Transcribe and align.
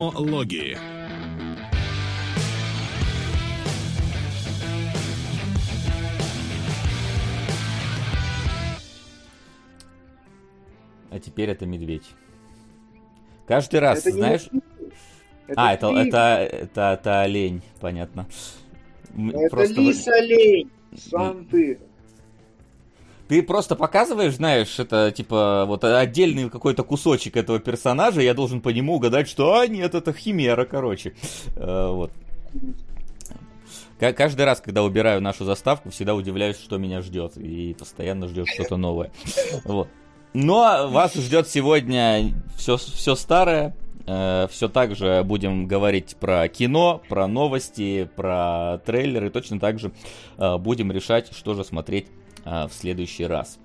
Логи. 0.00 0.78
А 11.10 11.18
теперь 11.18 11.50
это 11.50 11.66
медведь. 11.66 12.10
Каждый 13.46 13.80
раз, 13.80 14.00
Это 14.00 14.12
не 14.12 14.16
знаешь... 14.18 14.42
фильм. 14.42 14.62
а, 15.56 15.74
это, 15.74 15.88
фильм. 15.88 15.98
это, 15.98 16.18
это, 16.50 16.80
это 17.00 17.20
олень, 17.22 17.62
понятно. 17.80 18.26
Это 19.16 19.48
просто- 19.50 19.80
лис 19.80 20.06
олень. 20.08 20.70
Сам 20.96 21.44
ты. 21.46 21.78
Ты 23.30 23.44
просто 23.44 23.76
показываешь, 23.76 24.34
знаешь, 24.34 24.80
это 24.80 25.12
типа 25.12 25.62
вот 25.68 25.84
отдельный 25.84 26.50
какой-то 26.50 26.82
кусочек 26.82 27.36
этого 27.36 27.60
персонажа, 27.60 28.22
я 28.22 28.34
должен 28.34 28.60
по 28.60 28.70
нему 28.70 28.96
угадать, 28.96 29.28
что 29.28 29.56
а 29.56 29.68
нет, 29.68 29.94
это 29.94 30.12
химера, 30.12 30.64
короче. 30.64 31.14
Э, 31.54 31.90
вот. 31.92 32.10
Ка- 34.00 34.14
Каждый 34.14 34.46
раз, 34.46 34.60
когда 34.60 34.82
убираю 34.82 35.22
нашу 35.22 35.44
заставку, 35.44 35.90
всегда 35.90 36.16
удивляюсь, 36.16 36.56
что 36.58 36.76
меня 36.76 37.02
ждет. 37.02 37.36
И 37.36 37.76
постоянно 37.78 38.26
ждет 38.26 38.48
что-то 38.48 38.76
новое. 38.76 39.12
Вот. 39.62 39.86
Но 40.34 40.88
вас 40.90 41.14
ждет 41.14 41.46
сегодня 41.48 42.32
все, 42.56 42.78
все 42.78 43.14
старое. 43.14 43.76
все 44.06 44.68
так 44.68 44.96
же 44.96 45.22
будем 45.22 45.68
говорить 45.68 46.16
про 46.18 46.48
кино, 46.48 47.00
про 47.08 47.28
новости, 47.28 48.10
про 48.16 48.80
трейлеры. 48.84 49.30
Точно 49.30 49.60
так 49.60 49.78
же 49.78 49.92
э, 50.36 50.58
будем 50.58 50.90
решать, 50.90 51.32
что 51.32 51.54
же 51.54 51.62
смотреть 51.62 52.08
э, 52.44 52.66
в 52.66 52.72
следующий 52.72 53.26
раз. 53.26 53.58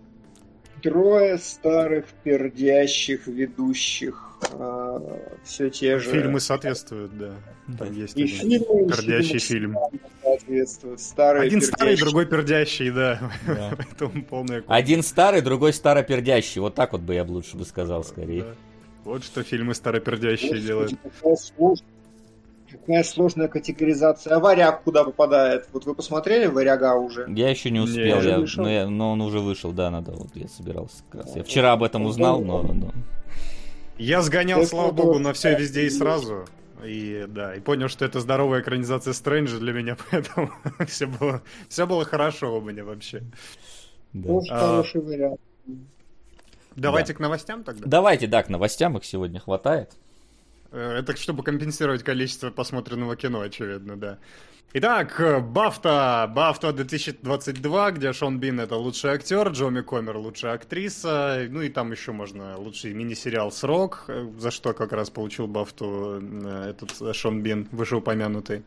Трое 0.81 1.37
старых 1.39 2.05
пердящих 2.23 3.27
ведущих. 3.27 4.21
все 5.43 5.69
те 5.69 5.97
же. 5.99 6.11
Фильмы 6.11 6.39
соответствуют, 6.39 7.17
да. 7.17 7.33
Там 7.79 7.91
есть 7.93 8.15
И 8.15 8.23
один 8.23 8.61
фильмы, 8.61 8.87
пердящий 8.91 9.39
фильм. 9.39 9.75
соответствуют. 10.21 10.99
Старые 11.01 11.47
Один 11.47 11.61
старый, 11.61 11.95
пердящие. 11.95 12.05
другой 12.05 12.25
пердящий, 12.27 12.91
да. 12.91 13.31
Да. 13.47 13.71
Поэтому 13.77 14.23
полная 14.23 14.63
Один 14.67 15.01
старый, 15.01 15.41
другой 15.41 15.73
старопердящий. 15.73 16.61
Вот 16.61 16.75
так 16.75 16.91
вот 16.91 17.01
бы 17.01 17.15
я 17.15 17.23
лучше 17.23 17.57
бы 17.57 17.65
сказал 17.65 18.03
скорее. 18.03 18.43
Да. 18.43 18.55
Вот 19.05 19.23
что 19.23 19.41
фильмы 19.43 19.73
старопердящие 19.73 20.49
Господи, 20.51 20.67
делают. 20.67 20.93
Какая 22.77 23.03
сложная, 23.03 23.47
категоризация. 23.47 24.35
А 24.35 24.39
варяг 24.39 24.83
куда 24.83 25.03
попадает? 25.03 25.67
Вот 25.73 25.85
вы 25.85 25.95
посмотрели 25.95 26.47
варяга 26.47 26.95
уже? 26.95 27.25
Я 27.29 27.49
еще 27.49 27.69
не 27.71 27.79
Не, 27.79 27.85
успел, 27.85 28.17
уже 28.19 28.29
я- 28.29 28.39
вышел? 28.39 28.63
но, 28.63 28.69
я- 28.69 28.87
но 28.87 29.11
он 29.11 29.21
уже 29.21 29.39
вышел, 29.39 29.71
да, 29.71 29.89
надо, 29.89 30.11
вот 30.11 30.29
я 30.35 30.47
собирался 30.47 31.03
как 31.09 31.25
раз. 31.25 31.35
Я 31.35 31.43
вчера 31.43 31.73
об 31.73 31.83
этом 31.83 32.05
узнал, 32.05 32.41
но, 32.41 32.61
но- 32.63 32.91
Я 33.97 34.21
сгонял, 34.21 34.59
Я 34.61 34.67
слава 34.67 34.91
богу, 34.91 35.19
на 35.19 35.33
все 35.33 35.51
да, 35.53 35.59
везде 35.59 35.85
и 35.85 35.89
сразу. 35.89 36.45
И 36.83 37.25
да, 37.29 37.55
и 37.55 37.59
понял, 37.61 37.87
что 37.87 38.03
это 38.05 38.19
здоровая 38.19 38.61
экранизация 38.61 39.13
Стрэнджа 39.13 39.57
для 39.57 39.73
меня, 39.73 39.97
поэтому 40.11 40.51
все 40.87 41.07
было, 41.07 41.41
все 41.69 41.87
было 41.87 42.03
хорошо 42.05 42.57
у 42.57 42.61
меня 42.61 42.83
вообще. 42.83 43.23
да. 44.13 44.33
А, 44.51 44.59
хороший 44.59 45.01
вариант. 45.01 45.39
Давайте 46.75 47.13
к 47.13 47.19
новостям 47.19 47.63
тогда. 47.63 47.83
Давайте, 47.87 48.27
да, 48.27 48.43
к 48.43 48.49
новостям 48.49 48.97
их 48.97 49.05
сегодня 49.05 49.39
хватает. 49.39 49.91
Э, 50.75 50.97
Это 50.99 51.15
чтобы 51.15 51.43
компенсировать 51.43 52.03
количество 52.03 52.51
посмотренного 52.51 53.15
кино, 53.15 53.41
очевидно, 53.41 53.95
да. 53.95 54.17
Итак, 54.73 55.21
э, 55.21 55.39
Бафта, 55.39 56.29
Бафта 56.35 56.73
2022, 56.73 57.91
где 57.91 58.11
Шон 58.11 58.39
Бин 58.39 58.59
это 58.59 58.75
лучший 58.75 59.11
актер, 59.11 59.47
Джоми 59.49 59.81
Комер 59.81 60.17
лучшая 60.17 60.55
актриса, 60.55 61.47
ну 61.49 61.61
и 61.61 61.69
там 61.69 61.91
еще 61.91 62.11
можно 62.11 62.57
лучший 62.57 62.93
мини-сериал 62.93 63.53
«Срок», 63.53 64.03
э, 64.09 64.27
за 64.37 64.51
что 64.51 64.73
как 64.73 64.91
раз 64.91 65.09
получил 65.09 65.47
Бафту 65.47 66.21
этот 66.67 67.15
Шон 67.15 67.41
Бин, 67.41 67.69
вышеупомянутый. 67.71 68.63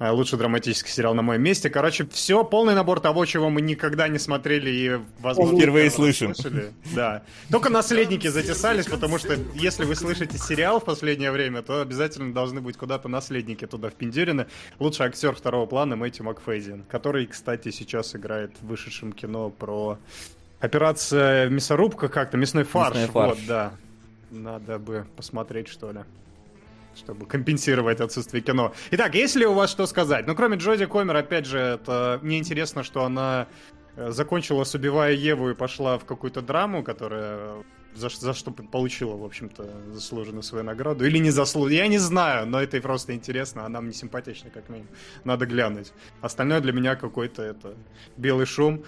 А, 0.00 0.12
Лучший 0.12 0.38
драматический 0.38 0.92
сериал 0.92 1.14
на 1.14 1.22
моем 1.22 1.42
месте. 1.42 1.70
Короче, 1.70 2.06
все, 2.06 2.44
полный 2.44 2.74
набор 2.74 3.00
того, 3.00 3.24
чего 3.24 3.50
мы 3.50 3.60
никогда 3.60 4.06
не 4.06 4.18
смотрели 4.20 4.70
и, 4.70 5.00
возможно, 5.18 5.58
Впервые 5.58 5.90
слышим. 5.90 6.34
слышали. 6.36 6.72
Да. 6.94 7.22
Только 7.50 7.68
наследники 7.68 8.28
затесались, 8.28 8.86
потому 8.86 9.18
что 9.18 9.36
если 9.54 9.84
вы 9.84 9.96
слышите 9.96 10.38
сериал 10.38 10.78
в 10.78 10.84
последнее 10.84 11.32
время, 11.32 11.62
то 11.62 11.80
обязательно 11.80 12.32
должны 12.32 12.60
быть 12.60 12.76
куда-то 12.76 13.08
наследники 13.08 13.66
туда 13.66 13.90
впендюрены. 13.90 14.46
Лучший 14.78 15.06
актер 15.06 15.34
второго 15.34 15.66
плана 15.66 15.96
Мэтью 15.96 16.24
Макфейзин, 16.26 16.84
который, 16.88 17.26
кстати, 17.26 17.72
сейчас 17.72 18.14
играет 18.14 18.52
в 18.60 18.68
вышедшем 18.68 19.12
кино 19.12 19.50
про 19.50 19.98
операция 20.60 21.48
мясорубка 21.48 22.08
как-то, 22.08 22.36
мясной 22.36 22.62
фарш. 22.62 22.94
Мясной 22.94 23.08
фарш. 23.12 23.30
Вот, 23.38 23.46
да. 23.48 23.72
Надо 24.30 24.78
бы 24.78 25.06
посмотреть, 25.16 25.66
что 25.68 25.90
ли 25.90 26.00
чтобы 26.98 27.26
компенсировать 27.26 28.00
отсутствие 28.00 28.42
кино. 28.42 28.72
Итак, 28.90 29.14
есть 29.14 29.36
ли 29.36 29.46
у 29.46 29.54
вас 29.54 29.70
что 29.70 29.86
сказать? 29.86 30.26
Ну, 30.26 30.34
кроме 30.34 30.56
Джоди 30.56 30.86
Комер, 30.86 31.16
опять 31.16 31.46
же, 31.46 31.58
это 31.58 32.18
мне 32.22 32.38
интересно, 32.38 32.82
что 32.82 33.04
она 33.04 33.46
э, 33.96 34.10
закончила 34.10 34.64
с 34.64 34.74
«Убивая 34.74 35.12
Еву» 35.12 35.50
и 35.50 35.54
пошла 35.54 35.98
в 35.98 36.04
какую-то 36.04 36.42
драму, 36.42 36.82
которая 36.82 37.64
за, 37.94 38.10
ш- 38.10 38.18
за 38.20 38.34
что 38.34 38.50
получила, 38.50 39.16
в 39.16 39.24
общем-то, 39.24 39.92
заслуженную 39.92 40.42
свою 40.42 40.64
награду. 40.64 41.04
Или 41.04 41.18
не 41.18 41.30
заслужила. 41.30 41.76
Я 41.76 41.88
не 41.88 41.98
знаю, 41.98 42.46
но 42.46 42.60
это 42.60 42.76
и 42.76 42.80
просто 42.80 43.14
интересно. 43.14 43.64
Она 43.64 43.80
мне 43.80 43.92
симпатична, 43.92 44.50
как 44.50 44.68
минимум. 44.68 44.90
Надо 45.24 45.46
глянуть. 45.46 45.92
Остальное 46.20 46.60
для 46.60 46.72
меня 46.72 46.96
какой-то 46.96 47.42
это 47.42 47.74
белый 48.16 48.46
шум. 48.46 48.84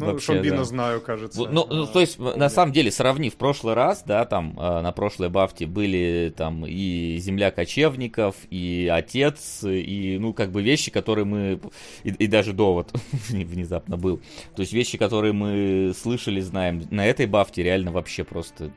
Ну, 0.00 0.06
Вообще, 0.06 0.32
Шон 0.32 0.42
Бина 0.42 0.56
да. 0.56 0.64
знаю, 0.64 1.00
кажется. 1.02 1.38
Ну, 1.38 1.66
ну, 1.68 1.86
то 1.86 2.00
есть, 2.00 2.18
на 2.18 2.48
самом 2.48 2.72
деле, 2.72 2.90
сравнив 2.90 3.34
прошлый 3.36 3.74
раз, 3.74 4.02
да, 4.06 4.24
там, 4.24 4.58
э, 4.58 4.80
на 4.80 4.92
прошлой 4.92 5.28
Бафте 5.28 5.66
были 5.66 6.32
там 6.34 6.64
и 6.66 7.18
Земля 7.18 7.50
кочевников, 7.50 8.34
и 8.48 8.90
Отец, 8.90 9.62
и, 9.62 10.16
ну, 10.18 10.32
как 10.32 10.52
бы 10.52 10.62
вещи, 10.62 10.90
которые 10.90 11.26
мы, 11.26 11.60
и, 12.02 12.08
и 12.08 12.26
даже 12.28 12.54
Довод 12.54 12.90
внезапно 13.28 13.98
был. 13.98 14.22
То 14.56 14.62
есть, 14.62 14.72
вещи, 14.72 14.96
которые 14.96 15.34
мы 15.34 15.92
слышали, 15.94 16.40
знаем, 16.40 16.82
на 16.90 17.06
этой 17.06 17.26
Бафте 17.26 17.62
реально 17.62 17.92
вообще 17.92 18.24
просто... 18.24 18.70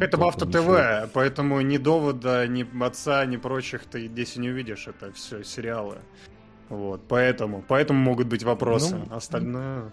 Это 0.00 0.16
Бафта. 0.16 0.46
ТВ, 0.46 1.10
поэтому 1.12 1.60
ни 1.62 1.78
довода, 1.78 2.46
ни 2.46 2.64
отца, 2.84 3.26
ни 3.26 3.38
прочих 3.38 3.86
ты 3.86 4.06
здесь 4.06 4.36
и 4.36 4.40
не 4.40 4.50
увидишь. 4.50 4.86
Это 4.86 5.12
все 5.12 5.42
сериалы. 5.42 5.96
Вот, 6.68 7.02
поэтому, 7.08 7.62
поэтому 7.66 8.00
могут 8.00 8.26
быть 8.28 8.42
вопросы. 8.42 8.96
Ну, 8.96 9.14
Остальное. 9.14 9.92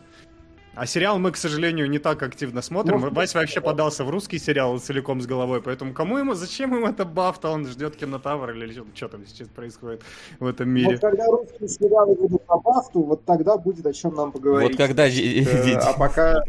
А 0.73 0.85
сериал 0.85 1.19
мы, 1.19 1.31
к 1.31 1.37
сожалению, 1.37 1.89
не 1.89 1.99
так 1.99 2.23
активно 2.23 2.61
смотрим. 2.61 3.01
Ну, 3.01 3.09
Вась 3.09 3.33
вообще 3.35 3.59
подался 3.59 4.05
в 4.05 4.09
русский 4.09 4.39
сериал 4.39 4.79
целиком 4.79 5.21
с 5.21 5.25
головой, 5.25 5.61
поэтому 5.61 5.93
кому 5.93 6.17
ему, 6.17 6.33
зачем 6.33 6.73
ему 6.73 6.87
это 6.87 7.03
бафта? 7.03 7.49
Он 7.49 7.67
ждет 7.67 7.97
кинотавр 7.97 8.51
или 8.51 8.71
что, 8.71 8.85
что 8.95 9.07
там 9.09 9.27
сейчас 9.27 9.49
происходит 9.49 10.01
в 10.39 10.45
этом 10.45 10.69
мире? 10.69 10.91
Вот 10.91 11.01
когда 11.01 11.25
русские 11.25 11.67
сериалы 11.67 12.15
будут 12.15 12.47
на 12.47 12.57
бафту, 12.57 13.01
вот 13.01 13.25
тогда 13.25 13.57
будет 13.57 13.85
о 13.85 13.91
чем 13.91 14.15
нам 14.15 14.31
поговорить. 14.31 14.69
Вот 14.69 14.77
когда... 14.77 15.07
Э, 15.07 15.79
А 15.81 15.93
пока 15.93 16.41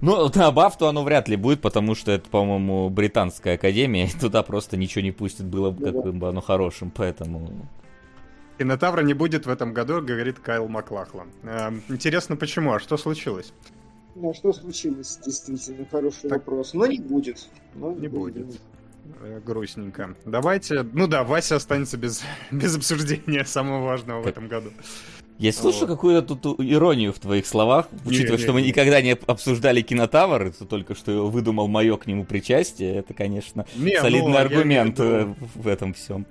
Ну, 0.00 0.30
на 0.34 0.50
Бафту 0.50 0.86
оно 0.86 1.04
вряд 1.04 1.28
ли 1.28 1.36
будет, 1.36 1.60
потому 1.60 1.94
что 1.94 2.10
это, 2.10 2.28
по-моему, 2.30 2.88
британская 2.88 3.54
академия, 3.54 4.06
и 4.06 4.18
туда 4.18 4.42
просто 4.42 4.78
ничего 4.78 5.02
не 5.02 5.12
пустят, 5.12 5.46
было 5.46 5.70
бы 5.70 5.92
каким 5.92 6.18
бы 6.18 6.28
оно 6.28 6.40
хорошим, 6.40 6.90
поэтому... 6.90 7.50
Кинотавра 8.62 9.00
не 9.02 9.12
будет 9.12 9.44
в 9.46 9.50
этом 9.50 9.72
году, 9.72 10.00
говорит 10.00 10.38
Кайл 10.38 10.68
Маклахлан. 10.68 11.26
Эм, 11.42 11.82
интересно, 11.88 12.36
почему? 12.36 12.72
А 12.72 12.78
что 12.78 12.96
случилось? 12.96 13.52
Ну, 14.14 14.32
что 14.34 14.52
случилось, 14.52 15.18
действительно, 15.26 15.84
хороший 15.90 16.28
Так. 16.30 16.46
вопрос. 16.46 16.72
Но 16.72 16.86
не 16.86 17.00
будет. 17.00 17.48
Но 17.74 17.90
Не 17.90 18.06
будет. 18.06 18.46
Э, 19.20 19.40
Грустненько. 19.44 20.14
Давайте. 20.24 20.86
Ну 20.92 21.08
да, 21.08 21.24
Вася 21.24 21.56
останется 21.56 21.96
без, 21.96 22.22
без 22.52 22.76
обсуждения 22.76 23.44
самого 23.44 23.84
важного 23.84 24.20
в 24.20 24.24
Так. 24.26 24.34
этом 24.34 24.46
году. 24.46 24.70
Я 25.38 25.52
слышу 25.52 25.80
Вот. 25.80 25.88
какую-то 25.88 26.36
тут 26.36 26.60
иронию 26.60 27.12
в 27.12 27.18
твоих 27.18 27.46
словах, 27.48 27.88
учитывая, 28.04 28.36
не, 28.38 28.44
что 28.44 28.52
мы 28.52 28.62
не. 28.62 28.68
никогда 28.68 29.02
не 29.02 29.14
обсуждали 29.26 29.80
кинотавр, 29.80 30.42
это 30.42 30.66
только 30.66 30.94
что 30.94 31.28
выдумал 31.28 31.66
мое 31.66 31.96
к 31.96 32.06
нему 32.06 32.24
причастие, 32.24 32.94
это, 32.98 33.12
конечно, 33.12 33.66
Не, 33.74 33.96
ну, 33.96 34.02
солидный 34.02 34.32
я 34.34 34.40
аргумент 34.40 35.00
имею 35.00 35.34
в 35.34 35.42
э, 35.42 35.46
в 35.62 35.66
этом 35.66 35.94
всем. 35.94 36.26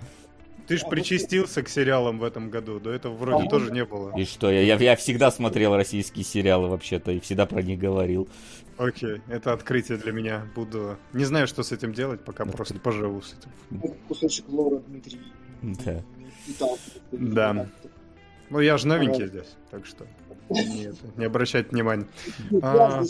Ты 0.68 0.78
ж 0.78 0.84
причастился 0.90 1.64
к 1.64 1.70
сериалам 1.70 2.20
в 2.20 2.24
этом 2.24 2.50
году, 2.50 2.80
до 2.80 2.92
этого 2.92 3.16
вроде 3.16 3.46
А 3.46 3.50
тоже 3.50 3.72
не 3.72 3.84
было. 3.86 4.16
И 4.18 4.26
что, 4.26 4.50
я, 4.52 4.62
я, 4.62 4.76
я 4.78 4.96
всегда 4.96 5.32
смотрел 5.32 5.76
российские 5.76 6.24
сериалы 6.24 6.70
вообще-то, 6.70 7.12
и 7.12 7.20
всегда 7.20 7.46
про 7.46 7.62
них 7.62 7.80
говорил. 7.80 8.30
Окей, 8.78 9.22
это 9.28 9.54
открытие 9.54 9.98
для 9.98 10.12
меня. 10.12 10.48
Буду. 10.56 10.98
Не 11.14 11.26
знаю, 11.26 11.48
что 11.48 11.62
с 11.64 11.72
этим 11.72 11.94
делать, 11.94 12.24
пока 12.24 12.46
Да. 12.46 12.52
просто 12.52 12.80
поживу 12.80 13.22
с 13.22 13.34
этим. 13.34 13.80
Это 13.84 13.96
кусочек 14.08 14.46
лора 14.50 14.80
Дмитрий. 14.80 15.20
Да. 15.62 16.04
Да. 17.12 17.68
Ну 18.50 18.60
я 18.60 18.78
же 18.78 18.88
новенький 18.88 19.28
здесь, 19.28 19.56
так 19.70 19.86
что 19.86 20.06
не, 20.50 20.86
это, 20.86 20.98
не 21.16 21.26
обращать 21.26 21.72
внимания. 21.72 22.08
А. 22.62 23.04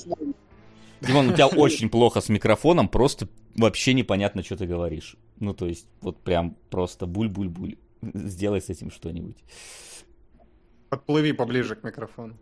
Димон, 1.02 1.30
у 1.30 1.34
тебя 1.34 1.48
очень 1.48 1.90
плохо 1.90 2.22
с 2.22 2.30
микрофоном, 2.30 2.88
просто 2.88 3.28
вообще 3.56 3.94
непонятно, 3.94 4.44
что 4.44 4.56
ты 4.58 4.68
говоришь. 4.68 5.16
Ну, 5.42 5.54
то 5.56 5.66
есть, 5.66 5.88
вот 6.02 6.22
прям 6.22 6.56
просто 6.70 7.08
буль-буль-буль. 7.08 7.78
Сделай 8.14 8.62
с 8.62 8.70
этим 8.70 8.92
что-нибудь. 8.92 9.44
Подплыви 10.90 11.34
поближе 11.34 11.76
к 11.76 11.84
микрофону. 11.84 12.38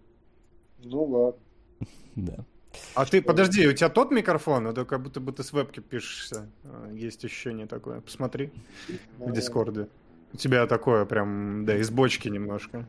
Ну 0.84 1.04
ладно. 1.04 1.42
Да. 2.16 2.46
А 2.94 3.06
ты, 3.06 3.22
подожди, 3.22 3.68
у 3.68 3.74
тебя 3.74 3.90
тот 3.90 4.12
микрофон? 4.12 4.68
Это 4.68 4.84
как 4.84 5.02
будто 5.02 5.20
бы 5.22 5.32
ты 5.32 5.44
с 5.44 5.54
вебки 5.54 5.80
пишешься. 5.80 6.50
А, 6.66 6.92
Есть 6.92 7.24
ощущение 7.24 7.68
такое. 7.68 8.02
Посмотри 8.02 8.52
в 9.18 9.32
Дискорде. 9.32 9.88
У 10.34 10.38
тебя 10.38 10.68
такое 10.68 11.06
прям, 11.06 11.66
да, 11.66 11.78
из 11.78 11.90
бочки 11.90 12.28
немножко. 12.28 12.86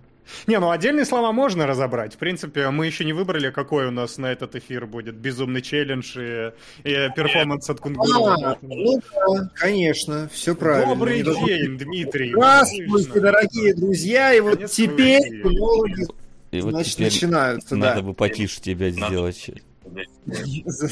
Не, 0.47 0.59
ну 0.59 0.71
отдельные 0.71 1.05
слова 1.05 1.33
можно 1.33 1.67
разобрать. 1.67 2.15
В 2.15 2.19
принципе, 2.19 2.71
мы 2.71 2.87
еще 2.87 3.05
не 3.05 3.13
выбрали, 3.13 3.51
какой 3.51 3.87
у 3.87 3.91
нас 3.91 4.19
на 4.19 4.27
этот 4.33 4.55
эфир 4.57 4.87
будет. 4.87 5.17
Безумный 5.17 5.61
челлендж 5.63 6.17
и, 6.19 6.53
и 6.85 7.09
перформанс 7.15 7.69
от 7.69 7.81
Кунгура. 7.81 8.35
А, 8.45 8.57
ну 8.63 9.01
да, 9.29 9.51
конечно, 9.55 10.29
все 10.33 10.55
правильно. 10.55 10.95
Добрый 10.95 11.23
Не 11.23 11.47
день, 11.47 11.79
Дмитрий. 11.79 12.31
Здравствуйте, 12.33 12.85
Отлично. 12.93 13.21
дорогие 13.21 13.75
друзья, 13.75 14.35
и 14.35 14.41
вот 14.41 14.51
Наконец-то 14.51 14.77
теперь 14.77 15.43
кинологи, 15.43 16.07
И 16.53 16.61
вот 16.61 16.71
значит, 16.71 16.93
теперь 16.95 17.07
начинаются, 17.07 17.77
надо 17.77 18.01
да. 18.01 18.03
бы 18.03 18.15
потише 18.15 18.61
тебя 18.61 18.91
сделать. 18.91 19.51
За- 20.67 20.91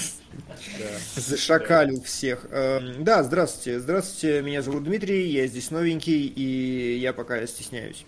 Зашакалил 1.17 2.03
всех. 2.03 2.47
Эм, 2.51 3.05
Да, 3.05 3.23
здравствуйте. 3.23 3.79
Здравствуйте, 3.81 4.43
меня 4.43 4.63
зовут 4.63 4.85
Дмитрий, 4.85 5.29
я 5.31 5.47
здесь 5.47 5.71
новенький, 5.71 6.27
и 6.27 6.99
я 6.99 7.13
пока 7.13 7.47
стесняюсь. 7.47 8.05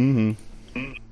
Mm-hmm. 0.00 0.30
mm-hmm. 0.78 1.09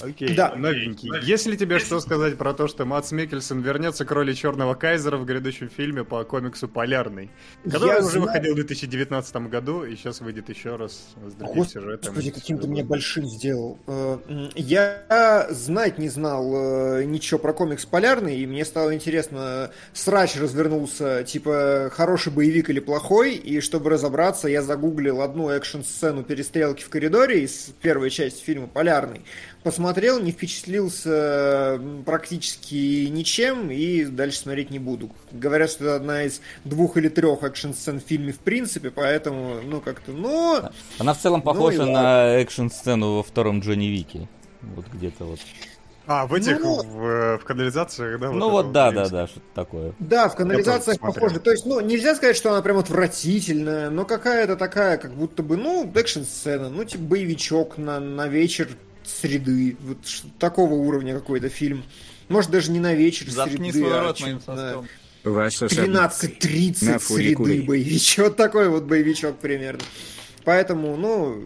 Окей, 0.00 0.34
Да. 0.34 0.54
новенький. 0.56 1.10
Если 1.22 1.56
тебе 1.56 1.78
что 1.78 1.98
сказать 2.00 2.36
про 2.38 2.54
то, 2.54 2.68
что 2.68 2.84
Мац 2.84 3.10
Микельсон 3.12 3.60
вернется 3.62 4.04
к 4.04 4.10
роли 4.12 4.32
Черного 4.32 4.74
Кайзера 4.74 5.16
в 5.16 5.24
грядущем 5.24 5.68
фильме 5.68 6.04
по 6.04 6.22
комиксу 6.24 6.68
«Полярный», 6.68 7.30
который 7.64 7.88
Я 7.88 7.98
уже 7.98 8.10
знаю- 8.10 8.22
выходил 8.26 8.52
в 8.52 8.56
2019 8.56 9.48
году 9.48 9.84
и 9.84 9.96
сейчас 9.96 10.20
выйдет 10.20 10.48
еще 10.48 10.76
раз 10.76 11.08
с 11.26 11.32
другим 11.34 11.64
сюжетом. 11.64 12.14
Господи, 12.14 12.30
каким 12.30 12.58
ты 12.58 12.68
меня 12.68 12.84
большим 12.84 13.26
сделал. 13.26 13.78
Э, 13.86 14.18
Я 14.54 15.46
знать 15.50 15.98
не 15.98 16.08
знал 16.08 16.98
э, 16.98 17.04
ничего 17.04 17.38
про 17.38 17.52
комикс 17.52 17.84
Полярный, 17.86 18.38
и 18.38 18.46
мне 18.46 18.64
стало 18.64 18.94
интересно, 18.94 19.70
срач 19.92 20.36
развернулся, 20.36 21.24
типа, 21.24 21.90
хороший 21.92 22.32
боевик 22.32 22.70
или 22.70 22.80
плохой, 22.80 23.34
и 23.34 23.60
чтобы 23.60 23.90
разобраться, 23.90 24.48
я 24.48 24.62
загуглил 24.62 25.22
одну 25.22 25.48
экшн-сцену 25.50 26.22
перестрелки 26.22 26.82
в 26.84 26.88
коридоре 26.88 27.42
из 27.44 27.70
первой 27.82 28.10
части 28.10 28.42
фильма 28.44 28.66
Полярный, 28.68 29.22
посмотрел, 29.62 30.20
не 30.20 30.32
впечатлился 30.32 31.80
практически 32.06 33.06
ничем, 33.06 33.70
и 33.70 34.04
дальше 34.04 34.38
смотреть 34.38 34.70
не 34.70 34.78
буду. 34.78 35.10
Говорят, 35.32 35.70
что 35.70 35.84
это 35.84 35.96
одна 35.96 36.22
из 36.24 36.40
двух 36.64 36.96
или 36.96 37.08
трех 37.08 37.42
экшн-сцен 37.42 38.00
в 38.00 38.04
фильме 38.04 38.32
в 38.32 38.38
принципе, 38.38 38.90
поэтому, 38.90 39.60
ну, 39.62 39.80
как-то, 39.80 40.12
ну... 40.12 40.60
Она 40.98 41.14
в 41.14 41.18
целом 41.18 41.40
Ну 41.40 41.52
похожа 41.52 41.80
ладно. 41.80 41.92
на 41.92 42.34
экшн-сцену 42.40 43.16
во 43.16 43.22
втором 43.22 43.60
Джонни 43.60 43.86
Вике. 43.86 44.28
Вот 44.62 44.86
где-то 44.92 45.24
вот. 45.24 45.40
А, 46.10 46.26
в 46.26 46.32
этих, 46.32 46.58
Ну, 46.60 46.82
в, 46.82 47.38
в 47.38 47.44
канализациях, 47.44 48.18
да? 48.18 48.30
ну 48.30 48.46
это 48.46 48.48
вот 48.48 48.72
да, 48.72 48.86
да, 48.86 48.90
принципе. 48.92 49.16
да, 49.16 49.26
что-то 49.26 49.46
такое. 49.54 49.92
Да, 49.98 50.28
в 50.30 50.36
канализациях 50.36 50.98
похоже. 51.00 51.38
То 51.38 51.50
есть, 51.50 51.66
ну, 51.66 51.80
нельзя 51.80 52.14
сказать, 52.14 52.34
что 52.34 52.50
она 52.50 52.62
прям 52.62 52.78
отвратительная, 52.78 53.90
но 53.90 54.06
какая-то 54.06 54.56
такая, 54.56 54.96
как 54.96 55.12
будто 55.12 55.42
бы, 55.42 55.58
ну, 55.58 55.90
экшн-сцена, 55.94 56.70
ну, 56.70 56.84
типа 56.84 57.02
боевичок 57.04 57.76
на, 57.76 58.00
на 58.00 58.26
вечер 58.26 58.68
среды. 59.08 59.76
Вот 59.80 59.98
такого 60.38 60.74
уровня 60.74 61.14
какой-то 61.14 61.48
фильм. 61.48 61.84
Может, 62.28 62.50
даже 62.50 62.70
не 62.70 62.80
на 62.80 62.94
вечер 62.94 63.30
Заткни 63.30 63.72
среды, 63.72 63.86
свой 63.86 63.98
а 63.98 64.02
рот 64.02 64.20
моим 64.20 64.38
чё-то 64.38 64.54
на 64.54 64.72
соском. 64.72 64.88
Ваш 65.24 65.62
особняк. 65.62 66.12
13.30 66.12 66.84
На 66.84 66.98
среды 66.98 67.62
боевичок. 67.62 68.36
Такой 68.36 68.68
вот 68.68 68.84
боевичок 68.84 69.38
примерно. 69.38 69.82
Поэтому, 70.44 70.96
ну, 70.96 71.44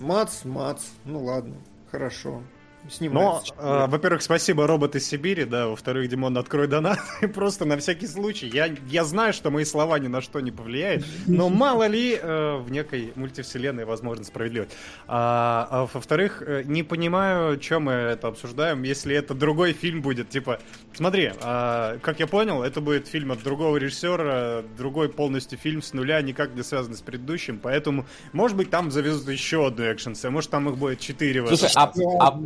мац, 0.00 0.44
мац, 0.44 0.82
ну 1.04 1.24
ладно, 1.24 1.56
хорошо. 1.90 2.42
Но, 2.90 2.96
Снимается. 2.96 3.54
э, 3.56 3.86
во-первых, 3.88 4.22
спасибо, 4.22 4.66
робот 4.66 4.96
из 4.96 5.06
Сибири, 5.06 5.44
да, 5.44 5.68
во-вторых, 5.68 6.08
Димон, 6.08 6.36
открой 6.36 6.66
донат, 6.66 6.98
просто 7.34 7.64
на 7.64 7.76
всякий 7.78 8.06
случай. 8.06 8.48
Я, 8.48 8.74
я 8.88 9.04
знаю, 9.04 9.32
что 9.32 9.50
мои 9.50 9.64
слова 9.64 9.98
ни 9.98 10.08
на 10.08 10.20
что 10.20 10.40
не 10.40 10.50
повлияют, 10.50 11.04
но 11.26 11.48
мало 11.48 11.86
ли 11.86 12.18
э, 12.20 12.56
в 12.56 12.70
некой 12.70 13.12
мультивселенной 13.14 13.84
возможно 13.84 14.24
справедливость. 14.24 14.72
А, 15.06 15.68
а 15.70 15.88
во-вторых, 15.92 16.42
э, 16.44 16.62
не 16.64 16.82
понимаю, 16.82 17.58
чем 17.58 17.84
мы 17.84 17.92
это 17.92 18.28
обсуждаем, 18.28 18.82
если 18.82 19.14
это 19.14 19.34
другой 19.34 19.72
фильм 19.72 20.02
будет, 20.02 20.28
типа, 20.30 20.60
смотри, 20.92 21.32
а, 21.42 21.98
как 21.98 22.20
я 22.20 22.26
понял, 22.26 22.62
это 22.62 22.80
будет 22.80 23.06
фильм 23.06 23.32
от 23.32 23.42
другого 23.42 23.76
режиссера, 23.76 24.62
другой 24.76 25.08
полностью 25.08 25.58
фильм 25.58 25.82
с 25.82 25.92
нуля, 25.92 26.20
никак 26.22 26.54
не 26.54 26.62
связанный 26.62 26.96
с 26.96 27.02
предыдущим, 27.02 27.58
поэтому, 27.58 28.06
может 28.32 28.56
быть, 28.56 28.70
там 28.70 28.90
завезут 28.90 29.28
еще 29.28 29.66
одну 29.66 29.84
экшн 29.84 30.12
может, 30.30 30.50
там 30.50 30.68
их 30.68 30.76
будет 30.76 31.00
четыре. 31.00 31.46
Слушай, 31.46 31.70
а, 31.74 31.92
а- 32.20 32.40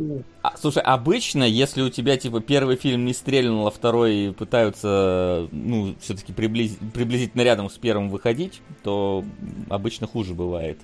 а- 0.47 0.57
слушай, 0.57 0.81
обычно, 0.81 1.43
если 1.43 1.81
у 1.81 1.89
тебя, 1.89 2.17
типа, 2.17 2.39
первый 2.39 2.75
фильм 2.75 3.05
не 3.05 3.13
стрельнул, 3.13 3.67
а 3.67 3.71
второй 3.71 4.33
пытаются, 4.37 5.47
ну, 5.51 5.95
все-таки 5.99 6.33
приблизительно 6.33 7.41
рядом 7.41 7.69
с 7.69 7.77
первым 7.77 8.09
выходить, 8.09 8.61
то 8.83 9.23
обычно 9.69 10.07
хуже 10.07 10.33
бывает. 10.33 10.79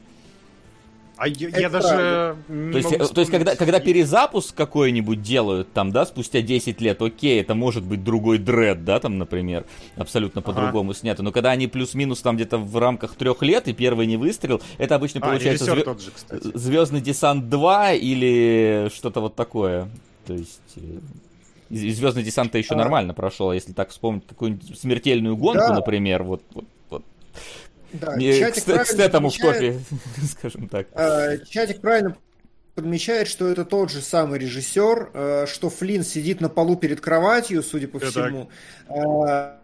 А 1.22 1.28
я, 1.28 1.50
я 1.50 1.70
даже 1.70 2.36
не 2.50 2.72
То 2.72 2.78
есть, 2.80 2.92
могу 2.92 3.04
э, 3.04 3.08
то 3.10 3.22
есть 3.22 3.30
когда, 3.30 3.52
вспомнить. 3.52 3.58
когда 3.60 3.80
перезапуск 3.80 4.56
какой-нибудь 4.56 5.22
делают, 5.22 5.72
там, 5.72 5.92
да, 5.92 6.08
спустя 6.08 6.42
10 6.42 6.82
лет, 6.82 7.00
окей, 7.00 7.40
это 7.40 7.54
может 7.54 7.84
быть 7.84 8.04
другой 8.04 8.40
дред, 8.40 8.84
да, 8.86 9.00
там, 9.00 9.20
например, 9.20 9.66
абсолютно 9.98 10.42
Ага. 10.42 10.52
по-другому 10.52 10.96
снято. 10.96 11.22
Но 11.22 11.32
когда 11.32 11.52
они 11.52 11.68
плюс-минус 11.68 12.22
там 12.24 12.38
где-то 12.38 12.58
в 12.58 12.76
рамках 12.76 13.14
трех 13.14 13.44
лет, 13.44 13.68
и 13.68 13.74
первый 13.74 14.08
не 14.08 14.18
выстрел, 14.18 14.62
это 14.80 14.96
обычно 14.96 15.20
А, 15.22 15.28
получается 15.28 15.66
звё- 15.66 15.84
тот 15.84 16.02
же, 16.02 16.10
кстати. 16.10 16.50
Звездный 16.56 17.02
десант 17.02 17.50
2 17.50 17.94
или 17.94 18.90
что-то 18.92 19.22
вот 19.22 19.36
такое. 19.36 19.90
То 20.26 20.34
есть. 20.34 20.60
Звездный 21.70 22.24
десант-то 22.24 22.58
еще 22.58 22.74
А. 22.74 22.78
нормально 22.78 23.14
прошел, 23.14 23.52
а 23.52 23.54
если 23.54 23.74
так 23.74 23.92
вспомнить 23.92 24.24
какую-нибудь 24.28 24.80
смертельную 24.80 25.38
гонку, 25.38 25.68
Да. 25.68 25.76
например, 25.76 26.24
вот, 26.24 26.42
вот, 26.56 26.66
вот. 26.90 27.04
Да, 27.94 28.16
Не- 28.16 28.40
чатик 28.40 28.64
к, 28.64 28.68
к 28.68 29.30
в 29.30 29.38
топе, 29.38 29.80
скажем 30.32 30.70
так. 30.70 30.88
Э, 30.94 31.38
Чатик 31.50 31.82
правильно 31.82 32.16
подмечает, 32.76 33.28
что 33.28 33.48
это 33.48 33.66
тот 33.66 33.92
же 33.92 34.02
самый 34.02 34.40
режиссер, 34.40 35.12
э, 35.14 35.46
что 35.48 35.70
Флинн 35.70 36.04
сидит 36.04 36.42
на 36.42 36.50
полу 36.50 36.76
перед 36.76 37.02
кроватью, 37.02 37.64
судя 37.64 37.88
по 37.88 38.00
всему. 38.00 38.50
Э, 38.88 39.58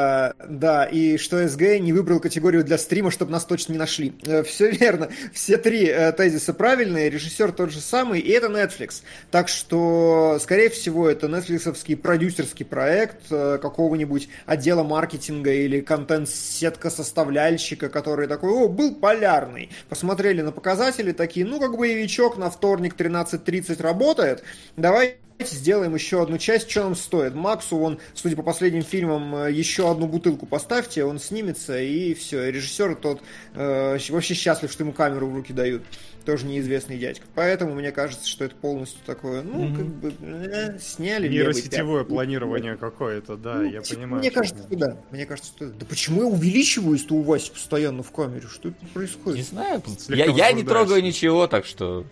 э, 0.00 0.46
Да, 0.48 0.84
и 0.84 1.16
что 1.16 1.46
СГ 1.46 1.78
не 1.80 1.92
выбрал 1.92 2.20
категорию 2.20 2.64
для 2.64 2.78
стрима, 2.78 3.10
чтобы 3.10 3.32
нас 3.32 3.44
точно 3.44 3.72
не 3.72 3.78
нашли. 3.78 4.12
Все 4.44 4.70
верно. 4.70 5.10
Все 5.32 5.56
три 5.56 5.86
э, 5.86 6.12
тезиса 6.12 6.54
правильные, 6.54 7.10
режиссер 7.10 7.52
тот 7.52 7.70
же 7.70 7.80
самый, 7.80 8.20
и 8.20 8.30
это 8.30 8.46
Netflix. 8.48 9.02
Так 9.30 9.48
что, 9.48 10.38
скорее 10.40 10.70
всего, 10.70 11.08
это 11.08 11.28
нетфликсовский 11.28 11.96
продюсерский 11.96 12.64
проект 12.64 13.30
э, 13.30 13.58
какого-нибудь 13.60 14.28
отдела 14.46 14.82
маркетинга 14.82 15.52
или 15.52 15.80
контент-сетка 15.80 16.90
составляльщика, 16.90 17.88
который 17.88 18.26
такой, 18.26 18.50
о, 18.50 18.68
был 18.68 18.94
полярный. 18.94 19.70
Посмотрели 19.88 20.42
на 20.42 20.52
показатели, 20.52 21.12
такие, 21.12 21.46
ну, 21.46 21.60
как 21.60 21.76
боевичок 21.76 22.36
на 22.36 22.50
вторник 22.50 22.94
13.30 22.96 23.82
работает, 23.82 24.42
давай 24.76 25.16
сделаем 25.48 25.94
еще 25.94 26.22
одну 26.22 26.38
часть, 26.38 26.70
что 26.70 26.82
нам 26.84 26.94
стоит. 26.94 27.34
Максу, 27.34 27.78
он, 27.78 27.98
судя 28.14 28.36
по 28.36 28.42
последним 28.42 28.82
фильмам, 28.82 29.34
э, 29.36 29.52
еще 29.52 29.90
одну 29.90 30.06
бутылку 30.06 30.46
поставьте, 30.46 31.04
он 31.04 31.18
снимется, 31.18 31.80
и 31.80 32.14
все. 32.14 32.50
Режиссер 32.50 32.96
тот 32.96 33.22
э, 33.54 33.98
вообще 34.10 34.34
счастлив, 34.34 34.70
что 34.70 34.82
ему 34.84 34.92
камеру 34.92 35.26
в 35.28 35.34
руки 35.34 35.52
дают. 35.52 35.82
Тоже 36.26 36.44
неизвестный 36.44 36.98
дядька. 36.98 37.24
Поэтому 37.34 37.74
мне 37.74 37.92
кажется, 37.92 38.28
что 38.28 38.44
это 38.44 38.54
полностью 38.54 39.00
такое, 39.06 39.40
ну, 39.42 39.62
Мгм. 39.64 39.76
как 39.76 39.86
бы, 39.86 40.14
э, 40.20 40.78
сняли. 40.78 41.28
Нейросетевое 41.28 42.02
пятый. 42.04 42.12
планирование 42.14 42.76
какое-то, 42.76 43.36
да, 43.36 43.54
Ну, 43.54 43.64
я 43.64 43.80
типа, 43.80 43.96
понимаю. 44.00 44.20
Мне 44.20 44.30
кажется, 44.30 44.62
что 44.64 44.76
да. 44.76 44.96
Мне 45.10 45.24
кажется, 45.24 45.50
что 45.56 45.66
да. 45.68 45.74
Да 45.80 45.86
почему 45.86 46.20
я 46.22 46.26
увеличиваюсь-то 46.28 47.14
у 47.14 47.22
Васи 47.22 47.50
постоянно 47.50 48.02
в 48.02 48.10
камере? 48.12 48.46
Что 48.52 48.68
это 48.68 48.76
Не 48.82 48.88
происходит? 48.88 49.46
знаю, 49.46 49.82
Слегка 49.98 50.24
я, 50.30 50.48
я 50.48 50.52
не 50.52 50.62
трогаю 50.62 51.02
ничего, 51.02 51.46
так 51.46 51.64
что 51.64 52.04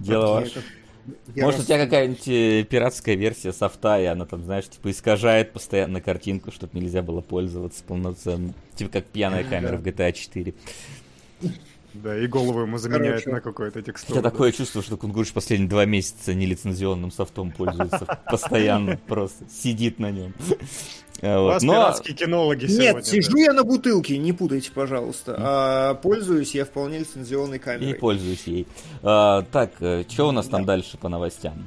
дело 0.00 0.38
Окей, 0.40 0.54
ваше. 0.56 0.66
Я 1.34 1.44
Может, 1.44 1.60
у 1.60 1.64
тебя 1.64 1.78
какая-нибудь 1.78 2.28
э, 2.28 2.64
пиратская 2.64 3.14
версия 3.14 3.52
софта, 3.52 4.00
и 4.00 4.04
она 4.04 4.26
там, 4.26 4.44
знаешь, 4.44 4.68
типа 4.68 4.90
искажает 4.90 5.52
постоянно 5.52 6.00
картинку, 6.00 6.50
чтобы 6.50 6.78
нельзя 6.78 7.02
было 7.02 7.20
пользоваться 7.20 7.82
полноценно. 7.84 8.52
Типа 8.74 8.90
как 8.90 9.06
пьяная 9.06 9.44
камера 9.44 9.76
в 9.76 9.82
GTA 9.82 10.12
4. 10.12 10.54
Да, 11.94 12.16
и 12.16 12.26
голову 12.26 12.60
ему 12.60 12.78
заменяют 12.78 13.24
Короче. 13.24 13.30
на 13.30 13.40
какое-то 13.40 13.78
У 13.78 13.82
текстуру. 13.82 14.20
тебя 14.20 14.30
такое 14.30 14.52
чувство, 14.52 14.82
что 14.82 14.96
Кунгурш 14.96 15.32
последние 15.32 15.68
два 15.70 15.84
месяца 15.86 16.34
нелицензионным 16.34 17.10
софтом 17.10 17.50
пользуется. 17.50 18.18
Постоянно 18.30 18.98
просто 19.08 19.44
сидит 19.50 19.98
на 19.98 20.10
нем. 20.10 20.34
А, 21.22 21.40
У 21.40 21.44
вот. 21.44 21.48
вас 21.54 21.62
Но 21.64 21.72
пиратские 21.72 22.14
кинологи 22.16 22.66
сегодня. 22.66 22.82
Нет, 22.84 22.94
да. 22.96 23.02
сижу 23.02 23.36
я 23.38 23.52
на 23.52 23.64
бутылке, 23.64 24.18
не 24.18 24.32
путайте, 24.32 24.70
пожалуйста. 24.70 25.34
А 25.38 25.94
пользуюсь 25.94 26.54
я 26.54 26.64
вполне 26.64 26.98
лицензионной 27.00 27.56
и 27.56 27.60
камерой. 27.60 27.94
пользуюсь 27.94 28.44
ей. 28.46 28.66
А, 29.02 29.42
Так, 29.50 29.72
что 30.08 30.28
у 30.28 30.32
нас 30.32 30.46
там 30.46 30.64
дальше 30.64 30.96
по 30.98 31.08
новостям? 31.08 31.64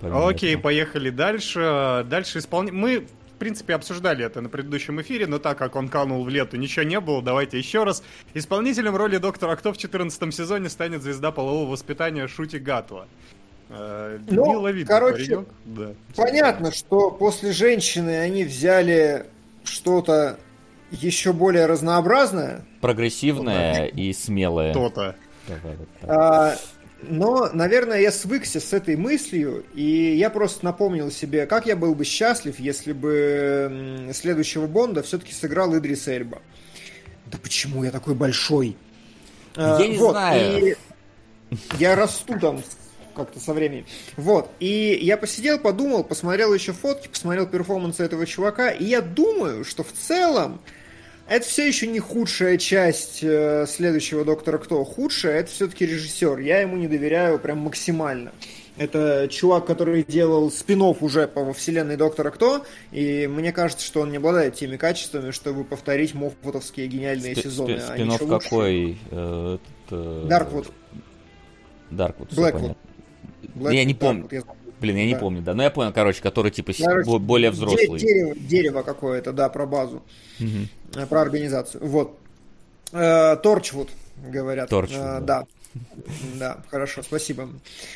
Помимо 0.00 0.28
Окей, 0.28 0.50
этого. 0.52 0.62
поехали 0.62 1.10
дальше. 1.10 2.04
Дальше 2.08 2.38
исполнение. 2.38 2.80
Мы, 2.80 3.00
в 3.00 3.17
принципе, 3.38 3.74
обсуждали 3.74 4.24
это 4.24 4.40
на 4.40 4.48
предыдущем 4.48 5.00
эфире, 5.00 5.26
но 5.26 5.38
так 5.38 5.58
как 5.58 5.76
он 5.76 5.88
канул 5.88 6.24
в 6.24 6.28
лету, 6.28 6.56
ничего 6.56 6.84
не 6.84 7.00
было, 7.00 7.22
давайте 7.22 7.58
еще 7.58 7.84
раз. 7.84 8.02
Исполнителем 8.34 8.96
роли 8.96 9.18
доктора 9.18 9.56
Кто 9.56 9.72
в 9.72 9.78
14 9.78 10.34
сезоне 10.34 10.68
станет 10.68 11.02
звезда 11.02 11.30
полового 11.32 11.70
воспитания 11.70 12.26
Шути 12.28 12.58
Гатва. 12.58 13.08
Э, 13.70 14.18
Ну, 14.28 14.84
короче, 14.86 15.16
паренек, 15.24 15.48
да. 15.64 15.94
Понятно, 16.16 16.72
что 16.72 17.10
после 17.10 17.52
женщины 17.52 18.18
они 18.18 18.44
взяли 18.44 19.26
что-то 19.64 20.38
еще 20.90 21.32
более 21.32 21.66
разнообразное, 21.66 22.64
и. 23.86 24.70
Кто-то. 24.72 25.16
Давай 25.46 25.76
вот 25.76 25.88
так. 26.00 26.10
А, 26.10 26.56
но, 27.02 27.48
наверное, 27.52 28.00
я 28.00 28.10
свыкся 28.10 28.60
с 28.60 28.72
этой 28.72 28.96
мыслью, 28.96 29.64
и 29.74 30.16
я 30.16 30.30
просто 30.30 30.64
напомнил 30.64 31.10
себе, 31.10 31.46
как 31.46 31.66
я 31.66 31.76
был 31.76 31.94
бы 31.94 32.04
счастлив, 32.04 32.58
если 32.58 32.92
бы 32.92 34.10
следующего 34.12 34.66
Бонда 34.66 35.02
все-таки 35.02 35.32
сыграл 35.32 35.76
Идрис 35.76 36.08
Эльба. 36.08 36.42
Да 37.26 37.38
почему 37.40 37.84
я 37.84 37.90
такой 37.90 38.14
большой? 38.14 38.76
Я 39.56 39.86
не 39.86 39.96
знаю. 39.96 40.66
и 40.66 40.76
Я 41.78 41.94
расту 41.94 42.38
там 42.38 42.62
как-то 43.14 43.40
со 43.40 43.52
временем. 43.52 43.86
Вот. 44.16 44.50
И 44.60 44.98
я 45.02 45.16
посидел, 45.16 45.58
подумал, 45.58 46.04
посмотрел 46.04 46.54
еще 46.54 46.72
фотки, 46.72 47.08
посмотрел 47.08 47.46
перформансы 47.46 48.02
этого 48.02 48.26
чувака, 48.26 48.70
и 48.70 48.84
я 48.84 49.02
думаю, 49.02 49.64
что 49.64 49.82
в 49.82 49.92
целом 49.92 50.60
это 51.28 51.46
все 51.46 51.66
еще 51.66 51.86
не 51.86 51.98
худшая 52.00 52.56
часть 52.58 53.20
э, 53.22 53.66
следующего 53.68 54.24
Доктора 54.24 54.58
Кто. 54.58 54.84
Худшая 54.84 55.40
это 55.40 55.50
все-таки 55.50 55.86
режиссер. 55.86 56.38
Я 56.38 56.60
ему 56.60 56.76
не 56.76 56.88
доверяю 56.88 57.38
прям 57.38 57.58
максимально. 57.58 58.32
Это 58.76 59.26
чувак, 59.28 59.66
который 59.66 60.04
делал 60.04 60.50
спин 60.52 60.82
уже 60.82 61.26
по 61.26 61.52
вселенной 61.52 61.96
Доктора 61.96 62.30
Кто, 62.30 62.64
и 62.92 63.26
мне 63.26 63.50
кажется, 63.52 63.84
что 63.84 64.02
он 64.02 64.10
не 64.12 64.18
обладает 64.18 64.54
теми 64.54 64.76
качествами, 64.76 65.32
чтобы 65.32 65.64
повторить 65.64 66.14
мофутовские 66.14 66.86
гениальные 66.86 67.34
Спи- 67.34 67.42
сезоны. 67.42 67.80
спи- 67.80 67.90
Они 67.92 68.04
Спин-офф 68.04 68.14
еще 68.14 68.24
лучше. 68.24 68.48
какой? 68.48 68.98
Дарквуд. 70.28 70.72
Дарквуд, 71.90 72.32
Блэквуд. 72.34 72.76
я 73.72 73.84
не 73.84 73.94
помню. 73.94 74.28
Я. 74.78 74.80
Блин, 74.80 74.96
я 74.96 75.06
не 75.06 75.14
Да. 75.14 75.18
помню, 75.20 75.42
да. 75.42 75.54
Но 75.54 75.62
я 75.62 75.70
понял, 75.70 75.92
короче, 75.92 76.22
который 76.22 76.50
типа 76.50 76.72
Короче, 76.78 77.08
бо- 77.08 77.18
более 77.18 77.50
взрослый. 77.50 77.98
Дерево, 78.00 78.34
дерево 78.36 78.82
какое-то, 78.82 79.32
да, 79.32 79.48
про 79.48 79.66
базу, 79.66 80.02
э, 80.40 81.06
про 81.08 81.20
организацию. 81.22 81.84
Вот. 81.86 82.18
Э, 82.92 83.36
Торчвуд, 83.36 83.90
говорят. 84.26 84.68
Торчвуд, 84.70 84.98
Э, 84.98 85.20
да. 85.20 85.40
да. 85.40 85.46
Да, 86.38 86.62
хорошо, 86.68 87.02
спасибо. 87.02 87.48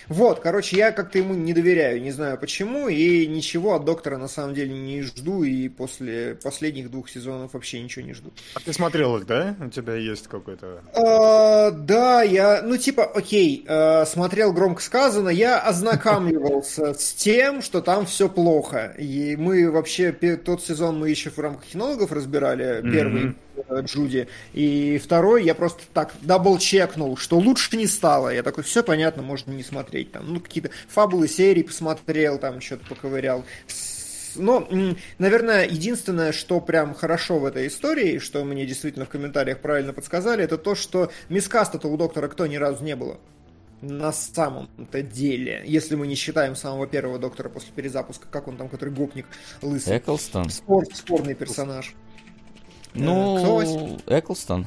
Вот, 0.09 0.41
короче, 0.41 0.77
я 0.77 0.93
как-то 0.93 1.19
ему 1.19 1.35
не 1.35 1.53
доверяю, 1.53 2.03
не 2.03 2.11
знаю 2.11 2.39
почему, 2.39 2.89
и 2.89 3.27
ничего 3.27 3.75
от 3.75 3.85
доктора 3.85 4.19
на 4.19 4.29
самом 4.29 4.55
деле 4.55 4.75
не 4.75 5.03
жду, 5.03 5.43
и 5.43 5.69
после 5.69 6.37
последних 6.43 6.91
двух 6.91 7.09
сезонов 7.09 7.55
вообще 7.55 7.81
ничего 7.81 8.05
не 8.05 8.15
жду. 8.15 8.31
А 8.55 8.61
ты 8.61 8.73
смотрел 8.73 9.17
их, 9.17 9.27
да? 9.27 9.57
У 9.61 9.69
тебя 9.69 9.95
есть 9.95 10.29
какой-то... 10.29 10.83
Э, 10.95 11.71
да, 11.73 12.23
я, 12.23 12.63
ну 12.63 12.77
типа, 12.77 13.05
окей, 13.05 13.65
э, 13.67 14.05
смотрел 14.07 14.53
громко 14.53 14.83
сказано, 14.83 15.29
я 15.29 15.59
ознакомливался 15.61 16.95
с 16.95 17.13
тем, 17.13 17.63
что 17.63 17.81
там 17.81 18.07
все 18.07 18.29
плохо. 18.29 18.95
И 18.99 19.37
мы 19.37 19.71
вообще, 19.71 20.13
тот 20.13 20.63
сезон 20.63 20.99
мы 20.99 21.11
еще 21.11 21.31
в 21.31 21.39
рамках 21.39 21.67
кинологов 21.67 22.13
разбирали, 22.13 22.83
первый 22.83 23.35
Джуди, 23.81 24.29
и 24.53 25.01
второй 25.03 25.45
я 25.45 25.55
просто 25.55 25.83
так 25.93 26.15
дабл-чекнул, 26.23 27.17
что 27.17 27.39
лучше 27.39 27.77
не 27.77 27.87
стало. 27.87 28.29
Я 28.35 28.43
такой, 28.43 28.65
все 28.65 28.83
понятно, 28.83 29.23
можно 29.23 29.53
не 29.53 29.63
смотреть. 29.63 30.13
Там, 30.13 30.33
ну, 30.33 30.41
какие-то 30.41 30.71
фабулы 30.89 31.29
серии 31.29 31.63
посмотрел, 31.63 32.39
там 32.39 32.61
что-то 32.61 32.87
поковырял. 32.87 33.45
Но, 34.35 34.67
наверное, 35.19 35.67
единственное, 35.67 36.33
что 36.33 36.61
прям 36.61 36.95
хорошо 36.95 37.39
в 37.39 37.45
этой 37.45 37.67
истории, 37.67 38.19
что 38.19 38.45
мне 38.45 38.65
действительно 38.67 39.05
в 39.05 39.09
комментариях 39.09 39.61
правильно 39.61 39.93
подсказали, 39.93 40.45
это 40.45 40.59
то, 40.59 40.75
что 40.75 41.11
мискаста-то 41.29 41.89
у 41.89 41.97
доктора 41.97 42.29
кто 42.29 42.47
ни 42.47 42.57
разу 42.57 42.83
не 42.83 42.97
было. 42.97 43.19
На 43.83 44.13
самом-то 44.13 45.03
деле. 45.03 45.63
Если 45.67 45.97
мы 45.97 46.07
не 46.07 46.15
считаем 46.15 46.55
самого 46.55 46.87
первого 46.87 47.19
доктора 47.19 47.49
после 47.49 47.73
перезапуска, 47.75 48.29
как 48.31 48.47
он 48.47 48.57
там, 48.57 48.69
который 48.69 48.95
гопник 48.95 49.27
лысый. 49.61 49.99
Эклстон. 49.99 50.51
Спор, 50.51 50.85
спорный 50.95 51.35
персонаж. 51.35 51.95
Кто 52.93 53.63
Ну? 53.63 53.99
Эклстон. 54.07 54.67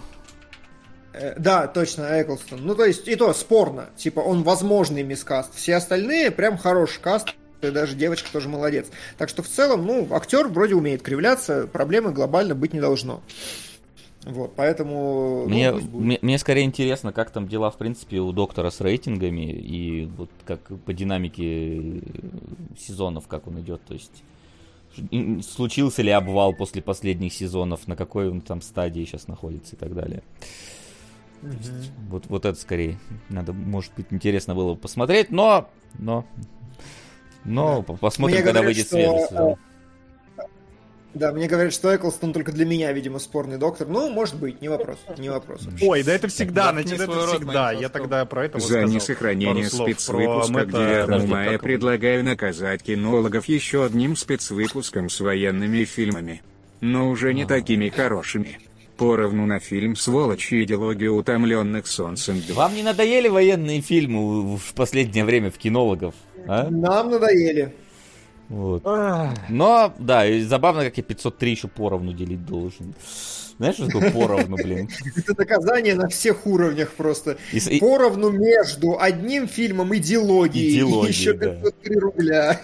Э, 1.14 1.34
Да, 1.38 1.68
точно, 1.68 2.04
Эклстон. 2.22 2.60
Ну, 2.66 2.76
то 2.76 2.86
есть, 2.86 3.08
и 3.08 3.16
то 3.16 3.34
спорно. 3.34 3.88
Типа, 3.96 4.20
он 4.20 4.44
возможный 4.44 5.04
мискаст. 5.04 5.56
Все 5.56 5.76
остальные 5.76 6.32
прям 6.32 6.58
хороший 6.58 7.02
каст. 7.02 7.30
И 7.62 7.70
даже 7.72 7.96
девочка 7.96 8.30
тоже 8.32 8.50
молодец. 8.50 8.88
Так 9.18 9.30
что 9.30 9.42
в 9.42 9.48
целом, 9.48 9.86
ну, 9.86 10.08
актер 10.12 10.48
вроде 10.48 10.76
умеет 10.76 11.02
кривляться, 11.02 11.68
проблемы 11.68 12.12
глобально 12.12 12.54
быть 12.54 12.74
не 12.74 12.80
должно. 12.80 13.22
Вот, 14.26 14.54
поэтому... 14.56 15.44
ну, 15.44 15.50
Мне, 15.50 15.72
будет. 15.72 15.94
мне, 15.94 16.20
мне 16.22 16.38
скорее 16.40 16.64
интересно, 16.64 17.14
как 17.14 17.30
там 17.30 17.48
дела, 17.48 17.70
в 17.70 17.78
принципе, 17.78 18.18
у 18.20 18.32
доктора 18.32 18.72
с 18.72 18.82
рейтингами 18.82 19.52
и 19.52 20.06
вот 20.18 20.30
как 20.46 20.60
по 20.84 20.94
динамике 20.94 22.02
сезонов, 22.78 23.28
как 23.28 23.48
он 23.48 23.60
идет. 23.62 23.82
То 23.88 23.94
есть 23.94 24.24
случился 25.44 26.02
ли 26.02 26.12
обвал 26.12 26.54
после 26.54 26.82
последних 26.82 27.34
сезонов, 27.34 27.88
на 27.88 27.96
какой 27.96 28.30
он 28.30 28.42
там 28.42 28.62
стадии 28.62 29.06
сейчас 29.06 29.28
находится 29.28 29.76
и 29.76 29.80
так 29.80 29.94
далее. 29.94 30.24
Мгм. 31.42 31.58
Вот, 32.10 32.26
вот 32.28 32.46
это 32.46 32.60
скорее 32.60 32.98
надо, 33.30 33.54
может 33.54 33.94
быть, 33.96 34.08
интересно 34.10 34.56
было 34.56 34.74
бы 34.74 34.80
посмотреть, 34.80 35.30
но, 35.32 35.70
но, 36.00 36.26
но 37.44 37.84
по- 37.84 37.96
посмотрим, 37.96 38.38
Мне 38.38 38.44
когда 38.44 38.62
говорят, 38.62 38.76
выйдет 38.76 38.88
что, 38.88 38.96
следующий 38.98 39.28
сезон. 39.28 39.56
Да, 41.16 41.32
мне 41.32 41.48
говорят, 41.48 41.74
что 41.74 41.96
Эклстон 41.96 42.34
только 42.34 42.52
для 42.52 42.66
меня, 42.66 42.92
видимо, 42.92 43.20
спорный 43.20 43.58
доктор. 43.58 43.88
Ну, 43.88 44.10
может 44.10 44.36
быть, 44.36 44.62
не 44.62 44.68
вопрос, 44.68 44.98
не 45.18 45.30
вопрос. 45.30 45.62
Ой, 45.82 46.04
да 46.04 46.14
это 46.14 46.28
всегда, 46.28 46.72
значит, 46.74 47.00
это 47.00 47.06
рот 47.08 47.30
всегда. 47.38 47.72
Я 47.72 47.88
тогда 47.88 48.26
про 48.26 48.46
это 48.46 48.60
За 48.60 48.84
несохранение 48.84 49.70
спецвыпуска 49.70 50.52
к 50.52 50.56
Мэтта- 50.56 50.72
9 50.72 51.06
Подожди, 51.06 51.28
мая 51.32 51.58
предлагаю 51.58 52.24
наказать 52.26 52.84
кинологов 52.84 53.46
еще 53.46 53.86
одним 53.86 54.18
спецвыпуском 54.18 55.10
с 55.10 55.22
военными 55.22 55.86
фильмами. 55.86 56.42
Но 56.82 57.10
уже 57.10 57.34
не 57.34 57.46
такими 57.46 57.88
хорошими. 57.88 58.60
Поровну 58.98 59.46
на 59.46 59.60
фильм 59.60 59.96
«Сволочь 59.96 60.52
и 60.52 60.64
идеология 60.64 61.10
утомленных 61.10 61.88
солнцем 61.88 62.36
2». 62.38 62.54
Вам 62.54 62.76
не 62.76 62.84
надоели 62.84 63.28
военные 63.30 63.82
фильмы 63.82 64.56
в 64.56 64.58
в 64.58 64.74
последнее 64.74 65.26
время 65.26 65.50
в 65.52 65.58
кинологов? 65.58 66.14
А? 66.48 66.70
Нам 66.70 67.10
надоели. 67.10 67.74
Вот. 68.50 68.84
Но, 69.50 69.94
да, 70.00 70.26
и 70.26 70.42
забавно, 70.42 70.84
как 70.84 70.98
я 70.98 71.04
503 71.04 71.52
еще 71.52 71.68
поровну 71.68 72.14
делить 72.14 72.46
должен. 72.46 72.94
Знаешь, 73.58 73.76
что 73.76 73.88
такое 73.88 74.12
поровну, 74.12 74.58
блин? 74.58 74.90
Это 75.16 75.34
наказание 75.38 75.96
на 75.96 76.10
всех 76.10 76.46
уровнях 76.46 76.92
просто. 76.92 77.38
И 77.54 77.58
и- 77.58 77.80
Поровну 77.80 78.30
между 78.30 79.00
одним 79.00 79.48
фильмом 79.48 79.96
идеологией 79.96 80.76
Идеологией, 80.76 81.06
и 81.08 81.18
еще 81.18 81.34
да. 81.34 81.56
503 81.56 81.96
рубля. 81.98 82.62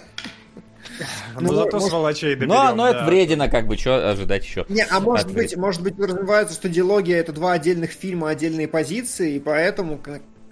Ну 1.40 1.48
Ну, 1.48 1.54
зато 1.54 1.78
может- 1.78 1.88
сволочей 1.88 2.34
доберем, 2.34 2.48
Но, 2.50 2.74
но 2.74 2.88
это 2.88 2.98
да. 3.00 3.06
вредно, 3.06 3.48
как 3.48 3.66
бы, 3.66 3.76
что 3.78 4.10
ожидать 4.10 4.44
еще? 4.44 4.66
Не, 4.68 4.84
а 4.84 5.00
может 5.00 5.28
От 5.28 5.32
быть, 5.32 5.56
может 5.56 5.82
быть, 5.82 5.96
подразумевается, 5.96 6.54
что 6.54 6.68
диалогия 6.68 7.16
это 7.16 7.32
два 7.32 7.52
отдельных 7.54 7.90
фильма, 7.92 8.28
отдельные 8.28 8.68
позиции, 8.68 9.36
и 9.36 9.40
поэтому 9.40 9.98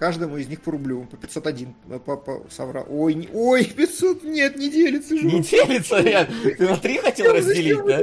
каждому 0.00 0.38
из 0.38 0.48
них 0.48 0.62
по 0.62 0.72
рублю, 0.72 1.04
по 1.04 1.16
501, 1.16 1.74
э, 1.90 1.98
по, 2.00 2.16
по- 2.16 2.42
соврал. 2.50 2.86
Ой, 2.88 3.14
не- 3.14 3.28
ой, 3.32 3.64
500, 3.64 4.24
нет, 4.24 4.56
не 4.56 4.68
делится 4.70 5.16
же. 5.16 5.24
Не 5.26 5.40
делится, 5.40 6.00
ребят. 6.00 6.28
Ты 6.42 6.68
на 6.68 6.76
три 6.78 6.98
хотел 6.98 7.32
разделить, 7.32 7.84
да? 7.86 8.00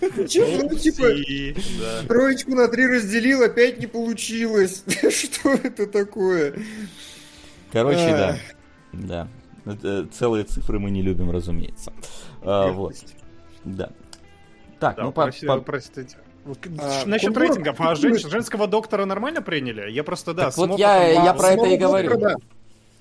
Почему, 0.00 0.68
ну, 0.68 0.76
типа, 0.76 2.06
троечку 2.08 2.50
на 2.54 2.68
три 2.68 2.86
разделил, 2.86 3.42
опять 3.42 3.78
не 3.78 3.86
получилось. 3.86 4.84
Что 5.10 5.50
это 5.54 5.86
такое? 5.86 6.54
Короче, 7.72 7.96
да. 7.98 8.38
Да. 8.92 9.28
Это 9.64 10.06
Целые 10.08 10.44
цифры 10.44 10.78
мы 10.78 10.90
не 10.90 11.02
любим, 11.02 11.30
разумеется. 11.30 11.92
А, 12.42 12.68
Вот. 12.72 12.96
Да. 13.64 13.90
Так, 14.80 14.96
Да, 14.96 15.04
ну, 15.04 15.12
по- 15.12 15.22
простите. 15.60 16.16
А, 16.78 17.04
Насчет 17.06 17.30
Кунгура- 17.30 17.40
рейтингов, 17.40 17.80
а 17.80 17.94
жен- 17.94 18.18
женского 18.18 18.66
доктора 18.66 19.04
нормально 19.04 19.42
приняли? 19.42 19.90
Я 19.90 20.04
просто, 20.04 20.34
да, 20.34 20.44
Так 20.44 20.54
с 20.54 20.56
вот 20.56 20.78
я- 20.78 21.06
я 21.24 21.30
А, 21.30 21.34
про 21.34 21.50
это 21.52 21.66
и 21.66 21.76
говорю. 21.76 22.10
доктора, 22.10 22.30
да. 22.30 22.36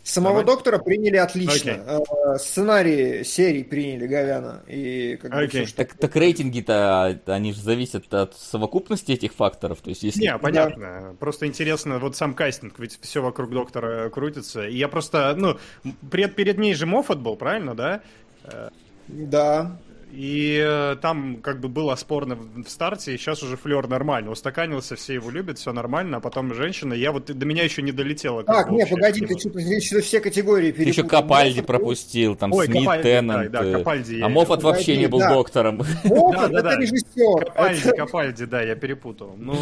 Самого 0.04 0.39
Давай. 0.39 0.46
доктора 0.46 0.77
приняли 0.77 1.18
отлично. 1.18 1.74
Окей. 1.74 1.84
Э, 1.86 2.38
Сценарии 2.38 3.24
серий 3.24 3.66
приняли 3.66 4.08
Говяна. 4.08 4.63
И 4.66 5.18
как 5.22 5.34
Окей. 5.34 5.48
всё, 5.50 5.66
что- 5.66 5.77
так, 5.77 5.96
так 5.96 6.16
рейтинги-то, 6.16 7.20
они 7.25 7.51
же 7.51 7.60
зависят 7.60 8.13
от 8.13 8.34
совокупности 8.34 9.12
этих 9.12 9.34
факторов. 9.34 9.80
То 9.82 9.89
есть, 9.89 10.04
если... 10.04 10.22
Не, 10.22 10.38
понятно. 10.38 11.13
Просто 11.20 11.46
интересно, 11.46 12.00
вот 12.00 12.16
сам 12.16 12.36
кастинг, 12.36 12.80
ведь 12.80 12.98
все 13.01 13.22
вокруг 13.22 13.50
доктора 13.51 14.10
крутится. 14.10 14.66
И 14.66 14.77
я 14.77 14.88
просто, 14.88 15.36
ну, 15.36 15.58
перед, 16.10 16.36
перед 16.36 16.58
ней 16.58 16.74
же 16.74 16.86
Моффат 16.86 17.20
был, 17.20 17.36
правильно, 17.36 17.75
да? 17.75 18.00
Да. 19.10 19.77
И 20.09 20.63
э, 20.65 20.95
там 21.01 21.37
как 21.43 21.59
бы 21.59 21.67
было 21.67 21.93
спорно 21.95 22.35
в 22.37 22.69
старте, 22.69 23.13
и 23.13 23.17
сейчас 23.17 23.43
уже 23.43 23.57
флер 23.57 23.87
нормально. 23.89 24.31
Устаканился, 24.31 24.95
все 24.95 25.15
его 25.15 25.29
любят, 25.29 25.59
все 25.59 25.73
нормально, 25.73 26.17
а 26.17 26.19
потом 26.21 26.53
женщина. 26.53 26.93
Я 26.93 27.11
вот 27.11 27.25
до 27.25 27.45
меня 27.45 27.63
еще 27.63 27.81
не 27.81 27.91
долетело. 27.91 28.43
как 28.43 28.55
Так, 28.55 28.69
бы 28.69 28.75
не, 28.77 28.83
общее 28.83 28.95
погоди, 28.97 29.25
ты 29.25 29.37
что-то 29.37 30.01
все 30.01 30.19
категории 30.21 30.71
Ты 30.71 30.83
еще 30.83 31.01
перепутал. 31.01 31.21
Капальди 31.21 31.61
пропустил, 31.61 32.35
там 32.35 32.53
Ой, 32.53 32.65
Смит, 32.67 32.79
Капальди, 32.83 33.03
Теннант. 33.03 33.51
да, 33.51 33.61
да, 33.61 33.67
э, 33.67 33.73
Капальди 33.73 34.21
А 34.21 34.29
Моффат 34.29 34.63
вообще 34.63 34.97
не 34.97 35.07
был 35.07 35.19
Да. 35.19 35.29
доктором. 35.33 35.77
Моффат, 36.05 36.51
Да, 36.51 36.61
да, 36.61 36.71
это 36.73 36.81
режиссер. 36.81 37.45
Капальди, 37.45 37.79
Это- 37.87 37.95
Капальди, 37.97 38.45
да, 38.45 38.61
я 38.61 38.75
перепутал. 38.75 39.35
Ну, 39.37 39.55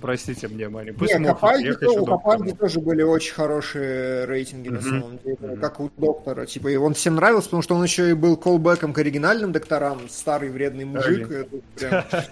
простите 0.00 0.48
мне, 0.48 0.68
Мари. 0.68 0.92
Пусть 0.92 1.12
Не, 1.12 1.18
Моффат, 1.18 1.56
Капальди, 1.62 1.86
у 1.98 2.06
Капальди 2.06 2.52
тоже 2.54 2.80
были 2.80 3.02
очень 3.02 3.34
хорошие 3.34 4.24
рейтинги, 4.26 4.68
на 4.68 4.80
самом 4.80 5.18
деле, 5.24 5.56
как 5.60 5.80
у 5.80 5.90
доктора. 5.96 6.46
Типа, 6.46 6.68
и 6.68 6.76
он 6.76 6.94
всем 6.94 7.16
нравился, 7.16 7.46
потому 7.48 7.62
что 7.62 7.74
он 7.74 7.82
еще 7.82 8.10
и 8.10 8.14
был 8.14 8.36
колбеком 8.36 8.92
к 8.92 8.98
оригинальным 9.40 9.52
докторам, 9.52 10.08
старый 10.08 10.50
вредный 10.50 10.84
мужик. 10.84 11.30
это 11.30 11.56
прям- 11.76 12.04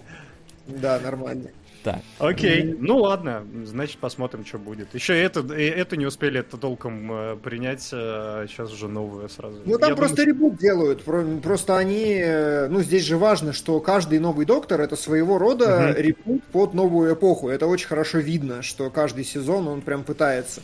Да, 0.66 1.00
нормально. 1.00 1.48
Так, 1.84 2.00
Окей, 2.18 2.76
ну 2.78 2.98
ладно, 2.98 3.46
значит 3.64 3.98
посмотрим, 3.98 4.44
что 4.44 4.58
будет. 4.58 4.94
Еще 4.94 5.16
это, 5.16 5.40
и 5.54 5.62
эту 5.64 5.94
не 5.96 6.06
успели 6.06 6.40
это 6.40 6.56
толком 6.56 7.12
э, 7.12 7.36
принять, 7.36 7.82
сейчас 7.82 8.72
уже 8.72 8.88
новую 8.88 9.28
сразу. 9.28 9.60
Ну, 9.64 9.78
там 9.78 9.90
Я 9.90 9.96
просто 9.96 10.16
думаю, 10.16 10.34
ребут 10.34 10.58
делают. 10.58 11.02
Про- 11.04 11.24
Просто 11.40 11.76
они... 11.78 12.16
э, 12.20 12.66
Ну, 12.68 12.80
здесь 12.82 13.04
же 13.04 13.16
важно, 13.16 13.52
что 13.52 13.78
каждый 13.80 14.18
новый 14.18 14.44
доктор— 14.44 14.80
это 14.82 14.96
своего 14.96 15.38
рода 15.38 15.92
Мгм. 15.92 16.02
ребут 16.02 16.44
под 16.52 16.74
новую 16.74 17.14
эпоху. 17.14 17.48
Это 17.48 17.66
очень 17.68 17.86
хорошо 17.86 18.18
видно, 18.18 18.62
что 18.62 18.90
каждый 18.90 19.24
сезон 19.24 19.68
он 19.68 19.80
прям 19.80 20.02
пытается. 20.02 20.62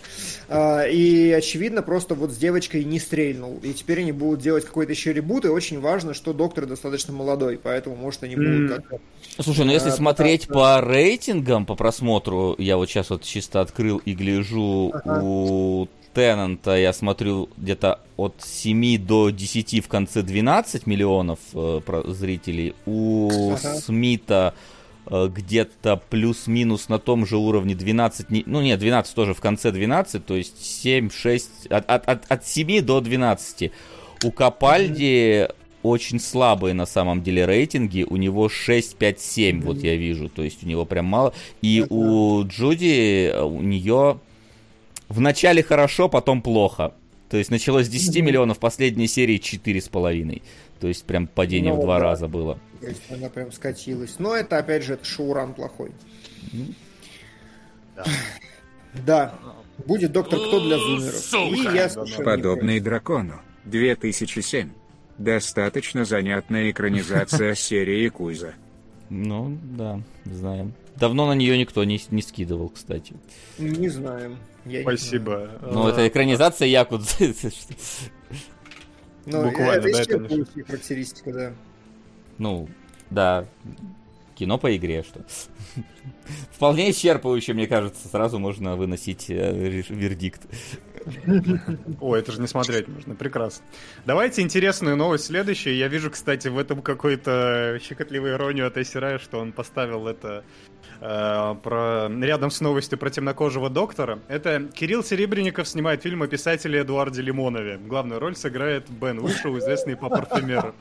А, 0.48 0.82
И, 0.84 1.30
очевидно, 1.30 1.82
просто 1.82 2.14
вот 2.16 2.32
с 2.32 2.36
девочкой 2.36 2.84
не 2.84 2.98
стрельнул. 2.98 3.60
И 3.62 3.72
теперь 3.72 4.00
они 4.00 4.12
будут 4.12 4.40
делать 4.40 4.64
какой-то 4.64 4.92
еще 4.92 5.12
ребут, 5.12 5.44
и 5.44 5.48
очень 5.48 5.80
важно, 5.80 6.12
что 6.12 6.32
доктор 6.32 6.66
достаточно 6.66 7.12
молодой, 7.12 7.58
поэтому, 7.62 7.94
может, 7.96 8.24
они 8.24 8.34
будут 8.36 8.70
как-то... 8.70 8.98
Слушай, 9.42 9.64
ну 9.64 9.72
если 9.72 9.88
А, 9.90 9.92
смотреть 9.92 10.48
по 10.48 10.80
рейтингам, 11.04 11.66
по 11.66 11.74
просмотру, 11.74 12.54
я 12.58 12.76
вот 12.76 12.88
сейчас 12.88 13.10
вот 13.10 13.22
чисто 13.22 13.60
открыл 13.60 13.98
и 13.98 14.14
гляжу 14.14 14.90
Ага. 14.94 15.20
у 15.22 15.88
Теннанта, 16.14 16.76
я 16.76 16.92
смотрю 16.92 17.48
где-то 17.56 18.00
от 18.16 18.34
7 18.38 18.98
до 18.98 19.30
10 19.30 19.84
в 19.84 19.88
конце 19.88 20.22
12 20.22 20.86
миллионов 20.86 21.38
э, 21.54 21.80
зрителей. 22.06 22.74
У 22.86 23.30
Ага. 23.52 23.74
Смита 23.80 24.54
э, 25.06 25.28
где-то 25.28 26.00
плюс-минус 26.10 26.88
на 26.88 26.98
том 26.98 27.26
же 27.26 27.36
уровне 27.36 27.74
12, 27.74 28.30
не- 28.30 28.44
ну 28.46 28.62
нет, 28.62 28.78
12 28.78 29.14
тоже 29.14 29.34
в 29.34 29.40
конце 29.40 29.72
12, 29.72 30.24
то 30.24 30.36
есть 30.36 30.64
7, 30.64 31.10
6, 31.10 31.66
от, 31.68 31.90
от, 31.90 32.08
от, 32.08 32.24
от 32.30 32.46
7 32.46 32.80
до 32.82 33.00
12. 33.00 33.72
У 34.24 34.30
Капальди 34.30 35.48
очень 35.84 36.18
слабые 36.18 36.74
на 36.74 36.86
самом 36.86 37.22
деле 37.22 37.44
рейтинги. 37.44 38.02
У 38.08 38.16
него 38.16 38.48
6, 38.48 38.96
5, 38.96 39.20
7, 39.20 39.60
вот 39.62 39.78
я 39.78 39.94
вижу. 39.96 40.28
То 40.28 40.42
есть 40.42 40.64
у 40.64 40.66
него 40.66 40.84
прям 40.84 41.04
мало. 41.04 41.32
И 41.62 41.80
Ага. 41.82 41.94
у 41.94 42.44
Джуди, 42.44 43.26
э, 43.32 43.42
у 43.42 43.60
нее 43.62 44.18
в 45.08 45.20
начале 45.20 45.62
хорошо, 45.62 46.08
потом 46.08 46.42
плохо. 46.42 46.94
То 47.28 47.36
есть 47.36 47.50
началось 47.50 47.86
с 47.86 47.88
10 47.88 48.16
Мгм. 48.18 48.26
миллионов, 48.26 48.58
последней 48.58 49.06
серии 49.06 49.38
4,5. 49.38 50.42
То 50.80 50.88
есть 50.88 51.04
прям 51.04 51.26
падение 51.26 51.72
Ну, 51.72 51.80
в 51.80 51.82
два 51.84 51.98
да. 51.98 52.04
раза 52.04 52.28
было. 52.28 52.58
То 52.80 52.88
есть 52.88 53.02
она 53.10 53.28
прям 53.28 53.52
скатилась. 53.52 54.16
Но 54.18 54.34
это, 54.34 54.58
опять 54.58 54.82
же, 54.84 54.94
это 54.94 55.04
шоуран 55.04 55.54
плохой. 55.54 55.92
Да. 57.96 58.04
Да. 59.06 59.34
Будет 59.86 60.12
доктор 60.12 60.38
Кто 60.38 60.60
для 60.60 60.78
зумеров. 60.78 61.34
И 61.52 61.76
я 61.76 62.24
Подобный 62.24 62.80
дракону. 62.80 63.40
2007. 63.64 64.70
Достаточно 65.18 66.04
занятная 66.04 66.70
экранизация 66.70 67.54
серии 67.54 68.08
Куза. 68.08 68.54
Ну, 69.10 69.58
да, 69.62 70.00
знаем. 70.24 70.72
Давно 70.96 71.26
на 71.26 71.32
нее 71.34 71.58
никто 71.58 71.84
не, 71.84 72.00
не 72.10 72.22
скидывал, 72.22 72.68
кстати. 72.68 73.14
Не 73.58 73.88
знаю. 73.88 74.38
Я 74.64 74.78
не 74.78 74.82
знаю. 74.82 74.98
Спасибо. 74.98 75.50
Ну, 75.60 75.86
А, 75.86 75.90
это 75.90 76.08
экранизация 76.08 76.68
Якут. 76.68 77.02
Ну, 79.26 79.42
Буквально, 79.42 79.86
это 79.86 79.92
да, 79.92 80.02
исчерпывающая 80.02 80.66
характеристика, 80.66 81.32
да. 81.32 81.52
Ну, 82.38 82.68
да. 83.10 83.46
Кино 84.34 84.58
по 84.58 84.76
игре, 84.76 85.02
что. 85.02 85.24
Вполне 86.52 86.90
исчерпывающе, 86.90 87.54
мне 87.54 87.66
кажется, 87.66 88.08
сразу 88.08 88.38
можно 88.38 88.76
выносить 88.76 89.30
э, 89.30 89.82
вердикт. 89.88 90.42
О, 92.00 92.14
это 92.16 92.32
же 92.32 92.40
не 92.40 92.46
смотреть 92.46 92.88
можно, 92.88 93.14
прекрасно. 93.14 93.64
Давайте 94.06 94.42
интересную 94.42 94.96
новость 94.96 95.26
следующую. 95.26 95.76
Я 95.76 95.88
вижу, 95.88 96.10
кстати, 96.10 96.48
в 96.48 96.58
этом 96.58 96.82
какой-то 96.82 97.78
щекотливую 97.82 98.34
иронию 98.34 98.66
от 98.66 98.76
Эсера, 98.78 99.18
что 99.18 99.38
он 99.38 99.52
поставил 99.52 100.06
это 100.08 100.44
э, 101.00 101.54
про... 101.62 102.08
рядом 102.20 102.50
с 102.50 102.60
новостью 102.60 102.98
про 102.98 103.10
темнокожего 103.10 103.70
доктора. 103.70 104.18
Это 104.28 104.68
Кирилл 104.72 105.04
Серебренников 105.04 105.68
снимает 105.68 106.02
фильм 106.02 106.22
о 106.22 106.26
писателе 106.26 106.80
Эдуарде 106.80 107.22
Лимонове. 107.22 107.78
Главную 107.78 108.20
роль 108.20 108.36
сыграет 108.36 108.88
Бен 108.90 109.20
Вышел, 109.20 109.56
известный 109.58 109.96
по 109.96 110.08
парфюмеру. 110.08 110.74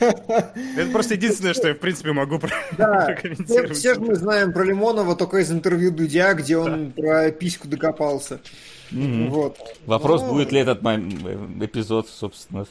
Это 0.00 0.90
просто 0.92 1.14
единственное, 1.14 1.54
что 1.54 1.68
я, 1.68 1.74
в 1.74 1.78
принципе, 1.78 2.12
могу 2.12 2.38
про- 2.38 2.50
Да, 2.76 3.04
все, 3.04 3.14
прокомментировать. 3.14 3.76
все 3.76 3.94
же 3.94 4.00
мы 4.00 4.14
знаем 4.16 4.52
про 4.52 4.62
Лимонова 4.64 5.16
только 5.16 5.38
из 5.38 5.50
интервью 5.50 5.90
Дудя, 5.90 6.34
где 6.34 6.56
он 6.58 6.92
про 6.92 7.30
письку 7.30 7.66
докопался. 7.68 8.40
Мгм. 8.94 9.30
Вот. 9.30 9.58
Вопрос, 9.86 10.22
Ну, 10.22 10.32
будет 10.32 10.52
ли 10.52 10.60
этот 10.60 10.80
э, 10.84 10.96
эпизод, 11.60 12.08
собственно, 12.08 12.66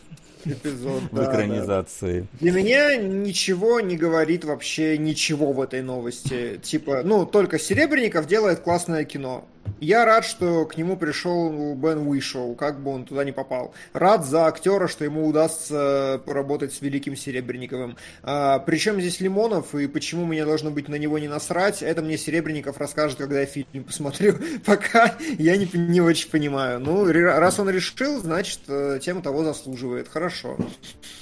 эпизод, 0.46 1.04
в 1.12 1.16
да, 1.16 1.26
да. 1.26 1.32
экранизации. 1.32 2.28
Для 2.40 2.52
меня 2.52 2.96
ничего 2.98 3.80
не 3.80 3.98
говорит 3.98 4.46
вообще 4.46 4.98
ничего 4.98 5.52
в 5.54 5.62
этой 5.62 5.82
новости. 5.82 6.60
Типа, 6.62 7.02
ну, 7.04 7.26
только 7.26 7.60
Серебренников 7.60 8.28
делает 8.28 8.60
классное 8.60 9.04
кино. 9.04 9.46
Я 9.80 10.06
рад, 10.06 10.26
что 10.26 10.66
к 10.66 10.78
нему 10.78 10.98
пришел 10.98 11.76
Бен 11.76 12.08
Уишоу, 12.08 12.56
как 12.56 12.80
бы 12.80 12.92
он 12.92 13.06
туда 13.06 13.24
не 13.24 13.32
попал. 13.32 13.74
Рад 13.94 14.26
за 14.26 14.48
актера, 14.48 14.88
что 14.88 15.04
ему 15.04 15.28
удастся 15.28 16.22
поработать 16.26 16.74
с 16.74 16.82
великим 16.82 17.16
Серебренниковым. 17.16 17.98
А, 18.22 18.60
причем 18.60 19.00
здесь 19.00 19.20
Лимонов, 19.20 19.76
и 19.76 19.88
почему 19.88 20.26
мне 20.26 20.46
должно 20.46 20.72
быть 20.72 20.88
на 20.88 20.96
него 20.96 21.20
не 21.20 21.28
насрать, 21.28 21.82
это 21.82 22.02
мне 22.02 22.18
Серебренников 22.18 22.78
расскажет, 22.78 23.18
когда 23.18 23.42
я 23.42 23.46
фильм 23.46 23.84
посмотрю. 23.86 24.36
Пока 24.66 25.16
я 25.38 25.58
не, 25.58 25.70
не 25.74 26.02
очень 26.02 26.30
понимаю. 26.30 26.80
Ну, 26.80 27.06
раз 27.12 27.60
он 27.60 27.70
решил, 27.70 28.22
значит, 28.22 28.60
э, 28.68 29.00
тем 29.02 29.22
того 29.22 29.44
заслуживает. 29.44 30.08
Хорошо. 30.08 30.58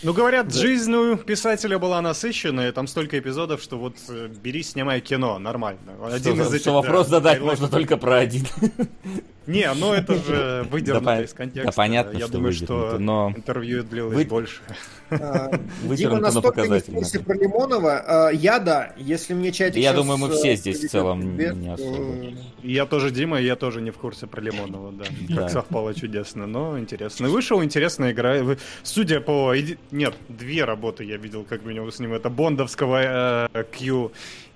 Ну, 0.04 0.14
говорят, 0.14 0.54
жизнь 0.54 0.94
у 0.94 1.16
писателя 1.18 1.80
была 1.80 2.02
насыщенная, 2.02 2.72
там 2.72 2.88
столько 2.88 3.20
эпизодов, 3.20 3.62
что 3.62 3.78
вот 3.78 3.96
э, 4.10 4.30
бери, 4.44 4.64
снимай 4.64 5.02
кино, 5.02 5.40
нормально. 5.40 5.80
Что, 6.20 6.32
из 6.32 6.48
что 6.48 6.56
этих, 6.56 6.66
вопрос 6.68 7.08
да, 7.08 7.18
задать 7.18 7.38
хайлайтов. 7.40 7.62
можно 7.62 7.78
только 7.78 7.98
про 7.98 8.18
один. 8.20 8.41
Не, 9.48 9.74
ну 9.74 9.92
это 9.92 10.16
же 10.16 10.68
выдернуто 10.70 11.06
Да, 11.06 11.24
из 11.24 11.34
контекста. 11.34 11.72
да, 11.72 11.76
понятно, 11.76 12.18
Я 12.18 12.26
что 12.26 12.34
думаю, 12.34 12.54
что 12.54 12.98
но- 13.00 13.34
интервью 13.36 13.84
длилось 13.84 14.16
Вы- 14.16 14.26
больше. 14.26 14.62
А, 15.10 15.52
Дима 15.84 16.20
настолько 16.20 16.68
не 16.68 16.80
в 16.80 16.86
курсе 16.86 17.20
про 17.20 17.34
Лимонова. 17.34 18.28
А, 18.28 18.30
Я 18.30 18.60
да. 18.60 18.94
Если 18.98 19.34
мне 19.34 19.52
чатик 19.52 19.82
Я 19.82 19.94
думаю, 19.94 20.20
мы 20.20 20.28
э, 20.28 20.32
все 20.32 20.56
здесь 20.56 20.84
в 20.84 20.90
целом 20.90 21.38
не 21.38 21.74
особо. 21.74 22.34
Я 22.62 22.86
тоже 22.86 23.10
Дима, 23.10 23.42
и 23.42 23.46
я 23.46 23.56
тоже 23.56 23.82
не 23.82 23.90
в 23.90 23.98
курсе 23.98 24.28
про 24.28 24.42
Лимонова, 24.42 24.92
да. 24.92 25.06
Как 25.36 25.50
совпало 25.50 25.94
чудесно, 25.96 26.46
но 26.46 26.78
интересно. 26.80 27.28
Вышел 27.28 27.64
интересная 27.64 28.12
игра. 28.12 28.38
Судя 28.84 29.22
по... 29.22 29.54
Нет, 29.92 30.14
две 30.30 30.64
работы 30.66 31.04
я 31.04 31.18
видел, 31.18 31.44
как 31.44 31.66
минимум, 31.66 31.92
с 31.92 32.00
ним. 32.00 32.14
Это 32.14 32.30
Бондовского 32.30 33.48
э, 33.54 33.64
Q 33.78 34.12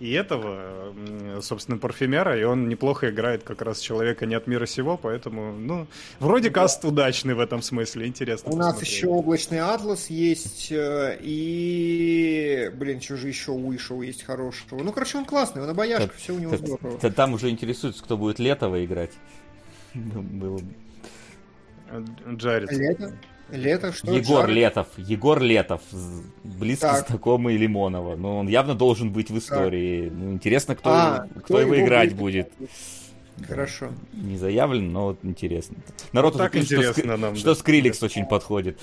и 0.06 0.12
этого, 0.12 0.94
собственно, 1.42 1.78
парфюмера, 1.78 2.40
и 2.40 2.44
он 2.44 2.70
неплохо 2.70 3.10
играет 3.10 3.44
как 3.44 3.62
раз 3.62 3.80
человека 3.80 4.26
не 4.26 4.36
от 4.36 4.46
мира 4.48 4.66
сего, 4.66 4.98
поэтому, 4.98 5.54
ну, 5.54 5.88
вроде 6.20 6.52
каст 6.52 6.86
удачный 6.86 7.34
в 7.34 7.40
этом 7.40 7.62
смысле, 7.62 8.06
интересно 8.06 8.52
У 8.52 8.56
нас 8.56 8.74
посмотреть. 8.74 8.94
еще 8.94 9.08
облачный 9.08 9.60
атлас 9.60 10.10
есть, 10.10 10.72
э, 10.72 11.18
и, 11.22 12.72
блин, 12.76 13.02
что 13.02 13.18
же 13.18 13.28
еще 13.28 13.52
у 13.52 13.76
Ишоу 13.76 14.04
есть 14.04 14.24
хорошего? 14.24 14.84
Ну, 14.84 14.92
короче, 14.92 15.18
он 15.18 15.26
классный, 15.26 15.64
он 15.64 15.70
обаяшка, 15.70 16.14
все 16.16 16.34
у 16.34 16.40
него 16.40 16.56
здорово. 16.56 17.00
Там 17.00 17.34
уже 17.34 17.50
интересуется, 17.50 18.04
кто 18.04 18.18
будет 18.18 18.40
Летова 18.40 18.84
играть. 18.86 19.12
Было 19.94 20.58
бы. 20.58 20.74
Э, 21.90 22.04
Джаред. 22.34 22.72
Лето? 22.72 23.14
Лето? 23.52 23.92
Что? 23.94 24.12
Егор 24.12 24.42
Джаред? 24.42 24.56
Летов. 24.56 24.88
Егор 24.98 25.40
Летов. 25.42 25.82
Близко 26.44 26.88
Так. 26.88 27.08
знакомый 27.08 27.58
Лимонова. 27.58 28.16
Ну, 28.16 28.38
он 28.40 28.48
явно 28.48 28.76
должен 28.76 29.12
быть 29.12 29.30
в 29.30 29.38
истории. 29.38 30.10
Ну, 30.10 30.34
интересно, 30.34 30.76
кто, 30.76 30.90
А, 30.92 31.28
кто, 31.32 31.40
кто 31.42 31.60
его 31.60 31.76
его 31.76 31.86
играть 31.86 32.16
будет? 32.16 32.50
будет. 32.58 32.70
Хорошо. 33.48 33.90
Не 34.14 34.38
заявлен, 34.38 34.92
но 34.94 35.08
вот 35.08 35.20
интересно. 35.24 35.76
Народ 36.14 36.34
Вот 36.34 36.42
уже 36.42 36.44
так 36.46 36.52
пишет, 36.54 36.68
что, 36.68 36.76
интересно 36.78 37.12
Скри- 37.12 37.18
нам, 37.18 37.36
что 37.36 37.54
да. 37.54 37.56
Скриликс 37.56 38.02
очень 38.02 38.26
подходит. 38.26 38.80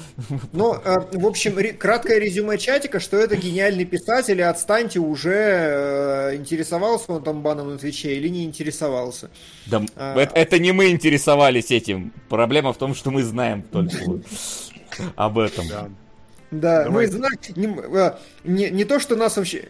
Ну, 0.52 0.74
э, 0.74 1.00
в 1.12 1.26
общем, 1.26 1.56
краткое 1.78 2.18
резюме 2.18 2.58
чатика, 2.58 3.00
что 3.00 3.16
это 3.16 3.36
гениальный 3.36 3.84
писатель, 3.86 4.38
и 4.38 4.42
отстаньте 4.42 5.00
уже, 5.00 5.32
э, 6.32 6.36
интересовался 6.36 7.12
он 7.12 7.22
там 7.22 7.42
баном 7.42 7.70
на 7.70 7.78
Твиче 7.78 8.14
или 8.14 8.28
не 8.28 8.44
интересовался. 8.44 9.30
Да, 9.66 9.82
А. 9.96 10.20
это, 10.20 10.34
это 10.34 10.58
не 10.58 10.72
мы 10.72 10.90
интересовались 10.90 11.70
этим. 11.70 12.12
Проблема 12.28 12.72
в 12.72 12.76
том, 12.76 12.94
что 12.94 13.10
мы 13.10 13.22
знаем 13.22 13.62
только 13.62 13.96
об 15.16 15.38
этом. 15.38 15.66
Да. 16.50 16.86
Мы 16.90 17.06
знаем, 17.06 17.38
не, 17.56 17.74
не, 18.44 18.70
не 18.70 18.84
то, 18.84 19.00
что 19.00 19.16
нас 19.16 19.38
вообще... 19.38 19.64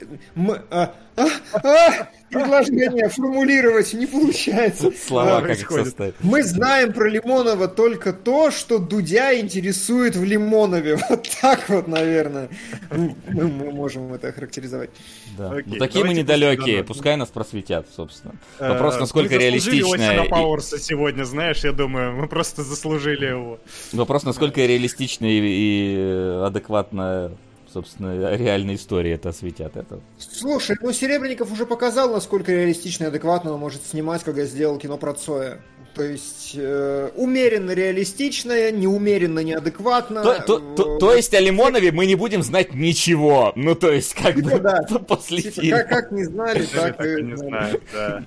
Мы, 1.17 1.31
а, 1.53 1.59
а, 1.63 2.09
предложение 2.31 3.09
формулировать 3.09 3.93
не 3.93 4.07
получается. 4.07 4.91
Слова 4.93 5.39
А, 5.39 5.43
как 5.43 5.59
составить. 5.59 6.15
Мы 6.21 6.43
знаем 6.43 6.93
про 6.93 7.09
Лимонова 7.09 7.69
только 7.69 8.13
то, 8.13 8.51
что 8.51 8.79
Дудя 8.79 9.39
интересует 9.39 10.17
в 10.17 10.25
Лимонове. 10.25 10.99
Вот 11.13 11.29
так 11.43 11.69
вот, 11.69 11.89
наверное, 11.89 12.49
мы, 12.91 13.15
мы 13.27 13.71
можем 13.71 14.13
это 14.15 14.29
охарактеризовать. 14.29 14.91
Да. 15.37 15.51
Окей, 15.51 15.65
ну, 15.67 15.77
такие 15.77 16.05
мы 16.05 16.15
недалекие, 16.15 16.85
пускай 16.85 17.17
нас 17.17 17.29
просветят, 17.29 17.87
собственно. 17.95 18.35
Э, 18.59 18.73
Вопрос, 18.73 18.99
насколько 18.99 19.35
мы 19.35 19.41
заслужили 19.41 19.51
реалистичная... 19.51 20.25
И- 20.25 20.29
Пауэрса 20.29 20.79
сегодня, 20.79 21.25
знаешь, 21.25 21.65
я 21.65 21.73
думаю, 21.73 22.13
мы 22.13 22.29
просто 22.29 22.63
заслужили 22.63 23.27
его. 23.27 23.59
Вопрос, 23.93 24.23
насколько 24.25 24.65
реалистичная 24.65 25.31
и, 25.31 25.41
и 25.43 26.43
адекватная, 26.47 27.33
собственно, 27.73 28.35
реальная 28.37 28.75
история 28.75 29.13
это 29.13 29.31
осветят. 29.31 29.77
Это. 29.77 30.01
Слушай, 30.19 30.77
ну 30.81 30.93
Серебренников 30.93 31.51
уже 31.53 31.67
показал, 31.67 32.13
насколько 32.13 32.53
реалистично 32.53 33.05
и 33.05 33.07
адекватно 33.09 33.53
он 33.53 33.61
может 33.61 33.85
снимать, 33.85 34.23
когда 34.23 34.45
сделал 34.45 34.79
кино 34.79 34.99
про 34.99 35.15
Цоя. 35.15 35.61
То 35.95 36.03
есть 36.05 36.53
э, 36.55 37.11
умеренно 37.17 37.73
реалистичное, 37.73 38.71
неумеренно 38.73 39.41
неадекватно. 39.41 40.23
То, 40.23 40.41
то- 40.41 40.75
то- 40.75 40.99
то 40.99 41.15
есть 41.15 41.35
о 41.35 41.41
Лимонове 41.41 41.93
мы 41.93 42.07
не 42.07 42.15
будем 42.15 42.43
знать 42.43 42.73
ничего. 42.73 43.53
Ну, 43.57 43.75
то 43.75 43.93
есть, 43.93 44.15
как 44.15 44.35
Типа 44.35 44.49
бы, 44.53 44.59
да. 44.59 44.81
после 45.07 45.43
Типа, 45.43 45.61
фильма. 45.61 45.79
как, 45.81 45.89
как 45.91 46.13
не 46.13 46.25
знали, 46.25 46.65
Так 46.65 46.97
так, 46.97 47.07
и 47.19 47.23
не 47.23 47.37
знаю, 47.37 47.81
да. 47.93 48.25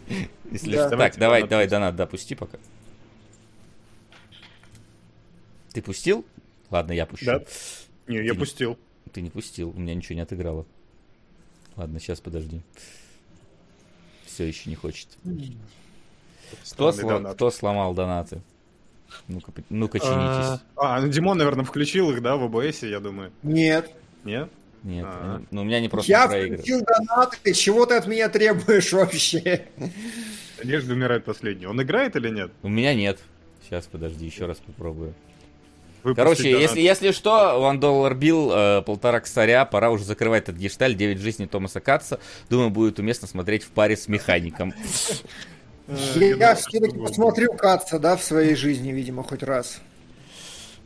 Если 0.52 0.76
Да. 0.76 0.90
Так, 0.92 1.18
давай, 1.18 1.48
давай, 1.48 1.68
донат, 1.68 1.96
допусти 1.96 2.36
пока. 2.36 2.60
Ты 5.74 5.82
пустил? 5.82 6.24
Ладно, 6.70 6.92
я 6.94 7.06
пущу. 7.08 7.26
Да. 7.26 7.42
Не, 8.08 8.24
я 8.24 8.36
пустил. 8.36 8.78
Ты 9.14 9.22
не 9.22 9.30
пустил, 9.30 9.70
у 9.70 9.80
меня 9.80 9.96
ничего 9.96 10.16
не 10.16 10.22
отыграло. 10.22 10.66
Ладно, 11.76 12.00
сейчас 12.00 12.20
подожди. 12.20 12.62
Все 14.26 14.46
еще 14.46 14.70
не 14.70 14.76
хочет. 14.76 15.08
Кто, 16.72 16.90
сло- 16.90 17.34
кто 17.34 17.52
сломал 17.52 17.94
донаты? 17.94 18.42
Ну-ка, 19.28 19.52
ну-ка 19.70 19.98
А, 19.98 20.02
чинитесь. 20.02 20.64
А, 20.76 21.00
ну 21.02 21.08
Димон, 21.08 21.38
наверное, 21.38 21.64
включил 21.64 22.12
их, 22.12 22.22
да, 22.22 22.36
в 22.36 22.44
ОБС, 22.44 22.84
я 22.84 23.00
думаю. 23.00 23.32
Нет. 23.44 23.92
Нет? 24.24 24.50
Нет, 24.84 25.06
а. 25.08 25.36
они- 25.38 25.46
ну 25.52 25.62
у 25.62 25.64
меня 25.64 25.80
не 25.80 25.90
просто 25.90 26.12
Я 26.12 26.28
проигрывают. 26.28 26.62
включил 26.62 26.82
донаты, 26.86 27.54
чего 27.54 27.86
ты 27.86 27.96
от 27.96 28.08
меня 28.08 28.30
требуешь 28.30 28.92
вообще? 28.94 29.68
Надежда 30.58 30.94
умирает 30.94 31.26
последний. 31.26 31.66
Он 31.66 31.82
играет 31.82 32.16
или 32.16 32.30
нет? 32.30 32.52
У 32.62 32.68
меня 32.70 32.94
нет. 32.94 33.20
Сейчас, 33.64 33.86
подожди, 33.88 34.26
еще 34.26 34.46
раз 34.46 34.58
попробую. 34.58 35.14
Выпустить 36.06 36.16
Короче, 36.24 36.44
донат. 36.52 36.62
если, 36.62 36.82
если 36.82 37.12
что, 37.12 37.32
One 37.60 37.80
Dollar 37.80 38.14
Bill, 38.14 38.80
э, 38.80 38.82
полтора 38.84 39.20
косаря, 39.22 39.66
пора 39.66 39.90
уже 39.90 40.04
закрывать 40.04 40.44
этот 40.44 40.56
гешталь, 40.58 40.94
9 40.96 41.18
жизней 41.20 41.48
Томаса 41.48 41.80
Катца. 41.80 42.20
Думаю, 42.50 42.70
будет 42.70 43.00
уместно 43.00 43.28
смотреть 43.28 43.64
в 43.64 43.70
паре 43.70 43.98
с 43.98 44.08
механиком. 44.08 44.72
Э, 45.88 45.96
Я 46.38 46.54
все-таки 46.56 46.96
посмотрю 46.98 47.54
Катца, 47.54 47.98
да, 47.98 48.16
в 48.16 48.24
своей 48.24 48.56
жизни, 48.56 48.92
видимо, 48.92 49.24
хоть 49.24 49.42
раз. 49.42 49.82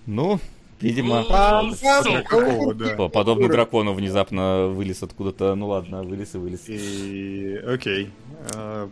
Ну, 0.05 0.39
видимо, 0.79 1.25
да. 1.29 2.95
по- 2.95 3.09
подобный 3.09 3.49
дракону 3.49 3.93
внезапно 3.93 4.67
вылез 4.67 5.03
откуда-то. 5.03 5.53
Ну 5.55 5.67
ладно, 5.67 6.03
вылез 6.03 6.33
и 6.33 6.37
вылез. 6.37 6.61
И... 6.67 7.59
Окей. 7.67 8.09
А, 8.55 8.89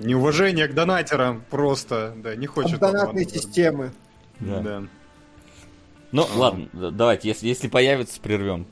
Неуважение 0.00 0.66
к 0.66 0.74
донатерам 0.74 1.42
просто, 1.50 2.12
да, 2.16 2.34
не 2.34 2.46
хочет. 2.46 2.74
От 2.74 2.80
донатной 2.80 3.24
он- 3.24 3.30
системы. 3.30 3.92
Да. 4.40 4.58
Да. 4.60 4.82
Ну, 6.12 6.26
ладно, 6.34 6.68
давайте, 6.72 7.28
если, 7.28 7.46
если 7.48 7.68
появится, 7.68 8.20
прервем. 8.20 8.66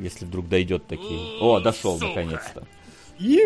Если 0.00 0.24
вдруг 0.24 0.48
дойдет 0.48 0.86
такие. 0.86 1.40
О, 1.40 1.60
дошел 1.60 1.98
наконец-то. 1.98 2.64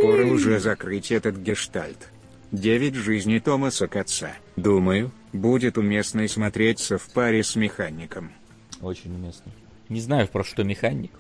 Пора 0.02 0.24
уже 0.26 0.58
закрыть 0.60 1.10
этот 1.12 1.36
гештальт. 1.36 2.08
Девять 2.52 2.94
жизней 2.94 3.40
Томаса 3.40 3.86
Катца. 3.88 4.32
Думаю, 4.56 5.10
будет 5.32 5.76
уместно 5.78 6.22
и 6.22 6.28
смотреться 6.28 6.96
в 6.98 7.06
паре 7.10 7.42
с 7.44 7.54
механиком. 7.56 8.32
Очень 8.80 9.14
уместно. 9.14 9.52
Не 9.88 10.00
знаю, 10.00 10.28
про 10.28 10.44
что 10.44 10.64
механик. 10.64 11.12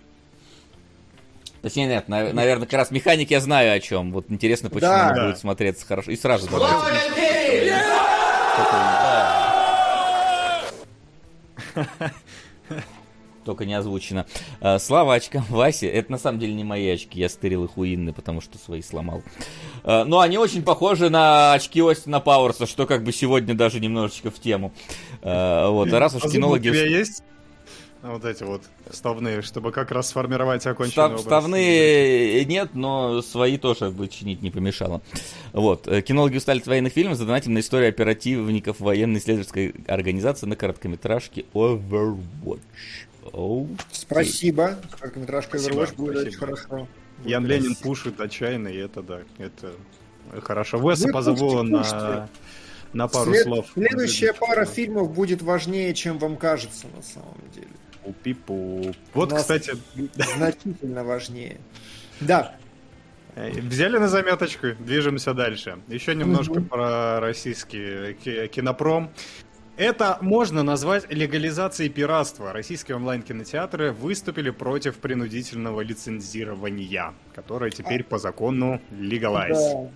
Точнее, 1.60 1.86
нет, 1.86 2.08
на- 2.08 2.32
наверное, 2.32 2.66
как 2.66 2.74
раз 2.78 2.90
механик 2.90 3.30
я 3.30 3.40
знаю 3.40 3.74
о 3.76 3.80
чем. 3.80 4.12
Вот 4.12 4.26
интересно, 4.30 4.70
почему 4.70 4.90
Да. 4.90 5.08
он 5.10 5.14
Да. 5.14 5.26
будет 5.26 5.38
смотреться 5.38 5.84
хорошо. 5.86 6.10
И 6.12 6.16
сразу 6.16 6.48
давайте. 6.50 6.74
Только 13.44 13.64
не 13.64 13.72
озвучено. 13.72 14.26
А, 14.60 14.78
Слава 14.78 15.14
очкам 15.14 15.42
Васи. 15.48 15.86
Это 15.86 16.12
на 16.12 16.18
самом 16.18 16.38
деле 16.38 16.52
не 16.52 16.64
мои 16.64 16.86
очки. 16.88 17.18
Я 17.18 17.30
стырил 17.30 17.64
их 17.64 17.78
у 17.78 17.84
Инны, 17.84 18.12
потому 18.12 18.42
что 18.42 18.58
свои 18.58 18.82
сломал. 18.82 19.22
А, 19.84 20.04
Но 20.04 20.20
они 20.20 20.36
очень 20.36 20.62
похожи 20.62 21.08
на 21.08 21.54
очки 21.54 21.80
Остина 21.80 22.20
Пауэрса, 22.20 22.66
что 22.66 22.86
как 22.86 23.04
бы 23.04 23.12
сегодня 23.12 23.54
даже 23.54 23.80
немножечко 23.80 24.30
в 24.30 24.38
тему. 24.38 24.72
А, 25.22 25.70
Вот. 25.70 25.90
Раз 25.92 26.14
уж 26.14 26.22
зубы 26.22 26.30
у 26.30 26.34
кинологи... 26.34 26.68
тебя 26.68 26.84
есть? 26.86 27.22
А 28.00 28.12
Вот 28.12 28.24
эти 28.24 28.44
вот 28.44 28.62
вставные, 28.88 29.42
чтобы 29.42 29.72
как 29.72 29.90
раз 29.90 30.08
сформировать 30.10 30.64
оконченный 30.66 30.90
Встав- 30.90 31.10
образ. 31.10 31.22
Вставные 31.22 32.44
нет, 32.44 32.70
но 32.74 33.22
свои 33.22 33.58
тоже 33.58 33.90
бы 33.90 34.06
чинить 34.06 34.40
не 34.40 34.50
помешало. 34.52 35.00
Вот. 35.52 35.88
Э, 35.88 36.00
Кинологи 36.00 36.36
устали 36.36 36.60
от 36.60 36.66
военных 36.68 36.92
фильмов, 36.92 37.16
задонатим 37.18 37.54
на 37.54 37.58
историю 37.58 37.88
оперативников 37.88 38.78
военной 38.78 39.18
исследовательской 39.18 39.74
организации 39.88 40.46
на 40.46 40.54
короткометражке 40.54 41.44
Overwatch. 41.54 42.60
Оу. 43.32 43.68
Спасибо. 43.90 44.78
Короткометражка 44.98 45.58
Спасибо, 45.58 45.82
Overwatch 45.82 45.94
будет 45.96 46.16
очень 46.28 46.38
хорошо. 46.38 46.88
Ян 47.24 47.42
Будет 47.42 47.50
Ленин 47.56 47.66
красиво. 47.74 47.82
пушит 47.88 48.20
отчаянно, 48.20 48.68
и 48.68 48.76
это 48.76 49.02
да, 49.02 49.20
это 49.38 49.72
хорошо. 50.40 50.78
Веса 50.78 51.08
пушите, 51.08 51.62
на, 51.62 52.28
на 52.92 53.08
пару 53.08 53.32
След- 53.32 53.42
слов. 53.42 53.66
Следующая 53.74 54.32
пара 54.34 54.64
фильмов 54.64 55.12
будет 55.12 55.42
важнее, 55.42 55.92
чем 55.94 56.18
вам 56.18 56.36
кажется 56.36 56.86
на 56.94 57.02
самом 57.02 57.34
деле. 57.52 57.66
Пипу. 58.12 58.94
Вот, 59.14 59.30
нас- 59.32 59.42
кстати, 59.42 59.72
Значительно 60.36 61.04
важнее. 61.04 61.58
Да, 62.20 62.56
э, 63.34 63.50
взяли 63.60 63.98
на 63.98 64.08
заметочку, 64.08 64.68
движемся 64.78 65.34
дальше. 65.34 65.78
Еще 65.88 66.14
немножко 66.14 66.60
про 66.60 67.20
российский 67.20 68.14
ки- 68.14 68.46
кинопром. 68.48 69.10
Это 69.76 70.18
можно 70.20 70.64
назвать 70.64 71.08
легализацией 71.08 71.88
пиратства. 71.88 72.52
Российские 72.52 72.96
онлайн-кинотеатры 72.96 73.92
выступили 73.92 74.50
против 74.50 74.96
принудительного 74.96 75.82
лицензирования, 75.82 77.14
которое 77.32 77.70
теперь 77.70 78.02
по 78.02 78.18
закону 78.18 78.80
legalize. 78.90 79.54
Да. 79.54 79.90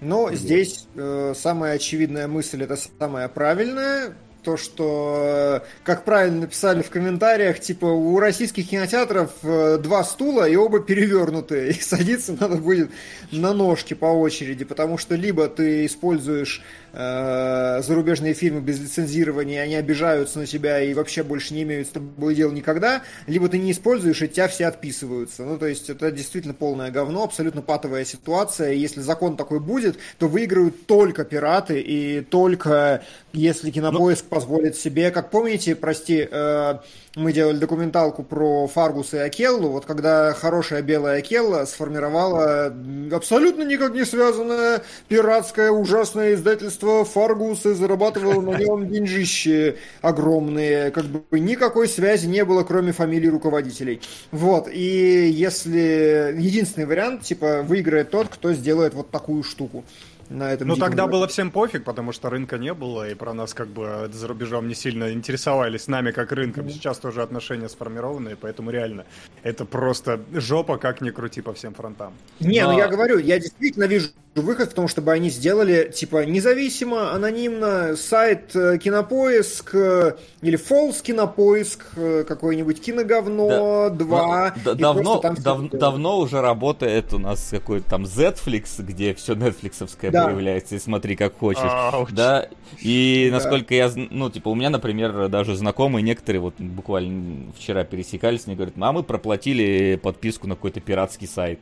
Но 0.00 0.32
здесь 0.32 0.86
э, 0.94 1.34
самая 1.36 1.74
очевидная 1.74 2.28
мысль, 2.28 2.62
это 2.62 2.76
самая 2.98 3.28
правильная. 3.28 4.14
То, 4.46 4.56
что, 4.56 5.60
э, 5.64 5.66
как 5.82 6.04
правильно 6.04 6.42
написали 6.42 6.80
в 6.80 6.88
комментариях, 6.88 7.58
типа 7.58 7.86
у 7.86 8.20
российских 8.20 8.68
кинотеатров 8.68 9.32
э, 9.42 9.78
два 9.82 10.04
стула 10.04 10.48
и 10.48 10.54
оба 10.54 10.78
перевернутые. 10.78 11.70
И 11.72 11.80
садиться 11.80 12.32
надо 12.38 12.54
будет 12.54 12.92
на 13.32 13.52
ножки 13.52 13.94
по 13.94 14.06
очереди, 14.06 14.64
потому 14.64 14.98
что 14.98 15.16
либо 15.16 15.48
ты 15.48 15.84
используешь 15.84 16.62
э, 16.96 17.82
зарубежные 17.82 18.32
фильмы 18.32 18.60
без 18.60 18.80
лицензирования, 18.80 19.62
они 19.62 19.76
обижаются 19.76 20.38
на 20.38 20.46
тебя 20.46 20.80
и 20.80 20.94
вообще 20.94 21.22
больше 21.22 21.54
не 21.54 21.62
имеют 21.62 21.88
с 21.88 21.90
тобой 21.90 22.34
дела 22.34 22.50
никогда, 22.50 23.02
либо 23.26 23.48
ты 23.48 23.58
не 23.58 23.70
используешь, 23.70 24.22
и 24.22 24.28
тебя 24.28 24.48
все 24.48 24.66
отписываются. 24.66 25.44
Ну, 25.44 25.58
то 25.58 25.66
есть 25.66 25.90
это 25.90 26.10
действительно 26.10 26.54
полное 26.54 26.90
говно, 26.90 27.22
абсолютно 27.22 27.60
патовая 27.60 28.04
ситуация. 28.04 28.72
И 28.72 28.78
если 28.78 29.00
закон 29.00 29.36
такой 29.36 29.60
будет, 29.60 29.98
то 30.18 30.26
выиграют 30.26 30.86
только 30.86 31.24
пираты 31.24 31.80
и 31.80 32.22
только 32.22 33.02
если 33.32 33.70
кинопоиск 33.70 34.24
позволит 34.24 34.76
себе, 34.76 35.10
как 35.10 35.30
помните, 35.30 35.76
прости, 35.76 36.26
э, 36.30 36.78
мы 37.16 37.32
делали 37.32 37.56
документалку 37.56 38.22
про 38.22 38.66
Фаргуса 38.68 39.16
и 39.16 39.20
Акеллу, 39.20 39.70
вот 39.70 39.86
когда 39.86 40.34
хорошая 40.34 40.82
белая 40.82 41.18
Акелла 41.18 41.64
сформировала 41.64 42.72
абсолютно 43.10 43.62
никак 43.62 43.94
не 43.94 44.04
связанное 44.04 44.82
пиратское 45.08 45.70
ужасное 45.70 46.34
издательство 46.34 47.06
Фаргус 47.06 47.64
и 47.64 47.72
зарабатывала 47.72 48.42
на 48.42 48.58
нем 48.58 48.86
деньжищи 48.92 49.78
огромные, 50.02 50.90
как 50.90 51.06
бы 51.06 51.40
никакой 51.40 51.88
связи 51.88 52.26
не 52.26 52.44
было, 52.44 52.64
кроме 52.64 52.92
фамилий 52.92 53.30
руководителей. 53.30 54.02
Вот, 54.30 54.68
и 54.70 55.30
если 55.30 56.34
единственный 56.36 56.84
вариант, 56.84 57.22
типа, 57.22 57.62
выиграет 57.62 58.10
тот, 58.10 58.28
кто 58.28 58.52
сделает 58.52 58.92
вот 58.92 59.10
такую 59.10 59.42
штуку 59.42 59.84
на 60.30 60.52
этом 60.52 60.68
Ну 60.68 60.76
тогда 60.76 61.04
рынке. 61.04 61.12
было 61.12 61.28
всем 61.28 61.50
пофиг, 61.50 61.84
потому 61.84 62.12
что 62.12 62.30
рынка 62.30 62.58
не 62.58 62.72
было, 62.74 63.08
и 63.08 63.14
про 63.14 63.32
нас 63.34 63.54
как 63.54 63.68
бы 63.68 64.10
за 64.12 64.26
рубежом 64.28 64.68
не 64.68 64.74
сильно 64.74 65.12
интересовались 65.12 65.86
нами 65.88 66.10
как 66.10 66.32
рынком. 66.32 66.68
Сейчас 66.70 66.98
тоже 66.98 67.22
отношения 67.22 67.68
сформированы, 67.68 68.36
поэтому 68.36 68.70
реально 68.70 69.04
это 69.42 69.64
просто 69.64 70.20
жопа, 70.32 70.78
как 70.78 71.00
ни 71.00 71.10
крути 71.10 71.40
по 71.40 71.52
всем 71.54 71.74
фронтам. 71.74 72.12
Не, 72.40 72.62
ну 72.64 72.72
Но- 72.72 72.78
я 72.78 72.88
говорю, 72.88 73.18
я 73.18 73.38
действительно 73.38 73.84
вижу 73.84 74.08
выход 74.42 74.70
в 74.70 74.74
том, 74.74 74.88
чтобы 74.88 75.12
они 75.12 75.30
сделали, 75.30 75.90
типа, 75.92 76.24
независимо, 76.24 77.12
анонимно 77.12 77.96
сайт 77.96 78.54
э, 78.54 78.78
Кинопоиск 78.78 79.74
э, 79.74 80.16
или 80.42 80.56
Фолс 80.56 81.02
Кинопоиск, 81.02 81.84
э, 81.96 82.24
какое-нибудь 82.26 82.80
Киноговно 82.80 83.90
2. 83.90 84.54
Да, 84.64 84.74
давно, 84.74 85.20
дав, 85.20 85.70
давно 85.70 86.18
уже 86.18 86.40
работает 86.40 87.12
у 87.14 87.18
нас 87.18 87.48
какой-то 87.50 87.90
там 87.90 88.02
Netflix, 88.04 88.82
где 88.82 89.14
все 89.14 89.34
нетфликсовское 89.34 90.10
да. 90.10 90.26
появляется, 90.26 90.74
и 90.74 90.78
смотри 90.78 91.16
как 91.16 91.38
хочешь. 91.38 91.62
Ауч. 91.64 92.10
Да, 92.10 92.48
и 92.80 93.28
насколько 93.32 93.68
да. 93.70 93.74
я, 93.74 93.92
ну, 93.94 94.30
типа, 94.30 94.48
у 94.48 94.54
меня, 94.54 94.70
например, 94.70 95.28
даже 95.28 95.56
знакомые 95.56 96.02
некоторые, 96.02 96.40
вот 96.40 96.54
буквально 96.58 97.52
вчера 97.56 97.84
пересекались, 97.84 98.46
мне 98.46 98.56
говорят, 98.56 98.74
а 98.78 98.92
мы 98.92 99.02
проплатили 99.02 99.98
подписку 100.02 100.46
на 100.46 100.54
какой-то 100.56 100.80
пиратский 100.80 101.26
сайт 101.26 101.60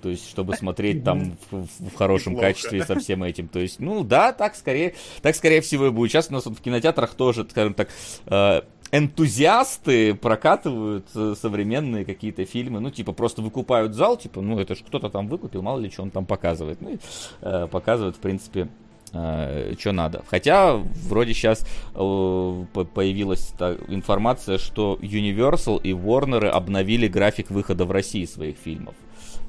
то 0.00 0.08
есть, 0.08 0.28
чтобы 0.28 0.54
смотреть 0.54 1.04
там 1.04 1.36
в, 1.50 1.66
в 1.66 1.94
хорошем 1.96 2.32
Неплохо. 2.32 2.48
качестве 2.48 2.84
со 2.84 2.98
всем 2.98 3.22
этим. 3.22 3.48
То 3.48 3.58
есть, 3.58 3.80
ну 3.80 4.04
да, 4.04 4.32
так 4.32 4.54
скорее, 4.54 4.94
так 5.22 5.34
скорее 5.34 5.60
всего 5.60 5.86
и 5.86 5.90
будет. 5.90 6.10
Сейчас 6.10 6.28
у 6.30 6.32
нас 6.32 6.46
вот 6.46 6.58
в 6.58 6.60
кинотеатрах 6.60 7.14
тоже, 7.14 7.46
скажем 7.48 7.74
так, 7.74 7.88
э, 8.26 8.62
энтузиасты 8.92 10.14
прокатывают 10.14 11.06
э, 11.14 11.34
современные 11.40 12.04
какие-то 12.04 12.44
фильмы, 12.44 12.80
ну, 12.80 12.90
типа, 12.90 13.12
просто 13.12 13.42
выкупают 13.42 13.94
зал, 13.94 14.16
типа, 14.16 14.40
ну, 14.40 14.58
это 14.58 14.74
же 14.74 14.84
кто-то 14.84 15.10
там 15.10 15.28
выкупил, 15.28 15.62
мало 15.62 15.80
ли, 15.80 15.90
что 15.90 16.02
он 16.02 16.10
там 16.10 16.26
показывает. 16.26 16.80
Ну, 16.80 16.90
и, 16.90 16.98
э, 17.42 17.66
показывают, 17.70 18.16
в 18.16 18.20
принципе, 18.20 18.68
э, 19.12 19.74
что 19.78 19.92
надо. 19.92 20.24
Хотя, 20.28 20.76
вроде 20.76 21.34
сейчас 21.34 21.66
э, 21.94 22.64
появилась 22.94 23.52
та 23.58 23.74
информация, 23.88 24.58
что 24.58 24.98
Universal 25.00 25.80
и 25.82 25.92
Warner 25.92 26.46
обновили 26.46 27.08
график 27.08 27.50
выхода 27.50 27.84
в 27.84 27.90
России 27.90 28.24
своих 28.24 28.56
фильмов. 28.56 28.94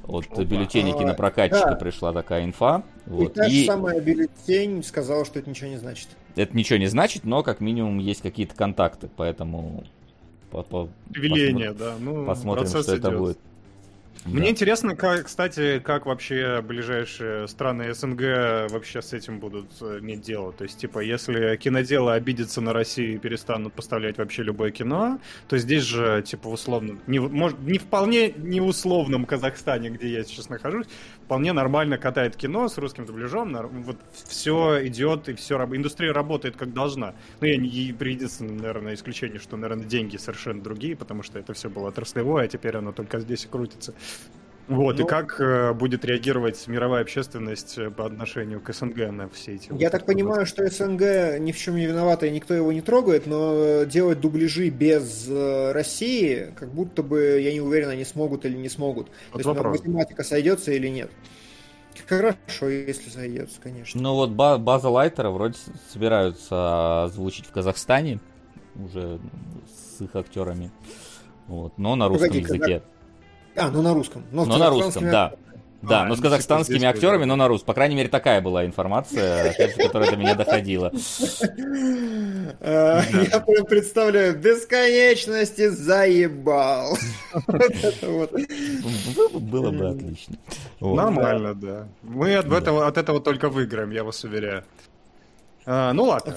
От 0.08 0.26
Опа. 0.32 0.44
бюллетеней 0.44 0.94
а, 0.94 0.98
кинопрокатчика 0.98 1.72
да. 1.72 1.76
пришла 1.76 2.14
такая 2.14 2.46
инфа. 2.46 2.84
Вот. 3.06 3.32
И 3.32 3.34
та 3.34 3.50
же 3.50 3.66
самая 3.66 4.00
бюллетень 4.00 4.84
сказала, 4.84 5.26
что 5.26 5.40
это 5.40 5.50
ничего 5.50 5.70
не 5.70 5.78
значит. 5.78 6.10
Это 6.36 6.56
ничего 6.56 6.80
не 6.80 6.88
значит, 6.88 7.26
но 7.26 7.44
как 7.44 7.60
минимум 7.60 8.00
есть 8.00 8.22
какие-то 8.22 8.56
контакты, 8.56 9.10
поэтому... 9.16 9.84
По 10.50 10.60
-по 10.60 10.90
Веление, 11.10 11.74
да. 11.74 11.96
Ну, 12.00 12.26
посмотрим, 12.26 12.68
что 12.68 12.82
идет. 12.82 13.00
это 13.00 13.12
будет. 13.12 13.38
Мне 14.28 14.46
да. 14.46 14.50
интересно, 14.50 14.96
как, 14.96 15.26
кстати, 15.26 15.80
как 15.80 16.06
вообще 16.06 16.62
ближайшие 16.62 17.48
страны 17.48 17.94
СНГ 17.94 18.70
вообще 18.70 19.02
с 19.02 19.14
этим 19.14 19.40
будут 19.40 19.72
э, 19.82 20.00
иметь 20.02 20.22
дело. 20.22 20.52
То 20.52 20.66
есть, 20.66 20.78
типа, 20.78 21.00
если 21.00 21.56
киноделы 21.56 22.14
обидятся 22.14 22.60
на 22.60 22.74
Россию 22.74 23.16
и 23.16 23.18
перестанут 23.18 23.74
поставлять 23.74 24.18
вообще 24.18 24.44
любое 24.44 24.72
кино, 24.72 25.20
то 25.48 25.58
здесь 25.58 25.84
же, 25.84 26.22
типа, 26.26 26.50
в 26.50 26.54
условном, 26.54 27.00
не, 27.08 27.20
может, 27.20 27.60
не 27.60 27.78
вполне 27.78 28.32
не 28.32 28.60
условном 28.60 29.26
Казахстане, 29.26 29.90
где 29.90 30.10
я 30.10 30.24
сейчас 30.24 30.50
нахожусь, 30.50 30.88
вполне 31.28 31.52
нормально 31.52 31.98
катает 31.98 32.38
кино 32.38 32.70
с 32.70 32.78
русским 32.78 33.06
дубляжом. 33.06 33.54
Вот 33.84 33.98
все 34.14 34.88
идет 34.88 35.28
и 35.28 35.34
все, 35.34 35.62
индустрия 35.62 36.14
работает 36.14 36.56
как 36.56 36.74
должна. 36.74 37.16
Ну, 37.42 37.48
я 37.48 37.56
единственное, 37.56 38.56
наверное, 38.56 38.94
исключение, 38.94 39.38
что, 39.38 39.58
наверное, 39.58 39.86
деньги 39.86 40.16
совершенно 40.16 40.62
другие, 40.62 40.96
потому 40.96 41.24
что 41.24 41.38
это 41.38 41.54
все 41.54 41.70
было 41.70 41.90
отраслевое, 41.90 42.46
а 42.46 42.48
теперь 42.48 42.78
оно 42.78 42.94
только 42.94 43.20
здесь 43.20 43.44
и 43.44 43.50
крутится. 43.50 43.94
Вот, 44.68 44.98
ну, 44.98 45.06
и 45.06 45.08
как 45.08 45.40
э, 45.40 45.74
будет 45.74 46.04
реагировать 46.04 46.68
мировая 46.68 47.02
общественность 47.02 47.78
э, 47.78 47.90
по 47.90 48.06
отношению 48.06 48.60
к 48.60 48.74
СНГ 48.74 49.12
на 49.12 49.30
все 49.30 49.56
эти... 49.56 49.70
Я 49.72 49.88
вот 49.88 49.92
так 49.92 50.06
понимаю, 50.06 50.46
что 50.46 50.68
СНГ 50.68 51.40
ни 51.40 51.54
в 51.54 51.58
чем 51.58 51.78
не 51.78 51.86
виновата 51.86 52.26
и 52.26 52.32
никто 52.32 52.54
его 52.54 52.74
не 52.74 52.82
трогает, 52.82 53.28
но 53.28 53.84
делать 53.84 54.20
дубляжи 54.20 54.70
без 54.70 55.28
э, 55.30 55.72
России, 55.72 56.54
как 56.58 56.74
будто 56.74 57.02
бы, 57.02 57.40
я 57.40 57.54
не 57.54 57.62
уверен, 57.62 57.90
они 57.90 58.04
смогут 58.04 58.44
или 58.46 58.58
не 58.58 58.68
смогут. 58.68 59.08
Вот 59.32 59.42
То 59.42 59.54
вопрос. 59.54 59.76
есть 59.76 59.88
математика 59.88 60.24
сойдется 60.24 60.74
или 60.74 60.90
нет. 60.90 61.12
Хорошо, 62.06 62.68
если 62.68 63.10
сойдется, 63.10 63.60
конечно. 63.62 64.02
Ну 64.02 64.16
вот 64.16 64.32
база 64.32 64.90
Лайтера 64.90 65.30
вроде 65.30 65.56
собираются 65.92 67.04
озвучить 67.06 67.46
в 67.46 67.52
Казахстане 67.52 68.20
уже 68.76 69.20
с 69.66 70.02
их 70.02 70.16
актерами. 70.16 70.72
Вот, 71.48 71.78
но 71.78 71.96
на 71.96 72.10
русском 72.10 72.28
Погоди, 72.28 72.44
языке. 72.44 72.60
Когда... 72.60 72.97
А, 73.58 73.70
ну 73.72 73.82
на 73.82 73.94
русском. 73.94 74.24
Но, 74.32 74.46
но 74.46 74.58
на 74.58 74.70
русском, 74.70 75.04
да. 75.10 75.34
Да, 75.82 76.02
а, 76.02 76.06
но 76.06 76.16
с 76.16 76.20
казахстанскими 76.20 76.86
актерами, 76.86 77.26
но 77.26 77.36
на 77.36 77.48
рус. 77.48 77.62
По 77.62 77.74
крайней 77.74 77.96
мере, 77.96 78.10
такая 78.10 78.42
была 78.42 78.66
информация, 78.66 79.54
которая 79.78 80.10
до 80.10 80.18
меня 80.18 80.36
доходила. 80.36 80.92
А, 82.60 83.02
я 83.02 83.40
прям 83.42 83.66
представляю, 83.66 84.38
бесконечности 84.38 85.68
заебал. 85.68 86.98
Было 89.34 89.72
бы 89.72 89.90
отлично. 89.90 90.38
Нормально, 90.80 91.54
да. 91.54 91.88
Мы 92.02 92.36
от 92.36 92.98
этого 92.98 93.20
только 93.20 93.50
выиграем, 93.50 93.92
я 93.92 94.04
вас 94.04 94.24
уверяю. 94.24 94.64
А, 95.66 95.94
ну 95.94 96.06
ладно. 96.06 96.36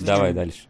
Давай 0.00 0.32
дальше. 0.32 0.66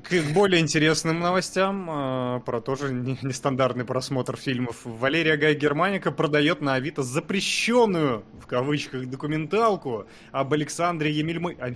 К 0.00 0.22
более 0.32 0.60
интересным 0.60 1.20
новостям 1.20 1.88
э, 1.90 2.40
про 2.46 2.60
тоже 2.62 2.92
нестандартный 2.92 3.84
просмотр 3.84 4.36
фильмов. 4.36 4.80
Валерия 4.84 5.36
Гай 5.36 5.54
Германика 5.54 6.10
продает 6.10 6.62
на 6.62 6.74
Авито 6.74 7.02
запрещенную, 7.02 8.24
в 8.40 8.46
кавычках, 8.46 9.06
документалку 9.06 10.06
об 10.30 10.52
Александре 10.54 11.10
Емельмы... 11.10 11.56
А, 11.60 11.72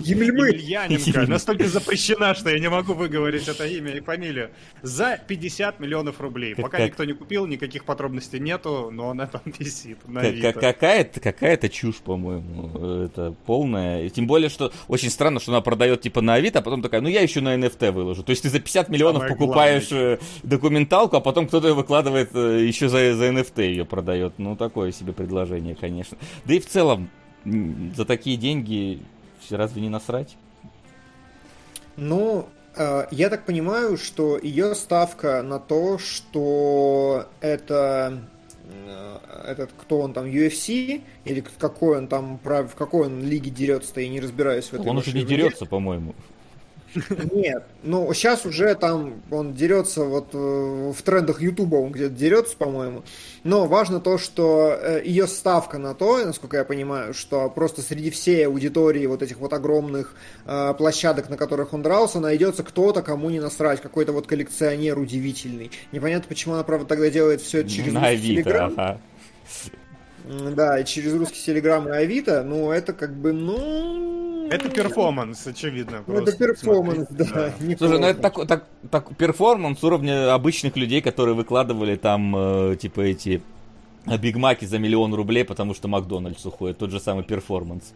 Емельмы! 0.00 0.48
Емельяненко. 0.48 1.30
Настолько 1.30 1.68
запрещена, 1.68 2.34
что 2.34 2.50
я 2.50 2.58
не 2.58 2.68
могу 2.68 2.94
выговорить 2.94 3.46
это 3.46 3.64
имя 3.66 3.92
и 3.92 4.00
фамилию. 4.00 4.50
За 4.82 5.16
50 5.16 5.78
миллионов 5.78 6.20
рублей. 6.20 6.56
Пока 6.56 6.84
никто 6.84 7.04
не 7.04 7.12
купил, 7.12 7.46
никаких 7.46 7.84
подробностей 7.84 8.40
нету, 8.40 8.90
но 8.90 9.10
она 9.10 9.26
там 9.26 9.42
висит 9.58 9.98
на 10.08 10.22
Авито. 10.22 10.52
Какая-то 10.52 11.20
какая 11.20 11.56
чушь, 11.68 11.96
по-моему. 11.96 13.04
Это 13.04 13.34
полная. 13.44 14.08
Тем 14.10 14.26
более, 14.26 14.48
что 14.48 14.72
очень 14.88 15.10
странно, 15.10 15.38
что 15.38 15.52
она 15.52 15.60
продает 15.60 16.00
типа 16.00 16.20
на 16.20 16.34
Авито, 16.34 16.58
а 16.58 16.62
потом 16.62 16.82
такая, 16.82 17.00
ну 17.00 17.08
я 17.08 17.20
еще 17.20 17.35
еще 17.36 17.40
на 17.40 17.54
NFT 17.56 17.92
выложу. 17.92 18.22
То 18.22 18.30
есть 18.30 18.42
ты 18.42 18.48
за 18.48 18.60
50 18.60 18.88
миллионов 18.88 19.22
Самое 19.22 19.36
покупаешь 19.36 19.90
главное. 19.90 20.14
Э, 20.14 20.18
документалку, 20.42 21.16
а 21.16 21.20
потом 21.20 21.46
кто-то 21.46 21.74
выкладывает 21.74 22.30
э, 22.34 22.64
еще 22.64 22.88
за, 22.88 23.14
за 23.14 23.28
NFT 23.28 23.68
ее 23.68 23.84
продает. 23.84 24.34
Ну, 24.38 24.56
такое 24.56 24.92
себе 24.92 25.12
предложение, 25.12 25.74
конечно. 25.74 26.16
Да 26.44 26.54
и 26.54 26.60
в 26.60 26.66
целом, 26.66 27.10
за 27.44 28.04
такие 28.04 28.36
деньги 28.36 29.02
разве 29.50 29.82
не 29.82 29.88
насрать? 29.88 30.36
Ну, 31.96 32.48
э, 32.74 33.06
я 33.10 33.28
так 33.28 33.44
понимаю, 33.44 33.96
что 33.96 34.38
ее 34.38 34.74
ставка 34.74 35.42
на 35.42 35.58
то, 35.58 35.98
что 35.98 37.26
это 37.40 38.20
этот, 39.46 39.70
кто 39.78 40.00
он 40.00 40.12
там, 40.12 40.26
UFC, 40.26 41.00
или 41.24 41.44
какой 41.58 41.98
он 41.98 42.08
там, 42.08 42.40
в 42.42 42.74
какой 42.76 43.06
он 43.06 43.22
лиге 43.22 43.48
дерется, 43.48 44.00
я 44.00 44.08
не 44.08 44.20
разбираюсь 44.20 44.66
в 44.66 44.74
этом. 44.74 44.88
Он 44.88 44.98
уже 44.98 45.12
не 45.12 45.24
дерется, 45.24 45.66
по-моему. 45.66 46.16
Нет, 47.32 47.64
ну 47.82 48.12
сейчас 48.14 48.46
уже 48.46 48.74
там 48.74 49.22
он 49.30 49.54
дерется 49.54 50.04
вот 50.04 50.28
э, 50.32 50.92
в 50.96 51.02
трендах 51.02 51.40
Ютуба, 51.40 51.76
он 51.76 51.92
где-то 51.92 52.14
дерется, 52.14 52.56
по-моему. 52.56 53.02
Но 53.44 53.66
важно 53.66 54.00
то, 54.00 54.18
что 54.18 54.76
э, 54.80 55.02
ее 55.04 55.26
ставка 55.26 55.78
на 55.78 55.94
то, 55.94 56.24
насколько 56.24 56.56
я 56.56 56.64
понимаю, 56.64 57.14
что 57.14 57.48
просто 57.48 57.82
среди 57.82 58.10
всей 58.10 58.46
аудитории 58.46 59.06
вот 59.06 59.22
этих 59.22 59.38
вот 59.38 59.52
огромных 59.52 60.14
э, 60.46 60.74
площадок, 60.76 61.28
на 61.28 61.36
которых 61.36 61.72
он 61.72 61.82
дрался, 61.82 62.20
найдется 62.20 62.62
кто-то, 62.62 63.02
кому 63.02 63.30
не 63.30 63.40
насрать, 63.40 63.80
какой-то 63.80 64.12
вот 64.12 64.26
коллекционер 64.26 64.98
удивительный. 64.98 65.70
Непонятно, 65.92 66.26
почему 66.28 66.54
она, 66.54 66.64
правда, 66.64 66.86
тогда 66.86 67.10
делает 67.10 67.40
все 67.40 67.60
это 67.60 67.70
через 67.70 67.92
на 67.92 68.06
Авито, 68.06 68.66
ага. 68.66 69.00
Да, 70.26 70.80
и 70.80 70.84
через 70.84 71.14
русский 71.14 71.40
Телеграм 71.40 71.88
и 71.88 71.92
Авито, 71.92 72.42
ну 72.42 72.72
это 72.72 72.92
как 72.92 73.14
бы, 73.14 73.32
ну, 73.32 74.25
это 74.50 74.68
перформанс, 74.68 75.46
очевидно. 75.46 76.04
Ну, 76.06 76.14
это 76.14 76.32
перформанс, 76.32 77.08
да. 77.10 77.24
да. 77.24 77.52
Слушай, 77.76 77.98
ну 77.98 78.06
это 78.06 78.20
так, 78.20 78.46
так, 78.46 78.64
так 78.90 79.16
перформанс 79.16 79.82
уровня 79.82 80.34
обычных 80.34 80.76
людей, 80.76 81.00
которые 81.00 81.34
выкладывали 81.34 81.96
там, 81.96 82.34
э, 82.36 82.76
типа, 82.76 83.00
эти 83.00 83.42
Бигмаки 84.06 84.64
за 84.64 84.78
миллион 84.78 85.14
рублей, 85.14 85.44
потому 85.44 85.74
что 85.74 85.88
Макдональдс 85.88 86.46
уходит. 86.46 86.78
Тот 86.78 86.90
же 86.90 87.00
самый 87.00 87.24
перформанс 87.24 87.94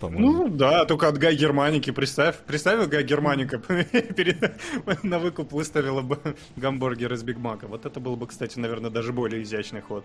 по-моему. 0.00 0.32
Ну 0.32 0.48
да, 0.48 0.84
только 0.84 1.08
от 1.08 1.18
Гай 1.18 1.36
Германики. 1.36 1.90
Представь, 1.90 2.36
представил 2.38 2.88
Гай 2.88 3.04
Германика 3.04 3.62
на 5.02 5.18
выкуп 5.18 5.52
выставила 5.52 6.00
бы 6.00 6.18
гамбургер 6.56 7.12
из 7.12 7.22
Биг 7.22 7.38
Мака. 7.38 7.66
Вот 7.66 7.86
это 7.86 8.00
был 8.00 8.16
бы, 8.16 8.26
кстати, 8.26 8.58
наверное, 8.58 8.90
даже 8.90 9.12
более 9.12 9.42
изящный 9.42 9.82
ход. 9.82 10.04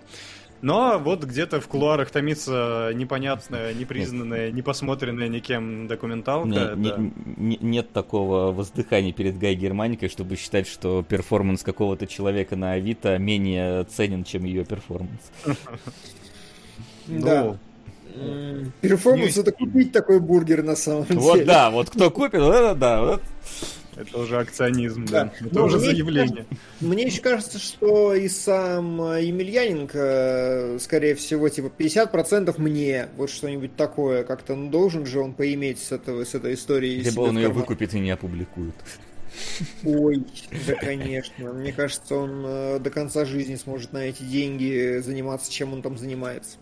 Но 0.61 0.99
вот 0.99 1.23
где-то 1.23 1.61
в 1.61 1.67
кулуарах 1.67 2.11
томится 2.11 2.91
непонятная, 2.93 3.73
непризнанная, 3.73 4.51
непосмотренная 4.51 5.27
никем 5.27 5.87
документалка. 5.87 6.47
Не, 6.47 6.55
да. 6.55 6.75
не, 6.75 7.13
не, 7.37 7.57
нет 7.61 7.91
такого 7.91 8.51
воздыхания 8.51 9.13
перед 9.13 9.37
Гай 9.37 9.55
Германикой, 9.55 10.09
чтобы 10.09 10.35
считать, 10.35 10.67
что 10.67 11.03
перформанс 11.03 11.63
какого-то 11.63 12.07
человека 12.07 12.55
на 12.55 12.73
Авито 12.73 13.17
менее 13.17 13.83
ценен, 13.85 14.23
чем 14.23 14.43
ее 14.43 14.65
перформанс. 14.65 15.31
Да. 17.07 17.59
Перформанс 18.81 19.37
это 19.37 19.51
купить 19.51 19.91
такой 19.91 20.19
бургер 20.19 20.63
на 20.63 20.75
самом 20.75 21.05
деле. 21.05 21.19
Вот 21.19 21.45
да, 21.45 21.69
вот 21.71 21.89
кто 21.89 22.11
купит, 22.11 22.41
вот 22.41 22.55
это 22.55 22.75
да. 22.75 23.01
Вот. 23.01 23.21
Это 23.95 24.19
уже 24.19 24.39
акционизм, 24.39 25.05
да. 25.05 25.25
Да. 25.25 25.45
Это 25.45 25.55
Ну, 25.57 25.65
уже 25.65 25.77
мне 25.77 25.85
заявление. 25.87 26.45
Мне 26.81 27.03
еще 27.03 27.21
кажется, 27.21 27.59
что 27.59 28.13
и 28.13 28.27
сам 28.27 29.01
э, 29.01 29.23
Емельяненко, 29.23 29.97
э, 29.97 30.79
скорее 30.79 31.15
всего, 31.15 31.47
типа 31.47 31.71
50% 31.77 32.53
мне, 32.57 33.07
вот 33.15 33.29
что-нибудь 33.29 33.75
такое, 33.75 34.23
как-то 34.23 34.55
ну, 34.55 34.69
должен 34.69 35.05
же 35.05 35.21
он 35.21 35.33
поиметь 35.33 35.79
с, 35.79 35.93
этого, 35.93 36.25
с 36.25 36.35
этой 36.35 36.55
историей. 36.55 37.01
Либо 37.01 37.21
он 37.21 37.37
ее 37.37 37.49
выкупит 37.49 37.93
и 37.93 37.99
не 37.99 38.11
опубликует. 38.11 38.75
Ой, 39.83 40.23
да, 40.67 40.75
конечно. 40.75 41.53
Мне 41.53 41.71
кажется, 41.71 42.15
он 42.15 42.43
э, 42.45 42.79
до 42.79 42.89
конца 42.89 43.25
жизни 43.25 43.55
сможет 43.55 43.93
на 43.93 43.99
эти 43.99 44.23
деньги 44.23 44.99
заниматься, 44.99 45.51
чем 45.51 45.73
он 45.73 45.81
там 45.81 45.97
занимается. 45.97 46.57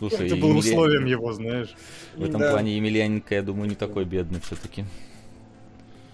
Слушай, 0.00 0.26
Это 0.26 0.36
было 0.36 0.50
Емелья- 0.50 0.58
условием 0.58 1.04
его, 1.04 1.32
знаешь. 1.32 1.74
В 2.16 2.24
этом 2.24 2.40
Да. 2.40 2.50
плане 2.50 2.74
Емельяненко, 2.76 3.34
я 3.34 3.42
думаю, 3.42 3.68
не 3.68 3.76
такой 3.76 4.04
бедный 4.04 4.40
все-таки. 4.40 4.84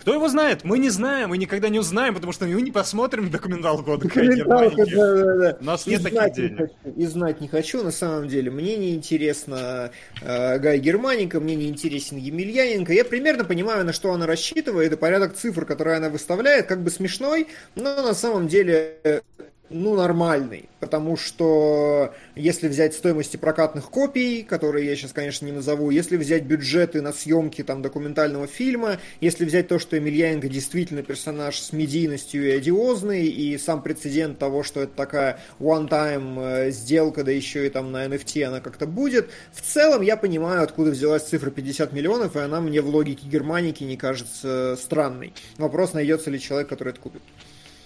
Кто 0.01 0.13
его 0.15 0.29
знает? 0.29 0.63
Мы 0.63 0.79
не 0.79 0.89
знаем, 0.89 1.31
мы 1.31 1.39
никогда 1.39 1.69
не 1.69 1.81
узнаем, 1.81 2.15
потому 2.15 2.33
что 2.33 2.47
мы 2.47 2.63
не 2.63 2.71
посмотрим 2.71 3.29
документалку 3.29 3.93
о 3.93 3.97
ДК 3.97 4.15
Документалка, 4.15 4.87
да, 4.87 5.15
да, 5.17 5.35
да. 5.37 5.59
У 5.61 5.65
нас 5.65 5.85
И 5.85 5.91
нет 5.91 6.03
таких 6.05 6.19
знать 6.21 6.37
не 6.39 6.43
денег. 6.49 6.59
хочу, 6.59 6.97
И 6.97 7.07
знать 7.07 7.41
не 7.41 7.49
хочу, 7.49 7.83
на 7.83 7.91
самом 7.91 8.29
деле. 8.29 8.53
Мне 8.53 8.77
не 8.77 8.95
интересно 8.95 9.91
э, 10.23 10.59
Гай 10.61 10.79
Германика, 10.79 11.41
мне 11.41 11.57
не 11.57 11.67
интересен 11.67 12.19
Емельяненко. 12.19 12.93
Я 12.93 13.05
примерно 13.05 13.43
понимаю, 13.45 13.85
на 13.85 13.93
что 13.93 14.13
она 14.13 14.27
рассчитывает, 14.27 14.93
и 14.93 14.97
порядок 14.97 15.35
цифр, 15.35 15.65
которые 15.65 15.97
она 15.97 16.09
выставляет, 16.09 16.67
как 16.67 16.83
бы 16.85 16.91
смешной, 16.91 17.49
но 17.75 18.01
на 18.01 18.15
самом 18.15 18.47
деле 18.47 18.99
э, 19.03 19.23
ну, 19.69 19.97
нормальный, 19.97 20.69
потому 20.81 21.17
что 21.17 22.15
если 22.35 22.69
взять 22.69 22.95
стоимости 22.95 23.37
прокатных 23.37 23.91
копий, 23.91 24.43
которые 24.43 24.87
я 24.87 24.95
сейчас, 24.95 25.13
конечно, 25.13 25.45
не 25.45 25.53
назову, 25.53 25.91
если 25.91 26.17
взять 26.17 26.45
бюджеты 26.45 27.03
на 27.03 27.13
съемки 27.13 27.63
там 27.63 27.83
документального 27.83 28.47
фильма, 28.47 28.99
если 29.21 29.45
взять 29.45 29.69
то, 29.69 29.79
что 29.79 29.97
Емельяненко 29.97 30.49
действительно 30.49 31.03
персонаж 31.03 31.59
с 31.59 31.73
медийностью 31.73 32.47
и 32.47 32.51
одиозный, 32.51 33.27
и 33.27 33.59
сам 33.59 33.83
прецедент 33.83 34.39
того, 34.39 34.63
что 34.63 34.83
это 34.83 34.93
такая 34.95 35.41
one-time 35.59 36.69
э, 36.69 36.71
сделка, 36.71 37.25
да 37.25 37.33
еще 37.33 37.67
и 37.67 37.71
там 37.71 37.91
на 37.91 38.07
NFT 38.07 38.45
она 38.45 38.61
как-то 38.61 38.87
будет, 38.87 39.31
в 39.53 39.63
целом 39.63 40.03
я 40.03 40.17
понимаю, 40.17 40.63
откуда 40.63 40.93
взялась 40.93 41.25
цифра 41.25 41.51
50 41.51 41.93
миллионов, 41.93 42.37
и 42.37 42.39
она 42.39 42.61
мне 42.61 42.81
в 42.81 42.89
логике 42.89 43.27
германики 43.27 43.83
не 43.83 43.97
кажется 43.97 44.77
странной. 44.81 45.33
Вопрос, 45.59 45.93
найдется 45.93 46.31
ли 46.31 46.39
человек, 46.39 46.69
который 46.69 46.91
это 46.91 47.01
купит. 47.01 47.23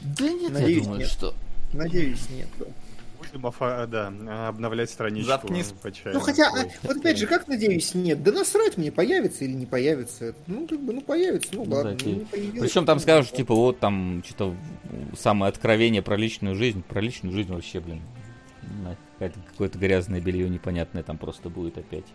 Да 0.00 0.28
нет, 0.28 0.52
Надеюсь, 0.52 0.78
я 0.78 0.84
думаю, 0.84 1.00
нет. 1.00 1.08
что... 1.08 1.34
Надеюсь, 1.72 2.28
нет. 2.30 2.48
Будем 3.18 3.46
офа- 3.46 3.87
да, 3.87 4.48
обновлять 4.48 4.90
страничку. 4.90 5.28
Заткнись. 5.28 5.72
по 5.83 5.92
чаю. 5.92 6.14
Ну 6.14 6.20
хотя, 6.20 6.48
а, 6.48 6.64
вот 6.83 6.96
опять 6.96 7.18
же, 7.18 7.26
как 7.26 7.48
надеюсь, 7.48 7.94
нет. 7.94 8.22
Да 8.22 8.33
насрать 8.33 8.76
мне, 8.78 8.90
появится 8.90 9.44
или 9.44 9.52
не 9.52 9.66
появится. 9.66 10.26
это. 10.26 10.38
Ну, 10.46 10.66
как 10.66 10.80
бы, 10.80 10.94
ну 10.94 11.00
появится, 11.02 11.50
ну 11.54 11.64
Ну, 11.66 11.74
ладно. 11.74 11.96
да, 11.96 12.04
ну, 12.06 12.26
Причем 12.61 12.87
там 12.87 12.98
скажешь, 12.98 13.30
типа, 13.33 13.54
вот 13.54 13.78
там 13.78 14.22
что-то 14.26 14.54
самое 15.18 15.50
откровение 15.50 16.00
про 16.02 16.16
личную 16.16 16.56
жизнь. 16.56 16.83
Про 16.83 17.00
личную 17.02 17.35
жизнь 17.35 17.52
вообще, 17.52 17.80
блин. 17.80 18.00
Какое-то 19.50 19.78
грязное 19.78 20.20
белье 20.20 20.48
непонятное 20.48 21.02
там 21.02 21.18
просто 21.18 21.50
будет 21.50 21.76
опять. 21.76 22.06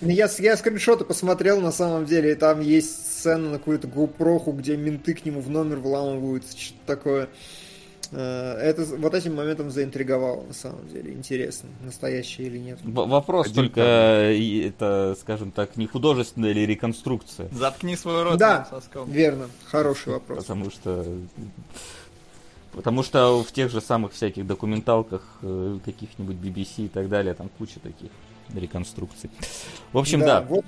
Ну, 0.00 0.08
Я, 0.10 0.28
с- 0.28 0.38
я 0.38 0.56
скриншоты 0.56 1.04
посмотрел, 1.04 1.60
на 1.60 1.72
самом 1.72 2.04
деле, 2.06 2.32
и 2.32 2.34
там 2.36 2.60
есть 2.60 2.94
сцена 3.18 3.50
на 3.50 3.58
какую-то 3.58 3.88
GoPro, 3.88 4.52
где 4.56 4.76
менты 4.76 5.14
к 5.14 5.24
нему 5.24 5.40
в 5.40 5.50
номер 5.50 5.78
вламываются, 5.80 6.56
что-то 6.56 6.78
такое. 6.86 7.28
Э, 8.16 8.52
Это 8.60 8.84
вот 8.84 9.14
этим 9.14 9.34
моментом 9.34 9.70
заинтриговало, 9.70 10.44
на 10.44 10.54
самом 10.54 10.88
деле. 10.88 11.12
Интересно, 11.12 11.68
настоящее 11.82 12.46
или 12.46 12.58
нет. 12.58 12.78
В- 12.82 13.08
вопрос 13.08 13.46
Один 13.46 13.56
только, 13.64 13.80
э, 13.80 14.34
и 14.36 14.68
это, 14.68 15.16
скажем 15.20 15.50
так, 15.50 15.76
не 15.76 15.86
художественная 15.86 16.50
или 16.50 16.60
реконструкция. 16.60 17.48
Заткни 17.52 17.96
свой 17.96 18.22
рот 18.22 18.38
Да. 18.38 18.66
соском. 18.70 19.10
Верно, 19.10 19.48
хороший 19.66 20.12
вопрос. 20.14 20.38
Потому 20.44 20.70
что... 20.70 21.04
Потому 22.72 23.04
что 23.04 23.42
в 23.44 23.52
тех 23.52 23.70
же 23.70 23.80
самых 23.80 24.12
всяких 24.12 24.46
документалках 24.46 25.22
э, 25.42 25.78
каких-нибудь 25.84 26.36
BBC 26.36 26.86
и 26.86 26.88
так 26.88 27.08
далее, 27.08 27.34
там 27.34 27.48
куча 27.56 27.78
таких 27.80 28.10
реконструкций. 28.52 29.30
В 29.92 29.98
общем, 29.98 30.20
да. 30.20 30.40
Вот, 30.40 30.64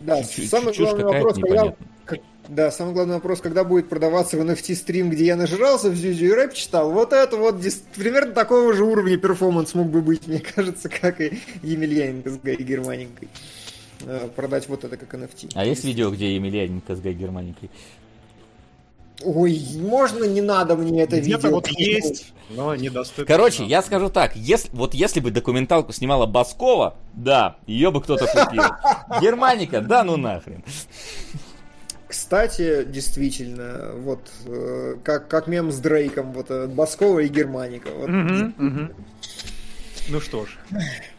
да, 0.00 0.22
чуть- 0.24 0.48
самый 0.48 0.72
чушь 0.74 0.88
главный 0.90 1.04
вопрос, 1.04 1.34
когда, 1.38 1.74
как- 2.04 2.20
да, 2.48 2.70
самый 2.70 2.94
главный 2.94 3.14
вопрос, 3.14 3.40
когда 3.40 3.64
будет 3.64 3.88
продаваться 3.88 4.36
в 4.36 4.40
NFT 4.40 4.74
стрим, 4.74 5.10
где 5.10 5.26
я 5.26 5.36
нажирался 5.36 5.90
в 5.90 5.94
Зюзю 5.94 6.26
и 6.26 6.30
рэп 6.32 6.54
читал, 6.54 6.90
вот 6.90 7.12
это 7.12 7.36
вот 7.36 7.60
примерно 7.94 8.32
такого 8.32 8.72
же 8.74 8.84
уровня 8.84 9.16
перформанс 9.16 9.74
мог 9.74 9.88
бы 9.88 10.00
быть, 10.02 10.26
мне 10.26 10.40
кажется, 10.40 10.88
как 10.88 11.20
и 11.20 11.38
Емельяненко 11.62 12.30
с 12.30 12.38
Гай 12.38 12.56
Германенкой. 12.56 13.28
Э, 14.06 14.28
Продать 14.34 14.66
вот 14.68 14.82
это 14.84 14.96
как 14.96 15.12
NFT. 15.14 15.50
А 15.54 15.64
есть 15.64 15.84
видео, 15.84 16.10
где 16.10 16.34
Емельяненко 16.34 16.96
с 16.96 17.00
Гай 17.00 17.12
Германикой? 17.12 17.70
Ой, 19.22 19.60
можно, 19.76 20.24
не 20.24 20.40
надо 20.40 20.76
мне 20.76 21.02
это 21.02 21.16
видео. 21.16 21.50
Вот 21.50 21.68
есть, 21.68 22.32
но 22.50 22.74
недоступно. 22.74 23.24
Короче, 23.26 23.64
я 23.64 23.82
скажу 23.82 24.08
так, 24.08 24.34
если, 24.36 24.70
вот 24.72 24.94
если 24.94 25.20
бы 25.20 25.30
документалку 25.30 25.92
снимала 25.92 26.26
Баскова, 26.26 26.96
да, 27.12 27.56
ее 27.66 27.90
бы 27.90 28.00
кто-то 28.00 28.26
купил. 28.26 28.62
Германика, 29.20 29.80
да 29.80 30.04
ну 30.04 30.16
нахрен. 30.16 30.64
Кстати, 32.08 32.84
действительно, 32.84 33.92
вот 33.94 34.32
э, 34.46 34.96
как, 35.04 35.28
как 35.28 35.46
мем 35.46 35.70
с 35.70 35.78
Дрейком, 35.78 36.32
вот 36.32 36.50
э, 36.50 36.66
Баскова 36.66 37.20
и 37.20 37.28
Германика. 37.28 37.90
Вот. 37.94 38.08
Ну 40.08 40.20
что 40.20 40.44
ж, 40.44 40.58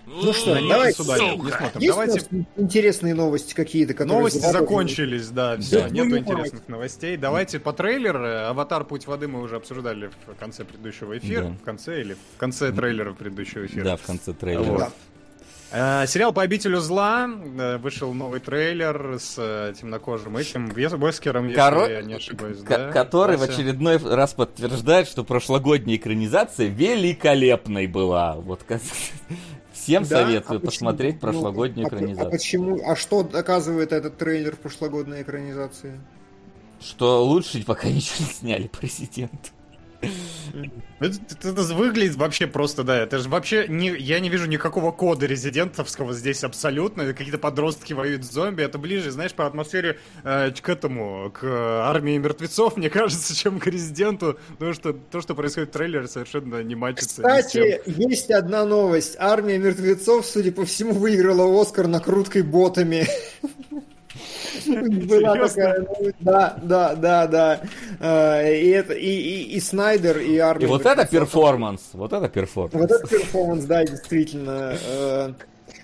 Ну 0.06 0.34
что, 0.34 0.56
на 0.56 0.60
них 0.62 0.70
давай. 0.70 0.94
сюда 0.94 1.20
не 1.20 1.28
смотрим. 1.28 1.70
Есть 1.76 1.88
Давайте 1.88 2.46
интересные 2.58 3.14
новости 3.14 3.54
какие-то, 3.54 3.94
которые... 3.94 4.18
Новости 4.18 4.40
закончились, 4.40 5.28
да, 5.30 5.58
все, 5.58 5.82
Да, 5.84 5.90
нету 5.90 6.10
ну, 6.10 6.18
интересных 6.18 6.68
новостей. 6.68 7.18
Давайте 7.18 7.60
по 7.60 7.74
трейлер. 7.74 8.16
Аватар 8.50 8.84
Путь 8.84 9.08
воды 9.08 9.28
мы 9.28 9.42
уже 9.42 9.56
обсуждали 9.56 10.10
в 10.28 10.36
конце 10.40 10.66
предыдущего 10.66 11.18
эфира. 11.18 11.44
Да. 11.46 11.50
В 11.54 11.62
конце 11.64 12.02
или 12.02 12.14
в 12.16 12.38
конце 12.38 12.72
трейлера 12.72 13.14
предыдущего 13.14 13.66
эфира. 13.66 13.84
Да, 13.84 13.98
в 13.98 14.02
конце 14.02 14.34
трейлера. 14.34 14.64
Вот. 14.72 14.80
Да. 14.80 14.92
Э, 15.74 16.06
Сериал 16.06 16.34
«По 16.34 16.42
обителю 16.42 16.82
зла» 16.82 17.30
э, 17.30 17.78
вышел 17.78 18.14
новый 18.14 18.42
трейлер 18.42 19.16
с 19.20 19.36
э, 19.38 19.74
темнокожим 19.80 20.36
этим 20.36 20.68
Вес- 20.68 20.92
Вескером, 20.98 21.48
если 21.48 21.62
Коро- 21.62 21.90
я 21.90 22.02
не 22.02 22.16
ошибаюсь, 22.16 22.58
Ко- 22.60 22.78
да? 22.78 22.92
который 22.92 23.38
в 23.38 23.40
Вася? 23.40 23.54
очередной 23.54 23.96
раз 23.98 24.34
подтверждает, 24.34 25.08
что 25.08 25.24
прошлогодняя 25.24 25.96
экранизация 25.96 26.68
великолепной 26.68 27.88
была. 27.88 28.34
Вот 28.36 28.64
как- 28.64 28.82
всем 29.82 30.04
Да? 30.04 30.10
советую 30.24 30.58
А 30.58 30.60
почему? 30.60 30.66
посмотреть 30.72 31.16
Ну, 31.16 31.20
прошлогоднюю 31.22 31.88
по- 31.90 31.96
экранизацию. 31.96 32.28
А 32.28 32.32
почему? 32.32 32.82
А 32.86 32.96
что 32.96 33.24
доказывает 33.24 33.92
этот 33.92 34.18
трейлер 34.18 34.56
прошлогодной 34.56 35.22
экранизации? 35.24 36.00
Что 36.80 37.24
лучше 37.26 37.64
пока 37.64 37.88
ничего 37.90 38.26
не 38.26 38.34
сняли 38.34 38.68
президент. 38.68 39.52
Это, 41.00 41.18
это- 41.44 41.74
выглядит 41.74 42.16
вообще 42.16 42.46
просто, 42.46 42.84
да, 42.84 42.98
это 42.98 43.18
же 43.20 43.30
вообще, 43.30 43.68
не, 43.68 43.90
я 43.98 44.20
не 44.20 44.30
вижу 44.30 44.48
никакого 44.48 44.92
кода 44.92 45.26
резидентовского 45.26 46.14
здесь 46.14 46.44
абсолютно, 46.44 47.14
какие-то 47.14 47.40
подростки 47.40 47.94
воюют 47.94 48.24
с 48.24 48.32
зомби, 48.32 48.64
это 48.64 48.78
ближе, 48.78 49.12
знаешь, 49.12 49.34
по 49.34 49.48
атмосфере 49.48 49.98
э, 50.24 50.52
к 50.52 50.70
этому, 50.70 51.32
к 51.32 51.44
армии 51.44 52.18
мертвецов, 52.18 52.78
мне 52.78 52.90
кажется, 52.90 53.36
чем 53.36 53.60
к 53.60 53.68
резиденту, 53.68 54.38
потому 54.50 54.74
что 54.74 54.94
то, 54.94 55.22
что 55.22 55.34
происходит 55.34 55.70
в 55.70 55.74
трейлере, 55.74 56.08
совершенно 56.08 56.62
не 56.62 56.76
мачится. 56.76 57.22
Кстати, 57.24 57.82
есть 57.86 58.30
одна 58.30 58.66
новость. 58.66 59.16
Армия 59.18 59.58
мертвецов, 59.58 60.26
судя 60.26 60.52
по 60.52 60.66
всему, 60.66 60.94
выиграла 60.94 61.62
Оскар 61.62 61.88
накруткой 61.88 62.44
ботами. 62.44 63.08
Была 65.08 65.36
такая. 65.36 65.88
Да, 66.20 66.58
да, 66.62 66.96
да, 66.96 67.28
да. 67.28 67.62
Э, 68.00 68.58
И 68.58 68.70
это 68.70 68.94
и, 68.94 69.08
и, 69.08 69.56
и 69.56 69.60
Снайдер, 69.60 70.18
и 70.20 70.38
армия. 70.38 70.66
И 70.66 70.68
вот 70.68 70.86
это 70.86 71.06
перформанс. 71.06 71.90
Вот 71.94 72.14
это 72.14 72.28
перформанс. 72.30 72.74
Вот 72.74 72.92
это 72.92 73.08
перформанс, 73.08 73.66
да, 73.66 73.84
действительно. 73.84 74.76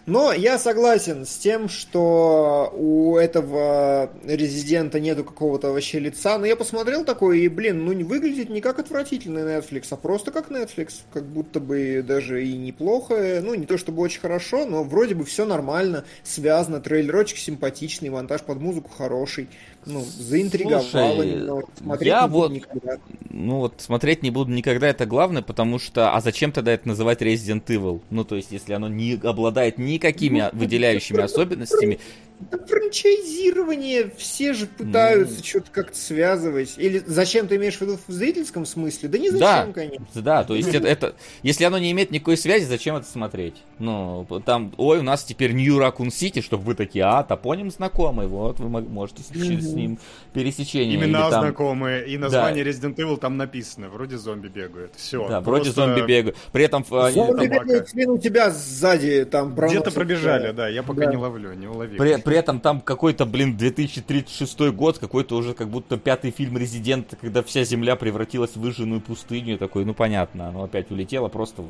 Но 0.07 0.31
я 0.31 0.57
согласен 0.57 1.25
с 1.25 1.37
тем, 1.37 1.67
что 1.67 2.73
у 2.73 3.17
этого 3.17 4.09
резидента 4.25 5.01
нету 5.01 5.25
какого-то 5.25 5.73
вообще 5.73 5.99
лица. 5.99 6.37
Но 6.37 6.45
я 6.45 6.55
посмотрел 6.55 7.03
такое, 7.03 7.39
и, 7.39 7.49
блин, 7.49 7.83
ну 7.83 7.91
не 7.91 8.05
выглядит 8.05 8.49
не 8.49 8.61
как 8.61 8.79
отвратительный 8.79 9.41
Netflix, 9.41 9.87
а 9.89 9.97
просто 9.97 10.31
как 10.31 10.49
Netflix. 10.49 11.01
Как 11.11 11.25
будто 11.25 11.59
бы 11.59 12.05
даже 12.07 12.45
и 12.45 12.55
неплохо. 12.55 13.41
Ну, 13.43 13.53
не 13.53 13.65
то 13.65 13.77
чтобы 13.77 14.01
очень 14.01 14.21
хорошо, 14.21 14.65
но 14.65 14.85
вроде 14.85 15.13
бы 15.13 15.25
все 15.25 15.45
нормально, 15.45 16.05
связано. 16.23 16.79
Трейлерочек 16.79 17.37
симпатичный, 17.37 18.09
монтаж 18.09 18.43
под 18.43 18.61
музыку 18.61 18.89
хороший. 18.97 19.49
Ну, 19.85 20.05
заинтриговало 20.05 21.23
немного. 21.23 21.67
Смотреть 21.77 22.13
я 22.13 22.21
не 22.21 22.27
буду 22.29 22.39
вот- 22.39 22.51
никогда. 22.51 22.97
Ну 23.29 23.59
вот 23.59 23.75
смотреть 23.77 24.23
не 24.23 24.31
буду 24.31 24.51
никогда, 24.51 24.87
это 24.87 25.05
главное, 25.05 25.41
потому 25.41 25.79
что... 25.79 26.13
А 26.13 26.21
зачем 26.21 26.51
тогда 26.51 26.71
это 26.71 26.87
называть 26.87 27.21
Resident 27.21 27.65
Evil? 27.67 28.01
Ну 28.09 28.23
то 28.23 28.35
есть, 28.35 28.51
если 28.51 28.73
оно 28.73 28.87
не 28.87 29.19
обладает 29.21 29.77
никакими 29.97 30.49
выделяющими 30.53 31.21
особенностями, 31.21 31.99
Да, 32.39 32.59
франчайзирование, 32.67 34.11
все 34.15 34.53
же 34.53 34.67
пытаются 34.67 35.43
что-то 35.43 35.71
как-то 35.71 35.97
связывать. 35.97 36.75
Или 36.77 37.01
зачем 37.05 37.47
ты 37.47 37.55
имеешь 37.55 37.77
в 37.77 37.81
виду 37.81 37.97
в 38.07 38.11
зрительском 38.11 38.65
смысле? 38.65 39.09
Да 39.09 39.17
не 39.17 39.29
зачем, 39.31 39.39
Да, 39.39 39.67
конечно. 39.73 40.05
да, 40.21 40.43
то 40.43 40.53
есть 40.55 40.73
это, 40.73 40.87
это- 40.87 41.15
если 41.41 41.63
оно 41.63 41.79
не 41.79 41.91
имеет 41.91 42.11
никакой 42.11 42.37
связи, 42.37 42.65
зачем 42.65 42.95
это 42.95 43.07
смотреть? 43.07 43.55
Ну, 43.79 44.27
там, 44.45 44.71
ой, 44.77 44.99
у 44.99 45.03
нас 45.03 45.23
теперь 45.23 45.53
Нью 45.53 45.79
Ракун 45.79 46.11
Сити, 46.11 46.41
чтобы 46.41 46.63
вы 46.63 46.75
такие, 46.75 47.05
а, 47.05 47.23
топоним 47.23 47.71
знакомый, 47.71 48.27
вот, 48.27 48.59
вы 48.59 48.69
можете 48.81 49.23
с, 49.23 49.29
Мгм. 49.31 49.61
с 49.61 49.73
ним 49.73 49.99
пересечение. 50.33 50.95
Имена 50.95 51.29
там- 51.31 51.41
знакомые, 51.41 52.07
и 52.07 52.17
название 52.19 52.63
Resident 52.63 52.95
Evil 52.97 53.17
там 53.17 53.37
написано. 53.37 53.89
Вроде 53.89 54.17
зомби 54.17 54.47
бегают. 54.47 54.93
Все. 54.95 55.27
Да, 55.27 55.41
вроде 55.41 55.71
зомби 55.71 56.01
бегают. 56.01 56.37
При 56.51 56.63
этом 56.65 56.85
э, 56.89 57.11
Зомби 57.11 57.47
бегают, 57.47 57.89
у 58.07 58.17
тебя 58.19 58.51
сзади 58.51 59.25
там 59.25 59.55
Где-то 59.55 59.91
пробежали, 59.91 60.51
да, 60.51 60.67
я 60.67 60.83
пока 60.83 61.05
Да. 61.05 61.11
не 61.11 61.17
ловлю, 61.17 61.53
не 61.53 61.67
уловил. 61.67 61.97
При, 61.97 62.17
при 62.27 62.35
этом 62.35 62.59
там 62.59 62.81
какой-то, 62.81 63.25
блин, 63.25 63.55
2036 63.55 64.59
год, 64.73 64.97
какой-то 64.97 65.37
уже 65.37 65.53
как 65.53 65.69
будто 65.69 65.95
пятый 65.95 66.31
фильм 66.31 66.57
Резидента, 66.57 67.15
когда 67.15 67.41
вся 67.41 67.63
земля 67.63 67.95
превратилась 67.95 68.51
в 68.51 68.59
выжженную 68.59 68.99
пустыню. 68.99 69.57
Такой, 69.57 69.85
ну 69.85 69.93
понятно, 69.93 70.49
оно 70.49 70.63
опять 70.63 70.91
улетело 70.91 71.29
просто 71.29 71.63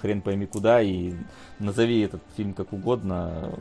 хрен 0.00 0.20
пойми 0.20 0.46
куда, 0.46 0.80
и 0.82 1.12
назови 1.58 2.00
этот 2.00 2.22
фильм 2.36 2.52
как 2.54 2.72
угодно, 2.72 3.52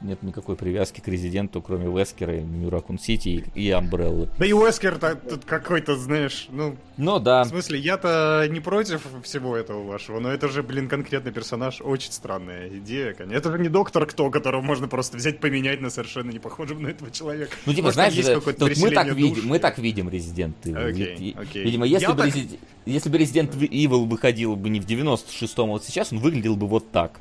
нет 0.00 0.22
никакой 0.22 0.56
привязки 0.56 1.00
к 1.00 1.08
Резиденту, 1.08 1.60
кроме 1.62 1.86
Вескера, 1.94 2.32
Нью 2.40 2.70
Ракун 2.70 2.98
Сити 2.98 3.44
и, 3.54 3.66
и 3.66 3.70
Амбреллы. 3.70 4.28
Да 4.38 4.46
и 4.46 4.52
Уэскер 4.52 4.98
тут 5.28 5.44
какой-то, 5.44 5.96
знаешь, 5.96 6.48
ну, 6.50 6.76
Ну 6.96 7.18
в 7.18 7.22
да, 7.22 7.44
смысле, 7.44 7.78
я-то 7.78 8.46
не 8.50 8.60
против 8.60 9.06
всего 9.22 9.56
этого 9.56 9.82
вашего, 9.86 10.20
но 10.20 10.30
это 10.30 10.48
же, 10.48 10.62
блин, 10.62 10.88
конкретный 10.88 11.32
персонаж, 11.32 11.80
очень 11.80 12.12
странная 12.12 12.68
идея, 12.68 13.14
конечно. 13.14 13.36
Это 13.36 13.52
же 13.52 13.58
не 13.58 13.68
доктор 13.68 14.06
кто, 14.06 14.30
которого 14.30 14.62
можно 14.62 14.88
просто 14.88 15.16
взять, 15.16 15.40
поменять 15.40 15.80
на 15.80 15.90
совершенно 15.90 16.30
не 16.30 16.38
похожего 16.38 16.78
на 16.78 16.88
этого 16.88 17.10
человека. 17.10 17.52
ну 17.66 17.72
типа, 17.72 17.84
Может, 17.86 17.94
знаешь, 17.94 18.14
есть 18.14 18.32
какое-то 18.32 18.66
тут 18.68 18.78
мы 18.78 18.90
так, 18.90 19.12
видим, 19.14 19.46
мы 19.48 19.58
так 19.58 19.78
видим 19.78 20.08
Резидент 20.08 20.56
Evil. 20.64 21.16
И- 21.18 21.34
окей. 21.36 21.64
Видимо, 21.64 21.86
если 21.86 22.06
Я 22.06 22.12
бы, 22.14 22.22
так- 22.22 22.34
Resi- 22.34 22.58
если 22.86 23.08
бы 23.10 23.18
Resident 23.18 23.52
Evil 23.58 24.06
выходил 24.06 24.56
бы 24.56 24.68
не 24.70 24.80
в 24.80 24.86
96-м, 24.86 25.64
а 25.68 25.72
вот 25.72 25.84
сейчас, 25.84 26.12
он 26.12 26.20
выглядел 26.20 26.56
бы 26.56 26.66
вот 26.66 26.90
так. 26.90 27.20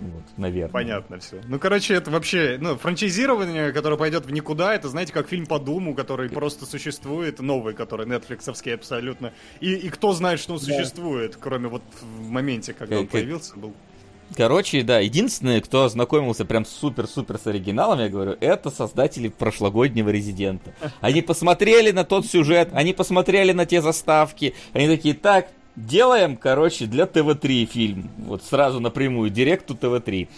Вот, 0.00 0.22
наверное. 0.36 0.70
Понятно 0.72 1.18
все. 1.18 1.40
Ну, 1.48 1.58
короче, 1.58 1.94
это 1.94 2.12
вообще, 2.12 2.58
ну, 2.60 2.76
франчайзирование, 2.76 3.72
которое 3.72 3.96
пойдет 3.96 4.24
в 4.24 4.30
никуда, 4.30 4.72
это, 4.74 4.88
знаете, 4.88 5.12
как 5.12 5.28
фильм 5.28 5.46
по 5.46 5.58
Думу, 5.58 5.94
который 5.96 6.28
просто 6.30 6.64
существует, 6.64 7.40
новый, 7.40 7.74
который 7.74 8.06
нетфликсовский 8.06 8.74
абсолютно. 8.74 9.32
И, 9.60 9.74
и 9.74 9.88
кто 9.88 10.12
знает, 10.12 10.38
что 10.38 10.52
он 10.54 10.60
Да. 10.60 10.64
существует, 10.66 11.36
кроме 11.40 11.68
вот 11.68 11.82
в 12.00 12.28
моменте, 12.28 12.72
когда 12.72 12.98
он 12.98 13.06
Как- 13.06 13.12
появился, 13.12 13.56
был... 13.56 13.74
Короче, 14.36 14.82
да, 14.82 15.00
единственное, 15.00 15.60
кто 15.60 15.84
ознакомился 15.84 16.44
прям 16.44 16.64
супер-супер 16.64 17.38
с 17.38 17.46
оригиналом, 17.46 18.00
я 18.00 18.08
говорю, 18.08 18.36
это 18.40 18.70
создатели 18.70 19.28
прошлогоднего 19.28 20.08
Резидента. 20.08 20.72
Они 21.00 21.22
посмотрели 21.22 21.90
на 21.90 22.04
тот 22.04 22.26
сюжет, 22.26 22.70
они 22.72 22.92
посмотрели 22.92 23.52
на 23.52 23.66
те 23.66 23.82
заставки, 23.82 24.54
они 24.72 24.86
такие, 24.86 25.14
так, 25.14 25.48
делаем, 25.76 26.36
короче, 26.36 26.86
для 26.86 27.06
ТВ-3 27.06 27.64
фильм. 27.66 28.10
Вот 28.18 28.42
сразу 28.42 28.80
напрямую, 28.80 29.30
директу 29.30 29.74
ТВ-3. 29.74 30.28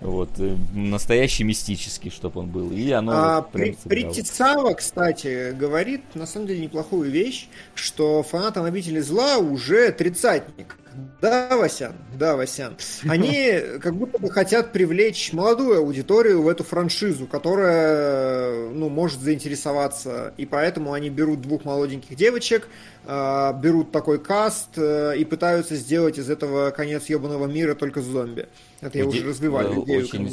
Вот, 0.00 0.30
э, 0.38 0.56
настоящий 0.74 1.44
мистический, 1.44 2.10
чтобы 2.10 2.40
он 2.40 2.48
был. 2.48 2.70
И 2.70 2.90
оно 2.90 3.12
А, 3.12 3.40
вот 3.40 3.50
при. 3.50 3.76
Притицава, 3.84 4.74
кстати, 4.74 5.52
говорит 5.52 6.02
на 6.14 6.26
самом 6.26 6.46
деле 6.46 6.60
неплохую 6.60 7.10
вещь, 7.10 7.48
что 7.74 8.22
фанатам 8.22 8.64
обители 8.64 9.00
зла 9.00 9.38
уже 9.38 9.92
тридцатник. 9.92 10.76
Да, 11.20 11.56
Васян, 11.56 11.94
да, 12.14 12.36
Васян. 12.36 12.76
Они 13.08 13.60
как 13.82 13.94
будто 13.94 14.18
бы 14.18 14.30
хотят 14.30 14.72
привлечь 14.72 15.32
молодую 15.32 15.78
аудиторию 15.78 16.42
в 16.42 16.48
эту 16.48 16.64
франшизу, 16.64 17.26
которая, 17.26 18.68
ну, 18.70 18.88
может 18.88 19.20
заинтересоваться. 19.20 20.34
И 20.36 20.46
поэтому 20.46 20.92
они 20.92 21.10
берут 21.10 21.40
двух 21.40 21.64
молоденьких 21.64 22.16
девочек, 22.16 22.68
э, 23.04 23.52
берут 23.60 23.92
такой 23.92 24.18
каст 24.18 24.70
э, 24.76 25.16
и 25.16 25.24
пытаются 25.24 25.76
сделать 25.76 26.18
из 26.18 26.30
этого 26.30 26.70
конец 26.70 27.06
ебаного 27.06 27.46
мира 27.46 27.74
только 27.74 28.00
зомби. 28.00 28.48
Это 28.80 28.98
я 28.98 29.04
Иде- 29.04 29.08
уже 29.08 29.28
развивал 29.28 29.62
э, 29.62 29.84
идею 29.84 30.06
в 30.06 30.14
Очень 30.14 30.32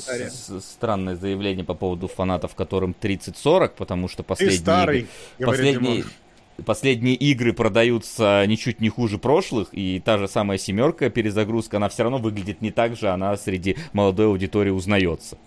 странное 0.61 1.15
заявление 1.15 1.65
по 1.65 1.73
поводу 1.73 2.07
фанатов, 2.07 2.55
которым 2.55 2.95
30-40, 2.99 3.71
потому 3.77 4.07
что 4.07 4.23
Ты 4.23 4.27
последние... 4.27 4.59
старый, 4.59 5.07
игры- 5.39 5.45
Последние. 5.45 6.03
Последние 6.63 7.15
игры 7.15 7.53
продаются 7.53 8.43
ничуть 8.47 8.79
не 8.81 8.89
хуже 8.89 9.17
прошлых, 9.17 9.69
и 9.71 10.01
та 10.03 10.17
же 10.17 10.27
самая 10.27 10.57
семерка, 10.57 11.09
перезагрузка, 11.09 11.77
она 11.77 11.89
все 11.89 12.03
равно 12.03 12.19
выглядит 12.19 12.61
не 12.61 12.71
так 12.71 12.95
же, 12.95 13.09
она 13.09 13.35
среди 13.37 13.75
молодой 13.93 14.27
аудитории 14.27 14.69
узнается. 14.69 15.37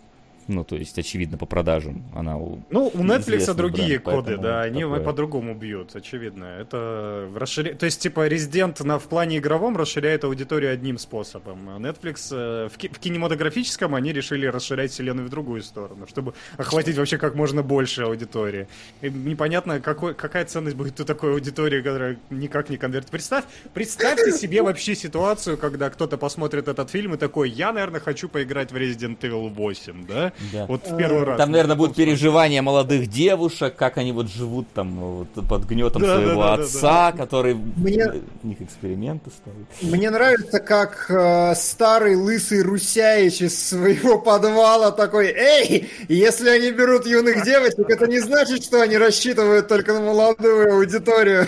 Ну, 0.49 0.65
то 0.65 0.77
есть, 0.77 0.99
очевидно, 0.99 1.37
по 1.39 1.47
продажам 1.47 2.05
она 2.15 2.37
у- 2.39 2.59
Ну, 2.71 2.87
у 2.93 2.99
Netflix 3.05 3.55
другие 3.55 3.99
бренд, 4.01 4.05
коды, 4.05 4.37
да, 4.39 4.63
они 4.63 4.81
такое. 4.81 5.05
по-другому 5.05 5.55
бьют, 5.55 5.95
очевидно. 5.95 6.45
Это 6.45 7.29
расширя... 7.37 7.75
То 7.75 7.85
есть, 7.87 8.01
типа, 8.01 8.27
Resident 8.29 8.83
на, 8.85 8.99
в 8.99 9.05
плане 9.09 9.39
игровом 9.39 9.77
расширяет 9.77 10.25
аудиторию 10.25 10.73
одним 10.73 10.99
способом. 10.99 11.69
А 11.69 11.79
Netflix 11.79 12.29
э, 12.33 12.69
в, 12.73 12.79
ки- 12.79 12.89
в 12.89 12.99
кинематографическом 12.99 13.95
они 13.95 14.13
решили 14.13 14.47
расширять 14.47 14.91
вселенную 14.91 15.27
в 15.27 15.31
другую 15.31 15.63
сторону, 15.63 16.07
чтобы 16.09 16.33
охватить 16.57 16.97
вообще 16.97 17.19
как 17.19 17.35
можно 17.35 17.63
больше 17.63 18.03
аудитории. 18.03 18.69
И 19.03 19.11
непонятно, 19.11 19.81
какой, 19.81 20.15
какая 20.15 20.45
ценность 20.47 20.77
будет 20.77 20.99
у 20.99 21.05
такой 21.05 21.33
аудитории, 21.33 21.83
которая 21.83 22.17
никак 22.31 22.71
не 22.71 22.79
конвертит. 22.79 23.11
Представь, 23.11 23.45
представьте 23.75 24.33
себе 24.33 24.63
вообще 24.63 24.95
ситуацию, 24.95 25.59
когда 25.59 25.91
кто-то 25.91 26.17
посмотрит 26.17 26.69
этот 26.69 26.91
фильм 26.91 27.15
и 27.15 27.17
такой, 27.19 27.51
я, 27.51 27.73
наверное, 27.73 28.01
хочу 28.01 28.29
поиграть 28.31 28.73
в 28.73 28.77
Resident 28.77 29.19
Evil 29.21 29.49
8, 29.51 30.07
да? 30.07 30.33
Да. 30.53 30.67
Вот 30.67 30.87
в 30.87 30.97
первый 30.97 31.25
раз. 31.25 31.37
Там, 31.37 31.51
наверное, 31.51 31.77
будут 31.77 31.97
переживания 31.97 32.63
молодых 32.63 33.09
девушек, 33.09 33.75
как 33.77 33.99
они 33.99 34.13
вот 34.13 34.31
живут 34.31 34.69
там 34.73 34.99
вот, 34.99 35.49
под 35.49 35.65
гнетом 35.65 36.03
Да, 36.03 36.09
да, 36.09 36.17
своего 36.17 36.43
да, 36.43 36.57
да, 36.57 36.63
отца, 36.63 37.13
который 37.13 37.55
Мне- 37.55 38.13
в 38.43 38.47
них 38.47 38.61
эксперименты 38.61 39.31
ставит. 39.31 39.67
Мне 39.93 40.11
нравится, 40.11 40.61
как 40.61 41.07
э, 41.11 41.55
старый 41.57 42.15
лысый 42.17 42.63
Русяич 42.63 43.41
из 43.43 43.69
своего 43.69 44.19
подвала 44.19 44.91
такой, 44.93 45.29
эй, 45.29 45.89
если 46.09 46.49
они 46.49 46.71
берут 46.71 47.07
юных 47.07 47.45
девочек, 47.45 47.89
это 47.91 48.07
не 48.07 48.21
значит, 48.21 48.63
что 48.63 48.81
они 48.81 48.97
рассчитывают 48.97 49.69
только 49.69 49.93
на 49.95 50.01
молодую 50.01 50.75
аудиторию. 50.75 51.47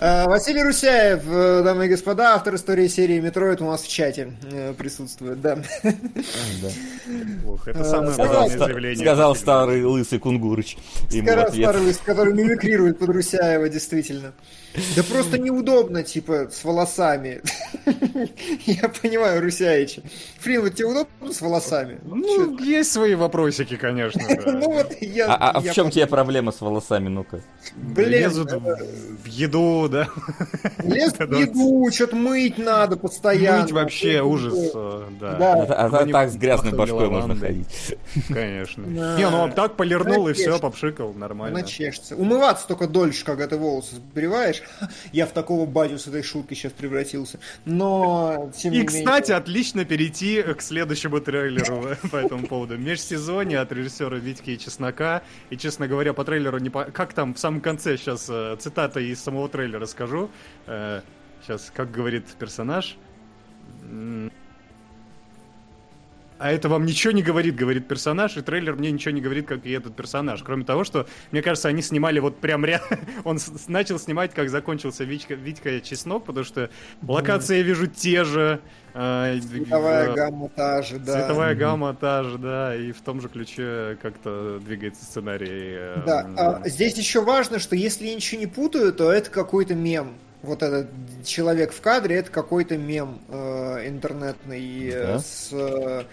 Э, 0.00 0.26
Василий 0.26 0.62
Русяев, 0.62 1.22
э, 1.26 1.62
дамы 1.62 1.86
и 1.86 1.88
господа, 1.88 2.34
автор 2.34 2.54
истории 2.54 2.88
серии 2.88 3.20
Metroid 3.20 3.60
у 3.60 3.66
нас 3.66 3.82
в 3.82 3.88
чате 3.88 4.32
э, 4.50 4.74
присутствует, 4.74 5.40
да. 5.40 5.58
Ох, 7.46 7.68
это 7.68 7.84
самое 7.84 8.12
сказал, 8.12 8.34
главное 8.34 8.58
заявление. 8.58 9.04
Сказал 9.04 9.36
старый 9.36 9.84
лысый 9.84 10.18
кунгурыч. 10.18 10.76
Ответ. 11.06 11.52
старый 11.52 11.82
лысый, 11.82 12.04
который 12.04 12.34
мимикрирует 12.34 12.98
под 12.98 13.10
Русяева, 13.10 13.68
действительно. 13.68 14.32
Да 14.96 15.02
просто 15.04 15.38
неудобно, 15.38 16.02
типа, 16.02 16.48
с 16.50 16.64
волосами. 16.64 17.42
Я 18.66 18.88
понимаю 18.88 19.40
Русяича. 19.40 20.02
Фрин, 20.40 20.62
вот 20.62 20.74
тебе 20.74 20.86
удобно 20.86 21.32
с 21.32 21.40
волосами? 21.40 22.00
Ну, 22.04 22.58
есть 22.58 22.90
свои 22.92 23.14
вопросики, 23.14 23.76
конечно, 23.76 24.20
да. 24.28 24.52
Ну 24.52 24.72
вот 24.72 24.92
я... 25.00 25.26
А, 25.26 25.50
а 25.50 25.60
в 25.60 25.72
чем 25.72 25.90
тебе 25.90 26.06
проблема 26.06 26.50
с 26.50 26.60
волосами, 26.60 27.08
ну-ка? 27.08 27.40
Блин, 27.76 28.10
Лезут 28.10 28.52
в, 28.52 29.26
еду, 29.26 29.88
да. 29.88 30.08
Лез 30.82 31.12
в 31.18 31.38
еду, 31.38 31.88
что-то 31.92 32.16
мыть 32.16 32.58
надо 32.58 32.96
постоянно. 32.96 33.62
Мыть 33.62 33.72
вообще 33.72 34.22
ужас, 34.22 34.72
да. 35.20 35.36
Да. 35.38 35.52
А, 35.68 35.86
а 35.86 36.06
так 36.06 36.30
с 36.30 36.36
грязной 36.36 36.72
башкой 36.72 37.08
можно 37.08 37.36
ходить. 37.36 37.96
Конечно. 38.28 38.82
Не, 38.82 39.30
ну 39.30 39.44
а 39.44 39.50
так 39.50 39.76
полирнул 39.76 40.28
и 40.28 40.32
все, 40.32 40.58
попшикал, 40.58 41.12
нормально. 41.12 41.58
Она 41.58 41.66
чешется. 41.66 42.16
Умываться 42.16 42.66
только 42.66 42.88
дольше, 42.88 43.24
когда 43.24 43.46
ты 43.46 43.56
волосы 43.56 43.96
сбриваешь. 43.96 44.63
Я 45.12 45.26
в 45.26 45.32
такого 45.32 45.66
батю 45.66 45.98
с 45.98 46.06
этой 46.06 46.22
шуткой 46.22 46.56
сейчас 46.56 46.72
превратился. 46.72 47.38
Но, 47.64 48.50
тем 48.56 48.72
не 48.72 48.78
И, 48.78 48.82
менее... 48.82 49.04
кстати, 49.04 49.32
отлично 49.32 49.84
перейти 49.84 50.42
к 50.42 50.62
следующему 50.62 51.20
трейлеру 51.20 51.96
по 52.10 52.16
этому 52.16 52.46
поводу. 52.46 52.78
Межсезонье 52.78 53.60
от 53.60 53.72
режиссера 53.72 54.16
Витьки 54.16 54.50
и 54.50 54.58
Чеснока. 54.58 55.22
И, 55.50 55.56
честно 55.56 55.88
говоря, 55.88 56.12
по 56.12 56.24
трейлеру 56.24 56.58
не 56.58 56.70
по... 56.70 56.84
Как 56.84 57.12
там 57.12 57.34
в 57.34 57.38
самом 57.38 57.60
конце 57.60 57.96
сейчас 57.96 58.30
цитата 58.60 59.00
из 59.00 59.22
самого 59.22 59.48
трейлера 59.48 59.86
скажу. 59.86 60.30
Сейчас, 60.66 61.70
как 61.74 61.90
говорит 61.90 62.26
персонаж. 62.38 62.96
А 66.44 66.52
это 66.52 66.68
вам 66.68 66.84
ничего 66.84 67.14
не 67.14 67.22
говорит, 67.22 67.56
говорит 67.56 67.88
персонаж, 67.88 68.36
и 68.36 68.42
трейлер 68.42 68.74
мне 68.76 68.90
ничего 68.90 69.14
не 69.14 69.22
говорит, 69.22 69.46
как 69.48 69.64
и 69.64 69.70
этот 69.70 69.96
персонаж. 69.96 70.42
Кроме 70.42 70.66
того, 70.66 70.84
что, 70.84 71.06
мне 71.30 71.40
кажется, 71.40 71.70
они 71.70 71.80
снимали 71.80 72.18
вот 72.18 72.36
прям 72.38 72.66
рядом. 72.66 72.98
Он 73.24 73.38
начал 73.66 73.98
снимать, 73.98 74.34
как 74.34 74.50
закончился 74.50 75.04
Витька, 75.04 75.36
Витька 75.36 75.80
Чеснок, 75.80 76.26
потому 76.26 76.44
что 76.44 76.68
локации 77.00 77.56
я 77.56 77.62
вижу 77.62 77.86
те 77.86 78.24
же. 78.24 78.60
э, 78.92 79.40
Цветовая 79.40 80.10
э, 80.10 80.14
гамма 80.14 80.50
та 80.50 80.82
же, 80.82 80.98
да. 80.98 81.14
Цветовая 81.14 81.54
гамма 81.54 81.94
та 81.94 82.24
же, 82.24 82.36
да, 82.36 82.76
и 82.76 82.92
в 82.92 83.00
том 83.00 83.22
же 83.22 83.30
ключе 83.30 83.96
как-то 84.02 84.60
двигается 84.62 85.02
сценарий. 85.02 85.48
э, 85.48 86.02
Да, 86.04 86.28
а 86.36 86.68
здесь 86.68 86.98
еще 86.98 87.22
важно, 87.22 87.58
что 87.58 87.74
если 87.74 88.04
я 88.06 88.14
ничего 88.14 88.38
не 88.38 88.48
путаю, 88.48 88.92
то 88.92 89.10
это 89.10 89.30
какой-то 89.30 89.74
мем. 89.74 90.18
Вот 90.42 90.62
этот 90.62 90.90
человек 91.24 91.72
в 91.72 91.80
кадре, 91.80 92.16
это 92.16 92.30
какой-то 92.30 92.76
мем 92.76 93.18
э, 93.30 93.88
интернетный 93.88 94.88
э, 94.90 95.06
Да? 95.06 95.18
с... 95.20 95.48
э, 95.50 96.04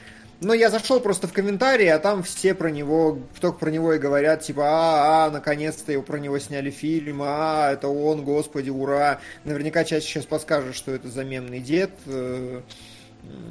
Но 0.41 0.55
я 0.55 0.71
зашел 0.71 0.99
просто 0.99 1.27
в 1.27 1.33
комментарии, 1.33 1.85
а 1.85 1.99
там 1.99 2.23
все 2.23 2.55
про 2.55 2.71
него, 2.71 3.19
только 3.39 3.59
про 3.59 3.69
него 3.69 3.93
и 3.93 3.99
говорят, 3.99 4.41
типа, 4.41 4.63
а, 4.65 5.25
а, 5.27 5.31
наконец-то 5.31 5.91
его 5.91 6.01
про 6.01 6.17
него 6.17 6.39
сняли 6.39 6.71
фильм, 6.71 7.21
а, 7.23 7.71
это 7.71 7.87
он, 7.89 8.23
господи, 8.23 8.71
ура. 8.71 9.19
Наверняка 9.43 9.83
чаще 9.83 10.07
сейчас 10.07 10.25
подскажет, 10.25 10.75
что 10.75 10.91
это 10.91 11.09
за 11.09 11.23
мемный 11.23 11.59
дед. 11.59 11.91
э, 12.07 12.61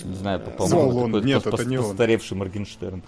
Не 0.02 0.14
знаю, 0.16 0.40
по-моему, 0.40 0.98
он. 0.98 1.12
такой 1.12 1.26
Нет, 1.28 1.46
это 1.46 1.64
не 1.64 1.78
он. 1.78 1.84
постаревший 1.84 2.36
Моргенштерн. 2.36 3.04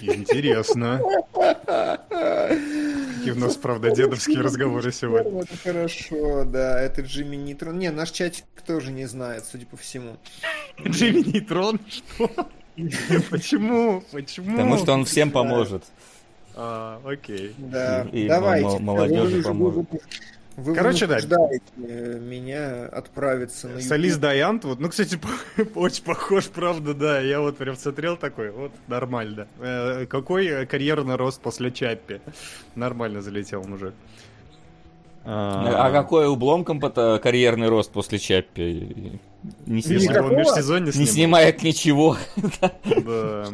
Интересно. 0.00 1.00
Какие 3.28 3.42
у 3.42 3.46
нас, 3.46 3.56
правда, 3.56 3.90
дедовские 3.90 4.40
разговоры 4.40 4.90
сегодня. 4.92 5.42
Это 5.42 5.56
хорошо, 5.58 6.44
да, 6.44 6.80
это 6.80 7.02
Джимми 7.02 7.36
Нейтрон. 7.36 7.78
Не, 7.78 7.90
наш 7.90 8.10
чатик 8.10 8.44
тоже 8.66 8.90
не 8.90 9.06
знает, 9.06 9.44
судя 9.44 9.66
по 9.66 9.76
всему. 9.76 10.16
Джимми 10.82 11.20
Нейтрон? 11.30 11.78
Что? 11.88 12.30
Почему? 13.30 14.02
Почему? 14.12 14.52
Потому 14.52 14.78
что 14.78 14.92
он 14.92 15.04
всем 15.04 15.30
поможет. 15.30 15.84
А, 16.54 17.00
окей. 17.04 17.54
Да, 17.58 18.06
И 18.12 18.26
давайте. 18.28 18.66
мо- 18.66 18.78
молодежи 18.78 19.42
поможет. 19.42 19.86
Вы 20.58 20.74
Короче, 20.74 21.06
да. 21.06 21.18
э, 21.20 22.18
меня 22.18 22.86
отправиться 22.86 23.68
на 23.68 23.80
Солист 23.80 24.16
YouTube. 24.16 24.22
Дайант, 24.22 24.64
вот, 24.64 24.80
ну, 24.80 24.88
кстати, 24.88 25.16
очень 25.76 26.02
похож, 26.02 26.48
правда, 26.48 26.94
да. 26.94 27.20
Я 27.20 27.40
вот 27.40 27.56
прям 27.58 27.76
смотрел 27.76 28.16
такой, 28.16 28.50
вот, 28.50 28.72
нормально. 28.88 29.46
Э, 29.60 30.04
Какой 30.06 30.48
э, 30.48 30.66
карьерный 30.66 31.14
рост 31.14 31.40
после 31.40 31.70
Чаппи. 31.70 32.20
Нормально 32.74 33.22
залетел 33.22 33.62
мужик. 33.62 33.94
А 35.24 35.92
какой 35.92 36.26
обломком 36.26 36.84
это 36.84 37.20
карьерный 37.22 37.68
рост 37.68 37.92
после 37.92 38.18
Чаппи? 38.18 39.20
Не, 39.66 39.76
Если 39.76 39.98
снимает, 39.98 40.32
Никакого? 40.32 40.80
не 40.80 41.06
снимает 41.06 41.62
ничего. 41.62 42.16
Да. 42.60 42.72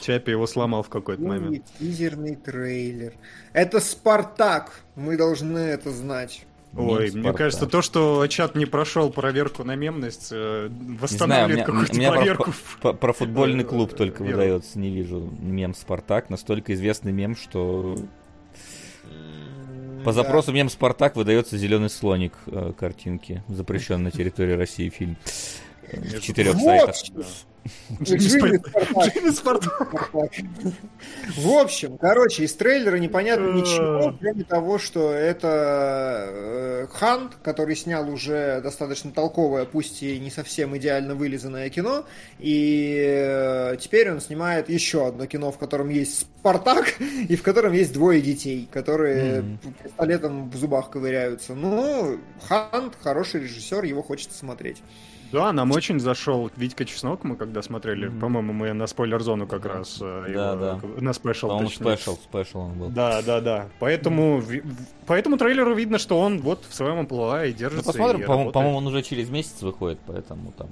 Чаппи 0.00 0.30
его 0.30 0.46
сломал 0.46 0.82
в 0.82 0.88
какой-то 0.88 1.22
Ой, 1.22 1.28
момент. 1.40 1.64
Тизерный 1.78 2.36
трейлер. 2.36 3.12
Это 3.52 3.80
Спартак. 3.80 4.80
Мы 4.94 5.16
должны 5.16 5.58
это 5.58 5.90
знать. 5.90 6.44
Ой, 6.76 7.04
мне 7.04 7.20
Спартак. 7.22 7.36
кажется, 7.36 7.66
то, 7.66 7.80
что 7.80 8.26
чат 8.26 8.54
не 8.54 8.66
прошел 8.66 9.10
проверку 9.10 9.64
на 9.64 9.76
мемность, 9.76 10.28
э, 10.30 10.68
восстанавливает 11.00 11.64
какую-то 11.64 11.92
у 11.92 11.96
меня 11.96 12.08
про- 12.10 12.16
проверку. 12.18 12.52
про, 12.82 12.92
про 12.92 13.12
футбольный 13.14 13.64
клуб 13.64 13.92
Э, 13.94 13.96
только 13.96 14.22
веру. 14.24 14.36
выдается, 14.36 14.78
не 14.78 14.90
вижу 14.90 15.20
мем 15.40 15.74
Спартак. 15.74 16.28
Настолько 16.28 16.74
известный 16.74 17.12
мем, 17.12 17.34
что 17.34 17.96
по 20.04 20.12
запросу 20.12 20.52
мем 20.52 20.68
Спартак 20.68 21.16
выдается 21.16 21.56
зеленый 21.56 21.88
слоник 21.90 22.32
э, 22.46 22.72
картинки, 22.78 23.42
запрещен 23.48 24.02
на 24.02 24.10
территории 24.10 24.52
России 24.52 24.88
фильм. 24.90 25.16
В 25.92 26.20
четырех 26.20 26.56
сайтах. 26.56 26.94
Джимми 28.02 29.30
Спартак. 29.30 30.10
В 31.36 31.48
общем, 31.48 31.98
короче, 31.98 32.44
из 32.44 32.54
трейлера 32.54 32.96
непонятно 32.96 33.46
Э. 33.48 33.52
ничего, 33.54 34.14
кроме 34.20 34.44
того, 34.44 34.78
что 34.78 35.10
это 35.10 36.26
э, 36.28 36.86
Хант, 36.92 37.32
который 37.42 37.74
снял 37.74 38.08
уже 38.08 38.60
достаточно 38.60 39.10
толковое, 39.10 39.64
пусть 39.64 40.00
и 40.04 40.18
не 40.20 40.30
совсем 40.30 40.76
идеально 40.76 41.16
вылизанное 41.16 41.68
кино, 41.68 42.04
и 42.38 43.04
э, 43.04 43.76
теперь 43.80 44.12
он 44.12 44.20
снимает 44.20 44.68
еще 44.68 45.06
одно 45.08 45.26
кино, 45.26 45.50
в 45.50 45.58
котором 45.58 45.88
есть 45.88 46.20
Спартак, 46.20 46.94
и 47.28 47.34
в 47.34 47.42
котором 47.42 47.72
есть 47.72 47.92
двое 47.92 48.20
детей, 48.20 48.68
которые 48.70 49.42
Мгм. 49.42 49.58
пистолетом 49.82 50.50
в 50.50 50.56
зубах 50.56 50.90
ковыряются. 50.90 51.54
Ну, 51.54 52.18
Хант 52.46 52.94
хороший 53.02 53.40
режиссер, 53.42 53.82
его 53.84 54.02
хочется 54.04 54.38
смотреть. 54.38 54.82
Да, 55.32 55.52
нам 55.52 55.70
очень 55.72 55.98
зашел 56.00 56.50
Витька 56.56 56.84
Чеснок, 56.84 57.24
мы 57.24 57.36
когда 57.36 57.62
смотрели, 57.62 58.06
Мгм. 58.06 58.20
по-моему, 58.20 58.52
мы 58.52 58.72
на 58.72 58.86
спойлер-зону 58.86 59.46
как 59.46 59.66
раз 59.66 59.98
э, 60.00 60.24
Да, 60.32 60.52
его, 60.52 60.60
да. 60.96 61.00
на 61.00 61.12
спешл, 61.12 61.48
точнее. 61.58 61.96
спешл, 61.96 62.16
спешл 62.16 62.58
он 62.60 62.72
был. 62.74 62.88
Да, 62.90 63.22
да, 63.22 63.40
да. 63.40 63.68
Поэтому, 63.80 64.38
в- 64.38 64.60
по 65.06 65.12
этому 65.14 65.36
трейлеру 65.36 65.74
видно, 65.74 65.98
что 65.98 66.18
он 66.20 66.40
вот 66.40 66.64
в 66.68 66.74
своем 66.74 67.00
амплуа 67.00 67.44
и 67.46 67.52
Ну, 67.52 67.58
держится. 67.58 67.86
посмотрим, 67.86 68.22
и 68.22 68.24
по-моему, 68.24 68.50
по-моему, 68.52 68.76
он 68.78 68.86
уже 68.86 69.02
через 69.02 69.28
месяц 69.28 69.62
выходит, 69.62 69.98
поэтому 70.06 70.52
там... 70.56 70.68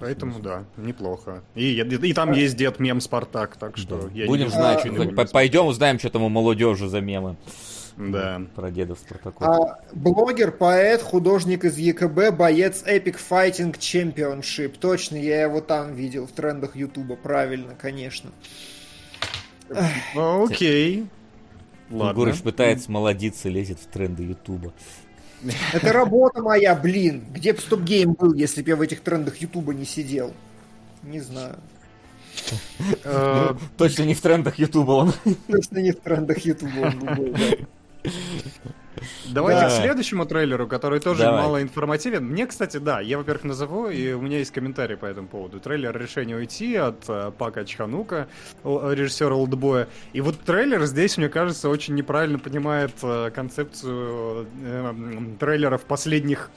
Поэтому 0.00 0.38
да, 0.40 0.64
неплохо. 0.78 1.42
И, 1.54 1.78
и 1.78 2.12
там 2.14 2.32
есть 2.32 2.56
дед 2.56 2.80
мем 2.80 3.00
Спартак, 3.02 3.56
так 3.56 3.76
что 3.76 3.96
Да. 4.02 4.08
я 4.14 4.22
не 4.22 4.28
Будем 4.28 4.44
вижу 4.46 4.56
знать, 4.56 4.82
по- 4.82 4.88
не 5.22 5.26
пойдем 5.26 5.66
узнаем, 5.66 5.98
что 5.98 6.08
там 6.08 6.22
у 6.22 6.28
молодежи 6.30 6.88
за 6.88 7.02
мемы. 7.02 7.36
Да. 7.96 8.42
Про 8.54 8.70
дедов 8.70 8.98
Спартаков. 8.98 9.42
А, 9.42 9.80
блогер, 9.92 10.52
поэт, 10.52 11.02
художник 11.02 11.64
из 11.64 11.76
ЕКБ, 11.76 12.34
боец 12.36 12.82
Epic 12.86 13.18
Fighting 13.28 13.76
Championship. 13.78 14.76
Точно, 14.78 15.16
я 15.16 15.42
его 15.42 15.60
там 15.60 15.94
видел 15.94 16.26
в 16.26 16.32
трендах 16.32 16.76
Ютуба. 16.76 17.16
Правильно, 17.16 17.74
конечно. 17.74 18.30
Ну, 20.14 20.44
Окей. 20.44 21.06
Ладно. 21.90 22.20
Егорыч 22.20 22.42
пытается 22.42 22.90
молодиться, 22.90 23.48
лезет 23.48 23.78
в 23.80 23.86
тренды 23.86 24.22
Ютуба. 24.22 24.72
Это 25.72 25.92
работа 25.92 26.42
моя, 26.42 26.74
блин. 26.74 27.24
Где 27.32 27.52
бы 27.52 27.60
StopGame 27.60 28.12
был, 28.12 28.34
если 28.34 28.62
бы 28.62 28.70
я 28.70 28.76
в 28.76 28.82
этих 28.82 29.00
трендах 29.00 29.38
Ютуба 29.38 29.74
не 29.74 29.84
сидел? 29.84 30.32
Не 31.02 31.20
знаю. 31.20 31.56
Э, 33.04 33.54
Точно 33.76 34.04
не 34.04 34.14
в 34.14 34.20
трендах 34.20 34.58
Ютуба 34.58 34.92
он. 34.92 35.12
Точно 35.48 35.78
не 35.78 35.92
в 35.92 36.00
трендах 36.00 36.38
Ютуба 36.38 36.78
он 36.78 36.98
был, 37.16 37.32
да. 37.32 37.56
Давайте 39.32 39.62
Да. 39.62 39.68
к 39.68 39.72
следующему 39.72 40.26
трейлеру, 40.26 40.66
который 40.66 41.00
тоже 41.00 41.22
Давай. 41.22 41.42
мало 41.42 41.62
информативен. 41.62 42.24
Мне, 42.26 42.46
кстати, 42.46 42.76
да, 42.76 43.00
я, 43.00 43.18
во-первых, 43.18 43.44
назову, 43.44 43.88
и 43.88 44.12
у 44.12 44.20
меня 44.20 44.38
есть 44.38 44.50
комментарий 44.52 44.96
по 44.96 45.06
этому 45.06 45.28
поводу. 45.28 45.60
Трейлер 45.60 45.96
«Решение 45.96 46.36
уйти» 46.36 46.76
от 46.76 47.04
э, 47.08 47.32
Пака 47.36 47.64
Чханука, 47.64 48.28
режиссера 48.64 49.34
«Олдбоя». 49.34 49.88
И 50.12 50.20
вот 50.20 50.38
трейлер 50.40 50.84
здесь, 50.84 51.16
мне 51.16 51.28
кажется, 51.28 51.68
очень 51.68 51.94
неправильно 51.94 52.38
понимает 52.38 52.92
э, 53.02 53.30
концепцию 53.34 54.46
э, 54.62 54.94
трейлеров 55.38 55.82
последних 55.84 56.50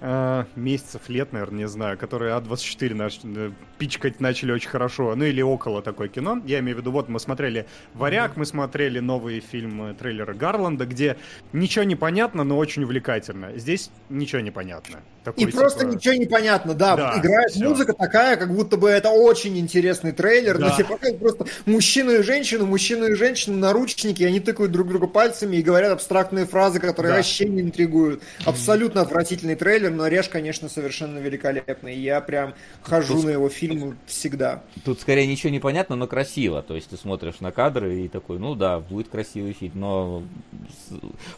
э, 0.00 0.44
месяцев, 0.56 1.02
лет, 1.08 1.32
наверное, 1.32 1.58
не 1.60 1.68
знаю, 1.68 1.96
которые 1.98 2.34
А24 2.36 2.94
наш, 2.94 3.20
э, 3.24 3.50
пичкать 3.78 4.20
начали 4.20 4.52
очень 4.52 4.68
хорошо, 4.70 5.14
ну 5.16 5.24
или 5.24 5.42
около 5.42 5.82
такое 5.82 6.08
кино. 6.08 6.40
Я 6.46 6.60
имею 6.60 6.76
в 6.76 6.80
виду, 6.80 6.92
вот 6.92 7.08
мы 7.08 7.20
смотрели 7.20 7.66
«Варяг», 7.94 8.36
мы 8.36 8.46
смотрели 8.46 9.00
новые 9.00 9.40
фильмы, 9.40 9.94
трейлеры 9.94 10.34
Гарланда, 10.34 10.86
где 10.86 11.16
ничего 11.52 11.84
не 11.84 11.96
понятно, 11.96 12.44
но 12.44 12.56
очень 12.56 12.84
увлекательно. 12.84 13.50
Здесь 13.56 13.90
ничего 14.08 14.40
не 14.40 14.50
понятно. 14.50 15.00
Такой, 15.24 15.42
И 15.44 15.46
просто 15.50 15.80
типа, 15.80 15.90
ничего 15.90 16.14
не 16.14 16.26
понятно, 16.26 16.74
да, 16.74 16.96
Да, 16.96 17.14
играет 17.18 17.50
всё. 17.50 17.68
музыка 17.68 17.92
такая, 17.92 18.36
как 18.36 18.54
будто 18.54 18.76
бы 18.76 18.88
это 18.88 19.10
очень 19.10 19.58
интересный 19.58 20.12
трейлер, 20.12 20.56
Да. 20.58 20.68
но 20.68 20.74
тебе 20.74 20.84
показывают 20.84 21.20
просто 21.20 21.46
мужчину 21.66 22.12
и 22.12 22.22
женщину, 22.22 22.64
мужчину 22.66 23.08
и 23.08 23.14
женщину, 23.14 23.56
наручники, 23.58 24.22
они 24.22 24.38
тыкают 24.40 24.70
друг 24.72 24.88
друга 24.88 25.06
пальцами 25.08 25.56
и 25.56 25.62
говорят 25.62 25.92
абстрактные 25.92 26.46
фразы, 26.46 26.78
которые 26.78 27.10
Да. 27.12 27.16
вообще 27.16 27.46
не 27.48 27.60
интригуют. 27.62 28.22
Абсолютно 28.44 29.00
отвратительный 29.02 29.56
трейлер, 29.56 29.85
но 29.90 30.06
Реш, 30.08 30.28
конечно, 30.28 30.68
совершенно 30.68 31.18
великолепный. 31.18 31.94
Я 31.96 32.20
прям 32.20 32.54
хожу 32.82 33.14
Тут- 33.14 33.24
на 33.26 33.30
его 33.30 33.48
фильмы 33.48 33.96
всегда. 34.06 34.62
Тут 34.84 35.00
скорее 35.00 35.26
ничего 35.26 35.50
не 35.50 35.60
понятно, 35.60 35.96
но 35.96 36.06
красиво. 36.06 36.62
То 36.62 36.74
есть 36.74 36.88
ты 36.90 36.96
смотришь 36.96 37.40
на 37.40 37.52
кадры 37.52 38.00
и 38.02 38.08
такой, 38.08 38.38
ну 38.38 38.54
да, 38.54 38.78
будет 38.80 39.08
красивый 39.08 39.52
фильм, 39.52 39.72
но 39.80 40.22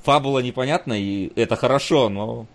фабула 0.03 0.41
непонятна, 0.41 0.95
и 1.01 1.33
это 1.37 1.57
хорошо, 1.57 2.09
но... 2.09 2.47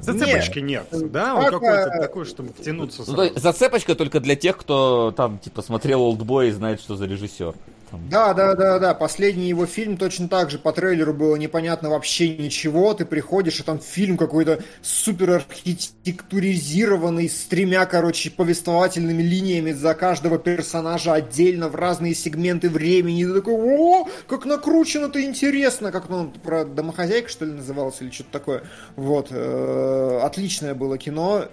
Зацепочки 0.00 0.58
нет, 0.58 0.86
да? 0.90 1.36
Он 1.36 1.44
какой-то 1.44 1.90
такой, 2.00 2.24
чтобы 2.24 2.52
втянуться 2.52 3.04
Ну, 3.06 3.14
сразу. 3.14 3.38
зацепочка 3.38 3.94
только 3.94 4.18
для 4.18 4.34
тех, 4.34 4.56
кто 4.56 5.12
там, 5.16 5.38
типа, 5.38 5.62
смотрел 5.62 6.02
«Олдбой» 6.02 6.48
и 6.48 6.50
знает, 6.50 6.80
что 6.80 6.96
за 6.96 7.06
режиссер. 7.06 7.54
Там, 7.90 8.08
Да, 8.08 8.34
да, 8.34 8.54
да, 8.54 8.78
да. 8.78 8.94
Последний 8.94 9.48
его 9.48 9.66
фильм 9.66 9.96
точно 9.96 10.28
так 10.28 10.50
же 10.50 10.58
по 10.58 10.72
трейлеру 10.72 11.12
было 11.12 11.34
непонятно 11.34 11.90
вообще 11.90 12.36
ничего. 12.36 12.94
Ты 12.94 13.04
приходишь, 13.04 13.58
и 13.58 13.64
там 13.64 13.80
фильм 13.80 14.16
какой-то 14.16 14.62
супер 14.80 15.30
архитектуризированный, 15.32 17.28
с 17.28 17.44
тремя, 17.46 17.86
короче, 17.86 18.30
повествовательными 18.30 19.22
линиями 19.22 19.72
за 19.72 19.94
каждого 19.94 20.38
персонажа 20.38 21.14
отдельно 21.14 21.68
в 21.68 21.74
разные 21.74 22.14
сегменты 22.14 22.70
времени. 22.70 23.22
И 23.22 23.26
ты 23.26 23.34
такой, 23.34 23.54
о, 23.54 24.08
как 24.28 24.44
накручено-то 24.44 25.20
интересно. 25.22 25.90
Как 25.90 26.08
ну, 26.08 26.30
про 26.30 26.64
домохозяйку, 26.64 27.28
что 27.28 27.44
ли, 27.44 27.52
назывался, 27.52 28.04
или 28.04 28.12
что-то 28.12 28.30
такое. 28.30 28.62
Вот. 28.94 29.28
э, 29.30 30.20
Отличное 30.22 30.74
было 30.74 30.96
кино 30.96 31.46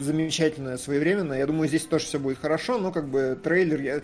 замечательное, 0.00 0.76
своевременное. 0.76 1.38
Я 1.38 1.46
думаю, 1.46 1.68
здесь 1.68 1.84
тоже 1.84 2.04
все 2.06 2.18
будет 2.18 2.38
хорошо, 2.38 2.78
но 2.78 2.90
как 2.92 3.08
бы 3.08 3.38
трейлер... 3.42 3.80
я- 3.80 4.00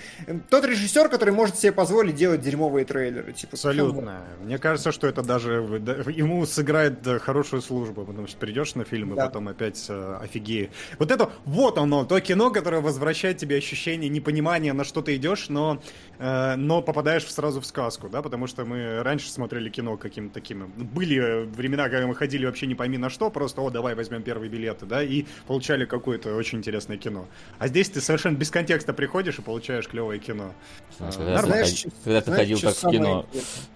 Тот 0.50 0.64
режиссер, 0.64 1.08
который 1.08 1.32
может 1.34 1.58
себе 1.58 1.72
позволить 1.72 2.14
делать 2.14 2.40
дерьмовые 2.40 2.84
трейлеры. 2.84 3.32
Типа, 3.32 3.54
Абсолютно. 3.54 4.20
Мне 4.42 4.58
кажется, 4.58 4.92
что 4.92 5.06
это 5.06 5.22
даже 5.22 5.78
да, 5.80 5.94
ему 6.10 6.44
сыграет 6.46 7.02
да, 7.02 7.18
хорошую 7.18 7.62
службу, 7.62 8.04
потому 8.04 8.26
что 8.26 8.38
придешь 8.38 8.74
на 8.74 8.84
фильм 8.84 9.12
и 9.12 9.16
Да. 9.16 9.26
потом 9.26 9.48
опять 9.48 9.84
э, 9.88 10.18
офигеешь. 10.22 10.70
Вот 10.98 11.10
это, 11.10 11.30
вот 11.44 11.78
оно, 11.78 12.04
то 12.04 12.20
кино, 12.20 12.50
которое 12.50 12.80
возвращает 12.80 13.38
тебе 13.38 13.56
ощущение 13.56 14.08
непонимания, 14.08 14.72
на 14.72 14.84
что 14.84 15.02
ты 15.02 15.16
идешь, 15.16 15.48
но, 15.48 15.82
э, 16.15 16.15
но 16.18 16.82
попадаешь 16.82 17.30
сразу 17.30 17.60
в 17.60 17.66
сказку, 17.66 18.08
да, 18.08 18.22
потому 18.22 18.46
что 18.46 18.64
мы 18.64 19.02
раньше 19.02 19.30
смотрели 19.30 19.68
кино 19.68 19.96
каким-то 19.96 20.34
таким. 20.34 20.66
Были 20.76 21.44
времена, 21.44 21.88
когда 21.88 22.06
мы 22.06 22.14
ходили 22.14 22.46
вообще 22.46 22.66
не 22.66 22.74
пойми 22.74 22.98
на 22.98 23.10
что, 23.10 23.30
просто, 23.30 23.60
о, 23.60 23.70
давай 23.70 23.94
возьмем 23.94 24.22
первые 24.22 24.48
билеты, 24.48 24.86
да, 24.86 25.02
и 25.02 25.24
получали 25.46 25.84
какое-то 25.84 26.34
очень 26.34 26.58
интересное 26.58 26.96
кино. 26.96 27.26
А 27.58 27.68
здесь 27.68 27.90
ты 27.90 28.00
совершенно 28.00 28.36
без 28.36 28.50
контекста 28.50 28.92
приходишь 28.92 29.38
и 29.38 29.42
получаешь 29.42 29.88
клевое 29.88 30.18
кино. 30.18 30.54
А, 30.98 31.12
когда, 31.12 31.40
ты 31.40 31.46
знаешь, 31.46 31.86
когда 32.04 32.20
ты 32.20 32.26
Знаешь, 32.26 32.40
ходил 32.40 32.60
так 32.60 32.74
в 32.74 32.80
кино, 32.90 33.26
интересное? 33.28 33.42
А, 33.42 33.75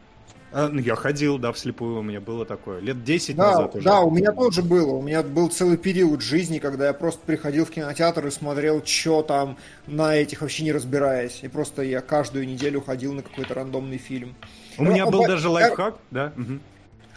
я 0.52 0.96
ходил, 0.96 1.38
да, 1.38 1.52
вслепую, 1.52 1.98
у 1.98 2.02
меня 2.02 2.20
было 2.20 2.44
такое. 2.44 2.80
Лет 2.80 3.04
10 3.04 3.36
Да, 3.36 3.50
назад 3.52 3.76
уже. 3.76 3.84
да, 3.84 4.00
у 4.00 4.10
меня 4.10 4.32
тоже 4.32 4.62
было. 4.62 4.90
У 4.94 5.02
меня 5.02 5.22
был 5.22 5.48
целый 5.48 5.76
период 5.76 6.22
жизни, 6.22 6.58
когда 6.58 6.86
я 6.88 6.92
просто 6.92 7.20
приходил 7.24 7.64
в 7.64 7.70
кинотеатр 7.70 8.26
и 8.26 8.30
смотрел, 8.30 8.84
что 8.84 9.22
там 9.22 9.56
на 9.86 10.16
этих, 10.16 10.40
вообще 10.42 10.64
не 10.64 10.72
разбираясь. 10.72 11.40
И 11.42 11.48
просто 11.48 11.82
я 11.82 12.00
каждую 12.00 12.48
неделю 12.48 12.80
ходил 12.80 13.12
на 13.12 13.22
какой-то 13.22 13.54
рандомный 13.54 13.98
фильм. 13.98 14.34
У 14.78 14.84
меня 14.84 15.04
Ну, 15.04 15.10
был 15.12 15.24
а, 15.24 15.28
даже 15.28 15.48
я- 15.48 15.54
лайфхак, 15.54 15.96
да. 16.10 16.32
мгм. 16.36 16.60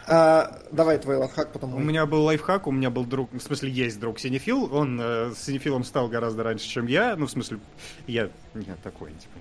А, 0.06 0.60
давай 0.70 0.98
твой 0.98 1.16
лайфхак 1.16 1.50
потом. 1.52 1.74
У 1.74 1.78
меня 1.78 2.04
был 2.04 2.24
лайфхак, 2.24 2.66
у 2.66 2.70
меня 2.70 2.90
был 2.90 3.04
друг, 3.06 3.32
в 3.32 3.40
смысле, 3.40 3.70
есть 3.70 3.98
друг 3.98 4.20
Синефил, 4.20 4.68
он 4.72 5.00
э, 5.02 5.32
с 5.34 5.44
Синефилом 5.44 5.82
стал 5.82 6.08
гораздо 6.08 6.42
раньше, 6.42 6.68
чем 6.68 6.86
я, 6.86 7.16
ну, 7.16 7.24
в 7.26 7.30
смысле, 7.30 7.58
я, 8.06 8.28
я 8.54 8.76
такой, 8.82 9.12
типа, 9.12 9.38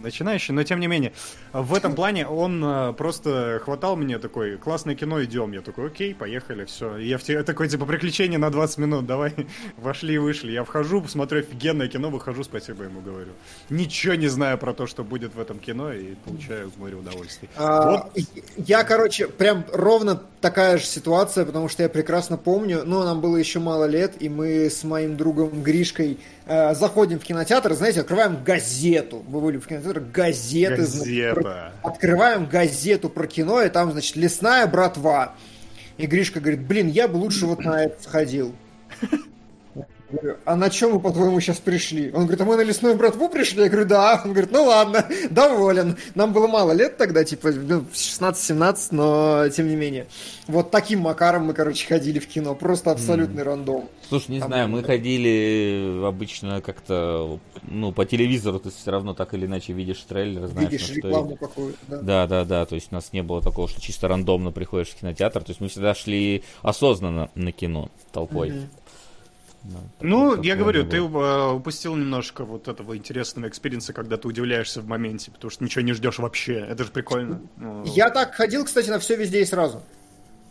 начинающий, 0.00 0.52
но 0.54 0.62
тем 0.62 0.80
не 0.80 0.86
менее, 0.86 1.12
в 1.52 1.74
этом 1.74 1.94
плане 1.94 2.26
он 2.26 2.62
э, 2.64 2.92
просто 2.94 3.60
хватал 3.64 3.96
мне 3.96 4.18
такой, 4.18 4.56
классное 4.56 4.94
кино, 4.94 5.22
идем, 5.22 5.52
я 5.52 5.60
такой, 5.60 5.86
окей, 5.88 6.14
поехали, 6.14 6.64
все, 6.64 6.96
я 6.96 7.18
в 7.18 7.22
те- 7.22 7.42
такой, 7.42 7.68
типа, 7.68 7.86
приключение 7.86 8.38
на 8.38 8.50
20 8.50 8.78
минут, 8.78 9.06
давай, 9.06 9.34
вошли 9.76 10.14
и 10.14 10.18
вышли, 10.18 10.52
я 10.52 10.64
вхожу, 10.64 11.06
смотрю 11.08 11.40
офигенное 11.40 11.88
кино, 11.88 12.10
выхожу, 12.10 12.44
спасибо 12.44 12.84
ему 12.84 13.00
говорю. 13.00 13.30
Ничего 13.68 14.14
не 14.14 14.28
знаю 14.28 14.58
про 14.58 14.72
то, 14.72 14.86
что 14.86 15.04
будет 15.04 15.34
в 15.34 15.40
этом 15.40 15.58
кино, 15.58 15.92
и 15.92 16.14
получаю 16.24 16.70
море 16.76 16.96
удовольствий. 16.96 17.48
А, 17.56 17.90
Вот. 17.90 18.12
Я, 18.56 18.84
короче, 18.84 19.28
прям 19.28 19.64
ровно 19.72 20.20
такая 20.40 20.78
же 20.78 20.84
ситуация, 20.86 21.44
потому 21.44 21.68
что 21.68 21.82
я 21.82 21.88
прекрасно 21.88 22.36
помню, 22.38 22.82
ну, 22.84 23.02
нам 23.04 23.20
было 23.20 23.36
еще 23.36 23.58
мало 23.58 23.84
лет, 23.84 24.14
и 24.20 24.28
мы 24.28 24.70
с 24.70 24.84
моим 24.84 25.16
другом 25.16 25.62
Гришкой 25.62 26.18
э, 26.50 26.74
заходим 26.74 27.18
в 27.20 27.22
кинотеатр, 27.24 27.72
знаете, 27.74 28.00
открываем 28.00 28.42
газету. 28.42 29.22
Мы 29.28 29.40
были 29.40 29.58
в 29.58 29.66
кинотеатре, 29.66 30.00
газеты. 30.00 30.84
значит, 30.84 31.34
про- 31.34 31.42
Газета. 31.42 31.72
Открываем 31.82 32.46
газету 32.46 33.08
про 33.08 33.26
кино, 33.26 33.62
и 33.62 33.68
там, 33.68 33.92
значит, 33.92 34.16
лесная 34.16 34.66
братва. 34.66 35.34
И 35.96 36.06
Гришка 36.06 36.40
говорит, 36.40 36.60
блин, 36.60 36.88
я 36.88 37.06
бы 37.08 37.16
лучше 37.18 37.46
вот 37.46 37.60
на 37.60 37.84
это 37.84 38.02
сходил. 38.02 38.54
Говорю, 40.12 40.36
а 40.44 40.56
на 40.56 40.70
чем 40.70 40.92
мы, 40.92 41.00
по-твоему, 41.00 41.40
сейчас 41.40 41.58
пришли? 41.58 42.10
Он 42.12 42.22
говорит, 42.22 42.40
а 42.40 42.44
мы 42.44 42.56
на 42.56 42.62
лесную 42.62 42.96
братву 42.96 43.28
пришли? 43.28 43.62
Я 43.62 43.68
говорю, 43.68 43.86
да. 43.86 44.20
Он 44.24 44.32
говорит, 44.32 44.50
ну 44.50 44.64
ладно, 44.64 45.06
доволен. 45.30 45.96
Нам 46.14 46.32
было 46.32 46.48
мало 46.48 46.72
лет 46.72 46.96
тогда, 46.96 47.24
типа, 47.24 47.50
ну, 47.50 47.84
16-17, 47.92 48.88
но 48.90 49.48
тем 49.48 49.68
не 49.68 49.76
менее. 49.76 50.06
Вот 50.48 50.70
таким 50.70 51.00
макаром 51.00 51.44
мы, 51.44 51.54
короче, 51.54 51.86
ходили 51.86 52.18
в 52.18 52.26
кино. 52.26 52.54
Просто 52.54 52.90
абсолютный 52.90 53.42
рандом. 53.44 53.88
Слушай, 54.08 54.32
не 54.32 54.40
Там 54.40 54.48
знаю, 54.48 54.68
мы 54.68 54.82
ходили 54.82 56.04
обычно 56.04 56.60
как-то, 56.60 57.38
ну, 57.62 57.92
по 57.92 58.04
телевизору 58.04 58.58
ты 58.58 58.70
все 58.70 58.90
равно 58.90 59.14
так 59.14 59.34
или 59.34 59.46
иначе 59.46 59.72
видишь 59.72 60.00
трейлер, 60.08 60.48
знаешь, 60.48 60.70
Видишь 60.70 60.88
на 60.88 60.94
что 60.94 61.08
рекламу 61.08 61.36
какую-то, 61.36 61.78
да. 61.86 62.00
Да, 62.00 62.26
да, 62.26 62.44
да, 62.44 62.66
то 62.66 62.74
есть 62.74 62.88
у 62.90 62.94
нас 62.96 63.12
не 63.12 63.22
было 63.22 63.40
такого, 63.40 63.68
что 63.68 63.80
чисто 63.80 64.08
рандомно 64.08 64.50
приходишь 64.50 64.88
в 64.88 64.96
кинотеатр, 64.96 65.44
то 65.44 65.50
есть 65.50 65.60
мы 65.60 65.68
всегда 65.68 65.94
шли 65.94 66.42
осознанно 66.62 67.30
на 67.36 67.52
кино 67.52 67.88
толпой. 68.12 68.50
Мгм. 68.50 68.68
Ну, 70.00 70.30
такого- 70.30 70.42
я 70.42 70.56
говорю, 70.56 70.84
не 70.84 70.90
ты 70.90 71.02
было. 71.02 71.50
э, 71.50 71.52
упустил 71.52 71.94
немножко 71.94 72.44
вот 72.44 72.66
этого 72.68 72.96
интересного 72.96 73.48
экспириенса, 73.48 73.92
когда 73.92 74.16
ты 74.16 74.26
удивляешься 74.26 74.80
в 74.80 74.86
моменте, 74.86 75.30
потому 75.30 75.50
что 75.50 75.62
ничего 75.64 75.82
не 75.82 75.92
ждешь 75.92 76.18
вообще. 76.18 76.54
Это 76.60 76.84
же 76.84 76.90
прикольно. 76.90 77.40
Ну, 77.56 77.84
Я 77.84 78.10
так 78.10 78.34
ходил, 78.34 78.64
кстати, 78.64 78.88
на 78.88 78.98
все 78.98 79.16
везде 79.16 79.42
и 79.42 79.44
сразу. 79.44 79.82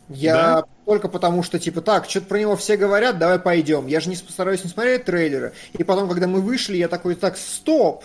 Я 0.10 0.34
Да? 0.34 0.64
только 0.86 1.07
потому, 1.07 1.43
что, 1.43 1.60
типа, 1.60 1.82
так, 1.82 2.10
что-то 2.10 2.28
про 2.28 2.39
него 2.39 2.55
все 2.55 2.78
говорят, 2.78 3.20
давай 3.20 3.38
пойдем. 3.39 3.86
Я 3.88 3.99
же 3.99 4.10
не 4.10 4.16
постараюсь 4.16 4.64
не 4.64 4.70
смотреть 4.70 5.05
трейлеры. 5.05 5.53
И 5.74 5.84
потом, 5.84 6.10
когда 6.10 6.28
мы 6.28 6.41
вышли, 6.41 6.78
я 6.78 6.88
такой, 6.88 7.16
так, 7.16 7.38
стоп! 7.38 8.03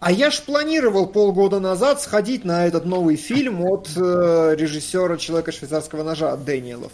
А 0.00 0.12
я 0.12 0.30
ж 0.30 0.40
планировал 0.42 1.06
полгода 1.06 1.58
назад 1.60 2.02
сходить 2.02 2.44
на 2.44 2.66
этот 2.66 2.84
новый 2.84 3.16
фильм 3.16 3.62
от 3.64 3.88
э, 3.96 4.54
режиссера 4.58 5.16
«Человека 5.16 5.52
швейцарского 5.52 6.02
ножа» 6.02 6.32
от 6.34 6.44
Дэниелов. 6.44 6.92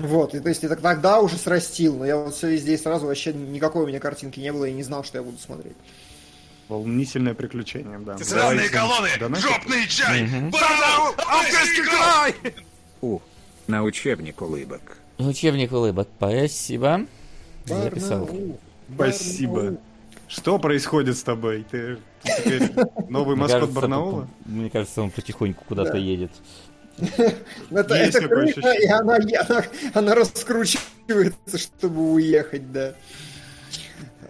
Вот, 0.00 0.34
и 0.34 0.40
то 0.40 0.48
есть 0.48 0.64
это 0.64 0.76
тогда 0.76 1.20
уже 1.20 1.36
срастил, 1.36 1.96
но 1.98 2.06
я 2.06 2.16
вот 2.16 2.34
все 2.34 2.48
везде 2.50 2.74
и 2.74 2.76
сразу 2.78 3.06
вообще 3.06 3.32
никакой 3.34 3.84
у 3.84 3.86
меня 3.86 4.00
картинки 4.00 4.40
не 4.40 4.50
было 4.52 4.64
и 4.64 4.72
не 4.72 4.82
знал, 4.82 5.04
что 5.04 5.18
я 5.18 5.22
буду 5.24 5.38
смотреть. 5.38 5.76
Волнительное 6.68 7.34
приключение, 7.34 7.98
да. 7.98 8.16
Сраные 8.18 8.68
Давайте 8.68 8.68
колонны, 8.70 9.08
донатить. 9.18 9.44
жопный 9.46 9.86
чай, 9.88 10.22
баранал, 10.50 11.14
алтайский 11.18 11.84
край! 11.84 12.34
У. 13.02 13.18
На 13.66 13.82
учебник 13.82 14.40
улыбок. 14.40 14.96
Учебник 15.18 15.70
улыбок, 15.72 16.08
спасибо. 16.16 17.06
Записал. 17.66 18.24
Барнаул, 18.24 18.60
Спасибо. 18.94 19.52
Барнаул. 19.54 19.80
Что 20.28 20.58
происходит 20.58 21.18
с 21.18 21.22
тобой? 21.24 21.66
Ты, 21.70 21.98
ты 22.22 22.32
теперь 22.38 22.70
новый 23.10 23.36
маскот 23.36 23.70
Барнаула? 23.70 24.28
Мне 24.46 24.70
кажется, 24.70 25.02
он 25.02 25.10
потихоньку 25.10 25.64
куда-то 25.66 25.92
Да. 25.92 25.98
едет. 25.98 26.30
Это, 27.70 27.94
это 27.94 28.28
крыша, 28.28 28.72
и 28.72 28.86
она, 28.86 29.16
она, 29.16 29.64
она 29.94 30.14
раскручивается, 30.14 31.58
чтобы 31.58 32.12
уехать, 32.12 32.72
да. 32.72 32.94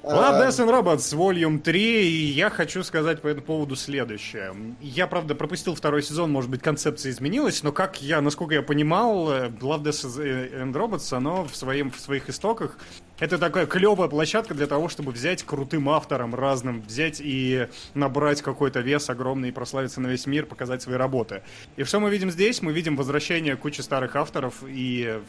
Love, 0.03 0.13
А, 0.13 0.47
Death 0.47 0.65
and 0.65 0.71
Robots 0.71 1.15
Volume 1.15 1.61
3, 1.61 2.09
и 2.09 2.25
я 2.33 2.49
хочу 2.49 2.83
сказать 2.83 3.21
по 3.21 3.29
этому 3.29 3.45
поводу 3.45 3.77
следующее. 3.77 4.55
Я, 4.81 5.07
правда, 5.07 5.35
пропустил 5.35 5.75
второй 5.75 6.03
сезон, 6.03 6.33
может 6.33 6.51
быть, 6.51 6.63
концепция 6.63 7.13
изменилась, 7.13 7.63
но 7.63 7.71
как 7.71 8.01
я, 8.01 8.23
насколько 8.23 8.55
я 8.55 8.63
понимал, 8.63 9.31
э, 9.31 9.49
Love, 9.49 9.83
Death 9.83 10.63
and 10.63 10.73
Robots, 10.73 11.15
оно 11.15 11.45
в, 11.45 11.55
своем, 11.55 11.91
в 11.91 12.01
своих 12.01 12.31
истоках 12.31 12.79
это 13.21 13.39
такая 13.39 13.67
клевая 13.67 14.09
площадка 14.09 14.55
для 14.55 14.67
того, 14.67 14.89
чтобы 14.89 15.13
взять 15.13 15.45
крутым 15.45 15.89
авторам 15.91 16.35
разным, 16.35 16.81
взять 16.81 17.21
и 17.23 17.69
набрать 17.95 18.43
какой-то 18.43 18.81
вес 18.81 19.09
огромный 19.11 19.51
и 19.51 19.53
прославиться 19.53 20.01
на 20.01 20.09
весь 20.09 20.27
мир, 20.27 20.47
показать 20.47 20.83
свои 20.83 20.97
работы. 20.97 21.43
И 21.77 21.85
что 21.85 22.01
мы 22.01 22.11
видим 22.11 22.31
здесь? 22.31 22.63
Мы 22.63 22.73
видим 22.73 22.97
возвращение 22.97 23.57
кучи 23.57 23.83
старых 23.83 24.17
авторов 24.17 24.65
и 24.67 25.21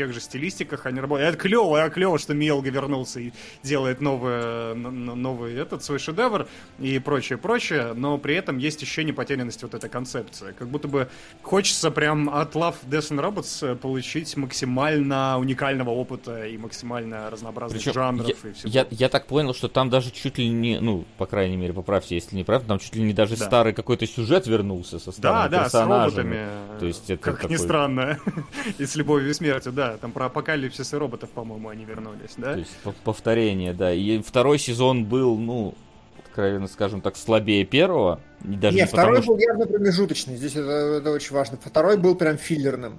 тех 0.00 0.14
же 0.14 0.20
стилистиках 0.20 0.86
они 0.86 0.98
работают. 0.98 1.28
Это 1.34 1.38
клево, 1.38 1.82
а 1.82 1.90
клево, 1.90 2.18
что 2.18 2.32
Мелга 2.32 2.70
вернулся 2.70 3.20
и 3.20 3.32
делает 3.62 4.00
новый, 4.00 4.74
новый 4.74 5.54
этот 5.56 5.84
свой 5.84 5.98
шедевр 5.98 6.46
и 6.78 6.98
прочее, 6.98 7.36
прочее, 7.36 7.92
но 7.94 8.16
при 8.16 8.34
этом 8.34 8.56
есть 8.56 8.80
еще 8.80 9.04
непотерянность 9.04 9.62
вот 9.62 9.74
этой 9.74 9.90
концепции. 9.90 10.54
Как 10.58 10.68
будто 10.68 10.88
бы 10.88 11.08
хочется 11.42 11.90
прям 11.90 12.30
от 12.30 12.54
Love, 12.54 12.76
Death 12.88 13.10
and 13.10 13.20
Robots 13.20 13.76
получить 13.76 14.34
максимально 14.38 15.38
уникального 15.38 15.90
опыта 15.90 16.46
и 16.46 16.56
максимально 16.56 17.28
разнообразных 17.28 17.78
Причем 17.82 17.92
жанров 17.92 18.26
я, 18.26 18.50
и 18.50 18.52
всего. 18.54 18.70
я, 18.72 18.86
я 18.90 19.08
так 19.10 19.26
понял, 19.26 19.52
что 19.52 19.68
там 19.68 19.90
даже 19.90 20.10
чуть 20.12 20.38
ли 20.38 20.48
не, 20.48 20.80
ну, 20.80 21.04
по 21.18 21.26
крайней 21.26 21.58
мере, 21.58 21.74
поправьте, 21.74 22.14
если 22.14 22.36
не 22.36 22.44
прав, 22.44 22.64
там 22.64 22.78
чуть 22.78 22.96
ли 22.96 23.02
не 23.02 23.12
даже 23.12 23.36
Да. 23.36 23.44
старый 23.44 23.74
какой-то 23.74 24.06
сюжет 24.06 24.46
вернулся 24.46 24.98
со 24.98 25.06
Да, 25.06 25.12
старыми 25.12 25.50
да, 25.50 25.58
с 25.60 25.62
персонажами. 25.64 26.36
роботами. 26.36 26.78
То 26.80 26.86
есть 26.86 27.10
это 27.10 27.22
как 27.22 27.36
ни 27.44 27.54
такой- 27.54 27.58
странно. 27.58 28.18
и 28.78 28.86
с 28.86 28.96
любовью 28.96 29.28
и 29.30 29.34
смертью, 29.34 29.72
да. 29.72 29.89
Там 29.98 30.12
про 30.12 30.26
апокалипсис 30.26 30.92
и 30.92 30.96
роботов, 30.96 31.30
по-моему, 31.30 31.68
они 31.68 31.84
вернулись, 31.84 32.34
да? 32.36 32.54
То 32.54 32.58
есть 32.58 32.76
пов- 32.84 32.94
повторение, 33.04 33.72
да. 33.72 33.92
И 33.92 34.20
второй 34.22 34.58
сезон 34.58 35.04
был, 35.04 35.36
ну, 35.36 35.74
откровенно 36.24 36.68
скажем 36.68 37.00
так, 37.00 37.16
слабее 37.16 37.64
первого. 37.64 38.20
И 38.44 38.54
даже 38.54 38.76
Не, 38.76 38.82
не 38.82 38.86
второй 38.86 39.16
потому, 39.18 39.22
что, 39.22 39.32
был 39.32 39.38
явно 39.40 39.66
промежуточный, 39.66 40.36
здесь 40.36 40.52
это, 40.52 40.70
это 40.70 41.10
очень 41.10 41.34
важно. 41.34 41.58
Второй 41.62 41.96
был 41.96 42.14
прям 42.14 42.38
филлерным. 42.38 42.98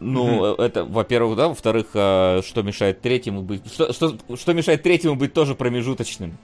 ну, 0.00 0.54
это, 0.56 0.84
во-первых, 0.84 1.36
да, 1.36 1.48
во-вторых, 1.48 1.86
а, 1.94 2.42
что 2.42 2.62
мешает 2.62 3.00
третьему 3.00 3.42
быть, 3.42 3.66
что, 3.72 3.92
что, 3.92 4.16
что 4.36 4.52
мешает 4.52 4.82
третьему 4.82 5.14
быть 5.14 5.32
тоже 5.32 5.54
промежуточным. 5.54 6.36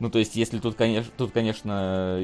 Ну, 0.00 0.10
то 0.10 0.18
есть, 0.18 0.34
если 0.34 0.58
тут, 0.58 0.74
конечно, 0.74 1.10
тут, 1.16 1.32
конечно, 1.32 2.18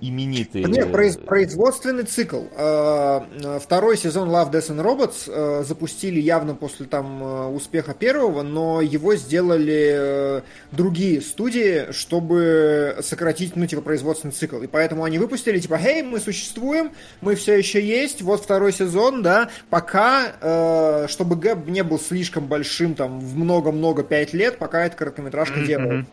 именитые... 0.00 0.64
Не, 0.64 0.80
произ- 0.80 1.22
производственный 1.22 2.04
цикл. 2.04 2.44
Э, 2.56 3.20
э, 3.42 3.58
Второй 3.60 3.98
сезон 3.98 4.30
Love, 4.30 4.50
Death 4.50 4.70
and 4.70 4.82
Robots 4.82 5.24
э, 5.26 5.64
запустили 5.64 6.18
явно 6.18 6.54
после 6.54 6.86
там 6.86 7.54
успеха 7.54 7.92
первого, 7.92 8.42
но 8.42 8.80
его 8.80 9.16
сделали 9.16 9.92
э, 9.94 10.40
другие 10.72 11.20
студии, 11.20 11.92
чтобы 11.92 12.96
сократить, 13.02 13.54
ну, 13.54 13.66
типа, 13.66 13.82
производственный 13.82 14.32
цикл. 14.32 14.62
И 14.62 14.66
поэтому 14.66 15.04
они 15.04 15.18
выпустили, 15.18 15.58
типа, 15.58 15.76
«Хей, 15.76 16.02
мы 16.02 16.20
существуем, 16.20 16.92
мы 17.20 17.34
все 17.34 17.58
еще 17.58 17.84
есть, 17.84 18.22
вот 18.22 18.42
второй 18.42 18.72
сезон, 18.72 19.22
да, 19.22 19.50
пока, 19.68 20.32
э, 20.40 21.06
чтобы 21.08 21.36
гэп 21.36 21.68
не 21.68 21.82
был 21.82 21.98
слишком 21.98 22.46
большим, 22.46 22.94
там, 22.94 23.20
в 23.20 23.36
много-много 23.36 24.02
пять 24.02 24.32
лет, 24.32 24.56
пока 24.56 24.86
эта 24.86 24.96
короткометражка 24.96 25.58
Мгм, 25.58 25.66
делает. 25.66 26.06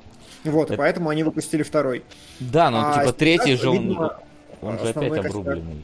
Вот, 0.43 0.69
и 0.69 0.73
Это- 0.73 0.77
поэтому 0.81 1.09
они 1.09 1.23
выпустили 1.23 1.63
второй. 1.63 2.03
Да, 2.39 2.69
но, 2.69 2.79
А 2.79 2.93
типа, 2.93 3.03
сейчас, 3.05 3.15
третий 3.15 3.55
же, 3.55 3.69
он, 3.69 3.77
видимо, 3.77 4.19
он 4.61 4.79
же 4.79 4.87
опять 4.89 5.09
костяк. 5.09 5.25
обрубленный. 5.27 5.83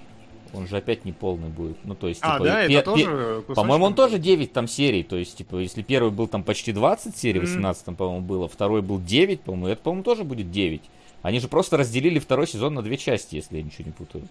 Он 0.53 0.67
же 0.67 0.77
опять 0.77 1.03
не 1.05 1.11
полный 1.11 1.49
будет. 1.49 1.77
Ну, 1.83 1.93
то 1.93 2.07
есть, 2.07 2.21
А, 2.23 2.33
типа, 2.37 2.45
да, 2.45 2.67
пе- 2.67 2.73
это 2.75 2.95
пе- 2.95 3.03
тоже? 3.03 3.43
По-моему, 3.53 3.85
он 3.85 3.93
тоже 3.93 4.17
9 4.17 4.53
там 4.53 4.67
серий. 4.67 5.03
То 5.03 5.17
есть, 5.17 5.37
типа, 5.37 5.57
если 5.57 5.81
первый 5.81 6.09
был 6.09 6.27
там 6.27 6.41
почти 6.43 6.71
20 6.71 7.17
серий, 7.17 7.39
Мгм. 7.41 7.47
18 7.47 7.85
там, 7.85 7.95
по-моему, 7.95 8.25
было, 8.25 8.47
второй 8.47 8.81
был 8.81 8.99
9, 8.99 9.41
по-моему, 9.41 9.67
это, 9.67 9.81
по-моему, 9.81 10.03
тоже 10.03 10.23
будет 10.23 10.49
9. 10.49 10.81
Они 11.21 11.39
же 11.39 11.47
просто 11.49 11.75
разделили 11.77 12.17
второй 12.19 12.47
сезон 12.47 12.73
на 12.75 12.81
две 12.81 12.97
части, 12.97 13.35
если 13.35 13.57
я 13.57 13.63
ничего 13.63 13.85
не 13.85 13.91
путаю. 13.91 14.23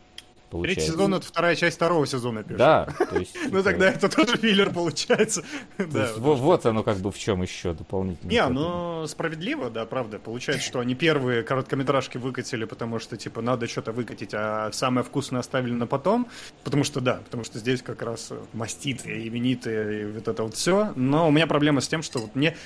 Получается. 0.50 0.80
Третий 0.80 0.92
сезон 0.92 1.14
это 1.14 1.26
вторая 1.26 1.56
часть 1.56 1.76
второго 1.76 2.06
сезона 2.06 2.42
пишет. 2.42 2.58
Да, 2.58 2.86
то 3.10 3.18
есть... 3.18 3.36
Ну 3.50 3.62
тогда 3.62 3.90
это 3.90 4.08
тоже 4.08 4.36
филлер 4.36 4.72
получается. 4.72 5.42
Да. 5.78 6.10
вот 6.16 6.66
оно 6.66 6.82
как 6.82 6.98
бы 6.98 7.10
в 7.10 7.18
чем 7.18 7.42
еще 7.42 7.72
дополнительно. 7.72 8.30
Не, 8.30 8.46
ну 8.48 9.06
справедливо, 9.06 9.70
да, 9.70 9.86
правда. 9.86 10.18
Получается, 10.18 10.66
что 10.66 10.80
они 10.80 10.94
первые 10.94 11.42
короткометражки 11.42 12.18
выкатили, 12.18 12.64
потому 12.64 12.98
что, 12.98 13.16
типа, 13.16 13.40
надо 13.40 13.66
что-то 13.66 13.92
выкатить, 13.92 14.30
а 14.34 14.70
самое 14.72 15.04
вкусное 15.04 15.40
оставили 15.40 15.72
на 15.72 15.86
потом. 15.86 16.28
Потому 16.64 16.84
что, 16.84 17.00
да, 17.00 17.20
потому 17.24 17.44
что 17.44 17.58
здесь 17.58 17.82
как 17.82 18.02
раз 18.02 18.28
э, 18.30 18.38
маститые, 18.52 19.28
именитые, 19.28 20.02
и 20.02 20.04
вот 20.06 20.28
это 20.28 20.42
вот 20.42 20.54
все. 20.54 20.92
Но 20.96 21.28
у 21.28 21.30
меня 21.30 21.46
проблема 21.46 21.80
с 21.80 21.88
тем, 21.88 22.02
что 22.02 22.18
вот 22.18 22.34
мне 22.34 22.56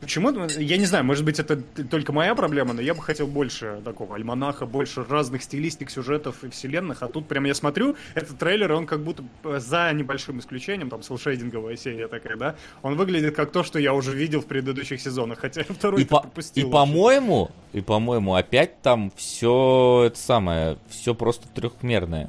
Почему? 0.00 0.30
Я 0.58 0.76
не 0.76 0.84
знаю, 0.84 1.04
может 1.04 1.24
быть, 1.24 1.38
это 1.38 1.56
только 1.90 2.12
моя 2.12 2.34
проблема, 2.34 2.74
но 2.74 2.80
я 2.82 2.94
бы 2.94 3.02
хотел 3.02 3.26
больше 3.26 3.80
такого 3.84 4.14
альманаха, 4.14 4.66
больше 4.66 5.04
разных 5.04 5.42
стилистик, 5.42 5.90
сюжетов 5.90 6.44
и 6.44 6.50
вселенных. 6.50 7.02
А 7.02 7.08
тут 7.08 7.26
прям 7.26 7.44
я 7.44 7.54
смотрю, 7.54 7.96
этот 8.14 8.38
трейлер, 8.38 8.72
он 8.72 8.86
как 8.86 9.02
будто 9.02 9.24
за 9.58 9.90
небольшим 9.92 10.38
исключением, 10.40 10.90
там, 10.90 11.02
селшейдинговая 11.02 11.76
серия 11.76 12.08
такая, 12.08 12.36
да, 12.36 12.56
он 12.82 12.96
выглядит 12.96 13.34
как 13.34 13.50
то, 13.52 13.62
что 13.62 13.78
я 13.78 13.94
уже 13.94 14.14
видел 14.14 14.40
в 14.42 14.46
предыдущих 14.46 15.00
сезонах, 15.00 15.38
хотя 15.40 15.64
второй 15.64 16.02
И, 16.02 16.04
по- 16.04 16.20
пропустил. 16.20 16.68
и 16.68 16.70
по-моему, 16.70 17.50
и 17.72 17.80
по-моему, 17.80 18.34
опять 18.34 18.82
там 18.82 19.12
все 19.16 20.04
это 20.08 20.18
самое, 20.18 20.78
все 20.88 21.14
просто 21.14 21.48
трехмерное. 21.48 22.28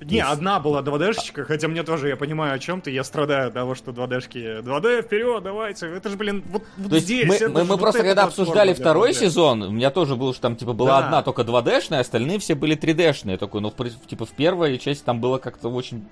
Не, 0.00 0.20
одна 0.20 0.60
была 0.60 0.82
2D-шечка, 0.82 1.44
хотя 1.44 1.68
мне 1.68 1.82
тоже, 1.82 2.08
я 2.08 2.16
понимаю 2.16 2.54
о 2.54 2.58
чем 2.58 2.82
ты, 2.82 2.90
я 2.90 3.02
страдаю 3.02 3.48
от 3.48 3.54
того, 3.54 3.74
что 3.74 3.92
2D-шки, 3.92 4.62
2D, 4.62 5.02
вперед, 5.02 5.42
давайте, 5.42 5.86
это 5.86 6.10
же, 6.10 6.16
блин, 6.16 6.44
вот, 6.50 6.64
вот 6.76 6.90
То 6.90 6.96
есть 6.96 7.06
здесь. 7.06 7.26
мы, 7.26 7.48
мы- 7.48 7.60
мы 7.60 7.64
вот 7.64 7.80
просто 7.80 8.02
когда 8.02 8.24
обсуждали 8.24 8.74
второй 8.74 9.12
2D. 9.12 9.14
сезон, 9.14 9.62
у 9.62 9.70
меня 9.70 9.90
тоже 9.90 10.16
было, 10.16 10.34
что 10.34 10.42
там 10.42 10.56
типа 10.56 10.74
была 10.74 11.00
Да. 11.00 11.06
одна 11.06 11.22
только 11.22 11.42
2D-шная, 11.42 12.00
остальные 12.00 12.40
все 12.40 12.54
были 12.54 12.76
3D-шные. 12.76 13.32
Я 13.32 13.38
такой, 13.38 13.62
ну, 13.62 13.70
в 13.70 14.06
типа 14.06 14.26
в 14.26 14.30
первой 14.32 14.76
части 14.76 15.02
там 15.02 15.18
было 15.18 15.38
как-то 15.38 15.68
очень... 15.70 16.04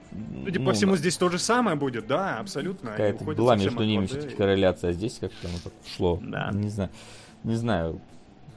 Судя 0.45 0.61
ну, 0.61 0.67
по 0.67 0.73
всему, 0.73 0.97
здесь 0.97 1.19
то 1.19 1.29
же 1.29 1.39
самое 1.39 1.77
будет, 1.77 2.07
да, 2.07 2.39
абсолютно. 2.39 2.93
Какая-то 2.93 3.25
была 3.25 3.55
между 3.57 3.85
ними 3.85 4.05
2D. 4.05 4.09
все-таки 4.09 4.35
корреляция, 4.35 4.91
а 4.91 4.93
здесь 4.95 5.19
как-то 5.21 5.47
оно 5.47 5.59
так 5.63 5.73
шло. 5.95 6.19
Да. 6.23 6.51
Не 6.55 6.69
знаю. 6.71 6.91
Не 7.43 7.57
знаю. 7.57 8.01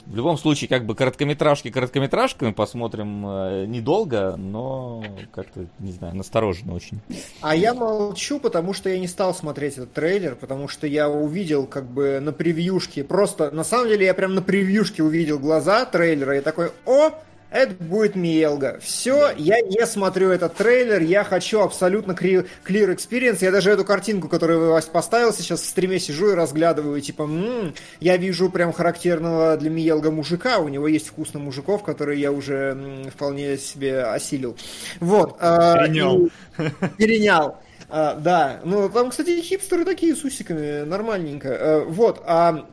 В 0.10 0.16
любом 0.16 0.38
случае, 0.38 0.70
как 0.70 0.86
бы 0.86 0.95
короткометражки 0.95 1.70
короткометражками 1.70 2.51
посмотрим 2.51 3.28
э, 3.28 3.66
недолго, 3.66 4.38
но 4.38 5.03
как-то, 5.34 5.68
не 5.80 5.91
знаю, 5.91 6.16
настороженно 6.16 6.74
очень. 6.74 7.01
А 7.41 7.53
я 7.53 7.74
молчу, 7.74 8.39
потому 8.39 8.74
что 8.74 8.89
я 8.89 8.99
не 8.99 9.08
стал 9.08 9.34
смотреть 9.34 9.74
этот 9.74 9.91
трейлер, 9.91 10.36
потому 10.36 10.70
что 10.70 10.88
я 10.88 11.10
увидел 11.10 11.68
как 11.68 11.86
бы 11.89 12.20
на 12.22 12.32
превьюшке, 12.32 13.03
просто, 13.03 13.51
на 13.51 13.66
самом 13.66 13.89
деле 13.89 14.05
я 14.05 14.14
прям 14.14 14.34
на 14.34 14.41
превьюшке 14.41 15.03
увидел 15.03 15.39
глаза 15.39 15.84
трейлера 15.84 16.38
и 16.38 16.41
такой, 16.41 16.72
о, 16.86 17.12
это 17.58 17.84
будет 17.84 18.16
Миелга. 18.16 18.80
Все, 18.82 19.32
я 19.38 19.62
не 19.62 19.86
смотрю 19.86 20.30
этот 20.30 20.55
трейлер, 20.55 21.01
я 21.01 21.24
хочу 21.24 21.62
абсолютно 21.62 22.12
clear 22.12 22.45
experience. 22.66 23.39
Я 23.41 23.51
даже 23.51 23.72
эту 23.72 23.84
картинку, 23.84 24.28
которую 24.30 24.72
Вась 24.72 24.86
поставил, 24.86 25.34
сейчас 25.34 25.62
в 25.62 25.66
стриме 25.66 25.99
сижу 25.99 26.32
и 26.32 26.36
разглядываю, 26.36 27.01
типа, 27.01 27.24
«М, 27.24 27.74
я 27.99 28.18
вижу 28.18 28.49
прям 28.49 28.72
характерного 28.74 29.58
для 29.58 29.70
Миелга 29.70 30.12
мужика, 30.12 30.60
у 30.60 30.68
него 30.68 30.88
есть 30.88 31.08
вкус 31.08 31.34
на 31.34 31.39
мужиков, 31.39 31.84
которые 31.84 32.22
я 32.22 32.32
уже 32.32 32.53
м, 32.78 33.10
вполне 33.12 33.58
себе 33.58 34.03
осилил. 34.03 34.55
Вот. 34.99 35.38
а, 35.39 35.84
Перенял. 35.86 36.30
Перенял. 36.97 37.60
А, 37.89 38.16
да, 38.16 38.60
ну 38.66 38.89
там, 38.89 39.12
кстати, 39.12 39.41
хипстеры 39.41 39.86
такие 39.86 40.16
с 40.16 40.24
усиками, 40.24 40.84
нормальненько. 40.84 41.47
Э, 41.47 41.84
вот, 41.86 42.22
а 42.26 42.66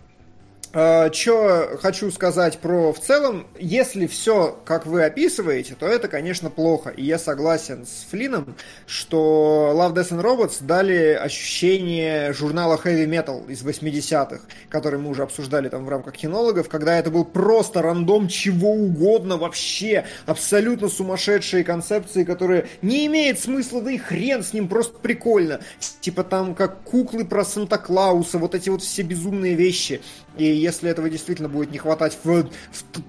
что 0.74 1.78
хочу 1.80 2.10
сказать 2.10 2.58
про 2.58 2.92
в 2.92 2.98
целом, 2.98 3.46
если 3.58 4.08
все, 4.08 4.58
как 4.64 4.86
вы 4.86 5.04
описываете, 5.04 5.76
то 5.78 5.86
это, 5.86 6.08
конечно, 6.08 6.50
плохо. 6.50 6.90
И 6.90 7.04
я 7.04 7.18
согласен 7.18 7.86
с 7.86 8.06
Флином, 8.10 8.56
что 8.86 9.72
Love, 9.72 9.94
Death 9.94 10.10
and 10.10 10.22
Robots 10.22 10.56
дали 10.64 11.12
ощущение 11.12 12.32
журнала 12.32 12.80
Heavy 12.82 13.06
Metal 13.06 13.48
из 13.48 13.62
80-х, 13.62 14.40
который 14.68 14.98
мы 14.98 15.10
уже 15.10 15.22
обсуждали 15.22 15.68
там 15.68 15.84
в 15.84 15.88
рамках 15.88 16.14
кинологов, 16.14 16.68
когда 16.68 16.98
это 16.98 17.10
был 17.10 17.24
просто 17.24 17.80
рандом 17.80 18.26
чего 18.26 18.72
угодно 18.72 19.36
вообще, 19.36 20.04
абсолютно 20.26 20.88
сумасшедшие 20.88 21.62
концепции, 21.62 22.24
которые 22.24 22.66
не 22.82 23.06
имеет 23.06 23.38
смысла, 23.38 23.80
да 23.80 23.92
и 23.92 23.98
хрен 23.98 24.42
с 24.42 24.52
ним, 24.52 24.66
просто 24.66 24.98
прикольно. 24.98 25.60
Типа 26.00 26.24
там 26.24 26.56
как 26.56 26.82
куклы 26.82 27.24
про 27.24 27.44
Санта-Клауса, 27.44 28.38
вот 28.38 28.56
эти 28.56 28.70
вот 28.70 28.82
все 28.82 29.02
безумные 29.02 29.54
вещи. 29.54 30.02
И 30.36 30.44
если 30.44 30.90
этого 30.90 31.08
действительно 31.08 31.48
будет 31.48 31.70
не 31.70 31.78
хватать 31.78 32.18
в, 32.22 32.42
в 32.42 32.48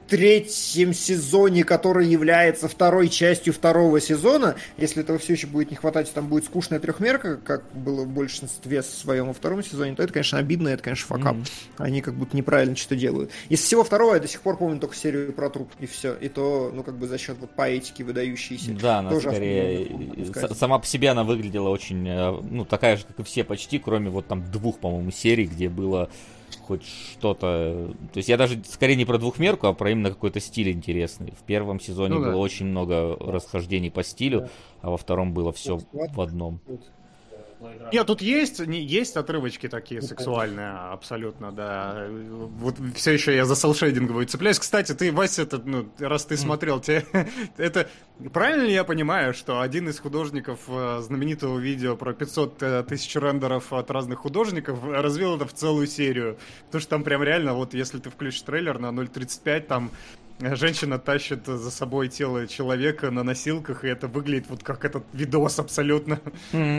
третьем 0.07 0.93
сезоне, 0.93 1.63
который 1.63 2.07
является 2.07 2.67
второй 2.67 3.09
частью 3.09 3.53
второго 3.53 3.99
сезона, 3.99 4.55
если 4.77 5.01
этого 5.01 5.17
все 5.17 5.33
еще 5.33 5.47
будет 5.47 5.71
не 5.71 5.75
хватать, 5.75 6.11
там 6.13 6.27
будет 6.27 6.45
скучная 6.45 6.79
трехмерка, 6.79 7.37
как 7.37 7.63
было 7.73 8.03
в 8.03 8.09
большинстве 8.09 8.83
своем 8.83 9.27
во 9.27 9.33
втором 9.33 9.63
сезоне, 9.63 9.95
то 9.95 10.03
это, 10.03 10.13
конечно, 10.13 10.37
обидно, 10.37 10.69
это, 10.69 10.83
конечно, 10.83 11.07
факап. 11.07 11.37
Они 11.77 12.01
как 12.01 12.13
будто 12.15 12.37
неправильно 12.37 12.75
что-то 12.75 12.95
делают. 12.95 13.31
Из 13.49 13.59
всего 13.59 13.83
второго 13.83 14.15
я 14.15 14.19
до 14.19 14.27
сих 14.27 14.41
пор 14.41 14.57
помню 14.57 14.79
только 14.79 14.95
серию 14.95 15.33
про 15.33 15.49
труп, 15.49 15.71
и 15.79 15.85
все. 15.85 16.13
И 16.15 16.29
то, 16.29 16.71
ну, 16.73 16.83
как 16.83 16.97
бы 16.97 17.07
за 17.07 17.17
счет 17.17 17.37
вот 17.39 17.51
поэтики 17.55 18.03
выдающейся. 18.03 18.71
Да, 18.79 18.99
она 18.99 19.09
Тоже 19.09 19.29
скорее 19.29 19.87
с- 20.33 20.57
сама 20.57 20.79
по 20.79 20.85
себе 20.85 21.09
она 21.09 21.23
выглядела 21.23 21.69
очень, 21.69 22.07
э, 22.07 22.39
ну, 22.49 22.65
такая 22.65 22.97
же, 22.97 23.05
как 23.05 23.19
и 23.19 23.23
все 23.23 23.43
почти, 23.43 23.79
кроме 23.79 24.09
вот 24.09 24.27
там 24.27 24.43
двух, 24.51 24.79
по-моему, 24.79 25.11
серий, 25.11 25.45
где 25.45 25.69
было 25.69 26.09
хоть 26.65 26.83
что-то... 26.83 27.93
То 28.13 28.17
есть 28.17 28.29
я 28.29 28.37
даже 28.37 28.61
скорее 28.65 28.95
не 28.95 29.05
про 29.05 29.17
двухмерку, 29.17 29.67
а 29.67 29.73
про 29.73 29.91
именно 29.91 30.09
какой-то 30.09 30.39
стиль 30.39 30.71
интересный. 30.71 31.33
В 31.39 31.43
первом 31.43 31.79
сезоне 31.79 32.15
Ну 32.15 32.21
да. 32.21 32.31
было 32.31 32.37
очень 32.39 32.65
много 32.65 33.15
расхождений 33.19 33.91
по 33.91 34.03
стилю, 34.03 34.49
а 34.81 34.89
во 34.89 34.97
втором 34.97 35.33
было 35.33 35.51
все 35.51 35.79
в 35.91 36.21
одном. 36.21 36.59
Нет, 37.91 38.07
тут 38.07 38.21
есть, 38.21 38.65
не, 38.65 38.81
есть 38.81 39.15
отрывочки 39.17 39.67
такие 39.67 40.01
сексуальные, 40.01 40.71
абсолютно, 40.71 41.51
да. 41.51 42.07
Вот 42.09 42.75
все 42.95 43.11
еще 43.11 43.35
я 43.35 43.45
за 43.45 43.55
селшейдинговую 43.55 44.25
цепляюсь. 44.27 44.59
Кстати, 44.59 44.93
ты, 44.93 45.11
Вася, 45.11 45.43
это, 45.43 45.61
ну, 45.63 45.89
раз 45.99 46.25
ты 46.25 46.37
смотрел, 46.37 46.79
тебе, 46.79 47.05
это 47.57 47.87
правильно 48.33 48.63
ли 48.63 48.73
я 48.73 48.83
понимаю, 48.83 49.33
что 49.33 49.61
один 49.61 49.89
из 49.89 49.99
художников 49.99 50.61
э, 50.67 50.99
знаменитого 51.01 51.59
видео 51.59 51.95
про 51.95 52.13
500 52.13 52.63
э, 52.63 52.83
тысяч 52.83 53.15
рендеров 53.15 53.73
от 53.73 53.91
разных 53.91 54.19
художников 54.19 54.83
развил 54.83 55.35
это 55.35 55.45
в 55.45 55.53
целую 55.53 55.87
серию? 55.87 56.37
Потому 56.67 56.81
что 56.81 56.89
там 56.89 57.03
прям 57.03 57.23
реально, 57.23 57.53
вот 57.53 57.73
если 57.73 57.99
ты 57.99 58.09
включишь 58.09 58.41
трейлер 58.41 58.79
на 58.79 58.87
0.35, 58.87 59.61
там 59.61 59.91
Женщина 60.39 60.99
тащит 60.99 61.45
за 61.47 61.71
собой 61.71 62.09
тело 62.09 62.45
человека 62.45 63.09
на 63.09 63.23
носилках, 63.23 63.85
и 63.85 63.87
это 63.87 64.07
выглядит 64.09 64.49
вот 64.49 64.63
как 64.63 64.83
этот 64.83 65.03
видос 65.13 65.59
абсолютно. 65.59 66.19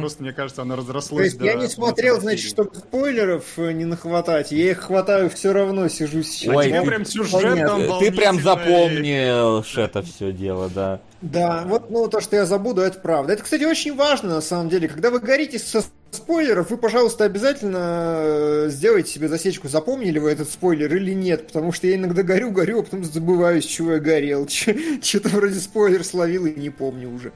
Просто, 0.00 0.22
мне 0.22 0.32
кажется, 0.34 0.60
она 0.62 0.74
То 0.76 0.82
разрослась. 0.82 1.24
есть 1.32 1.40
я 1.40 1.54
до 1.54 1.60
не 1.60 1.68
смотрел, 1.68 2.20
значит, 2.20 2.50
чтобы 2.50 2.74
спойлеров 2.74 3.44
э, 3.58 3.72
не 3.72 3.86
нахватать. 3.86 4.52
Я 4.52 4.72
их 4.72 4.80
хватаю 4.80 5.30
все 5.30 5.52
равно, 5.54 5.88
сижу 5.88 6.22
сейчас. 6.22 6.54
Ой, 6.54 6.70
ты- 6.70 6.86
прям 6.86 7.04
сюжет 7.06 7.42
понятно. 7.42 7.86
там 7.88 7.98
Ты 7.98 8.12
прям 8.12 8.40
запомнишь 8.42 9.78
это 9.78 10.02
все 10.02 10.32
дело, 10.32 10.68
да. 10.68 11.00
Да, 11.22 11.64
вот, 11.66 11.90
ну, 11.90 12.08
то, 12.08 12.20
что 12.20 12.36
я 12.36 12.44
забуду, 12.44 12.82
это 12.82 12.98
правда. 12.98 13.32
Это, 13.32 13.42
кстати, 13.42 13.64
очень 13.64 13.96
важно, 13.96 14.34
на 14.34 14.40
самом 14.40 14.68
деле. 14.68 14.86
Когда 14.86 15.10
вы 15.10 15.18
горите 15.18 15.58
со 15.58 15.82
спойлеров, 16.10 16.70
вы, 16.70 16.76
пожалуйста, 16.76 17.24
обязательно 17.24 18.16
э, 18.18 18.66
сделайте 18.68 19.12
себе 19.12 19.28
засечку, 19.28 19.68
запомнили 19.68 20.18
вы 20.18 20.30
этот 20.30 20.48
спойлер 20.50 20.94
или 20.94 21.12
нет, 21.12 21.46
потому 21.46 21.72
что 21.72 21.86
я 21.86 21.96
иногда 21.96 22.22
горю, 22.22 22.50
горю, 22.50 22.80
а 22.80 22.82
потом 22.82 23.04
забываю, 23.04 23.62
с 23.62 23.64
чего 23.64 23.92
я 23.92 23.98
горел. 23.98 24.46
Что-то 24.48 25.28
вроде 25.30 25.58
спойлер 25.58 26.04
словил 26.04 26.46
и 26.46 26.58
не 26.58 26.70
помню 26.70 27.10
уже. 27.10 27.32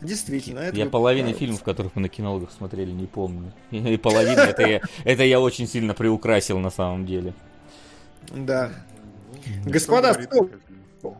Действительно, 0.00 0.60
это 0.60 0.76
Я 0.76 0.86
правы. 0.86 1.32
фильмов, 1.32 1.62
которых 1.62 1.96
мы 1.96 2.02
на 2.02 2.08
кинологах 2.08 2.50
смотрели, 2.52 2.90
не 2.90 3.06
помню. 3.06 3.52
И 3.70 3.96
половина 3.96 4.40
это 4.40 4.62
я, 4.62 4.80
это 5.04 5.24
я 5.24 5.40
очень 5.40 5.66
сильно 5.66 5.94
приукрасил 5.94 6.58
на 6.58 6.70
самом 6.70 7.06
деле. 7.06 7.34
Да. 8.30 8.70
Что 9.62 9.70
Господа, 9.70 10.14
стоп. 10.14 10.52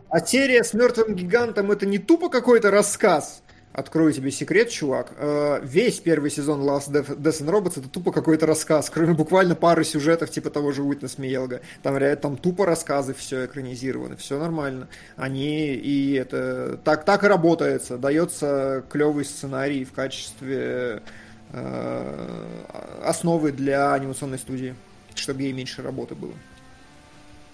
А 0.09 0.19
серия 0.19 0.63
с 0.63 0.73
мертвым 0.73 1.15
гигантом 1.15 1.71
это 1.71 1.85
не 1.85 1.97
тупо 1.97 2.29
какой-то 2.29 2.71
рассказ. 2.71 3.41
Открою 3.75 4.13
тебе 4.13 4.31
секрет, 4.31 4.69
чувак. 4.69 5.11
Э, 5.17 5.59
Весь 5.61 5.99
первый 5.99 6.31
сезон 6.31 6.61
Last 6.61 6.89
Death 6.89 7.17
Death 7.17 7.41
and 7.43 7.51
Robots 7.51 7.77
это 7.77 7.89
тупо 7.89 8.13
какой-то 8.13 8.45
рассказ, 8.45 8.89
кроме 8.89 9.13
буквально 9.13 9.53
пары 9.53 9.83
сюжетов 9.83 10.29
типа 10.29 10.49
того 10.49 10.71
же 10.71 10.81
Уитнес 10.81 11.17
Миелга. 11.17 11.59
Там 11.83 11.97
реально 11.97 12.15
там 12.15 12.37
тупо 12.37 12.65
рассказы, 12.65 13.13
все 13.13 13.45
экранизированы, 13.45 14.15
все 14.15 14.39
нормально. 14.39 14.87
Они 15.17 15.73
и 15.73 16.13
это 16.13 16.79
так 16.85 17.03
так 17.03 17.25
и 17.25 17.27
работается, 17.27 17.97
дается 17.97 18.85
клевый 18.89 19.25
сценарий 19.25 19.83
в 19.83 19.91
качестве 19.91 21.03
э, 21.51 22.47
основы 23.03 23.51
для 23.51 23.93
анимационной 23.93 24.39
студии, 24.39 24.73
чтобы 25.15 25.41
ей 25.41 25.51
меньше 25.51 25.81
работы 25.81 26.15
было. 26.15 26.33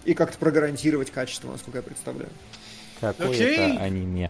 И 0.06 0.14
как-то 0.14 0.38
прогарантировать 0.38 1.12
качество, 1.12 1.52
насколько 1.52 1.80
я 1.80 1.84
представляю. 1.84 2.30
Какое 3.02 3.30
Окей. 3.30 3.58
это 3.58 3.82
аниме. 3.82 4.30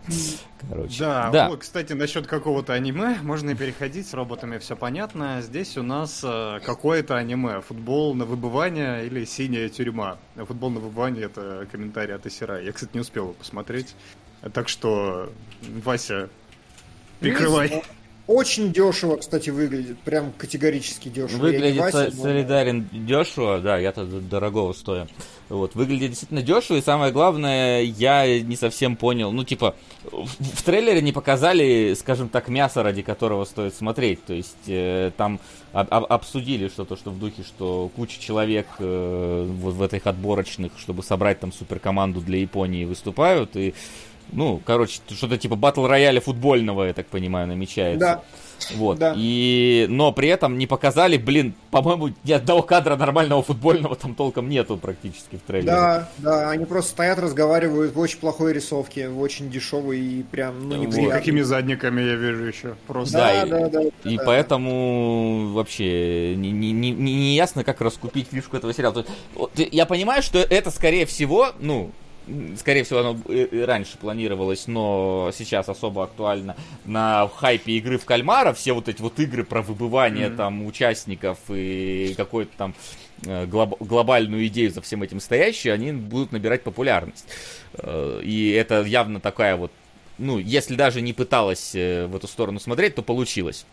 Короче. 0.70 1.00
Да, 1.00 1.30
да. 1.30 1.50
вот, 1.50 1.60
кстати, 1.60 1.92
насчет 1.92 2.26
какого-то 2.26 2.72
аниме, 2.72 3.18
можно 3.22 3.50
и 3.50 3.56
переходить, 3.56 4.08
с 4.08 4.14
роботами 4.14 4.60
все 4.60 4.78
понятно. 4.78 5.42
Здесь 5.42 5.78
у 5.78 5.84
нас 5.84 6.22
э, 6.24 6.60
какое-то 6.66 7.18
аниме, 7.18 7.60
футбол 7.60 8.16
на 8.16 8.24
выбывание 8.24 9.06
или 9.06 9.26
синяя 9.26 9.68
тюрьма. 9.68 10.18
Футбол 10.38 10.70
на 10.70 10.80
выбывание 10.80 11.26
это 11.26 11.68
комментарий 11.70 12.16
от 12.16 12.26
Исера. 12.26 12.62
Я, 12.62 12.72
кстати, 12.72 12.92
не 12.94 13.02
успел 13.02 13.26
его 13.26 13.34
посмотреть. 13.34 13.94
Так 14.54 14.70
что, 14.70 15.34
Вася, 15.84 16.30
прикрывай. 17.20 17.84
Очень 18.32 18.72
дешево, 18.72 19.18
кстати, 19.18 19.50
выглядит. 19.50 20.00
Прям 20.00 20.32
категорически 20.38 21.10
дешево. 21.10 21.38
Выглядит 21.40 21.82
Вася, 21.82 22.10
но- 22.16 22.24
солидарен 22.24 22.88
дешево, 22.94 23.60
да, 23.60 23.78
я-то 23.78 24.06
дорогого 24.06 24.72
стою. 24.74 25.08
Вот, 25.50 25.76
выглядит 25.76 26.12
действительно 26.12 26.42
дешево, 26.42 26.78
и 26.78 26.82
самое 26.82 27.12
главное, 27.12 27.82
я 27.82 28.40
не 28.42 28.56
совсем 28.56 28.96
понял, 28.96 29.34
ну, 29.34 29.44
типа, 29.44 29.76
в, 30.10 30.26
в 30.26 30.64
трейлере 30.64 31.02
не 31.02 31.12
показали, 31.12 31.94
скажем 32.00 32.30
так, 32.30 32.48
мясо, 32.48 32.84
ради 32.84 33.02
которого 33.02 33.44
стоит 33.44 33.76
смотреть, 33.76 34.24
то 34.24 34.34
есть 34.34 34.56
э, 34.68 35.12
там 35.18 35.42
об- 35.74 35.94
об- 35.94 36.06
обсудили 36.10 36.70
что-то, 36.70 36.96
что 36.96 37.10
в 37.12 37.20
духе, 37.20 37.44
что 37.44 37.92
куча 37.98 38.18
человек 38.18 38.66
э, 38.80 39.46
вот 39.60 39.74
в 39.74 39.84
этих 39.84 40.08
отборочных, 40.08 40.72
чтобы 40.78 41.04
собрать 41.04 41.42
там 41.42 41.52
суперкоманду 41.52 42.22
для 42.22 42.38
Японии, 42.40 42.86
выступают, 42.86 43.58
и 43.58 43.74
ну, 44.32 44.62
короче, 44.64 45.00
что-то 45.10 45.38
типа 45.38 45.56
батл 45.56 45.86
рояля 45.86 46.22
футбольного, 46.22 46.86
я 46.86 46.94
так 46.94 47.08
понимаю, 47.08 47.48
намечается. 47.48 48.00
Да. 48.00 48.22
Вот. 48.76 49.00
Да. 49.00 49.14
И, 49.18 49.88
но 49.90 50.12
при 50.12 50.28
этом 50.30 50.58
не 50.58 50.68
показали, 50.68 51.18
блин, 51.18 51.54
по-моему, 51.72 52.10
ни 52.24 52.32
одного 52.32 52.62
кадра 52.62 52.96
нормального 52.96 53.42
футбольного 53.42 53.96
там 53.96 54.16
толком 54.16 54.50
нету 54.50 54.78
практически 54.78 55.38
в 55.38 55.42
трейлере. 55.42 55.72
Да, 55.72 56.10
да, 56.20 56.50
они 56.50 56.66
просто 56.66 56.92
стоят, 56.92 57.20
разговаривают 57.20 57.96
в 57.96 58.00
очень 58.00 58.20
плохой 58.20 58.54
рисовке, 58.54 59.10
в 59.10 59.20
очень 59.20 59.50
дешевой 59.50 60.00
и 60.00 60.24
прям, 60.24 60.70
ну, 60.70 60.78
Вот. 60.78 60.88
Неприятной. 60.88 61.18
какими 61.18 61.42
задниками 61.42 62.02
я 62.02 62.16
вижу 62.16 62.44
еще. 62.46 62.76
Просто. 62.88 63.18
Да, 63.18 63.46
Да, 63.46 63.70
да, 63.70 63.70
да. 63.70 64.10
И 64.10 64.18
да. 64.18 64.24
поэтому 64.26 65.52
вообще 65.54 66.36
не, 66.36 66.52
не, 66.52 66.72
не, 66.72 66.92
не 66.92 67.36
ясно, 67.36 67.64
как 67.64 67.82
раскупить 67.82 68.28
фишку 68.32 68.58
этого 68.58 68.74
сериала. 68.74 69.06
Вот, 69.36 69.52
я 69.56 69.86
понимаю, 69.86 70.22
что 70.22 70.40
это, 70.40 70.72
скорее 70.72 71.06
всего, 71.06 71.50
ну, 71.60 71.92
скорее 72.58 72.84
всего, 72.84 73.00
оно 73.00 73.18
и- 73.30 73.62
раньше 73.62 73.98
планировалось, 73.98 74.68
но 74.68 75.32
сейчас 75.34 75.70
особо 75.70 76.04
актуально 76.04 76.56
на 76.86 77.28
хайпе 77.28 77.74
игры 77.74 77.98
в 77.98 78.06
кальмара. 78.06 78.54
Все 78.54 78.74
вот 78.74 78.88
эти 78.88 79.02
вот 79.02 79.20
игры 79.20 79.44
про 79.44 79.62
выбывание 79.62 80.28
Мгм. 80.30 80.38
там 80.38 80.66
участников 80.66 81.38
и 81.50 82.14
какой-то 82.18 82.52
там 82.58 82.76
э, 83.26 83.46
глоб- 83.46 83.78
глобальную 83.80 84.48
идею 84.48 84.72
за 84.72 84.82
всем 84.82 85.04
этим 85.04 85.20
стоящую, 85.20 85.74
они 85.76 85.92
будут 85.92 86.32
набирать 86.32 86.64
популярность. 86.64 87.26
Э, 87.74 88.20
И 88.24 88.50
это 88.52 88.82
явно 88.84 89.20
такая 89.20 89.56
вот 89.56 89.72
ну, 90.18 90.38
если 90.38 90.76
даже 90.76 91.02
не 91.02 91.14
пыталась 91.14 91.72
э, 91.74 92.06
в 92.06 92.16
эту 92.16 92.28
сторону 92.28 92.60
смотреть, 92.60 92.94
то 92.96 93.02
получилось. 93.02 93.66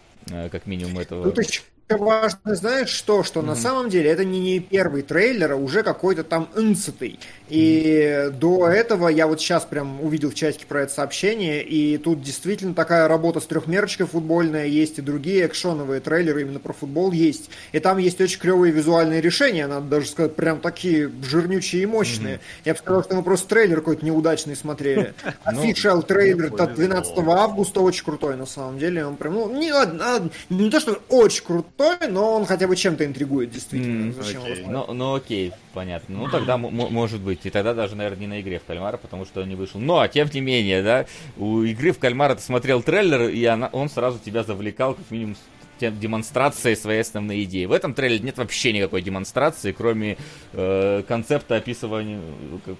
Как 0.51 0.66
минимум 0.66 0.99
этого. 0.99 1.30
Тут 1.30 1.44
еще 1.46 1.61
важно, 1.97 2.55
знаешь 2.55 2.91
что, 2.91 3.22
что 3.22 3.43
на 3.43 3.53
Мгм. 3.53 3.61
самом 3.62 3.89
деле 3.89 4.11
это 4.11 4.24
не, 4.24 4.41
не 4.41 4.61
первый 4.61 5.03
трейлер, 5.03 5.53
а 5.53 5.57
уже 5.57 5.82
какой-то 5.82 6.24
там 6.24 6.49
инцитый. 6.57 7.18
И 7.49 8.30
до 8.34 8.68
этого 8.68 9.09
я 9.09 9.26
вот 9.26 9.41
сейчас 9.41 9.64
прям 9.64 10.01
увидел 10.03 10.30
в 10.30 10.34
чатике 10.34 10.66
про 10.66 10.82
это 10.82 10.93
сообщение, 10.93 11.62
и 11.62 11.97
тут 11.97 12.20
действительно 12.22 12.74
такая 12.74 13.09
работа 13.09 13.41
с 13.41 13.47
трехмерочкой 13.47 14.07
футбольная 14.07 14.66
есть, 14.66 14.99
и 14.99 15.03
другие 15.03 15.47
экшоновые 15.47 16.01
трейлеры 16.01 16.43
именно 16.43 16.61
про 16.61 16.72
футбол 16.74 17.12
есть. 17.12 17.49
И 17.72 17.78
там 17.78 17.99
есть 17.99 18.20
очень 18.20 18.39
клевые 18.41 18.72
визуальные 18.72 19.20
решения, 19.22 19.66
надо 19.66 19.86
даже 19.86 20.09
сказать, 20.09 20.34
прям 20.36 20.61
такие 20.61 21.11
жирнючие 21.22 21.82
и 21.82 21.86
мощные. 21.86 22.41
Я 22.64 22.74
бы 22.74 22.78
сказал, 22.80 23.03
что 23.05 23.16
мы 23.16 23.22
просто 23.22 23.49
трейлер 23.49 23.76
какой-то 23.78 24.05
неудачный 24.05 24.57
смотрели. 24.57 25.14
Ну, 25.51 25.70
Офишал 25.70 26.03
трейлер 26.03 26.51
повезло. 26.51 26.64
от 26.64 26.74
12 26.74 27.18
августа 27.18 27.80
очень 27.80 28.05
крутой 28.05 28.36
на 28.36 28.45
самом 28.47 28.78
деле. 28.78 29.07
Он 29.07 29.16
прям, 29.16 29.34
ну, 29.34 29.51
не, 29.59 29.70
а, 29.72 30.28
не 30.51 30.70
то, 30.70 30.80
что 30.80 31.01
очень 31.09 31.45
крутой, 31.45 31.78
но 32.09 32.35
он 32.35 32.45
хотя 32.47 32.66
бы 32.66 32.76
чем-то 32.76 33.05
интригует, 33.05 33.51
действительно. 33.51 34.07
М, 34.07 34.12
Зачем 34.12 34.43
окей. 34.43 34.53
его 34.55 34.64
смотреть? 34.64 34.89
Ну, 34.89 34.95
ну 34.95 35.14
окей, 35.14 35.53
понятно. 35.74 36.18
Ну 36.18 36.29
тогда 36.29 36.57
может 36.57 37.20
быть. 37.20 37.41
И 37.45 37.51
тогда 37.51 37.74
даже, 37.74 37.95
наверное, 37.97 38.20
не 38.20 38.26
на 38.26 38.41
игре 38.41 38.59
в 38.59 38.64
кальмара, 38.64 38.97
потому 38.97 39.24
что 39.24 39.43
он 39.43 39.49
не 39.49 39.55
вышел. 39.55 39.81
Но, 39.81 40.07
тем 40.09 40.29
не 40.33 40.41
менее, 40.41 40.83
да, 40.83 41.07
у 41.37 41.62
игры 41.62 41.93
в 41.93 41.99
кальмара 41.99 42.35
ты 42.35 42.43
смотрел 42.43 42.83
трейлер, 42.83 43.29
и 43.29 43.45
она, 43.45 43.68
он 43.72 43.89
сразу 43.89 44.18
тебя 44.18 44.43
завлекал, 44.43 44.95
как 44.95 45.11
минимум, 45.11 45.37
с 45.37 45.81
тем- 45.81 45.99
демонстрацией 45.99 46.74
своей 46.76 47.01
основной 47.03 47.45
идеи. 47.45 47.64
В 47.66 47.72
этом 47.72 47.95
трейлере 47.95 48.24
нет 48.24 48.39
вообще 48.39 48.72
никакой 48.72 49.01
демонстрации, 49.01 49.70
кроме 49.72 50.16
э, 50.53 51.03
концепта 51.07 51.57
описывания 51.57 52.18
э, 52.66 52.74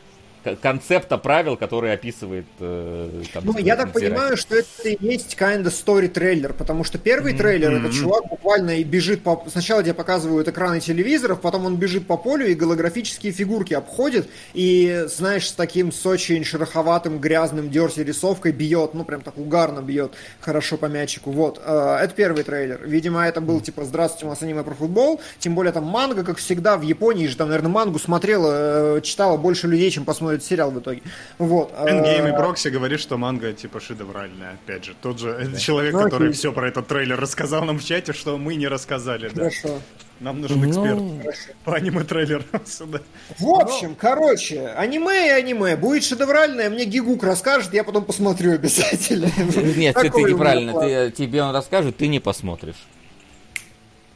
концепта 0.57 1.19
правил, 1.19 1.57
который 1.57 1.93
описывает 1.93 2.47
э, 2.61 3.23
там, 3.33 3.45
Ну, 3.45 3.59
я 3.59 3.77
так 3.77 3.93
понимаю, 3.93 4.37
что 4.37 4.57
это 4.57 4.89
и 4.89 4.97
есть 5.01 5.37
kinda 5.39 5.67
story 5.67 6.09
трейлер, 6.09 6.53
потому 6.53 6.85
что 6.85 6.99
первый 6.99 7.35
трейлер, 7.35 7.73
этот 7.73 7.93
чувак 7.93 8.29
буквально 8.29 8.79
и 8.79 8.85
бежит 8.85 9.23
по... 9.23 9.45
Сначала 9.49 9.83
тебе 9.83 9.95
показывают 9.95 10.49
экраны 10.49 10.81
телевизоров, 10.81 11.41
потом 11.41 11.67
он 11.67 11.77
бежит 11.77 12.07
по 12.07 12.17
полю 12.17 12.47
и 12.47 12.55
голографические 12.55 13.33
фигурки 13.33 13.75
обходит, 13.75 14.29
и, 14.55 15.05
знаешь, 15.09 15.49
с 15.49 15.53
таким 15.53 15.93
с 15.93 16.05
очень 16.07 16.45
шероховатым, 16.45 17.19
грязным 17.19 17.71
дерси 17.71 18.01
рисовкой 18.01 18.53
бьет, 18.53 18.95
ну, 18.95 19.05
прям 19.05 19.21
так 19.21 19.39
угарно 19.39 19.81
бьет, 19.81 20.13
хорошо 20.41 20.77
по 20.77 20.87
мячику. 20.87 21.31
Вот, 21.31 21.61
э, 21.65 21.99
это 22.03 22.15
первый 22.15 22.45
трейлер. 22.45 22.81
Видимо, 22.85 23.27
это 23.27 23.41
был, 23.41 23.61
типа, 23.61 23.85
здравствуйте, 23.85 24.27
у 24.27 24.29
нас 24.31 24.43
аниме 24.43 24.63
про 24.63 24.75
футбол, 24.75 25.21
тем 25.39 25.55
более 25.55 25.73
там 25.73 25.85
манга, 25.85 26.25
как 26.25 26.39
всегда, 26.39 26.77
в 26.77 26.83
Японии 26.83 27.27
же 27.27 27.37
там, 27.37 27.49
наверное, 27.49 27.71
мангу 27.71 27.99
смотрела, 27.99 28.97
э, 28.97 29.01
читала 29.03 29.37
больше 29.37 29.67
людей, 29.67 29.91
чем 29.91 30.05
посмотрит 30.05 30.38
сериал 30.41 30.71
в 30.71 30.79
итоге. 30.81 31.03
Вот. 31.39 31.73
э, 31.77 31.89
Эндгейм 31.91 32.27
и 32.29 32.33
Брокси 32.33 32.69
говорит, 32.69 33.01
что 33.01 33.17
манга 33.17 33.53
типа 33.53 33.81
шедевральная. 33.81 34.55
Опять 34.55 34.85
же, 34.85 34.95
тот 35.01 35.19
же 35.19 35.31
э, 35.55 35.57
человек, 35.59 35.95
Ну, 35.95 36.03
который 36.03 36.29
окей. 36.29 36.39
все 36.39 36.53
про 36.53 36.69
этот 36.69 36.87
трейлер 36.87 37.19
рассказал 37.19 37.65
нам 37.65 37.79
в 37.79 37.85
чате, 37.85 38.13
что 38.13 38.37
мы 38.39 38.55
не 38.57 38.69
рассказали. 38.69 39.29
Да. 39.29 39.35
Хорошо. 39.51 39.81
Нам 40.21 40.41
нужен 40.41 40.61
Ну, 40.61 40.69
эксперт 40.69 41.55
по 41.65 41.75
аниме-трейлерам 41.77 42.45
сюда. 42.67 43.01
В 43.39 43.49
общем, 43.51 43.95
короче, 43.95 44.67
аниме 44.77 45.29
и 45.29 45.31
аниме. 45.31 45.77
Будет 45.77 46.03
шедевральное, 46.03 46.69
мне 46.71 46.85
Гигук 46.87 47.23
расскажет, 47.23 47.73
я 47.73 47.85
потом 47.85 48.05
посмотрю 48.05 48.53
обязательно. 48.55 49.29
Нет, 49.77 49.95
ты, 49.95 50.11
ты 50.11 50.19
меня 50.19 50.31
неправильно. 50.33 50.81
Ты, 50.81 51.11
тебе 51.13 51.43
он 51.43 51.55
расскажет, 51.55 51.97
ты 51.99 52.09
не 52.09 52.19
посмотришь. 52.19 52.75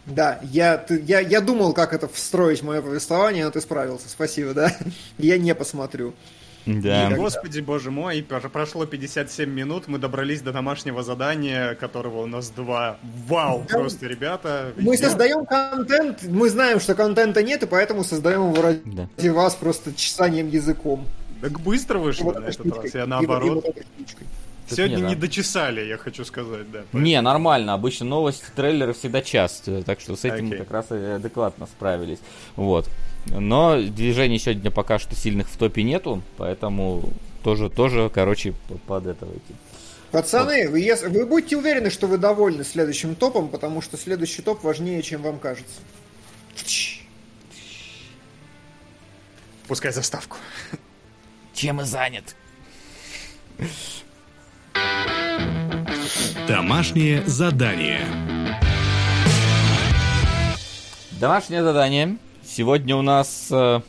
Да, 0.06 0.40
я, 0.42 0.78
ты- 0.78 1.00
я, 1.06 1.20
я 1.20 1.40
думал, 1.40 1.72
как 1.72 1.92
это 1.92 2.08
встроить 2.08 2.60
в 2.60 2.64
мое 2.64 2.82
повествование, 2.82 3.44
но 3.44 3.50
ты 3.50 3.60
справился, 3.60 4.08
спасибо, 4.08 4.52
да. 4.52 4.76
Я 5.18 5.38
не 5.38 5.54
посмотрю. 5.54 6.12
Да. 6.66 7.06
Никогда. 7.06 7.16
Господи, 7.16 7.60
боже 7.60 7.90
мой, 7.90 8.22
пр- 8.22 8.48
прошло 8.48 8.86
57 8.86 9.50
минут, 9.50 9.88
мы 9.88 9.98
добрались 9.98 10.42
до 10.42 10.52
домашнего 10.52 11.02
задания, 11.02 11.74
которого 11.74 12.22
у 12.22 12.26
нас 12.26 12.50
два. 12.50 12.98
Вау, 13.28 13.64
Да. 13.68 13.78
просто, 13.78 14.06
ребята. 14.06 14.72
Мы 14.76 14.94
я- 14.96 15.08
создаем 15.08 15.44
контент, 15.44 16.22
мы 16.24 16.48
знаем, 16.50 16.78
что 16.80 16.94
контента 16.94 17.42
нет, 17.42 17.62
и 17.62 17.66
поэтому 17.66 18.04
создаем 18.04 18.50
его 18.52 18.62
ради 18.62 18.82
Да. 18.84 19.32
вас 19.32 19.54
просто 19.56 19.92
чесанием 19.94 20.48
языком. 20.48 21.06
Так 21.40 21.58
быстро 21.60 21.98
И 21.98 22.02
вышло 22.02 22.24
вот 22.26 22.40
на 22.40 22.44
этот 22.46 22.66
раз, 22.76 22.94
я 22.94 23.04
И 23.04 23.06
вот- 23.26 23.64
и 23.66 24.04
вот. 24.72 24.76
Тут 24.76 24.86
Сегодня 24.90 25.06
не 25.08 25.14
не 25.14 25.20
дочесали, 25.20 25.80
я 25.82 25.96
хочу 25.96 26.24
сказать, 26.24 26.70
да. 26.70 26.84
Не, 26.92 27.20
нормально. 27.20 27.74
Обычно 27.74 28.06
новости, 28.06 28.44
трейлеры 28.54 28.92
всегда 28.92 29.22
часто, 29.22 29.82
так 29.82 30.00
что 30.00 30.16
с 30.16 30.24
этим 30.24 30.46
мы 30.46 30.54
Окей. 30.54 30.58
как 30.64 30.70
раз 30.70 30.90
и 30.90 30.94
адекватно 30.96 31.66
справились. 31.66 32.18
Вот. 32.56 32.88
Но 33.26 33.80
движений 33.80 34.38
сегодня 34.38 34.70
пока 34.70 34.98
что 34.98 35.14
сильных 35.14 35.48
в 35.48 35.56
топе 35.56 35.82
нету, 35.82 36.22
поэтому 36.36 37.08
тоже, 37.44 37.70
тоже, 37.70 38.10
короче, 38.12 38.54
под 38.86 39.06
это 39.06 39.26
идти. 39.26 39.54
Пацаны, 40.10 40.68
вы, 40.68 40.80
ес- 40.80 41.02
вы 41.02 41.24
будете 41.24 41.56
уверены, 41.56 41.88
что 41.88 42.06
вы 42.06 42.18
довольны 42.18 42.64
следующим 42.64 43.14
топом, 43.14 43.48
потому 43.48 43.80
что 43.80 43.96
следующий 43.96 44.42
топ 44.42 44.62
важнее, 44.62 45.02
чем 45.02 45.22
вам 45.22 45.38
кажется. 45.38 45.80
Пускай 49.68 49.92
заставку. 49.92 50.36
Чем 51.54 51.80
и 51.80 51.84
занят? 51.84 52.36
Домашнее 56.48 57.22
задание. 57.26 58.00
Домашнее 61.20 61.62
задание. 61.62 62.16
Сегодня 62.44 62.96
у 62.96 63.02
нас... 63.02 63.48
э, 63.50 63.80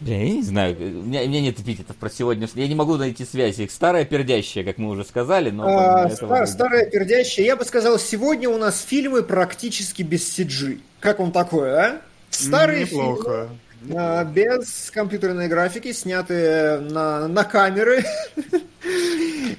Бля, 0.00 0.22
я 0.22 0.30
не 0.30 0.42
знаю, 0.42 0.76
у 0.78 1.06
меня, 1.06 1.22
у 1.22 1.26
меня 1.28 1.40
нет 1.40 1.58
эпитетов 1.58 1.96
про 1.96 2.08
сегодняшний. 2.10 2.62
Я 2.62 2.68
не 2.68 2.74
могу 2.74 2.96
найти 2.96 3.24
связи. 3.24 3.62
Их 3.62 3.70
старая 3.70 4.04
пердящая, 4.04 4.62
как 4.64 4.78
мы 4.78 4.90
уже 4.90 5.04
сказали, 5.04 5.50
но... 5.50 5.64
А, 5.64 5.66
помимо 5.68 6.00
этого 6.06 6.14
ста- 6.14 6.26
будет- 6.26 6.48
старая 6.48 6.86
пердящая. 6.90 7.46
Я 7.46 7.56
бы 7.56 7.64
сказал, 7.64 7.98
сегодня 7.98 8.48
у 8.48 8.56
нас 8.58 8.82
фильмы 8.82 9.22
практически 9.22 10.02
без 10.02 10.38
CG. 10.38 10.80
Как 11.00 11.18
вам 11.18 11.32
такое, 11.32 11.76
а? 11.76 12.00
Старые 12.30 12.82
Неплохо. 12.84 13.22
фильмы, 13.48 13.48
без 13.82 14.90
компьютерной 14.92 15.48
графики, 15.48 15.92
снятые 15.92 16.80
на, 16.80 17.28
на 17.28 17.44
камеры. 17.44 18.04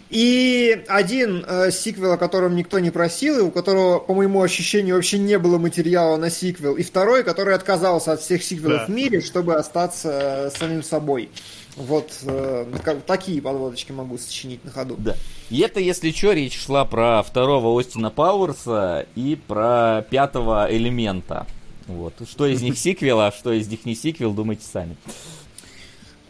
И 0.09 0.85
один 0.87 1.43
э, 1.45 1.69
сиквел, 1.71 2.13
о 2.13 2.17
котором 2.17 2.55
никто 2.55 2.79
не 2.79 2.91
просил, 2.91 3.39
и 3.39 3.41
у 3.41 3.51
которого, 3.51 3.99
по 3.99 4.13
моему 4.13 4.41
ощущению, 4.41 4.95
вообще 4.95 5.17
не 5.17 5.37
было 5.37 5.57
материала 5.57 6.15
на 6.15 6.29
сиквел. 6.29 6.75
И 6.75 6.83
второй, 6.83 7.23
который 7.23 7.53
отказался 7.53 8.13
от 8.13 8.21
всех 8.21 8.41
сиквелов 8.41 8.79
Да. 8.79 8.85
в 8.85 8.89
мире, 8.89 9.19
чтобы 9.21 9.55
остаться 9.55 10.49
э, 10.53 10.57
самим 10.57 10.81
собой. 10.81 11.29
Вот 11.75 12.09
э, 12.23 12.65
как- 12.83 13.03
такие 13.03 13.41
подводочки 13.41 13.91
могу 13.91 14.17
сочинить 14.17 14.63
на 14.63 14.71
ходу. 14.71 14.95
Да. 14.97 15.15
И 15.49 15.59
это, 15.59 15.79
если 15.81 16.11
что, 16.11 16.31
речь 16.31 16.57
шла 16.57 16.85
про 16.85 17.21
второго 17.21 17.77
Остина 17.79 18.09
Пауэрса 18.09 19.05
и 19.15 19.35
про 19.35 20.05
пятого 20.09 20.67
элемента. 20.71 21.45
Вот. 21.87 22.13
Что 22.29 22.45
из 22.47 22.61
них 22.61 22.77
сиквел, 22.77 23.19
а 23.21 23.31
что 23.31 23.51
из 23.53 23.67
них 23.67 23.85
не 23.85 23.95
сиквел, 23.95 24.33
думайте 24.33 24.65
сами. 24.65 24.95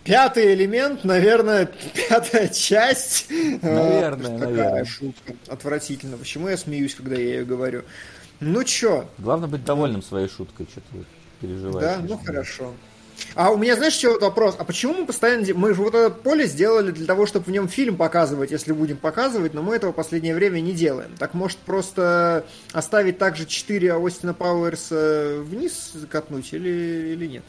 Пятый 0.04 0.54
элемент, 0.54 1.04
наверное, 1.04 1.66
пятая 2.10 2.48
часть. 2.48 3.26
Наверное, 3.30 4.40
Такая 4.40 4.56
наверное. 4.56 4.86
шутка. 4.86 5.34
Отвратительно. 5.48 6.18
Почему 6.18 6.48
я 6.48 6.56
смеюсь, 6.58 6.96
когда 6.96 7.16
я 7.16 7.24
ее 7.40 7.46
говорю? 7.46 7.84
Ну 8.40 8.64
чё, 8.64 9.10
Главное 9.18 9.50
быть 9.50 9.66
довольным 9.66 10.02
своей 10.04 10.30
шуткой, 10.30 10.68
что 10.72 10.80
ты 10.82 11.04
переживаешь. 11.42 11.82
да, 11.82 11.98
ну 12.08 12.18
хорошо. 12.24 12.74
А 13.36 13.52
у 13.52 13.58
меня, 13.58 13.76
знаешь, 13.76 13.96
еще 13.96 14.12
вот 14.12 14.22
вопрос. 14.22 14.56
А 14.58 14.64
почему 14.64 14.94
мы 14.94 15.06
постоянно... 15.06 15.46
Мы 15.54 15.74
же 15.74 15.82
вот 15.82 15.94
это 15.96 16.10
поле 16.10 16.46
сделали 16.48 16.92
для 16.92 17.06
того, 17.06 17.26
чтобы 17.26 17.46
в 17.46 17.52
нем 17.52 17.68
фильм 17.68 17.96
показывать, 17.98 18.52
если 18.52 18.72
будем 18.74 18.98
показывать, 18.98 19.54
но 19.54 19.62
мы 19.62 19.76
этого 19.76 19.92
в 19.92 19.96
последнее 19.96 20.36
время 20.36 20.60
не 20.60 20.74
делаем. 20.74 21.12
Так 21.18 21.34
может 21.34 21.58
просто 21.60 22.46
оставить 22.74 23.18
также 23.18 23.46
4 23.46 23.94
Остина 23.96 24.34
Пауэрса 24.34 25.40
вниз 25.44 25.94
катнуть 26.10 26.52
или, 26.54 27.14
или 27.14 27.28
нет? 27.28 27.44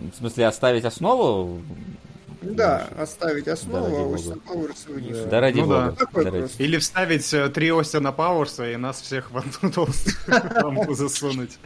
В 0.00 0.16
смысле, 0.16 0.46
оставить 0.46 0.84
основу? 0.84 1.62
Да, 2.42 2.88
оставить 2.98 3.44
Да, 3.44 3.52
основу, 3.52 3.86
ради 3.86 4.12
а. 4.12 4.14
Остина 4.14 4.36
Пауэрса 4.38 4.88
вниз. 4.88 5.18
Да 5.30 5.40
ради 5.40 5.60
Ну 5.60 5.66
да. 5.68 5.90
бога. 5.90 5.96
Да 6.14 6.22
ради- 6.22 6.38
просто. 6.40 6.62
Или 6.62 6.78
вставить 6.78 7.34
э, 7.34 7.48
три 7.50 7.70
Остина 7.70 8.12
Пауэрса 8.12 8.70
и 8.72 8.76
нас 8.76 9.00
всех 9.02 9.30
в 9.30 9.36
одну 9.36 9.70
толстую 9.70 10.94
засунуть. 10.94 11.58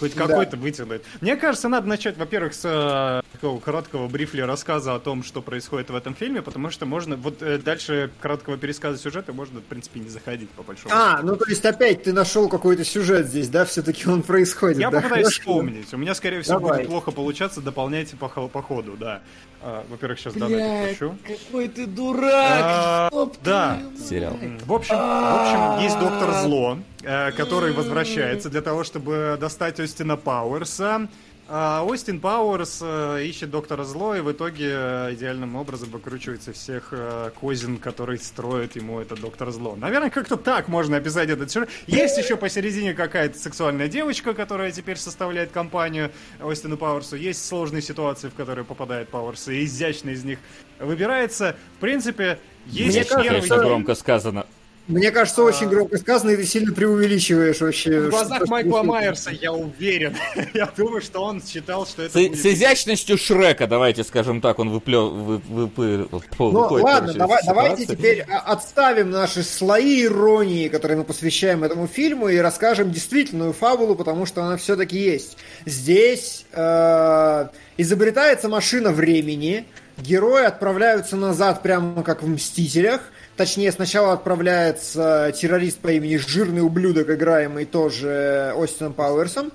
Хоть 0.00 0.14
Да. 0.16 0.26
какой-то 0.26 0.56
вытянуть. 0.56 1.02
Мне 1.20 1.36
кажется, 1.36 1.68
надо 1.68 1.86
начать, 1.86 2.16
во-первых, 2.16 2.54
с 2.54 2.62
э, 2.64 3.22
такого 3.32 3.60
короткого 3.60 4.08
брифли 4.08 4.40
рассказа 4.40 4.94
о 4.94 4.98
том, 4.98 5.22
что 5.22 5.40
происходит 5.40 5.90
в 5.90 5.94
этом 5.96 6.14
фильме, 6.14 6.42
потому 6.42 6.70
что 6.70 6.84
можно, 6.86 7.16
вот 7.16 7.42
э, 7.42 7.58
дальше 7.58 8.10
короткого 8.20 8.56
пересказа 8.56 8.98
сюжета 8.98 9.32
можно, 9.32 9.60
в 9.60 9.64
принципе, 9.64 10.00
не 10.00 10.08
заходить, 10.08 10.50
по 10.50 10.62
большому 10.62 10.94
А, 10.94 11.20
ну 11.22 11.36
то 11.36 11.44
есть 11.48 11.64
опять 11.64 12.02
ты 12.02 12.12
нашел 12.12 12.48
какой-то 12.48 12.84
сюжет 12.84 13.26
здесь, 13.28 13.48
да? 13.48 13.64
Все-таки 13.64 14.08
он 14.08 14.22
происходит. 14.22 14.78
Я 14.78 14.90
да? 14.90 14.98
попытаюсь 14.98 15.26
Хорошо. 15.26 15.40
вспомнить. 15.40 15.94
У 15.94 15.96
меня, 15.96 16.14
скорее 16.14 16.42
всего, 16.42 16.58
Давай. 16.58 16.78
будет 16.78 16.88
плохо 16.88 17.10
получаться. 17.12 17.60
Дополняйте 17.60 18.16
по, 18.16 18.28
по 18.28 18.62
ходу, 18.62 18.96
да. 18.98 19.20
А, 19.62 19.84
во-первых, 19.88 20.18
сейчас 20.18 20.34
данные 20.34 20.88
подключу. 20.88 21.16
какой 21.26 21.68
ты 21.68 21.86
дурак! 21.86 22.30
А, 22.32 23.28
да. 23.42 23.78
Сериал. 23.98 24.36
В 24.66 24.72
общем, 24.72 24.94
в 24.96 24.98
общем, 25.40 25.84
есть 25.84 25.98
доктор 25.98 26.32
Зло, 26.42 26.78
э, 26.78 26.93
который 27.04 27.72
возвращается 27.72 28.50
для 28.50 28.60
того, 28.62 28.84
чтобы 28.84 29.36
достать 29.40 29.78
Остина 29.80 30.16
Пауэрса. 30.16 31.08
А 31.46 31.82
Остин 31.84 32.20
Пауэрс 32.20 32.78
э, 32.80 33.24
ищет 33.26 33.50
доктора 33.50 33.84
Зло 33.84 34.14
и 34.14 34.20
в 34.20 34.32
итоге 34.32 34.70
э, 34.72 35.12
идеальным 35.12 35.56
образом 35.56 35.90
выкручивается 35.90 36.54
всех 36.54 36.88
э, 36.92 37.32
козин, 37.38 37.76
которые 37.76 38.18
строит 38.18 38.76
ему 38.76 38.98
этот 38.98 39.20
доктор 39.20 39.50
Зло. 39.50 39.76
Наверное, 39.76 40.08
как-то 40.08 40.38
так 40.38 40.68
можно 40.68 40.96
описать 40.96 41.28
этот 41.28 41.50
сюжет. 41.50 41.68
Есть 41.86 42.16
еще 42.16 42.38
посередине 42.38 42.94
какая-то 42.94 43.38
сексуальная 43.38 43.88
девочка, 43.88 44.32
которая 44.32 44.72
теперь 44.72 44.96
составляет 44.96 45.50
компанию 45.50 46.10
Остину 46.40 46.78
Пауэрсу. 46.78 47.16
Есть 47.16 47.46
сложные 47.46 47.82
ситуации, 47.82 48.28
в 48.30 48.34
которые 48.34 48.64
попадает 48.64 49.10
Пауэрс, 49.10 49.48
и 49.48 49.64
изящно 49.66 50.10
из 50.10 50.24
них 50.24 50.38
выбирается. 50.80 51.56
В 51.76 51.80
принципе, 51.80 52.38
есть 52.64 52.96
Мне 52.96 53.04
кажется, 53.04 53.22
первый 53.22 53.44
что- 53.46 53.58
громко 53.58 53.94
сказано. 53.94 54.46
Мне 54.86 55.10
кажется, 55.10 55.42
очень 55.42 55.68
громко 55.70 55.96
сказано, 55.96 56.30
и 56.30 56.36
ты 56.36 56.44
сильно 56.44 56.74
преувеличиваешь 56.74 57.60
вообще. 57.60 58.00
В 58.00 58.10
глазах 58.10 58.46
Майкла 58.48 58.82
Майерса 58.82 59.30
я 59.30 59.50
уверен. 59.50 60.14
Я 60.54 60.70
думаю, 60.76 61.00
что 61.00 61.20
он 61.20 61.42
считал, 61.42 61.86
что 61.86 62.02
это 62.02 62.12
С, 62.12 62.14
будет... 62.14 62.38
с 62.38 62.44
изящностью 62.44 63.16
Шрека, 63.16 63.66
давайте 63.66 64.04
скажем 64.04 64.42
так, 64.42 64.58
он 64.58 64.68
выплё... 64.68 65.08
вы, 65.08 65.36
выпы- 65.36 66.06
Ну 66.38 66.50
выходит, 66.50 66.84
ладно, 66.84 67.14
давай, 67.14 67.40
давайте 67.46 67.86
теперь 67.86 68.26
а, 68.28 68.40
отставим 68.52 69.10
наши 69.10 69.42
слои 69.42 70.04
иронии, 70.04 70.68
которые 70.68 70.98
мы 70.98 71.04
посвящаем 71.04 71.64
этому 71.64 71.86
фильму, 71.86 72.28
и 72.28 72.36
расскажем 72.36 72.90
действительную 72.92 73.54
фабулу, 73.54 73.94
потому 73.94 74.26
что 74.26 74.42
она 74.42 74.58
все-таки 74.58 74.98
есть. 74.98 75.38
Здесь 75.64 76.44
э, 76.52 77.46
изобретается 77.78 78.50
машина 78.50 78.92
времени, 78.92 79.64
герои 79.96 80.44
отправляются 80.44 81.16
назад 81.16 81.62
прямо 81.62 82.02
как 82.02 82.22
в 82.22 82.28
«Мстителях», 82.28 83.00
Точнее, 83.36 83.72
сначала 83.72 84.12
отправляется 84.12 85.32
террорист 85.36 85.78
по 85.80 85.88
имени 85.88 86.16
Жирный 86.16 86.62
ублюдок, 86.62 87.10
играемый 87.10 87.64
тоже 87.64 88.54
Остином 88.56 88.92
Пауэрсом. 88.92 89.50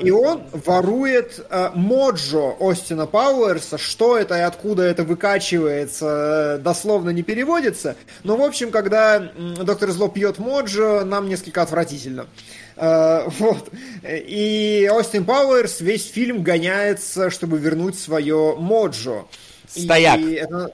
И 0.00 0.10
он 0.10 0.42
ворует 0.52 1.44
э, 1.48 1.70
моджо 1.74 2.56
Остина 2.58 3.06
Пауэрса. 3.06 3.78
Что 3.78 4.18
это 4.18 4.36
и 4.36 4.40
откуда 4.40 4.82
это 4.82 5.04
выкачивается, 5.04 6.56
э, 6.56 6.62
дословно 6.62 7.10
не 7.10 7.22
переводится. 7.22 7.96
Но, 8.24 8.36
в 8.36 8.42
общем, 8.42 8.72
когда 8.72 9.20
доктор 9.20 9.90
Зло 9.90 10.08
пьет 10.08 10.38
моджо, 10.38 11.04
нам 11.04 11.28
несколько 11.28 11.62
отвратительно. 11.62 12.26
Э, 12.76 13.28
вот. 13.38 13.70
И 14.02 14.90
Остин 14.92 15.24
Пауэрс 15.24 15.80
весь 15.80 16.10
фильм 16.10 16.42
гоняется, 16.42 17.30
чтобы 17.30 17.58
вернуть 17.58 17.96
свое 17.96 18.56
моджо. 18.56 19.26
Стояк. 19.68 20.18
И 20.18 20.32
это, 20.32 20.72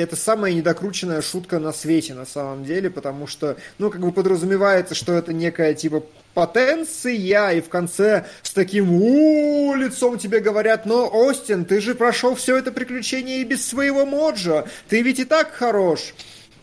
это 0.00 0.16
самая 0.16 0.52
недокрученная 0.52 1.22
шутка 1.22 1.58
на 1.58 1.72
свете, 1.72 2.14
на 2.14 2.26
самом 2.26 2.64
деле, 2.64 2.90
потому 2.90 3.26
что, 3.26 3.56
ну, 3.78 3.90
как 3.90 4.00
бы 4.00 4.12
подразумевается, 4.12 4.94
что 4.94 5.12
это 5.12 5.32
некая, 5.32 5.74
типа, 5.74 6.04
потенция, 6.34 7.52
и 7.52 7.60
в 7.60 7.68
конце 7.68 8.26
с 8.42 8.52
таким 8.52 8.92
у 8.92 9.74
лицом 9.74 10.18
тебе 10.18 10.40
говорят, 10.40 10.86
но, 10.86 11.08
Остин, 11.08 11.64
ты 11.64 11.80
же 11.80 11.94
прошел 11.94 12.34
все 12.34 12.56
это 12.56 12.70
приключение 12.70 13.40
и 13.40 13.44
без 13.44 13.66
своего 13.66 14.06
моджа, 14.06 14.64
ты 14.88 15.02
ведь 15.02 15.18
и 15.18 15.24
так 15.24 15.52
хорош. 15.52 16.14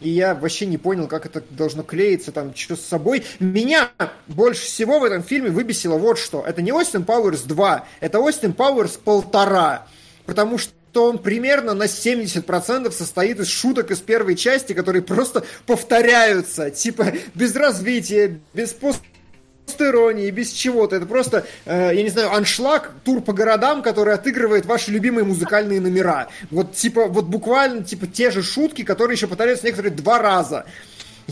И 0.02 0.10
я 0.10 0.36
вообще 0.36 0.66
не 0.66 0.78
понял, 0.78 1.08
как 1.08 1.26
это 1.26 1.42
должно 1.50 1.84
клеиться, 1.84 2.32
там, 2.32 2.54
что 2.54 2.76
с 2.76 2.82
собой. 2.82 3.24
Меня 3.40 3.92
больше 4.28 4.66
всего 4.66 5.00
в 5.00 5.04
этом 5.04 5.24
фильме 5.24 5.50
выбесило 5.50 5.98
вот 5.98 6.20
что. 6.20 6.44
Это 6.46 6.62
не 6.62 6.72
Остин 6.72 7.06
Пауэрс 7.06 7.42
2, 7.42 7.88
это 8.02 8.20
Остин 8.20 8.54
Пауэрс 8.54 8.98
полтора. 8.98 9.88
Потому 10.26 10.58
что 10.58 10.74
он 11.04 11.18
примерно 11.18 11.74
на 11.74 11.84
70% 11.84 12.92
состоит 12.92 13.40
из 13.40 13.48
шуток 13.48 13.92
из 13.92 14.00
первой 14.00 14.36
части, 14.36 14.74
которые 14.74 15.02
просто 15.02 15.44
повторяются. 15.66 16.70
Типа, 16.70 17.14
без 17.34 17.56
развития, 17.56 18.40
без 18.54 18.74
пост 18.74 19.02
иронии, 19.80 20.30
без 20.32 20.52
чего-то. 20.52 20.96
Это 20.96 21.06
просто, 21.06 21.46
э, 21.66 21.92
я 21.94 22.04
не 22.04 22.10
знаю, 22.10 22.34
аншлаг, 22.34 22.92
тур 23.04 23.22
по 23.22 23.34
городам, 23.34 23.82
который 23.82 24.14
отыгрывает 24.14 24.66
ваши 24.66 24.92
любимые 24.92 25.26
музыкальные 25.26 25.82
номера. 25.82 26.28
Вот 26.52 26.74
типа, 26.74 27.08
вот 27.08 27.26
буквально 27.26 27.84
типа 27.84 28.08
те 28.08 28.32
же 28.32 28.44
шутки, 28.44 28.84
которые 28.84 29.16
еще 29.16 29.28
повторяются 29.28 29.66
некоторые 29.66 29.94
два 29.94 30.20
раза. 30.20 30.66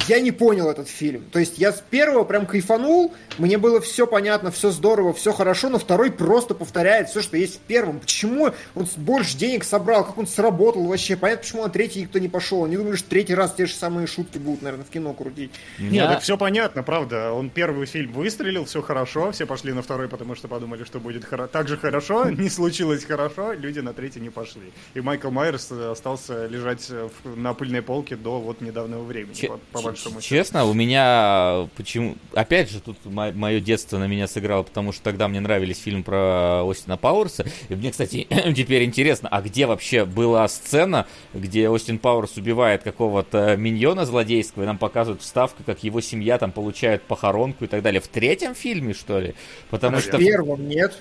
Я 0.07 0.19
не 0.19 0.31
понял 0.31 0.69
этот 0.69 0.87
фильм. 0.89 1.23
То 1.31 1.37
есть 1.39 1.57
я 1.59 1.71
с 1.71 1.81
первого 1.89 2.23
прям 2.23 2.45
кайфанул, 2.47 3.13
мне 3.37 3.57
было 3.59 3.79
все 3.79 4.07
понятно, 4.07 4.49
все 4.49 4.71
здорово, 4.71 5.13
все 5.13 5.31
хорошо, 5.33 5.69
но 5.69 5.77
второй 5.77 6.11
просто 6.11 6.55
повторяет 6.55 7.09
все, 7.09 7.21
что 7.21 7.37
есть 7.37 7.57
в 7.57 7.59
первом. 7.59 7.99
Почему 7.99 8.49
он 8.75 8.87
больше 8.97 9.37
денег 9.37 9.63
собрал, 9.63 10.03
как 10.03 10.17
он 10.17 10.25
сработал 10.25 10.83
вообще? 10.85 11.15
Понятно, 11.15 11.43
почему 11.43 11.63
на 11.63 11.69
третий 11.69 12.01
никто 12.01 12.17
не 12.17 12.27
пошел. 12.27 12.65
Они 12.65 12.75
думали, 12.75 12.95
что 12.95 13.07
третий 13.09 13.35
раз 13.35 13.53
те 13.53 13.67
же 13.67 13.73
самые 13.75 14.07
шутки 14.07 14.39
будут, 14.39 14.63
наверное, 14.63 14.85
в 14.85 14.89
кино 14.89 15.13
крутить. 15.13 15.51
Нет, 15.77 16.07
так 16.09 16.21
все 16.21 16.37
понятно, 16.37 16.81
правда. 16.81 17.31
Он 17.31 17.49
первый 17.51 17.85
фильм 17.85 18.13
выстрелил, 18.13 18.65
все 18.65 18.81
хорошо, 18.81 19.31
все 19.31 19.45
пошли 19.45 19.73
на 19.73 19.83
второй, 19.83 20.07
потому 20.07 20.33
что 20.35 20.47
подумали, 20.47 20.83
что 20.85 20.99
будет 20.99 21.23
хоро- 21.23 21.47
так 21.47 21.67
же 21.67 21.77
хорошо, 21.77 22.29
не 22.31 22.49
случилось 22.49 23.05
хорошо, 23.05 23.53
люди 23.53 23.79
на 23.79 23.93
третий 23.93 24.19
не 24.19 24.29
пошли. 24.31 24.71
И 24.95 25.01
Майкл 25.01 25.29
Майерс 25.29 25.71
остался 25.71 26.47
лежать 26.47 26.87
э, 26.89 27.09
в- 27.23 27.37
на 27.37 27.53
пыльной 27.53 27.83
полке 27.83 28.15
до 28.15 28.39
вот 28.39 28.59
недавнего 28.61 29.03
времени, 29.03 29.33
по 29.71 29.82
большому 29.83 30.21
счету. 30.21 30.35
Честно, 30.35 30.65
у 30.65 30.73
меня 30.73 31.67
почему... 31.75 32.15
Опять 32.33 32.71
же, 32.71 32.79
тут 32.79 32.97
мое 33.05 33.59
детство 33.59 33.97
на 33.97 34.07
меня 34.07 34.27
сыграло, 34.27 34.63
потому 34.63 34.91
что 34.91 35.03
тогда 35.03 35.27
мне 35.27 35.39
нравились 35.39 35.79
фильмы 35.79 36.03
про 36.03 36.69
Остина 36.69 36.97
Пауэрса. 36.97 37.45
И 37.69 37.75
мне, 37.75 37.91
кстати, 37.91 38.27
теперь 38.55 38.83
интересно, 38.83 39.29
а 39.29 39.41
где 39.41 39.65
вообще 39.65 40.05
была 40.05 40.47
сцена, 40.47 41.07
где 41.33 41.69
Остин 41.69 41.99
Пауэрс 41.99 42.37
убивает 42.37 42.83
какого-то 42.83 43.55
миньона 43.57 44.05
злодейского, 44.05 44.63
и 44.63 44.65
нам 44.65 44.77
показывают 44.77 45.21
вставку, 45.21 45.63
как 45.63 45.83
его 45.83 46.01
семья 46.01 46.37
там 46.37 46.51
получает 46.51 47.03
похоронку 47.03 47.65
и 47.65 47.67
так 47.67 47.81
далее. 47.81 48.01
В 48.01 48.07
третьем 48.07 48.55
фильме, 48.55 48.93
что 48.93 49.19
ли? 49.19 49.35
Потому 49.69 49.97
В 49.97 50.01
что 50.01 50.17
в, 50.17 50.19
первом 50.19 50.67
нет. 50.67 50.99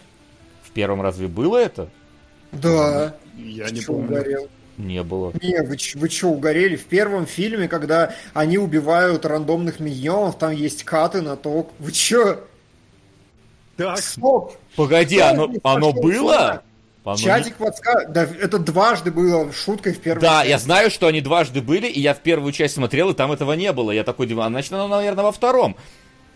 в 0.63 0.71
первом 0.71 1.03
разве 1.03 1.29
было 1.29 1.59
это? 1.59 1.89
Да. 2.53 3.17
Я 3.37 3.71
не 3.71 3.81
помню. 3.81 4.49
Не 4.83 5.03
было. 5.03 5.33
Не, 5.41 5.63
вы, 5.63 5.77
вы 5.95 6.09
что, 6.09 6.29
угорели? 6.29 6.77
В 6.77 6.85
первом 6.85 7.27
фильме, 7.27 7.69
когда 7.69 8.15
они 8.35 8.59
убивают 8.59 9.25
рандомных 9.25 9.81
миньонов, 9.81 10.39
там 10.39 10.51
есть 10.51 10.85
каты 10.85 11.23
на 11.23 11.37
то. 11.37 11.71
Вы 11.79 11.93
чё? 11.93 12.41
Так, 13.77 13.99
Стоп! 13.99 14.57
Погоди, 14.77 15.17
Кто 15.17 15.29
оно, 15.29 15.53
оно 15.63 15.93
было? 15.93 16.63
сюда? 17.05 17.17
Чатик 17.17 17.57
подсказывает. 17.57 18.13
Да, 18.13 18.23
это 18.23 18.59
дважды 18.59 19.11
было 19.11 19.53
шуткой 19.53 19.93
в 19.93 20.01
первом 20.01 20.21
Да, 20.23 20.45
я 20.45 20.59
знаю, 20.59 20.91
что 20.91 21.09
они 21.09 21.21
дважды 21.21 21.61
были, 21.61 21.89
и 21.89 22.01
я 22.01 22.15
в 22.15 22.21
первую 22.21 22.53
часть 22.53 22.75
смотрел, 22.75 23.11
и 23.11 23.15
там 23.15 23.33
этого 23.33 23.55
не 23.55 23.73
было. 23.73 23.91
Я 23.91 24.05
такой 24.05 24.27
думаю, 24.27 24.47
а 24.47 24.51
значит, 24.51 24.73
оно, 24.73 24.87
наверное, 24.89 25.25
во 25.25 25.33
втором. 25.33 25.77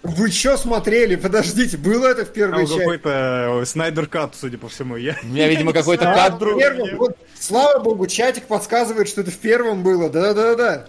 Вы 0.07 0.30
что 0.30 0.57
смотрели? 0.57 1.16
Подождите, 1.16 1.76
было 1.76 2.07
это 2.07 2.24
в 2.24 2.32
первой 2.32 2.59
там 2.59 2.66
части? 2.66 2.78
какой-то 2.78 3.61
э, 3.62 3.64
Снайдер 3.66 4.07
Кат, 4.07 4.34
судя 4.38 4.59
по 4.59 4.68
всему. 4.68 4.96
Я... 4.96 5.16
У 5.22 5.26
меня, 5.26 5.48
видимо, 5.48 5.72
какой-то 5.72 6.04
в 6.30 6.38
друг-. 6.38 6.62
Вот, 6.96 7.16
слава 7.38 7.80
богу, 7.80 8.07
чатик 8.07 8.44
подсказывает, 8.44 9.09
что 9.09 9.22
это 9.22 9.30
в 9.30 9.38
первом 9.38 9.82
было. 9.82 10.09
Да-да-да. 10.09 10.86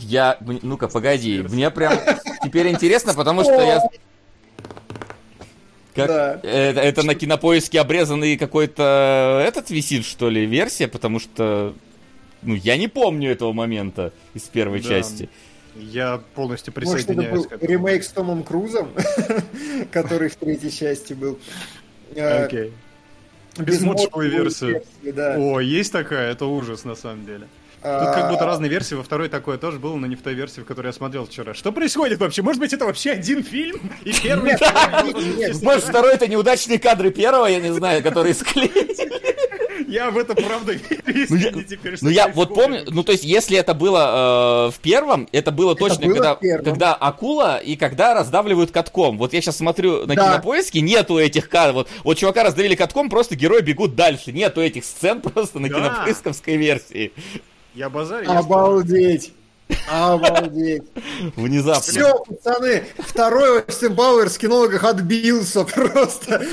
Я... 0.00 0.38
Ну-ка, 0.40 0.88
погоди. 0.88 1.42
Мне 1.48 1.70
прям 1.70 1.98
теперь 2.42 2.68
интересно, 2.68 3.14
потому 3.14 3.42
что 3.42 3.60
я... 3.60 3.80
Как? 5.94 6.08
Да. 6.08 6.40
Это, 6.42 6.80
это 6.80 7.02
на 7.04 7.14
кинопоиске 7.14 7.80
обрезанный 7.80 8.36
какой-то 8.36 9.42
этот 9.46 9.70
висит, 9.70 10.04
что 10.04 10.28
ли, 10.28 10.44
версия, 10.44 10.88
потому 10.88 11.18
что 11.18 11.74
ну, 12.42 12.54
я 12.54 12.76
не 12.76 12.86
помню 12.86 13.32
этого 13.32 13.52
момента 13.52 14.12
из 14.34 14.42
первой 14.42 14.80
Да. 14.82 14.88
части. 14.90 15.30
Я 15.78 16.20
полностью 16.34 16.72
Может, 16.76 17.04
это 17.04 17.06
присоединяюсь 17.06 17.32
был 17.34 17.44
к 17.44 17.52
этому. 17.52 17.70
ремейк 17.70 18.04
с 18.04 18.08
Томом 18.08 18.42
Крузом, 18.42 18.90
который 19.92 20.28
в 20.28 20.36
третьей 20.36 20.70
части 20.70 21.12
был. 21.12 21.38
Э, 22.14 22.44
Окей. 22.44 22.72
Без 23.58 23.80
модшевой 23.80 24.28
версии. 24.28 24.82
да. 25.02 25.36
О, 25.38 25.60
есть 25.60 25.92
такая? 25.92 26.32
Это 26.32 26.46
ужас, 26.46 26.84
на 26.84 26.94
самом 26.94 27.24
деле. 27.24 27.46
Тут 27.82 28.14
как 28.14 28.30
будто 28.30 28.44
разные 28.44 28.68
версии, 28.68 28.94
во 28.96 29.04
второй 29.04 29.28
такое 29.28 29.58
тоже 29.58 29.78
было, 29.78 29.94
но 29.94 30.06
не 30.08 30.16
в 30.16 30.22
той 30.22 30.34
версии, 30.34 30.60
в 30.60 30.64
которой 30.64 30.88
я 30.88 30.92
смотрел 30.92 31.24
вчера. 31.24 31.54
Что 31.54 31.70
происходит 31.70 32.18
вообще? 32.18 32.42
Может 32.42 32.60
быть, 32.60 32.72
это 32.72 32.84
вообще 32.84 33.12
один 33.12 33.44
фильм? 33.44 33.80
И 34.04 34.12
первый... 34.12 34.54
Может, 35.62 35.84
второй 35.84 36.14
это 36.14 36.26
неудачные 36.26 36.80
кадры 36.80 37.10
первого, 37.12 37.46
я 37.46 37.60
не 37.60 37.72
знаю, 37.72 38.02
которые 38.02 38.34
склеили. 38.34 38.96
Я 39.86 40.10
в 40.10 40.18
это 40.18 40.34
правда 40.34 40.72
верю, 41.06 41.26
Ну, 41.52 41.62
теперь 41.62 41.96
ну, 42.00 42.08
я 42.10 42.24
что 42.24 42.32
вот 42.32 42.54
помню, 42.54 42.84
ну 42.88 43.02
то 43.02 43.12
есть, 43.12 43.24
если 43.24 43.56
это 43.56 43.74
было 43.74 44.68
э, 44.68 44.76
в 44.76 44.80
первом, 44.80 45.28
это 45.32 45.52
было 45.52 45.74
точно, 45.74 46.06
было 46.06 46.38
когда, 46.40 46.94
акула 46.94 47.58
и 47.58 47.76
когда 47.76 48.14
раздавливают 48.14 48.70
катком. 48.70 49.18
Вот 49.18 49.32
я 49.32 49.40
сейчас 49.40 49.56
смотрю 49.56 50.06
на 50.06 50.14
Да. 50.14 50.24
кинопоиске, 50.32 50.80
нету 50.80 51.18
этих 51.18 51.48
кадров. 51.48 51.74
Вот, 51.76 51.88
вот 52.04 52.18
чувака 52.18 52.42
раздавили 52.42 52.74
катком, 52.74 53.08
просто 53.08 53.36
герои 53.36 53.60
бегут 53.60 53.94
дальше. 53.94 54.32
Нету 54.32 54.60
этих 54.60 54.84
сцен 54.84 55.20
просто 55.22 55.58
на 55.58 55.68
Да. 55.68 55.74
кинопоисковской 55.76 56.56
версии. 56.56 57.12
Я 57.74 57.90
базарю. 57.90 58.30
я 58.30 58.38
Обалдеть. 58.38 59.32
Обалдеть. 59.88 60.82
Внезапно. 61.36 61.80
Все, 61.82 62.14
пацаны, 62.24 62.84
второй 62.98 63.62
Остин 63.62 63.94
Пауэрс 63.96 64.34
в 64.36 64.38
кинологах 64.38 64.84
отбился 64.84 65.64
просто 65.64 66.44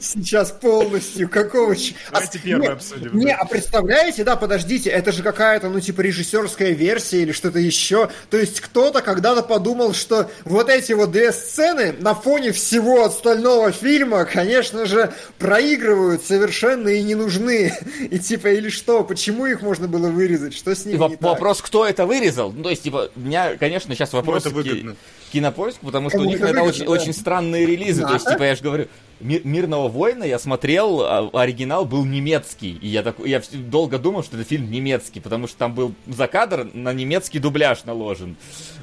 сейчас 0.00 0.50
полностью. 0.52 1.28
Какого 1.28 1.74
ч- 1.76 1.94
Давайте 2.12 2.38
А, 2.38 2.42
первый 2.44 2.62
не, 2.62 2.72
обсудим. 2.72 3.18
Не, 3.18 3.32
а 3.32 3.44
представляете, 3.44 4.24
да, 4.24 4.36
подождите, 4.36 4.90
это 4.90 5.12
же 5.12 5.22
какая-то, 5.22 5.68
ну, 5.68 5.80
типа, 5.80 6.00
режиссерская 6.00 6.70
версия 6.70 7.22
или 7.22 7.32
что-то 7.32 7.58
еще. 7.58 8.08
То 8.30 8.36
есть 8.38 8.60
кто-то 8.60 9.02
когда-то 9.02 9.42
подумал, 9.42 9.94
что 9.94 10.30
вот 10.44 10.68
эти 10.68 10.92
вот 10.92 11.10
две 11.12 11.32
сцены 11.32 11.94
на 12.00 12.14
фоне 12.14 12.52
всего 12.52 13.04
остального 13.04 13.72
фильма, 13.72 14.24
конечно 14.24 14.86
же, 14.86 15.12
проигрывают 15.38 16.24
совершенно 16.24 16.88
и 16.88 17.02
не 17.02 17.14
нужны. 17.14 17.72
И 18.10 18.18
типа, 18.18 18.48
или 18.48 18.68
что, 18.68 19.02
почему 19.04 19.46
их 19.46 19.62
можно 19.62 19.88
было 19.88 20.08
вырезать, 20.08 20.54
что 20.54 20.74
с 20.74 20.84
И 20.84 20.90
ними 20.90 20.98
воп- 20.98 21.10
не 21.10 21.16
так? 21.16 21.22
вопрос, 21.30 21.60
кто 21.62 21.86
это 21.86 22.06
вырезал? 22.06 22.43
Ну, 22.52 22.62
то 22.62 22.70
есть, 22.70 22.82
типа, 22.82 23.10
у 23.14 23.20
меня, 23.20 23.56
конечно, 23.56 23.94
сейчас 23.94 24.12
вопрос 24.12 24.46
это 24.46 24.54
к 24.54 24.96
кинопоиску, 25.32 25.86
потому 25.86 26.08
что 26.10 26.18
у 26.18 26.20
Кому 26.20 26.30
них 26.30 26.40
это 26.40 26.48
это 26.50 26.60
выгодно, 26.62 26.70
очень, 26.72 26.84
да. 26.86 26.90
очень 26.92 27.12
странные 27.12 27.66
релизы. 27.66 28.02
То 28.02 28.14
есть, 28.14 28.26
типа, 28.28 28.42
я 28.44 28.54
же 28.54 28.62
говорю, 28.62 28.86
«Ми- 29.20 29.40
Мирного 29.44 29.88
воина 29.88 30.24
я 30.24 30.38
смотрел, 30.38 31.00
а 31.02 31.30
оригинал 31.32 31.84
был 31.84 32.04
немецкий. 32.04 32.78
И 32.80 32.88
я 32.88 33.02
такой, 33.02 33.30
я 33.30 33.42
долго 33.52 33.98
думал, 33.98 34.22
что 34.22 34.36
это 34.36 34.44
фильм 34.44 34.70
немецкий, 34.70 35.20
потому 35.20 35.46
что 35.48 35.56
там 35.56 35.74
был 35.74 35.94
за 36.06 36.26
кадр 36.28 36.68
на 36.72 36.92
немецкий 36.92 37.38
дубляж 37.38 37.84
наложен. 37.84 38.36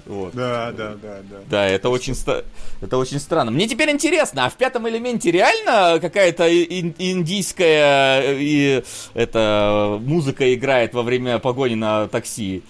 Вот. 0.05 0.33
Да, 0.33 0.71
да, 0.71 0.95
да, 1.01 1.19
да. 1.29 1.37
Да, 1.49 1.67
это 1.67 1.89
очень, 1.89 2.15
ста- 2.15 2.43
это 2.81 2.97
очень 2.97 3.19
странно. 3.19 3.51
Мне 3.51 3.67
теперь 3.67 3.91
интересно, 3.91 4.45
а 4.45 4.49
в 4.49 4.55
пятом 4.55 4.89
элементе 4.89 5.31
реально 5.31 5.99
какая-то 6.01 6.49
ин- 6.49 6.95
индийская 6.97 8.21
э, 8.23 8.37
и 8.39 8.83
это 9.13 9.99
музыка 10.01 10.53
играет 10.53 10.93
во 10.93 11.03
время 11.03 11.39
погони 11.39 11.75
на 11.75 12.07
такси? 12.07 12.63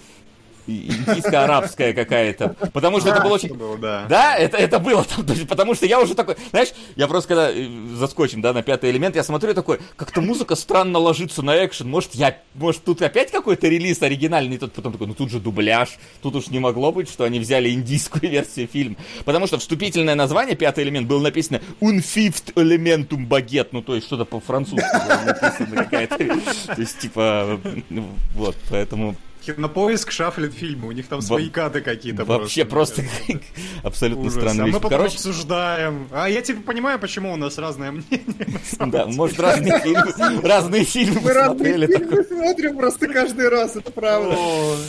И- 0.66 0.90
Индийско-арабская 0.90 1.92
какая-то. 1.92 2.54
Потому 2.72 3.00
что 3.00 3.10
это 3.10 3.20
было 3.20 3.34
очень... 3.34 3.48
Это 3.48 3.56
было, 3.56 3.78
да. 3.78 4.06
Да, 4.08 4.36
это, 4.36 4.56
это 4.56 4.78
было 4.78 5.04
там, 5.04 5.24
потому 5.48 5.74
что 5.74 5.86
я 5.86 6.00
уже 6.00 6.14
такой, 6.14 6.36
знаешь, 6.50 6.68
я 6.96 7.08
просто 7.08 7.28
когда 7.28 7.50
э, 7.50 7.68
заскочим, 7.94 8.40
да, 8.40 8.52
на 8.52 8.62
пятый 8.62 8.90
элемент, 8.90 9.16
я 9.16 9.24
смотрю 9.24 9.54
такой, 9.54 9.80
как-то 9.96 10.20
музыка 10.20 10.54
странно 10.54 10.98
ложится 10.98 11.42
на 11.42 11.64
экшен, 11.64 11.88
может, 11.88 12.14
я, 12.14 12.36
может, 12.54 12.84
тут 12.84 13.02
опять 13.02 13.30
какой-то 13.30 13.68
релиз 13.68 14.02
оригинальный, 14.02 14.58
тут 14.58 14.72
потом 14.72 14.92
такой, 14.92 15.06
ну 15.08 15.14
тут 15.14 15.30
же 15.30 15.40
дубляж, 15.40 15.98
тут 16.22 16.36
уж 16.36 16.48
не 16.48 16.58
могло 16.58 16.92
быть, 16.92 17.08
что 17.08 17.24
они 17.24 17.40
взяли 17.40 17.70
индийскую 17.70 18.22
версию 18.30 18.68
фильма, 18.72 18.96
потому 19.24 19.46
что 19.46 19.58
вступительное 19.58 20.14
название 20.14 20.54
пятый 20.56 20.84
элемент 20.84 21.08
было 21.08 21.20
написано 21.20 21.60
Un 21.80 21.98
fifth 21.98 22.54
elementum 22.54 23.26
baguette, 23.26 23.68
ну 23.72 23.82
то 23.82 23.94
есть 23.94 24.06
что-то 24.06 24.24
по-французски 24.24 24.86
было 24.92 25.22
написано 25.24 25.76
какая-то, 25.84 26.16
то 26.18 26.80
есть 26.80 26.98
типа, 27.00 27.60
ну, 27.90 28.06
вот, 28.34 28.56
поэтому 28.70 29.16
Кинопоиск 29.44 30.10
шафлит 30.12 30.54
фильмы, 30.54 30.88
у 30.88 30.92
них 30.92 31.08
там 31.08 31.20
свои 31.20 31.48
кады 31.50 31.80
какие-то 31.80 32.24
вообще 32.24 32.64
просто 32.64 33.02
абсолютно 33.82 34.26
Ужас. 34.26 34.34
странная 34.34 34.64
А 34.64 34.66
мы 34.68 34.74
потом 34.74 34.90
Короче, 34.90 35.14
обсуждаем. 35.16 36.08
А 36.12 36.28
я 36.28 36.42
типа 36.42 36.62
понимаю, 36.62 36.98
почему 36.98 37.32
у 37.32 37.36
нас 37.36 37.58
разное 37.58 37.90
мнение. 37.90 38.22
Да, 38.92 39.06
может, 39.06 39.40
разные 39.40 39.80
фильмы, 39.80 40.12
разные 40.42 40.84
фильмы 40.84 41.20
Мы 41.22 41.32
разные 41.32 41.86
фильмы 41.86 42.24
смотрим 42.24 42.76
просто 42.76 43.08
каждый 43.08 43.48
раз, 43.48 43.76
это 43.76 43.90
правда. 43.90 44.36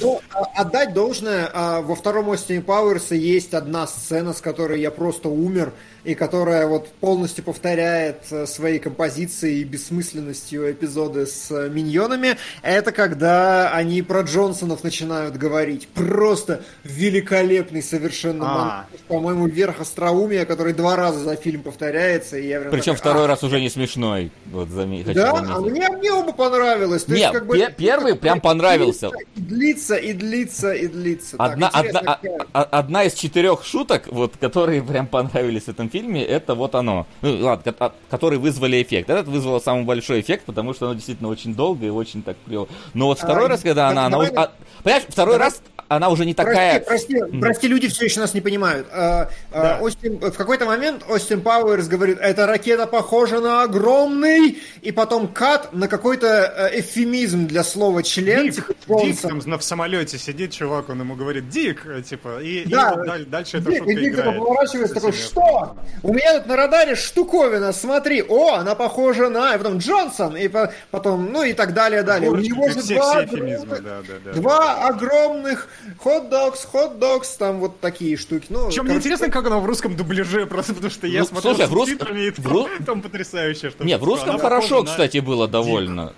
Ну, 0.01 0.21
а- 0.31 0.61
отдать 0.61 0.93
должное, 0.93 1.49
а, 1.53 1.81
во 1.81 1.95
втором 1.95 2.29
Остине 2.29 2.61
Пауэрса 2.61 3.15
есть 3.15 3.53
одна 3.53 3.87
сцена, 3.87 4.33
с 4.33 4.41
которой 4.41 4.79
я 4.81 4.91
просто 4.91 5.29
умер, 5.29 5.73
и 6.03 6.15
которая 6.15 6.67
вот 6.67 6.89
полностью 6.99 7.43
повторяет 7.43 8.23
э, 8.31 8.45
своей 8.45 8.79
композицией 8.79 9.61
и 9.61 9.63
бессмысленностью 9.63 10.71
эпизоды 10.71 11.25
с 11.25 11.49
э, 11.51 11.69
миньонами. 11.69 12.37
Это 12.61 12.91
когда 12.91 13.71
они 13.73 14.01
про 14.01 14.21
Джонсонов 14.21 14.83
начинают 14.83 15.37
говорить. 15.37 15.87
Просто 15.87 16.63
великолепный 16.83 17.81
совершенно 17.81 18.45
А. 18.45 18.85
по-моему, 19.07 19.47
верх 19.47 19.79
остроумия, 19.81 20.45
который 20.45 20.73
два 20.73 20.95
раза 20.95 21.19
за 21.19 21.35
фильм 21.35 21.61
повторяется. 21.61 22.37
И 22.37 22.47
я 22.47 22.59
прям 22.59 22.71
Причем 22.71 22.95
такой, 22.95 22.97
второй 22.97 23.23
«А, 23.25 23.27
раз 23.27 23.43
уже 23.43 23.59
не 23.61 23.69
смешной. 23.69 24.31
Вот 24.51 24.67
заме- 24.69 25.03
да, 25.13 25.31
а 25.31 25.61
мне, 25.61 25.87
мне 25.89 26.11
оба 26.11 26.33
понравилось. 26.33 27.03
То 27.05 27.13
Не, 27.13 27.21
есть, 27.21 27.31
как 27.33 27.45
бы, 27.45 27.57
пе- 27.57 27.73
первый 27.77 28.15
прям 28.15 28.41
понравился. 28.41 29.09
Длится, 29.35 29.95
и 29.95 30.13
длится, 30.13 30.73
и 30.73 30.87
длится. 30.87 31.37
Так, 31.37 31.53
Одна, 31.53 31.69
одна, 31.69 31.99
а- 32.01 32.19
а- 32.53 32.63
одна 32.63 33.03
из 33.03 33.13
четырех 33.13 33.63
шуток, 33.63 34.07
вот, 34.07 34.33
которые 34.39 34.81
прям 34.83 35.07
понравились 35.07 35.63
в 35.63 35.69
этом 35.69 35.89
фильме, 35.93 36.23
это 36.25 36.55
вот 36.55 36.75
оно. 36.75 37.05
Ну, 37.21 37.37
ладно, 37.45 37.73
а- 37.79 37.93
которые 38.09 38.39
вызвали 38.39 38.81
эффект. 38.81 39.09
Этот 39.09 39.27
вызвал 39.27 39.61
самый 39.61 39.85
большой 39.85 40.21
эффект, 40.21 40.43
потому 40.45 40.73
что 40.73 40.85
оно 40.87 40.95
действительно 40.95 41.29
очень 41.29 41.53
долго 41.55 41.85
и 41.85 41.89
очень 41.89 42.23
так 42.23 42.35
клево. 42.45 42.67
Но 42.93 43.05
вот 43.07 43.19
второй 43.19 43.45
А, 43.45 43.49
раз, 43.49 43.61
когда 43.61 43.89
она, 43.89 44.07
она 44.07 44.09
давай- 44.09 44.29
уже- 44.31 44.39
а, 44.39 44.51
понимаешь, 44.83 45.03
второй 45.07 45.35
давай- 45.35 45.47
раз 45.49 45.61
она 45.89 46.09
уже 46.09 46.25
не 46.25 46.33
такая... 46.33 46.79
Прости, 46.79 47.15
прости, 47.19 47.37
прости, 47.39 47.67
люди 47.67 47.87
все 47.87 48.05
еще 48.05 48.19
нас 48.19 48.33
не 48.33 48.41
понимают. 48.41 48.87
А, 48.91 49.29
а, 49.51 49.61
Да. 49.61 49.79
Остин- 49.81 50.17
в 50.19 50.35
какой-то 50.35 50.65
момент 50.65 51.03
Остин 51.07 51.41
Пауэрс 51.41 51.87
говорит, 51.87 52.17
эта 52.19 52.47
ракета 52.47 52.87
похожа 52.87 53.39
на 53.41 53.61
огромный, 53.63 54.57
и 54.81 54.91
потом 54.91 55.27
кат 55.27 55.71
на 55.73 55.87
какой-то 55.87 56.27
э, 56.27 56.79
эвфемизм 56.79 57.45
для 57.47 57.63
слова 57.63 58.01
член. 58.01 58.49
Дик, 58.49 58.67
типа, 58.67 59.01
Дик 59.03 59.21
там 59.21 59.39
на- 59.45 59.57
в 59.59 59.63
самолете 59.63 60.17
сидит 60.17 60.51
чувак, 60.51 60.89
он 60.89 60.99
ему 61.01 61.15
говорит, 61.15 61.49
Дик, 61.49 61.85
э, 61.85 62.01
типа, 62.01 62.41
и, 62.41 62.61
и 62.63 62.67
Да. 62.69 62.93
вот 62.95 63.05
даль- 63.05 63.25
дальше 63.25 63.57
эта 63.57 63.69
Дик, 63.69 63.77
шутка 63.79 63.91
и 63.91 63.95
Дик 63.97 64.13
играет. 64.13 64.39
поворачивается, 64.39 64.95
такой, 64.95 65.11
что? 65.11 65.75
У 66.01 66.13
меня 66.13 66.39
тут 66.39 66.47
на 66.47 66.55
радаре 66.57 66.95
штуковина, 66.95 67.71
смотри, 67.71 68.21
о, 68.21 68.55
она 68.55 68.75
похожа 68.75 69.29
на, 69.29 69.55
и 69.55 69.57
потом 69.57 69.77
Джонсон, 69.77 70.36
и 70.36 70.47
по- 70.49 70.71
потом, 70.91 71.31
ну 71.31 71.43
и 71.43 71.53
так 71.53 71.73
далее, 71.73 72.03
далее. 72.03 72.29
У 72.29 72.34
Короче, 72.34 72.49
него 72.49 72.69
же 72.69 72.81
все, 72.81 72.95
два 72.95 73.11
все 73.25 73.36
огромных- 73.36 73.81
да, 73.81 74.01
да, 74.01 74.13
да. 74.25 74.34
Два 74.34 74.88
огромных 74.88 75.67
хот-догс, 76.03 76.65
хот-догс, 76.71 77.38
там 77.38 77.59
вот 77.59 77.79
такие 77.79 78.17
штуки. 78.17 78.47
Ну, 78.49 78.67
Причем 78.67 78.84
мне 78.86 78.95
интересно, 78.95 79.29
как 79.29 79.45
оно 79.47 79.61
в 79.61 79.65
русском 79.65 79.95
дубляже, 79.95 80.45
просто 80.47 80.73
потому 80.73 80.91
что 80.91 81.07
я 81.07 81.21
Ну, 81.21 81.25
смотрел 81.25 81.55
слушай, 81.55 81.67
с 81.67 81.71
в 81.71 81.73
рус- 81.73 81.89
субтитрами, 81.89 82.19
и 82.21 82.31
в 82.31 82.39
ру- 82.39 82.67
там, 82.77 82.86
там 82.86 83.01
потрясающе. 83.01 83.69
Что 83.69 83.84
Не, 83.86 83.97
в 83.97 84.03
русском 84.03 84.31
она 84.31 84.39
хорошо, 84.39 84.81
на- 84.84 84.86
кстати, 84.89 85.19
было 85.19 85.47
довольно. 85.47 86.13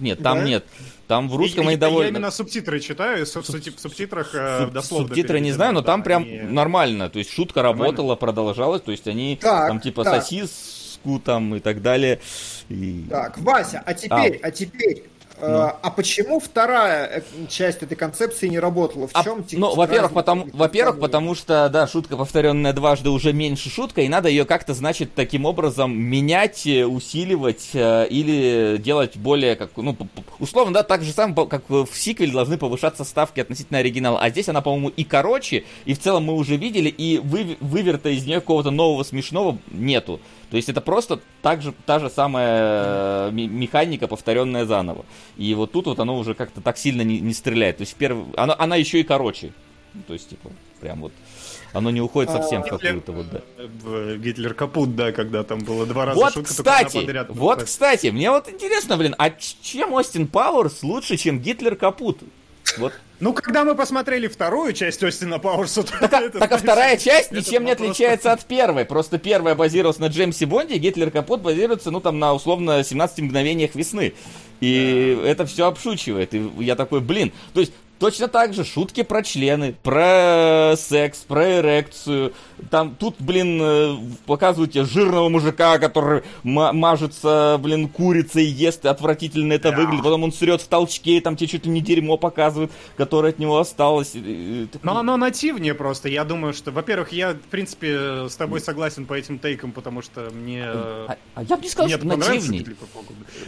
Нет, 0.00 0.22
там 0.22 0.38
Да? 0.38 0.44
нет. 0.44 0.64
Там 1.08 1.28
в 1.30 1.36
русском 1.36 1.62
Я- 1.62 1.68
они 1.70 1.72
я- 1.72 1.78
довольно... 1.80 2.02
Я 2.04 2.08
именно 2.10 2.30
субтитры 2.30 2.80
читаю, 2.80 3.22
и 3.22 3.24
в 3.24 3.28
субти- 3.28 3.74
в 3.74 3.80
субтитрах 3.80 4.34
э, 4.34 4.64
Суб- 4.66 4.72
дословно 4.72 5.08
Субтитры 5.08 5.40
не 5.40 5.52
знаю, 5.52 5.72
но 5.72 5.80
да, 5.80 5.86
там 5.86 6.02
прям 6.02 6.22
они- 6.22 6.40
нормально. 6.40 7.08
То 7.08 7.18
есть 7.18 7.32
шутка 7.32 7.62
работала, 7.62 8.14
продолжалась. 8.14 8.82
То 8.82 8.90
есть 8.92 9.08
они 9.08 9.38
Так, 9.40 9.68
там 9.68 9.80
типа 9.80 10.04
так. 10.04 10.22
сосиску 10.22 11.18
там 11.18 11.54
и 11.54 11.60
так 11.60 11.80
далее. 11.80 12.20
И... 12.68 13.06
Так, 13.08 13.38
Вася, 13.38 13.82
а 13.86 13.94
теперь, 13.94 14.38
а, 14.42 14.50
теперь, 14.50 15.04
э, 15.40 15.70
а 15.82 15.90
почему 15.90 16.40
вторая 16.40 17.06
э, 17.06 17.46
часть 17.48 17.82
этой 17.82 17.96
концепции 17.96 18.48
не 18.48 18.58
работала? 18.58 19.08
В 19.08 19.10
А, 19.14 19.22
чем 19.24 19.44
ну, 19.52 19.74
во-первых, 19.74 20.12
потому, 20.12 20.46
во-первых, 20.52 21.00
потому 21.00 21.34
что, 21.34 21.68
да, 21.68 21.86
шутка, 21.86 22.16
повторенная 22.16 22.72
дважды, 22.72 23.10
уже 23.10 23.32
меньше 23.32 23.70
шутка, 23.70 24.02
и 24.02 24.08
надо 24.08 24.28
ее 24.28 24.44
как-то, 24.44 24.74
значит, 24.74 25.14
таким 25.14 25.44
образом 25.44 25.96
менять, 25.96 26.66
э, 26.66 26.84
усиливать 26.84 27.70
э, 27.74 28.06
или 28.08 28.76
делать 28.78 29.16
более, 29.16 29.56
как, 29.56 29.70
ну, 29.76 29.96
условно, 30.38 30.74
да, 30.74 30.82
так 30.82 31.02
же 31.02 31.12
по- 31.34 31.46
как 31.46 31.68
в 31.68 31.88
сиквеле 31.92 32.32
должны 32.32 32.58
повышаться 32.58 33.04
ставки 33.04 33.40
относительно 33.40 33.78
оригинала, 33.78 34.20
а 34.20 34.30
здесь 34.30 34.48
она, 34.48 34.60
по-моему, 34.60 34.88
и 34.88 35.04
короче, 35.04 35.64
и 35.84 35.94
в 35.94 36.00
целом 36.00 36.24
мы 36.24 36.34
уже 36.34 36.56
видели, 36.56 36.88
и 36.88 37.18
вы, 37.18 37.56
выверта 37.60 38.10
из 38.10 38.26
нее 38.26 38.40
какого-то 38.40 38.70
нового 38.70 39.02
смешного 39.02 39.58
нету. 39.70 40.20
То 40.50 40.56
есть 40.56 40.68
это 40.68 40.80
просто 40.80 41.20
так 41.42 41.60
же, 41.62 41.74
та 41.84 41.98
же 41.98 42.08
самая 42.08 43.28
э, 43.28 43.30
ме- 43.32 43.46
механика, 43.46 44.06
повторенная 44.06 44.64
заново. 44.64 45.04
И 45.36 45.54
вот 45.54 45.72
тут 45.72 45.86
вот 45.86 45.98
оно 46.00 46.16
уже 46.18 46.34
как-то 46.34 46.60
так 46.60 46.78
сильно 46.78 47.02
не, 47.02 47.20
не 47.20 47.34
стреляет. 47.34 47.78
То 47.78 47.82
есть 47.82 47.94
первый, 47.96 48.24
она, 48.36 48.54
она 48.58 48.76
еще 48.76 49.00
и 49.00 49.02
короче. 49.02 49.52
То 50.06 50.14
есть, 50.14 50.30
типа, 50.30 50.50
Прям 50.80 51.00
вот 51.00 51.12
оно 51.72 51.90
не 51.90 52.00
уходит 52.00 52.30
совсем 52.30 52.62
в 52.62 52.66
А, 52.66 52.78
какую-то 52.78 53.12
вот, 53.12 53.26
да. 53.30 53.40
В 53.82 54.16
Гитлер 54.16 54.54
капут, 54.54 54.96
да, 54.96 55.12
когда 55.12 55.42
там 55.42 55.58
было 55.58 55.84
два 55.86 56.06
раза 56.06 56.18
Вот, 56.18 56.32
шутка, 56.32 56.50
кстати, 56.50 57.00
подряд. 57.00 57.26
вот, 57.30 57.62
кстати, 57.64 58.06
мне 58.06 58.30
вот 58.30 58.48
интересно, 58.48 58.96
блин, 58.96 59.14
а 59.18 59.30
чем 59.30 59.92
Остин 59.92 60.28
Пауэрс 60.28 60.82
лучше, 60.82 61.16
чем 61.16 61.40
Гитлер 61.40 61.76
Капут? 61.76 62.20
Вот. 62.78 62.94
Ну, 63.20 63.32
когда 63.32 63.64
мы 63.64 63.74
посмотрели 63.74 64.28
вторую 64.28 64.72
часть 64.72 65.02
Остина 65.02 65.38
Пауэрса, 65.38 65.82
то 65.82 65.92
Так, 65.98 66.12
а- 66.12 66.20
это, 66.20 66.38
так 66.38 66.52
а 66.52 66.58
вторая 66.58 66.96
часть 66.96 67.32
ничем 67.32 67.64
не 67.64 67.72
отличается 67.72 68.32
от 68.32 68.44
первой. 68.44 68.84
Просто 68.84 69.18
первая 69.18 69.54
базировалась 69.56 69.98
на 69.98 70.06
Джеймсе 70.06 70.46
Бонде, 70.46 70.78
Гитлер 70.78 71.10
Капут 71.10 71.40
базируется, 71.42 71.90
ну, 71.90 72.00
там, 72.00 72.18
на, 72.18 72.32
условно, 72.32 72.84
17 72.84 73.20
мгновениях 73.20 73.74
весны. 73.74 74.14
И 74.60 75.20
это 75.24 75.46
все 75.46 75.66
обшучивает. 75.66 76.32
И 76.34 76.50
я 76.60 76.76
такой, 76.76 77.00
блин, 77.00 77.32
то 77.54 77.60
есть 77.60 77.72
Точно 77.98 78.28
так 78.28 78.54
же 78.54 78.64
шутки 78.64 79.02
про 79.02 79.22
члены, 79.22 79.74
про 79.82 80.74
секс, 80.76 81.18
про 81.20 81.58
эрекцию. 81.60 82.32
Там 82.70 82.94
тут, 82.94 83.16
блин, 83.18 83.58
э, 83.60 83.96
показывают 84.26 84.72
тебе 84.72 84.84
жирного 84.84 85.28
мужика, 85.28 85.78
который 85.78 86.22
ма- 86.44 86.72
мажется, 86.72 87.58
блин, 87.60 87.88
курицей, 87.88 88.44
ест, 88.44 88.84
и 88.84 88.88
отвратительно 88.88 89.52
это 89.52 89.70
выглядит. 89.72 90.04
Потом 90.04 90.24
он 90.24 90.32
срет 90.32 90.60
в 90.60 90.68
толчке, 90.68 91.16
и 91.16 91.20
там 91.20 91.36
тебе 91.36 91.48
чуть 91.48 91.64
ли 91.66 91.70
не 91.72 91.80
дерьмо 91.80 92.16
показывают, 92.16 92.70
которое 92.96 93.30
от 93.30 93.38
него 93.38 93.58
осталось. 93.58 94.14
Но 94.82 94.98
оно 94.98 95.16
нативнее 95.16 95.74
просто. 95.74 96.08
Я 96.08 96.24
думаю, 96.24 96.52
что, 96.54 96.70
во-первых, 96.70 97.12
я, 97.12 97.32
в 97.32 97.38
принципе, 97.50 98.28
с 98.28 98.36
тобой 98.36 98.60
согласен 98.60 99.06
по 99.06 99.14
этим 99.14 99.38
тейкам, 99.38 99.72
потому 99.72 100.02
что 100.02 100.30
мне... 100.32 100.62
э, 100.64 101.06
А, 101.08 101.16
а 101.34 101.42
я 101.42 101.56
бы 101.56 101.62
не 101.62 101.68
сказал, 101.68 101.86
Мне 101.86 101.96
что. 101.96 102.06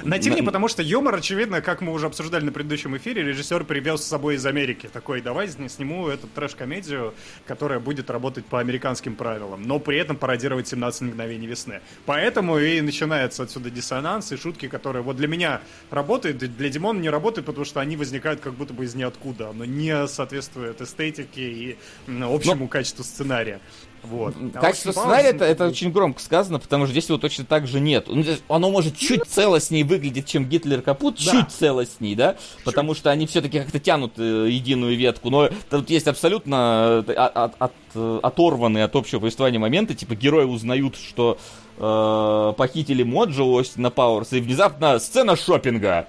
Нативнее, 0.03 0.43
На- 0.43 0.47
потому 0.47 0.69
что 0.69 0.83
юмор, 0.83 1.15
очевидно, 1.17 1.61
как 1.61 1.81
мы 1.83 1.93
уже 1.93 2.07
обсуждали 2.07 2.45
на 2.45 2.53
предыдущем 2.53 2.97
эфире, 2.97 3.23
режиссер 3.23 3.65
привез 3.65 4.01
с 4.03 4.07
собой 4.09 4.40
из 4.41 4.47
Америки. 4.47 4.89
Такой, 4.93 5.21
давай 5.21 5.49
сни- 5.49 5.69
сниму 5.69 6.09
эту 6.09 6.27
трэш-комедию, 6.27 7.15
которая 7.47 7.79
будет 7.79 8.11
работать 8.11 8.45
по 8.47 8.59
американским 8.59 9.15
правилам, 9.15 9.63
но 9.63 9.79
при 9.79 9.99
этом 9.99 10.17
пародировать 10.17 10.67
17 10.67 11.03
мгновений 11.03 11.47
весны. 11.47 11.81
Поэтому 12.07 12.59
и 12.59 12.81
начинается 12.81 13.43
отсюда 13.43 13.71
диссонанс 13.71 14.33
и 14.33 14.37
шутки, 14.37 14.69
которые 14.69 15.03
вот 15.03 15.17
для 15.17 15.29
меня 15.29 15.61
работают, 15.91 16.39
для 16.39 16.69
Димона 16.71 16.99
не 16.99 17.11
работают, 17.11 17.47
потому 17.47 17.65
что 17.65 17.81
они 17.81 17.97
возникают 17.97 18.41
как 18.41 18.55
будто 18.55 18.73
бы 18.75 18.85
из 18.85 18.95
ниоткуда. 18.95 19.51
Оно 19.51 19.65
не 19.65 20.09
соответствует 20.09 20.81
эстетике 20.81 21.43
и 21.43 21.79
общему 22.09 22.67
качеству 22.69 23.05
сценария. 23.05 23.61
Вот. 24.03 24.35
А 24.55 24.59
Качество 24.59 24.91
Остин 24.91 25.03
сценария 25.03 25.31
Пауэрс- 25.31 25.35
это, 25.37 25.45
это 25.45 25.67
очень 25.69 25.93
громко 25.93 26.21
сказано, 26.23 26.59
потому 26.59 26.87
что 26.87 26.93
здесь 26.93 27.09
его 27.09 27.19
точно 27.19 27.45
так 27.45 27.67
же 27.67 27.81
нет. 27.81 28.07
Ну, 28.09 28.25
Оно 28.49 28.71
может 28.71 28.97
чуть 28.97 29.25
целостнее 29.27 29.85
выглядеть, 29.85 30.27
чем 30.27 30.47
Гитлер 30.47 30.81
Капут, 30.83 31.17
Да. 31.25 31.31
чуть 31.33 31.51
целостней, 31.51 32.15
да? 32.15 32.37
Потому 32.65 32.95
что 32.95 33.11
они 33.11 33.27
все-таки 33.27 33.59
как-то 33.61 33.79
тянут 33.79 34.13
э, 34.19 34.49
единую 34.51 34.97
ветку. 34.97 35.31
Но 35.31 35.51
тут 35.69 35.91
есть 35.91 36.09
абсолютно 36.09 37.05
э, 37.07 37.13
от- 37.13 37.37
от- 37.37 37.55
от- 37.59 37.73
э, 37.95 38.21
оторванные 38.23 38.85
от 38.85 38.97
общего 38.97 39.21
повествования 39.21 39.59
моменты, 39.59 39.95
типа 39.95 40.15
герои 40.15 40.45
узнают, 40.45 40.97
что 40.97 41.39
э, 41.79 42.53
похитили 42.57 43.03
Моджо 43.03 43.43
у 43.45 43.57
Остина 43.59 43.91
Пауэрса, 43.91 44.37
и 44.37 44.41
внезапно 44.41 44.99
сцена 44.99 45.37
шопинга. 45.37 46.09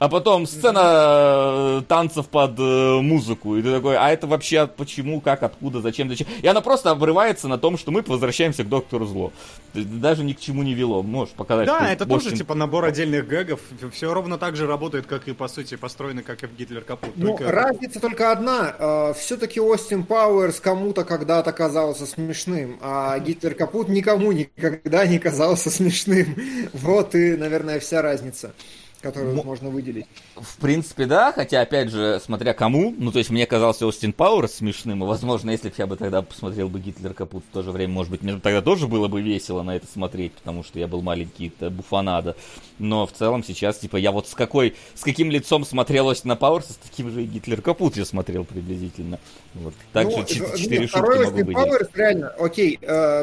А 0.00 0.08
потом 0.08 0.46
сцена 0.46 0.80
э, 0.82 1.82
танцев 1.86 2.28
под 2.28 2.58
э, 2.58 3.00
музыку. 3.02 3.56
И 3.56 3.62
ты 3.62 3.70
такой, 3.70 3.98
а 3.98 4.08
это 4.10 4.26
вообще 4.26 4.66
почему, 4.66 5.20
как, 5.20 5.42
откуда, 5.42 5.82
зачем, 5.82 6.08
зачем? 6.08 6.26
И 6.40 6.46
она 6.46 6.62
просто 6.62 6.90
обрывается 6.90 7.48
на 7.48 7.58
том, 7.58 7.76
что 7.76 7.90
мы 7.90 8.00
возвращаемся 8.00 8.64
к 8.64 8.68
Доктору 8.70 9.04
Зло. 9.04 9.30
Даже 9.74 10.24
ни 10.24 10.32
к 10.32 10.40
чему 10.40 10.62
не 10.62 10.72
вело. 10.72 11.02
Можешь 11.02 11.34
показать. 11.34 11.66
Да, 11.66 11.92
это 11.92 12.04
Остин- 12.04 12.08
тоже 12.08 12.34
типа 12.34 12.54
набор 12.54 12.86
отдельных 12.86 13.28
гэгов. 13.28 13.60
Все 13.92 14.14
ровно 14.14 14.38
так 14.38 14.56
же 14.56 14.66
работает, 14.66 15.06
как 15.06 15.28
и 15.28 15.34
по 15.34 15.48
сути 15.48 15.76
построено, 15.76 16.22
как 16.22 16.42
и 16.44 16.46
в 16.46 16.56
Гитлер 16.56 16.80
Капут. 16.80 17.10
Ну, 17.16 17.36
Только- 17.36 17.52
разница 17.52 18.00
только 18.00 18.32
одна. 18.32 19.12
Все-таки 19.12 19.60
Остин 19.60 20.04
Пауэрс 20.04 20.60
кому-то 20.60 21.04
когда-то 21.04 21.52
казался 21.52 22.06
смешным, 22.06 22.78
а 22.80 23.18
Гитлер 23.18 23.54
Капут 23.54 23.88
никому 23.90 24.32
никогда 24.32 25.06
не 25.06 25.18
казался 25.18 25.68
смешным. 25.68 26.36
Вот 26.72 27.14
и, 27.14 27.36
наверное, 27.36 27.80
вся 27.80 28.00
разница, 28.00 28.54
которую 29.00 29.34
Мо- 29.36 29.42
можно 29.42 29.70
выделить. 29.70 30.06
В 30.36 30.56
принципе, 30.58 31.06
да, 31.06 31.32
хотя, 31.32 31.60
опять 31.60 31.90
же, 31.90 32.20
смотря 32.24 32.52
кому, 32.54 32.94
ну, 32.96 33.12
то 33.12 33.18
есть, 33.18 33.30
мне 33.30 33.46
казался 33.46 33.86
Остин 33.86 34.12
Пауэрс 34.12 34.54
смешным, 34.54 35.02
и, 35.04 35.06
возможно, 35.06 35.50
если 35.50 35.68
бы 35.68 35.74
я 35.78 35.86
бы 35.86 35.96
тогда 35.96 36.22
посмотрел 36.22 36.68
бы 36.68 36.80
Гитлер 36.80 37.14
Капут 37.14 37.44
в 37.50 37.52
то 37.52 37.62
же 37.62 37.70
время, 37.70 37.92
может 37.92 38.10
быть, 38.10 38.22
мне 38.22 38.38
тогда 38.38 38.62
тоже 38.62 38.86
было 38.86 39.08
бы 39.08 39.20
весело 39.22 39.62
на 39.62 39.76
это 39.76 39.86
смотреть, 39.86 40.32
потому 40.32 40.62
что 40.62 40.78
я 40.78 40.86
был 40.88 41.02
маленький 41.02 41.48
это 41.48 41.70
буфанада. 41.70 42.36
Но 42.78 43.06
в 43.06 43.12
целом 43.12 43.44
сейчас, 43.44 43.78
типа, 43.78 43.96
я 43.96 44.10
вот 44.10 44.26
с 44.28 44.34
какой, 44.34 44.74
с 44.94 45.02
каким 45.02 45.30
лицом 45.30 45.64
смотрел 45.64 46.08
Остина 46.08 46.36
Пауэрса, 46.36 46.72
с 46.72 46.76
таким 46.76 47.10
же 47.10 47.22
и 47.22 47.26
Гитлер 47.26 47.60
Капут 47.60 47.96
я 47.96 48.04
смотрел 48.04 48.44
приблизительно. 48.44 49.18
Вот. 49.54 49.74
Так 49.92 50.06
Ну, 50.06 50.10
же 50.12 50.16
э, 50.18 50.20
нет, 50.20 50.56
четыре 50.56 50.86
шутки 50.86 50.98
могу 51.18 51.28
Остин. 51.28 51.52
Пауэрс, 51.52 51.88
реально, 51.94 52.28
окей, 52.38 52.78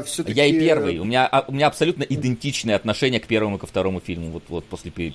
все-таки... 0.05 0.33
Я 0.37 0.45
и 0.45 0.59
первый. 0.59 0.99
У 0.99 1.05
меня, 1.05 1.27
а, 1.27 1.45
у 1.47 1.51
меня 1.51 1.67
абсолютно 1.67 2.03
идентичное 2.03 2.75
отношение 2.75 3.19
к 3.19 3.27
первому 3.27 3.55
и 3.57 3.59
ко 3.59 3.65
второму 3.67 3.99
фильму, 3.99 4.31
вот, 4.31 4.43
вот 4.49 4.65
после 4.65 4.91
пе- 4.91 5.09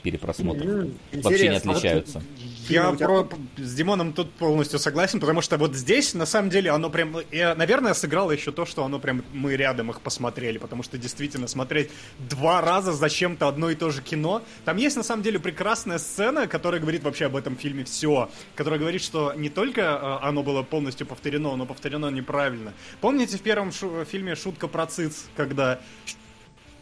перепросмотра. 0.55 0.83
М, 1.13 1.21
Вообще 1.23 1.49
не 1.49 1.57
интересно. 1.57 1.73
отличаются. 1.73 2.23
Я 2.69 2.93
про- 2.93 3.29
с 3.59 3.75
Димоном 3.75 4.13
тут 4.13 4.33
полностью 4.35 4.79
согласен, 4.79 5.19
потому 5.21 5.41
что 5.43 5.59
вот 5.59 5.75
здесь, 5.75 6.15
на 6.15 6.27
самом 6.27 6.49
деле, 6.49 6.71
оно 6.71 6.91
прям... 6.91 7.17
Я, 7.33 7.55
наверное, 7.57 7.93
сыграло 7.93 8.31
еще 8.31 8.53
то, 8.53 8.65
что 8.65 8.85
оно 8.85 8.99
прям... 9.01 9.25
Мы 9.33 9.57
рядом 9.57 9.91
их 9.91 10.01
посмотрели, 10.01 10.59
потому 10.59 10.83
что 10.85 10.97
действительно 10.97 11.49
смотреть 11.49 11.91
два 12.31 12.61
раза 12.61 12.93
зачем-то 12.93 13.49
одно 13.49 13.71
и 13.71 13.75
то 13.75 13.91
же 13.91 14.01
кино. 14.01 14.43
Там 14.65 14.77
есть, 14.77 14.97
на 14.97 15.03
самом 15.03 15.23
деле, 15.25 15.41
прекрасная 15.41 15.99
сцена, 15.99 16.47
которая 16.47 16.81
говорит 16.81 17.03
вообще 17.03 17.27
об 17.27 17.37
этом 17.37 17.57
фильме 17.57 17.83
все. 17.85 18.31
Которая 18.55 18.79
говорит, 18.79 19.03
что 19.03 19.33
не 19.35 19.49
только 19.49 19.81
э, 19.81 20.27
оно 20.27 20.43
было 20.45 20.63
полностью 20.63 21.05
повторено, 21.07 21.57
но 21.57 21.67
повторено 21.67 22.07
неправильно. 22.11 22.73
Помните 23.01 23.37
в 23.39 23.43
первом 23.43 23.73
шу- 23.73 24.05
фильме 24.05 24.37
шутка 24.37 24.69
про 24.69 24.87
циц, 24.87 25.25
когда... 25.37 25.81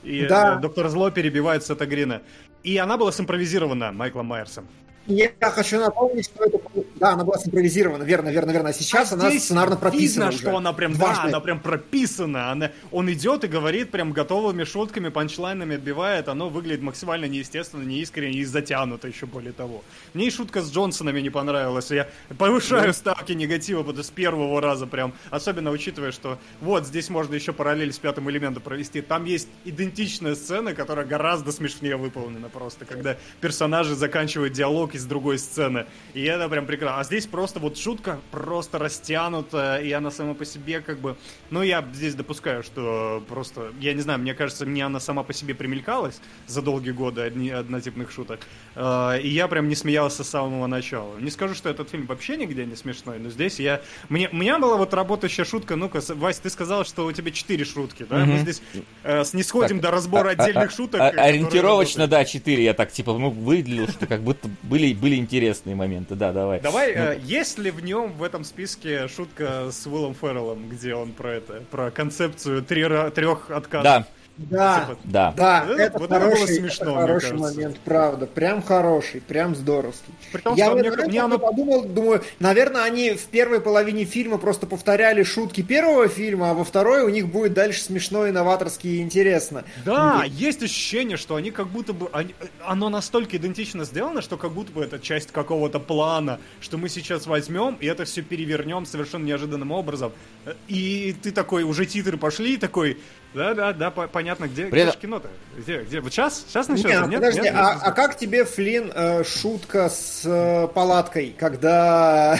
И, 0.03 0.27
Да. 0.27 0.57
э, 0.57 0.61
доктор 0.61 0.89
Зло 0.89 1.11
перебивает 1.11 1.65
Сета 1.65 1.87
Грина. 1.87 2.23
И 2.63 2.77
она 2.77 2.97
была 2.97 3.13
симпровизирована 3.13 3.93
Майклом 3.93 4.27
Майерсом. 4.27 4.67
Я 5.11 5.51
хочу 5.51 5.79
напомнить, 5.81 6.27
что 6.27 6.45
это... 6.45 6.59
Да, 6.97 7.13
она 7.13 7.25
была 7.25 7.39
симпровизирована, 7.39 8.03
верно, 8.05 8.29
верно, 8.29 8.51
верно. 8.51 8.69
А 8.69 8.73
сейчас 8.73 9.11
А 9.13 9.15
она 9.15 9.31
сценарно 9.31 9.77
прописана 9.77 10.25
Видно, 10.25 10.29
уже. 10.29 10.39
что 10.39 10.57
она 10.57 10.73
прям, 10.73 10.93
Дважды. 10.93 11.23
да, 11.23 11.29
она 11.29 11.41
прям 11.41 11.61
прописана. 11.61 12.51
Она, 12.53 12.71
он 12.91 13.11
идет 13.13 13.45
и 13.45 13.47
говорит 13.49 13.91
прям 13.91 14.13
готовыми 14.13 14.65
шутками, 14.65 15.09
панчлайнами 15.09 15.77
отбивает. 15.77 16.29
Оно 16.29 16.49
выглядит 16.49 16.83
максимально 16.83 17.25
неестественно, 17.25 17.83
неискренне 17.83 18.39
и 18.39 18.45
затянуто 18.45 19.09
еще 19.09 19.27
более 19.27 19.53
того. 19.53 19.83
Мне 20.15 20.27
и 20.27 20.31
шутка 20.31 20.63
с 20.63 20.71
Джонсонами 20.71 21.21
не 21.21 21.31
понравилась. 21.31 21.91
Я 21.91 22.09
повышаю 22.39 22.93
ставки 22.93 23.33
негатива 23.33 23.83
потому 23.83 24.05
с 24.05 24.11
первого 24.11 24.61
раза 24.61 24.87
прям. 24.87 25.15
Особенно 25.31 25.71
учитывая, 25.71 26.13
что 26.13 26.39
вот 26.61 26.87
здесь 26.87 27.09
можно 27.11 27.35
еще 27.35 27.53
параллель 27.53 27.93
с 27.93 27.99
пятым 27.99 28.31
элементом 28.31 28.63
провести. 28.63 29.01
Там 29.01 29.25
есть 29.25 29.49
идентичная 29.65 30.35
сцена, 30.35 30.75
которая 30.75 31.07
гораздо 31.07 31.51
смешнее 31.51 31.97
выполнена 31.97 32.49
просто. 32.49 32.85
Когда 32.85 33.17
персонажи 33.41 33.95
заканчивают 33.95 34.53
диалог 34.53 34.95
из 35.01 35.05
другой 35.07 35.39
сцены. 35.39 35.87
И 36.15 36.23
это 36.23 36.49
прям 36.49 36.67
прекрасно. 36.67 37.01
А 37.01 37.05
здесь 37.05 37.27
просто 37.27 37.59
вот 37.59 37.77
шутка 37.79 38.19
просто 38.31 38.79
растянута, 38.79 39.79
и 39.79 39.91
она 39.93 40.11
сама 40.11 40.35
по 40.35 40.45
себе 40.45 40.81
как 40.81 40.99
бы... 40.99 41.17
Ну, 41.51 41.63
я 41.63 41.85
здесь 41.93 42.15
допускаю, 42.15 42.63
что 42.63 43.23
просто... 43.29 43.73
Я 43.81 43.95
не 43.95 44.01
знаю, 44.01 44.19
мне 44.21 44.35
кажется, 44.35 44.67
мне 44.67 44.85
она 44.85 45.01
сама 45.01 45.23
по 45.23 45.33
себе 45.33 45.55
примелькалась 45.55 46.21
за 46.47 46.63
долгие 46.63 46.91
годы 46.93 47.23
одни, 47.23 47.51
однотипных 47.51 48.11
шуток. 48.13 48.41
Э, 48.77 49.19
И 49.23 49.29
я 49.29 49.49
прям 49.49 49.69
не 49.69 49.75
смеялся 49.75 50.23
с 50.25 50.29
самого 50.29 50.67
начала. 50.67 51.17
Не 51.19 51.31
скажу, 51.31 51.55
что 51.55 51.69
этот 51.71 51.91
фильм 51.91 52.07
вообще 52.07 52.37
нигде 52.37 52.65
не 52.67 52.77
смешной, 52.77 53.19
но 53.19 53.31
здесь 53.31 53.59
я... 53.59 53.81
Мне, 54.09 54.29
у 54.31 54.37
меня 54.37 54.59
была 54.59 54.77
вот 54.77 54.95
работающая 54.95 55.45
шутка. 55.45 55.77
Ну-ка, 55.77 56.01
Вась, 56.15 56.39
ты 56.39 56.51
сказал, 56.51 56.85
что 56.85 57.07
у 57.07 57.13
тебя 57.13 57.31
четыре 57.31 57.65
шутки, 57.65 58.07
да? 58.09 58.19
Мы 58.19 58.35
Мгм. 58.35 58.39
здесь 58.39 58.63
э, 59.05 59.25
снисходим 59.25 59.77
Так, 59.81 59.83
до 59.83 59.91
разбора 59.91 60.29
а- 60.29 60.33
а- 60.33 60.43
отдельных 60.43 60.71
а- 60.71 60.75
шуток. 60.77 61.01
а- 61.01 61.11
которые 61.11 61.29
Ориентировочно, 61.29 62.03
работают. 62.03 62.11
да, 62.11 62.25
4 62.25 62.65
я 62.65 62.75
так, 62.75 62.93
типа, 62.93 63.13
ну, 63.19 63.31
выделил, 63.31 63.89
что 63.89 64.07
как 64.07 64.21
будто 64.23 64.49
были, 64.63 64.80
были 64.95 65.17
интересные 65.17 65.77
моменты, 65.77 66.15
да, 66.15 66.33
давай. 66.33 66.61
Давай, 66.61 66.95
Ну, 66.95 67.03
э, 67.03 67.19
есть 67.23 67.59
ли 67.59 67.71
в 67.71 67.83
нем 67.83 68.13
в 68.13 68.23
этом 68.23 68.45
списке 68.45 69.09
шутка 69.09 69.71
с 69.71 69.87
Уиллом 69.87 70.15
Ферреллом, 70.15 70.69
где 70.69 70.95
он 70.95 71.13
про 71.13 71.35
это, 71.35 71.63
про 71.71 71.91
концепцию 71.91 72.63
три, 72.63 72.85
трех 73.15 73.51
отказов? 73.51 73.85
Да, 73.85 74.07
Да, 74.49 74.81
Типа, 74.89 74.99
да. 75.05 75.35
да, 75.37 75.65
Вот 75.67 75.73
это- 75.75 75.83
это, 75.83 75.99
вот 75.99 76.11
это 76.11 76.21
было 76.21 76.31
хороший, 76.31 76.55
смешно, 76.57 76.85
это 76.85 76.93
мне 76.95 77.01
хороший 77.01 77.37
момент, 77.37 77.79
правда. 77.85 78.27
Прям 78.27 78.63
хороший, 78.63 79.21
прям 79.21 79.55
здоровский. 79.55 80.15
При 80.33 80.41
том, 80.41 80.55
Я 80.55 80.65
что 80.67 80.75
вот 80.77 80.81
мне- 80.81 81.07
мне 81.07 81.23
оно- 81.23 81.39
подумал, 81.39 81.85
думаю, 81.85 82.23
наверное, 82.39 82.85
они 82.85 83.11
в 83.13 83.27
первой 83.27 83.61
половине 83.61 84.05
фильма 84.07 84.39
просто 84.39 84.67
повторяли 84.67 85.25
шутки 85.25 85.61
первого 85.63 86.09
фильма, 86.09 86.51
а 86.53 86.55
во 86.55 86.65
второй 86.65 87.03
у 87.03 87.11
них 87.11 87.29
будет 87.29 87.53
дальше 87.53 87.83
смешно, 87.83 88.27
и 88.27 88.31
новаторски 88.31 88.87
и 88.87 89.01
интересно. 89.03 89.65
Да, 89.85 90.25
есть 90.27 90.63
ощущение, 90.63 91.19
что 91.19 91.35
они 91.37 91.51
как 91.51 91.69
будто 91.69 91.93
бы... 91.93 92.09
они- 92.13 92.35
э, 92.41 92.47
оно 92.65 92.89
настолько 92.89 93.37
идентично 93.37 93.85
сделано, 93.85 94.23
что 94.23 94.39
как 94.39 94.53
будто 94.53 94.73
бы 94.73 94.83
это 94.83 94.99
часть 94.99 95.33
какого-то 95.33 95.79
плана, 95.81 96.41
что 96.61 96.79
мы 96.79 96.89
сейчас 96.89 97.27
возьмем 97.27 97.77
и 97.79 97.87
это 97.87 98.05
все 98.07 98.23
перевернем 98.23 98.87
совершенно 98.87 99.25
неожиданным 99.25 99.71
образом. 99.71 100.13
Э, 100.47 100.55
И 100.69 101.15
ты 101.23 101.31
такой, 101.31 101.63
уже 101.65 101.85
титры 101.85 102.17
пошли, 102.17 102.55
и 102.55 102.57
такой, 102.57 102.97
Да, 103.33 103.55
да, 103.55 103.73
да, 103.73 103.91
по- 103.93 104.09
понятно, 104.09 104.47
где, 104.49 104.65
При 104.65 104.71
где 104.71 104.81
этом- 104.83 104.93
ж 104.95 104.97
кино-то? 105.03 105.29
Где, 105.57 105.83
где? 105.83 106.01
Вот 106.01 106.13
сейчас? 106.13 106.45
Сейчас 106.49 106.69
Не, 106.69 106.75
начнется? 106.75 107.07
ну, 107.07 107.13
подожди, 107.13 107.47
а, 107.49 107.79
а 107.83 107.93
как 107.93 108.17
тебе, 108.17 108.45
Флинн, 108.45 108.91
э, 108.93 109.23
шутка 109.25 109.89
с 109.89 110.23
э, 110.25 110.67
палаткой, 110.75 111.35
когда... 111.39 112.37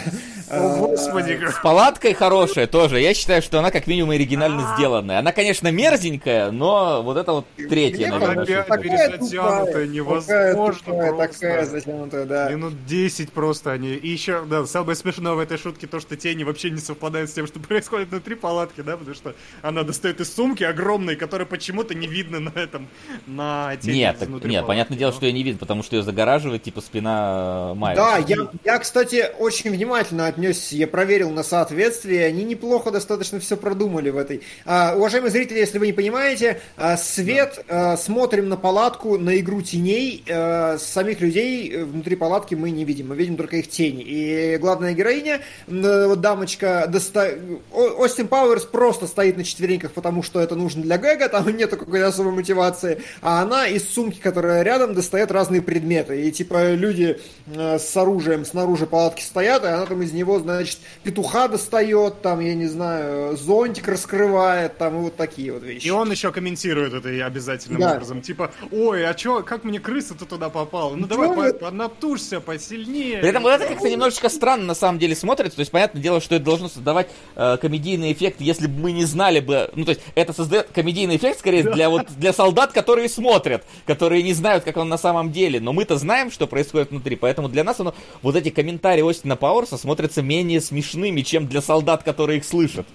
э, 0.49 0.57
О, 0.59 0.77
господи, 0.87 1.39
С 1.49 1.61
палаткой 1.63 2.13
хорошая 2.13 2.67
тоже. 2.67 2.99
Я 2.99 3.13
считаю, 3.13 3.41
что 3.41 3.59
она 3.59 3.71
как 3.71 3.87
минимум 3.87 4.11
оригинально 4.11 4.73
сделанная. 4.75 5.19
Она, 5.19 5.31
конечно, 5.31 5.69
мерзенькая, 5.71 6.51
но 6.51 7.01
вот 7.03 7.15
это 7.15 7.31
вот 7.31 7.45
третья, 7.69 8.09
наверное, 8.11 8.45
перезатянутая, 8.45 9.87
невозможно 9.87 11.17
такая, 11.17 11.65
затянутая, 11.65 12.25
да. 12.25 12.49
Минут 12.49 12.85
10 12.85 13.31
просто 13.31 13.71
они. 13.71 13.93
И 13.93 14.09
еще, 14.09 14.43
да, 14.45 14.65
самое 14.65 14.95
смешное 14.95 15.33
в 15.33 15.39
этой 15.39 15.57
шутке 15.57 15.87
то, 15.87 15.99
что 15.99 16.15
тени 16.17 16.43
вообще 16.43 16.69
не 16.69 16.79
совпадают 16.79 17.29
с 17.29 17.33
тем, 17.33 17.47
что 17.47 17.59
происходит 17.61 18.09
внутри 18.09 18.35
палатки, 18.35 18.81
да, 18.81 18.97
потому 18.97 19.15
что 19.15 19.35
она 19.61 19.83
достает 19.83 20.19
из 20.19 20.33
сумки 20.33 20.63
огромной, 20.81 21.15
которая 21.15 21.45
почему-то 21.45 21.93
не 21.93 22.07
видно 22.07 22.39
на 22.39 22.49
этом, 22.55 22.87
на 23.27 23.75
тени 23.77 23.97
Нет, 23.97 24.17
так- 24.19 24.29
нет, 24.29 24.41
палатки, 24.41 24.67
понятное 24.67 24.97
дело, 24.97 25.11
но- 25.11 25.15
что 25.15 25.25
ее 25.27 25.33
не 25.33 25.43
видно, 25.43 25.59
потому 25.59 25.83
что 25.83 25.95
ее 25.95 26.03
загораживает, 26.03 26.63
типа, 26.63 26.81
спина 26.81 27.71
э, 27.71 27.73
Майла. 27.75 27.95
Да, 27.95 28.17
я, 28.27 28.37
я, 28.65 28.79
кстати, 28.79 29.29
очень 29.37 29.69
внимательно 29.71 30.25
отнесся, 30.27 30.75
я 30.75 30.87
проверил 30.87 31.29
на 31.31 31.43
соответствие, 31.43 32.25
они 32.25 32.43
неплохо 32.43 32.91
достаточно 32.91 33.39
все 33.39 33.57
продумали 33.57 34.09
в 34.09 34.17
этой. 34.17 34.41
А, 34.65 34.95
уважаемые 34.95 35.31
зрители, 35.31 35.59
если 35.59 35.77
вы 35.77 35.87
не 35.87 35.93
понимаете, 35.93 36.59
а, 36.77 36.97
свет, 36.97 37.63
а, 37.69 37.95
смотрим 37.97 38.49
на 38.49 38.57
палатку, 38.57 39.17
на 39.17 39.37
игру 39.39 39.61
теней, 39.61 40.23
а, 40.29 40.77
самих 40.79 41.21
людей 41.21 41.71
э, 41.71 41.83
внутри 41.85 42.15
палатки 42.15 42.55
мы 42.55 42.71
не 42.71 42.85
видим, 42.85 43.09
мы 43.09 43.15
видим 43.15 43.37
только 43.37 43.57
их 43.57 43.69
тени. 43.69 44.03
И 44.03 44.57
главная 44.57 44.93
героиня, 44.93 45.41
вот 45.67 46.21
дамочка, 46.21 46.85
доста... 46.87 47.31
О- 47.71 48.01
Остин 48.01 48.27
Пауэрс 48.27 48.65
просто 48.65 49.05
стоит 49.07 49.37
на 49.37 49.43
четвереньках, 49.43 49.91
потому 49.91 50.23
что 50.23 50.39
это 50.39 50.55
нужно 50.55 50.70
для 50.79 50.97
гэга, 50.97 51.27
там 51.27 51.45
нету 51.57 51.77
какой-то 51.77 52.07
особой 52.07 52.31
мотивации, 52.33 53.01
а 53.21 53.41
она 53.41 53.67
из 53.67 53.87
сумки, 53.89 54.19
которая 54.19 54.61
рядом, 54.63 54.93
достает 54.93 55.31
разные 55.31 55.61
предметы. 55.61 56.27
И 56.27 56.31
типа 56.31 56.73
люди 56.73 57.19
э, 57.47 57.79
с 57.79 57.97
оружием 57.97 58.45
снаружи 58.45 58.85
палатки 58.85 59.21
стоят, 59.23 59.63
и 59.63 59.67
она 59.67 59.85
там 59.85 60.01
из 60.01 60.11
него, 60.13 60.39
значит, 60.39 60.79
петуха 61.03 61.47
достает, 61.47 62.21
там, 62.21 62.39
я 62.39 62.53
не 62.53 62.67
знаю, 62.67 63.35
зонтик 63.37 63.87
раскрывает, 63.87 64.77
там, 64.77 64.97
и 64.97 65.01
вот 65.01 65.15
такие 65.15 65.51
вот 65.53 65.63
вещи. 65.63 65.87
И 65.87 65.89
он 65.89 66.11
еще 66.11 66.31
комментирует 66.31 66.93
это 66.93 67.09
обязательным 67.25 67.81
Да. 67.81 67.93
образом. 67.93 68.21
Типа, 68.21 68.51
ой, 68.71 69.05
а 69.07 69.13
чё, 69.13 69.43
как 69.43 69.63
мне 69.63 69.79
крыса-то 69.79 70.25
туда 70.25 70.49
попала? 70.49 70.95
Ну 70.95 71.07
давай, 71.07 71.29
по- 71.53 71.59
поднатужься 71.59 72.39
посильнее. 72.39 73.19
При 73.19 73.29
этом 73.29 73.43
вот 73.43 73.53
это 73.53 73.65
как-то 73.67 73.89
немножечко 73.89 74.29
странно 74.29 74.65
на 74.65 74.75
самом 74.75 74.99
деле 74.99 75.15
смотрится. 75.15 75.55
То 75.55 75.61
есть, 75.61 75.71
понятное 75.71 76.01
дело, 76.01 76.21
что 76.21 76.35
это 76.35 76.45
должно 76.45 76.69
создавать 76.69 77.07
э, 77.35 77.57
комедийный 77.61 78.11
эффект, 78.13 78.37
если 78.39 78.67
бы 78.67 78.79
мы 78.79 78.91
не 78.91 79.05
знали 79.05 79.39
бы. 79.39 79.69
Ну, 79.75 79.85
то 79.85 79.89
есть, 79.91 80.01
это 80.15 80.33
создает 80.33 80.60
комедийный 80.63 81.17
эффект 81.17 81.39
скорее 81.39 81.63
для 81.63 81.89
вот 81.89 82.07
для 82.17 82.33
солдат, 82.33 82.71
которые 82.71 83.09
смотрят, 83.09 83.63
которые 83.85 84.23
не 84.23 84.33
знают, 84.33 84.63
как 84.63 84.77
он 84.77 84.89
на 84.89 84.97
самом 84.97 85.31
деле. 85.31 85.59
Но 85.59 85.73
мы-то 85.73 85.97
знаем, 85.97 86.31
что 86.31 86.47
происходит 86.47 86.91
внутри. 86.91 87.15
Поэтому 87.15 87.49
для 87.49 87.63
нас 87.63 87.79
оно, 87.79 87.93
вот 88.21 88.35
эти 88.35 88.49
комментарии 88.49 89.07
Остина 89.07 89.35
Пауэрса 89.35 89.77
смотрятся 89.77 90.21
менее 90.21 90.61
смешными, 90.61 91.21
чем 91.21 91.47
для 91.47 91.61
солдат, 91.61 92.03
которые 92.03 92.39
их 92.39 92.45
слышат. 92.45 92.85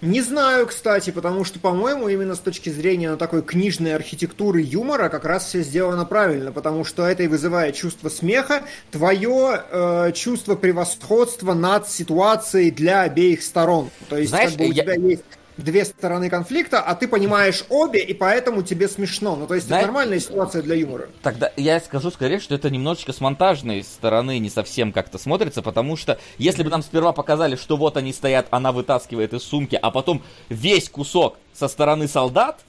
Не 0.00 0.20
знаю, 0.20 0.66
кстати, 0.66 1.10
потому 1.10 1.44
что, 1.44 1.58
по-моему, 1.58 2.08
именно 2.08 2.34
с 2.34 2.38
точки 2.40 2.68
зрения 2.68 3.10
ну, 3.10 3.16
такой 3.16 3.42
книжной 3.42 3.94
архитектуры 3.94 4.60
юмора 4.60 5.08
как 5.08 5.24
раз 5.24 5.46
все 5.46 5.62
сделано 5.62 6.04
правильно, 6.04 6.52
потому 6.52 6.84
что 6.84 7.06
это 7.06 7.22
и 7.22 7.26
вызывает 7.26 7.74
чувство 7.74 8.10
смеха, 8.10 8.64
твое 8.90 9.62
э, 9.70 10.12
чувство 10.14 10.56
превосходства 10.56 11.54
над 11.54 11.88
ситуацией 11.88 12.70
для 12.70 13.02
обеих 13.02 13.42
сторон. 13.42 13.88
То 14.10 14.18
есть, 14.18 14.30
Знаешь, 14.30 14.50
как 14.50 14.58
бы 14.58 14.66
у 14.66 14.72
я- 14.72 14.82
тебя 14.82 14.94
есть 14.96 15.22
две 15.56 15.84
стороны 15.84 16.30
конфликта, 16.30 16.80
а 16.80 16.94
ты 16.94 17.08
понимаешь 17.08 17.64
обе, 17.68 18.02
и 18.02 18.14
поэтому 18.14 18.62
тебе 18.62 18.88
смешно. 18.88 19.36
Ну, 19.36 19.46
то 19.46 19.54
есть, 19.54 19.66
Знаешь- 19.66 19.84
это 19.84 19.92
нормальная 19.92 20.20
ситуация 20.20 20.62
для 20.62 20.74
юмора. 20.74 21.08
Тогда 21.22 21.52
я 21.56 21.80
скажу 21.80 22.10
скорее, 22.10 22.40
что 22.40 22.54
это 22.54 22.70
немножечко 22.70 23.12
с 23.12 23.20
монтажной 23.20 23.82
стороны 23.82 24.38
не 24.38 24.50
совсем 24.50 24.92
как-то 24.92 25.18
смотрится, 25.18 25.62
потому 25.62 25.96
что 25.96 26.18
если 26.38 26.62
бы 26.62 26.70
нам 26.70 26.82
сперва 26.82 27.12
показали, 27.12 27.56
что 27.56 27.76
вот 27.76 27.96
они 27.96 28.12
стоят, 28.12 28.46
она 28.50 28.72
вытаскивает 28.72 29.32
из 29.34 29.42
сумки, 29.42 29.78
а 29.80 29.90
потом 29.90 30.22
весь 30.48 30.88
кусок 30.88 31.38
со 31.52 31.68
стороны 31.68 32.08
солдат, 32.08 32.60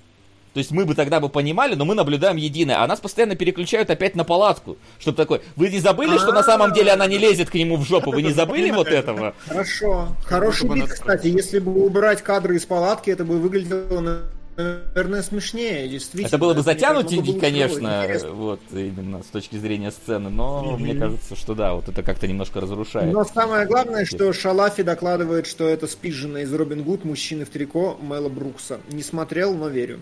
то 0.56 0.60
есть 0.60 0.72
мы 0.72 0.86
бы 0.86 0.95
тогда 0.95 1.19
бы 1.19 1.27
понимали, 1.27 1.76
но 1.76 1.84
мы 1.84 1.95
наблюдаем 1.95 2.38
единое, 2.38 2.82
а 2.82 2.88
нас 2.88 3.02
постоянно 3.02 3.36
переключают 3.36 3.90
опять 3.90 4.15
на 4.15 4.23
палатку, 4.23 4.77
чтобы 4.99 5.18
такой, 5.18 5.41
вы 5.57 5.68
не 5.68 5.82
забыли, 5.82 6.18
что 6.18 6.32
на 6.32 6.44
самом 6.44 6.72
деле 6.72 6.94
она 6.94 7.07
не 7.07 7.18
лезет 7.18 7.49
к 7.49 7.56
нему 7.56 7.76
в 7.76 7.86
жопу, 7.86 8.14
вы 8.14 8.22
не 8.22 8.32
забыли 8.32 8.72
вот 8.72 8.88
этого? 8.88 9.34
Хорошо. 9.49 10.15
Хороший 10.23 10.69
бит, 10.69 10.88
кстати. 10.88 11.27
Если 11.27 11.60
бы 11.60 11.86
убрать 11.86 12.22
кадры 12.22 12.56
из 12.56 12.65
палатки, 12.65 13.10
это 13.10 13.26
бы 13.26 13.38
выглядело, 13.38 14.22
наверное, 14.56 15.23
смешнее, 15.23 15.90
действительно. 15.90 16.27
Это 16.27 16.38
было 16.38 16.53
бы 16.53 16.64
было 16.64 17.22
бы 17.34 17.38
конечно, 17.38 18.03
интересно. 18.03 18.32
вот 18.32 18.61
именно 18.72 19.23
с 19.23 19.27
точки 19.27 19.57
зрения 19.57 19.91
сцены, 19.91 20.30
но 20.30 20.77
мне 20.77 20.95
кажется, 20.95 21.36
что 21.36 21.53
да, 21.53 21.73
вот 21.73 21.90
это 21.90 22.02
как-то 22.02 22.27
немножко 22.27 22.61
разрушает. 22.61 23.11
Но 23.11 23.26
самое 23.26 23.65
главное, 23.65 24.06
что 24.06 24.32
Шалафи 24.32 24.84
докладывает, 24.84 25.48
что 25.48 25.68
это 25.68 25.86
спижено 25.86 26.38
из 26.38 26.53
Робин 26.53 26.84
Гуд 26.84 27.03
«Мужчины 27.03 27.44
в 27.44 27.49
трико» 27.49 27.98
Мэла 28.02 28.30
Брукса. 28.30 28.80
Не 28.90 29.03
смотрел, 29.03 29.53
но 29.53 29.68
верю. 29.68 29.99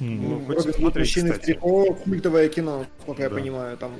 Ну, 0.00 0.44
Робин 0.48 0.72
Гуд 0.80 0.96
«Мужчины 0.96 1.32
в 1.32 1.38
трико» 1.38 1.94
культовое 1.94 2.48
кино, 2.48 2.86
насколько 2.96 3.22
я 3.22 3.30
понимаю, 3.30 3.76
там 3.76 3.92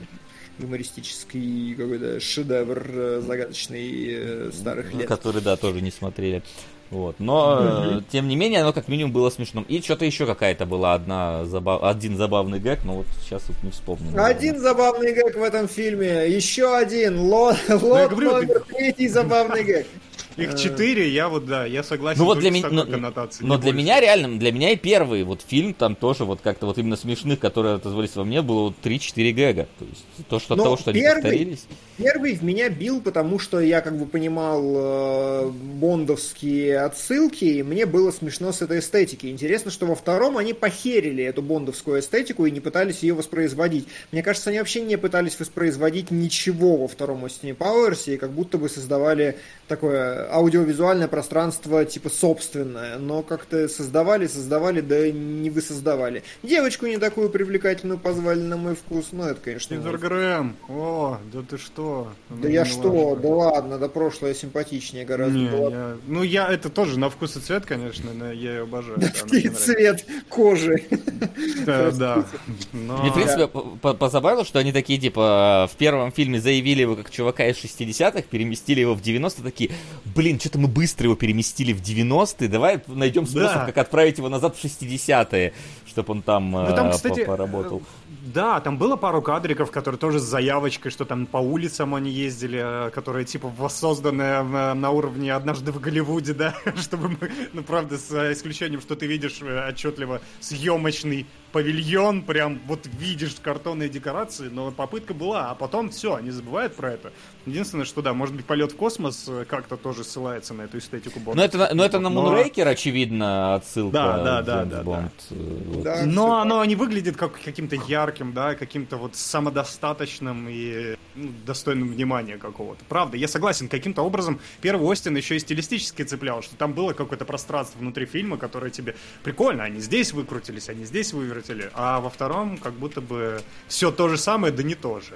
юмористический 0.59 1.75
какой-то 1.75 2.21
шедевр 2.21 2.87
э, 2.89 3.23
загадочный 3.27 4.07
э, 4.09 4.51
старых 4.53 4.93
Ну, 4.93 5.01
лет. 5.01 5.09
Который, 5.09 5.43
да, 5.43 5.57
тоже 5.57 5.81
не 5.81 5.91
смотрели. 5.91 6.43
Вот. 6.91 7.17
Но, 7.19 7.99
э, 7.99 8.01
тем 8.11 8.29
не 8.29 8.37
менее, 8.37 8.61
оно 8.63 8.73
как 8.73 8.87
минимум 8.87 9.13
было 9.13 9.31
смешным. 9.31 9.65
И 9.65 9.81
что-то 9.81 10.05
еще 10.05 10.27
какая-то 10.27 10.65
была 10.65 10.95
одна 10.95 11.45
забав... 11.45 11.83
один 11.83 12.17
забавный 12.17 12.61
гэг, 12.61 12.85
но 12.85 12.99
вот 12.99 13.07
сейчас 13.23 13.43
вот 13.49 13.57
не 13.63 13.71
вспомню. 13.71 14.07
наверное. 14.07 14.27
Один 14.27 14.61
забавный 14.61 15.13
гэг 15.13 15.37
в 15.37 15.43
этом 15.43 15.67
фильме, 15.67 16.29
еще 16.29 16.77
один, 16.77 17.19
лот, 17.19 17.57
лот 17.69 18.11
говорю, 18.11 18.33
номер 18.33 18.65
третий 18.69 19.09
забавный 19.09 19.65
гэг. 19.65 19.87
Их 20.37 20.57
четыре, 20.57 21.09
я 21.09 21.29
вот, 21.29 21.47
да, 21.47 21.65
я 21.65 21.83
согласен 21.83 22.19
Ну 22.21 22.27
вот 22.27 22.39
для 22.39 22.51
меня, 22.51 22.69
но 22.71 22.85
не 22.85 23.61
для 23.61 23.73
меня 23.73 24.01
реально, 24.01 24.39
для 24.39 24.53
меня 24.53 24.71
и 24.71 24.77
первый 24.77 25.23
вот 25.23 25.43
фильм 25.47 25.75
там 25.75 25.95
тоже 25.95 26.25
вот 26.25 26.41
как-то 26.41 26.67
вот 26.67 26.79
именно 26.79 26.97
смешных, 26.97 27.39
которые 27.39 27.77
отозвались 27.77 28.17
во 28.17 28.25
мне, 28.25 28.43
было 28.43 28.65
вот 28.65 28.75
3-4 28.83 29.33
гэга. 29.33 29.69
То 29.79 29.85
есть 29.85 30.05
то, 30.29 30.39
что 30.41 30.55
от 30.55 30.59
Но 30.59 30.65
того, 30.65 30.77
что 30.77 30.91
они 30.91 31.01
первый- 31.01 31.23
повторились. 31.23 31.67
Первый 31.97 32.35
в 32.35 32.43
меня 32.43 32.69
бил, 32.69 33.01
потому 33.01 33.39
что 33.39 33.61
я 33.61 33.81
как 33.81 33.97
бы 33.97 34.07
понимал 34.07 34.61
э, 34.65 35.51
бондовские 35.51 36.81
отсылки, 36.81 37.45
и 37.45 37.63
мне 37.63 37.87
было 37.87 38.11
смешно 38.11 38.51
с 38.53 38.63
этой 38.63 38.81
эстетики. 38.81 39.27
Интересно, 39.27 39.71
что 39.71 39.87
во 39.87 39.95
втором 39.95 40.37
они 40.37 40.53
похерили 40.55 41.23
эту 41.23 41.43
бондовскую 41.43 42.01
эстетику 42.01 42.47
и 42.47 42.51
не 42.51 42.59
пытались 42.61 43.05
ее 43.05 43.15
воспроизводить. 43.15 43.87
Мне 44.11 44.23
кажется, 44.25 44.51
они 44.51 44.59
вообще 44.59 44.81
не 44.81 44.97
пытались 44.99 45.39
воспроизводить 45.39 46.11
ничего 46.11 46.77
во 46.79 46.89
втором 46.89 47.25
Остине 47.25 47.55
Пауэрсе, 47.55 48.15
и 48.15 48.17
как 48.17 48.33
будто 48.33 48.59
бы 48.59 48.69
создавали 48.69 49.37
такое 49.69 50.24
аудиовизуальное 50.31 51.09
пространство 51.09 51.85
типа 51.85 52.11
собственное, 52.11 52.99
но 52.99 53.23
как-то 53.23 53.69
создавали, 53.69 54.27
создавали, 54.27 54.81
да 54.81 55.11
не 55.11 55.51
вы 55.51 55.61
создавали. 55.61 56.23
Девочку 56.43 56.87
не 56.87 56.99
такую 56.99 57.31
привлекательную 57.31 57.99
позвали 57.99 58.41
на 58.41 58.57
мой 58.57 58.75
вкус, 58.75 59.09
ну 59.13 59.25
это, 59.25 59.41
конечно, 59.41 59.77
Сидор 59.77 59.99
Грэм, 59.99 60.57
о, 60.69 61.19
да 61.33 61.43
ты 61.43 61.59
что? 61.59 62.09
да 62.31 62.49
я 62.49 62.65
что, 62.65 63.17
да 63.17 63.29
ладно, 63.29 63.79
да 63.79 63.89
прошлое 63.89 64.35
симпатичнее 64.35 65.05
гораздо 65.05 65.39
Не, 65.39 65.49
было. 65.49 65.71
я- 65.71 65.97
Ну, 66.07 66.23
я 66.23 66.49
это 66.53 66.69
тоже 66.71 66.99
на 66.99 67.11
вкус 67.11 67.37
и 67.37 67.41
цвет, 67.41 67.67
конечно, 67.67 68.13
но 68.13 68.33
я 68.33 68.53
ее 68.55 68.63
обожаю. 68.63 68.99
да, 68.99 69.09
она 69.23 69.39
И 69.39 69.49
цвет 69.49 70.05
кожи. 70.29 70.83
Да, 71.67 71.91
да. 71.91 72.25
Но- 72.73 72.99
Мне, 72.99 73.11
в 73.11 73.15
принципе, 73.15 73.47
по- 73.49 73.95
позабавило, 73.95 74.45
что 74.45 74.59
они 74.59 74.73
такие, 74.73 74.99
типа, 74.99 75.69
в 75.73 75.77
первом 75.77 76.13
фильме 76.13 76.41
заявили 76.41 76.83
его 76.83 76.97
как 76.97 77.11
чувака 77.11 77.47
из 77.49 77.57
60-х, 77.57 78.23
переместили 78.31 78.81
его 78.81 78.95
в 78.95 79.01
90-е, 79.01 79.43
такие, 79.43 79.71
блин, 80.15 80.39
что-то 80.41 80.59
мы 80.59 80.69
быстро 80.69 81.05
его 81.07 81.17
переместили 81.17 81.73
в 81.73 81.81
90-е, 81.83 82.49
давай 82.49 82.83
найдем 82.87 83.27
способ, 83.27 83.55
Да. 83.55 83.67
как 83.67 83.79
отправить 83.79 84.19
его 84.19 84.29
назад 84.29 84.57
в 84.57 84.65
60-е, 84.65 85.53
чтобы 85.87 86.13
он 86.13 86.23
там, 86.23 86.51
Ну, 86.51 86.75
там, 86.75 86.89
э, 86.89 86.93
кстати, 86.93 87.21
по- 87.21 87.33
поработал. 87.33 87.83
Да, 88.27 88.59
там 88.61 88.79
было 88.79 88.97
пару 88.97 89.21
кадриков, 89.21 89.71
которые 89.71 89.99
тоже 89.99 90.19
с 90.19 90.23
заявочкой, 90.23 90.91
что 90.91 91.05
там 91.05 91.27
по 91.27 91.37
улицам 91.39 91.95
они 91.95 92.11
ездили, 92.11 92.87
э, 92.87 92.91
которые 92.91 93.25
типа 93.27 93.53
воссозданы 93.57 94.23
э, 94.23 94.73
на 94.75 94.91
уровне 94.91 95.35
однажды 95.35 95.73
в 95.73 95.81
Голливуде, 95.81 96.33
да, 96.35 96.55
чтобы 96.81 97.11
мы, 97.11 97.31
ну 97.53 97.63
правда, 97.63 97.99
с 97.99 98.11
э, 98.13 98.33
исключением, 98.33 98.81
что 98.81 98.97
ты 98.97 99.07
видишь 99.07 99.39
э, 99.43 99.69
отчетливо 99.69 100.21
съемочный 100.41 101.27
павильон, 101.55 102.23
прям 102.23 102.61
вот 102.67 102.89
видишь 102.99 103.37
картонные 103.41 103.89
декорации, 103.89 104.49
но 104.49 104.73
попытка 104.73 105.15
была, 105.15 105.51
а 105.51 105.55
потом 105.55 105.91
все, 105.91 106.17
они 106.17 106.31
забывают 106.33 106.75
про 106.75 106.93
это. 106.93 107.13
Единственное, 107.47 107.85
что 107.85 108.03
да, 108.03 108.13
может 108.13 108.35
быть, 108.35 108.45
полет 108.45 108.73
в 108.73 108.77
космос 108.77 109.27
э, 109.29 109.45
как-то 109.49 109.77
тоже 109.77 110.03
ссылается 110.03 110.53
на 110.53 110.63
эту 110.63 110.79
эстетику 110.79 111.21
Бонда. 111.21 111.39
Но 111.39 111.45
это, 111.45 111.75
но 111.75 111.85
это 111.85 112.01
на 112.01 112.11
Мунрейкер, 112.11 112.67
очевидно, 112.67 113.55
отсылка. 113.55 113.93
Да, 113.93 114.17
да, 114.25 114.43
да, 114.43 114.65
да, 114.65 114.77
да. 114.79 114.83
Бонд. 114.83 115.13
э, 115.31 115.35
вот. 115.67 115.83
Да, 115.85 116.03
Но 116.05 116.29
так. 116.31 116.43
оно 116.43 116.65
не 116.65 116.75
выглядит 116.75 117.17
как 117.17 117.41
каким-то 117.41 117.77
ярким, 117.77 118.33
да, 118.33 118.57
каким-то 118.57 118.97
вот 118.97 119.15
самодостаточным 119.15 120.49
и 120.51 120.97
ну, 121.15 121.31
достойным 121.47 121.89
внимания 121.89 122.39
какого-то. 122.39 122.85
Правда, 122.89 123.17
я 123.17 123.29
согласен, 123.29 123.69
каким-то 123.69 124.03
образом 124.03 124.41
первый 124.61 124.89
Остин 124.89 125.17
еще 125.17 125.37
и 125.37 125.39
стилистически 125.39 126.03
цеплял, 126.03 126.43
что 126.43 126.57
там 126.57 126.73
было 126.73 126.93
какое-то 126.93 127.25
пространство 127.25 127.79
внутри 127.79 128.07
фильма, 128.07 128.37
которое 128.37 128.73
тебе 128.73 128.97
прикольно, 129.23 129.63
они 129.63 129.79
здесь 129.79 130.13
выкрутились, 130.13 130.69
они 130.69 130.85
здесь 130.85 131.13
вывертили, 131.49 131.71
а 131.75 132.01
во 132.01 132.11
втором 132.11 132.59
как 132.59 132.75
будто 132.75 133.01
бы 133.01 133.41
все 133.69 133.91
то 133.91 134.09
же 134.09 134.17
самое, 134.19 134.53
да 134.53 134.63
не 134.63 134.75
то 134.75 135.01
же. 135.01 135.15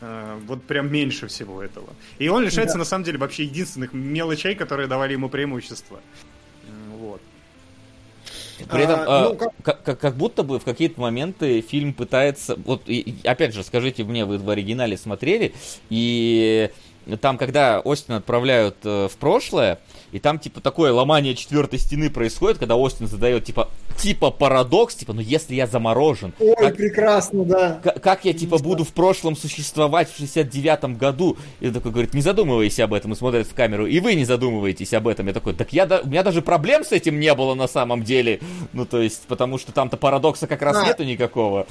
Э, 0.00 0.38
Вот 0.46 0.62
прям 0.64 0.92
меньше 0.92 1.26
всего 1.26 1.62
этого. 1.62 1.88
И 2.18 2.28
он 2.28 2.44
лишается, 2.44 2.78
на 2.78 2.84
самом 2.84 3.04
деле, 3.04 3.18
вообще 3.18 3.44
единственных 3.44 3.92
мелочей, 3.92 4.54
которые 4.54 4.86
давали 4.88 5.12
ему 5.12 5.28
преимущество. 5.28 6.00
М, 6.68 6.98
Вот. 6.98 7.20
При 8.70 8.82
этом, 8.84 9.00
А, 9.00 9.04
а, 9.06 9.28
ну, 9.28 9.50
как- 9.62 9.82
как, 10.00 10.14
будто 10.16 10.42
бы 10.44 10.58
в 10.58 10.64
какие-то 10.64 11.00
моменты 11.00 11.60
фильм 11.60 11.92
пытается... 11.92 12.56
Вот, 12.64 12.82
и 12.86 13.16
опять 13.24 13.52
же, 13.52 13.62
скажите 13.64 14.04
мне, 14.04 14.24
вы 14.24 14.38
в 14.38 14.48
оригинале 14.48 14.96
смотрели, 14.96 15.52
и 15.90 16.70
там, 17.20 17.38
когда 17.38 17.80
Остина 17.84 18.16
отправляют 18.18 18.76
э, 18.84 19.08
в 19.10 19.16
прошлое, 19.16 19.78
и 20.12 20.18
там, 20.18 20.38
типа, 20.38 20.60
такое 20.60 20.92
ломание 20.92 21.34
четвертой 21.34 21.78
стены 21.78 22.08
происходит, 22.10 22.58
когда 22.58 22.76
Остин 22.76 23.06
задает, 23.08 23.44
типа, 23.44 23.68
типа 23.98 24.30
парадокс, 24.30 24.94
типа, 24.94 25.12
ну, 25.12 25.20
если 25.20 25.54
я 25.54 25.66
заморожен, 25.66 26.32
Ой, 26.38 26.54
как, 26.56 26.76
прекрасно, 26.76 27.44
да. 27.44 27.80
к- 27.82 28.00
как 28.00 28.24
я, 28.24 28.32
типа, 28.32 28.58
буду 28.58 28.84
в 28.84 28.92
прошлом 28.92 29.36
существовать 29.36 30.08
в 30.10 30.20
69-м 30.20 30.96
году? 30.96 31.36
И 31.60 31.66
он 31.68 31.74
такой 31.74 31.90
говорит, 31.92 32.14
не 32.14 32.20
задумывайся 32.22 32.84
об 32.84 32.94
этом, 32.94 33.12
и 33.12 33.16
смотрит 33.16 33.46
в 33.46 33.54
камеру, 33.54 33.86
и 33.86 34.00
вы 34.00 34.14
не 34.14 34.24
задумываетесь 34.24 34.94
об 34.94 35.08
этом. 35.08 35.26
Я 35.26 35.32
такой, 35.32 35.54
так 35.54 35.72
я, 35.72 35.86
да- 35.86 36.00
у 36.04 36.06
меня 36.08 36.22
даже 36.22 36.42
проблем 36.42 36.84
с 36.84 36.92
этим 36.92 37.18
не 37.20 37.34
было 37.34 37.54
на 37.54 37.66
самом 37.68 38.02
деле. 38.04 38.40
Ну, 38.72 38.86
то 38.86 39.00
есть, 39.00 39.22
потому 39.28 39.58
что 39.58 39.72
там-то 39.72 39.96
парадокса 39.96 40.46
как 40.46 40.62
раз 40.62 40.76
А. 40.78 40.86
нету 40.86 41.04
никакого. 41.04 41.66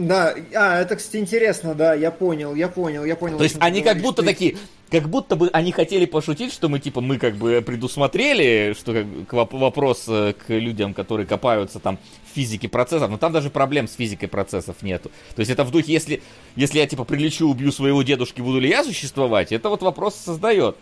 Да, 0.00 0.34
а, 0.54 0.80
это, 0.80 0.96
кстати, 0.96 1.18
интересно, 1.18 1.74
да, 1.74 1.92
я 1.92 2.10
понял, 2.10 2.54
я 2.54 2.68
понял, 2.68 3.04
я 3.04 3.16
понял. 3.16 3.36
То 3.36 3.44
есть 3.44 3.56
они 3.60 3.82
как 3.82 3.98
будто 3.98 4.22
такие, 4.22 4.56
как 4.90 5.10
будто 5.10 5.36
бы 5.36 5.50
они 5.52 5.72
хотели 5.72 6.06
пошутить, 6.06 6.54
что 6.54 6.70
мы 6.70 6.78
типа 6.78 7.02
мы 7.02 7.18
как 7.18 7.36
бы 7.36 7.60
предусмотрели, 7.60 8.74
что 8.78 8.94
как, 8.94 9.28
к 9.28 9.52
вопрос 9.52 10.06
э, 10.08 10.32
к 10.32 10.48
людям, 10.48 10.94
которые 10.94 11.26
копаются 11.26 11.80
там 11.80 11.98
в 12.24 12.34
физике 12.34 12.66
процессов, 12.66 13.10
но 13.10 13.18
там 13.18 13.30
даже 13.32 13.50
проблем 13.50 13.88
с 13.88 13.94
физикой 13.94 14.28
процессов 14.28 14.76
нету. 14.80 15.10
То 15.36 15.40
есть 15.40 15.50
это 15.50 15.64
в 15.64 15.70
духе, 15.70 15.92
если, 15.92 16.22
если 16.56 16.78
я 16.78 16.86
типа 16.86 17.04
прилечу, 17.04 17.46
убью 17.46 17.70
своего 17.70 18.02
дедушки, 18.02 18.40
буду 18.40 18.58
ли 18.58 18.70
я 18.70 18.82
существовать, 18.84 19.52
это 19.52 19.68
вот 19.68 19.82
вопрос 19.82 20.14
создает. 20.14 20.76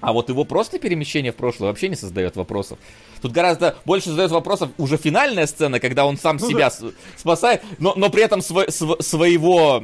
А 0.00 0.12
вот 0.12 0.28
его 0.28 0.44
просто 0.44 0.78
перемещение 0.78 1.32
в 1.32 1.36
прошлое 1.36 1.68
вообще 1.68 1.88
не 1.88 1.96
создает 1.96 2.36
вопросов. 2.36 2.78
Тут 3.20 3.32
гораздо 3.32 3.76
больше 3.84 4.08
задает 4.10 4.30
вопросов 4.30 4.70
уже 4.78 4.96
финальная 4.96 5.46
сцена, 5.46 5.78
когда 5.78 6.06
он 6.06 6.16
сам 6.16 6.38
Ну 6.40 6.48
себя 6.48 6.70
да. 6.80 6.88
спасает, 7.16 7.62
но, 7.78 7.92
но 7.94 8.08
при 8.08 8.22
этом 8.22 8.40
сво- 8.40 8.70
св- 8.70 8.96
своего 9.04 9.82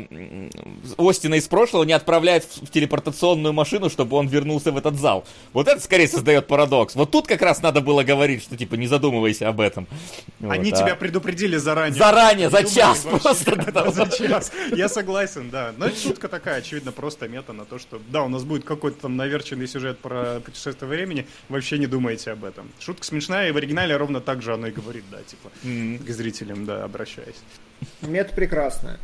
Остина 0.97 1.34
из 1.34 1.47
прошлого 1.47 1.84
не 1.84 1.93
отправляет 1.93 2.44
в, 2.44 2.66
в 2.66 2.70
телепортационную 2.70 3.52
машину, 3.52 3.90
чтобы 3.90 4.16
он 4.16 4.26
вернулся 4.28 4.72
в 4.72 4.76
этот 4.78 4.97
зал. 4.97 5.24
Вот 5.52 5.68
это 5.68 5.80
скорее 5.80 6.09
создает 6.09 6.47
парадокс. 6.47 6.94
Вот 6.94 7.10
тут 7.10 7.26
как 7.26 7.43
раз 7.43 7.60
надо 7.62 7.80
было 7.82 8.02
говорить, 8.02 8.43
что 8.43 8.56
типа 8.56 8.74
не 8.76 8.86
задумывайся 8.86 9.48
об 9.48 9.60
этом. 9.60 9.86
Они 10.40 10.70
Вот, 10.70 10.80
а- 10.80 10.82
тебя 10.84 10.94
предупредили 10.97 11.56
заранее. 11.56 11.98
Заранее, 11.98 12.48
за 12.51 12.64
час 12.64 13.05
вообще, 13.05 13.20
просто 13.22 13.56
да, 13.72 13.90
за 13.90 14.06
час. 14.09 14.51
Я 14.74 14.88
согласен, 14.88 15.51
да. 15.51 15.72
Но 15.76 15.90
шутка 15.90 16.28
такая, 16.28 16.59
очевидно, 16.60 16.93
просто 16.93 17.28
мета 17.28 17.52
на 17.52 17.66
то, 17.66 17.78
что 17.78 18.01
да, 18.09 18.22
у 18.22 18.28
нас 18.28 18.44
будет 18.44 18.64
какой-то 18.64 19.02
там 19.02 19.16
наверченный 19.16 19.68
сюжет 19.68 19.98
про 20.08 20.40
путешествие 20.40 20.88
времени, 20.88 21.26
вообще 21.48 21.78
не 21.78 21.86
думайте 21.86 22.30
об 22.30 22.44
этом. 22.44 22.70
Шутка 22.78 23.04
смешная, 23.04 23.48
и 23.48 23.52
в 23.52 23.56
оригинале 23.56 23.96
ровно 23.96 24.20
так 24.20 24.40
же 24.42 24.54
оно 24.54 24.68
и 24.68 24.70
говорит, 24.70 25.04
да, 25.10 25.18
типа, 25.22 25.50
к 25.62 26.10
зрителям, 26.10 26.64
да, 26.64 26.84
обращаясь. 26.84 27.36
Мета 28.02 28.32
прекрасная. 28.34 28.98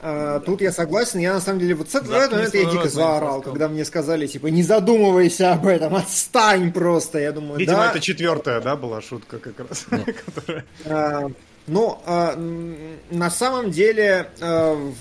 А, 0.00 0.40
Тут 0.40 0.60
я 0.60 0.70
согласен, 0.70 1.18
я 1.20 1.32
на 1.32 1.40
самом 1.40 1.60
деле 1.60 1.74
вот 1.74 1.90
с 1.90 1.94
этого 1.94 2.28
момента 2.28 2.58
я 2.58 2.64
дико 2.70 2.88
заорал, 2.90 3.40
когда 3.40 3.68
мне 3.68 3.86
сказали, 3.86 4.26
типа, 4.26 4.48
не 4.48 4.62
задумывайся 4.62 5.52
об 5.54 5.66
этом, 5.66 5.94
отстань 5.94 6.72
просто, 6.72 7.18
я 7.20 7.32
думаю, 7.32 7.58
Видимо, 7.58 7.78
да. 7.78 7.90
это 7.90 8.00
четвертая, 8.00 8.60
да, 8.60 8.76
была 8.76 9.00
шутка 9.00 9.38
как 9.38 9.60
раз. 9.66 9.86
которая- 10.34 10.64
А, 10.84 11.30
Ну, 11.66 11.98
а, 12.04 12.36
на 13.10 13.30
самом 13.30 13.70
деле, 13.70 14.28
а, 14.42 14.92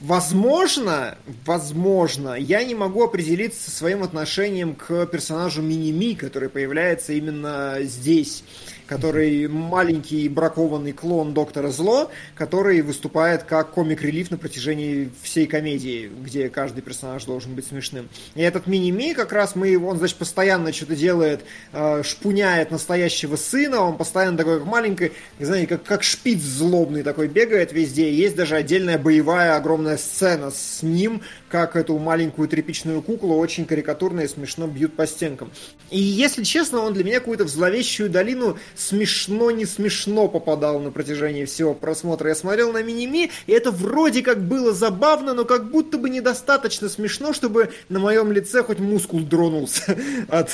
возможно, 0.00 1.16
возможно, 1.44 2.34
я 2.34 2.64
не 2.64 2.74
могу 2.74 3.04
определиться 3.04 3.70
со 3.70 3.76
своим 3.76 4.02
отношением 4.02 4.74
к 4.74 5.06
персонажу 5.06 5.62
Миними, 5.62 6.14
который 6.14 6.48
появляется 6.48 7.12
именно 7.12 7.76
здесь, 7.80 8.44
который 8.90 9.46
маленький 9.46 10.28
бракованный 10.28 10.90
клон 10.90 11.32
Доктора 11.32 11.70
Зло, 11.70 12.10
который 12.34 12.82
выступает 12.82 13.44
как 13.44 13.70
комик-релиф 13.70 14.32
на 14.32 14.36
протяжении 14.36 15.10
всей 15.22 15.46
комедии, 15.46 16.10
где 16.20 16.48
каждый 16.48 16.80
персонаж 16.80 17.24
должен 17.24 17.54
быть 17.54 17.68
смешным. 17.68 18.08
И 18.34 18.42
этот 18.42 18.66
Миними 18.66 19.12
как 19.12 19.32
раз 19.32 19.54
мы 19.54 19.78
он, 19.78 19.98
значит, 19.98 20.16
постоянно 20.16 20.72
что-то 20.72 20.96
делает, 20.96 21.42
э, 21.72 22.02
шпуняет 22.02 22.72
настоящего 22.72 23.36
сына, 23.36 23.80
он 23.80 23.96
постоянно 23.96 24.36
такой 24.36 24.58
как 24.58 24.66
маленький, 24.66 25.12
не 25.38 25.44
знаю, 25.44 25.68
как, 25.68 25.84
как 25.84 26.02
шпиц 26.02 26.40
злобный 26.40 27.04
такой 27.04 27.28
бегает 27.28 27.72
везде. 27.72 28.12
Есть 28.12 28.34
даже 28.34 28.56
отдельная 28.56 28.98
боевая 28.98 29.54
огромная 29.54 29.98
сцена 29.98 30.50
с 30.50 30.82
ним, 30.82 31.22
как 31.48 31.76
эту 31.76 31.96
маленькую 31.96 32.48
тряпичную 32.48 33.02
куклу 33.02 33.36
очень 33.36 33.66
карикатурно 33.66 34.22
и 34.22 34.28
смешно 34.28 34.66
бьют 34.66 34.94
по 34.96 35.06
стенкам. 35.06 35.52
И 35.90 36.00
если 36.00 36.42
честно, 36.42 36.80
он 36.80 36.92
для 36.92 37.04
меня 37.04 37.20
какую-то 37.20 37.44
в 37.44 37.48
зловещую 37.48 38.10
долину 38.10 38.58
смешно 38.80 39.50
не 39.50 39.66
смешно 39.66 40.28
попадал 40.28 40.80
на 40.80 40.90
протяжении 40.90 41.44
всего 41.44 41.74
просмотра. 41.74 42.28
Я 42.28 42.34
смотрел 42.34 42.72
на 42.72 42.82
Миними, 42.82 43.30
и 43.46 43.52
это 43.52 43.70
вроде 43.70 44.22
как 44.22 44.42
было 44.42 44.72
забавно, 44.72 45.34
но 45.34 45.44
как 45.44 45.70
будто 45.70 45.98
бы 45.98 46.10
недостаточно 46.10 46.88
смешно, 46.88 47.32
чтобы 47.32 47.70
на 47.88 47.98
моем 47.98 48.32
лице 48.32 48.62
хоть 48.62 48.78
мускул 48.78 49.20
дронулся 49.20 49.96
от 50.28 50.50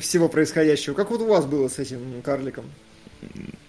всего 0.00 0.28
происходящего. 0.28 0.94
Как 0.94 1.10
вот 1.10 1.20
у 1.20 1.26
вас 1.26 1.44
было 1.44 1.68
с 1.68 1.78
этим 1.78 2.22
карликом? 2.22 2.64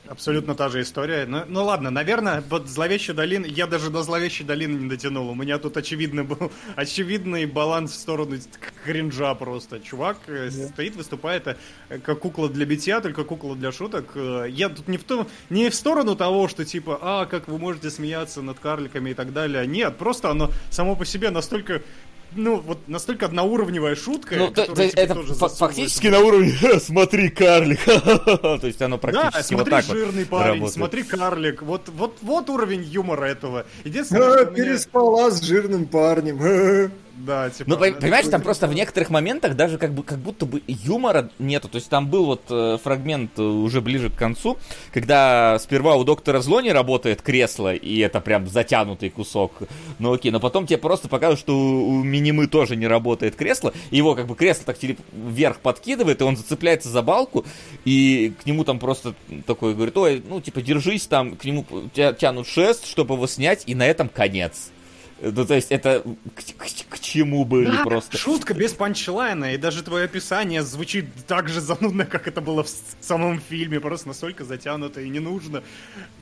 Абсолютно 0.08 0.54
та 0.54 0.68
же 0.68 0.82
история. 0.82 1.26
Ну, 1.26 1.44
ну 1.48 1.64
ладно, 1.64 1.90
наверное, 1.90 2.44
вот 2.50 2.68
зловещая 2.68 3.16
долина, 3.16 3.46
я 3.46 3.68
даже 3.68 3.90
до 3.90 4.04
зловещей 4.04 4.46
долины 4.46 4.78
не 4.78 4.90
дотянул. 4.90 5.30
У 5.30 5.36
меня 5.36 5.58
тут 5.60 5.78
очевидно 5.78 6.26
был 6.26 6.52
очевидный 6.76 7.46
баланс 7.46 7.94
в 7.94 7.96
сторону 7.96 8.36
кринжа 8.84 9.34
просто. 9.36 9.80
Чувак 9.80 10.18
э, 10.28 10.52
стоит, 10.52 10.98
выступает 10.98 11.48
э, 11.48 12.00
как 12.00 12.20
кукла 12.20 12.50
для 12.50 12.66
битья, 12.66 13.00
только 13.00 13.24
кукла 13.24 13.56
для 13.56 13.72
шуток. 13.72 14.12
Э, 14.16 14.46
Я 14.50 14.68
тут 14.68 14.90
не 14.90 14.98
в, 14.98 15.06
том, 15.06 15.26
не 15.50 15.70
в 15.70 15.76
сторону 15.76 16.18
того, 16.18 16.50
что 16.50 16.66
типа, 16.66 17.00
а, 17.02 17.26
как 17.26 17.48
вы 17.48 17.58
можете 17.58 17.90
смеяться 17.90 18.42
над 18.42 18.60
карликами 18.60 19.12
и 19.12 19.14
так 19.14 19.32
далее. 19.32 19.66
Нет, 19.66 19.98
просто 19.98 20.30
оно 20.30 20.52
само 20.70 20.98
по 20.98 21.06
себе 21.06 21.30
настолько 21.30 21.82
ну, 22.36 22.60
вот 22.60 22.88
настолько 22.88 23.26
одноуровневая 23.28 23.96
шутка, 23.96 24.36
Ну, 24.36 24.48
то- 24.50 24.62
которая, 24.66 24.90
то 24.90 24.92
типа, 24.92 25.00
это 25.00 25.16
тоже 25.16 25.34
фактически 25.36 26.08
на 26.08 26.20
уровне 26.20 26.52
«Ха, 26.52 26.80
«Смотри, 26.80 27.30
карлик!» 27.30 27.84
То 27.86 28.60
есть 28.64 28.82
оно 28.82 28.98
Да, 28.98 29.02
практически 29.02 29.54
вот 29.54 29.68
смотри, 29.68 29.72
так 29.72 29.86
вот 29.88 29.98
жирный 29.98 30.26
парень, 30.26 30.48
работает. 30.54 30.74
смотри, 30.74 31.04
карлик. 31.04 31.62
Вот, 31.62 31.90
вот, 31.90 32.18
вот 32.22 32.50
уровень 32.50 32.84
юмора 32.84 33.26
этого. 33.26 33.66
Единственное, 33.84 34.28
А, 34.28 34.34
что 34.44 34.52
меня- 34.52 34.64
переспала 34.66 35.32
с 35.32 35.42
жирным 35.42 35.86
парнем. 35.86 36.92
Да, 37.16 37.50
типа... 37.50 37.70
Ну, 37.70 37.78
да, 37.78 37.92
понимаешь, 37.92 38.28
там 38.28 38.42
просто 38.42 38.68
в 38.68 38.74
некоторых 38.74 39.12
моментах 39.12 39.56
даже 39.56 39.78
как 39.78 39.94
бы 39.94 40.04
как 40.04 40.18
будто 40.18 40.46
бы 40.46 40.64
юмора 40.68 41.30
нету. 41.38 41.70
То 41.70 41.76
есть 41.76 41.90
там 41.90 42.08
был 42.08 42.26
вот 42.26 42.42
э, 42.50 42.78
фрагмент 42.84 43.38
э, 43.38 43.42
уже 43.44 43.82
ближе 43.82 44.10
к 44.10 44.16
концу, 44.16 44.58
когда 44.92 45.60
сперва 45.60 45.96
у 45.96 46.04
доктора 46.04 46.42
Зло 46.42 46.60
не 46.60 46.72
работает 46.72 47.22
кресло, 47.22 47.74
и 47.74 48.00
это 48.00 48.20
прям 48.20 48.48
затянутый 48.48 49.12
кусок. 49.12 49.54
Ну 50.00 50.14
окей, 50.14 50.32
но 50.32 50.40
потом 50.40 50.66
тебе 50.66 50.80
просто 50.80 51.08
покажут, 51.08 51.40
что 51.40 51.56
у, 51.56 51.90
у 52.00 52.04
Минимы 52.04 52.48
тоже 52.48 52.76
не 52.76 52.88
работает 52.88 53.36
кресло, 53.36 53.74
и 53.92 53.98
его 53.98 54.16
как 54.16 54.26
бы 54.26 54.36
кресло 54.36 54.64
так 54.66 54.78
телеп- 54.78 55.00
вверх 55.14 55.60
подкидывает, 55.60 56.20
и 56.22 56.24
он 56.24 56.36
зацепляется 56.36 56.90
за 56.90 57.04
балку, 57.04 57.46
и 57.86 58.34
к 58.42 58.46
нему 58.48 58.64
там 58.64 58.80
просто 58.80 59.14
такой 59.46 59.76
говорит, 59.76 59.96
ой, 59.98 60.24
ну 60.28 60.42
типа 60.42 60.64
держись 60.64 61.06
там, 61.06 61.36
к 61.36 61.46
нему 61.46 61.66
тя- 61.94 62.14
тянут 62.14 62.48
шест, 62.48 62.88
чтобы 62.88 63.14
его 63.14 63.28
снять, 63.28 63.64
и 63.68 63.76
на 63.76 63.86
этом 63.86 64.10
конец. 64.10 64.72
Ну, 65.32 65.46
то 65.46 65.54
есть 65.56 65.72
это 65.72 66.04
к, 66.36 66.42
к- 66.58 66.90
к 66.90 67.00
чему 67.00 67.46
были 67.46 67.72
Да, 67.72 67.84
просто. 67.84 68.18
Шутка 68.18 68.54
без 68.54 68.74
панчлайна, 68.74 69.54
и 69.54 69.58
даже 69.58 69.82
твое 69.84 70.06
описание 70.06 70.64
звучит 70.64 71.06
так 71.28 71.48
же 71.48 71.62
занудно, 71.62 72.06
как 72.06 72.28
это 72.28 72.42
было 72.42 72.64
в 72.64 72.70
самом 73.00 73.40
фильме, 73.40 73.80
просто 73.80 74.10
настолько 74.10 74.44
затянуто 74.44 75.00
и 75.02 75.08
не 75.10 75.20
нужно. 75.20 75.64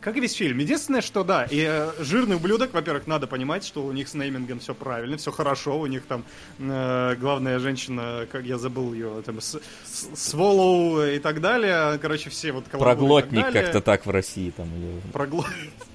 Как 0.02 0.18
и 0.18 0.20
весь 0.20 0.34
фильм. 0.34 0.60
Единственное, 0.60 1.02
что 1.02 1.24
да, 1.24 1.46
и 1.50 1.66
э, 1.68 1.92
жирный 2.00 2.36
ублюдок, 2.36 2.74
во-первых, 2.74 3.08
надо 3.08 3.26
понимать, 3.28 3.66
что 3.66 3.84
у 3.84 3.92
них 3.92 4.08
с 4.08 4.14
неймингом 4.14 4.60
все 4.60 4.76
правильно, 4.76 5.18
все 5.18 5.32
хорошо, 5.32 5.80
у 5.80 5.88
них 5.88 6.04
там 6.06 6.24
э, 6.60 7.16
главная 7.20 7.58
женщина, 7.60 8.28
как 8.32 8.46
я 8.46 8.58
забыл 8.60 8.94
ее, 8.94 9.24
там, 9.26 9.42
с, 9.42 9.60
с- 9.86 10.08
Сволоу 10.14 11.02
и 11.04 11.18
так 11.20 11.42
далее, 11.42 11.98
короче, 12.00 12.30
все 12.30 12.52
вот 12.52 12.66
Проглотник 12.66 13.52
как-то 13.52 13.82
так 13.82 14.06
в 14.06 14.10
России 14.12 14.52
там. 14.52 14.70
Прогло- 15.12 15.46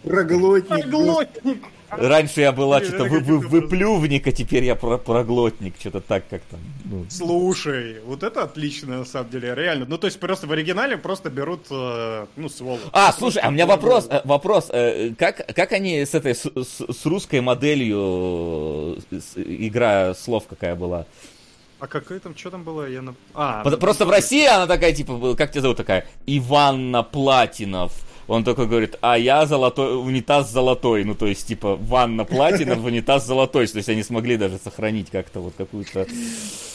Проглотник. 0.02 0.68
Проглотник. 0.82 1.62
Раньше 1.90 2.40
я 2.40 2.52
была 2.52 2.82
что-то 2.82 3.04
вы, 3.04 3.20
вы, 3.20 3.38
выплювник, 3.38 4.26
а 4.26 4.32
теперь 4.32 4.64
я 4.64 4.74
про 4.74 4.98
проглотник, 4.98 5.74
что-то 5.78 6.00
так 6.00 6.24
как-то. 6.28 6.56
ну. 6.84 7.06
Слушай, 7.08 8.00
вот 8.04 8.22
это 8.22 8.42
отлично, 8.42 8.98
на 8.98 9.04
самом 9.04 9.30
деле, 9.30 9.54
реально. 9.54 9.86
Ну, 9.88 9.98
то 9.98 10.06
есть, 10.06 10.18
просто 10.18 10.46
в 10.46 10.52
оригинале 10.52 10.96
просто 10.96 11.30
берут, 11.30 11.66
э, 11.70 12.26
ну, 12.36 12.48
сволочь. 12.48 12.80
А, 12.92 13.12
слушай, 13.12 13.38
а 13.38 13.48
у 13.48 13.50
меня 13.52 13.66
вопрос, 13.66 14.06
э, 14.10 14.20
вопрос, 14.24 14.68
э, 14.72 15.10
как, 15.18 15.46
как 15.54 15.72
они 15.72 16.04
с 16.04 16.14
этой, 16.14 16.34
с, 16.34 16.44
с- 16.44 17.06
русской 17.06 17.40
моделью, 17.40 18.98
э, 19.10 19.18
с- 19.20 19.36
игра 19.36 20.14
слов 20.14 20.44
какая 20.48 20.74
была? 20.74 21.06
А 21.78 21.86
какой 21.86 22.18
там, 22.20 22.34
что 22.36 22.50
там 22.50 22.64
было? 22.64 22.88
Я 22.88 23.02
на... 23.02 23.14
А, 23.34 23.62
Просто 23.76 24.06
в 24.06 24.10
России 24.10 24.46
она 24.46 24.66
такая, 24.66 24.92
типа, 24.94 25.34
как 25.36 25.52
тебя 25.52 25.60
зовут 25.62 25.76
такая? 25.76 26.06
Иванна 26.26 27.02
Платинов. 27.02 27.92
Он 28.28 28.42
такой 28.42 28.66
говорит, 28.66 28.96
а 29.00 29.16
я 29.16 29.46
золотой, 29.46 29.96
унитаз 29.96 30.50
золотой. 30.50 31.04
Ну, 31.04 31.14
то 31.14 31.26
есть, 31.26 31.46
типа, 31.46 31.76
ванна 31.76 32.24
Платинов, 32.24 32.84
унитаз 32.84 33.26
золотой. 33.26 33.66
То 33.68 33.76
есть, 33.76 33.88
они 33.88 34.02
смогли 34.02 34.36
даже 34.36 34.58
сохранить 34.58 35.10
как-то 35.10 35.40
вот 35.40 35.54
какую-то... 35.56 36.06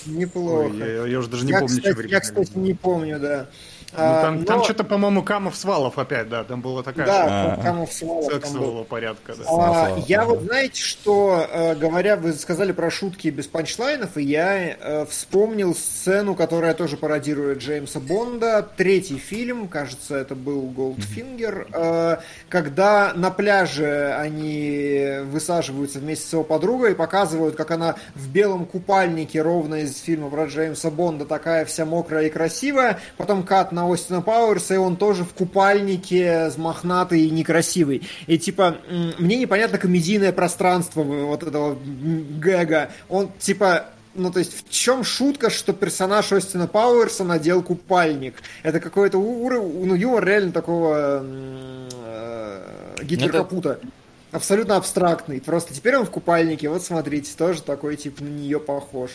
Неплохо. 0.06 0.72
Ой, 0.72 0.78
я, 0.78 1.08
я 1.08 1.20
уже 1.20 1.30
даже 1.30 1.46
не 1.46 1.52
я, 1.52 1.60
помню, 1.60 1.78
кстати, 1.78 1.94
что 1.94 2.08
я, 2.08 2.20
кстати, 2.20 2.52
не 2.56 2.74
помню, 2.74 3.20
да. 3.20 3.50
Ну, 3.94 3.98
А, 4.02 4.22
там, 4.22 4.46
там 4.46 4.58
но- 4.60 4.64
что-то, 4.64 4.84
по-моему, 4.86 5.22
Камов 5.22 5.56
Свалов 5.56 5.98
опять, 6.00 6.30
да, 6.30 6.44
там 6.46 6.62
была 6.62 6.82
такая 6.82 7.06
Да, 7.06 7.56
А. 7.56 7.62
Камов 7.62 7.92
Свалов 7.92 8.30
там 8.30 8.42
сексового 8.42 8.84
порядка, 8.86 9.34
да. 9.36 9.44
А, 9.50 9.98
я 10.08 10.24
вот, 10.24 10.42
знаете, 10.44 10.82
что, 10.82 11.46
э, 11.52 11.76
говоря, 11.76 12.16
вы 12.16 12.32
сказали 12.34 12.72
про 12.72 12.90
шутки 12.90 13.28
без 13.28 13.48
панчлайнов, 13.48 14.18
и 14.18 14.24
я 14.24 14.78
э, 14.80 15.06
вспомнил 15.10 15.76
сцену, 15.76 16.36
которая 16.36 16.74
тоже 16.74 16.96
пародирует 16.96 17.60
Джеймса 17.60 18.00
Бонда, 18.00 18.66
третий 18.78 19.18
фильм, 19.18 19.68
кажется, 19.68 20.16
это 20.16 20.36
был 20.36 20.62
Голдфингер, 20.68 21.68
э, 21.74 22.18
когда 22.48 23.12
на 23.14 23.30
пляже 23.30 24.14
они 24.18 25.18
высаживаются 25.26 26.00
вместе 26.00 26.28
с 26.28 26.34
его 26.34 26.44
подругой 26.44 26.92
и 26.92 26.96
показывают, 26.96 27.56
как 27.56 27.72
она 27.72 27.96
в 28.16 28.30
белом 28.30 28.66
купальнике, 28.66 29.42
ровно 29.42 29.76
из 29.76 30.00
фильма 30.00 30.30
про 30.30 30.46
Джеймса 30.46 30.90
Бонда, 30.92 31.26
такая 31.26 31.66
вся 31.66 31.84
мокрая 31.86 32.28
и 32.28 32.30
красивая, 32.30 33.00
потом 33.18 33.44
кат 33.44 33.72
на 33.74 33.81
Остина 33.90 34.22
Пауэрса, 34.22 34.76
и 34.76 34.78
он 34.78 34.96
тоже 34.98 35.24
в 35.24 35.34
купальнике, 35.34 36.52
мохнатый 36.58 37.22
и 37.22 37.30
некрасивый. 37.30 38.08
И 38.28 38.38
типа, 38.38 38.78
мне 39.18 39.38
непонятно 39.38 39.78
комедийное 39.78 40.32
пространство 40.32 41.04
вот 41.04 41.44
этого 41.44 41.78
гэга. 42.40 42.92
Он 43.10 43.32
типа, 43.40 43.86
ну, 44.14 44.32
то 44.32 44.40
есть, 44.40 44.66
в 44.66 44.70
чем 44.70 45.04
шутка, 45.04 45.50
что 45.50 45.74
персонаж 45.74 46.32
Остина 46.32 46.68
Пауэрса 46.68 47.24
надел 47.24 47.64
купальник? 47.64 48.36
Это 48.64 48.80
какой-то 48.80 49.18
уровень, 49.18 49.86
ну, 49.86 49.96
юмор 49.96 50.26
реально 50.26 50.52
такого 50.52 51.24
э, 51.24 52.60
Гитлер 53.04 53.30
Это-. 53.30 53.80
Абсолютно 54.32 54.78
абстрактный. 54.78 55.42
Просто 55.42 55.74
теперь 55.74 55.98
он 55.98 56.06
в 56.06 56.10
купальнике, 56.10 56.70
вот 56.70 56.84
смотрите, 56.84 57.32
тоже 57.38 57.62
такой, 57.62 57.98
типа, 57.98 58.24
на 58.24 58.30
нее 58.30 58.60
похож. 58.60 59.12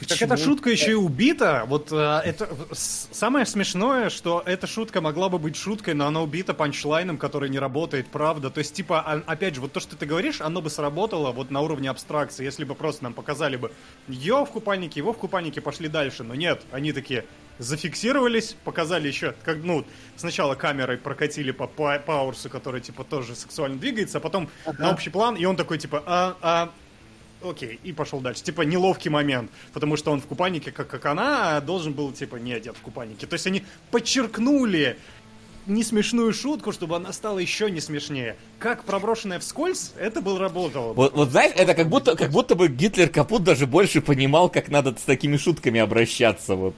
Так 0.00 0.20
эта 0.20 0.34
Почему? 0.34 0.50
шутка 0.50 0.70
еще 0.70 0.90
и 0.90 0.94
убита. 0.94 1.64
Вот 1.68 1.92
э, 1.92 1.96
это 2.24 2.48
самое 2.74 3.46
смешное, 3.46 4.10
что 4.10 4.42
эта 4.44 4.66
шутка 4.66 5.00
могла 5.00 5.28
бы 5.28 5.38
быть 5.38 5.56
шуткой, 5.56 5.94
но 5.94 6.06
она 6.06 6.20
убита 6.20 6.52
панчлайном, 6.52 7.16
который 7.16 7.48
не 7.48 7.58
работает, 7.60 8.08
правда. 8.08 8.50
То 8.50 8.58
есть, 8.58 8.74
типа, 8.74 9.00
а- 9.00 9.22
опять 9.26 9.54
же, 9.54 9.60
вот 9.60 9.72
то, 9.72 9.80
что 9.80 9.96
ты 9.96 10.04
говоришь, 10.04 10.40
оно 10.40 10.60
бы 10.60 10.68
сработало 10.68 11.30
вот 11.30 11.50
на 11.50 11.60
уровне 11.60 11.88
абстракции, 11.88 12.44
если 12.44 12.64
бы 12.64 12.74
просто 12.74 13.04
нам 13.04 13.14
показали 13.14 13.56
бы 13.56 13.70
ее 14.08 14.44
в 14.44 14.50
купальнике, 14.50 14.98
его 15.00 15.12
в 15.12 15.16
купальнике, 15.18 15.60
пошли 15.60 15.88
дальше. 15.88 16.24
Но 16.24 16.34
нет, 16.34 16.62
они 16.72 16.92
такие 16.92 17.24
зафиксировались, 17.58 18.56
показали 18.64 19.06
еще, 19.08 19.34
как, 19.44 19.58
ну, 19.62 19.84
сначала 20.16 20.54
камерой 20.56 20.98
прокатили 20.98 21.52
по 21.52 21.66
Па- 21.66 21.98
Пауэрсу, 22.00 22.50
который, 22.50 22.80
типа, 22.80 23.04
тоже 23.04 23.34
сексуально 23.36 23.78
двигается, 23.78 24.18
а 24.18 24.20
потом 24.20 24.48
на 24.78 24.90
общий 24.90 25.10
план, 25.10 25.36
и 25.36 25.44
он 25.44 25.56
такой, 25.56 25.78
типа, 25.78 26.02
а, 26.04 26.36
а, 26.42 26.70
Окей, 27.44 27.78
и 27.82 27.92
пошел 27.92 28.20
дальше. 28.20 28.42
Типа 28.42 28.62
неловкий 28.62 29.10
момент, 29.10 29.50
потому 29.72 29.96
что 29.96 30.10
он 30.10 30.20
в 30.20 30.26
купальнике, 30.26 30.72
как, 30.72 30.88
как 30.88 31.04
она, 31.06 31.56
а 31.56 31.60
должен 31.60 31.92
был, 31.92 32.12
типа, 32.12 32.36
не 32.36 32.52
одет 32.52 32.76
в 32.76 32.80
купальнике. 32.80 33.26
То 33.26 33.34
есть 33.34 33.46
они 33.46 33.64
подчеркнули 33.90 34.96
не 35.66 35.82
смешную 35.82 36.32
шутку, 36.32 36.72
чтобы 36.72 36.96
она 36.96 37.12
стала 37.12 37.38
еще 37.38 37.70
не 37.70 37.80
смешнее. 37.80 38.36
Как 38.58 38.84
проброшенная 38.84 39.38
вскользь, 39.38 39.92
это 39.98 40.20
бы 40.20 40.38
работало. 40.38 40.92
Вот, 40.92 41.14
вот 41.14 41.30
знаешь, 41.30 41.52
это 41.56 41.74
как 41.74 41.88
будто, 41.88 42.16
как 42.16 42.30
будто 42.30 42.54
бы 42.54 42.68
Гитлер 42.68 43.08
Капут 43.08 43.44
даже 43.44 43.66
больше 43.66 44.00
понимал, 44.00 44.48
как 44.48 44.68
надо 44.68 44.94
с 44.98 45.02
такими 45.02 45.36
шутками 45.36 45.80
обращаться. 45.80 46.54
Вот. 46.54 46.74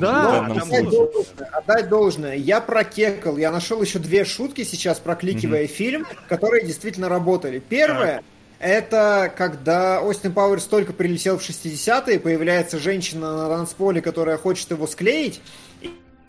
Да, 0.00 0.46
случае. 0.48 0.82
было. 0.82 0.90
должное, 0.90 1.48
отдать 1.52 1.88
должное. 1.88 2.36
Я 2.36 2.60
прокекал, 2.60 3.36
я 3.36 3.50
нашел 3.50 3.80
еще 3.82 3.98
две 3.98 4.24
шутки 4.24 4.64
сейчас, 4.64 4.98
прокликивая 4.98 5.66
фильм, 5.66 6.06
которые 6.28 6.64
действительно 6.64 7.08
работали. 7.08 7.58
Первое, 7.58 8.22
это 8.58 9.32
когда 9.36 10.00
Остин 10.00 10.32
Пауэрс 10.32 10.64
только 10.64 10.92
прилетел 10.92 11.38
в 11.38 11.48
60-е, 11.48 12.18
появляется 12.18 12.78
женщина 12.78 13.36
на 13.36 13.48
танцполе, 13.48 14.00
которая 14.00 14.38
хочет 14.38 14.70
его 14.70 14.86
склеить, 14.86 15.40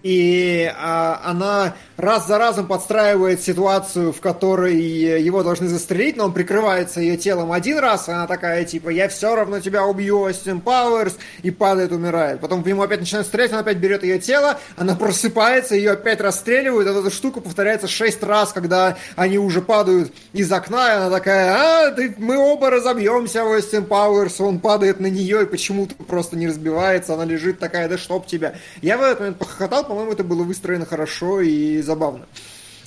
и 0.03 0.71
а, 0.77 1.21
она 1.23 1.75
раз 1.97 2.27
за 2.27 2.37
разом 2.37 2.67
подстраивает 2.67 3.41
ситуацию, 3.41 4.13
в 4.13 4.21
которой 4.21 4.75
его 4.75 5.41
должны 5.43 5.67
застрелить, 5.67 6.15
но 6.15 6.25
он 6.25 6.33
прикрывается 6.33 7.01
ее 7.01 7.17
телом 7.17 7.51
один 7.51 7.79
раз, 7.79 8.07
и 8.07 8.11
она 8.11 8.27
такая, 8.27 8.63
типа, 8.63 8.89
я 8.89 9.09
все 9.09 9.35
равно 9.35 9.59
тебя 9.59 9.85
убью, 9.85 10.21
Остин 10.21 10.61
Пауэрс, 10.61 11.17
и 11.41 11.49
падает, 11.49 11.91
умирает. 11.91 12.39
Потом 12.39 12.63
по 12.63 12.67
нему 12.67 12.83
опять 12.83 12.99
начинают 12.99 13.27
стрелять, 13.27 13.51
он 13.51 13.59
опять 13.59 13.77
берет 13.77 14.03
ее 14.03 14.19
тело, 14.19 14.59
она 14.75 14.95
просыпается, 14.95 15.75
ее 15.75 15.91
опять 15.91 16.21
расстреливают, 16.21 16.87
эта 16.87 17.09
штука 17.09 17.41
повторяется 17.41 17.87
шесть 17.87 18.21
раз, 18.21 18.53
когда 18.53 18.97
они 19.15 19.39
уже 19.39 19.61
падают 19.61 20.13
из 20.33 20.51
окна, 20.51 20.93
и 20.93 20.97
она 20.97 21.09
такая, 21.09 21.87
а, 21.87 21.91
ты, 21.91 22.13
мы 22.17 22.37
оба 22.37 22.69
разобьемся, 22.69 23.43
Остин 23.43 23.85
Пауэрс, 23.85 24.39
он 24.41 24.59
падает 24.59 24.99
на 24.99 25.07
нее 25.07 25.43
и 25.43 25.45
почему-то 25.45 25.95
просто 25.95 26.37
не 26.37 26.47
разбивается, 26.47 27.15
она 27.15 27.25
лежит 27.25 27.57
такая, 27.57 27.89
да 27.89 27.97
чтоб 27.97 28.27
тебя. 28.27 28.55
Я 28.81 28.97
в 28.97 29.01
этот 29.01 29.19
момент 29.19 29.37
похохотал, 29.37 29.85
по-моему, 29.97 30.13
это 30.13 30.23
было 30.23 30.43
выстроено 30.43 30.85
хорошо 30.85 31.41
и 31.41 31.81
забавно. 31.81 32.27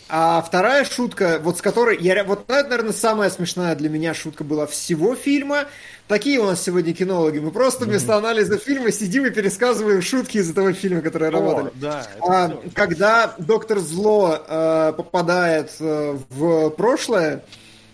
А 0.08 0.40
вторая 0.42 0.84
шутка, 0.84 1.40
вот 1.42 1.58
с 1.58 1.62
которой 1.62 1.98
я, 2.00 2.22
вот 2.22 2.48
это, 2.48 2.68
наверное, 2.68 2.92
самая 2.92 3.30
смешная 3.30 3.74
для 3.74 3.88
меня 3.88 4.14
шутка 4.14 4.44
была 4.44 4.68
всего 4.68 5.16
фильма. 5.16 5.64
Такие 6.06 6.38
у 6.38 6.46
нас 6.46 6.62
сегодня 6.62 6.94
кинологи. 6.94 7.40
Мы 7.40 7.50
просто 7.50 7.84
вместо 7.84 8.16
анализа 8.16 8.58
фильма 8.58 8.92
сидим 8.92 9.26
и 9.26 9.30
пересказываем 9.30 10.02
шутки 10.02 10.38
из 10.38 10.50
этого 10.50 10.72
фильма, 10.72 11.00
которые 11.00 11.30
работали. 11.32 11.66
О, 11.66 11.72
да, 11.74 12.06
это 12.16 12.24
А, 12.28 12.60
когда 12.74 13.34
доктор 13.38 13.80
Зло 13.80 14.38
э, 14.46 14.92
попадает 14.96 15.72
э, 15.80 16.16
в 16.30 16.70
прошлое, 16.70 17.42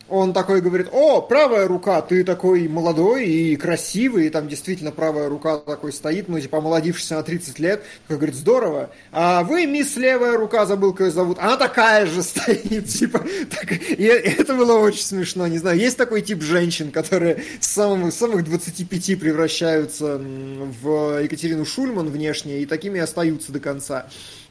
он 0.08 0.32
такой 0.32 0.60
говорит, 0.60 0.88
о, 0.92 1.20
правая 1.20 1.66
рука, 1.66 2.00
ты 2.00 2.22
такой 2.22 2.68
молодой 2.68 3.26
и 3.26 3.56
красивый, 3.56 4.26
и 4.26 4.30
там 4.30 4.48
действительно 4.48 4.92
правая 4.92 5.28
рука 5.28 5.58
такой 5.58 5.92
стоит, 5.92 6.28
ну, 6.28 6.38
типа, 6.38 6.58
омолодившийся 6.58 7.16
на 7.16 7.22
30 7.22 7.58
лет, 7.58 7.82
такой 8.06 8.16
говорит, 8.18 8.36
здорово, 8.36 8.90
а 9.10 9.42
вы, 9.42 9.66
мисс 9.66 9.96
левая 9.96 10.36
рука, 10.36 10.64
забыл, 10.66 10.92
как 10.92 11.08
ее 11.08 11.12
зовут, 11.12 11.38
она 11.38 11.56
такая 11.56 12.06
же 12.06 12.22
стоит, 12.22 12.88
типа, 12.88 13.24
так, 13.50 13.72
и 13.72 14.04
это 14.04 14.54
было 14.54 14.78
очень 14.78 15.02
смешно, 15.02 15.46
не 15.46 15.58
знаю, 15.58 15.78
есть 15.78 15.96
такой 15.96 16.22
тип 16.22 16.42
женщин, 16.42 16.90
которые 16.90 17.42
с 17.60 17.66
самых, 17.66 18.12
с 18.12 18.16
самых 18.16 18.44
25 18.44 19.18
превращаются 19.18 20.18
в 20.18 21.20
Екатерину 21.22 21.64
Шульман 21.64 22.08
внешне, 22.08 22.60
и 22.60 22.66
такими 22.66 23.00
остаются 23.00 23.52
до 23.52 23.60
конца. 23.60 24.06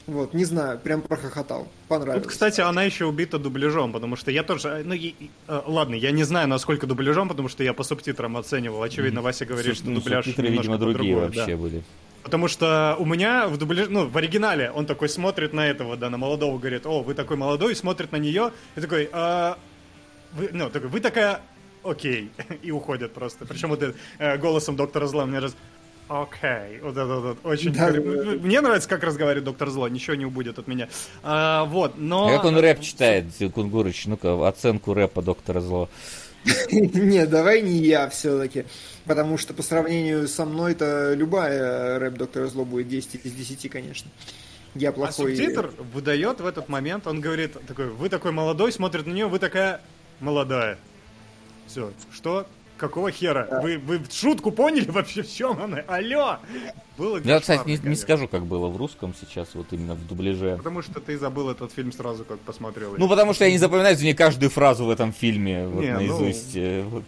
Вот, 0.07 0.33
не 0.35 0.45
знаю, 0.45 0.77
прям 0.79 1.01
прохохотал. 1.01 1.67
Понравилось. 1.87 2.23
Тут, 2.23 2.31
кстати, 2.31 2.61
она 2.61 2.83
еще 2.83 3.05
убита 3.05 3.39
дубляжом, 3.39 3.91
потому 3.91 4.15
что 4.15 4.29
я 4.29 4.43
тоже... 4.43 4.83
Ну, 4.85 4.93
и- 4.93 5.15
и, 5.19 5.31
э, 5.47 5.61
ладно, 5.65 5.95
я 5.95 6.11
не 6.11 6.23
знаю, 6.23 6.47
насколько 6.47 6.85
дубляжом, 6.85 7.27
потому 7.27 7.49
что 7.49 7.63
я 7.63 7.73
по 7.73 7.83
субтитрам 7.83 8.37
оценивал. 8.37 8.83
Очевидно, 8.83 9.21
Вася 9.23 9.45
говорит, 9.45 9.75
что 9.75 9.89
Ну, 9.89 9.95
дубляж 9.95 10.25
субтитры, 10.25 10.49
видимо, 10.49 10.77
другие 10.77 11.15
по-другому, 11.15 11.33
да. 11.33 11.39
вообще 11.41 11.55
были. 11.55 11.83
Потому 12.21 12.47
что 12.47 12.95
у 12.99 13.05
меня 13.05 13.47
в 13.47 13.57
дубляже, 13.57 13.89
ну, 13.89 14.07
в 14.07 14.15
оригинале 14.17 14.71
он 14.71 14.85
такой 14.85 15.09
смотрит 15.09 15.53
на 15.53 15.67
этого, 15.67 15.97
да, 15.97 16.09
на 16.11 16.17
молодого, 16.17 16.57
говорит, 16.59 16.85
о, 16.85 17.01
вы 17.01 17.13
такой 17.15 17.37
молодой, 17.37 17.71
и 17.73 17.75
смотрит 17.75 18.11
на 18.11 18.17
нее, 18.17 18.51
и 18.75 18.81
такой, 18.81 19.09
«А, 19.11 19.57
вы, 20.33 20.49
ну, 20.51 20.69
такой, 20.69 20.89
вы 20.89 20.99
такая, 21.01 21.41
окей, 21.83 22.31
и 22.63 22.71
уходит 22.71 23.13
просто. 23.13 23.45
Причем 23.45 23.69
вот 23.69 23.81
э, 24.19 24.37
голосом 24.37 24.75
доктора 24.75 25.05
Зла 25.07 25.25
мне 25.25 25.39
раз, 25.39 25.55
окей, 26.07 26.79
вот 26.81 26.91
это 26.91 27.05
вот, 27.05 27.37
очень... 27.43 27.73
Да, 27.73 27.91
да, 27.91 27.99
Мне 27.99 28.61
нравится, 28.61 28.87
как 28.89 29.03
разговаривает 29.03 29.45
доктор 29.45 29.69
Зло, 29.69 29.87
ничего 29.87 30.15
не 30.15 30.25
убудет 30.25 30.59
от 30.59 30.67
меня. 30.67 30.89
А, 31.23 31.65
вот, 31.65 31.97
но... 31.97 32.27
А 32.27 32.35
как 32.35 32.45
он 32.45 32.57
рэп 32.57 32.81
читает, 32.81 33.25
Кунгурыч? 33.53 34.05
Ну-ка, 34.07 34.47
оценку 34.47 34.93
рэпа 34.93 35.21
доктора 35.21 35.61
Зло. 35.61 35.89
Не, 36.71 37.25
давай 37.25 37.61
не 37.61 37.77
я 37.79 38.07
все-таки. 38.09 38.65
Потому 39.05 39.37
что 39.37 39.53
по 39.53 39.63
сравнению 39.63 40.27
со 40.27 40.45
мной-то 40.45 41.13
любая 41.13 41.99
рэп 41.99 42.15
доктора 42.15 42.47
Зло 42.47 42.65
будет 42.65 42.87
10 42.87 43.25
из 43.25 43.31
10, 43.31 43.69
конечно. 43.69 44.09
Я 44.75 44.89
А 44.89 44.91
плохой. 44.91 45.35
субтитр 45.35 45.71
выдает 45.93 46.41
в 46.41 46.45
этот 46.45 46.67
момент, 46.69 47.07
он 47.07 47.21
говорит, 47.21 47.53
такой, 47.65 47.89
вы 47.89 48.09
такой 48.09 48.31
молодой, 48.31 48.71
смотрит 48.71 49.07
на 49.07 49.11
нее, 49.11 49.27
вы 49.27 49.39
такая 49.39 49.81
молодая. 50.19 50.77
Все, 51.67 51.93
что? 52.11 52.45
Какого 52.77 53.09
хера? 53.11 53.61
Вы, 53.61 53.77
вы 53.77 54.01
шутку 54.11 54.51
поняли 54.51 54.89
вообще 54.89 55.23
в 55.23 55.31
чем 55.31 55.61
она? 55.61 55.79
Алло! 55.87 56.39
Было 56.97 57.19
Я, 57.23 57.39
кстати, 57.39 57.67
не, 57.67 57.77
не 57.77 57.95
скажу, 57.95 58.27
как 58.27 58.45
было 58.45 58.67
в 58.67 58.77
русском 58.77 59.13
сейчас, 59.19 59.49
вот 59.53 59.67
именно 59.71 59.95
в 59.95 60.07
дубляже. 60.07 60.55
Потому 60.57 60.81
что 60.81 60.99
ты 60.99 61.17
забыл 61.17 61.49
этот 61.49 61.71
фильм 61.71 61.91
сразу, 61.91 62.23
как 62.25 62.39
посмотрел. 62.39 62.95
Ну, 62.97 63.09
потому 63.09 63.33
что 63.33 63.45
я 63.45 63.51
не 63.51 63.57
запоминаю 63.57 63.97
не 63.97 64.13
каждую 64.13 64.49
фразу 64.49 64.85
в 64.85 64.89
этом 64.89 65.13
фильме 65.13 65.67
вот, 65.67 65.81
Не, 65.83 65.91
ну- 65.91 65.97
наизусть. 65.99 66.55
э, 66.55 66.83
вот. 66.83 67.03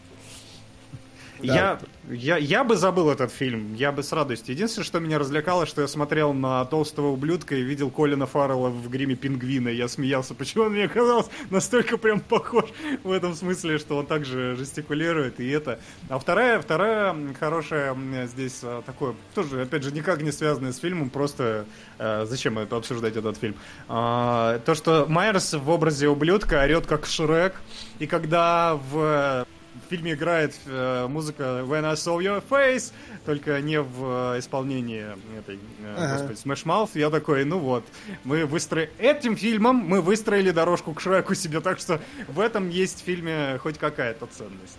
Я, 1.42 1.80
я, 2.10 2.38
я 2.38 2.64
бы 2.64 2.76
забыл 2.76 3.10
этот 3.10 3.32
фильм, 3.32 3.74
я 3.76 3.92
бы 3.92 4.04
с 4.04 4.12
радостью. 4.12 4.56
Единственное, 4.56 4.86
что 4.86 5.00
меня 5.00 5.20
развлекало, 5.20 5.66
что 5.66 5.82
я 5.82 5.88
смотрел 5.88 6.34
на 6.34 6.66
толстого 6.66 7.08
ублюдка 7.08 7.56
и 7.56 7.62
видел 7.62 7.90
Колина 7.90 8.26
Фаррелла 8.26 8.70
в 8.70 8.90
гриме 8.90 9.16
пингвина. 9.16 9.70
Я 9.70 9.88
смеялся, 9.88 10.34
почему 10.34 10.66
он 10.66 10.74
мне 10.74 10.88
казался 10.88 11.30
настолько 11.50 11.98
прям 11.98 12.20
похож 12.20 12.66
в 13.04 13.12
этом 13.12 13.36
смысле, 13.36 13.78
что 13.78 13.98
он 13.98 14.06
также 14.06 14.56
жестикулирует 14.56 15.40
и 15.40 15.50
это. 15.50 15.80
А 16.10 16.20
вторая, 16.20 16.60
вторая 16.62 17.16
хорошая 17.40 17.96
здесь 18.26 18.60
а, 18.64 18.82
такое, 18.82 19.16
тоже, 19.36 19.62
опять 19.62 19.84
же, 19.84 19.92
никак 19.92 20.22
не 20.22 20.32
связанное 20.32 20.72
с 20.72 20.78
фильмом, 20.78 21.10
просто 21.10 21.66
э, 21.98 22.26
зачем 22.28 22.58
это 22.60 22.78
обсуждать 22.78 23.16
этот 23.16 23.38
фильм? 23.38 23.56
А, 23.88 24.60
то, 24.60 24.76
что 24.76 25.06
Майерс 25.08 25.54
в 25.54 25.70
образе 25.70 26.08
ублюдка 26.08 26.62
орет 26.62 26.86
как 26.86 27.06
Шрек, 27.06 27.56
и 28.00 28.08
когда 28.08 28.80
в 28.92 29.46
в 29.86 29.90
фильме 29.90 30.14
играет 30.14 30.54
э, 30.66 31.08
музыка 31.08 31.64
When 31.66 31.86
I 31.86 31.94
Saw 31.94 32.18
Your 32.20 32.44
Face, 32.48 32.92
только 33.26 33.62
не 33.62 33.80
в 33.82 34.34
э, 34.36 34.40
исполнении 34.40 35.06
этой, 35.38 35.56
э, 35.56 35.96
Ага. 35.98 36.14
господи, 36.28 36.40
Smash 36.40 36.66
Mouth. 36.66 36.90
Я 36.96 37.10
такой, 37.10 37.46
ну 37.46 37.60
вот, 37.60 37.84
мы 38.24 38.46
выстроили... 38.46 38.90
Этим 38.98 39.36
фильмом 39.36 39.76
мы 39.78 40.02
выстроили 40.02 40.52
дорожку 40.52 40.94
к 40.94 41.02
Шреку 41.02 41.36
себе, 41.36 41.62
так 41.62 41.80
что 41.80 42.00
в 42.28 42.40
этом 42.40 42.70
есть 42.70 43.02
в 43.02 43.06
фильме 43.06 43.58
хоть 43.62 43.78
какая-то 43.78 44.26
ценность. 44.28 44.78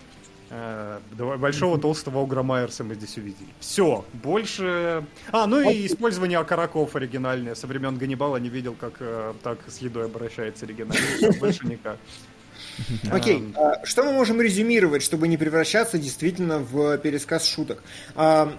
Э, 0.51 0.99
Большого 1.13 1.79
толстого 1.79 2.23
Огра 2.23 2.43
Майерса 2.43 2.83
мы 2.85 2.95
здесь 2.95 3.17
увидели. 3.19 3.49
Все, 3.61 4.05
больше... 4.15 5.05
А, 5.31 5.47
ну 5.47 5.61
и 5.61 5.87
использование 5.87 6.39
окороков 6.39 6.97
оригинальное. 6.97 7.55
Со 7.55 7.67
времен 7.67 7.99
Ганнибала 7.99 8.39
не 8.39 8.49
видел, 8.49 8.75
как 8.75 8.95
э, 9.01 9.35
так 9.43 9.59
с 9.67 9.79
едой 9.79 10.07
обращается 10.07 10.65
оригинально. 10.65 11.05
Всё, 11.19 11.33
Больше 11.39 11.67
никак. 11.67 11.99
Окей, 13.11 13.53
а, 13.57 13.85
что 13.85 14.05
мы 14.05 14.13
можем 14.13 14.41
резюмировать, 14.41 15.03
чтобы 15.03 15.29
не 15.29 15.37
превращаться 15.37 15.99
действительно 15.99 16.59
в 16.59 16.99
пересказ 16.99 17.45
шуток? 17.45 17.83
А, 18.15 18.53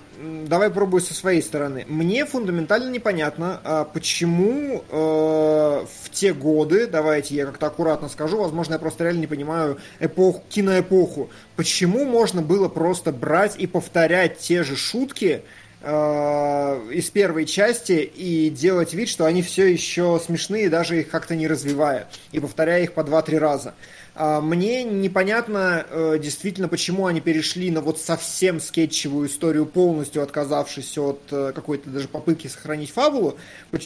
давай 0.47 0.69
пробую 0.69 1.01
со 1.01 1.13
своей 1.13 1.41
стороны. 1.41 1.85
Мне 1.87 2.25
фундаментально 2.25 2.89
непонятно, 2.89 3.61
а, 3.63 3.85
почему 3.85 4.83
э, 4.89 4.95
в 4.95 6.09
те 6.11 6.33
годы, 6.33 6.87
давайте 6.87 7.35
я 7.35 7.45
как-то 7.45 7.67
аккуратно 7.67 8.09
скажу, 8.09 8.37
возможно, 8.37 8.73
я 8.73 8.79
просто 8.79 9.03
реально 9.03 9.21
не 9.21 9.27
понимаю 9.27 9.77
эпоху, 9.99 10.43
киноэпоху, 10.49 11.29
почему 11.55 12.05
можно 12.05 12.41
было 12.41 12.67
просто 12.67 13.11
брать 13.11 13.55
и 13.57 13.67
повторять 13.67 14.39
те 14.39 14.63
же 14.63 14.75
шутки, 14.75 15.43
э, 15.81 16.89
из 16.91 17.09
первой 17.09 17.45
части 17.45 17.93
и 17.93 18.49
делать 18.49 18.93
вид, 18.93 19.09
что 19.09 19.25
они 19.25 19.41
все 19.41 19.65
еще 19.65 20.19
смешные, 20.23 20.69
даже 20.69 20.99
их 20.99 21.09
как-то 21.09 21.35
не 21.35 21.47
развивая, 21.47 22.07
и 22.31 22.39
повторяя 22.39 22.83
их 22.83 22.93
по 22.93 23.01
2-3 23.01 23.37
раза. 23.37 23.73
А, 24.21 24.41
Мне 24.41 24.83
непонятно 24.83 25.85
э, 25.89 26.19
действительно, 26.21 26.67
почему 26.67 27.05
они 27.05 27.21
перешли 27.21 27.71
на 27.71 27.79
вот 27.79 28.01
совсем 28.01 28.59
скетчевую 28.59 29.29
историю, 29.29 29.65
полностью 29.65 30.21
отказавшись 30.21 30.97
от 30.97 31.21
э, 31.31 31.53
какой-то 31.55 31.89
даже 31.89 32.09
попытки 32.09 32.47
сохранить 32.47 32.91
фабулу. 32.91 33.37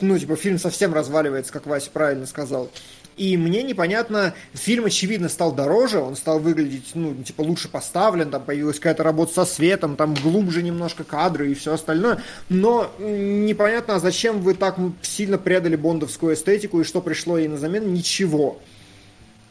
Ну, 0.02 0.18
типа, 0.18 0.36
фильм 0.36 0.58
совсем 0.58 0.92
разваливается, 0.92 1.54
как 1.54 1.68
Вася 1.68 1.92
правильно 1.94 2.26
сказал. 2.26 2.72
И 3.16 3.38
мне 3.38 3.62
непонятно, 3.62 4.34
фильм, 4.54 4.86
очевидно, 4.86 5.30
стал 5.30 5.52
дороже, 5.52 6.00
он 6.00 6.16
стал 6.16 6.40
выглядеть, 6.40 6.94
ну, 6.96 7.14
типа, 7.14 7.42
лучше 7.42 7.70
поставлен, 7.70 8.32
там 8.32 8.44
появилась 8.44 8.78
какая-то 8.78 9.04
работа 9.04 9.34
со 9.36 9.46
светом, 9.46 9.96
там 9.96 10.16
глубже 10.16 10.64
немножко 10.64 11.04
кадры 11.04 11.52
и 11.52 11.54
все 11.54 11.76
остальное. 11.76 12.24
Но 12.50 12.90
непонятно, 12.98 13.98
а 13.98 14.00
зачем 14.00 14.42
вы 14.42 14.56
так 14.56 14.80
сильно 15.04 15.38
предали 15.38 15.76
бондовскую 15.76 16.34
эстетику 16.34 16.82
и 16.82 16.84
что 16.84 17.02
пришло 17.02 17.38
ей 17.38 17.48
на 17.48 17.58
замену? 17.60 17.88
Ничего. 17.88 18.60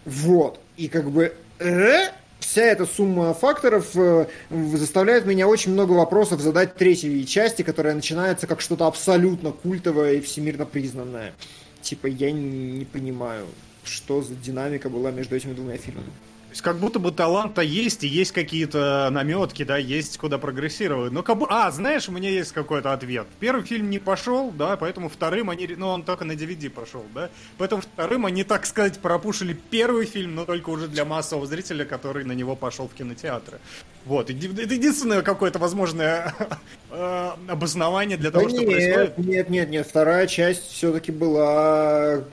Вот. 0.05 0.59
И 0.83 0.89
как 0.89 1.09
бы... 1.13 1.33
э, 1.61 2.09
Вся 2.41 2.63
эта 2.63 2.87
сумма 2.87 3.35
факторов 3.35 3.95
э, 3.95 4.27
заставляет 4.51 5.27
меня 5.27 5.47
очень 5.47 5.71
много 5.73 5.93
вопросов 5.93 6.41
задать 6.41 6.75
третьей 6.75 7.25
части, 7.25 7.63
которая 7.63 7.95
начинается 7.95 8.49
как 8.49 8.61
что-то 8.61 8.89
абсолютно 8.89 9.53
культовое 9.53 10.15
и 10.15 10.21
всемирно 10.21 10.67
признанное. 10.67 11.35
Типа, 11.83 12.09
я 12.09 12.33
не 12.33 12.85
понимаю, 12.85 13.47
что 13.85 14.23
за 14.23 14.35
динамика 14.35 14.91
была 14.91 15.13
между 15.13 15.37
этими 15.37 15.53
двумя 15.53 15.77
фильмами. 15.77 16.11
Есть 16.53 16.61
как 16.61 16.77
будто 16.77 16.99
бы 16.99 17.13
талант-то 17.13 17.63
есть, 17.63 18.05
и 18.05 18.07
есть 18.07 18.33
какие-то 18.33 19.09
наметки, 19.11 19.65
да, 19.65 19.79
есть 19.79 20.19
куда 20.19 20.37
прогрессировать. 20.37 21.11
Но 21.11 21.23
как 21.23 21.39
бы... 21.39 21.47
А, 21.49 21.71
знаешь, 21.71 22.11
у 22.11 22.13
меня 22.13 22.29
есть 22.29 22.53
какой-то 22.53 22.93
ответ. 22.93 23.27
Первый 23.41 23.65
фильм 23.65 23.89
не 23.89 23.99
пошел, 23.99 24.51
да, 24.51 24.77
поэтому 24.77 25.09
вторым 25.09 25.49
они... 25.49 25.67
Ну, 25.67 25.89
он 25.89 26.03
только 26.03 26.27
на 26.27 26.33
DVD 26.33 26.69
пошел, 26.69 27.07
да. 27.15 27.31
Поэтому 27.57 27.81
вторым 27.81 28.27
они, 28.27 28.45
так 28.45 28.67
сказать, 28.67 28.99
пропушили 28.99 29.55
первый 29.71 30.05
фильм, 30.05 30.35
но 30.35 30.45
только 30.45 30.69
уже 30.69 30.89
для 30.89 31.07
массового 31.07 31.47
зрителя, 31.47 31.87
который 31.87 32.25
на 32.25 32.33
него 32.33 32.55
пошел 32.55 32.87
в 32.87 32.93
кинотеатры. 32.93 33.59
Вот. 34.05 34.29
Это 34.29 34.35
единственное 34.75 35.23
какое-то 35.23 35.59
возможное 35.59 36.35
э, 36.91 37.31
обоснование 37.49 38.19
для 38.19 38.31
того, 38.31 38.45
Да 38.45 38.51
что 38.51 38.59
нет, 38.59 38.71
происходит. 38.71 39.19
нет, 39.19 39.49
нет, 39.49 39.71
нет, 39.71 39.87
вторая 39.87 40.27
часть 40.27 40.71
все-таки 40.71 41.13
была 41.13 42.25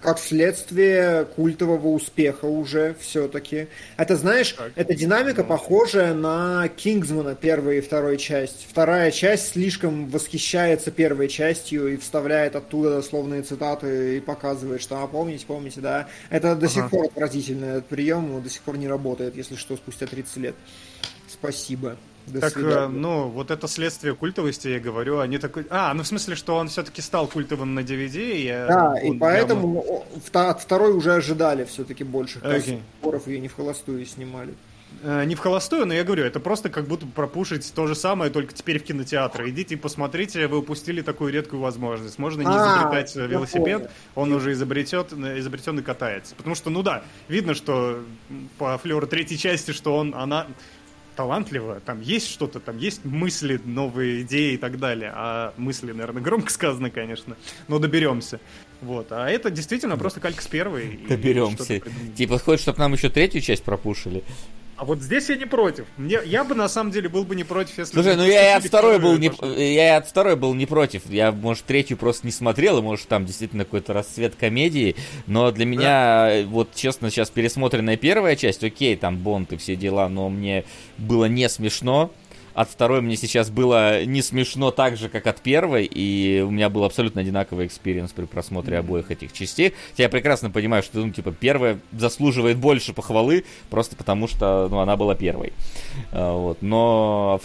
как 0.00 0.18
следствие 0.18 1.24
культового 1.24 1.88
успеха 1.88 2.46
уже 2.46 2.96
все-таки. 3.00 3.67
Это, 3.96 4.16
знаешь, 4.16 4.52
Так. 4.52 4.72
эта 4.76 4.94
динамика 4.94 5.44
похожая 5.44 6.14
на 6.14 6.68
Кингсмана 6.68 7.34
первой 7.34 7.78
и 7.78 7.80
второй 7.80 8.16
часть. 8.18 8.66
Вторая 8.68 9.10
часть 9.10 9.52
слишком 9.52 10.08
восхищается 10.08 10.90
первой 10.90 11.28
частью 11.28 11.94
и 11.94 11.96
вставляет 11.96 12.56
оттуда 12.56 12.90
дословные 12.90 13.42
цитаты 13.42 14.16
и 14.16 14.20
показывает, 14.20 14.80
что, 14.82 15.02
а, 15.02 15.06
помните, 15.06 15.44
помните, 15.46 15.80
да. 15.80 16.08
Это 16.30 16.54
до 16.56 16.68
сих 16.68 16.84
Ага. 16.84 16.88
пор 16.90 17.04
отвратительный 17.06 17.68
этот 17.68 17.86
прием, 17.86 18.34
он 18.34 18.42
до 18.42 18.50
сих 18.50 18.62
пор 18.62 18.76
не 18.76 18.88
работает, 18.88 19.36
если 19.36 19.56
что, 19.56 19.76
спустя 19.76 20.06
30 20.06 20.36
лет. 20.38 20.54
Спасибо. 21.28 21.96
До 22.32 22.40
Так, 22.40 22.52
свидания. 22.52 22.84
э, 22.86 22.88
ну, 22.88 23.28
вот 23.28 23.50
это 23.50 23.66
следствие 23.68 24.14
культовости, 24.14 24.68
я 24.68 24.80
говорю, 24.80 25.18
они 25.20 25.38
такой... 25.38 25.66
А, 25.70 25.92
ну 25.94 26.02
в 26.02 26.06
смысле, 26.06 26.34
что 26.36 26.56
он 26.56 26.68
все-таки 26.68 27.00
стал 27.02 27.26
культовым 27.26 27.74
на 27.74 27.80
DVD, 27.80 28.16
и 28.36 28.46
э, 28.46 28.66
Да, 28.68 28.94
и 29.02 29.16
поэтому 29.18 29.80
о, 29.80 30.06
вта- 30.18 30.50
от 30.50 30.60
второй 30.60 30.92
уже 30.92 31.14
ожидали 31.14 31.64
все-таки 31.64 32.04
больших 32.04 32.42
споров, 33.00 33.26
ее 33.26 33.40
не 33.40 33.48
в 33.48 33.54
холостую 33.56 34.04
снимали. 34.06 34.54
прямо, 35.02 35.22
э, 35.22 35.24
не 35.26 35.34
в 35.34 35.38
холостую, 35.38 35.86
но 35.86 35.94
я 35.94 36.02
говорю, 36.04 36.24
это 36.24 36.40
просто 36.40 36.68
как 36.70 36.86
будто 36.86 37.06
пропушить 37.06 37.72
то 37.74 37.86
же 37.86 37.94
самое, 37.94 38.30
только 38.30 38.52
теперь 38.54 38.78
в 38.78 38.84
кинотеатры. 38.84 39.50
Идите 39.50 39.74
и 39.74 39.78
посмотрите, 39.78 40.46
вы 40.48 40.58
упустили 40.58 41.02
такую 41.02 41.32
редкую 41.32 41.60
возможность. 41.62 42.18
Можно 42.18 42.40
не 42.42 42.46
А, 42.48 42.50
изобретать 42.82 43.14
я 43.14 43.26
велосипед, 43.26 43.90
он 44.14 44.32
уже 44.32 44.52
изобретет, 44.52 45.12
изобретен 45.12 45.78
и 45.78 45.82
катается. 45.82 46.34
Потому 46.36 46.54
что, 46.54 46.70
ну 46.70 46.82
да, 46.82 47.02
видно, 47.28 47.54
что 47.54 48.00
по 48.58 48.76
флеру 48.78 49.06
третьей 49.06 49.38
части, 49.38 49.72
что 49.72 49.96
он, 49.96 50.14
она 50.14 50.46
талантливая, 51.18 51.80
там 51.80 52.00
есть 52.00 52.30
что-то, 52.30 52.60
там 52.60 52.78
есть 52.78 53.04
мысли, 53.04 53.60
новые 53.64 54.22
идеи 54.22 54.52
и 54.52 54.56
так 54.56 54.78
далее. 54.78 55.10
А 55.12 55.52
мысли, 55.56 55.90
наверное, 55.90 56.22
громко 56.22 56.48
сказано, 56.52 56.90
конечно, 56.90 57.36
но 57.66 57.80
доберемся. 57.80 58.38
Вот. 58.80 59.10
А 59.10 59.28
это 59.28 59.50
действительно 59.50 59.96
просто 59.96 60.20
калька 60.20 60.40
с 60.40 60.46
первой. 60.46 61.00
Доберемся. 61.08 61.80
Типа, 62.16 62.38
хочешь, 62.38 62.62
чтобы 62.62 62.78
нам 62.78 62.92
еще 62.92 63.10
третью 63.10 63.40
часть 63.40 63.64
пропушили? 63.64 64.22
А 64.78 64.84
вот 64.84 65.02
здесь 65.02 65.28
я 65.28 65.34
не 65.34 65.44
против. 65.44 65.86
Мне, 65.96 66.20
я 66.24 66.44
бы 66.44 66.54
на 66.54 66.68
самом 66.68 66.92
деле 66.92 67.08
был 67.08 67.24
бы 67.24 67.34
не 67.34 67.42
против, 67.42 67.76
если 67.78 67.94
Слушай, 67.94 68.14
ну 68.14 68.22
я 68.22 68.52
и 68.52 68.56
от 68.58 68.64
второй 68.64 69.00
был 69.00 69.18
не, 69.18 69.30
пошло. 69.30 69.52
я 69.52 69.94
и 69.94 69.98
от 69.98 70.06
второй 70.06 70.36
был 70.36 70.54
не 70.54 70.66
против. 70.66 71.02
Я, 71.10 71.32
может, 71.32 71.64
третью 71.64 71.96
просто 71.96 72.24
не 72.28 72.32
смотрел, 72.32 72.78
и 72.78 72.82
может 72.82 73.08
там 73.08 73.26
действительно 73.26 73.64
какой-то 73.64 73.92
расцвет 73.92 74.36
комедии. 74.36 74.94
Но 75.26 75.50
для 75.50 75.66
меня, 75.66 76.30
э, 76.30 76.44
вот 76.44 76.76
честно, 76.76 77.10
сейчас 77.10 77.28
пересмотренная 77.28 77.96
первая 77.96 78.36
часть, 78.36 78.62
окей, 78.62 78.94
там 78.94 79.16
Бонд 79.16 79.52
и 79.52 79.56
все 79.56 79.74
дела, 79.74 80.08
но 80.08 80.28
мне 80.28 80.64
было 80.96 81.24
не 81.24 81.48
смешно. 81.48 82.12
От 82.58 82.68
второй 82.70 83.02
мне 83.02 83.16
сейчас 83.16 83.50
было 83.50 84.04
не 84.04 84.20
смешно 84.20 84.72
так 84.72 84.96
же, 84.96 85.08
как 85.08 85.28
от 85.28 85.40
первой, 85.40 85.84
и 85.84 86.40
у 86.40 86.50
меня 86.50 86.68
был 86.68 86.82
абсолютно 86.82 87.20
одинаковый 87.20 87.66
experience 87.66 88.10
при 88.10 88.24
просмотре 88.24 88.78
обоих 88.78 89.12
этих 89.12 89.32
частей. 89.32 89.74
Хотя 89.92 90.02
я 90.02 90.08
прекрасно 90.08 90.50
понимаю, 90.50 90.82
что, 90.82 90.98
ну, 90.98 91.12
типа, 91.12 91.30
первая 91.30 91.78
заслуживает 91.92 92.56
больше 92.58 92.92
похвалы, 92.92 93.44
просто 93.70 93.94
потому 93.94 94.26
что, 94.26 94.66
ну, 94.68 94.80
она 94.80 94.96
была 94.96 95.14
первой. 95.14 95.52
А, 96.10 96.36
Вот. 96.36 96.60
Но 96.60 97.40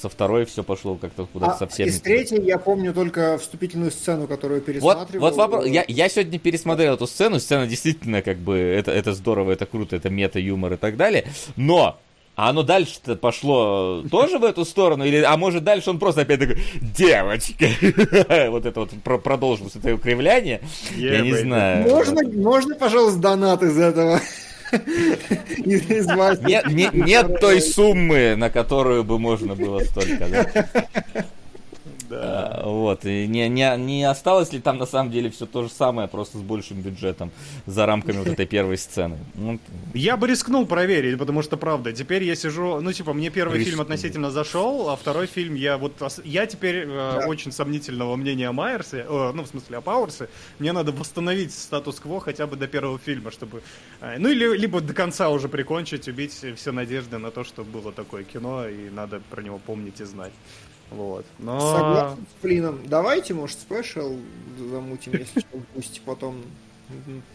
со 0.00 0.08
второй 0.08 0.46
все 0.46 0.62
пошло 0.62 0.94
как-то 0.94 1.26
куда-то 1.26 1.52
А 1.52 1.58
совсем... 1.58 1.88
из 1.88 2.00
третьей 2.00 2.42
я 2.42 2.56
помню 2.56 2.94
только 2.94 3.36
вступительную 3.36 3.90
сцену, 3.90 4.26
которую 4.26 4.60
Вот, 4.60 4.66
пересматривал. 4.66 5.20
вот 5.20 5.36
вопрос. 5.36 5.66
Я, 5.66 5.84
я 5.86 6.08
сегодня 6.08 6.38
пересмотрел 6.38 6.94
эту 6.94 7.06
сцену. 7.06 7.40
Сцена 7.40 7.66
действительно, 7.66 8.22
как 8.22 8.38
бы, 8.38 8.56
это, 8.56 8.90
это 8.90 9.12
здорово, 9.12 9.52
это 9.52 9.66
круто, 9.66 9.96
это 9.96 10.08
мета-юмор 10.08 10.72
и 10.72 10.76
так 10.78 10.96
далее. 10.96 11.26
Но 11.56 11.98
а 12.36 12.50
оно 12.50 12.62
дальше-то 12.62 13.16
пошло 13.16 14.02
тоже 14.10 14.38
в 14.38 14.44
эту 14.44 14.64
сторону? 14.64 15.04
Или, 15.04 15.22
а 15.22 15.36
может 15.36 15.64
дальше 15.64 15.90
он 15.90 15.98
просто 15.98 16.20
опять 16.20 16.38
такой, 16.38 16.58
девочка, 16.80 17.66
вот 18.50 18.66
это 18.66 18.80
вот 18.80 18.90
про- 19.02 19.18
продолжилось 19.18 19.74
это 19.74 19.94
укривление, 19.94 20.60
я 20.96 21.22
не 21.22 21.34
знаю. 21.34 21.88
Можно, 21.88 22.22
можно, 22.28 22.74
пожалуйста, 22.76 23.18
донат 23.20 23.62
из 23.62 23.78
этого? 23.78 24.20
Из 25.58 25.88
из 25.88 26.06
мастера. 26.08 26.48
Нет, 26.48 26.66
нет, 26.72 26.92
нет 26.94 27.40
той 27.40 27.60
суммы, 27.60 28.34
на 28.36 28.50
которую 28.50 29.04
бы 29.04 29.16
можно 29.18 29.54
было 29.54 29.78
столько, 29.84 30.26
да. 30.26 31.24
Да. 32.08 32.60
А, 32.62 32.68
Вот, 32.68 33.04
и 33.04 33.26
не, 33.26 33.48
не, 33.48 33.76
не 33.76 34.04
осталось 34.04 34.52
ли 34.52 34.60
там 34.60 34.78
на 34.78 34.86
самом 34.86 35.10
деле 35.10 35.30
все 35.30 35.46
то 35.46 35.62
же 35.62 35.68
самое, 35.68 36.08
просто 36.08 36.38
с 36.38 36.42
большим 36.42 36.80
бюджетом, 36.80 37.30
за 37.66 37.86
рамками 37.86 38.18
вот 38.18 38.28
этой 38.28 38.46
первой 38.46 38.78
сцены? 38.78 39.18
Ну, 39.34 39.58
Я 39.94 40.16
бы 40.16 40.26
рискнул 40.26 40.66
проверить, 40.66 41.18
потому 41.18 41.42
что, 41.42 41.56
правда, 41.56 41.92
теперь 41.92 42.24
я 42.24 42.34
сижу... 42.34 42.80
Ну, 42.80 42.92
типа, 42.92 43.12
мне 43.12 43.30
первый 43.30 43.62
фильм 43.64 43.80
относительно 43.80 44.30
зашел, 44.30 44.90
а 44.90 44.96
второй 44.96 45.26
фильм 45.26 45.54
я 45.54 45.78
вот... 45.78 45.92
Я 46.24 46.46
теперь 46.46 46.86
э, 46.86 47.26
очень 47.26 47.52
сомнительного 47.52 48.16
мнения 48.16 48.48
о 48.48 48.52
Майерсе, 48.52 49.06
э, 49.08 49.32
ну, 49.34 49.42
в 49.42 49.46
смысле, 49.46 49.78
о 49.78 49.80
Пауэрсе. 49.80 50.28
Мне 50.58 50.72
надо 50.72 50.92
восстановить 50.92 51.52
статус-кво 51.52 52.20
хотя 52.20 52.46
бы 52.46 52.56
до 52.56 52.66
первого 52.66 52.98
фильма, 52.98 53.30
чтобы... 53.30 53.62
э, 54.00 54.16
ну, 54.18 54.28
или 54.28 54.56
либо 54.56 54.80
до 54.80 54.94
конца 54.94 55.30
уже 55.30 55.48
прикончить, 55.48 56.08
убить 56.08 56.44
все 56.56 56.72
надежды 56.72 57.18
на 57.18 57.30
то, 57.30 57.44
что 57.44 57.64
было 57.64 57.92
такое 57.92 58.24
кино, 58.24 58.68
и 58.68 58.90
надо 58.90 59.20
про 59.30 59.42
него 59.42 59.58
помнить 59.58 60.00
и 60.00 60.04
знать. 60.04 60.32
Вот. 60.90 61.24
Но... 61.38 61.58
Согласен 61.60 62.26
с 62.38 62.42
Флином. 62.42 62.80
Давайте, 62.86 63.34
может, 63.34 63.58
special 63.58 64.16
замутим, 64.70 65.12
если 65.14 65.40
что, 65.40 65.58
пусть 65.74 66.00
потом 66.02 66.42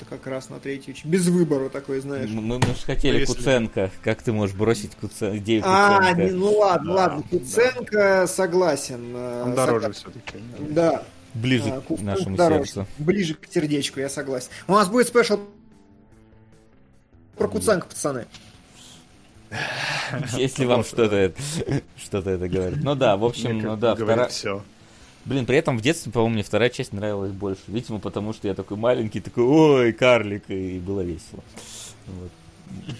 как 0.09 0.25
раз 0.27 0.49
на 0.49 0.59
третью. 0.59 0.95
Без 1.03 1.27
выбора 1.27 1.67
такой, 1.67 1.99
знаешь. 1.99 2.29
мы, 2.29 2.57
мы 2.57 2.65
же 2.65 2.85
хотели 2.85 3.19
Если- 3.19 3.33
Куценко. 3.33 3.91
Как 4.01 4.21
ты 4.21 4.31
можешь 4.31 4.55
бросить 4.55 4.91
Куцен- 5.01 5.37
идею 5.39 5.63
А, 5.65 5.97
Куценко? 5.97 6.23
не, 6.23 6.31
ну 6.31 6.51
ладно, 6.57 6.87
Да, 6.87 6.99
ладно. 6.99 7.23
да. 7.29 7.37
Куценко 7.37 8.27
согласен. 8.27 9.11
э, 9.13 9.43
Он 9.45 9.53
дороже 9.55 9.91
все-таки. 9.91 10.37
Да. 10.69 11.03
Ближе 11.33 11.69
а, 11.69 11.81
к 11.81 12.01
нашему 12.01 12.37
дороже. 12.37 12.65
сердцу. 12.65 12.87
Ближе 12.97 13.33
к 13.35 13.47
сердечку, 13.51 13.99
я 13.99 14.07
согласен. 14.09 14.49
У 14.67 14.71
нас 14.73 14.87
будет 14.87 15.07
special 15.09 15.39
про 17.37 17.47
Куценко, 17.49 17.87
пацаны. 17.87 18.27
Если 20.37 20.65
вам 20.65 20.83
что-то 20.83 21.15
это, 21.15 21.41
что-то 21.97 22.29
это 22.29 22.47
говорит. 22.47 22.83
Ну 22.83 22.95
да, 22.95 23.17
в 23.17 23.25
общем, 23.25 23.59
ну 23.59 23.75
да, 23.75 23.95
вторая... 23.95 24.27
все. 24.29 24.63
Блин, 25.25 25.45
при 25.45 25.57
этом 25.57 25.77
в 25.77 25.81
детстве, 25.81 26.11
по-моему, 26.11 26.35
мне 26.35 26.43
вторая 26.43 26.69
часть 26.69 26.93
нравилась 26.93 27.31
больше. 27.31 27.61
Видимо, 27.67 27.99
потому 27.99 28.33
что 28.33 28.47
я 28.47 28.55
такой 28.55 28.77
маленький, 28.77 29.19
такой, 29.19 29.43
ой, 29.43 29.93
карлик, 29.93 30.49
и 30.49 30.79
было 30.79 31.01
весело. 31.01 31.43
Вот. 32.07 32.31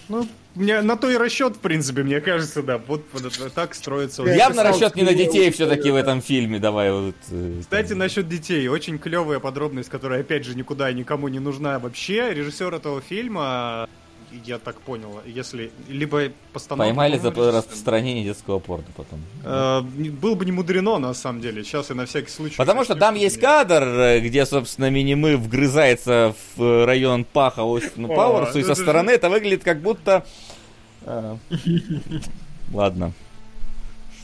Ну, 0.08 0.28
мне 0.54 0.82
на 0.82 0.96
то 0.96 1.10
и 1.10 1.16
расчет, 1.16 1.56
в 1.56 1.60
принципе, 1.60 2.02
мне 2.02 2.20
кажется, 2.20 2.62
да. 2.62 2.78
Вот, 2.78 3.02
вот 3.12 3.52
так 3.54 3.74
строится. 3.74 4.22
Я 4.24 4.34
Явно 4.34 4.62
расчет 4.62 4.94
не 4.96 5.02
на 5.02 5.14
детей 5.14 5.50
все-таки 5.50 5.88
это, 5.88 5.92
в 5.92 5.96
этом 5.96 6.20
фильме. 6.20 6.58
Давай 6.58 6.92
вот. 6.92 7.14
э, 7.30 7.60
Кстати, 7.62 7.90
там. 7.90 7.98
насчет 7.98 8.28
детей. 8.28 8.68
Очень 8.68 8.98
клевая 8.98 9.40
подробность, 9.40 9.88
которая, 9.88 10.20
опять 10.20 10.44
же, 10.44 10.54
никуда 10.54 10.90
и 10.90 10.94
никому 10.94 11.28
не 11.28 11.38
нужна 11.38 11.78
вообще. 11.78 12.34
Режиссер 12.34 12.74
этого 12.74 13.00
фильма, 13.00 13.88
я 14.44 14.58
так 14.58 14.80
понял, 14.80 15.20
если 15.26 15.70
либо 15.88 16.30
постановка... 16.52 16.88
Поймали 16.94 17.18
за 17.18 17.30
распространение 17.30 18.24
детского 18.24 18.58
порно 18.58 18.86
потом. 18.96 19.20
э, 19.44 19.80
было 20.10 20.34
бы 20.34 20.44
не 20.44 20.52
мудрено, 20.52 20.98
на 20.98 21.14
самом 21.14 21.40
деле. 21.40 21.62
Сейчас 21.64 21.90
я 21.90 21.94
на 21.96 22.06
всякий 22.06 22.30
случай... 22.30 22.56
Потому 22.56 22.84
что 22.84 22.94
там 22.94 23.14
есть 23.14 23.38
кадр, 23.40 24.20
где, 24.20 24.46
собственно, 24.46 24.90
мини-мы 24.90 25.36
вгрызается 25.36 26.34
в 26.56 26.62
э, 26.62 26.84
район 26.84 27.24
паха 27.24 27.62
Остину 27.62 28.08
Пауэрсу, 28.08 28.58
и 28.58 28.62
со 28.62 28.74
стороны 28.74 29.10
это 29.10 29.28
выглядит 29.30 29.64
как 29.64 29.80
будто... 29.80 30.24
э, 31.02 31.36
Ладно. 32.72 33.12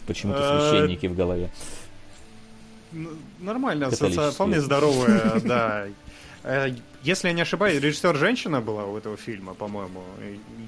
Почему-то 0.07 0.71
священники 0.71 1.07
в 1.07 1.15
голове. 1.15 1.51
Н- 2.93 3.19
Нормально, 3.41 3.91
вполне 3.91 4.61
здоровая, 4.61 5.41
да. 5.45 5.87
Если 7.09 7.29
я 7.29 7.33
не 7.33 7.41
ошибаюсь, 7.41 7.81
режиссер 7.83 8.15
женщина 8.17 8.61
была 8.61 8.85
у 8.85 8.95
этого 8.99 9.17
фильма, 9.17 9.55
по-моему. 9.55 10.03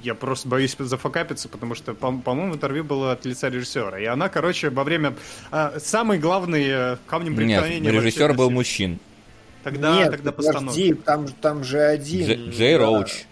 Я 0.02 0.14
просто 0.14 0.48
боюсь 0.48 0.74
зафакапиться, 0.78 1.50
потому 1.50 1.74
что, 1.74 1.92
по- 1.92 2.12
по-моему, 2.12 2.54
интервью 2.54 2.82
было 2.82 3.12
от 3.12 3.26
лица 3.26 3.50
режиссера. 3.50 3.98
И 4.00 4.06
она, 4.06 4.30
короче, 4.30 4.70
во 4.70 4.82
время... 4.82 5.14
а, 5.50 5.74
Самый 5.78 6.18
главный 6.18 6.64
э, 6.66 6.96
камнем 7.06 7.32
Нет, 7.38 7.60
преткновения... 7.60 7.90
режиссер 7.90 8.22
вообще 8.28 8.38
был 8.38 8.50
мужчин. 8.50 8.98
Тогда, 9.64 9.94
Нет, 9.98 10.12
тогда 10.12 10.32
постановка. 10.32 10.70
подожди, 10.70 10.94
там, 10.94 11.28
же- 11.28 11.34
там 11.42 11.62
же 11.62 11.78
один. 11.78 12.26
Дж- 12.30 12.50
Джей 12.52 12.72
да. 12.72 12.84
Роуч. 12.84 13.24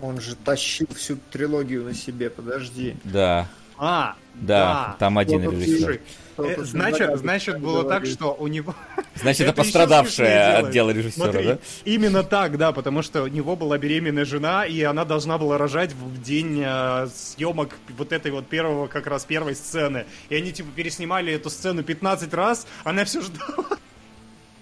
Он 0.00 0.18
же 0.22 0.36
тащил 0.36 0.86
всю 0.96 1.18
трилогию 1.30 1.84
на 1.84 1.92
себе, 1.92 2.30
подожди. 2.30 2.96
Да, 3.04 3.46
А, 3.76 4.16
да, 4.36 4.96
там 4.98 5.18
один 5.18 5.42
режиссер. 5.50 5.78
Слушай, 5.78 6.00
Э, 6.44 6.64
значит, 6.64 7.18
значит, 7.18 7.60
было 7.60 7.84
так, 7.84 8.06
что 8.06 8.34
у 8.38 8.46
него... 8.46 8.74
Значит, 9.14 9.48
это 9.48 9.62
смешнее 9.64 10.54
от 10.54 10.70
дела 10.70 10.90
режиссера, 10.90 11.24
Смотри, 11.30 11.46
да? 11.46 11.58
именно 11.84 12.22
так, 12.22 12.56
да, 12.56 12.72
потому 12.72 13.02
что 13.02 13.22
у 13.22 13.26
него 13.26 13.56
была 13.56 13.78
беременная 13.78 14.24
жена, 14.24 14.64
и 14.64 14.82
она 14.82 15.04
должна 15.04 15.38
была 15.38 15.58
рожать 15.58 15.92
в 15.92 16.22
день 16.22 16.62
э, 16.64 17.08
съемок 17.14 17.76
вот 17.96 18.12
этой 18.12 18.30
вот 18.30 18.46
первого, 18.48 18.86
как 18.86 19.06
раз 19.06 19.24
первой 19.24 19.54
сцены. 19.54 20.06
И 20.28 20.34
они, 20.34 20.52
типа, 20.52 20.70
переснимали 20.74 21.32
эту 21.32 21.50
сцену 21.50 21.82
15 21.82 22.32
раз, 22.34 22.66
она 22.84 23.04
все 23.04 23.20
ждала. 23.20 23.78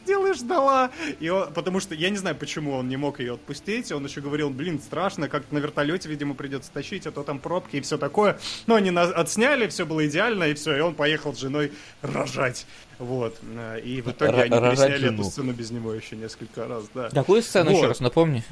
Дело 0.09 0.33
ждала. 0.33 0.91
И 1.21 1.29
он- 1.29 1.53
потому 1.53 1.81
что 1.81 1.95
я 1.95 2.09
не 2.09 2.17
знаю, 2.17 2.35
почему 2.35 2.73
он 2.75 2.89
не 2.89 2.97
мог 2.97 3.21
ее 3.21 3.35
отпустить. 3.35 3.93
Он 3.93 4.05
еще 4.07 4.23
говорил, 4.23 4.49
блин, 4.49 4.81
страшно, 4.81 5.29
как 5.29 5.53
на 5.53 5.59
вертолете, 5.59 6.09
видимо, 6.09 6.35
придется 6.35 6.71
тащить, 6.73 7.07
а 7.07 7.11
то 7.13 7.23
там 7.23 7.39
пробки 7.39 7.77
и 7.77 7.81
все 7.83 7.99
такое. 7.99 8.39
Но 8.67 8.75
они 8.77 8.91
на- 8.91 9.03
отсняли, 9.03 9.69
все 9.69 9.85
было 9.85 10.07
идеально, 10.07 10.45
и 10.45 10.55
все, 10.55 10.77
и 10.77 10.81
он 10.81 10.95
поехал 10.95 11.35
с 11.35 11.39
женой 11.39 11.73
рожать. 12.01 12.67
Вот. 12.99 13.39
Э, 13.55 13.81
И 13.85 14.01
в 14.01 14.11
итоге 14.11 14.33
Р- 14.33 14.41
они 14.41 14.51
пересняли 14.69 14.97
жену. 14.97 15.21
эту 15.21 15.25
сцену 15.31 15.53
без 15.53 15.71
него 15.71 15.93
еще 15.93 16.17
несколько 16.17 16.67
раз, 16.67 16.85
да. 16.95 17.11
Какую 17.11 17.43
сцену 17.43 17.71
еще 17.71 17.83
Вот. 17.83 17.89
раз 17.89 18.01
напомни? 18.01 18.43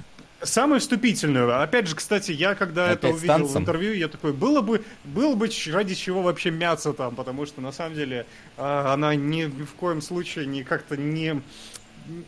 Самую 0.47 0.81
вступительную. 0.81 1.63
Опять 1.63 1.89
же, 1.89 1.97
кстати, 1.97 2.33
я 2.33 2.55
когда 2.55 2.91
Опять 2.91 2.99
это 2.99 3.09
увидел 3.09 3.47
в 3.47 3.57
интервью, 3.59 3.93
я 3.95 4.09
такой, 4.09 4.33
было 4.33 4.61
бы, 4.61 4.85
было 5.05 5.35
бы 5.35 5.51
ради 5.73 5.95
чего 5.95 6.23
вообще 6.23 6.51
мяться 6.51 6.93
там, 6.93 7.15
потому 7.15 7.47
что 7.47 7.61
на 7.61 7.73
самом 7.73 7.95
деле 7.95 8.27
а, 8.57 8.95
она 8.95 9.15
ни 9.15 9.45
в 9.45 9.75
коем 9.75 10.01
случае 10.01 10.47
не 10.47 10.63
как-то 10.65 10.97
не 10.97 11.43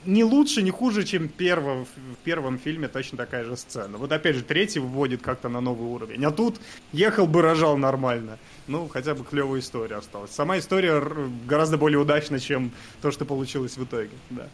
не 0.05 0.25
лучше, 0.25 0.63
не 0.63 0.73
хуже, 0.73 1.05
чем 1.05 1.29
перво- 1.29 1.85
в 1.85 2.17
первом 2.25 2.59
фильме 2.59 2.89
точно 2.89 3.17
такая 3.17 3.45
же 3.45 3.57
сцена. 3.57 3.97
Вот 3.97 4.11
опять 4.11 4.35
же, 4.35 4.43
третий 4.43 4.81
вводит 4.81 5.23
как-то 5.23 5.49
на 5.49 5.61
новый 5.61 5.87
уровень. 5.89 6.25
А 6.25 6.33
тут 6.33 6.61
ехал 6.93 7.29
бы, 7.29 7.43
рожал 7.43 7.77
нормально. 7.77 8.39
Ну, 8.67 8.89
хотя 8.89 9.15
бы 9.15 9.25
клевая 9.25 9.61
история 9.61 9.97
осталась. 9.97 10.33
Сама 10.33 10.59
история 10.59 11.01
гораздо 11.47 11.79
более 11.79 12.01
удачна, 12.01 12.41
чем 12.41 12.73
то, 13.01 13.13
что 13.13 13.25
получилось 13.25 13.77
в 13.77 13.85
итоге. 13.85 14.11
Да. 14.31 14.49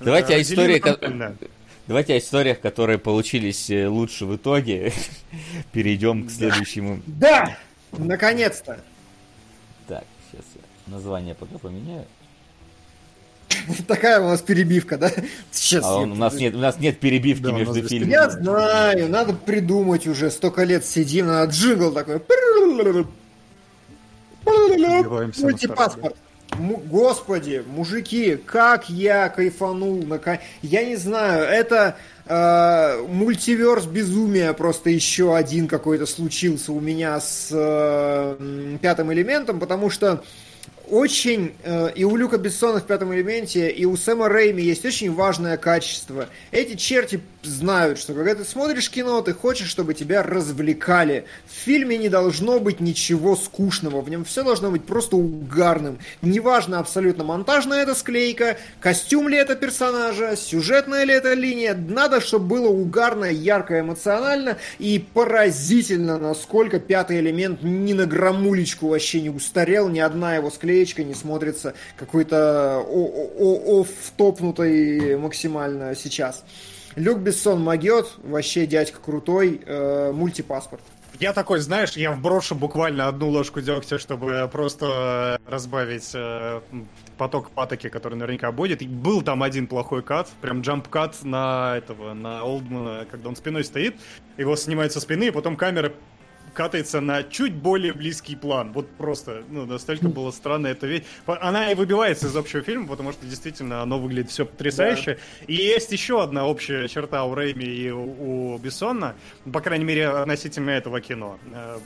Давайте 0.00 0.34
о 0.34 0.38
Э, 0.38 0.42
истории. 0.42 0.82
Давайте 1.90 2.14
о 2.14 2.18
историях, 2.18 2.60
которые 2.60 2.98
получились 2.98 3.68
э, 3.68 3.88
лучше 3.88 4.24
в 4.24 4.36
итоге. 4.36 4.92
Перейдем 5.72 6.24
к 6.24 6.30
следующему. 6.30 7.02
Да! 7.04 7.56
Наконец-то! 7.90 8.78
Так, 9.88 10.04
сейчас 10.30 10.44
я 10.54 10.92
название 10.94 11.34
пока 11.34 11.58
поменяю. 11.58 12.06
Такая 13.88 14.20
у 14.20 14.28
нас 14.28 14.40
перебивка, 14.40 14.98
да? 14.98 15.10
Сейчас. 15.50 15.84
А 15.84 15.88
я 15.88 15.94
он- 15.96 16.12
у 16.12 16.14
нас 16.14 16.34
нет, 16.34 16.54
у 16.54 16.58
нас 16.58 16.78
нет 16.78 17.00
перебивки 17.00 17.42
Да, 17.42 17.50
между 17.50 17.82
фильмами. 17.82 18.12
Я 18.12 18.30
знаю, 18.30 19.08
надо 19.08 19.32
придумать 19.32 20.06
уже. 20.06 20.30
Столько 20.30 20.62
лет 20.62 20.84
сидим, 20.86 21.26
надо 21.26 21.50
джингл 21.50 21.90
такой. 21.90 22.22
Му- 24.46 26.12
Господи, 26.58 27.64
мужики, 27.66 28.36
как 28.36 28.88
я 28.90 29.28
кайфанул. 29.28 30.04
Я 30.62 30.84
не 30.84 30.96
знаю, 30.96 31.44
это 31.44 31.96
э, 32.26 33.04
мультиверс 33.08 33.86
безумия 33.86 34.52
просто 34.52 34.90
еще 34.90 35.36
один 35.36 35.68
какой-то 35.68 36.06
случился 36.06 36.72
у 36.72 36.80
меня 36.80 37.20
с 37.20 37.48
э, 37.52 38.76
пятым 38.80 39.12
элементом, 39.12 39.60
потому 39.60 39.90
что 39.90 40.22
очень... 40.90 41.54
Э, 41.62 41.90
и 41.94 42.04
у 42.04 42.16
Люка 42.16 42.36
Бессона 42.36 42.80
в 42.80 42.86
«Пятом 42.86 43.14
элементе», 43.14 43.70
и 43.70 43.84
у 43.84 43.96
Сэма 43.96 44.28
Рэйми 44.28 44.62
есть 44.62 44.84
очень 44.84 45.14
важное 45.14 45.56
качество. 45.56 46.26
Эти 46.50 46.74
черти 46.76 47.20
знают, 47.42 47.98
что 47.98 48.14
когда 48.14 48.34
ты 48.34 48.44
смотришь 48.44 48.90
кино, 48.90 49.20
ты 49.22 49.32
хочешь, 49.32 49.68
чтобы 49.68 49.94
тебя 49.94 50.22
развлекали. 50.22 51.24
В 51.46 51.52
фильме 51.52 51.98
не 51.98 52.08
должно 52.08 52.60
быть 52.60 52.80
ничего 52.80 53.36
скучного, 53.36 54.00
в 54.00 54.10
нем 54.10 54.24
все 54.24 54.42
должно 54.42 54.70
быть 54.70 54.84
просто 54.84 55.16
угарным. 55.16 55.98
Неважно 56.22 56.78
абсолютно, 56.78 57.24
монтажная 57.24 57.82
это 57.82 57.94
склейка, 57.94 58.56
костюм 58.80 59.28
ли 59.28 59.36
это 59.36 59.56
персонажа, 59.56 60.36
сюжетная 60.36 61.04
ли 61.04 61.14
это 61.14 61.34
линия. 61.34 61.74
Надо, 61.74 62.20
чтобы 62.20 62.46
было 62.46 62.68
угарно, 62.68 63.24
ярко, 63.24 63.80
эмоционально 63.80 64.58
и 64.78 65.04
поразительно, 65.12 66.18
насколько 66.18 66.80
«Пятый 66.80 67.20
элемент» 67.20 67.62
ни 67.62 67.92
на 67.92 68.06
граммулечку 68.06 68.88
вообще 68.88 69.20
не 69.20 69.30
устарел, 69.30 69.88
ни 69.88 70.00
одна 70.00 70.36
его 70.36 70.50
склеечка 70.50 71.04
не 71.04 71.14
смотрится 71.14 71.74
какой-то 71.96 72.80
оф-топнутой 72.80 75.16
максимально 75.16 75.94
сейчас. 75.94 76.44
Люк 76.96 77.18
Бессон 77.18 77.60
могет, 77.62 78.14
вообще 78.18 78.66
дядька 78.66 78.98
крутой, 79.00 79.60
э, 79.64 80.12
мультипаспорт. 80.12 80.82
Я 81.18 81.32
такой, 81.32 81.60
знаешь, 81.60 81.92
я 81.92 82.12
вброшу 82.12 82.54
буквально 82.54 83.06
одну 83.06 83.28
ложку 83.28 83.60
дегтя, 83.60 83.98
чтобы 83.98 84.48
просто 84.50 85.38
разбавить 85.46 86.10
э, 86.14 86.60
поток 87.18 87.50
патоки, 87.50 87.90
который 87.90 88.14
наверняка 88.14 88.52
будет. 88.52 88.80
И 88.80 88.88
был 88.88 89.20
там 89.22 89.42
один 89.42 89.66
плохой 89.66 90.02
кат, 90.02 90.28
прям 90.40 90.62
джамп-кат 90.62 91.22
на 91.22 91.74
этого, 91.76 92.14
на 92.14 92.42
Олдмана, 92.42 93.06
когда 93.10 93.28
он 93.28 93.36
спиной 93.36 93.64
стоит, 93.64 93.96
его 94.38 94.56
снимают 94.56 94.92
со 94.92 95.00
спины, 95.00 95.24
и 95.24 95.30
потом 95.30 95.56
камера 95.56 95.92
катается 96.54 97.00
на 97.00 97.22
чуть 97.22 97.54
более 97.54 97.92
близкий 97.92 98.36
план. 98.36 98.72
Вот 98.72 98.88
просто, 98.90 99.42
ну, 99.48 99.66
настолько 99.66 100.08
было 100.08 100.30
странно 100.30 100.68
это 100.68 100.86
ведь. 100.86 101.04
Она 101.26 101.70
и 101.72 101.74
выбивается 101.74 102.26
из 102.26 102.36
общего 102.36 102.62
фильма, 102.62 102.88
потому 102.88 103.12
что 103.12 103.26
действительно 103.26 103.82
оно 103.82 103.98
выглядит 103.98 104.30
все 104.30 104.46
потрясающе. 104.46 105.18
Да. 105.40 105.46
И 105.46 105.54
есть 105.54 105.92
еще 105.92 106.22
одна 106.22 106.46
общая 106.46 106.88
черта 106.88 107.24
у 107.24 107.34
Рэйми 107.34 107.64
и 107.64 107.90
у, 107.90 108.54
у 108.54 108.58
Бессона, 108.58 109.14
по 109.52 109.60
крайней 109.60 109.84
мере, 109.84 110.08
относительно 110.08 110.70
этого 110.70 111.00
кино. 111.00 111.38
Э, 111.52 111.78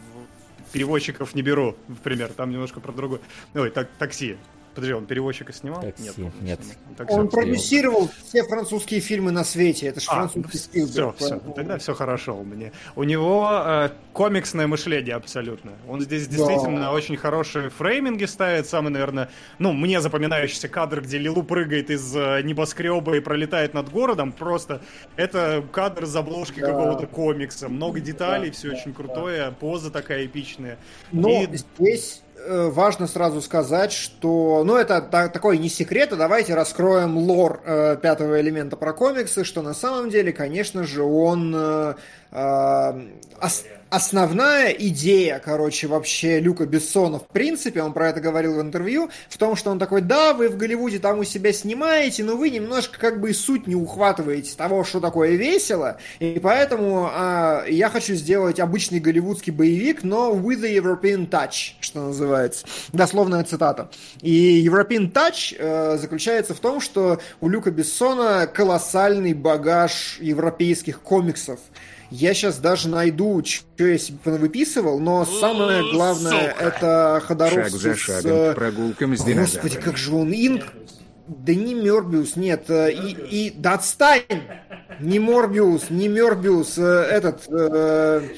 переводчиков 0.72 1.34
не 1.34 1.42
беру, 1.42 1.76
в 1.88 1.96
пример, 1.96 2.32
там 2.32 2.50
немножко 2.50 2.80
про 2.80 2.92
другое. 2.92 3.20
Ой, 3.54 3.70
так, 3.70 3.88
такси. 3.98 4.36
Подожди, 4.74 4.92
он 4.94 5.06
переводчика 5.06 5.52
снимал? 5.52 5.82
Такси. 5.82 6.04
Нет. 6.04 6.14
Он, 6.18 6.32
Нет. 6.44 6.60
Такси 6.96 7.14
он 7.14 7.28
продюсировал 7.28 8.10
все 8.26 8.42
французские 8.42 9.00
фильмы 9.00 9.30
на 9.30 9.44
свете. 9.44 9.86
Это 9.86 10.00
же 10.00 10.08
а, 10.10 10.26
французский 10.26 10.58
стиль. 10.58 10.86
Все, 10.86 11.14
все. 11.16 11.38
Тогда 11.54 11.78
все 11.78 11.94
хорошо 11.94 12.36
у 12.36 12.44
меня. 12.44 12.72
У 12.96 13.04
него 13.04 13.48
э, 13.50 13.90
комиксное 14.12 14.66
мышление 14.66 15.14
абсолютно. 15.14 15.72
Он 15.88 16.00
здесь 16.00 16.26
действительно 16.26 16.80
да. 16.80 16.92
очень 16.92 17.16
хорошие 17.16 17.70
фрейминги 17.70 18.24
ставит. 18.24 18.66
Самый, 18.66 18.90
наверное, 18.90 19.30
ну, 19.60 19.72
мне 19.72 20.00
запоминающийся 20.00 20.68
кадр, 20.68 21.02
где 21.02 21.18
Лилу 21.18 21.44
прыгает 21.44 21.90
из 21.90 22.14
э, 22.16 22.42
небоскреба 22.42 23.16
и 23.16 23.20
пролетает 23.20 23.74
над 23.74 23.90
городом. 23.90 24.32
Просто 24.32 24.82
это 25.14 25.64
кадр 25.70 26.04
из 26.04 26.16
обложки 26.16 26.58
да. 26.58 26.66
какого-то 26.66 27.06
комикса. 27.06 27.68
Много 27.68 28.00
деталей, 28.00 28.48
да, 28.48 28.54
все 28.54 28.70
да, 28.70 28.76
очень 28.76 28.92
крутое. 28.92 29.46
Да. 29.46 29.50
Поза 29.52 29.92
такая 29.92 30.26
эпичная. 30.26 30.78
Но 31.12 31.42
и... 31.42 31.46
здесь 31.78 32.23
важно 32.46 33.06
сразу 33.06 33.40
сказать, 33.40 33.92
что, 33.92 34.62
ну, 34.64 34.76
это 34.76 35.00
та, 35.00 35.28
такой 35.28 35.58
не 35.58 35.68
секрет, 35.68 36.12
а 36.12 36.16
давайте 36.16 36.54
раскроем 36.54 37.16
лор 37.16 37.60
э, 37.64 37.96
пятого 38.00 38.40
элемента 38.40 38.76
про 38.76 38.92
комиксы, 38.92 39.44
что 39.44 39.62
на 39.62 39.74
самом 39.74 40.10
деле, 40.10 40.32
конечно 40.32 40.84
же, 40.84 41.02
он 41.02 41.54
э, 41.56 41.58
э, 41.58 41.94
ос, 42.34 43.64
основная 43.90 44.70
идея, 44.70 45.38
короче, 45.38 45.86
вообще 45.86 46.40
Люка 46.40 46.66
Бессона, 46.66 47.20
в 47.20 47.28
принципе, 47.28 47.82
он 47.82 47.92
про 47.92 48.08
это 48.08 48.20
говорил 48.20 48.56
в 48.56 48.60
интервью, 48.60 49.08
в 49.28 49.38
том, 49.38 49.54
что 49.54 49.70
он 49.70 49.78
такой, 49.78 50.00
да, 50.00 50.34
вы 50.34 50.48
в 50.48 50.56
Голливуде 50.56 50.98
там 50.98 51.20
у 51.20 51.24
себя 51.24 51.52
снимаете, 51.52 52.24
но 52.24 52.36
вы 52.36 52.50
немножко 52.50 52.98
как 52.98 53.20
бы 53.20 53.30
и 53.30 53.32
суть 53.32 53.68
не 53.68 53.76
ухватываете 53.76 54.56
того, 54.56 54.82
что 54.82 54.98
такое 55.00 55.36
весело, 55.36 55.98
и 56.18 56.40
поэтому 56.42 57.08
а, 57.12 57.64
я 57.68 57.88
хочу 57.88 58.14
сделать 58.14 58.58
обычный 58.58 58.98
голливудский 58.98 59.52
боевик, 59.52 60.02
но 60.02 60.32
with 60.32 60.64
a 60.64 60.76
European 60.76 61.28
touch, 61.28 61.74
что 61.80 62.06
называется. 62.06 62.66
Дословная 62.92 63.44
цитата. 63.44 63.90
И 64.20 64.66
European 64.66 65.12
touch 65.12 65.54
э, 65.56 65.98
заключается 65.98 66.54
в 66.54 66.58
том, 66.58 66.80
что 66.80 67.20
у 67.40 67.48
Люка 67.48 67.70
Бессона 67.70 68.48
колоссальный 68.52 69.34
багаж 69.34 70.18
европейских 70.20 71.00
комиксов. 71.00 71.60
Я 72.10 72.34
сейчас 72.34 72.58
даже 72.58 72.88
найду, 72.88 73.42
что 73.44 73.84
я 73.84 73.98
себе 73.98 74.18
выписывал, 74.24 75.00
но 75.00 75.24
самое 75.24 75.82
главное 75.92 76.52
Сука. 76.52 76.64
это 76.64 77.22
Ходоровский 77.24 77.80
Шаг 77.80 77.80
за 77.80 77.96
шагом, 77.96 78.52
с... 78.52 78.54
прогулкам 78.54 79.16
с 79.16 79.24
Господи, 79.24 79.76
как 79.76 79.96
же 79.96 80.14
он 80.14 80.32
инк... 80.32 80.64
Да 81.26 81.54
не 81.54 81.74
Морбиус, 81.74 82.36
нет, 82.36 82.66
э, 82.68 82.92
и, 82.92 83.46
и 83.46 83.50
да 83.50 83.74
отстань! 83.74 84.42
Не 85.00 85.18
Морбиус, 85.18 85.88
не 85.88 86.10
Морбиус, 86.10 86.76
э, 86.76 86.82
этот... 86.82 87.48
Э, 87.48 88.28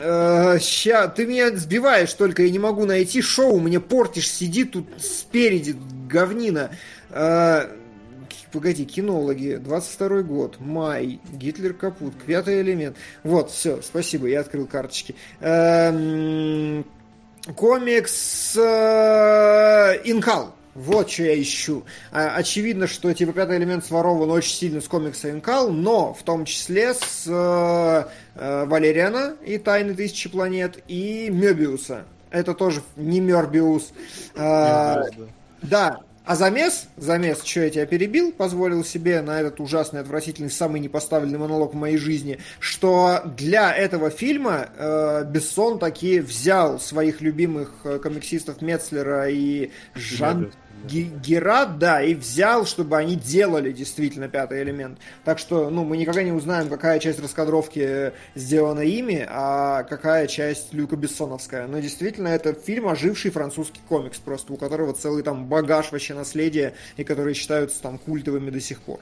э, 0.00 0.58
ща, 0.60 1.08
ты 1.08 1.26
меня 1.26 1.50
сбиваешь 1.56 2.12
только, 2.14 2.44
я 2.44 2.50
не 2.50 2.60
могу 2.60 2.84
найти 2.84 3.20
шоу, 3.22 3.58
мне 3.58 3.80
портишь, 3.80 4.30
сиди 4.30 4.62
тут 4.62 4.86
спереди, 4.98 5.74
говнина. 6.08 6.70
Э, 7.10 7.70
погоди, 8.52 8.84
кинологи, 8.84 9.56
22 9.56 10.22
год, 10.22 10.60
май, 10.60 11.20
Гитлер 11.32 11.74
капут, 11.74 12.14
пятый 12.26 12.60
элемент. 12.60 12.96
Вот, 13.22 13.50
все, 13.50 13.80
спасибо, 13.82 14.26
я 14.26 14.40
открыл 14.40 14.66
карточки. 14.66 15.14
Эм, 15.40 16.84
комикс 17.54 18.56
э, 18.56 20.00
Инкал. 20.04 20.54
Вот 20.76 21.10
что 21.10 21.22
я 21.22 21.40
ищу. 21.40 21.84
А, 22.12 22.36
очевидно, 22.36 22.86
что 22.86 23.12
типа 23.14 23.32
пятый 23.32 23.56
элемент 23.56 23.84
сворован 23.84 24.30
очень 24.30 24.54
сильно 24.54 24.82
с 24.82 24.88
комикса 24.88 25.30
Инкал, 25.30 25.70
но 25.70 26.12
в 26.12 26.22
том 26.22 26.44
числе 26.44 26.92
с 26.92 27.24
э, 27.26 28.04
э, 28.34 28.64
Валериана 28.66 29.36
и 29.42 29.56
Тайны 29.56 29.94
Тысячи 29.94 30.28
Планет 30.28 30.82
и 30.86 31.30
Мебиуса. 31.30 32.04
Это 32.30 32.52
тоже 32.52 32.82
не 32.96 33.20
Мёрбиус. 33.20 33.92
Э, 34.34 35.04
да, 35.62 36.00
а 36.26 36.34
замес, 36.34 36.88
замес, 36.96 37.42
что 37.44 37.60
я 37.60 37.70
тебя 37.70 37.86
перебил, 37.86 38.32
позволил 38.32 38.84
себе 38.84 39.22
на 39.22 39.40
этот 39.40 39.60
ужасный, 39.60 40.00
отвратительный, 40.00 40.50
самый 40.50 40.80
непоставленный 40.80 41.38
монолог 41.38 41.72
в 41.72 41.76
моей 41.76 41.98
жизни, 41.98 42.40
что 42.58 43.22
для 43.36 43.72
этого 43.72 44.10
фильма 44.10 44.68
э, 44.76 45.24
Бессон 45.24 45.78
таки 45.78 46.18
взял 46.18 46.80
своих 46.80 47.20
любимых 47.20 47.72
э, 47.84 48.00
комиксистов 48.00 48.60
Мецлера 48.60 49.30
и 49.30 49.70
Жан... 49.94 50.52
Герат, 50.84 51.78
да, 51.78 52.02
и 52.02 52.14
взял, 52.14 52.64
чтобы 52.64 52.96
они 52.96 53.16
делали 53.16 53.72
действительно 53.72 54.28
пятый 54.28 54.62
элемент. 54.62 54.98
Так 55.24 55.38
что, 55.38 55.68
ну, 55.70 55.84
мы 55.84 55.96
никогда 55.96 56.22
не 56.22 56.32
узнаем, 56.32 56.68
какая 56.68 56.98
часть 56.98 57.20
раскадровки 57.20 58.12
сделана 58.34 58.80
ими, 58.80 59.26
а 59.28 59.82
какая 59.82 60.26
часть 60.26 60.72
Люка 60.72 60.96
Бессоновская. 60.96 61.66
Но 61.66 61.80
действительно, 61.80 62.28
это 62.28 62.52
фильм 62.52 62.88
оживший 62.88 63.30
французский 63.30 63.80
комикс, 63.88 64.18
просто 64.18 64.52
у 64.52 64.56
которого 64.56 64.92
целый 64.92 65.22
там 65.22 65.46
багаж 65.46 65.90
вообще 65.90 66.14
наследия, 66.14 66.74
и 66.96 67.04
которые 67.04 67.34
считаются 67.34 67.82
там 67.82 67.98
культовыми 67.98 68.50
до 68.50 68.60
сих 68.60 68.80
пор. 68.80 69.00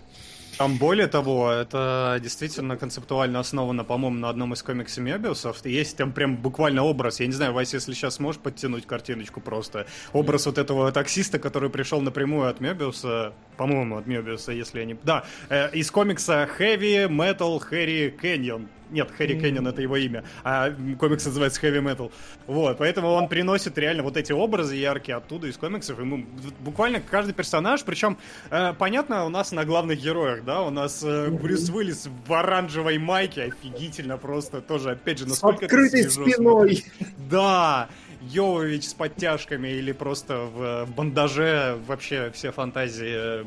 Там 0.59 0.79
более 0.79 1.09
того, 1.09 1.51
это 1.51 2.19
действительно 2.23 2.77
концептуально 2.77 3.41
основано, 3.41 3.83
по-моему, 3.83 4.19
на 4.19 4.29
одном 4.29 4.53
из 4.53 4.63
комиксов 4.63 5.03
Мебиусов. 5.03 5.65
Есть 5.67 5.97
там 5.97 6.13
прям 6.13 6.37
буквально 6.37 6.85
образ. 6.85 7.19
Я 7.21 7.27
не 7.27 7.33
знаю, 7.33 7.53
Вася, 7.53 7.77
если 7.77 7.93
сейчас 7.93 8.21
можешь 8.21 8.41
подтянуть 8.41 8.87
картиночку 8.87 9.41
просто. 9.41 9.87
Образ 10.13 10.47
вот 10.47 10.59
этого 10.59 10.93
таксиста, 10.93 11.41
который 11.41 11.71
пришел 11.71 12.01
напрямую 12.01 12.49
от 12.49 12.61
Мебиуса, 12.61 13.33
по-моему, 13.57 13.97
от 13.97 14.07
Мебиуса, 14.07 14.53
если 14.53 14.81
я 14.81 14.85
не... 14.85 14.97
Да, 15.03 15.25
э, 15.49 15.71
из 15.73 15.91
комикса 15.91 16.49
Heavy 16.59 17.09
Metal 17.09 17.61
Harry 17.71 18.17
Canyon. 18.17 18.69
Нет, 18.95 19.11
Хэри 19.11 19.41
Кэннон 19.41 19.67
это 19.67 19.83
его 19.83 19.97
имя, 19.97 20.23
а 20.45 20.71
комикс 21.01 21.27
называется 21.27 21.61
Heavy 21.61 21.83
Metal. 21.83 22.13
Вот, 22.47 22.79
поэтому 22.79 23.09
он 23.09 23.27
приносит 23.27 23.77
реально 23.77 24.05
вот 24.05 24.17
эти 24.17 24.31
образы 24.31 24.77
яркие 24.77 25.17
оттуда, 25.17 25.49
из 25.49 25.57
комиксов. 25.57 25.99
Ему 25.99 26.25
буквально 26.61 27.01
каждый 27.01 27.35
персонаж, 27.35 27.83
причем, 27.83 28.17
э, 28.51 28.73
понятно, 28.79 29.25
у 29.25 29.31
нас 29.31 29.51
на 29.51 29.65
главных 29.65 30.01
героях, 30.01 30.45
да, 30.45 30.63
у 30.63 30.71
нас 30.71 31.03
э, 31.03 31.29
Брюс 31.29 31.69
Уиллис 31.71 32.09
в 32.25 32.33
оранжевой 32.33 32.99
майке, 32.99 33.43
офигительно 33.43 34.17
просто, 34.17 34.61
тоже, 34.61 34.93
опять 34.93 35.19
же, 35.19 35.27
насколько... 35.27 35.63
С 35.63 35.65
открытой 35.65 36.09
спиной! 36.09 36.85
Да! 37.29 37.89
Йовович 38.31 38.89
с 38.89 38.95
подтяжками 38.95 39.69
или 39.69 39.93
просто 39.93 40.39
в, 40.39 40.87
в 40.87 40.95
бандаже 40.95 41.79
вообще 41.87 42.31
все 42.33 42.53
фантазии 42.53 43.43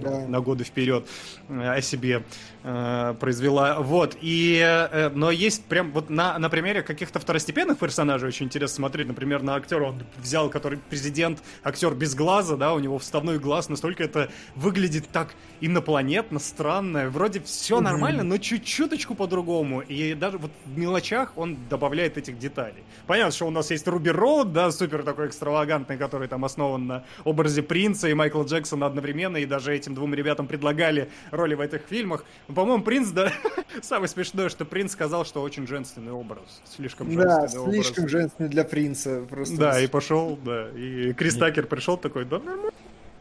да. 0.00 0.26
на 0.26 0.40
годы 0.40 0.64
вперед 0.64 1.06
э, 1.48 1.76
о 1.76 1.80
себе 1.80 2.24
э, 2.64 3.14
произвела. 3.20 3.80
Вот, 3.80 4.16
и, 4.20 4.58
э, 4.60 5.10
но 5.14 5.30
есть 5.30 5.64
прям 5.64 5.92
вот 5.92 6.10
на, 6.10 6.38
на 6.38 6.48
примере 6.48 6.82
каких-то 6.82 7.20
второстепенных 7.20 7.78
персонажей 7.78 8.28
очень 8.28 8.46
интересно 8.46 8.76
смотреть. 8.76 9.06
Например, 9.06 9.42
на 9.42 9.54
актера 9.54 9.84
он 9.84 10.02
взял, 10.16 10.50
который 10.50 10.78
президент, 10.90 11.42
актер 11.62 11.94
без 11.94 12.14
глаза, 12.14 12.56
да, 12.56 12.74
у 12.74 12.78
него 12.78 12.98
вставной 12.98 13.38
глаз, 13.38 13.68
настолько 13.68 14.02
это 14.02 14.30
выглядит 14.54 15.08
так 15.12 15.34
инопланетно, 15.60 16.38
странно. 16.38 17.08
Вроде 17.08 17.40
все 17.40 17.80
нормально, 17.80 18.22
но 18.22 18.38
чуть-чуточку 18.38 19.14
по-другому. 19.14 19.80
И 19.80 20.14
даже 20.14 20.38
вот 20.38 20.50
в 20.64 20.78
мелочах 20.78 21.32
он 21.36 21.56
добавляет 21.68 22.18
этих 22.18 22.38
деталей. 22.38 22.82
Понятно, 23.06 23.32
что 23.32 23.46
у 23.46 23.50
нас 23.50 23.70
есть 23.70 23.86
Руби 23.86 24.07
Эбби 24.08 24.16
Роуд, 24.16 24.52
да, 24.52 24.70
супер 24.70 25.02
такой 25.02 25.26
экстравагантный, 25.28 25.96
который 25.96 26.28
там 26.28 26.44
основан 26.44 26.86
на 26.86 27.04
образе 27.24 27.62
принца 27.62 28.08
и 28.08 28.14
Майкла 28.14 28.44
Джексона 28.44 28.86
одновременно, 28.86 29.36
и 29.36 29.46
даже 29.46 29.74
этим 29.74 29.94
двум 29.94 30.14
ребятам 30.14 30.46
предлагали 30.46 31.10
роли 31.30 31.54
в 31.54 31.60
этих 31.60 31.82
фильмах. 31.82 32.24
По-моему, 32.46 32.82
принц, 32.82 33.08
да, 33.08 33.32
самое 33.82 34.08
смешное, 34.08 34.48
что 34.48 34.64
принц 34.64 34.92
сказал, 34.92 35.24
что 35.24 35.42
очень 35.42 35.66
женственный 35.66 36.12
образ, 36.12 36.62
слишком 36.64 37.10
женственный 37.10 37.48
Да, 37.52 37.60
образ. 37.60 37.74
слишком 37.74 38.08
женственный 38.08 38.48
для 38.48 38.64
принца. 38.64 39.22
Просто. 39.28 39.56
Да, 39.56 39.80
и 39.80 39.86
пошел, 39.86 40.38
да, 40.44 40.70
и 40.70 41.12
Крис 41.12 41.36
Такер 41.36 41.66
пришел 41.66 41.96
такой, 41.96 42.24
да, 42.24 42.38
нормально. 42.38 42.72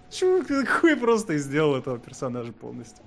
Чувак, 0.09 0.47
хуй 0.69 0.95
просто 0.95 1.33
и 1.33 1.37
сделал 1.37 1.75
этого 1.75 1.99
персонажа 1.99 2.53
полностью. 2.53 3.03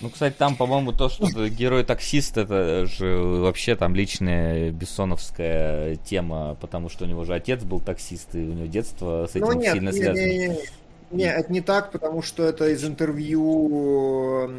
Ну, 0.00 0.10
кстати, 0.10 0.34
там, 0.38 0.54
по-моему, 0.54 0.92
то, 0.92 1.08
что 1.08 1.48
герой-таксист, 1.48 2.36
это 2.38 2.86
же 2.86 3.18
вообще 3.18 3.74
там 3.74 3.94
личная 3.96 4.70
бессоновская 4.70 5.96
тема, 5.96 6.56
потому 6.60 6.88
что 6.88 7.04
у 7.04 7.08
него 7.08 7.24
же 7.24 7.34
отец 7.34 7.64
был 7.64 7.80
таксист, 7.80 8.34
и 8.34 8.38
у 8.38 8.52
него 8.52 8.66
детство 8.66 9.26
с 9.26 9.34
этим 9.34 9.46
Ну 9.46 9.52
нет, 9.54 9.72
сильно 9.72 9.90
не, 9.90 9.96
связано. 9.96 10.24
не, 10.24 10.38
не, 10.38 10.48
не. 10.48 10.58
Не, 11.10 11.24
это 11.24 11.50
не 11.50 11.62
так, 11.62 11.90
потому 11.90 12.22
что 12.22 12.44
это 12.44 12.68
из 12.68 12.84
интервью... 12.84 14.50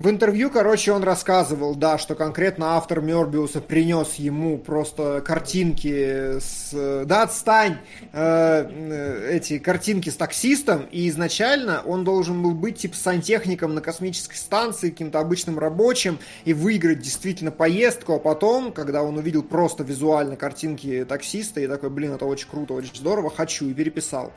В 0.00 0.08
интервью, 0.08 0.50
короче, 0.50 0.92
он 0.92 1.02
рассказывал, 1.02 1.74
да, 1.74 1.98
что 1.98 2.14
конкретно 2.14 2.78
автор 2.78 3.02
Мёрбиуса 3.02 3.60
принес 3.60 4.14
ему 4.14 4.56
просто 4.56 5.20
картинки 5.20 6.38
с... 6.40 7.04
Да, 7.04 7.24
отстань! 7.24 7.76
Э, 8.14 8.66
э, 8.66 9.30
эти 9.32 9.58
картинки 9.58 10.08
с 10.08 10.16
таксистом, 10.16 10.86
и 10.90 11.06
изначально 11.10 11.82
он 11.84 12.04
должен 12.04 12.42
был 12.42 12.52
быть 12.52 12.78
типа 12.78 12.96
сантехником 12.96 13.74
на 13.74 13.82
космической 13.82 14.36
станции, 14.36 14.88
каким-то 14.88 15.20
обычным 15.20 15.58
рабочим, 15.58 16.18
и 16.46 16.54
выиграть 16.54 17.00
действительно 17.00 17.50
поездку, 17.50 18.14
а 18.14 18.18
потом, 18.18 18.72
когда 18.72 19.02
он 19.02 19.18
увидел 19.18 19.42
просто 19.42 19.84
визуально 19.84 20.36
картинки 20.36 21.04
таксиста, 21.06 21.60
и 21.60 21.66
такой, 21.66 21.90
блин, 21.90 22.14
это 22.14 22.24
очень 22.24 22.48
круто, 22.48 22.72
очень 22.72 22.96
здорово, 22.96 23.28
хочу, 23.28 23.68
и 23.68 23.74
переписал. 23.74 24.32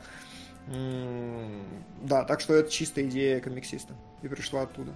Да, 2.02 2.24
так 2.24 2.40
что 2.40 2.52
это 2.52 2.70
чистая 2.70 3.06
идея 3.06 3.40
комиксиста. 3.40 3.94
И 4.22 4.28
пришла 4.28 4.62
оттуда. 4.62 4.92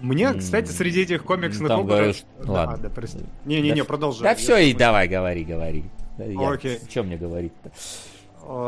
Мне, 0.00 0.32
кстати, 0.34 0.70
среди 0.70 1.02
этих 1.02 1.24
комиксных 1.24 1.68
там 1.68 1.80
образов... 1.80 2.24
говорят, 2.38 2.46
Да, 2.46 2.52
ладно. 2.52 2.78
да, 2.78 2.88
прости. 2.88 3.18
Не-не-не, 3.44 3.80
Да 3.82 3.84
продолжай. 3.84 4.22
Да 4.22 4.34
все, 4.34 4.56
и 4.58 4.74
давай, 4.74 5.08
говори, 5.08 5.44
говори. 5.44 5.84
Да 6.18 6.24
я- 6.24 6.50
Окей. 6.50 6.78
Чем 6.88 7.06
мне 7.06 7.16
говорить-то? 7.16 7.70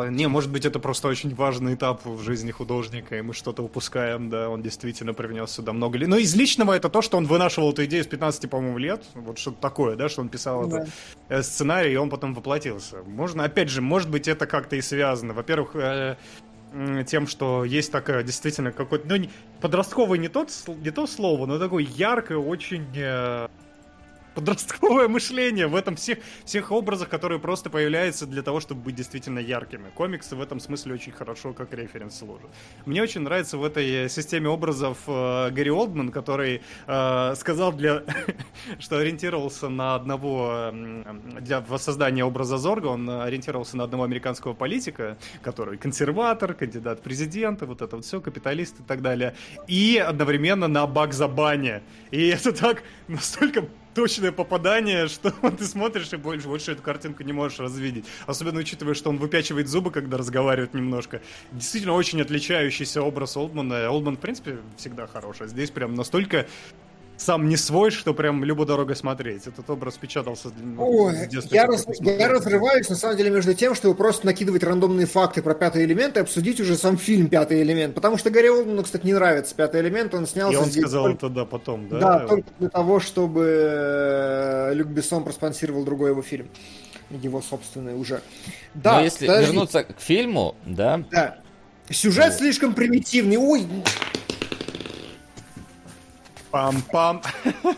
Не, 0.09 0.29
может 0.29 0.53
быть, 0.53 0.65
это 0.65 0.79
просто 0.79 1.09
очень 1.09 1.35
важный 1.35 1.75
этап 1.75 2.07
в 2.07 2.23
жизни 2.23 2.53
художника, 2.53 3.19
и 3.19 3.23
мы 3.23 3.35
что-то 3.35 3.63
упускаем, 3.65 4.31
да, 4.31 4.49
он 4.49 4.63
действительно 4.63 5.15
привнес 5.15 5.51
сюда 5.51 5.73
много 5.73 5.99
лет. 5.99 6.09
Но 6.09 6.17
из 6.17 6.33
личного 6.37 6.75
это 6.75 6.89
то, 6.89 7.03
что 7.03 7.17
он 7.17 7.27
вынашивал 7.27 7.73
эту 7.73 7.85
идею 7.87 8.05
с 8.05 8.07
15, 8.07 8.49
по-моему, 8.49 8.79
лет, 8.79 9.03
вот 9.15 9.37
что-то 9.37 9.61
такое, 9.61 9.97
да, 9.97 10.09
что 10.09 10.21
он 10.23 10.29
писал 10.29 10.69
Да. 10.69 10.87
этот 11.29 11.47
сценарий, 11.47 11.93
и 11.93 11.97
он 11.97 12.09
потом 12.09 12.35
воплотился. 12.35 12.99
Можно, 13.05 13.45
опять 13.45 13.69
же, 13.69 13.83
может 13.83 14.09
быть, 14.11 14.29
это 14.29 14.47
как-то 14.47 14.77
и 14.77 14.81
связано. 14.81 15.35
Во-первых, 15.35 15.75
э, 15.75 16.17
тем, 17.07 17.27
что 17.27 17.65
есть 17.65 17.93
такая 17.93 18.23
действительно 18.23 18.73
какой-то, 18.73 19.07
ну, 19.07 19.29
подростковый 19.61 20.19
не, 20.19 20.29
тот, 20.29 20.51
не 20.67 20.91
то 20.91 21.07
слово, 21.07 21.47
но 21.47 21.59
такое 21.59 21.85
яркое, 21.85 22.39
очень 22.39 22.87
э, 22.95 23.49
подростковое 24.35 25.09
мышление 25.09 25.67
в 25.67 25.77
этом 25.77 25.97
всех, 25.97 26.19
всех 26.45 26.73
образах, 26.73 27.09
которые 27.09 27.39
просто 27.39 27.71
появляются 27.71 28.27
для 28.27 28.43
того, 28.43 28.61
чтобы 28.61 28.83
быть 28.83 28.95
действительно 28.95 29.39
яркими. 29.39 29.91
Комиксы 29.95 30.37
в 30.37 30.41
этом 30.41 30.61
смысле 30.61 30.95
очень 30.95 31.13
хорошо 31.13 31.53
как 31.53 31.73
референс 31.73 32.19
служат. 32.19 32.51
Мне 32.87 33.03
очень 33.03 33.23
нравится 33.23 33.59
в 33.59 33.65
этой 33.65 34.09
системе 34.09 34.49
образов 34.49 34.99
э, 35.07 35.51
Гэри 35.51 35.71
Олдман, 35.71 36.11
который 36.11 36.63
э, 36.87 37.35
сказал 37.37 37.73
для, 37.73 38.03
что 38.79 38.99
ориентировался 38.99 39.69
на 39.69 39.95
одного 39.95 40.73
для 41.41 41.61
воссоздания 41.61 42.25
образа 42.25 42.59
Зорга, 42.59 42.89
он 42.89 43.09
ориентировался 43.09 43.77
на 43.77 43.85
одного 43.85 44.05
американского 44.05 44.55
политика, 44.55 45.17
который 45.43 45.79
консерватор, 45.79 46.55
кандидат 46.55 47.01
в 47.01 47.03
президенты, 47.03 47.67
вот 47.67 47.83
это 47.83 47.97
вот 47.97 48.05
все, 48.05 48.21
капиталист 48.21 48.81
и 48.81 48.83
так 48.83 49.03
далее, 49.03 49.35
и 49.67 49.99
одновременно 49.99 50.69
на 50.69 50.87
Багза 50.87 51.29
Банни. 51.29 51.83
И 52.11 52.29
это 52.29 52.53
так 52.53 52.83
настолько 53.09 53.67
точное 53.95 54.33
попадание, 54.33 55.09
что 55.09 55.31
ты 55.31 55.65
смотришь 55.65 56.13
и 56.13 56.17
больше, 56.17 56.49
больше 56.49 56.73
эту 56.73 56.83
картинку 56.83 57.23
не 57.23 57.33
можешь 57.33 57.59
развидеть. 57.59 58.05
Особенно 58.27 58.61
учитывая, 58.61 58.95
что 58.95 59.11
он 59.11 59.19
выпячивает 59.19 59.69
зубы, 59.69 59.91
когда 59.91 60.17
разговаривает 60.17 60.75
немножко. 60.75 61.23
Действительно 61.53 61.95
очень 61.95 62.21
отличающийся 62.21 63.03
образ 63.03 63.37
Олдмана. 63.37 63.89
Олдман, 63.91 64.17
в 64.17 64.21
принципе, 64.21 64.59
всегда 64.77 65.07
хороший. 65.07 65.49
Здесь 65.49 65.71
прям 65.71 65.95
настолько 65.95 66.47
сам 67.17 67.49
не 67.49 67.57
свой, 67.57 67.91
что 67.91 68.13
прям 68.13 68.43
любо 68.45 68.67
дорого 68.67 68.95
смотреть. 68.95 69.47
Этот 69.47 69.69
образ 69.71 69.97
печатался 69.97 70.51
для- 70.51 70.81
Ой, 70.83 71.15
с 71.15 71.27
детства, 71.29 71.55
я, 71.55 71.67
раз- 71.67 71.87
я 72.01 72.29
разрываюсь 72.29 72.89
на 72.89 72.97
самом 72.97 73.17
деле 73.17 73.31
между 73.31 73.55
тем, 73.55 73.75
чтобы 73.75 73.95
просто 73.95 74.27
накидывать 74.27 74.63
рандомные 74.65 75.07
факты 75.07 75.41
про 75.41 75.55
пятый 75.55 75.85
элемент 75.85 76.17
и 76.17 76.21
обсудить 76.21 76.61
уже 76.61 76.77
сам 76.77 76.99
фильм 76.99 77.29
Пятый 77.29 77.63
элемент. 77.63 77.95
Потому 77.95 78.19
что 78.19 78.31
Гарри 78.31 78.49
Олдману, 78.49 78.83
кстати, 78.83 79.07
не 79.07 79.13
нравится 79.15 79.55
Пятый 79.55 79.81
элемент, 79.81 80.13
он 80.15 80.27
снялся 80.27 80.55
И 80.59 80.61
он 80.61 80.65
здесь 80.67 80.83
сказал 80.83 81.05
только- 81.05 81.27
это, 81.27 81.35
да, 81.35 81.45
потом, 81.45 81.89
да? 81.89 81.99
Да, 82.01 82.27
только 82.27 82.49
для 82.59 82.69
того, 82.69 82.99
чтобы 83.01 83.45
э, 83.49 84.75
Люк 84.75 84.89
Бессон 84.89 85.25
проспонсировал 85.25 85.85
другой 85.85 86.11
его 86.11 86.23
фильм. 86.23 86.49
Его 87.11 87.41
собственный 87.43 87.95
уже. 87.95 88.23
Да, 88.75 88.97
Но 88.99 89.05
если 89.05 89.27
подожди, 89.27 89.53
вернуться 89.53 89.85
к 89.85 90.01
фильму, 90.01 90.57
да, 90.67 91.05
Да. 91.11 91.39
Сюжет 91.91 92.31
Вот. 92.31 92.39
слишком 92.39 92.73
примитивный. 92.75 93.37
Ой, 93.37 93.67
Пам-пам. 96.55 97.21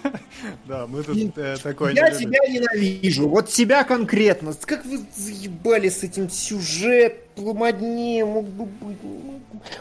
Да, 0.66 0.86
мы 0.86 1.02
тут 1.02 1.38
э, 1.38 1.56
такое 1.62 1.92
не 1.92 1.98
я 1.98 2.10
тебя 2.10 2.38
ненавижу. 2.46 3.26
Вот 3.26 3.48
тебя 3.48 3.84
конкретно. 3.84 4.52
Как 4.66 4.84
вы 4.84 5.00
заебали 5.16 5.88
с 5.88 6.02
этим 6.02 6.28
сюжет, 6.28 7.25
пломадне, 7.36 8.24
мог 8.24 8.46
бы 8.46 8.64
быть. 8.64 8.96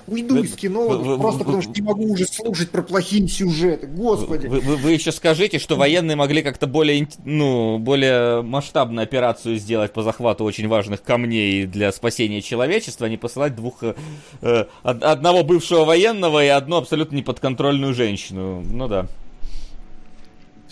Уйду 0.07 0.35
Вы- 0.35 0.45
из 0.45 0.55
кино 0.55 0.87
вы- 0.87 1.17
просто 1.19 1.39
вы- 1.39 1.45
потому 1.45 1.61
что 1.61 1.71
не 1.71 1.81
могу 1.81 2.11
уже 2.11 2.25
слушать 2.25 2.69
про 2.71 2.81
плохие 2.81 3.27
сюжеты. 3.27 3.87
Господи. 3.87 4.47
Вы, 4.47 4.59
вы- 4.59 4.77
вы 4.77 4.91
еще 4.91 5.11
скажите, 5.11 5.59
что 5.59 5.75
военные 5.75 6.15
могли 6.15 6.41
как-то 6.41 6.65
более, 6.67 7.07
ну, 7.23 7.77
более 7.77 8.41
масштабную 8.41 9.03
операцию 9.03 9.57
сделать 9.57 9.93
по 9.93 10.01
захвату 10.01 10.43
очень 10.43 10.67
важных 10.67 11.03
камней 11.03 11.65
для 11.65 11.91
спасения 11.91 12.41
человечества, 12.41 13.07
а 13.07 13.09
не 13.09 13.17
посылать 13.17 13.55
двух 13.55 13.83
э, 13.83 13.93
э, 14.41 14.65
од- 14.83 15.03
одного 15.03 15.43
бывшего 15.43 15.85
военного 15.85 16.43
и 16.43 16.47
одну 16.47 16.77
абсолютно 16.77 17.15
неподконтрольную 17.15 17.93
женщину. 17.93 18.63
Ну 18.67 18.87
да. 18.87 19.07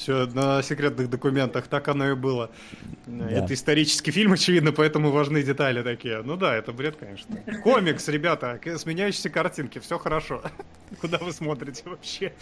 Все 0.03 0.25
на 0.25 0.61
секретных 0.61 1.09
документах, 1.09 1.67
так 1.67 1.87
оно 1.87 2.09
и 2.09 2.13
было. 2.13 2.51
Это 3.07 3.53
исторический 3.53 4.11
фильм, 4.11 4.33
очевидно, 4.33 4.73
поэтому 4.73 5.11
важны 5.11 5.41
детали 5.43 5.81
такие. 5.81 6.21
Ну 6.23 6.35
да, 6.35 6.53
это 6.55 6.73
бред, 6.73 6.97
конечно. 6.97 7.37
Комикс, 7.63 8.09
ребята, 8.09 8.59
сменяющиеся 8.77 9.29
картинки, 9.29 9.79
все 9.79 9.97
хорошо. 9.97 10.41
Куда 11.01 11.19
вы 11.19 11.31
смотрите 11.31 11.83
вообще? 11.85 12.33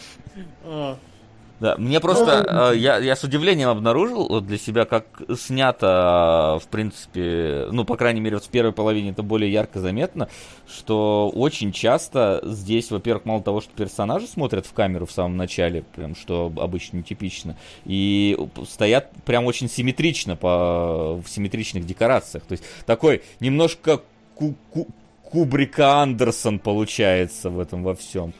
Да, 1.62 1.76
мне 1.78 2.00
просто, 2.00 2.72
э, 2.74 2.78
я, 2.78 2.98
я 2.98 3.16
с 3.16 3.24
удивлением 3.24 3.70
обнаружил 3.70 4.42
для 4.42 4.58
себя, 4.58 4.86
как 4.86 5.06
снято, 5.38 6.60
в 6.60 6.68
принципе, 6.68 7.68
ну, 7.72 7.86
по 7.86 7.96
крайней 7.98 8.20
мере, 8.20 8.38
вот 8.38 8.46
в 8.46 8.50
первой 8.50 8.72
половине 8.72 9.12
это 9.12 9.22
более 9.22 9.52
ярко 9.54 9.80
заметно, 9.80 10.28
что 10.68 11.30
очень 11.30 11.72
часто 11.72 12.42
здесь, 12.44 12.90
во-первых, 12.90 13.26
мало 13.26 13.44
того, 13.44 13.62
что 13.62 13.70
персонажи 13.76 14.26
смотрят 14.26 14.66
в 14.66 14.74
камеру 14.74 15.06
в 15.06 15.12
самом 15.12 15.38
начале, 15.38 15.84
прям, 15.96 16.16
что 16.16 16.52
обычно 16.58 16.98
нетипично, 16.98 17.56
и 17.86 18.36
стоят 18.68 19.12
прям 19.24 19.46
очень 19.46 19.70
симметрично, 19.70 20.36
по, 20.36 21.22
в 21.24 21.30
симметричных 21.30 21.86
декорациях. 21.86 22.44
То 22.46 22.54
есть 22.54 22.64
такой 22.88 23.22
немножко 23.40 24.02
ку- 24.34 24.56
ку- 24.74 24.88
Кубрика 25.24 26.02
Андерсон 26.02 26.58
получается 26.58 27.52
в 27.52 27.60
этом 27.60 27.84
во 27.84 27.94
всем. 27.94 28.34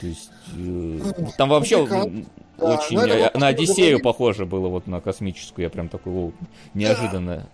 То 0.00 0.06
есть 0.08 0.30
э, 0.54 0.98
там 1.38 1.48
вообще 1.48 1.86
да. 2.58 2.76
очень 2.76 2.96
Ну, 2.96 3.22
вот 3.22 3.34
на 3.34 3.48
Одиссею 3.48 3.98
говорим. 3.98 4.02
похоже 4.02 4.46
было, 4.46 4.68
вот 4.68 4.86
на 4.86 5.00
космическую. 5.00 5.64
Я 5.64 5.70
прям 5.70 5.88
такой, 5.88 6.12
о, 6.12 6.32
неожиданно. 6.74 7.46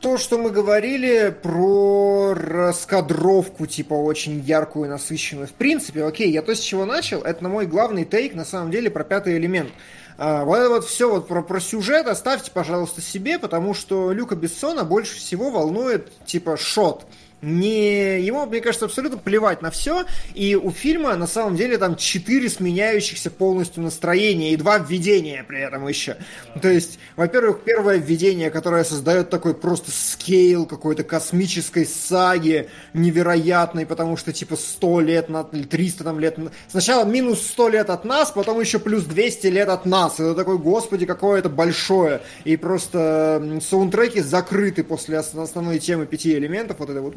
То, 0.00 0.16
что 0.16 0.38
мы 0.38 0.50
говорили 0.50 1.28
про 1.42 2.32
раскадровку, 2.32 3.66
типа, 3.66 3.92
очень 3.92 4.40
яркую 4.40 4.86
и 4.86 4.88
насыщенную. 4.88 5.46
В 5.46 5.52
принципе, 5.52 6.04
окей, 6.04 6.30
я 6.30 6.40
то, 6.40 6.54
с 6.54 6.60
чего 6.60 6.86
начал, 6.86 7.20
это 7.20 7.42
на 7.42 7.50
мой 7.50 7.66
главный 7.66 8.06
тейк, 8.06 8.34
на 8.34 8.46
самом 8.46 8.70
деле, 8.70 8.90
про 8.90 9.04
пятый 9.04 9.36
элемент. 9.36 9.70
А, 10.16 10.44
вот 10.44 10.56
это 10.56 10.70
вот 10.70 10.84
все 10.86 11.10
вот 11.10 11.28
про, 11.28 11.42
про 11.42 11.60
сюжет 11.60 12.06
оставьте, 12.06 12.50
пожалуйста, 12.50 13.02
себе, 13.02 13.38
потому 13.38 13.74
что 13.74 14.12
Люка 14.12 14.36
Бессона 14.36 14.84
больше 14.84 15.16
всего 15.16 15.50
волнует, 15.50 16.10
типа, 16.24 16.56
шот. 16.56 17.06
Не... 17.42 18.20
Ему, 18.20 18.46
мне 18.46 18.60
кажется, 18.60 18.86
абсолютно 18.86 19.18
плевать 19.18 19.62
на 19.62 19.70
все. 19.70 20.04
И 20.34 20.54
у 20.54 20.70
фильма, 20.70 21.16
на 21.16 21.26
самом 21.26 21.56
деле, 21.56 21.78
там 21.78 21.96
четыре 21.96 22.48
сменяющихся 22.48 23.30
полностью 23.30 23.82
настроения 23.82 24.52
и 24.52 24.56
два 24.56 24.78
введения 24.78 25.44
при 25.46 25.60
этом 25.60 25.86
еще. 25.88 26.16
То 26.60 26.68
есть, 26.68 26.98
во-первых, 27.16 27.60
первое 27.64 27.96
введение, 27.96 28.50
которое 28.50 28.84
создает 28.84 29.30
такой 29.30 29.54
просто 29.54 29.90
скейл 29.90 30.66
какой-то 30.66 31.04
космической 31.04 31.86
саги 31.86 32.68
невероятной, 32.92 33.86
потому 33.86 34.16
что, 34.16 34.32
типа, 34.32 34.56
100 34.56 35.00
лет, 35.00 35.28
на... 35.28 35.44
300 35.44 36.04
там 36.04 36.20
лет... 36.20 36.38
Сначала 36.68 37.04
минус 37.04 37.42
100 37.46 37.68
лет 37.68 37.90
от 37.90 38.04
нас, 38.04 38.30
потом 38.30 38.60
еще 38.60 38.78
плюс 38.78 39.04
200 39.04 39.46
лет 39.48 39.68
от 39.68 39.86
нас. 39.86 40.14
Это 40.14 40.34
такой, 40.34 40.58
господи, 40.58 41.06
какое 41.06 41.38
это 41.38 41.48
большое. 41.48 42.20
И 42.44 42.56
просто 42.56 43.60
саундтреки 43.62 44.20
закрыты 44.20 44.84
после 44.84 45.18
основной 45.18 45.78
темы 45.78 46.06
пяти 46.06 46.34
элементов. 46.34 46.78
Вот 46.78 46.90
это 46.90 47.00
вот 47.00 47.16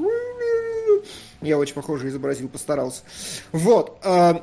я 1.43 1.57
очень 1.57 1.73
похоже 1.73 2.07
изобразил, 2.07 2.49
постарался. 2.49 3.01
Вот. 3.51 3.99
Э, 4.03 4.39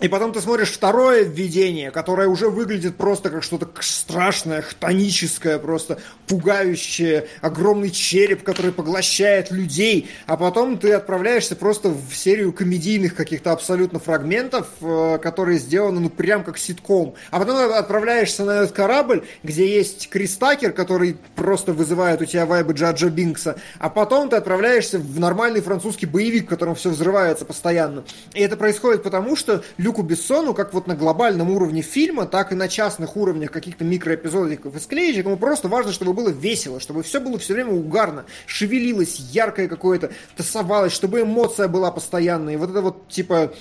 и 0.00 0.06
потом 0.06 0.32
ты 0.32 0.40
смотришь 0.40 0.70
второе 0.70 1.24
введение, 1.24 1.90
которое 1.90 2.28
уже 2.28 2.48
выглядит 2.48 2.96
просто 2.96 3.30
как 3.30 3.42
что-то 3.42 3.68
страшное, 3.80 4.62
хтоническое, 4.62 5.58
просто 5.58 5.98
пугающее, 6.28 7.26
огромный 7.40 7.90
череп, 7.90 8.44
который 8.44 8.70
поглощает 8.70 9.50
людей. 9.50 10.08
А 10.26 10.36
потом 10.36 10.78
ты 10.78 10.92
отправляешься 10.92 11.56
просто 11.56 11.88
в 11.88 12.14
серию 12.14 12.52
комедийных 12.52 13.16
каких-то 13.16 13.50
абсолютно 13.50 13.98
фрагментов, 13.98 14.68
э, 14.80 15.18
которые 15.20 15.58
сделаны 15.58 15.98
ну 15.98 16.10
прям 16.10 16.44
как 16.44 16.58
ситком. 16.58 17.14
А 17.32 17.40
потом 17.40 17.72
отправляешься 17.72 18.44
на 18.44 18.62
этот 18.62 18.72
корабль, 18.72 19.24
где 19.42 19.66
есть 19.66 20.08
Крис 20.10 20.36
Такер, 20.36 20.72
который 20.72 21.16
просто 21.34 21.72
вызывает 21.72 22.22
у 22.22 22.24
тебя 22.24 22.46
вайбы 22.46 22.72
Джаджа 22.72 23.08
Бинкса. 23.08 23.56
А 23.80 23.90
потом 23.90 24.28
ты 24.28 24.36
отправляешься 24.36 25.00
в 25.00 25.18
нормальный 25.18 25.60
французский 25.60 26.06
боевик, 26.06 26.44
в 26.44 26.48
котором 26.48 26.76
все 26.76 26.90
взрывается 26.90 27.44
постоянно. 27.44 28.04
И 28.34 28.40
это 28.40 28.56
происходит 28.56 29.02
потому, 29.02 29.34
что 29.34 29.64
Люку 29.88 30.02
Бессону, 30.02 30.52
как 30.52 30.74
вот 30.74 30.86
на 30.86 30.94
глобальном 30.94 31.48
уровне 31.48 31.80
фильма, 31.80 32.26
так 32.26 32.52
и 32.52 32.54
на 32.54 32.68
частных 32.68 33.16
уровнях 33.16 33.50
каких-то 33.50 33.84
микроэпизодиков 33.84 34.76
и 34.76 34.78
склеечек, 34.78 35.24
ему 35.24 35.38
просто 35.38 35.68
важно, 35.68 35.92
чтобы 35.92 36.12
было 36.12 36.28
весело, 36.28 36.78
чтобы 36.78 37.02
все 37.02 37.20
было 37.20 37.38
все 37.38 37.54
время 37.54 37.72
угарно, 37.72 38.26
шевелилось, 38.44 39.18
яркое 39.32 39.66
какое-то, 39.66 40.10
тасовалось, 40.36 40.92
чтобы 40.92 41.22
эмоция 41.22 41.68
была 41.68 41.90
постоянная. 41.90 42.52
И 42.52 42.56
вот 42.58 42.68
это 42.68 42.82
вот, 42.82 43.08
типа, 43.08 43.54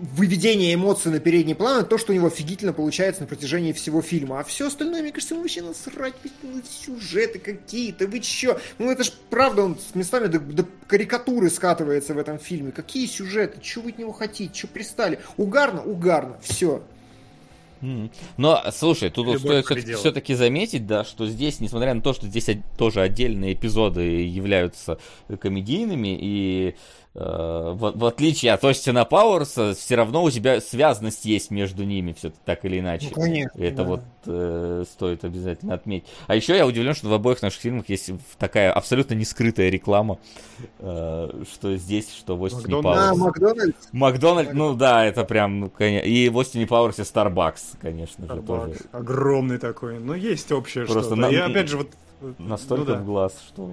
выведение 0.00 0.74
эмоций 0.74 1.10
на 1.10 1.20
передний 1.20 1.54
план, 1.54 1.86
то, 1.86 1.98
что 1.98 2.12
у 2.12 2.14
него 2.14 2.26
офигительно 2.28 2.72
получается 2.72 3.22
на 3.22 3.26
протяжении 3.26 3.72
всего 3.72 4.02
фильма. 4.02 4.40
А 4.40 4.44
все 4.44 4.68
остальное, 4.68 5.02
мне 5.02 5.12
кажется, 5.12 5.34
ему 5.34 5.42
вообще 5.42 5.62
насрать, 5.62 6.14
ну, 6.42 6.62
сюжеты 6.68 7.38
какие-то, 7.38 8.06
вы 8.06 8.20
чё? 8.20 8.58
Ну 8.78 8.90
это 8.90 9.04
ж 9.04 9.12
правда, 9.30 9.62
он 9.62 9.78
с 9.78 9.94
местами 9.94 10.26
до, 10.26 10.38
до 10.38 10.64
карикатуры 10.86 11.50
скатывается 11.50 12.14
в 12.14 12.18
этом 12.18 12.38
фильме. 12.38 12.72
Какие 12.72 13.06
сюжеты? 13.06 13.60
Чего 13.60 13.84
вы 13.84 13.90
от 13.90 13.98
него 13.98 14.12
хотите? 14.12 14.52
Чего 14.52 14.70
пристали? 14.72 15.20
Угарно? 15.36 15.82
Угарно. 15.82 16.38
Все. 16.42 16.82
Но, 18.36 18.62
слушай, 18.72 19.10
тут 19.10 19.38
стоит 19.38 19.66
все-таки 19.96 20.34
заметить, 20.34 20.86
да, 20.86 21.04
что 21.04 21.26
здесь, 21.26 21.60
несмотря 21.60 21.94
на 21.94 22.00
то, 22.00 22.12
что 22.12 22.26
здесь 22.26 22.48
тоже 22.76 23.00
отдельные 23.00 23.54
эпизоды 23.54 24.02
являются 24.26 24.98
комедийными, 25.40 26.18
и 26.20 26.74
в, 27.20 27.92
в 27.98 28.04
отличие 28.04 28.52
от 28.52 28.64
Остина 28.64 29.04
Пауэрса, 29.04 29.74
все 29.74 29.96
равно 29.96 30.22
у 30.22 30.30
тебя 30.30 30.60
связанность 30.60 31.24
есть 31.24 31.50
между 31.50 31.84
ними, 31.84 32.12
все 32.12 32.32
так 32.44 32.64
или 32.64 32.78
иначе. 32.78 33.08
Ну, 33.10 33.22
конечно, 33.22 33.60
Это 33.60 33.76
да. 33.76 33.84
вот 33.84 34.00
э, 34.26 34.84
стоит 34.92 35.24
обязательно 35.24 35.74
отметить. 35.74 36.06
А 36.28 36.36
еще 36.36 36.56
я 36.56 36.66
удивлен, 36.66 36.94
что 36.94 37.08
в 37.08 37.12
обоих 37.12 37.42
наших 37.42 37.60
фильмах 37.60 37.88
есть 37.88 38.10
такая 38.38 38.72
абсолютно 38.72 39.14
не 39.14 39.24
скрытая 39.24 39.68
реклама, 39.68 40.18
э, 40.78 41.42
что 41.52 41.76
здесь, 41.76 42.14
что 42.14 42.36
в 42.36 42.44
Остине 42.44 42.76
Макдональдс. 42.76 43.00
А, 43.00 43.10
Пауэрсе. 43.10 43.24
Макдональдс? 43.24 43.88
Макдональдс, 43.92 44.52
ну 44.54 44.74
да, 44.74 45.04
это 45.04 45.24
прям, 45.24 45.60
ну, 45.60 45.70
конечно. 45.70 46.06
И 46.06 46.28
в 46.28 46.38
Остине 46.38 46.66
Пауэрсе 46.66 47.02
Starbucks, 47.02 47.78
конечно 47.80 48.26
же, 48.32 48.42
тоже. 48.42 48.72
Starbucks. 48.72 48.86
Огромный 48.92 49.58
такой. 49.58 49.98
Ну, 49.98 50.14
есть 50.14 50.52
общее 50.52 50.84
Просто 50.84 51.16
что-то. 51.16 51.20
на- 51.20 51.28
И 51.30 51.36
опять 51.36 51.68
же, 51.68 51.78
вот... 51.78 51.88
Настолько 52.38 52.90
ну, 52.90 52.96
да. 52.96 53.00
в 53.00 53.04
глаз, 53.04 53.32
что... 53.48 53.70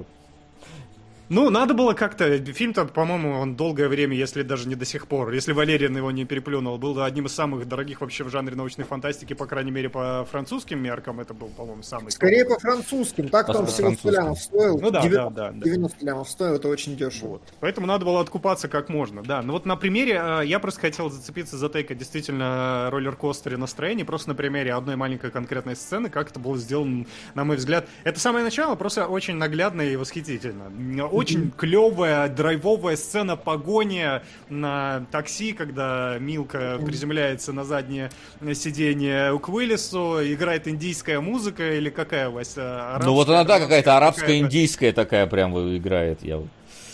Ну, 1.29 1.49
надо 1.49 1.73
было 1.73 1.93
как-то... 1.93 2.37
Фильм-то, 2.37 2.85
по-моему, 2.85 3.39
он 3.39 3.55
долгое 3.55 3.87
время, 3.87 4.15
если 4.15 4.43
даже 4.43 4.67
не 4.67 4.75
до 4.75 4.85
сих 4.85 5.07
пор, 5.07 5.31
если 5.31 5.53
Валериан 5.53 5.95
его 5.97 6.11
не 6.11 6.25
переплюнул, 6.25 6.77
был 6.77 7.01
одним 7.01 7.25
из 7.25 7.33
самых 7.33 7.67
дорогих 7.67 8.01
вообще 8.01 8.23
в 8.23 8.29
жанре 8.29 8.55
научной 8.55 8.85
фантастики, 8.85 9.33
по 9.33 9.47
крайней 9.47 9.71
мере, 9.71 9.89
по 9.89 10.27
французским 10.29 10.79
меркам. 10.79 11.19
Это 11.19 11.33
был, 11.33 11.47
по-моему, 11.47 11.81
самый... 11.83 12.11
Скорее 12.11 12.45
по 12.45 12.59
французским. 12.59 13.29
Так 13.29 13.47
По 13.47 13.53
всего 13.53 13.67
100 13.67 13.81
французским. 13.81 14.11
лямов 14.11 14.39
стоил. 14.39 14.79
Ну 14.79 14.91
да, 14.91 15.01
90, 15.01 15.29
да, 15.29 15.29
да, 15.29 15.51
да. 15.51 15.63
90 15.63 16.05
лямов 16.05 16.29
стоил, 16.29 16.55
это 16.55 16.67
очень 16.67 16.95
дешево. 16.95 17.27
Вот. 17.27 17.41
Поэтому 17.59 17.87
надо 17.87 18.05
было 18.05 18.21
откупаться 18.21 18.67
как 18.67 18.89
можно, 18.89 19.23
да. 19.23 19.41
Ну 19.41 19.53
вот 19.53 19.65
на 19.65 19.75
примере, 19.75 20.21
э, 20.21 20.45
я 20.45 20.59
просто 20.59 20.81
хотел 20.81 21.09
зацепиться 21.09 21.57
за 21.57 21.69
тейка 21.69 21.95
действительно 21.95 22.89
роллер-костере 22.91 23.57
настроений, 23.57 24.03
просто 24.03 24.29
на 24.29 24.35
примере 24.35 24.73
одной 24.73 24.95
маленькой 24.95 25.31
конкретной 25.31 25.75
сцены, 25.75 26.09
как 26.09 26.29
это 26.29 26.39
было 26.39 26.57
сделано, 26.57 27.05
на 27.33 27.43
мой 27.43 27.55
взгляд. 27.57 27.87
Это 28.03 28.19
самое 28.19 28.45
начало 28.45 28.75
просто 28.75 29.07
очень 29.07 29.35
наглядно 29.35 29.81
и 29.81 29.95
восхитительно. 29.95 30.69
Очень 31.15 31.51
клевая, 31.51 32.27
драйвовая 32.29 32.95
сцена 32.95 33.37
погони 33.37 34.21
на 34.49 35.05
такси, 35.11 35.53
когда 35.53 36.17
Милка 36.19 36.79
приземляется 36.85 37.53
на 37.53 37.63
заднее 37.63 38.11
сиденье 38.53 39.39
к 39.39 39.49
Уиллису, 39.49 40.19
играет 40.21 40.67
индийская 40.67 41.19
музыка 41.19 41.77
или 41.77 41.89
какая, 41.89 42.29
Вася? 42.29 42.99
Ну 43.03 43.13
вот 43.13 43.29
она, 43.29 43.43
да, 43.43 43.59
какая-то 43.59 43.95
арабская, 43.95 44.21
какая-то? 44.21 44.45
индийская 44.45 44.91
такая 44.91 45.25
прям 45.27 45.57
играет. 45.77 46.23
Я 46.23 46.37
вот. 46.37 46.47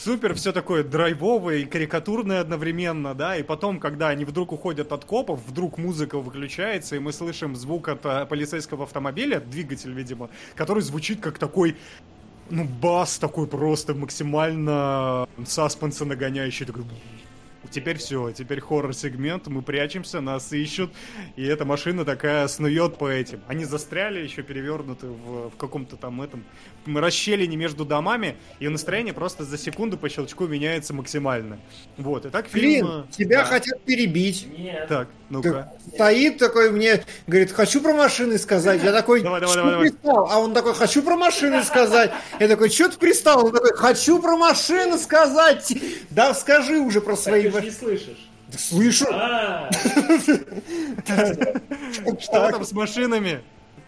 Супер, 0.04 0.34
все 0.34 0.52
такое 0.52 0.84
драйвовое 0.84 1.58
и 1.58 1.66
карикатурное 1.66 2.42
одновременно, 2.42 3.14
да, 3.14 3.36
и 3.38 3.44
потом, 3.44 3.80
когда 3.80 4.10
они 4.10 4.26
вдруг 4.26 4.52
уходят 4.52 4.92
от 4.92 5.06
копов, 5.06 5.40
вдруг 5.46 5.78
музыка 5.78 6.18
выключается, 6.18 6.96
и 6.96 7.00
мы 7.00 7.14
слышим 7.14 7.56
звук 7.56 7.88
от 7.88 8.04
а, 8.06 8.26
полицейского 8.26 8.86
автомобиля, 8.86 9.40
двигатель, 9.40 9.94
видимо, 9.94 10.32
который 10.56 10.82
звучит 10.82 11.22
как 11.22 11.38
такой, 11.38 11.76
ну, 12.52 12.66
бас 12.66 13.18
такой 13.18 13.48
просто 13.48 13.94
максимально 13.94 15.28
саспенса 15.46 16.06
нагоняющий, 16.06 16.66
такой... 16.66 16.84
Теперь 17.72 17.98
все, 17.98 18.32
теперь 18.32 18.60
хоррор-сегмент, 18.60 19.48
мы 19.48 19.62
прячемся, 19.62 20.20
нас 20.20 20.52
ищут, 20.52 20.92
и 21.38 21.46
эта 21.46 21.64
машина 21.64 22.04
такая 22.04 22.48
снует 22.50 22.98
по 22.98 23.10
этим. 23.10 23.40
Они 23.48 23.64
застряли, 23.64 24.20
еще 24.20 24.44
перевернуты 24.44 25.08
в, 25.08 25.50
в 25.52 25.56
каком-то 25.58 25.96
там 25.96 26.22
этом 26.22 26.44
расщелине 26.86 27.56
между 27.56 27.86
домами, 27.86 28.36
и 28.60 28.68
настроение 28.68 29.14
просто 29.14 29.46
за 29.46 29.58
секунду 29.58 29.98
по 29.98 30.10
щелчку 30.10 30.48
меняется 30.48 30.94
максимально. 30.94 31.60
Вот, 31.98 32.26
и 32.26 32.30
так 32.30 32.48
фильм... 32.48 32.62
Блин, 32.62 32.88
э, 32.88 33.04
тебя 33.12 33.40
да. 33.40 33.46
хотят 33.46 33.82
перебить. 33.84 34.48
Так, 34.90 35.08
ну-ка. 35.30 35.72
Ты- 35.86 35.96
Стоит 35.96 36.38
такой 36.38 36.72
мне, 36.72 37.04
говорит, 37.28 37.52
хочу 37.52 37.82
про 37.82 37.94
машины 37.94 38.38
сказать. 38.38 38.84
Я 38.84 38.92
такой, 38.92 39.22
Давай, 39.22 39.40
давай, 39.40 39.54
что 39.54 39.64
давай, 39.64 39.74
давай. 39.74 39.90
пристал? 39.92 40.28
А 40.30 40.40
он 40.40 40.54
такой, 40.54 40.74
хочу 40.74 41.02
про 41.04 41.16
машины 41.16 41.64
сказать. 41.64 42.12
Я 42.40 42.48
такой, 42.48 42.70
что 42.70 42.90
ты 42.90 42.98
пристал? 42.98 43.46
Он 43.46 43.52
такой, 43.52 43.74
хочу 43.76 44.22
про 44.22 44.36
машины 44.36 44.98
сказать. 44.98 45.74
Да 46.10 46.34
скажи 46.34 46.80
уже 46.80 47.00
про 47.02 47.16
свои 47.16 47.48
Ты 47.62 47.66
не 47.68 47.72
слышишь. 47.72 48.28
Да 48.48 48.58
Слышу. 48.58 49.06
А, 49.12 49.70
Что 52.20 52.52
там 52.52 52.64
с 52.66 52.72
машинами? 52.74 53.42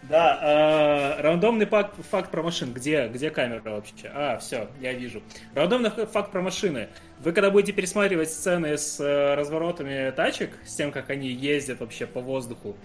да, 0.08 1.16
э, 1.18 1.22
рандомный 1.22 1.66
факт, 1.66 1.94
факт 2.10 2.30
про 2.30 2.42
машин. 2.42 2.72
Где, 2.72 3.08
где 3.08 3.30
камера 3.30 3.62
вообще? 3.64 4.10
А, 4.12 4.38
все, 4.38 4.68
я 4.80 4.92
вижу. 4.92 5.22
Рандомный 5.54 5.90
факт 5.90 6.30
про 6.30 6.40
машины. 6.42 6.88
Вы 7.20 7.32
когда 7.32 7.50
будете 7.50 7.72
пересматривать 7.72 8.30
сцены 8.30 8.76
с 8.76 9.00
э, 9.00 9.34
разворотами 9.34 10.10
тачек, 10.10 10.50
с 10.66 10.74
тем, 10.74 10.92
как 10.92 11.10
они 11.10 11.28
ездят 11.28 11.80
вообще 11.80 12.06
по 12.06 12.20
воздуху, 12.20 12.76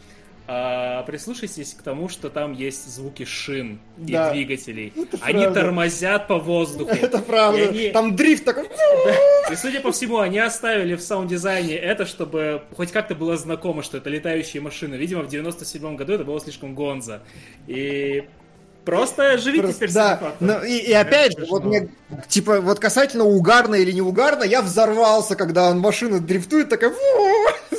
а, 0.52 1.04
прислушайтесь 1.04 1.76
к 1.76 1.84
тому, 1.84 2.10
что 2.10 2.32
там 2.32 2.54
есть 2.54 2.88
звуки 2.92 3.24
шин 3.24 3.80
и 4.00 4.12
Да. 4.14 4.32
двигателей. 4.32 4.92
Это 4.96 5.18
Они 5.22 5.44
правда. 5.44 5.62
тормозят 5.62 6.28
по 6.28 6.40
воздуху. 6.40 6.90
Это 7.02 7.20
правда. 7.20 7.70
Они- 7.70 7.90
Там 7.92 8.16
дрифт 8.16 8.46
такой. 8.46 8.66
И, 9.52 9.56
судя 9.56 9.80
по 9.80 9.92
всему, 9.92 10.18
они 10.18 10.40
оставили 10.40 10.96
в 10.96 11.02
саунд-дизайне 11.02 11.76
это, 11.76 12.08
чтобы 12.08 12.64
хоть 12.76 12.92
как-то 12.92 13.14
было 13.14 13.38
знакомо, 13.38 13.84
что 13.84 13.98
это 13.98 14.10
летающие 14.10 14.60
машины. 14.62 14.96
Видимо, 14.96 15.22
в 15.22 15.28
97 15.28 15.96
году 15.96 16.14
это 16.14 16.24
было 16.24 16.40
слишком 16.42 16.74
гонзо. 16.74 17.22
И 17.68 18.24
просто 18.86 19.38
живите 19.38 19.62
Просто- 19.64 19.88
да, 19.94 20.34
но 20.40 20.64
и, 20.64 20.78
и 20.78 20.94
опять 20.94 21.38
же, 21.38 21.46
вот 21.46 21.64
мне, 21.64 21.90
типа, 22.28 22.60
вот 22.60 22.80
касательно 22.80 23.24
угарно 23.26 23.76
или 23.76 23.92
не 23.92 24.02
угарно, 24.02 24.44
я 24.44 24.64
взорвался, 24.64 25.36
когда 25.36 25.70
он 25.70 25.80
машина 25.80 26.20
дрифтует, 26.20 26.70
такая, 26.70 26.92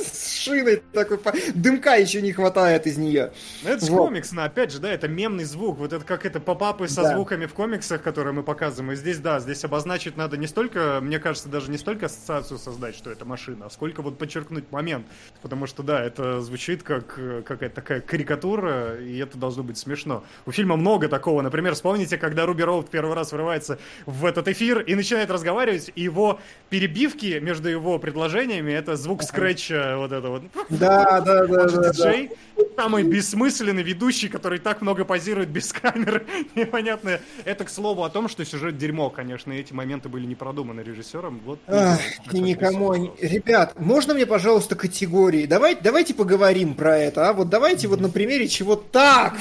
«Фу!» 0.11 0.31
машиной 0.41 0.81
такой, 0.91 1.19
дымка 1.53 1.95
еще 1.95 2.21
не 2.21 2.31
хватает 2.31 2.87
из 2.87 2.97
нее. 2.97 3.31
Ну, 3.63 3.69
это 3.69 3.85
же 3.85 3.91
Вот. 3.91 4.07
комикс, 4.07 4.31
но 4.31 4.43
опять 4.43 4.71
же, 4.71 4.79
да, 4.79 4.91
это 4.91 5.07
мемный 5.07 5.43
звук. 5.43 5.77
Вот 5.77 5.93
это 5.93 6.03
как 6.03 6.25
это 6.25 6.39
попапы 6.39 6.87
со 6.87 7.03
Да. 7.03 7.13
звуками 7.13 7.45
в 7.45 7.53
комиксах, 7.53 8.01
которые 8.01 8.33
мы 8.33 8.43
показываем. 8.43 8.91
И 8.93 8.95
здесь, 8.95 9.19
да, 9.19 9.39
здесь 9.39 9.63
обозначить 9.63 10.17
надо 10.17 10.37
не 10.37 10.47
столько, 10.47 10.99
мне 11.01 11.19
кажется, 11.19 11.49
даже 11.49 11.69
не 11.71 11.77
столько 11.77 12.07
ассоциацию 12.07 12.57
создать, 12.57 12.95
что 12.95 13.11
это 13.11 13.25
машина, 13.25 13.67
а 13.67 13.69
сколько 13.69 14.01
вот 14.01 14.17
подчеркнуть 14.17 14.71
момент. 14.71 15.05
Потому 15.41 15.67
что, 15.67 15.83
да, 15.83 16.03
это 16.03 16.41
звучит 16.41 16.83
как 16.83 17.19
какая-то 17.45 17.75
такая 17.75 18.01
карикатура, 18.01 18.99
и 18.99 19.17
это 19.17 19.37
должно 19.37 19.63
быть 19.63 19.77
смешно. 19.77 20.23
У 20.45 20.51
фильма 20.51 20.75
много 20.75 21.07
такого. 21.07 21.41
Например, 21.41 21.73
вспомните, 21.75 22.17
когда 22.17 22.45
Руби 22.45 22.63
Роуд 22.63 22.89
первый 22.89 23.15
раз 23.15 23.31
врывается 23.31 23.77
в 24.05 24.25
этот 24.25 24.47
эфир 24.47 24.79
и 24.79 24.95
начинает 24.95 25.29
разговаривать, 25.29 25.91
и 25.95 26.01
его 26.01 26.39
перебивки 26.69 27.39
между 27.39 27.69
его 27.69 27.99
предложениями, 27.99 28.71
это 28.71 28.95
звук 28.95 29.23
скретча, 29.23 29.90
вот 29.97 30.11
это 30.11 30.29
вот. 30.29 30.43
Да, 30.69 31.21
да, 31.21 31.45
да, 31.45 31.65
да, 31.67 31.91
диджей, 31.91 32.31
самый 32.75 33.03
бессмысленный 33.03 33.83
ведущий, 33.83 34.27
который 34.27 34.59
так 34.59 34.81
много 34.81 35.05
позирует 35.05 35.49
без 35.49 35.71
камеры. 35.73 36.25
Непонятно. 36.55 37.19
Это, 37.45 37.63
к 37.65 37.69
слову, 37.69 38.03
о 38.03 38.09
том, 38.09 38.27
что 38.29 38.43
сюжет 38.45 38.77
дерьмо, 38.77 39.09
конечно, 39.09 39.51
эти 39.53 39.73
моменты 39.73 40.09
были 40.09 40.25
не 40.25 40.35
продуманы 40.35 40.81
режиссером. 40.81 41.41
Вот 41.45 41.59
Ах, 41.67 41.99
и 42.31 42.39
никому... 42.39 42.91
они- 42.91 43.11
Ребят, 43.21 43.79
можно 43.79 44.13
мне, 44.13 44.25
пожалуйста, 44.25 44.75
категории? 44.75 45.45
Давай, 45.45 45.75
давайте 45.81 46.13
поговорим 46.13 46.73
про 46.73 46.97
это, 46.97 47.29
а? 47.29 47.33
Вот 47.33 47.49
давайте 47.49 47.87
вот 47.87 47.99
на 48.01 48.09
примере 48.09 48.47
чего 48.47 48.75
так. 48.75 49.35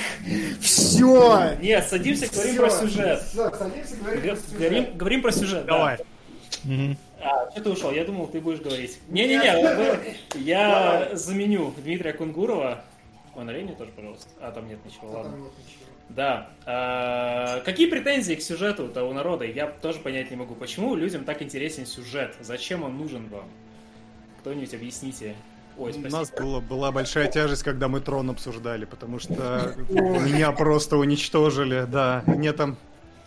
Все. 0.61 1.53
Нет, 1.61 1.87
садимся, 1.89 2.29
говорим 2.33 2.57
про 2.57 2.71
сюжет. 2.71 3.23
Г- 3.35 4.37
Говорим, 4.59 4.87
говорим 4.97 5.23
про 5.23 5.33
сюжет, 5.33 5.65
да. 5.67 5.97
А, 7.23 7.51
что 7.51 7.63
ты 7.63 7.71
ушел? 7.71 7.93
Я 7.93 8.05
думал, 8.05 8.27
ты 8.29 8.41
будешь 8.41 8.61
говорить. 8.61 8.99
Не-не-не, 9.09 10.15
я 10.41 11.11
заменю 11.15 11.73
Дмитрия 11.83 12.13
Кунгурова. 12.13 12.83
Ой, 13.35 13.45
налей 13.45 13.63
мне 13.63 13.75
тоже, 13.75 13.91
пожалуйста. 13.93 14.29
А, 14.41 14.51
там 14.51 14.69
нет 14.69 14.79
ничего, 14.85 15.11
ладно. 15.11 15.37
Да. 16.09 16.51
А, 16.67 17.61
какие 17.61 17.89
претензии 17.89 18.35
к 18.35 18.43
сюжету-то 18.43 19.05
у 19.05 19.13
народа? 19.13 19.45
Я 19.45 19.67
тоже 19.67 20.01
понять 20.01 20.31
не 20.31 20.37
могу. 20.37 20.55
Почему 20.55 20.97
людям 20.97 21.25
так 21.25 21.41
интересен 21.43 21.87
сюжет? 21.87 22.35
Зачем 22.41 22.83
он 22.83 22.99
нужен 22.99 23.29
вам? 23.29 23.49
Кто-нибудь 24.41 24.75
объясните. 24.75 25.37
Ой, 25.79 25.91
У 25.91 25.93
спасибо. 25.93 26.19
нас 26.19 26.31
была, 26.33 26.61
была 26.61 26.93
большая 26.93 27.31
тяжесть, 27.31 27.63
когда 27.63 27.89
мы 27.89 28.01
трон 28.01 28.29
обсуждали, 28.31 28.85
потому 28.85 29.19
что 29.19 29.75
меня 29.89 30.51
просто 30.53 30.97
уничтожили, 30.97 31.87
да. 31.89 32.25
Мне 32.27 32.53
там 32.53 32.77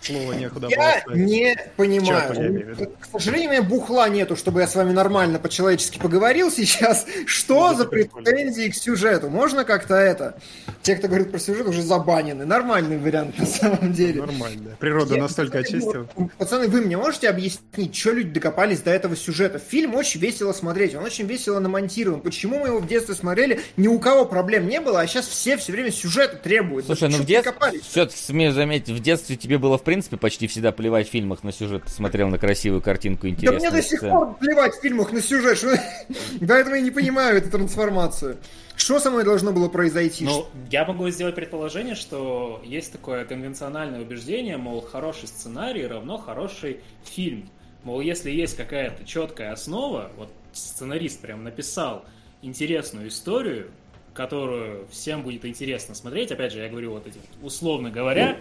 слова 0.05 0.33
некуда 0.33 0.67
было 0.67 0.69
Я 0.69 1.01
ставить. 1.01 1.25
не 1.25 1.55
понимаю. 1.75 2.33
в 2.33 2.41
виду. 2.79 2.91
К 2.99 3.05
сожалению, 3.19 3.49
у 3.49 3.53
меня 3.53 3.63
бухла 3.63 4.09
нету, 4.09 4.35
чтобы 4.35 4.61
я 4.61 4.67
с 4.67 4.75
вами 4.75 4.91
нормально 4.91 5.39
по-человечески 5.39 5.97
поговорил 5.99 6.51
сейчас. 6.51 7.05
Что 7.25 7.71
Ну, 7.71 7.77
за 7.77 7.83
это 7.83 7.89
претензии 7.91 8.69
к 8.69 8.75
сюжету? 8.75 9.29
Можно 9.29 9.63
как-то 9.63 9.95
это? 9.95 10.37
Те, 10.81 10.95
кто 10.95 11.07
говорит 11.07 11.31
про 11.31 11.39
сюжет, 11.39 11.67
уже 11.67 11.81
забанены. 11.81 12.45
Нормальный 12.45 12.97
вариант 12.97 13.37
на 13.39 13.45
самом 13.45 13.93
деле. 13.93 14.21
Нормально. 14.21 14.75
Природа 14.79 15.15
Я- 15.15 15.21
настолько 15.21 15.59
кстати, 15.61 15.75
очистила. 15.77 16.07
вот, 16.15 16.31
Пацаны, 16.37 16.67
вы 16.67 16.81
мне 16.81 16.97
можете 16.97 17.29
объяснить, 17.29 17.95
что 17.95 18.11
люди 18.11 18.31
докопались 18.31 18.79
до 18.81 18.91
этого 18.91 19.15
сюжета? 19.15 19.59
Фильм 19.59 19.95
очень 19.95 20.19
весело 20.19 20.53
смотреть, 20.53 20.95
он 20.95 21.03
очень 21.03 21.25
весело 21.25 21.59
намонтирован. 21.59 22.21
Почему 22.21 22.59
мы 22.59 22.67
его 22.67 22.79
в 22.79 22.87
детстве 22.87 23.15
смотрели, 23.15 23.61
ни 23.77 23.87
у 23.87 23.99
кого 23.99 24.25
проблем 24.25 24.67
не 24.67 24.79
было, 24.81 24.99
а 25.01 25.07
сейчас 25.07 25.27
все 25.27 25.55
все 25.57 25.71
время 25.71 25.91
сюжета 25.91 26.35
требуют. 26.37 26.85
Слушай, 26.85 27.09
ну 27.09 27.17
Чё 27.17 27.23
в 27.23 27.25
детстве, 27.25 27.51
докопались? 27.51 27.81
все 27.81 28.09
смею 28.09 28.51
заметить, 28.51 28.89
в 28.89 28.99
детстве 29.01 29.35
тебе 29.37 29.57
было, 29.57 29.77
в 29.77 29.83
принципе, 29.83 29.92
почти 30.17 30.47
всегда 30.47 30.71
плевать 30.71 31.07
в 31.07 31.11
фильмах 31.11 31.43
на 31.43 31.51
сюжет. 31.51 31.83
Смотрел 31.87 32.29
на 32.29 32.37
красивую 32.37 32.81
картинку, 32.81 33.23
Да 33.23 33.29
интересную 33.29 33.71
мне 33.71 33.71
до 33.71 33.81
сих 33.81 33.99
сцену. 33.99 34.11
пор 34.11 34.37
плевать 34.37 34.75
в 34.75 34.81
фильмах 34.81 35.11
на 35.11 35.21
сюжет, 35.21 35.57
что... 35.57 35.75
поэтому 36.47 36.75
я 36.75 36.81
не 36.81 36.91
понимаю 36.91 37.37
эту 37.37 37.49
трансформацию. 37.49 38.37
Что 38.75 38.99
со 38.99 39.11
мной 39.11 39.23
должно 39.23 39.51
было 39.51 39.69
произойти? 39.69 40.25
Ну, 40.25 40.47
я 40.71 40.85
могу 40.85 41.09
сделать 41.09 41.35
предположение, 41.35 41.95
что 41.95 42.61
есть 42.65 42.91
такое 42.91 43.25
конвенциональное 43.25 44.01
убеждение, 44.01 44.57
мол, 44.57 44.81
хороший 44.81 45.27
сценарий 45.27 45.85
равно 45.85 46.17
хороший 46.17 46.79
фильм. 47.03 47.49
Мол, 47.83 48.01
если 48.01 48.31
есть 48.31 48.55
какая-то 48.57 49.05
четкая 49.05 49.51
основа, 49.51 50.11
вот 50.17 50.29
сценарист 50.53 51.19
прям 51.21 51.43
написал 51.43 52.05
интересную 52.41 53.09
историю, 53.09 53.69
которую 54.13 54.87
всем 54.89 55.23
будет 55.23 55.45
интересно 55.45 55.95
смотреть, 55.95 56.31
опять 56.31 56.53
же, 56.53 56.59
я 56.59 56.69
говорю 56.69 56.91
вот 56.91 57.07
эти, 57.07 57.19
условно 57.41 57.89
говоря, 57.89 58.37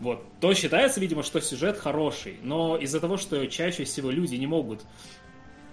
вот, 0.00 0.24
то 0.40 0.54
считается, 0.54 1.00
видимо, 1.00 1.22
что 1.22 1.40
сюжет 1.40 1.78
хороший. 1.78 2.36
Но 2.42 2.76
из-за 2.76 3.00
того, 3.00 3.16
что 3.16 3.46
чаще 3.46 3.84
всего 3.84 4.10
люди 4.10 4.36
не 4.36 4.46
могут 4.46 4.80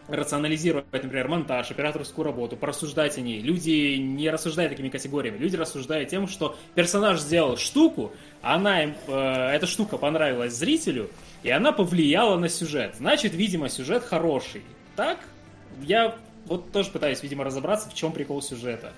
рационализировать, 0.07 0.85
например, 0.91 1.27
монтаж, 1.27 1.69
операторскую 1.71 2.25
работу, 2.25 2.55
порассуждать 2.55 3.17
о 3.17 3.21
ней. 3.21 3.41
Люди 3.41 3.97
не 3.97 4.29
рассуждают 4.29 4.71
такими 4.71 4.89
категориями. 4.89 5.37
Люди 5.37 5.55
рассуждают 5.55 6.09
тем, 6.09 6.27
что 6.27 6.57
персонаж 6.75 7.19
сделал 7.19 7.57
штуку, 7.57 8.13
она 8.41 8.83
им, 8.83 8.95
э, 9.07 9.49
эта 9.53 9.67
штука 9.67 9.97
понравилась 9.97 10.53
зрителю, 10.53 11.09
и 11.43 11.49
она 11.49 11.71
повлияла 11.71 12.37
на 12.37 12.47
сюжет. 12.47 12.95
Значит, 12.97 13.33
видимо, 13.33 13.69
сюжет 13.69 14.03
хороший. 14.03 14.63
Так, 14.95 15.19
я 15.81 16.15
вот 16.45 16.71
тоже 16.71 16.89
пытаюсь, 16.89 17.21
видимо, 17.21 17.43
разобраться, 17.43 17.89
в 17.89 17.93
чем 17.93 18.13
прикол 18.13 18.41
сюжета. 18.41 18.93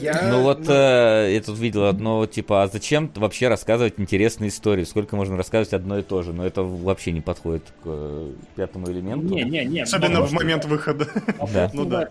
Я- 0.00 0.28
Ну 0.30 0.42
вот 0.42 0.60
ну, 0.66 0.72
э, 0.72 1.34
я 1.34 1.40
тут 1.42 1.58
видел 1.58 1.84
одно, 1.86 2.26
типа, 2.26 2.62
а 2.62 2.68
зачем 2.68 3.10
вообще 3.14 3.48
рассказывать 3.48 3.94
интересные 3.98 4.48
истории? 4.48 4.84
Сколько 4.84 5.16
можно 5.16 5.36
рассказывать 5.36 5.72
одно 5.74 5.98
и 5.98 6.02
то 6.02 6.22
же? 6.22 6.32
Но 6.32 6.44
это 6.46 6.62
вообще 6.62 7.12
не 7.12 7.20
подходит 7.20 7.64
к 7.82 7.86
э, 7.86 8.32
пятому 8.56 8.90
элементу. 8.90 9.26
Не, 9.34 9.44
не, 9.44 9.64
не. 9.64 9.80
Особенно 9.82 10.22
в 10.22 10.26
что- 10.28 10.36
момент 10.36 10.64
выхода. 10.64 11.06
Да. 11.52 11.70
Ну 11.72 11.84
да. 11.84 12.08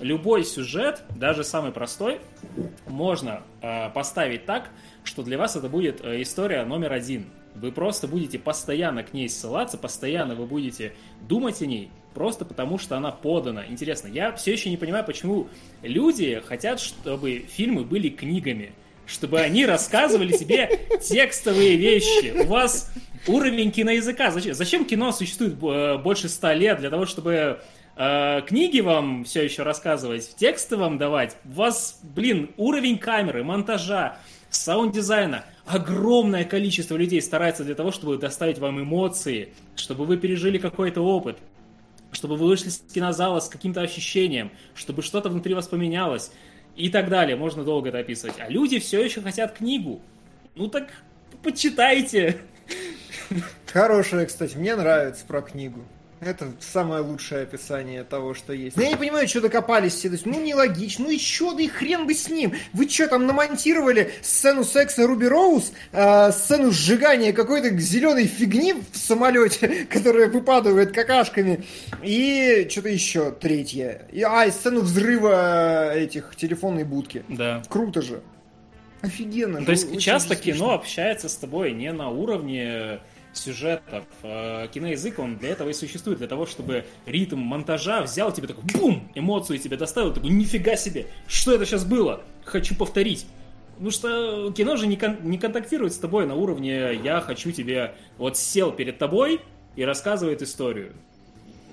Любой 0.00 0.44
сюжет, 0.44 1.02
даже 1.16 1.44
самый 1.44 1.70
простой, 1.70 2.18
можно 2.88 3.42
э, 3.62 3.90
поставить 3.90 4.44
так, 4.44 4.70
что 5.04 5.22
для 5.22 5.38
вас 5.38 5.54
это 5.56 5.68
будет 5.68 6.04
э, 6.04 6.22
история 6.22 6.64
номер 6.64 6.92
один. 6.92 7.26
Вы 7.54 7.70
просто 7.70 8.08
будете 8.08 8.38
постоянно 8.40 9.04
к 9.04 9.12
ней 9.12 9.28
ссылаться, 9.28 9.78
постоянно 9.78 10.34
вы 10.34 10.46
будете 10.46 10.92
думать 11.28 11.62
о 11.62 11.66
ней, 11.66 11.90
просто 12.14 12.44
потому 12.44 12.78
что 12.78 12.96
она 12.96 13.10
подана. 13.10 13.64
Интересно, 13.68 14.08
я 14.08 14.32
все 14.32 14.52
еще 14.52 14.70
не 14.70 14.76
понимаю, 14.76 15.04
почему 15.04 15.48
люди 15.82 16.42
хотят, 16.46 16.80
чтобы 16.80 17.44
фильмы 17.48 17.84
были 17.84 18.08
книгами, 18.08 18.72
чтобы 19.06 19.40
они 19.40 19.66
рассказывали 19.66 20.36
тебе 20.36 20.80
текстовые 21.02 21.76
вещи. 21.76 22.44
У 22.44 22.46
вас 22.46 22.92
уровень 23.26 23.70
киноязыка. 23.70 24.30
Зачем, 24.30 24.54
зачем 24.54 24.84
кино 24.84 25.12
существует 25.12 25.54
э, 25.62 25.98
больше 25.98 26.28
ста 26.28 26.54
лет? 26.54 26.78
Для 26.78 26.90
того, 26.90 27.06
чтобы 27.06 27.60
э, 27.96 28.40
книги 28.46 28.80
вам 28.80 29.24
все 29.24 29.42
еще 29.42 29.62
рассказывать, 29.62 30.34
тексты 30.36 30.76
вам 30.76 30.98
давать. 30.98 31.36
У 31.44 31.52
вас, 31.52 32.00
блин, 32.02 32.50
уровень 32.56 32.98
камеры, 32.98 33.44
монтажа, 33.44 34.18
саунд-дизайна. 34.50 35.44
Огромное 35.66 36.44
количество 36.44 36.96
людей 36.96 37.20
старается 37.22 37.64
для 37.64 37.74
того, 37.74 37.90
чтобы 37.90 38.18
доставить 38.18 38.58
вам 38.58 38.80
эмоции, 38.80 39.50
чтобы 39.76 40.04
вы 40.04 40.16
пережили 40.16 40.58
какой-то 40.58 41.00
опыт, 41.00 41.38
чтобы 42.14 42.36
вы 42.36 42.46
вышли 42.46 42.70
с 42.70 42.78
кинозала 42.78 43.40
с 43.40 43.48
каким-то 43.48 43.82
ощущением, 43.82 44.50
чтобы 44.74 45.02
что-то 45.02 45.28
внутри 45.28 45.54
вас 45.54 45.68
поменялось 45.68 46.30
и 46.76 46.88
так 46.88 47.08
далее. 47.08 47.36
Можно 47.36 47.64
долго 47.64 47.90
это 47.90 47.98
описывать. 47.98 48.36
А 48.38 48.48
люди 48.48 48.78
все 48.78 49.04
еще 49.04 49.20
хотят 49.20 49.54
книгу. 49.54 50.00
Ну 50.54 50.68
так 50.68 50.88
почитайте. 51.42 52.38
Хорошее, 53.66 54.26
кстати, 54.26 54.56
мне 54.56 54.74
нравится 54.76 55.24
про 55.26 55.42
книгу. 55.42 55.84
Это 56.24 56.52
самое 56.60 57.02
лучшее 57.02 57.42
описание 57.42 58.02
того, 58.04 58.34
что 58.34 58.52
есть. 58.52 58.76
Но 58.76 58.82
я 58.82 58.90
не 58.90 58.96
понимаю, 58.96 59.28
что 59.28 59.40
докопались 59.40 59.94
все. 59.94 60.08
То 60.08 60.14
есть, 60.14 60.26
ну, 60.26 60.40
нелогично. 60.40 61.04
Ну 61.04 61.10
и 61.10 61.18
чё, 61.18 61.54
да 61.54 61.62
и 61.62 61.68
хрен 61.68 62.06
бы 62.06 62.14
с 62.14 62.28
ним. 62.28 62.54
Вы 62.72 62.88
что, 62.88 63.08
там 63.08 63.26
намонтировали 63.26 64.12
сцену 64.22 64.64
секса 64.64 65.06
Руби 65.06 65.28
Роуз, 65.28 65.72
э, 65.92 66.32
сцену 66.32 66.70
сжигания 66.72 67.32
какой-то 67.32 67.76
зеленой 67.78 68.26
фигни 68.26 68.72
в 68.72 68.96
самолете, 68.96 69.86
которая 69.90 70.28
выпадывает 70.28 70.92
какашками, 70.92 71.64
и 72.02 72.66
что-то 72.70 72.88
еще 72.88 73.30
третье. 73.32 74.06
И, 74.12 74.22
а, 74.22 74.46
и 74.46 74.50
сцену 74.50 74.80
взрыва 74.80 75.94
этих 75.94 76.34
телефонной 76.36 76.84
будки. 76.84 77.24
Да. 77.28 77.62
Круто 77.68 78.00
же. 78.00 78.22
Офигенно. 79.02 79.60
Ну, 79.60 79.66
То 79.66 79.72
есть 79.72 80.00
часто 80.00 80.34
смешно. 80.34 80.52
кино 80.52 80.70
общается 80.74 81.28
с 81.28 81.36
тобой 81.36 81.72
не 81.72 81.92
на 81.92 82.08
уровне 82.08 83.00
сюжетов. 83.36 84.04
Э, 84.22 84.68
Киноязык, 84.72 85.18
он 85.18 85.36
для 85.38 85.50
этого 85.50 85.70
и 85.70 85.72
существует, 85.72 86.18
для 86.18 86.28
того, 86.28 86.46
чтобы 86.46 86.84
ритм 87.06 87.38
монтажа 87.38 88.02
взял 88.02 88.32
тебе 88.32 88.48
такой 88.48 88.64
бум, 88.74 89.08
эмоцию 89.14 89.58
тебе 89.58 89.76
доставил, 89.76 90.12
такой, 90.12 90.30
нифига 90.30 90.76
себе, 90.76 91.06
что 91.26 91.52
это 91.52 91.64
сейчас 91.66 91.84
было? 91.84 92.22
Хочу 92.44 92.74
повторить. 92.74 93.26
Потому 93.72 93.90
что 93.90 94.52
кино 94.52 94.76
же 94.76 94.86
не, 94.86 94.96
кон- 94.96 95.18
не 95.22 95.36
контактирует 95.38 95.92
с 95.92 95.98
тобой 95.98 96.26
на 96.26 96.34
уровне 96.36 96.94
«я 96.94 97.20
хочу 97.20 97.50
тебе...» 97.50 97.94
Вот 98.18 98.36
сел 98.36 98.70
перед 98.70 98.98
тобой 98.98 99.40
и 99.74 99.84
рассказывает 99.84 100.42
историю. 100.42 100.92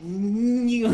Не, 0.01 0.79
не 0.79 0.87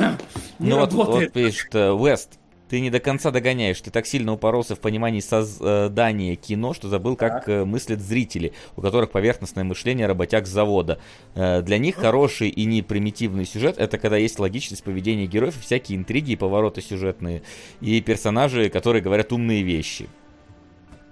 Ну 0.59 0.79
вот, 0.79 0.91
вот 0.91 1.05
работает. 1.07 1.31
пишет 1.33 1.73
э, 1.75 1.95
Вест. 1.97 2.39
Ты 2.69 2.81
не 2.81 2.89
до 2.89 2.99
конца 2.99 3.31
догоняешь, 3.31 3.79
ты 3.79 3.91
так 3.91 4.05
сильно 4.05 4.33
упоролся 4.33 4.75
в 4.75 4.79
понимании 4.79 5.21
создания 5.21 6.35
кино, 6.35 6.73
что 6.73 6.89
забыл, 6.89 7.15
как 7.15 7.45
Так. 7.45 7.49
э, 7.49 7.65
мыслят 7.65 8.01
зрители, 8.01 8.53
у 8.75 8.81
которых 8.81 9.11
поверхностное 9.11 9.63
мышление 9.63 10.05
работяг 10.07 10.45
с 10.47 10.49
завода. 10.49 10.99
Э, 11.35 11.61
Для 11.61 11.77
них 11.77 11.95
хороший 11.95 12.49
и 12.49 12.65
не 12.65 12.81
примитивный 12.81 13.45
сюжет 13.45 13.77
это 13.77 13.97
когда 13.97 14.17
есть 14.17 14.37
логичность 14.39 14.83
поведения 14.83 15.25
героев, 15.27 15.55
всякие 15.61 15.97
интриги 15.97 16.31
и 16.31 16.35
повороты 16.35 16.81
сюжетные, 16.81 17.41
и 17.79 18.01
персонажи, 18.01 18.69
которые 18.69 19.01
говорят 19.01 19.31
умные 19.31 19.63
вещи. 19.63 20.07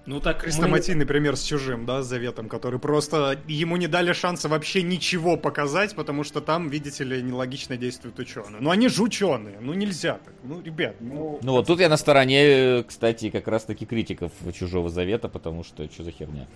Ну 0.06 0.20
так 0.20 0.38
мы... 0.38 0.42
Хрестоматийный 0.44 1.06
пример 1.06 1.36
с 1.36 1.44
чужим, 1.44 1.86
да, 1.86 2.04
с 2.04 2.08
заветом, 2.08 2.48
который 2.48 2.80
просто 2.80 3.40
ему 3.48 3.78
не 3.78 3.88
дали 3.88 4.14
шанса 4.14 4.48
вообще 4.50 4.84
ничего 4.84 5.36
показать, 5.38 5.96
потому 5.96 6.24
что 6.24 6.42
там, 6.42 6.70
видите 6.70 7.04
ли, 7.04 7.22
нелогично 7.22 7.76
действуют 7.78 8.20
ученые. 8.20 8.62
Ну 8.62 8.70
они 8.70 8.88
же 8.88 9.02
ученые, 9.02 9.58
ну 9.60 9.74
нельзя 9.74 10.20
так. 10.24 10.34
Ну, 10.44 10.62
ребят, 10.62 10.96
ну. 11.00 11.40
Ну 11.42 11.52
вот 11.54 11.68
тут 11.68 11.80
я 11.80 11.90
на 11.90 11.98
стороне, 11.98 12.84
кстати, 12.88 13.30
как 13.30 13.48
раз 13.48 13.64
таки 13.66 13.86
критиков 13.86 14.32
Чужого 14.54 14.90
Завета, 14.90 15.28
потому 15.28 15.64
что 15.64 15.90
что 15.92 16.04
за 16.04 16.12
херня 16.12 16.48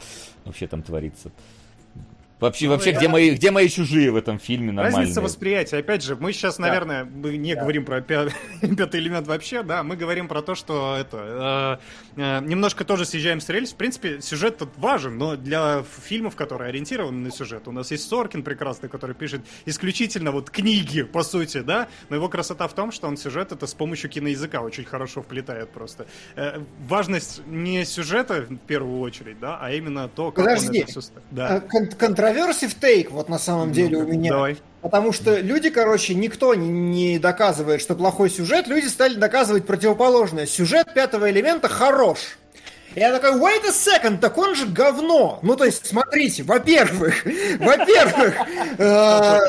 вообще 0.46 0.68
там 0.68 0.84
творится. 0.84 1.32
Вообще, 2.40 2.66
Ну, 2.66 2.72
вообще, 2.72 2.92
я- 2.92 2.98
где 2.98 3.08
мои, 3.10 3.32
где 3.36 3.52
мои 3.52 3.68
чужие 3.68 4.12
в 4.12 4.16
этом 4.16 4.40
фильме 4.40 4.72
нормальные? 4.72 5.00
Разница 5.02 5.22
восприятия. 5.22 5.78
Опять 5.78 6.04
же, 6.04 6.16
мы 6.16 6.32
сейчас, 6.32 6.58
наверное, 6.58 7.04
мы 7.04 7.36
не 7.38 7.54
говорим 7.56 7.84
про 7.84 8.00
пя- 8.00 8.32
пятый 8.78 9.00
элемент 9.02 9.28
вообще, 9.28 9.62
да, 9.64 9.84
мы 9.84 9.98
говорим 9.98 10.28
про 10.30 10.42
то, 10.42 10.56
что 10.56 10.96
это 10.98 11.80
э, 12.16 12.22
э, 12.22 12.42
немножко 12.46 12.86
тоже 12.86 13.06
съезжаем 13.06 13.42
с 13.42 13.50
рельс. 13.50 13.74
В 13.74 13.76
принципе, 13.76 14.22
сюжет 14.22 14.58
тут 14.58 14.70
важен, 14.78 15.18
но 15.18 15.36
для 15.36 15.84
фильмов, 16.06 16.36
которые 16.38 16.70
ориентированы 16.70 17.18
на 17.26 17.32
сюжет, 17.32 17.68
у 17.68 17.72
нас 17.74 17.92
есть 17.92 18.08
Соркин 18.08 18.44
прекрасный, 18.44 18.88
который 18.88 19.16
пишет 19.16 19.42
исключительно 19.66 20.32
вот 20.32 20.50
книги, 20.50 21.04
по 21.04 21.24
сути, 21.24 21.60
да, 21.60 21.90
но 22.10 22.16
его 22.16 22.30
красота 22.30 22.68
в 22.70 22.74
том, 22.74 22.92
что 22.94 23.08
он 23.08 23.18
сюжет 23.18 23.52
это 23.52 23.68
с 23.68 23.74
помощью 23.74 24.10
киноязыка 24.10 24.62
очень 24.62 24.86
хорошо 24.86 25.22
вплетает 25.22 25.72
просто. 25.72 26.06
Э, 26.38 26.60
важность 26.88 27.42
не 27.48 27.84
сюжета 27.84 28.46
в 28.50 28.56
первую 28.60 29.02
очередь, 29.02 29.40
да, 29.40 29.58
а 29.62 29.72
именно 29.72 30.08
то, 30.08 30.32
как 30.32 30.46
Подожди. 30.46 30.68
он 30.84 30.84
это 30.90 31.02
все. 31.02 31.12
Да. 31.32 31.48
А, 31.56 31.60
кон- 31.60 31.88
Контроверсив 32.30 32.76
тейк, 32.76 33.12
вот 33.12 33.28
на 33.28 33.40
самом 33.40 33.72
деле 33.72 33.98
у 33.98 34.08
меня. 34.08 34.32
Давай. 34.34 34.58
Потому 34.82 35.12
что 35.12 35.40
люди, 35.40 35.70
короче, 35.70 36.14
никто 36.14 36.54
не 36.54 37.18
доказывает, 37.18 37.82
что 37.82 37.96
плохой 37.96 38.30
сюжет, 38.30 38.68
люди 38.68 38.86
стали 38.86 39.16
доказывать 39.16 39.66
противоположное. 39.66 40.46
Сюжет 40.46 40.94
пятого 40.94 41.30
элемента 41.32 41.68
хорош. 41.68 42.38
И 42.96 43.00
я 43.00 43.18
такой, 43.18 43.40
wait 43.40 43.66
a 43.66 43.72
second, 43.72 44.20
так 44.20 44.38
он 44.38 44.56
же 44.56 44.66
говно. 44.66 45.40
Ну, 45.42 45.56
то 45.56 45.66
есть, 45.66 45.86
смотрите, 45.86 46.44
во-первых, 46.44 47.24
во-первых, 47.60 48.36
э, 48.78 49.40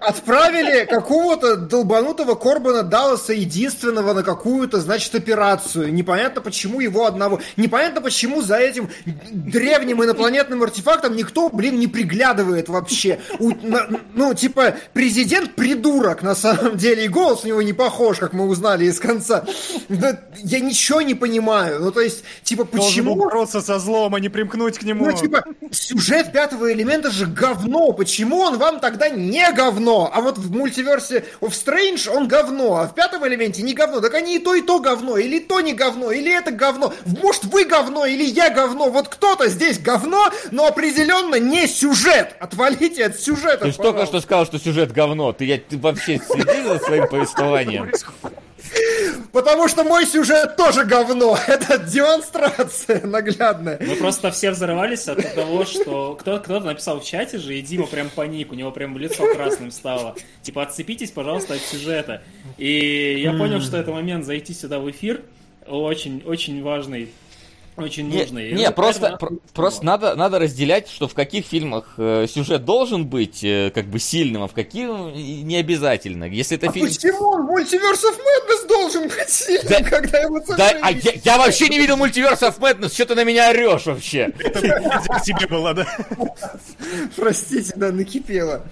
отправили 0.00 0.84
какого-то 0.84 1.56
долбанутого 1.56 2.34
Корбана 2.34 2.82
Далласа 2.82 3.32
единственного 3.32 4.12
на 4.12 4.22
какую-то, 4.22 4.80
значит, 4.80 5.14
операцию. 5.14 5.92
Непонятно, 5.92 6.40
почему 6.40 6.80
его 6.80 7.06
одного. 7.06 7.40
Непонятно, 7.56 8.00
почему 8.00 8.42
за 8.42 8.56
этим 8.56 8.90
древним 9.30 10.02
инопланетным 10.02 10.62
артефактом 10.62 11.16
никто, 11.16 11.48
блин, 11.48 11.78
не 11.78 11.86
приглядывает 11.86 12.68
вообще. 12.68 13.20
Ну, 13.38 14.34
типа, 14.34 14.76
президент 14.92 15.54
придурок, 15.54 16.22
на 16.22 16.34
самом 16.34 16.76
деле, 16.76 17.04
и 17.04 17.08
голос 17.08 17.44
у 17.44 17.48
него 17.48 17.62
не 17.62 17.72
похож, 17.72 18.18
как 18.18 18.32
мы 18.32 18.46
узнали 18.46 18.84
из 18.84 18.98
конца. 18.98 19.44
Я 19.88 20.60
ничего 20.60 21.02
не 21.02 21.14
понимаю. 21.14 21.80
Ну, 21.80 21.90
то 21.90 22.00
есть, 22.00 22.24
типа, 22.50 22.64
Должен 22.64 22.88
почему... 22.88 23.14
был 23.14 23.24
бороться 23.24 23.60
со 23.60 23.78
злом, 23.78 24.14
а 24.14 24.20
не 24.20 24.28
примкнуть 24.28 24.78
к 24.78 24.82
нему. 24.82 25.06
Ну, 25.06 25.12
типа, 25.12 25.44
сюжет 25.70 26.32
пятого 26.32 26.72
элемента 26.72 27.10
же 27.10 27.26
говно. 27.26 27.92
Почему 27.92 28.38
он 28.38 28.58
вам 28.58 28.80
тогда 28.80 29.08
не 29.08 29.50
говно? 29.52 30.10
А 30.12 30.20
вот 30.20 30.36
в 30.36 30.50
мультиверсе 30.50 31.24
of 31.40 31.50
Strange 31.50 32.10
он 32.10 32.26
говно, 32.26 32.76
а 32.76 32.88
в 32.88 32.94
пятом 32.94 33.26
элементе 33.26 33.62
не 33.62 33.72
говно. 33.72 34.00
Так 34.00 34.14
они 34.14 34.36
и 34.36 34.38
то, 34.40 34.54
и 34.54 34.62
то 34.62 34.80
говно, 34.80 35.16
или 35.16 35.38
то 35.38 35.60
не 35.60 35.74
говно, 35.74 36.10
или 36.10 36.36
это 36.36 36.50
говно. 36.50 36.92
Может, 37.22 37.44
вы 37.44 37.64
говно, 37.64 38.04
или 38.04 38.24
я 38.24 38.50
говно. 38.50 38.90
Вот 38.90 39.08
кто-то 39.08 39.48
здесь 39.48 39.78
говно, 39.78 40.30
но 40.50 40.66
определенно 40.66 41.36
не 41.36 41.68
сюжет. 41.68 42.34
Отвалите 42.40 43.06
от 43.06 43.20
сюжета, 43.20 43.70
Ты 43.70 43.72
только 43.72 44.06
что 44.06 44.20
сказал, 44.20 44.44
что 44.44 44.58
сюжет 44.58 44.90
говно. 44.92 45.32
Ты, 45.32 45.44
я, 45.44 45.58
ты 45.58 45.78
вообще 45.78 46.20
следи 46.26 46.62
за 46.64 46.78
своим 46.80 47.06
повествованием. 47.06 47.92
Потому 49.32 49.68
что 49.68 49.84
мой 49.84 50.06
сюжет 50.06 50.56
тоже 50.56 50.84
говно. 50.84 51.38
Это 51.46 51.78
демонстрация 51.78 53.06
наглядная. 53.06 53.78
Мы 53.80 53.96
просто 53.96 54.30
все 54.30 54.50
взорвались 54.50 55.08
от 55.08 55.34
того, 55.34 55.64
что 55.64 56.16
кто- 56.20 56.38
кто-то 56.38 56.66
написал 56.66 57.00
в 57.00 57.04
чате 57.04 57.38
же, 57.38 57.56
и 57.58 57.62
Дима 57.62 57.86
прям 57.86 58.10
паник, 58.10 58.52
у 58.52 58.54
него 58.54 58.70
прям 58.70 58.96
лицо 58.98 59.32
красным 59.34 59.70
стало. 59.70 60.14
Типа, 60.42 60.62
отцепитесь, 60.62 61.10
пожалуйста, 61.10 61.54
от 61.54 61.60
сюжета. 61.60 62.22
И 62.58 63.20
я 63.22 63.32
понял, 63.32 63.60
что 63.60 63.76
это 63.76 63.90
момент 63.92 64.24
зайти 64.24 64.52
сюда 64.54 64.78
в 64.78 64.90
эфир 64.90 65.22
очень, 65.66 66.22
очень 66.26 66.62
важный, 66.62 67.10
очень 67.76 68.08
Не, 68.08 68.18
нужный. 68.18 68.50
И 68.50 68.54
не, 68.54 68.70
просто, 68.70 69.16
про- 69.18 69.30
просто 69.54 69.84
надо, 69.86 70.14
надо 70.14 70.38
разделять, 70.38 70.88
что 70.88 71.08
в 71.08 71.14
каких 71.14 71.46
фильмах 71.46 71.94
э, 71.96 72.26
сюжет 72.28 72.64
должен 72.64 73.06
быть 73.06 73.42
э, 73.42 73.70
как 73.74 73.86
бы 73.86 73.98
сильным, 73.98 74.42
а 74.42 74.48
в 74.48 74.52
каких 74.52 74.88
не 74.88 75.56
обязательно. 75.56 76.24
Если 76.24 76.56
это 76.58 76.68
А 76.68 76.72
фильм... 76.72 76.86
почему 76.88 77.38
Multiverse 77.38 78.04
of 78.04 78.18
Madness 78.18 78.68
должен 78.68 79.02
быть 79.04 79.28
сильным, 79.30 79.66
Да- 79.68 79.82
когда 79.82 80.18
его 80.18 80.40
Да, 80.56 80.72
а 80.82 80.90
я, 80.90 81.12
я 81.24 81.38
вообще 81.38 81.68
не 81.68 81.78
видел 81.78 81.96
мультиверс 81.96 82.42
of 82.42 82.58
Madness, 82.58 82.92
что 82.92 83.06
ты 83.06 83.14
на 83.14 83.24
меня 83.24 83.50
орешь 83.50 83.86
вообще? 83.86 84.30
Это 84.38 84.60
к 84.60 85.22
тебе 85.22 85.46
было, 85.46 85.72
да? 85.74 85.86
Простите, 87.16 87.72
да, 87.76 87.92
накипело. 87.92 88.62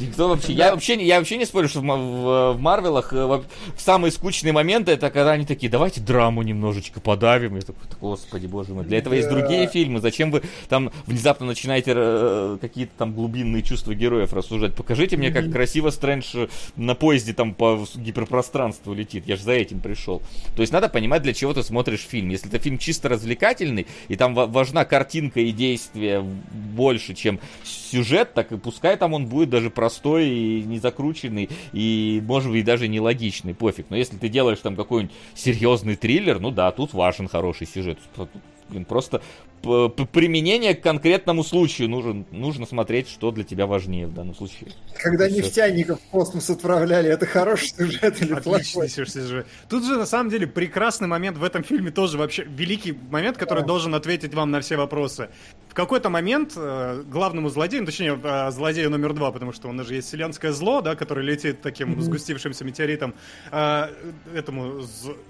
Никто 0.00 0.28
вообще, 0.28 0.52
я 0.52 0.72
вообще, 0.72 0.96
не- 0.96 1.04
я 1.06 1.18
вообще 1.18 1.36
не 1.36 1.44
спорю, 1.46 1.68
что 1.68 1.80
в, 1.80 1.82
Ма- 1.84 1.96
в, 1.96 2.52
в 2.54 2.60
Марвелах 2.60 3.12
э, 3.12 3.42
самые 3.76 4.10
скучные 4.12 4.52
моменты 4.52 4.92
это 4.92 5.10
когда 5.10 5.32
они 5.32 5.46
такие, 5.46 5.70
давайте 5.70 6.00
драму 6.00 6.42
немножечко 6.42 7.00
подавим. 7.00 7.56
Я 7.56 7.62
такой, 7.62 7.82
господи, 8.00 8.45
боже 8.46 8.74
мой, 8.74 8.84
для 8.84 8.98
этого 8.98 9.14
есть 9.14 9.28
другие 9.28 9.66
фильмы. 9.68 10.00
Зачем 10.00 10.30
вы 10.30 10.42
там 10.68 10.90
внезапно 11.06 11.46
начинаете 11.46 11.92
э, 11.94 12.58
какие-то 12.60 12.92
там 12.96 13.12
глубинные 13.12 13.62
чувства 13.62 13.94
героев 13.94 14.32
рассуждать? 14.32 14.74
Покажите 14.74 15.16
мне, 15.16 15.30
как 15.30 15.50
красиво 15.50 15.90
Стрэндж 15.90 16.34
э, 16.34 16.48
на 16.76 16.94
поезде 16.94 17.32
там 17.32 17.54
по 17.54 17.84
гиперпространству 17.94 18.94
летит. 18.94 19.24
Я 19.26 19.36
же 19.36 19.42
за 19.42 19.52
этим 19.52 19.80
пришел. 19.80 20.22
То 20.54 20.62
есть 20.62 20.72
надо 20.72 20.88
понимать, 20.88 21.22
для 21.22 21.34
чего 21.34 21.52
ты 21.54 21.62
смотришь 21.62 22.00
фильм. 22.00 22.28
Если 22.30 22.48
это 22.48 22.58
фильм 22.58 22.78
чисто 22.78 23.08
развлекательный, 23.08 23.86
и 24.08 24.16
там 24.16 24.34
ва- 24.34 24.46
важна 24.46 24.84
картинка 24.84 25.40
и 25.40 25.52
действие 25.52 26.22
больше, 26.22 27.14
чем 27.14 27.40
сюжет, 27.64 28.34
так 28.34 28.52
и 28.52 28.56
пускай 28.56 28.96
там 28.96 29.14
он 29.14 29.26
будет 29.26 29.50
даже 29.50 29.70
простой 29.70 30.28
и 30.28 30.62
не 30.62 30.78
закрученный, 30.78 31.48
и, 31.72 32.22
может 32.26 32.50
быть, 32.50 32.64
даже 32.64 32.88
нелогичный, 32.88 33.54
пофиг. 33.54 33.86
Но 33.90 33.96
если 33.96 34.16
ты 34.16 34.28
делаешь 34.28 34.58
там 34.60 34.76
какой-нибудь 34.76 35.14
серьезный 35.34 35.96
триллер, 35.96 36.40
ну 36.40 36.50
да, 36.50 36.70
тут 36.70 36.94
важен 36.94 37.28
хороший 37.28 37.66
сюжет. 37.66 37.98
Тут, 38.14 38.28
блин, 38.68 38.84
Просто 38.84 39.22
применение 39.62 40.74
к 40.74 40.82
конкретному 40.82 41.42
случаю 41.42 41.88
нужен, 41.88 42.26
нужно 42.30 42.66
смотреть, 42.66 43.08
что 43.08 43.30
для 43.30 43.44
тебя 43.44 43.66
важнее 43.66 44.06
в 44.06 44.14
данном 44.14 44.34
случае. 44.34 44.70
Когда 44.96 45.26
Всё. 45.28 45.36
нефтяников 45.36 46.00
в 46.00 46.10
космос 46.10 46.50
отправляли, 46.50 47.10
это 47.10 47.26
хороший 47.26 47.68
сюжет 47.68 48.22
или 48.22 48.34
плохой? 48.34 48.60
Отличный 48.60 49.06
сюжет. 49.06 49.46
Тут 49.68 49.84
же, 49.84 49.96
на 49.96 50.06
самом 50.06 50.30
деле, 50.30 50.46
прекрасный 50.46 51.08
момент 51.08 51.38
в 51.38 51.44
этом 51.44 51.64
фильме 51.64 51.90
тоже 51.90 52.18
вообще 52.18 52.44
великий 52.44 52.96
момент, 53.10 53.36
который 53.36 53.64
должен 53.64 53.94
ответить 53.94 54.34
вам 54.34 54.50
на 54.50 54.60
все 54.60 54.76
вопросы. 54.76 55.28
В 55.68 55.74
какой-то 55.74 56.08
момент 56.08 56.52
э, 56.56 57.02
главному 57.06 57.50
злодею, 57.50 57.82
ну, 57.82 57.86
точнее, 57.86 58.18
э, 58.22 58.50
злодею 58.50 58.90
номер 58.90 59.12
два, 59.12 59.30
потому 59.30 59.52
что 59.52 59.68
у 59.68 59.72
нас 59.72 59.86
же 59.86 59.94
есть 59.94 60.08
вселенское 60.08 60.52
зло, 60.52 60.80
да, 60.80 60.94
которое 60.94 61.22
летит 61.22 61.60
таким 61.60 62.00
сгустившимся 62.00 62.64
метеоритом, 62.64 63.14
э, 63.52 63.88
этому, 64.34 64.82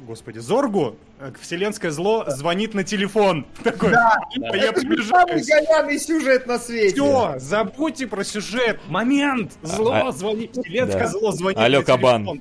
господи, 0.06 0.38
Зоргу, 0.38 0.96
э, 1.18 1.32
вселенское 1.40 1.90
зло 1.90 2.24
звонит 2.28 2.74
на 2.74 2.84
телефон. 2.84 3.46
Такой, 3.64 3.92
«Типа, 4.32 4.56
я 4.56 4.72
же 4.74 5.04
самый 5.04 5.42
говяный 5.42 5.98
сюжет 5.98 6.46
на 6.46 6.58
свете. 6.58 6.94
Все, 6.96 7.34
забудьте 7.38 8.06
про 8.06 8.24
сюжет. 8.24 8.80
Момент. 8.88 9.52
Зло 9.62 9.92
А- 9.92 10.12
звонит. 10.12 10.52
Вселенское 10.52 11.02
да. 11.04 11.08
зло 11.08 11.32
звонит. 11.32 11.58
Алло, 11.58 11.82
кабан. 11.82 12.40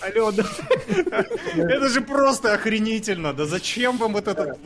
Алло, 0.00 0.32
да. 0.32 0.44
Это 1.56 1.88
же 1.88 2.00
просто 2.00 2.54
охренительно. 2.54 3.32
Да 3.32 3.46
зачем 3.46 3.96
вам 3.98 4.12
вот 4.14 4.26
это? 4.28 4.56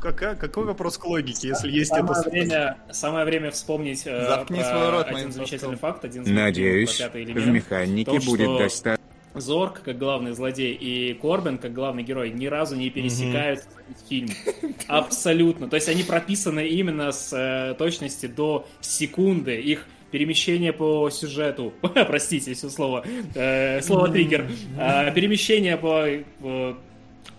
Какая, 0.00 0.34
какой 0.34 0.64
вопрос 0.66 0.98
к 0.98 1.04
логике, 1.06 1.48
если 1.48 1.70
есть 1.70 1.88
Самое 1.90 2.20
это... 2.20 2.30
время, 2.30 2.76
самое 2.92 3.24
время 3.24 3.50
вспомнить 3.50 4.02
э, 4.06 4.26
Заткни 4.26 4.62
свой 4.62 4.90
рот, 4.90 5.06
один 5.08 5.32
замечательный 5.32 5.76
факт, 5.76 6.04
один 6.04 6.22
Надеюсь, 6.32 6.96
пятый 6.96 7.24
в 7.24 7.28
элемент. 7.28 7.46
механике 7.54 8.10
То, 8.10 8.20
что- 8.20 8.30
будет 8.30 8.58
достаточно. 8.58 8.99
Зорг, 9.34 9.82
как 9.82 9.98
главный 9.98 10.32
злодей, 10.32 10.74
и 10.74 11.14
Корбин, 11.14 11.58
как 11.58 11.72
главный 11.72 12.02
герой, 12.02 12.30
ни 12.30 12.46
разу 12.46 12.76
не 12.76 12.90
пересекаются 12.90 13.68
за 13.70 13.82
весь 13.88 14.08
фильм. 14.08 14.74
Абсолютно. 14.88 15.68
То 15.68 15.76
есть 15.76 15.88
они 15.88 16.02
прописаны 16.02 16.66
именно 16.66 17.12
с 17.12 17.32
э, 17.32 17.74
точности 17.74 18.26
до 18.26 18.66
секунды. 18.80 19.60
Их 19.60 19.86
перемещение 20.10 20.72
по 20.72 21.08
сюжету, 21.10 21.72
простите, 21.82 22.54
все 22.54 22.68
слово, 22.68 23.04
э, 23.34 23.80
слово 23.82 24.08
триггер, 24.08 24.50
А, 24.76 25.10
перемещение 25.12 25.76
по 25.76 26.06
э, 26.06 26.74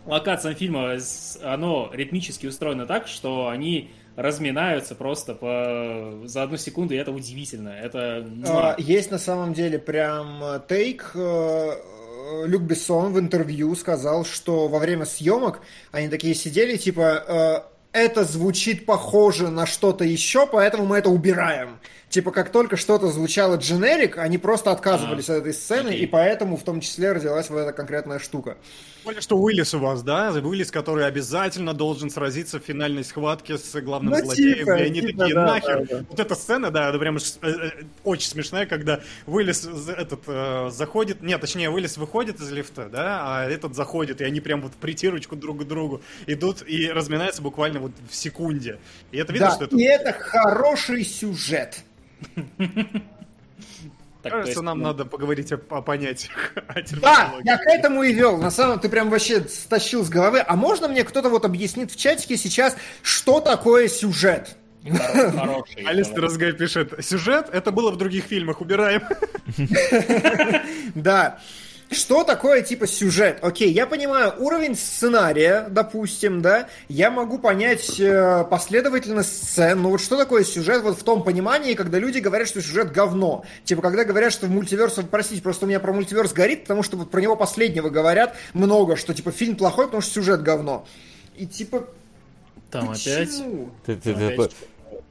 локациям 0.06 0.56
фильма, 0.56 0.98
оно 1.44 1.90
ритмически 1.94 2.48
устроено 2.48 2.86
так, 2.86 3.08
что 3.08 3.50
они 3.50 3.90
разминаются 4.16 4.96
просто 4.96 5.36
по... 5.36 6.28
за 6.28 6.44
одну 6.44 6.58
секунду, 6.58 6.94
и 6.94 6.98
это 6.98 7.12
удивительно. 7.12 7.70
Это... 7.70 8.28
А, 8.48 8.76
Есть 8.78 9.12
на 9.12 9.20
самом 9.20 9.54
деле 9.54 9.80
прям 9.80 10.44
э, 10.44 10.62
тейк 10.68 11.12
э, 11.16 11.20
э, 11.20 12.48
Люк 12.48 12.64
Бессон 12.64 13.14
в 13.14 13.20
интервью 13.20 13.76
сказал, 13.76 14.26
что 14.26 14.68
во 14.68 14.80
время 14.80 15.06
съемок 15.06 15.62
они 15.92 16.10
такие 16.10 16.36
сидели, 16.36 16.78
типа, 16.78 17.24
э, 17.64 17.72
это 17.94 18.24
звучит 18.24 18.86
похоже 18.86 19.50
на 19.50 19.66
что-то 19.66 20.04
еще, 20.04 20.48
поэтому 20.48 20.86
мы 20.86 20.98
это 20.98 21.10
убираем. 21.10 21.80
Типа, 22.10 22.32
как 22.32 22.50
только 22.50 22.76
что-то 22.76 23.08
звучало 23.08 23.56
дженерик, 23.56 24.18
они 24.18 24.38
просто 24.38 24.72
отказывались 24.72 25.30
от 25.30 25.38
этой 25.38 25.54
сцены, 25.54 25.90
окей. 25.90 26.02
и 26.02 26.06
поэтому 26.06 26.58
в 26.58 26.64
том 26.64 26.82
числе 26.82 27.14
родилась 27.14 27.50
вот 27.50 27.60
эта 27.60 27.74
конкретная 27.74 28.20
штука. 28.20 28.58
Более, 29.04 29.22
что 29.22 29.38
Уиллис 29.38 29.74
у 29.74 29.80
вас, 29.80 30.04
да? 30.04 30.32
Уиллис, 30.32 30.70
который 30.70 31.06
обязательно 31.06 31.74
должен 31.74 32.10
сразиться 32.10 32.60
в 32.60 32.64
финальной 32.64 33.04
схватке 33.04 33.58
с 33.58 33.82
главным 33.82 34.14
Ну, 34.14 34.24
злодеем. 34.24 34.60
типа, 34.60 34.78
и 34.78 34.84
они 34.84 35.02
типа, 35.02 35.20
такие, 35.20 35.36
да, 35.36 35.46
нахер. 35.46 35.80
да, 35.88 35.98
да. 35.98 36.06
Вот 36.08 36.20
эта 36.20 36.36
сцена, 36.36 36.70
да, 36.70 36.90
это 36.90 37.00
прям 37.00 37.18
э, 37.18 37.20
э, 37.42 37.70
очень 38.04 38.30
смешная, 38.30 38.66
когда 38.68 39.02
Уиллис 39.26 39.66
этот 39.88 40.22
э, 40.28 40.70
заходит, 40.72 41.24
нет, 41.24 41.42
точнее, 41.42 41.70
Уиллис 41.72 41.98
выходит 41.98 42.40
из 42.40 42.52
лифта, 42.52 42.90
да, 42.92 43.22
а 43.24 43.50
этот 43.50 43.76
заходит, 43.76 44.22
и 44.22 44.24
они 44.24 44.40
прям 44.40 44.62
вот 44.62 44.74
притирочку 44.74 45.36
друг 45.36 45.62
к 45.62 45.64
другу 45.64 46.02
идут 46.28 46.64
и 46.68 46.90
разминаются 46.92 47.42
буквально 47.42 47.80
вот 47.80 47.94
в 48.10 48.16
секунде. 48.16 48.80
И 49.12 49.18
это 49.18 49.34
видно, 49.34 49.50
да, 49.50 49.56
что 49.56 49.66
это... 49.66 49.76
и 49.76 49.84
это 49.84 50.14
хороший 50.14 51.04
сюжет. 51.04 51.84
Так, 54.22 54.34
Кажется, 54.34 54.52
есть, 54.52 54.62
нам 54.62 54.80
ну, 54.80 54.86
надо 54.86 55.06
поговорить 55.06 55.52
о, 55.52 55.60
о 55.70 55.82
понятиях. 55.82 56.54
о 56.68 56.82
Да, 57.02 57.34
я 57.44 57.58
к 57.58 57.66
этому 57.66 58.04
и 58.04 58.14
вел. 58.14 58.38
На 58.38 58.52
самом 58.52 58.80
ты 58.80 58.88
прям 58.88 59.10
вообще 59.10 59.42
стащил 59.48 60.04
с 60.04 60.10
головы. 60.10 60.44
А 60.46 60.56
можно 60.56 60.88
мне 60.88 61.04
кто-то 61.04 61.30
вот 61.30 61.44
объяснит 61.44 61.92
в 61.92 61.98
чатике 61.98 62.38
сейчас, 62.38 62.78
что 63.02 63.40
такое 63.40 63.88
сюжет? 63.88 64.56
хоро- 64.84 65.38
Хороший. 65.38 65.84
Алистер 65.86 66.30
СГ 66.30 66.58
пишет, 66.58 66.94
сюжет, 67.04 67.50
это 67.52 67.72
было 67.72 67.92
в 67.92 67.98
других 67.98 68.26
фильмах, 68.26 68.62
убираем. 68.62 69.04
Да. 70.96 71.40
Что 71.92 72.24
такое 72.24 72.62
типа 72.62 72.88
сюжет? 72.88 73.40
Окей, 73.42 73.70
я 73.70 73.86
понимаю 73.86 74.34
уровень 74.40 74.78
сценария, 74.78 75.68
допустим, 75.70 76.42
да. 76.42 76.70
Я 76.88 77.12
могу 77.12 77.38
понять 77.38 78.00
э, 78.00 78.46
последовательность 78.50 79.44
сцен. 79.44 79.82
Но 79.82 79.90
вот 79.90 80.00
что 80.00 80.16
такое 80.16 80.46
сюжет 80.46 80.84
вот 80.84 80.98
в 80.98 81.04
том 81.04 81.22
понимании, 81.22 81.74
когда 81.74 82.00
люди 82.00 82.20
говорят, 82.20 82.48
что 82.48 82.62
сюжет 82.62 82.94
говно. 82.94 83.44
Типа, 83.66 83.82
когда 83.82 84.06
говорят, 84.06 84.32
что 84.32 84.46
в 84.46 84.50
мультиверс, 84.50 85.00
простите, 85.12 85.42
просто 85.42 85.66
у 85.66 85.68
меня 85.68 85.82
про 85.82 85.92
мультиверс 85.92 86.32
горит, 86.32 86.62
потому 86.62 86.82
что 86.82 86.96
вот 86.96 87.12
про 87.12 87.20
него 87.20 87.36
последнего 87.36 87.90
говорят 87.90 88.38
много, 88.54 88.96
что 88.96 89.14
типа 89.14 89.32
фильм 89.32 89.58
плохой, 89.58 89.88
потому 89.88 90.02
что 90.02 90.14
сюжет 90.14 90.44
говно. 90.44 90.86
И 91.36 91.46
типа, 91.46 91.90
Там 92.70 92.92
опять. 92.92 93.32
почему? 93.32 93.70
Ты, 93.86 93.98
ты 93.98 94.12
Опять 94.12 94.30
такой, 94.30 94.50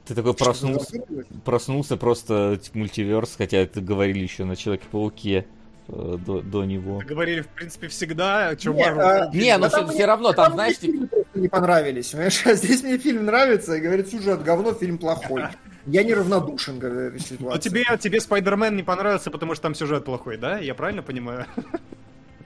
ты 0.07 0.15
такой 0.15 0.33
проснулся, 0.33 1.03
проснулся 1.45 1.95
просто 1.95 2.59
типа, 2.59 2.79
мультиверс, 2.79 3.35
хотя 3.37 3.57
это 3.57 3.81
говорили 3.81 4.23
еще 4.23 4.45
на 4.45 4.55
Человеке-пауке 4.55 5.45
э, 5.87 6.17
до, 6.25 6.41
до 6.41 6.63
него. 6.65 7.01
Говорили, 7.05 7.41
в 7.41 7.47
принципе, 7.47 7.87
всегда, 7.87 8.55
что 8.57 8.73
Не, 8.73 8.83
а, 8.83 9.29
Не, 9.33 9.57
ну 9.57 9.63
Да 9.63 9.69
там 9.69 9.87
все, 9.87 9.95
мне- 9.95 10.05
равно, 10.05 10.33
там, 10.33 10.45
Там 10.45 10.53
знаешь, 10.53 10.77
мне 10.81 10.91
фильмы 10.91 11.07
просто 11.07 11.39
не 11.39 11.47
понравились, 11.47 12.09
понимаешь? 12.11 12.41
А 12.45 12.53
здесь 12.53 12.83
мне 12.83 12.97
фильм 12.97 13.25
нравится, 13.25 13.75
и 13.75 13.81
говорит, 13.81 14.09
сюжет 14.09 14.43
говно, 14.43 14.73
фильм 14.73 14.97
плохой. 14.97 15.43
Я 15.85 16.03
неравнодушен 16.03 16.79
к 16.79 16.83
этой 16.83 17.19
ситуации. 17.19 17.43
Но 17.43 17.57
тебе, 17.57 17.85
тебе 17.99 18.21
Спайдермен 18.21 18.75
не 18.75 18.83
понравился, 18.83 19.31
потому 19.31 19.55
что 19.55 19.63
там 19.63 19.75
сюжет 19.75 20.05
плохой, 20.05 20.37
да? 20.37 20.59
Я 20.59 20.75
правильно 20.75 21.01
понимаю? 21.03 21.45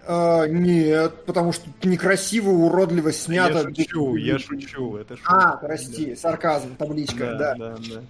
А, 0.08 0.46
нет, 0.46 1.26
потому 1.26 1.52
что 1.52 1.68
некрасиво, 1.84 2.52
уродливо 2.52 3.12
снято. 3.12 3.68
Я 3.70 3.76
шучу, 3.76 4.16
я 4.18 4.38
шучу, 4.38 4.98
это 4.98 5.18
шутка. 5.18 5.34
А, 5.34 5.58
прости, 5.58 6.16
сарказм, 6.16 6.76
табличка, 6.76 7.36
да. 7.36 7.56
да, 7.56 7.76
да. 7.78 8.02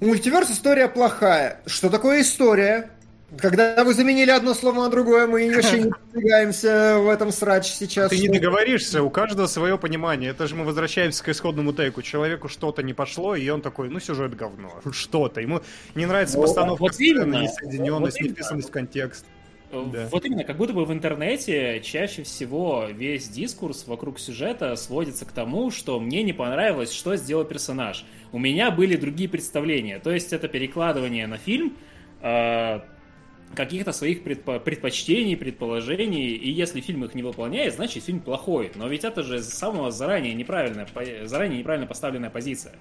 Мультиверс 0.00 0.50
история 0.50 0.88
плохая. 0.88 1.60
Что 1.66 1.88
такое 1.88 2.22
история? 2.22 2.90
Когда 3.36 3.84
вы 3.84 3.92
заменили 3.92 4.30
одно 4.30 4.54
слово 4.54 4.84
на 4.84 4.88
другое, 4.88 5.26
мы 5.26 5.54
вообще 5.54 5.82
не 5.82 5.90
продвигаемся 6.12 6.98
в 6.98 7.08
этом 7.08 7.30
срач 7.30 7.66
сейчас. 7.66 8.08
Ты 8.08 8.18
не 8.18 8.28
договоришься, 8.28 9.02
у 9.02 9.10
каждого 9.10 9.46
свое 9.46 9.76
понимание. 9.76 10.30
Это 10.30 10.46
же 10.46 10.54
мы 10.54 10.64
возвращаемся 10.64 11.22
к 11.22 11.28
исходному 11.28 11.74
тейку. 11.74 12.00
Человеку 12.00 12.48
что-то 12.48 12.82
не 12.82 12.94
пошло, 12.94 13.36
и 13.36 13.46
он 13.50 13.60
такой, 13.60 13.90
ну, 13.90 14.00
сюжет 14.00 14.34
говно. 14.34 14.80
Что-то. 14.92 15.42
Ему 15.42 15.60
не 15.94 16.06
нравится 16.06 16.38
постановка 16.38 16.80
вот 16.80 16.94
сцены, 16.94 17.24
именно. 17.24 17.42
несоединенность, 17.42 18.16
Вот 18.16 18.20
именно. 18.20 18.30
невписанность 18.30 18.68
в 18.68 18.72
контекст. 18.72 19.26
Да. 19.70 20.08
Вот 20.10 20.24
именно, 20.24 20.44
как 20.44 20.56
будто 20.56 20.72
бы 20.72 20.86
в 20.86 20.92
интернете 20.94 21.82
чаще 21.84 22.22
всего 22.22 22.86
весь 22.90 23.28
дискурс 23.28 23.86
вокруг 23.86 24.18
сюжета 24.18 24.74
сводится 24.76 25.26
к 25.26 25.32
тому, 25.32 25.70
что 25.70 26.00
мне 26.00 26.22
не 26.22 26.32
понравилось, 26.32 26.90
что 26.90 27.16
сделал 27.16 27.44
персонаж. 27.44 28.06
У 28.32 28.38
меня 28.38 28.70
были 28.70 28.96
другие 28.96 29.28
представления. 29.28 29.98
То 29.98 30.10
есть 30.10 30.32
это 30.32 30.48
перекладывание 30.48 31.26
на 31.26 31.36
фильм 31.36 31.76
э, 32.22 32.80
каких-то 33.54 33.92
своих 33.92 34.22
предпо- 34.22 34.60
предпочтений, 34.60 35.36
предположений, 35.36 36.34
и 36.34 36.50
если 36.50 36.80
фильм 36.80 37.04
их 37.04 37.14
не 37.14 37.22
выполняет, 37.22 37.74
значит 37.74 38.04
фильм 38.04 38.20
плохой. 38.20 38.70
Но 38.74 38.88
ведь 38.88 39.04
это 39.04 39.22
же 39.22 39.42
с 39.42 39.48
самого 39.48 39.90
заранее 39.90 40.34
неправильная, 40.34 40.86
заранее 41.26 41.58
неправильно 41.58 41.86
поставленная 41.86 42.30
позиция. 42.30 42.74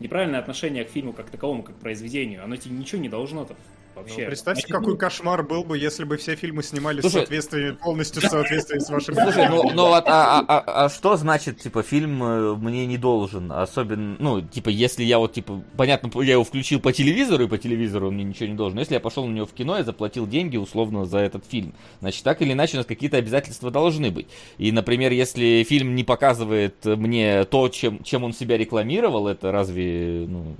Неправильное 0.00 0.40
отношение 0.40 0.84
к 0.84 0.90
фильму 0.90 1.12
как 1.12 1.30
таковому, 1.30 1.62
как 1.62 1.76
произведению. 1.76 2.44
Оно 2.44 2.56
тебе 2.56 2.76
ничего 2.76 3.00
не 3.00 3.08
должно 3.08 3.44
там 3.44 3.56
Ну, 3.96 4.02
вообще. 4.02 4.26
представьте, 4.26 4.60
Значит, 4.60 4.76
какой 4.76 4.92
ну, 4.92 4.98
кошмар 4.98 5.42
был 5.42 5.64
бы, 5.64 5.78
если 5.78 6.04
бы 6.04 6.18
все 6.18 6.36
фильмы 6.36 6.62
снимались 6.62 6.98
в 7.02 7.08
Слушай- 7.08 7.20
соответствии, 7.20 7.70
полностью 7.72 8.20
в 8.20 8.26
соответствии 8.26 8.78
с 8.78 8.90
вашим 8.90 9.14
Слушай, 9.14 9.48
ну, 9.48 9.70
ну 9.72 9.88
вот, 9.88 10.04
а, 10.06 10.40
а- 10.40 10.44
а- 10.46 10.84
а 10.84 10.88
что 10.90 11.16
значит, 11.16 11.60
типа, 11.60 11.82
фильм 11.82 12.22
э, 12.22 12.54
мне 12.56 12.84
не 12.84 12.98
должен? 12.98 13.50
Особенно, 13.50 14.16
ну, 14.18 14.42
типа, 14.42 14.68
если 14.68 15.02
я 15.02 15.18
вот, 15.18 15.32
типа, 15.32 15.62
понятно, 15.78 16.10
я 16.22 16.32
его 16.32 16.44
включил 16.44 16.78
по 16.78 16.92
телевизору, 16.92 17.44
и 17.44 17.48
по 17.48 17.56
телевизору 17.56 18.08
он 18.08 18.14
мне 18.16 18.24
ничего 18.24 18.48
не 18.48 18.54
должен. 18.54 18.74
Но 18.76 18.82
если 18.82 18.94
я 18.94 19.00
пошел 19.00 19.26
на 19.26 19.32
него 19.32 19.46
в 19.46 19.52
кино 19.54 19.78
и 19.78 19.82
заплатил 19.82 20.26
деньги, 20.26 20.58
условно, 20.58 21.06
за 21.06 21.18
этот 21.20 21.46
фильм, 21.46 21.72
значит, 22.00 22.22
так 22.22 22.42
или 22.42 22.52
иначе 22.52 22.74
у 22.74 22.80
нас 22.80 22.86
какие-то 22.86 23.16
обязательства 23.16 23.70
должны 23.70 24.10
быть. 24.10 24.26
И, 24.58 24.72
например, 24.72 25.10
если 25.12 25.64
фильм 25.66 25.94
не 25.94 26.04
показывает 26.04 26.84
мне 26.84 27.44
то, 27.44 27.70
чем, 27.70 28.02
чем 28.02 28.24
он 28.24 28.34
себя 28.34 28.58
рекламировал, 28.58 29.26
это 29.26 29.52
разве, 29.52 30.26
ну... 30.28 30.54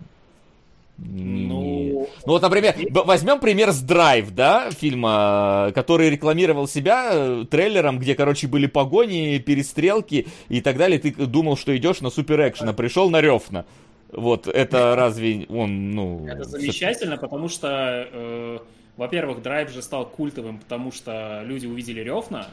Ну, 0.98 2.08
ну 2.24 2.32
вот, 2.32 2.40
например, 2.40 2.74
возьмем 2.90 3.38
пример 3.38 3.72
с 3.72 3.80
Драйв, 3.80 4.30
да, 4.30 4.70
фильма, 4.70 5.70
который 5.74 6.08
рекламировал 6.08 6.66
себя 6.66 7.10
э, 7.12 7.44
трейлером, 7.50 7.98
где, 7.98 8.14
короче, 8.14 8.46
были 8.46 8.66
погони, 8.66 9.38
перестрелки 9.38 10.26
и 10.48 10.60
так 10.62 10.78
далее. 10.78 10.98
Ты 10.98 11.12
думал, 11.12 11.58
что 11.58 11.76
идешь 11.76 12.00
на 12.00 12.08
супер 12.08 12.48
экшен, 12.48 12.70
а 12.70 12.72
пришел 12.72 13.10
на 13.10 13.20
Рёфна. 13.20 13.66
Вот, 14.10 14.48
это 14.48 14.96
разве 14.96 15.44
он, 15.50 15.90
ну... 15.90 16.26
Это 16.26 16.44
замечательно, 16.44 17.18
потому 17.18 17.50
что, 17.50 18.08
э, 18.10 18.58
во-первых, 18.96 19.42
драйв 19.42 19.70
же 19.70 19.82
стал 19.82 20.06
культовым, 20.06 20.60
потому 20.60 20.92
что 20.92 21.42
люди 21.44 21.66
увидели 21.66 22.00
Рёфна, 22.00 22.46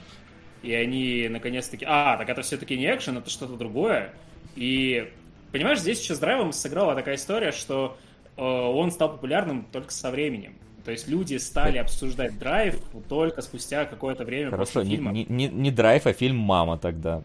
и 0.64 0.74
они 0.74 1.30
наконец-таки... 1.30 1.86
А, 1.88 2.18
так 2.18 2.28
это 2.28 2.41
все-таки 2.41 2.78
не 2.78 2.94
экшен, 2.94 3.18
это 3.18 3.30
что-то 3.30 3.56
другое. 3.56 4.14
И, 4.57 5.10
понимаешь, 5.53 5.80
здесь 5.80 6.02
еще 6.02 6.14
с 6.14 6.20
драйвом 6.20 6.52
сыграла 6.52 6.94
такая 6.94 7.15
история, 7.15 7.53
что 7.53 7.98
э, 7.98 8.12
он 8.36 8.92
стал 8.92 9.12
популярным 9.12 9.66
только 9.72 9.92
со 9.92 10.12
временем. 10.12 10.56
То 10.86 10.92
есть 10.92 11.08
люди 11.08 11.38
стали 11.38 11.78
обсуждать 11.78 12.38
драйв 12.38 12.76
только 13.08 13.42
спустя 13.42 13.86
какое-то 13.86 14.26
время 14.26 14.52
Хорошо, 14.52 14.80
после 14.80 14.90
не, 14.90 14.96
фильма. 14.96 15.12
не, 15.12 15.26
не- 15.30 15.48
не 15.48 15.72
Драйв, 15.72 16.06
а 16.06 16.14
фильм 16.14 16.38
«Мама» 16.38 16.78
тогда. 16.78 17.24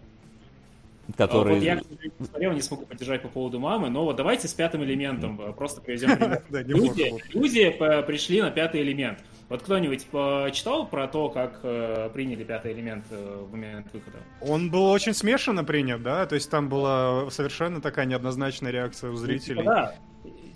Который... 1.17 1.55
Вот 1.55 1.63
я, 1.63 1.77
к 1.77 1.83
сожалению, 1.83 2.13
не 2.19 2.27
смотрел, 2.27 2.53
не 2.53 2.61
смогу 2.61 2.85
поддержать 2.85 3.23
по 3.23 3.29
поводу 3.29 3.59
мамы, 3.59 3.89
но 3.89 4.05
вот 4.05 4.17
давайте 4.17 4.47
с 4.47 4.53
пятым 4.53 4.85
элементом 4.85 5.41
э, 5.41 5.53
просто 5.55 5.81
приведем 5.81 6.11
Люди, 7.33 7.63
э, 7.63 8.03
пришли 8.03 8.43
на 8.43 8.51
пятый 8.51 8.83
элемент. 8.83 9.19
Вот 9.49 9.63
кто-нибудь 9.63 10.07
э, 10.13 10.51
читал 10.53 10.87
про 10.87 11.09
то, 11.09 11.31
как 11.31 11.61
э, 11.63 12.11
приняли 12.13 12.45
пятый 12.45 12.73
элемент 12.75 13.07
э, 13.11 13.43
в 13.43 13.51
момент 13.51 13.87
выхода? 13.95 14.19
Он 14.43 14.71
был 14.71 14.91
очень 14.91 15.15
смешанно 15.15 15.65
принят, 15.65 16.03
да? 16.03 16.27
То 16.27 16.35
есть 16.35 16.51
там 16.51 16.69
была 16.69 17.31
совершенно 17.31 17.81
такая 17.81 18.05
неоднозначная 18.05 18.71
реакция 18.71 19.11
у 19.11 19.17
зрителей. 19.17 19.63
Ну, 19.63 19.71
Да. 19.71 19.95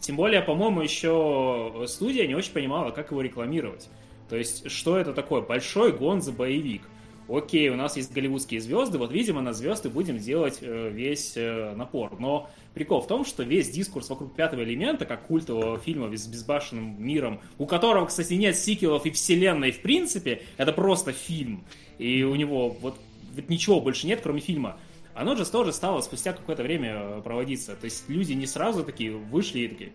Тем 0.03 0.16
более, 0.16 0.43
по-моему, 0.43 0.83
еще 0.83 1.85
студия 1.87 2.27
не 2.27 2.35
очень 2.35 2.53
понимала, 2.53 2.91
как 2.91 3.12
его 3.12 3.23
рекламировать. 3.23 3.89
То 4.29 4.37
есть, 4.37 4.69
что 4.69 4.99
это 4.99 5.12
такое? 5.15 5.43
Большой 5.43 5.93
гонзо 5.93 6.33
боевик. 6.33 6.83
Окей, 7.29 7.69
у 7.69 7.77
нас 7.77 7.97
есть 7.97 8.12
голливудские 8.12 8.61
звезды, 8.61 8.99
вот, 8.99 9.12
видимо, 9.12 9.41
на 9.43 9.53
звезды 9.53 9.89
будем 9.89 10.19
делать 10.19 10.59
э, 10.61 10.91
весь 10.91 11.35
э, 11.37 11.73
напор. 11.77 12.19
Но 12.19 12.51
прикол 12.74 13.01
в 13.01 13.07
том, 13.07 13.24
что 13.24 13.45
весь 13.45 13.70
дискурс 13.70 14.11
вокруг 14.11 14.35
пятого 14.35 14.65
элемента, 14.65 15.07
как 15.07 15.29
культового 15.29 15.79
фильма 15.79 16.15
с 16.16 16.27
безбашенным 16.27 17.01
миром, 17.01 17.41
у 17.59 17.66
которого, 17.66 18.07
кстати, 18.07 18.35
нет 18.35 18.57
сиквелов 18.57 19.07
и 19.07 19.11
вселенной 19.12 19.70
в 19.70 19.83
принципе, 19.83 20.43
это 20.57 20.73
просто 20.73 21.12
фильм. 21.12 21.65
И 21.99 22.24
у 22.24 22.35
него 22.35 22.70
вот, 22.70 22.99
вот 23.37 23.49
ничего 23.49 23.81
больше 23.81 24.09
нет, 24.09 24.19
кроме 24.20 24.41
фильма. 24.41 24.77
Оно 25.14 25.34
же 25.36 25.44
тоже 25.51 25.72
стало 25.72 26.01
спустя 26.01 26.32
какое-то 26.32 26.62
время 26.62 26.94
э, 26.94 27.20
проводиться. 27.22 27.76
То 27.76 27.84
есть 27.84 28.09
люди 28.09 28.32
не 28.32 28.47
сразу 28.47 28.82
такие 28.84 29.12
вышли 29.12 29.60
и 29.60 29.68
такие, 29.68 29.93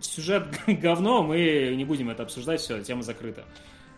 сюжет 0.00 0.46
говно, 0.66 1.22
мы 1.22 1.74
не 1.76 1.84
будем 1.84 2.10
это 2.10 2.22
обсуждать, 2.22 2.60
все, 2.60 2.82
тема 2.82 3.02
закрыта. 3.02 3.44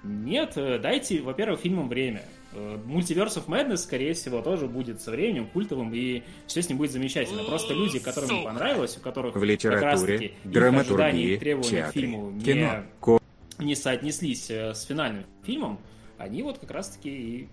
Нет, 0.02 0.54
э, 0.56 0.78
дайте, 0.78 1.20
во-первых, 1.20 1.60
фильмам 1.60 1.88
время. 1.88 2.24
Э, 2.54 2.76
Multiverse 2.86 3.36
of 3.36 3.46
Madness, 3.46 3.78
скорее 3.78 4.14
всего, 4.14 4.42
тоже 4.42 4.66
будет 4.66 5.00
со 5.00 5.12
временем 5.12 5.46
культовым, 5.46 5.94
и 5.94 6.22
все 6.48 6.60
с 6.60 6.68
ним 6.68 6.78
будет 6.78 6.90
замечательно. 6.90 7.44
Просто 7.44 7.72
люди, 7.74 8.00
которым 8.00 8.30
не 8.30 8.44
понравилось, 8.44 8.96
у 8.96 9.00
которых 9.00 9.36
В 9.36 9.38
как 9.38 9.48
литературе, 9.48 10.26
и 10.26 10.48
драматургии, 10.48 11.36
требования 11.36 11.86
к 11.88 11.92
фильму 11.92 12.32
кино, 12.40 12.54
не, 12.54 12.82
ко- 13.00 13.18
не 13.58 13.74
соотнеслись 13.76 14.50
с 14.50 14.82
финальным 14.82 15.24
фильмом, 15.44 15.78
они 16.18 16.42
вот 16.42 16.58
как 16.58 16.72
раз-таки 16.72 17.10
и 17.10 17.48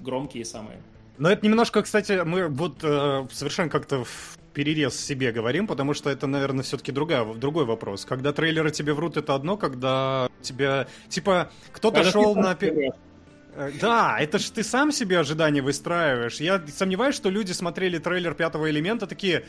громкие 0.00 0.44
самые. 0.44 0.80
Но 1.20 1.30
это 1.30 1.46
немножко, 1.46 1.82
кстати, 1.82 2.22
мы 2.24 2.48
вот 2.48 2.82
э, 2.82 3.26
совершенно 3.30 3.68
как-то 3.68 4.04
в 4.04 4.38
перерез 4.54 4.98
себе 4.98 5.32
говорим, 5.32 5.66
потому 5.66 5.92
что 5.92 6.08
это, 6.08 6.26
наверное, 6.26 6.64
все-таки 6.64 6.92
другая, 6.92 7.24
другой 7.34 7.66
вопрос. 7.66 8.06
Когда 8.06 8.32
трейлеры 8.32 8.70
тебе 8.70 8.94
врут, 8.94 9.18
это 9.18 9.34
одно, 9.34 9.58
когда 9.58 10.30
тебя, 10.40 10.88
типа, 11.10 11.50
кто-то 11.72 12.04
шел 12.04 12.34
на... 12.34 12.56
Э, 12.58 13.70
Да, 13.80 14.16
это 14.18 14.38
ж 14.38 14.44
ты 14.44 14.62
сам 14.62 14.92
себе 14.92 15.18
ожидания 15.18 15.60
выстраиваешь. 15.60 16.40
Я 16.40 16.62
сомневаюсь, 16.74 17.16
что 17.16 17.28
люди 17.28 17.52
смотрели 17.52 17.98
трейлер 17.98 18.32
пятого 18.32 18.70
элемента 18.70 19.06
такие. 19.06 19.44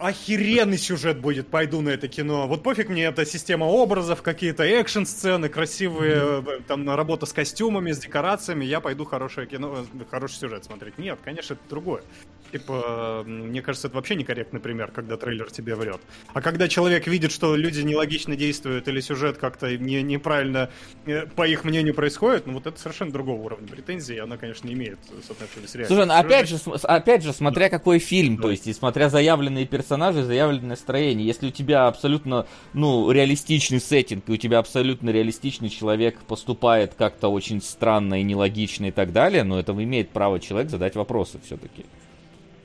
Охеренный 0.00 0.78
сюжет 0.78 1.20
будет, 1.20 1.48
пойду 1.48 1.82
на 1.82 1.90
это 1.90 2.08
кино. 2.08 2.46
Вот 2.48 2.62
пофиг 2.62 2.88
мне, 2.88 3.04
это 3.04 3.26
система 3.26 3.64
образов, 3.64 4.22
какие-то 4.22 4.64
экшн-сцены, 4.64 5.50
красивые, 5.50 6.42
э, 6.46 6.60
там, 6.66 6.88
работа 6.88 7.26
с 7.26 7.34
костюмами, 7.34 7.92
с 7.92 7.98
декорациями, 7.98 8.64
я 8.64 8.80
пойду 8.80 9.04
хорошее 9.04 9.46
кино, 9.46 9.84
э, 9.92 10.04
хороший 10.10 10.36
сюжет 10.36 10.64
смотреть. 10.64 10.96
Нет, 10.96 11.18
конечно, 11.22 11.52
это 11.52 11.62
другое. 11.68 12.02
Типа, 12.50 13.22
мне 13.26 13.62
кажется, 13.62 13.86
это 13.88 13.96
вообще 13.96 14.16
некорректный 14.16 14.58
пример, 14.58 14.90
когда 14.90 15.16
трейлер 15.16 15.50
тебе 15.52 15.76
врет. 15.76 16.00
А 16.32 16.40
когда 16.40 16.66
человек 16.66 17.06
видит, 17.06 17.30
что 17.30 17.54
люди 17.54 17.82
нелогично 17.82 18.34
действуют 18.36 18.88
или 18.88 19.00
сюжет 19.00 19.36
как-то 19.36 19.76
не, 19.76 20.02
неправильно, 20.02 20.70
э, 21.04 21.26
по 21.26 21.46
их 21.46 21.64
мнению, 21.64 21.94
происходит, 21.94 22.46
ну 22.46 22.54
вот 22.54 22.66
это 22.66 22.80
совершенно 22.80 23.12
другого 23.12 23.42
уровня 23.42 23.68
претензии, 23.68 24.16
она, 24.16 24.38
конечно, 24.38 24.66
не 24.66 24.72
имеет 24.72 24.98
соотношения 25.26 25.68
с 25.68 25.74
реальностью. 25.74 25.86
Слушай, 25.96 26.06
ну 26.06 26.14
опять 26.14 26.48
же, 26.48 26.56
опять 26.84 27.22
же, 27.22 27.32
смотря 27.34 27.68
какой 27.68 27.98
фильм, 27.98 28.36
Да. 28.36 28.44
то 28.44 28.50
есть, 28.50 28.66
и 28.66 28.72
смотря 28.72 29.10
заявленные 29.10 29.66
персонажи, 29.66 29.89
заявленное 29.96 30.70
настроение. 30.70 31.26
Если 31.26 31.48
у 31.48 31.50
тебя 31.50 31.86
абсолютно, 31.86 32.46
ну, 32.72 33.10
реалистичный 33.10 33.80
сеттинг, 33.80 34.24
и 34.28 34.32
у 34.32 34.36
тебя 34.36 34.58
абсолютно 34.58 35.10
реалистичный 35.10 35.68
человек 35.68 36.18
поступает 36.22 36.94
как-то 36.94 37.28
очень 37.28 37.60
странно 37.62 38.20
и 38.20 38.22
нелогично 38.22 38.86
и 38.86 38.90
так 38.90 39.12
далее, 39.12 39.44
но 39.44 39.58
это 39.58 39.72
имеет 39.72 40.10
право 40.10 40.40
человек 40.40 40.70
задать 40.70 40.94
вопросы 40.96 41.38
все-таки. 41.44 41.84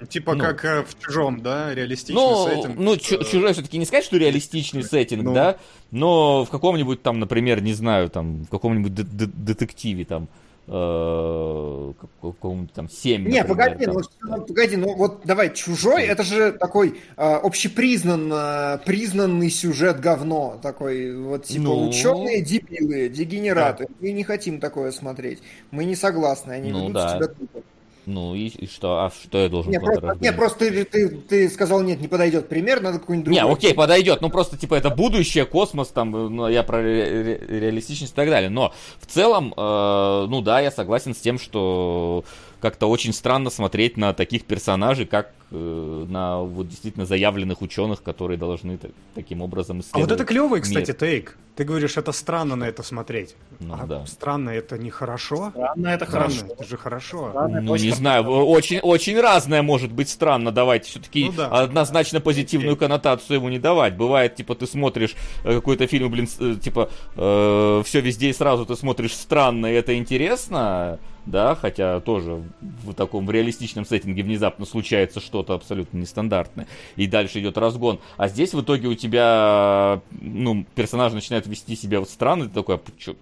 Типа 0.10 0.36
Ну. 0.36 0.44
как 0.44 0.66
э, 0.66 0.84
в 0.84 1.00
чужом, 1.00 1.42
да, 1.42 1.74
реалистичный 1.74 2.16
Ну, 2.22 2.46
сеттинг. 2.48 2.76
ну 2.78 2.94
э, 2.96 2.98
чу- 2.98 3.24
чужой 3.24 3.54
все-таки 3.54 3.78
не 3.78 3.86
сказать, 3.86 4.04
что 4.06 4.18
реалистичный 4.18 4.84
сеттинг, 4.84 5.24
Ну. 5.24 5.34
да, 5.34 5.58
но 5.92 6.44
в 6.46 6.50
каком-нибудь 6.50 7.02
там, 7.02 7.20
например, 7.20 7.62
не 7.62 7.74
знаю, 7.74 8.10
там, 8.10 8.44
в 8.44 8.50
каком-нибудь 8.50 8.94
де- 8.94 9.04
де- 9.04 9.26
детективе 9.34 10.04
там, 10.06 10.28
э, 10.68 11.94
как- 12.00 12.10
каком-нибудь 12.22 12.74
там 12.74 12.90
7, 12.90 13.22
Не, 13.28 13.42
например, 13.44 13.48
погоди, 13.48 13.86
там. 13.86 13.96
ну, 13.96 14.02
ну, 14.38 14.46
погоди, 14.46 14.76
ну 14.78 14.96
вот 14.96 15.22
давай, 15.26 15.54
чужой, 15.54 16.04
это 16.04 16.24
же 16.24 16.52
такой 16.54 17.00
э, 17.18 17.36
общепризнанно 17.36 18.82
признанный 18.86 19.50
сюжет 19.50 20.00
говно, 20.00 20.60
такой 20.62 21.16
вот 21.16 21.46
типа 21.46 21.64
Ну. 21.64 21.90
ученые 21.90 22.42
дебилы, 22.42 23.10
дегенераты. 23.10 23.88
Мы 24.00 24.12
не 24.12 24.24
хотим 24.24 24.60
такое 24.60 24.92
смотреть, 24.92 25.42
мы 25.72 25.86
не 25.86 25.96
согласны, 25.96 26.54
они 26.54 26.72
Ну 26.72 26.82
ведут 26.90 26.94
да. 26.94 27.16
себя 27.18 27.28
тупо. 27.28 27.62
Ну 28.08 28.36
и, 28.36 28.48
и 28.48 28.68
что, 28.68 29.06
а 29.06 29.12
что 29.12 29.38
я 29.40 29.50
должен 29.50 29.72
Не, 29.72 29.80
просто, 29.80 30.18
не, 30.22 30.32
просто 30.34 30.60
ты, 30.60 30.84
ты, 30.86 31.10
ты 31.10 31.50
сказал, 31.50 31.82
нет, 31.82 32.00
не 32.02 32.08
подойдет 32.08 32.48
пример, 32.50 32.82
надо 32.82 33.00
какой-нибудь 33.00 33.26
другой. 33.26 33.44
Не, 33.44 33.52
окей, 33.52 33.74
подойдет. 33.74 34.22
Ну 34.22 34.30
просто 34.30 34.58
типа 34.58 34.76
это 34.76 34.90
будущее, 34.90 35.46
космос, 35.46 35.90
там, 35.90 36.12
ну, 36.12 36.48
я 36.48 36.64
про 36.64 36.82
ре- 36.82 37.24
ре- 37.24 37.60
реалистичность 37.60 38.14
и 38.14 38.16
так 38.16 38.30
далее. 38.30 38.50
Но 38.50 38.74
в 39.00 39.06
целом, 39.06 39.54
э, 39.56 40.26
ну 40.30 40.42
да, 40.42 40.60
я 40.60 40.72
согласен 40.72 41.14
с 41.14 41.18
тем, 41.20 41.40
что 41.40 42.24
как-то 42.60 42.88
очень 42.88 43.14
странно 43.14 43.50
смотреть 43.50 43.98
на 43.98 44.14
таких 44.14 44.46
персонажей, 44.46 45.06
как 45.06 45.32
э, 45.52 46.06
на 46.10 46.42
вот 46.42 46.68
действительно 46.68 47.06
заявленных 47.06 47.62
ученых, 47.62 48.02
которые 48.04 48.38
должны 48.38 48.78
так- 48.78 48.92
таким 49.14 49.42
образом 49.42 49.78
А 49.78 49.82
исследовать. 49.82 50.10
вот 50.10 50.16
это 50.16 50.26
клевый, 50.26 50.62
кстати, 50.62 50.88
мир. 50.90 50.96
тейк. 50.96 51.38
Ты 51.56 51.64
говоришь, 51.64 51.96
это 51.96 52.12
странно 52.12 52.56
на 52.58 52.66
это 52.66 52.84
смотреть. 52.84 53.36
Ну 53.62 53.76
а 53.80 53.86
да. 53.86 54.06
странно 54.06 54.50
это 54.50 54.78
нехорошо? 54.78 55.52
Странно, 55.52 55.88
это 55.88 56.06
Странно, 56.06 56.30
хорошо. 56.30 56.46
это 56.54 56.64
же 56.66 56.78
хорошо. 56.78 57.30
Странно, 57.30 57.62
Ну, 57.62 57.76
не 57.78 57.92
знаю, 57.92 58.24
очень, 58.26 58.80
очень 58.80 59.20
разное 59.20 59.62
может 59.62 59.92
быть 59.94 60.10
странно. 60.10 60.52
Давайте 60.52 60.90
все-таки 60.90 61.26
Ну 61.26 61.32
да. 61.32 61.48
однозначно 61.48 62.20
позитивную 62.20 62.76
коннотацию 62.76 63.38
ему 63.38 63.48
не 63.50 63.60
давать. 63.60 63.96
Бывает, 63.96 64.36
типа, 64.36 64.56
ты 64.56 64.68
смотришь 64.68 65.16
э, 65.46 65.56
какой-то 65.56 65.88
фильм, 65.88 66.12
блин, 66.12 66.28
э, 66.40 66.56
типа, 66.62 66.90
все 67.16 68.02
везде 68.02 68.30
и 68.30 68.34
сразу 68.34 68.66
ты 68.66 68.76
смотришь 68.76 69.14
странно, 69.14 69.68
и 69.68 69.74
это 69.74 69.98
интересно, 69.98 71.00
да, 71.26 71.56
хотя 71.56 72.00
тоже 72.02 72.44
в 72.84 72.94
таком 72.94 73.26
в 73.26 73.32
реалистичном 73.32 73.86
сеттинге 73.86 74.24
внезапно 74.24 74.66
случается 74.66 75.20
что-то 75.20 75.54
абсолютно 75.54 75.98
нестандартное, 75.98 76.68
и 76.96 77.08
дальше 77.08 77.40
идет 77.40 77.58
разгон. 77.58 78.00
А 78.18 78.28
здесь 78.28 78.54
в 78.54 78.62
итоге 78.62 78.88
у 78.88 78.94
тебя, 78.96 80.02
ну, 80.12 80.66
персонаж 80.76 81.14
начинает 81.14 81.45
вести 81.46 81.76
себя 81.76 82.00
вот 82.00 82.10
странно, 82.10 82.46
ты 82.46 82.52
такой, 82.54 82.76
а 82.76 82.82
чё- 82.98 83.16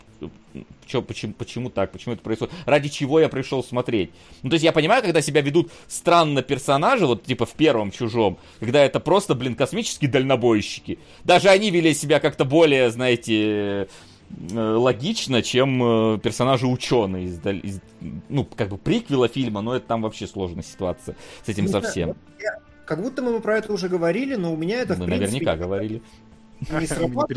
чё- 0.86 1.02
почему, 1.02 1.34
почему 1.34 1.70
так, 1.70 1.92
почему 1.92 2.14
это 2.14 2.24
происходит, 2.24 2.54
ради 2.66 2.90
чего 2.90 3.20
я 3.20 3.30
пришел 3.30 3.64
смотреть. 3.64 4.12
Ну, 4.42 4.50
то 4.50 4.54
есть 4.56 4.64
я 4.64 4.72
понимаю, 4.72 5.02
когда 5.02 5.22
себя 5.22 5.42
ведут 5.42 5.72
странно 5.88 6.42
персонажи, 6.42 7.06
вот 7.06 7.24
типа 7.24 7.46
в 7.46 7.54
первом 7.54 7.92
чужом, 7.92 8.38
когда 8.60 8.84
это 8.84 9.00
просто, 9.00 9.36
блин, 9.36 9.56
космические 9.56 10.10
дальнобойщики. 10.10 11.00
Даже 11.24 11.50
они 11.50 11.72
вели 11.72 11.94
себя 11.94 12.20
как-то 12.20 12.46
более, 12.46 12.90
знаете, 12.92 13.88
э, 14.52 14.76
логично, 14.76 15.42
чем 15.42 16.16
э, 16.16 16.20
персонажи 16.20 16.68
ученые 16.68 17.26
из, 17.26 17.40
из, 17.46 17.82
ну, 18.30 18.46
как 18.46 18.70
бы 18.70 18.78
приквела 18.78 19.28
фильма, 19.28 19.62
но 19.62 19.76
это 19.76 19.86
там 19.88 20.02
вообще 20.02 20.28
сложная 20.28 20.64
ситуация 20.64 21.16
с 21.46 21.50
этим 21.50 21.68
совсем. 21.68 22.16
Как 22.86 23.02
будто 23.02 23.22
мы 23.22 23.40
про 23.40 23.60
это 23.60 23.72
уже 23.72 23.88
говорили, 23.88 24.36
но 24.36 24.52
у 24.54 24.58
меня 24.58 24.82
это, 24.82 24.96
Мы 24.96 25.04
в 25.04 25.06
принципе, 25.06 25.26
наверняка 25.26 25.56
говорили. 25.56 26.02
не 26.80 26.88
срабатывает. 26.88 27.30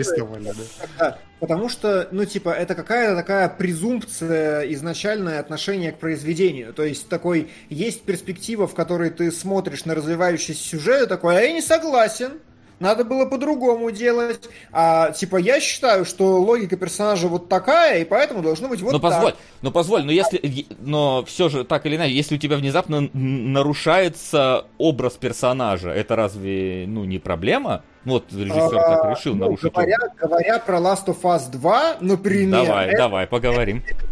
Да, 0.98 1.18
потому 1.40 1.68
что, 1.68 2.08
ну, 2.10 2.24
типа, 2.24 2.50
это 2.50 2.74
какая-то 2.74 3.16
такая 3.16 3.48
презумпция, 3.48 4.62
изначальное 4.72 5.40
отношение 5.40 5.92
к 5.92 5.98
произведению. 5.98 6.72
То 6.72 6.84
есть, 6.84 7.08
такой, 7.08 7.50
есть 7.68 8.02
перспектива, 8.02 8.66
в 8.66 8.74
которой 8.74 9.10
ты 9.10 9.30
смотришь 9.30 9.84
на 9.84 9.94
развивающийся 9.94 10.62
сюжет, 10.62 11.02
и 11.02 11.06
такой, 11.06 11.38
а 11.38 11.40
я 11.40 11.52
не 11.52 11.62
согласен. 11.62 12.40
Надо 12.78 13.04
было 13.04 13.24
по-другому 13.24 13.90
делать. 13.90 14.48
А, 14.70 15.10
типа, 15.12 15.36
я 15.38 15.60
считаю, 15.60 16.04
что 16.04 16.38
логика 16.40 16.76
персонажа 16.76 17.26
вот 17.26 17.48
такая, 17.48 18.00
и 18.00 18.04
поэтому 18.04 18.42
должно 18.42 18.68
быть 18.68 18.82
вот 18.82 18.92
но 18.92 18.98
так. 18.98 19.12
позволь, 19.12 19.34
но 19.62 19.70
позволь, 19.70 20.04
но 20.04 20.12
если, 20.12 20.66
но 20.80 21.24
все 21.24 21.48
же 21.48 21.64
так 21.64 21.86
или 21.86 21.96
иначе, 21.96 22.14
если 22.14 22.34
у 22.34 22.38
тебя 22.38 22.56
внезапно 22.56 23.08
нарушается 23.14 24.66
образ 24.76 25.14
персонажа, 25.14 25.90
это 25.90 26.16
разве, 26.16 26.84
ну, 26.86 27.04
не 27.04 27.18
проблема? 27.18 27.82
Ну, 28.04 28.14
вот 28.14 28.32
режиссер 28.32 28.70
так 28.70 29.04
А, 29.04 29.10
решил 29.10 29.34
ну, 29.34 29.46
нарушить. 29.46 29.72
говоря, 29.72 29.96
говоря 30.20 30.58
про 30.58 30.78
Last 30.78 31.06
of 31.06 31.20
Us 31.22 31.50
2, 31.50 31.96
например, 32.00 32.66
Давай, 32.66 32.88
это, 32.88 32.96
давай, 32.98 33.26
поговорим. 33.26 33.82
это 33.86 34.04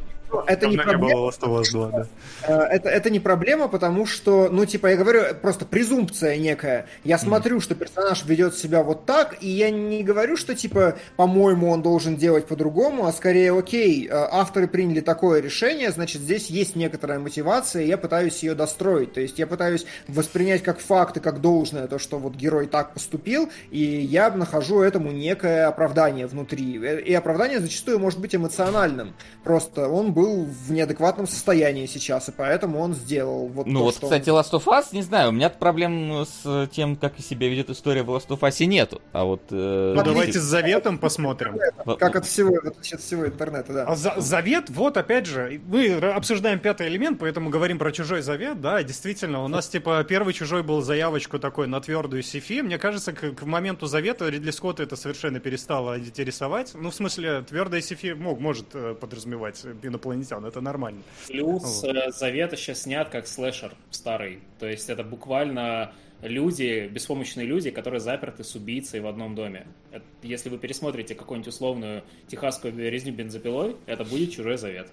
не 0.42 0.56
Давно 0.56 0.68
не 0.70 0.76
проблема. 0.98 1.14
было 1.20 1.30
Last 1.30 1.40
of 1.40 1.60
Us 1.60 1.70
2, 1.72 1.90
да. 1.90 2.06
Э, 2.46 2.54
Это, 2.76 2.88
это 2.88 3.10
не 3.10 3.20
проблема, 3.20 3.68
потому 3.68 4.06
что, 4.06 4.48
ну, 4.50 4.64
типа, 4.66 4.88
я 4.88 4.96
говорю, 4.96 5.22
просто 5.40 5.64
презумпция 5.64 6.36
некая. 6.36 6.86
Я 7.04 7.18
смотрю, 7.18 7.60
что 7.60 7.74
персонаж 7.74 8.24
ведет 8.24 8.56
себя 8.56 8.82
вот 8.82 9.04
так, 9.06 9.36
и 9.42 9.48
я 9.48 9.70
не 9.70 10.02
говорю, 10.02 10.36
что, 10.36 10.54
типа, 10.54 10.96
по-моему, 11.16 11.70
он 11.70 11.82
должен 11.82 12.16
делать 12.16 12.46
по-другому, 12.46 13.06
а 13.06 13.12
скорее, 13.12 13.56
окей, 13.56 14.06
э, 14.08 14.10
авторы 14.12 14.66
приняли 14.68 15.00
такое 15.00 15.40
решение, 15.40 15.90
значит, 15.90 16.22
здесь 16.22 16.48
есть 16.50 16.76
некоторая 16.76 17.18
мотивация, 17.18 17.82
и 17.82 17.86
я 17.88 17.98
пытаюсь 17.98 18.42
ее 18.42 18.54
достроить. 18.54 19.12
То 19.12 19.20
есть 19.20 19.38
я 19.38 19.46
пытаюсь 19.46 19.86
воспринять 20.08 20.62
как 20.62 20.78
факт 20.80 21.16
и 21.16 21.20
как 21.20 21.40
должное 21.40 21.86
то, 21.86 21.98
что 21.98 22.18
вот 22.18 22.34
герой 22.34 22.66
так 22.66 22.92
поступил, 22.94 23.50
и 23.70 23.78
я 23.80 24.30
нахожу 24.30 24.80
этому 24.80 25.10
некое 25.12 25.66
оправдание 25.66 26.26
внутри. 26.26 26.78
Э, 26.82 27.00
И 27.00 27.12
оправдание 27.14 27.60
зачастую 27.60 27.98
может 27.98 28.18
быть 28.20 28.34
эмоциональным. 28.34 29.14
Просто 29.44 29.88
он 29.88 30.12
был 30.12 30.23
в 30.26 30.72
неадекватном 30.72 31.26
состоянии 31.26 31.86
сейчас, 31.86 32.28
и 32.28 32.32
поэтому 32.32 32.78
он 32.80 32.94
сделал 32.94 33.46
вот 33.48 33.66
Ну 33.66 33.78
то, 33.80 33.84
вот, 33.84 33.94
что 33.96 34.06
кстати. 34.06 34.28
Last 34.28 34.52
of 34.52 34.64
Us, 34.64 34.86
не 34.92 35.02
знаю, 35.02 35.28
у 35.30 35.32
меня 35.32 35.50
проблем 35.50 36.24
с 36.26 36.68
тем, 36.72 36.96
как 36.96 37.18
себя 37.18 37.48
ведет 37.48 37.70
история 37.70 38.02
в 38.02 38.10
Last 38.10 38.28
of 38.28 38.40
Us 38.40 38.64
нету. 38.64 39.00
А 39.12 39.24
вот... 39.24 39.42
э, 39.50 39.94
Ну, 39.96 40.02
давайте 40.02 40.40
с 40.40 40.42
заветом 40.44 40.98
посмотрим. 40.98 41.58
Как 41.98 42.16
от 42.16 42.26
всего, 42.26 42.56
от 42.56 42.78
от 42.78 43.00
всего 43.00 43.26
интернета, 43.26 43.72
да. 43.72 43.84
А 43.84 43.96
за- 43.96 44.14
завет, 44.18 44.70
вот 44.70 44.96
опять 44.96 45.26
же, 45.26 45.60
мы 45.66 45.94
обсуждаем 45.94 46.58
пятый 46.58 46.88
элемент, 46.88 47.18
поэтому 47.18 47.50
говорим 47.50 47.78
про 47.78 47.92
чужой 47.92 48.22
завет, 48.22 48.60
да, 48.60 48.82
действительно, 48.82 49.42
у 49.44 49.48
нас 49.48 49.68
типа 49.68 50.04
первый 50.04 50.32
чужой 50.34 50.62
был 50.62 50.82
заявочку 50.82 51.38
такой 51.38 51.66
на 51.66 51.80
твердую 51.80 52.22
сифи. 52.22 52.60
Мне 52.62 52.78
кажется, 52.78 53.12
к, 53.12 53.32
к 53.32 53.42
моменту 53.42 53.86
завета 53.86 54.28
Ридли 54.28 54.50
Скотта 54.50 54.82
это 54.82 54.96
совершенно 54.96 55.40
перестало 55.40 55.98
интересовать. 55.98 56.72
Ну, 56.74 56.90
в 56.90 56.94
смысле, 56.94 57.42
твердая 57.42 57.80
сифи 57.80 58.14
мог, 58.14 58.40
может 58.40 58.66
э, 58.74 58.94
подразумевать 59.00 59.62
инопланетян, 60.04 60.44
это 60.44 60.60
нормально. 60.60 61.02
Плюс 61.26 61.82
Вот. 61.82 61.96
э, 61.96 62.10
Завет 62.12 62.52
еще 62.52 62.74
снят 62.74 63.08
как 63.08 63.26
слэшер 63.26 63.74
старый. 63.90 64.40
То 64.58 64.66
есть 64.68 64.88
это 64.90 65.02
буквально 65.02 65.92
люди, 66.22 66.88
беспомощные 66.92 67.46
люди, 67.46 67.70
которые 67.70 68.00
заперты 68.00 68.44
с 68.44 68.54
убийцей 68.54 69.00
в 69.00 69.06
одном 69.06 69.34
доме. 69.34 69.66
Это- 69.92 70.04
если 70.22 70.48
вы 70.50 70.58
пересмотрите 70.58 71.14
какую-нибудь 71.14 71.48
условную 71.48 72.02
техасскую 72.28 72.74
резню 72.90 73.12
бензопилой, 73.12 73.76
это 73.86 74.04
будет 74.04 74.32
чужой 74.32 74.56
завет. 74.58 74.88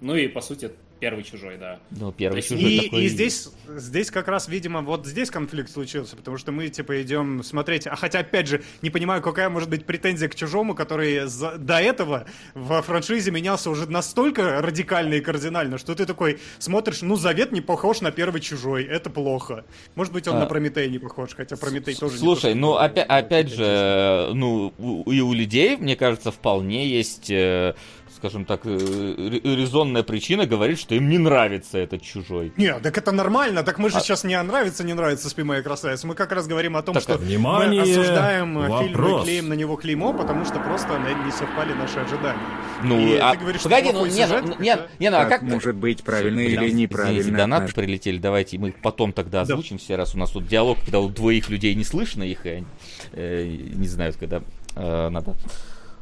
Ну 0.00 0.14
и, 0.16 0.28
по 0.28 0.40
сути, 0.40 0.70
Первый 1.00 1.22
чужой, 1.24 1.58
да. 1.58 1.80
Ну, 1.90 2.12
первый 2.12 2.36
есть 2.36 2.48
чужой 2.48 2.70
И, 2.72 2.80
такой... 2.84 3.04
и 3.04 3.08
здесь, 3.08 3.50
здесь 3.68 4.10
как 4.10 4.28
раз, 4.28 4.48
видимо, 4.48 4.80
вот 4.80 5.06
здесь 5.06 5.30
конфликт 5.30 5.70
случился, 5.70 6.16
потому 6.16 6.38
что 6.38 6.50
мы, 6.52 6.68
типа, 6.68 7.02
идем 7.02 7.42
смотреть... 7.42 7.86
А 7.86 7.94
хотя, 7.96 8.20
опять 8.20 8.46
же, 8.46 8.62
не 8.80 8.88
понимаю, 8.90 9.20
какая 9.20 9.50
может 9.50 9.68
быть 9.68 9.84
претензия 9.84 10.28
к 10.28 10.34
чужому, 10.34 10.74
который 10.74 11.26
за- 11.26 11.58
до 11.58 11.78
этого 11.80 12.26
во 12.54 12.80
франшизе 12.80 13.30
менялся 13.32 13.68
уже 13.70 13.90
настолько 13.90 14.62
радикально 14.62 15.14
и 15.14 15.20
кардинально, 15.20 15.76
что 15.78 15.94
ты 15.94 16.06
такой 16.06 16.38
смотришь, 16.58 17.02
ну, 17.02 17.16
Завет 17.16 17.52
не 17.52 17.60
похож 17.60 18.00
на 18.00 18.10
первый 18.10 18.40
чужой, 18.40 18.84
это 18.84 19.10
плохо. 19.10 19.64
Может 19.96 20.12
быть, 20.12 20.26
он 20.28 20.36
А. 20.36 20.40
на 20.40 20.46
Прометей 20.46 20.88
не 20.88 20.98
похож, 20.98 21.34
хотя 21.34 21.56
Прометей 21.56 21.94
тоже 21.96 22.14
не 22.14 22.20
Слушай, 22.20 22.50
что- 22.52 22.58
ну 22.58 22.74
опять, 22.76 23.06
опять 23.08 23.52
же, 23.52 24.30
ну 24.32 24.72
и 25.06 25.20
у 25.20 25.32
людей, 25.34 25.76
мне 25.76 25.96
кажется, 25.96 26.30
вполне 26.30 26.88
есть, 26.88 27.30
э, 27.30 27.74
скажем 28.24 28.46
так, 28.46 28.62
э, 28.64 28.70
ре- 28.70 29.56
резонная 29.56 30.02
причина 30.02 30.46
говорить, 30.46 30.78
что 30.80 30.94
им 30.94 31.10
не 31.10 31.18
нравится 31.18 31.76
этот 31.76 32.00
чужой. 32.00 32.54
Не, 32.56 32.72
так 32.80 32.96
это 32.96 33.12
нормально, 33.12 33.62
так 33.62 33.78
мы 33.78 33.90
же 33.90 33.98
А- 33.98 34.00
сейчас 34.00 34.24
не 34.24 34.42
нравится, 34.42 34.82
не 34.82 34.94
нравится 34.94 35.28
«Спи, 35.28 35.42
моя 35.42 35.60
красавица». 35.62 36.06
Мы 36.06 36.14
как 36.14 36.32
раз 36.32 36.46
говорим 36.46 36.74
о 36.78 36.82
том, 36.82 36.94
Так, 36.94 37.02
что 37.02 37.18
внимание, 37.18 37.82
мы 37.82 37.90
осуждаем 37.90 38.58
э, 38.58 38.62
фильм 38.80 38.92
и 38.92 38.94
вопрос. 38.94 39.24
клеим 39.24 39.48
на 39.50 39.52
него 39.52 39.76
клеймо, 39.76 40.14
потому 40.14 40.46
что 40.46 40.58
просто 40.58 40.98
не 41.26 41.32
совпали 41.32 41.74
наши 41.74 41.98
ожидания. 41.98 42.40
Ну, 42.82 42.98
И 42.98 43.18
а, 43.18 43.32
ты 43.32 43.40
говоришь, 43.40 43.60
что 43.60 43.68
погоди, 43.68 43.92
ну, 43.92 44.06
нет, 44.06 44.14
сюжет, 44.28 44.44
ну, 44.46 44.54
нет, 44.58 44.78
да? 44.78 44.88
не, 44.98 45.10
ну, 45.10 45.16
а 45.18 45.24
Как 45.26 45.42
может 45.42 45.74
быть 45.74 46.02
правильно 46.02 46.36
Блин, 46.38 46.46
или 46.48 46.56
Извините, 46.56 46.76
неправильно 46.82 47.38
донаты 47.38 47.66
отнош- 47.66 47.74
прилетели, 47.74 48.16
давайте 48.18 48.56
мы 48.56 48.72
потом 48.72 49.12
тогда 49.12 49.42
озвучим 49.42 49.76
все, 49.76 49.96
раз 49.96 50.14
у 50.14 50.18
нас 50.18 50.30
тут 50.30 50.46
диалог, 50.48 50.78
когда 50.80 51.00
у 51.00 51.10
двоих 51.10 51.50
людей 51.50 51.74
не 51.74 51.84
слышно 51.84 52.22
их, 52.22 52.46
и 52.46 52.48
они 52.48 52.66
э, 53.12 53.44
не 53.74 53.86
знают, 53.86 54.16
когда 54.16 54.40
э, 54.76 55.08
надо 55.10 55.34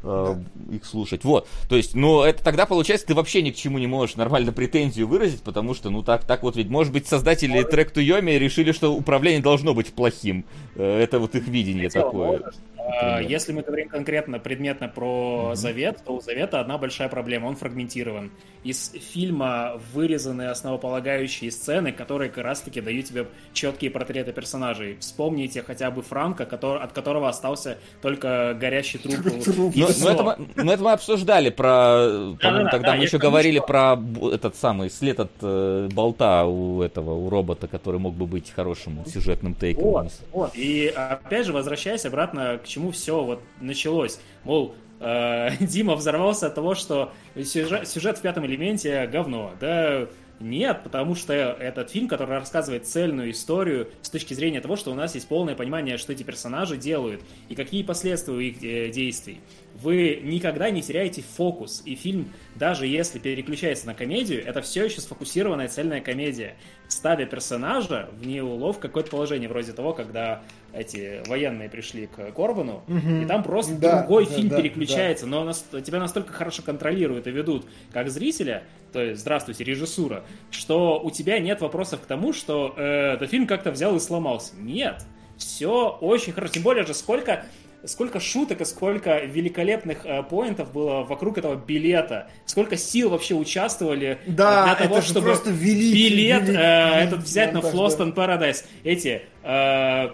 э, 0.02 0.36
их 0.72 0.84
слушать. 0.84 1.24
Вот, 1.24 1.48
то 1.68 1.76
есть, 1.76 1.94
ну, 1.94 2.22
это 2.22 2.42
тогда 2.42 2.66
получается, 2.66 3.06
ты 3.06 3.14
вообще 3.14 3.42
ни 3.42 3.50
к 3.50 3.56
чему 3.56 3.78
не 3.78 3.86
можешь 3.86 4.16
нормально 4.16 4.52
претензию 4.52 5.06
выразить, 5.06 5.42
потому 5.42 5.74
что, 5.74 5.90
ну, 5.90 6.02
так, 6.02 6.24
так 6.24 6.42
вот 6.42 6.56
ведь, 6.56 6.68
может 6.68 6.92
быть, 6.92 7.06
создатели 7.06 7.68
Track 7.68 7.94
to 7.94 8.04
Yomi 8.04 8.38
решили, 8.38 8.72
что 8.72 8.94
управление 8.94 9.42
должно 9.42 9.74
быть 9.74 9.92
плохим. 9.92 10.44
Э, 10.76 11.00
Это 11.02 11.18
вот 11.18 11.34
их 11.34 11.46
видение 11.46 11.90
такое. 11.90 12.38
А, 12.38 12.50
например. 12.84 13.30
Если 13.30 13.52
мы 13.52 13.62
говорим 13.62 13.88
конкретно, 13.88 14.38
предметно 14.38 14.88
про 14.88 15.52
Завет, 15.54 15.98
то 16.04 16.14
у 16.14 16.20
Завета 16.20 16.60
одна 16.60 16.78
большая 16.78 17.08
проблема, 17.08 17.46
он 17.46 17.56
фрагментирован. 17.56 18.30
Из 18.64 18.92
фильма 19.12 19.80
вырезаны 19.92 20.48
основополагающие 20.48 21.50
сцены, 21.50 21.92
которые 21.92 22.30
как 22.30 22.44
раз-таки 22.44 22.80
дают 22.80 23.06
тебе 23.06 23.26
четкие 23.52 23.90
портреты 23.90 24.32
персонажей. 24.32 24.96
Вспомните 25.00 25.62
хотя 25.62 25.90
бы 25.90 26.02
Франка, 26.02 26.44
который, 26.46 26.80
от 26.80 26.92
которого 26.92 27.28
остался 27.28 27.78
только 28.00 28.56
горящий 28.58 28.98
труп. 28.98 29.16
Ну, 29.46 29.72
ну, 29.74 30.08
это, 30.08 30.22
мы- 30.22 30.72
это 30.72 30.82
мы 30.82 30.92
обсуждали 30.92 31.50
про, 31.50 32.34
по-моему, 32.40 32.64
да, 32.64 32.70
тогда 32.70 32.90
да, 32.92 32.96
мы 32.96 33.02
еще 33.04 33.18
говорили 33.18 33.58
что- 33.58 33.66
про 33.66 33.98
этот 34.32 34.56
самый 34.56 34.90
след 34.90 35.18
от 35.20 35.30
э, 35.40 35.88
болта 35.92 36.44
у 36.44 36.82
этого, 36.82 37.14
у 37.14 37.28
робота, 37.30 37.66
который 37.66 37.98
мог 37.98 38.14
бы 38.14 38.26
быть 38.26 38.50
хорошим 38.54 39.04
сюжетным 39.06 39.54
тейком. 39.54 39.84
Вот, 39.84 40.12
вот. 40.32 40.50
И 40.54 40.86
опять 40.94 41.46
же, 41.46 41.52
возвращаясь 41.52 42.04
обратно, 42.06 42.58
к 42.62 42.66
чему 42.72 42.90
все 42.90 43.22
вот 43.22 43.42
началось. 43.60 44.18
Мол, 44.44 44.74
э, 45.00 45.50
Дима 45.60 45.94
взорвался 45.94 46.46
от 46.46 46.54
того, 46.54 46.74
что 46.74 47.12
сюжет, 47.36 47.86
сюжет 47.86 48.18
в 48.18 48.22
пятом 48.22 48.46
элементе 48.46 49.06
говно. 49.06 49.52
Да 49.60 50.08
нет, 50.42 50.80
потому 50.82 51.14
что 51.14 51.32
этот 51.32 51.90
фильм, 51.90 52.08
который 52.08 52.38
рассказывает 52.38 52.86
цельную 52.86 53.30
историю 53.30 53.88
с 54.02 54.10
точки 54.10 54.34
зрения 54.34 54.60
того, 54.60 54.74
что 54.76 54.90
у 54.90 54.94
нас 54.94 55.14
есть 55.14 55.28
полное 55.28 55.54
понимание, 55.54 55.98
что 55.98 56.12
эти 56.12 56.24
персонажи 56.24 56.76
делают 56.76 57.22
и 57.48 57.54
какие 57.54 57.82
последствия 57.84 58.34
у 58.34 58.40
их 58.40 58.62
э, 58.62 58.90
действий. 58.90 59.40
Вы 59.74 60.20
никогда 60.22 60.70
не 60.70 60.82
теряете 60.82 61.22
фокус, 61.22 61.82
и 61.84 61.94
фильм, 61.94 62.32
даже 62.56 62.86
если 62.86 63.18
переключается 63.18 63.86
на 63.86 63.94
комедию, 63.94 64.44
это 64.44 64.62
все 64.62 64.84
еще 64.84 65.00
сфокусированная 65.00 65.68
цельная 65.68 66.00
комедия, 66.00 66.56
ставя 66.88 67.24
персонажа 67.24 68.10
в 68.12 68.26
неулов 68.26 68.80
какое-то 68.80 69.10
положение, 69.10 69.48
вроде 69.48 69.72
того, 69.72 69.92
когда 69.92 70.42
эти 70.74 71.26
военные 71.28 71.68
пришли 71.68 72.06
к 72.06 72.32
Корбану, 72.32 72.82
Мгм. 72.86 73.22
и 73.22 73.26
там 73.26 73.42
просто 73.42 73.74
Да, 73.74 74.00
другой 74.00 74.26
да, 74.26 74.32
фильм 74.32 74.48
да, 74.48 74.56
переключается, 74.56 75.26
но 75.26 75.44
нас- 75.44 75.64
тебя 75.84 75.98
настолько 75.98 76.32
хорошо 76.32 76.62
контролируют 76.62 77.26
и 77.26 77.30
ведут, 77.30 77.66
как 77.92 78.10
зрителя, 78.10 78.62
то 78.92 79.02
есть, 79.02 79.20
здравствуйте, 79.20 79.64
режиссура, 79.64 80.24
что 80.50 81.00
у 81.00 81.10
тебя 81.10 81.38
нет 81.38 81.60
вопросов 81.60 82.00
к 82.00 82.06
тому, 82.06 82.32
что 82.32 82.74
э, 82.76 83.14
этот 83.14 83.30
фильм 83.30 83.46
как-то 83.46 83.70
взял 83.70 83.94
и 83.96 84.00
сломался. 84.00 84.54
Нет, 84.56 85.04
все 85.36 85.88
очень 86.00 86.32
хорошо. 86.32 86.54
Тем 86.54 86.62
более 86.62 86.84
же, 86.86 86.94
сколько 86.94 87.44
сколько 87.84 88.20
шуток 88.20 88.60
и 88.60 88.64
сколько 88.64 89.18
великолепных 89.24 90.06
э, 90.06 90.22
поинтов 90.22 90.72
было 90.72 91.02
вокруг 91.02 91.38
этого 91.38 91.56
билета, 91.56 92.28
сколько 92.46 92.76
сил 92.76 93.10
вообще 93.10 93.34
участвовали 93.34 94.18
э, 94.24 94.30
Да, 94.30 94.66
для 94.66 94.74
того, 94.76 94.98
это 94.98 95.06
чтобы 95.06 95.26
просто 95.26 95.50
великий, 95.50 96.10
билет 96.10 96.42
великий 96.42 96.58
э, 96.62 97.04
этот 97.04 97.20
взять 97.24 97.52
на 97.52 97.60
Флостон 97.60 98.12
Paradise. 98.12 98.64
Эти 98.84 99.22
э, 99.42 100.10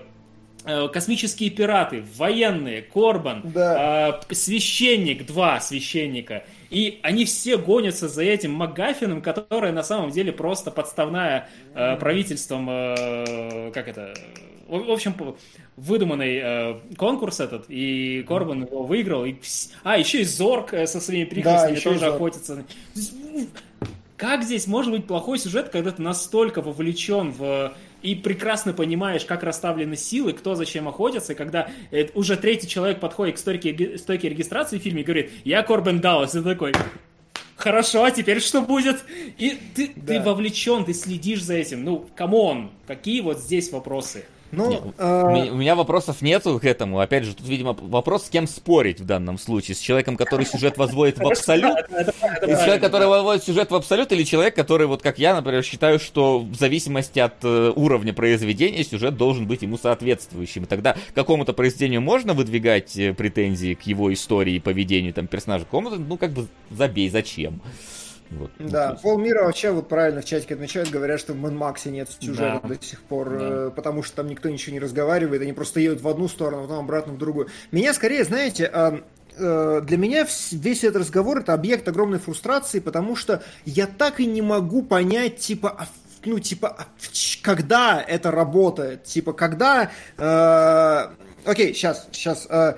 космические 0.92 1.50
пираты, 1.50 2.04
военные, 2.16 2.82
Корбан, 2.82 3.42
Да. 3.44 4.20
э, 4.30 4.34
священник, 4.34 5.26
два 5.26 5.60
священника. 5.60 6.44
И 6.70 7.00
они 7.02 7.24
все 7.24 7.56
гонятся 7.56 8.08
за 8.08 8.22
этим 8.22 8.52
МакГаффином, 8.52 9.22
которое 9.22 9.72
на 9.72 9.82
самом 9.82 10.10
деле 10.10 10.32
просто 10.32 10.70
подставная 10.70 11.48
э, 11.74 11.96
правительством, 11.96 12.68
э, 12.70 13.70
как 13.72 13.88
это, 13.88 14.12
в 14.68 14.90
общем, 14.90 15.14
выдуманный 15.76 16.40
э, 16.42 16.74
конкурс 16.96 17.40
этот, 17.40 17.66
и 17.68 18.22
Корбан 18.28 18.64
его 18.64 18.82
выиграл. 18.82 19.24
И... 19.24 19.36
А, 19.84 19.96
еще 19.96 20.20
и 20.20 20.24
Зорг 20.24 20.74
э, 20.74 20.86
со 20.86 21.00
своими 21.00 21.24
прихвостнями 21.24 21.76
и 21.76 21.80
тоже 21.80 22.06
охотится. 22.06 22.64
Как 24.16 24.42
здесь 24.42 24.66
может 24.66 24.90
быть 24.92 25.06
плохой 25.06 25.38
сюжет, 25.38 25.68
когда 25.68 25.92
ты 25.92 26.02
настолько 26.02 26.60
вовлечен 26.60 27.30
в 27.30 27.72
и 28.02 28.14
прекрасно 28.14 28.72
понимаешь, 28.72 29.24
как 29.24 29.42
расставлены 29.42 29.96
силы, 29.96 30.32
кто 30.32 30.54
зачем 30.54 30.86
охотится, 30.88 31.32
и 31.32 31.36
когда 31.36 31.68
э, 31.90 32.06
уже 32.14 32.36
третий 32.36 32.68
человек 32.68 33.00
подходит 33.00 33.36
к 33.36 33.38
стойке, 33.38 33.98
стойке 33.98 34.28
регистрации 34.28 34.78
в 34.78 34.82
фильме 34.82 35.02
и 35.02 35.04
говорит, 35.04 35.30
я 35.44 35.62
Корбен 35.62 36.00
Даллас, 36.00 36.34
и 36.34 36.38
ты 36.38 36.44
такой, 36.44 36.72
хорошо, 37.56 38.04
а 38.04 38.10
теперь 38.10 38.40
что 38.40 38.62
будет? 38.62 39.04
И 39.36 39.58
ты, 39.74 39.88
ты 39.88 40.18
Да. 40.18 40.22
вовлечен, 40.22 40.84
ты 40.84 40.94
следишь 40.94 41.42
за 41.42 41.54
этим. 41.54 41.84
Ну, 41.84 42.08
come 42.16 42.47
on, 42.47 42.70
какие 42.86 43.20
вот 43.20 43.38
здесь 43.40 43.70
вопросы? 43.72 44.24
Ну, 44.50 44.70
Не, 44.70 44.76
У 44.78 44.92
э, 44.96 45.32
меня, 45.34 45.52
у 45.52 45.56
меня 45.56 45.74
вопросов 45.74 46.22
нету 46.22 46.58
к 46.58 46.64
этому. 46.64 47.00
Опять 47.00 47.24
же, 47.24 47.34
тут, 47.34 47.46
видимо, 47.46 47.76
вопрос, 47.78 48.26
с 48.26 48.28
кем 48.30 48.46
спорить 48.46 49.00
в 49.00 49.04
данном 49.04 49.38
случае. 49.38 49.74
С 49.74 49.78
человеком, 49.80 50.16
который 50.16 50.46
сюжет 50.46 50.78
возводит 50.78 51.18
в 51.18 51.26
абсолют, 51.26 51.76
Это- 51.90 51.90
это- 51.90 52.12
это 52.22 52.46
или 52.46 52.54
человек, 52.54 52.56
правильно, 52.64 52.80
который 52.80 53.08
выводит 53.08 53.44
сюжет 53.44 53.70
в 53.70 53.74
абсолют, 53.74 54.12
или 54.12 54.22
человек, 54.24 54.54
который, 54.54 54.86
вот 54.86 55.02
как 55.02 55.18
я, 55.18 55.34
например, 55.34 55.62
считаю, 55.62 55.98
что 55.98 56.40
в 56.40 56.54
зависимости 56.54 57.18
от 57.18 57.34
э, 57.42 57.72
уровня 57.76 58.12
произведения 58.12 58.84
сюжет 58.84 59.16
должен 59.16 59.46
быть 59.46 59.62
ему 59.62 59.76
соответствующим. 59.76 60.64
И 60.64 60.66
тогда 60.66 60.96
какому-то 61.14 61.52
произведению 61.52 62.00
можно 62.00 62.32
выдвигать 62.32 62.96
э, 62.96 63.12
претензии 63.12 63.74
к 63.74 63.82
его 63.82 64.12
истории 64.12 64.54
и 64.54 64.60
поведению 64.60 65.12
там 65.12 65.26
персонажа, 65.26 65.66
кому-то, 65.70 65.96
ну, 65.96 66.16
как 66.16 66.30
бы 66.32 66.46
забей, 66.70 67.10
зачем. 67.10 67.60
Вот. 68.30 68.50
Ну, 68.58 68.68
Да, 68.68 68.90
есть- 68.90 69.02
полмира 69.02 69.44
вообще 69.44 69.70
вот 69.70 69.88
правильно 69.88 70.20
в 70.20 70.24
чатике 70.24 70.54
отмечают, 70.54 70.90
говорят, 70.90 71.18
что 71.20 71.32
в 71.32 71.36
Мэн 71.36 71.56
Максе 71.56 71.90
нет 71.90 72.08
сюжета 72.20 72.60
Да. 72.62 72.68
до 72.68 72.82
сих 72.84 73.00
пор, 73.00 73.30
Да. 73.30 73.36
э, 73.40 73.70
потому 73.74 74.02
что 74.02 74.16
там 74.16 74.28
никто 74.28 74.48
ничего 74.48 74.74
не 74.74 74.80
разговаривает, 74.80 75.40
они 75.42 75.52
просто 75.52 75.80
едут 75.80 76.02
в 76.02 76.08
одну 76.08 76.28
сторону, 76.28 76.62
потом 76.62 76.80
обратно 76.80 77.12
в 77.14 77.18
другую. 77.18 77.48
Меня 77.72 77.94
скорее, 77.94 78.24
знаете, 78.24 78.70
э, 78.72 79.00
э, 79.38 79.80
для 79.82 79.96
меня 79.96 80.26
весь 80.52 80.84
этот 80.84 81.02
разговор 81.02 81.38
это 81.38 81.54
объект 81.54 81.88
огромной 81.88 82.18
фрустрации, 82.18 82.80
потому 82.80 83.16
что 83.16 83.42
я 83.64 83.86
так 83.86 84.20
и 84.20 84.26
не 84.26 84.42
могу 84.42 84.82
понять, 84.82 85.38
типа, 85.38 85.70
а 85.78 85.86
ну, 86.24 86.38
типа, 86.40 86.68
а 86.76 86.86
когда 87.42 88.04
это 88.06 88.30
работает, 88.32 89.04
типа, 89.04 89.32
когда... 89.32 89.90
э, 90.18 91.06
Окей, 91.44 91.72
сейчас, 91.72 92.08
сейчас. 92.12 92.46
э, 92.50 92.74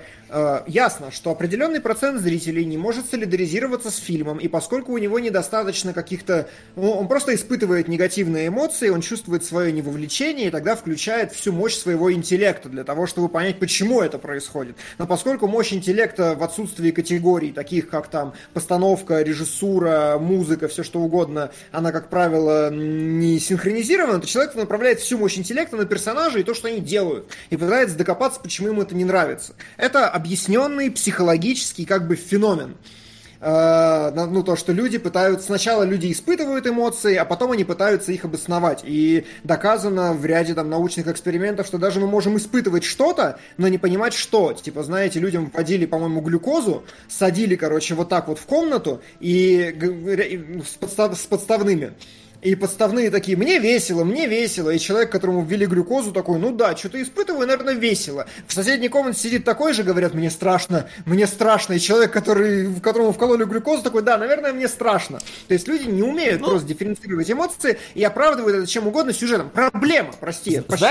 ясно, 0.67 1.11
что 1.11 1.31
определенный 1.31 1.81
процент 1.81 2.21
зрителей 2.21 2.63
не 2.65 2.77
может 2.77 3.09
солидаризироваться 3.09 3.91
с 3.91 3.97
фильмом, 3.97 4.37
и 4.37 4.47
поскольку 4.47 4.93
у 4.93 4.97
него 4.97 5.19
недостаточно 5.19 5.93
каких-то... 5.93 6.47
Ну, 6.75 6.91
он 6.91 7.07
просто 7.07 7.35
испытывает 7.35 7.87
негативные 7.87 8.47
эмоции, 8.47 8.89
он 8.89 9.01
чувствует 9.01 9.43
свое 9.43 9.71
невовлечение, 9.71 10.47
и 10.47 10.49
тогда 10.51 10.75
включает 10.75 11.33
всю 11.33 11.51
мощь 11.51 11.75
своего 11.75 12.13
интеллекта 12.13 12.69
для 12.69 12.83
того, 12.83 13.07
чтобы 13.07 13.27
понять, 13.27 13.59
почему 13.59 14.01
это 14.01 14.17
происходит. 14.17 14.77
Но 14.97 15.07
поскольку 15.07 15.47
мощь 15.47 15.73
интеллекта 15.73 16.35
в 16.35 16.43
отсутствии 16.43 16.91
категорий, 16.91 17.51
таких 17.51 17.89
как 17.89 18.07
там 18.07 18.33
постановка, 18.53 19.21
режиссура, 19.21 20.17
музыка, 20.19 20.67
все 20.67 20.83
что 20.83 20.99
угодно, 20.99 21.51
она, 21.71 21.91
как 21.91 22.09
правило, 22.09 22.69
не 22.71 23.39
синхронизирована, 23.39 24.19
то 24.19 24.27
человек 24.27 24.55
направляет 24.55 24.99
всю 24.99 25.17
мощь 25.17 25.37
интеллекта 25.37 25.75
на 25.75 25.85
персонажей 25.85 26.41
и 26.41 26.43
то, 26.43 26.53
что 26.53 26.67
они 26.67 26.79
делают, 26.79 27.27
и 27.49 27.57
пытается 27.57 27.97
докопаться, 27.97 28.39
почему 28.39 28.69
ему 28.69 28.81
это 28.81 28.95
не 28.95 29.03
нравится. 29.03 29.53
Это 29.77 30.20
объясненный 30.21 30.91
психологический 30.91 31.85
как 31.85 32.07
бы 32.07 32.15
феномен. 32.15 32.77
э, 33.39 34.11
ну, 34.13 34.43
то, 34.43 34.55
что 34.55 34.71
люди 34.71 34.99
пытаются... 34.99 35.47
Сначала 35.47 35.81
люди 35.81 36.11
испытывают 36.11 36.67
эмоции, 36.67 37.15
а 37.15 37.25
потом 37.25 37.51
они 37.51 37.63
пытаются 37.63 38.11
их 38.11 38.23
обосновать. 38.23 38.81
И 38.83 39.25
доказано 39.43 40.13
в 40.13 40.23
ряде 40.25 40.53
там 40.53 40.69
научных 40.69 41.07
экспериментов, 41.07 41.65
что 41.65 41.79
даже 41.79 41.99
мы 41.99 42.05
можем 42.05 42.37
испытывать 42.37 42.83
что-то, 42.83 43.39
но 43.57 43.67
не 43.67 43.79
понимать, 43.79 44.13
что. 44.13 44.53
Типа, 44.53 44.83
знаете, 44.83 45.19
людям 45.19 45.51
вводили, 45.51 45.87
по-моему, 45.87 46.21
глюкозу, 46.21 46.83
садили, 47.09 47.55
короче, 47.55 47.95
вот 47.95 48.09
так 48.09 48.27
вот 48.27 48.37
в 48.37 48.45
комнату 48.45 49.01
и 49.19 49.75
с, 50.63 50.77
подстав, 50.77 51.17
с 51.17 51.25
подставными. 51.25 51.93
И 52.41 52.55
подставные 52.55 53.11
такие, 53.11 53.37
мне 53.37 53.59
весело, 53.59 54.03
мне 54.03 54.25
весело. 54.27 54.71
И 54.71 54.79
человек, 54.79 55.11
которому 55.11 55.43
ввели 55.43 55.67
глюкозу, 55.67 56.11
такой, 56.11 56.39
ну 56.39 56.51
да, 56.51 56.75
что-то 56.75 57.01
испытываю, 57.01 57.47
наверное, 57.47 57.75
весело. 57.75 58.25
В 58.47 58.53
соседней 58.53 58.89
комнате 58.89 59.19
сидит 59.19 59.45
такой 59.45 59.73
же, 59.73 59.83
говорят, 59.83 60.15
мне 60.15 60.31
страшно, 60.31 60.87
мне 61.05 61.27
страшно. 61.27 61.73
И 61.73 61.79
человек, 61.79 62.11
который, 62.11 62.73
которому 62.81 63.11
вкололи 63.11 63.43
глюкозу, 63.43 63.83
такой, 63.83 64.01
да, 64.01 64.17
наверное, 64.17 64.53
мне 64.53 64.67
страшно. 64.67 65.19
То 65.47 65.53
есть 65.53 65.67
люди 65.67 65.83
не 65.83 66.01
умеют 66.01 66.41
ну, 66.41 66.49
просто 66.49 66.67
дифференцировать 66.67 67.29
эмоции 67.29 67.77
и 67.93 68.03
оправдывают 68.03 68.57
это 68.57 68.67
чем 68.67 68.87
угодно 68.87 69.13
сюжетом. 69.13 69.49
Проблема, 69.49 70.11
прости, 70.19 70.61
почти. 70.61 70.85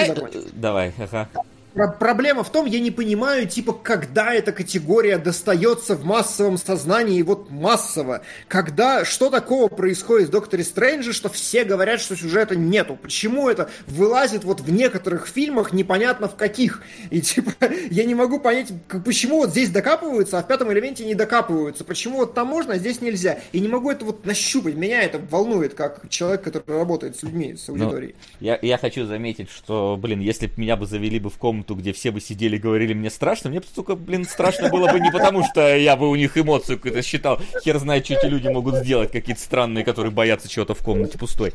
Давай, 0.52 0.94
ага. 0.98 1.28
Проблема 1.72 2.42
в 2.42 2.50
том, 2.50 2.66
я 2.66 2.80
не 2.80 2.90
понимаю, 2.90 3.46
типа, 3.46 3.72
когда 3.72 4.34
эта 4.34 4.52
категория 4.52 5.18
достается 5.18 5.94
в 5.94 6.04
массовом 6.04 6.58
сознании, 6.58 7.22
вот 7.22 7.50
массово. 7.50 8.22
Когда, 8.48 9.04
что 9.04 9.30
такого 9.30 9.68
происходит 9.68 10.28
в 10.28 10.30
Докторе 10.32 10.64
Стрэнджа, 10.64 11.12
что 11.12 11.28
все 11.28 11.64
говорят, 11.64 12.00
что 12.00 12.16
сюжета 12.16 12.56
нету. 12.56 12.98
Почему 13.00 13.48
это 13.48 13.70
вылазит 13.86 14.44
вот 14.44 14.60
в 14.60 14.70
некоторых 14.70 15.26
фильмах, 15.26 15.72
непонятно 15.72 16.28
в 16.28 16.36
каких. 16.36 16.82
И, 17.10 17.20
типа, 17.20 17.52
я 17.90 18.04
не 18.04 18.14
могу 18.14 18.40
понять, 18.40 18.72
почему 19.04 19.38
вот 19.38 19.50
здесь 19.50 19.70
докапываются, 19.70 20.38
а 20.38 20.42
в 20.42 20.48
пятом 20.48 20.72
элементе 20.72 21.04
не 21.04 21.14
докапываются. 21.14 21.84
Почему 21.84 22.18
вот 22.18 22.34
там 22.34 22.48
можно, 22.48 22.74
а 22.74 22.78
здесь 22.78 23.00
нельзя. 23.00 23.38
И 23.52 23.60
не 23.60 23.68
могу 23.68 23.90
это 23.90 24.04
вот 24.04 24.26
нащупать. 24.26 24.74
Меня 24.74 25.02
это 25.02 25.18
волнует, 25.18 25.74
как 25.74 26.08
человек, 26.08 26.42
который 26.42 26.78
работает 26.78 27.16
с 27.16 27.22
людьми, 27.22 27.54
с 27.56 27.68
ну, 27.68 27.74
аудиторией. 27.74 28.14
Ну, 28.40 28.46
я, 28.46 28.58
я 28.60 28.78
хочу 28.78 29.06
заметить, 29.06 29.50
что, 29.50 29.96
блин, 30.00 30.20
если 30.20 30.46
бы 30.46 30.52
меня 30.56 30.76
бы 30.76 30.86
завели 30.86 31.18
бы 31.18 31.30
в 31.30 31.38
комнату 31.38 31.69
комнату, 31.70 31.74
где 31.74 31.92
все 31.92 32.10
бы 32.10 32.20
сидели 32.20 32.56
и 32.56 32.58
говорили 32.58 32.94
мне 32.94 33.10
страшно, 33.10 33.50
мне, 33.50 33.60
сука, 33.74 33.94
блин, 33.94 34.24
страшно 34.24 34.68
было 34.68 34.90
бы 34.90 35.00
не 35.00 35.10
потому, 35.10 35.44
что 35.44 35.76
я 35.76 35.96
бы 35.96 36.08
у 36.08 36.14
них 36.16 36.36
эмоцию 36.36 36.76
какую-то 36.76 37.02
считал. 37.02 37.40
Хер 37.64 37.78
знает, 37.78 38.04
что 38.04 38.14
эти 38.14 38.26
люди 38.26 38.48
могут 38.48 38.76
сделать, 38.76 39.10
какие-то 39.12 39.40
странные, 39.40 39.84
которые 39.84 40.12
боятся 40.12 40.48
чего-то 40.48 40.74
в 40.74 40.82
комнате 40.82 41.18
пустой. 41.18 41.52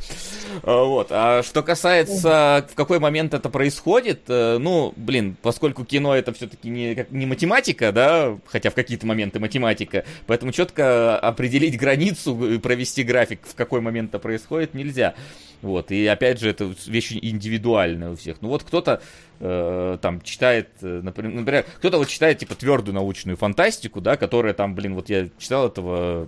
А, 0.64 0.84
вот. 0.84 1.08
А 1.12 1.44
что 1.44 1.64
касается, 1.64 2.66
в 2.72 2.76
какой 2.76 3.00
момент 3.00 3.34
это 3.34 3.50
происходит, 3.50 4.22
э, 4.28 4.58
ну, 4.60 4.94
блин, 4.96 5.36
поскольку 5.42 5.86
кино 5.86 6.16
это 6.16 6.34
все-таки 6.34 6.70
не, 6.70 7.06
не 7.12 7.26
математика, 7.26 7.92
да, 7.92 8.38
хотя 8.46 8.70
в 8.70 8.74
какие-то 8.74 9.06
моменты 9.06 9.40
математика, 9.40 10.06
поэтому 10.28 10.52
четко 10.52 11.18
определить 11.20 11.78
границу 11.78 12.60
провести 12.62 13.04
график, 13.04 13.40
в 13.44 13.56
какой 13.56 13.82
момент 13.82 14.10
это 14.10 14.20
происходит, 14.20 14.74
нельзя. 14.74 15.16
Вот, 15.62 15.92
и 15.92 16.06
опять 16.06 16.40
же, 16.40 16.50
это 16.50 16.72
вещь 16.86 17.14
индивидуальная 17.14 18.12
у 18.12 18.16
всех. 18.16 18.38
Ну 18.42 18.50
вот 18.50 18.64
кто-то 18.64 19.02
э, 19.40 19.98
там 20.02 20.22
читает, 20.22 20.70
э, 20.82 21.02
например, 21.04 21.34
например, 21.34 21.66
кто-то 21.78 21.98
вот 21.98 22.08
читает 22.08 22.40
типа 22.40 22.56
твердую 22.56 22.96
научную 22.96 23.38
фантастику, 23.38 24.02
да, 24.02 24.18
которая 24.18 24.54
там, 24.54 24.76
блин, 24.76 24.96
вот 24.96 25.10
я 25.10 25.28
читал 25.38 25.68
этого 25.68 26.28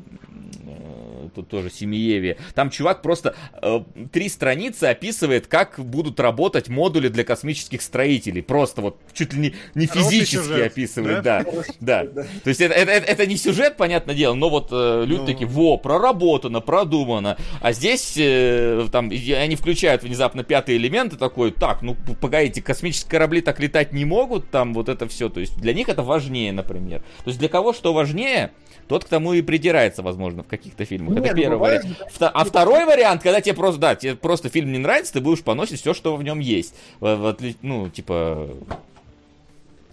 тут 1.38 1.50
тоже 1.50 1.70
Семиеве. 1.70 2.38
Там 2.56 2.70
чувак 2.70 3.02
просто 3.02 3.36
э, 3.62 3.82
три 4.12 4.28
страницы 4.28 4.86
описывает, 4.86 5.48
как 5.48 5.80
будут 5.80 6.20
работать 6.20 6.68
модули 6.68 7.10
для 7.10 7.24
космических 7.24 7.82
строителей. 7.82 8.42
Просто 8.42 8.82
вот 8.82 8.98
чуть 9.14 9.34
ли 9.34 9.40
не, 9.40 9.54
не 9.76 9.86
физически 9.86 10.36
сюжет, 10.36 10.72
описывает, 10.72 11.24
да? 11.24 11.46
Да, 11.80 12.06
да. 12.06 12.24
То 12.44 12.50
есть 12.50 12.60
это, 12.60 12.74
это, 12.74 12.92
это 12.92 13.26
не 13.28 13.38
сюжет, 13.38 13.78
понятное 13.78 14.16
дело, 14.16 14.34
но 14.34 14.50
вот 14.50 14.70
э, 14.72 15.04
люди 15.06 15.22
ну... 15.22 15.26
такие, 15.26 15.48
во, 15.48 15.78
проработано, 15.78 16.60
продумано. 16.60 17.38
А 17.62 17.72
здесь 17.72 18.16
э, 18.18 18.88
там 18.92 19.10
они 19.10 19.56
включают 19.56 20.04
внезапно 20.04 20.44
пятый 20.44 20.78
элемент 20.78 21.14
и 21.14 21.18
такой, 21.18 21.52
так, 21.52 21.82
ну 21.84 21.96
погодите, 22.20 22.62
космические 22.62 23.12
корабли 23.12 23.42
так 23.42 23.60
летать 23.60 23.94
не 23.94 24.06
могут, 24.06 24.50
там 24.50 24.74
вот 24.74 24.90
это 24.90 25.08
все. 25.08 25.30
То 25.30 25.40
есть 25.40 25.58
для 25.58 25.74
них 25.74 25.88
это 25.88 26.02
важнее, 26.02 26.52
например. 26.52 27.02
То 27.24 27.28
есть 27.28 27.40
для 27.40 27.50
кого 27.50 27.74
что 27.74 27.94
важнее, 27.94 28.52
тот 28.88 29.04
к 29.04 29.08
тому 29.08 29.34
и 29.34 29.42
придирается, 29.42 30.02
возможно, 30.02 30.44
в 30.44 30.48
каких-то 30.48 30.86
фильмах. 30.86 31.16
Нет, 31.16 31.26
это 31.26 31.36
ну, 31.36 31.42
первый 31.42 31.58
вариант. 31.58 31.86
Вто- 32.14 32.32
а 32.34 32.46
второй 32.46 32.86
вариант, 32.86 33.22
когда 33.22 33.42
тебе 33.42 33.56
просто, 33.56 33.82
да, 33.82 33.96
тебе 33.96 34.16
просто 34.16 34.50
фильм 34.50 34.72
не 34.72 34.78
нравится, 34.78 35.14
ты 35.14 35.22
будешь 35.22 35.44
поносить 35.44 35.82
все, 35.82 35.94
что 35.94 36.16
в 36.16 36.24
нем 36.24 36.40
есть. 36.40 36.74
В, 37.00 37.16
в, 37.16 37.38
ну, 37.62 37.90
типа, 37.90 38.50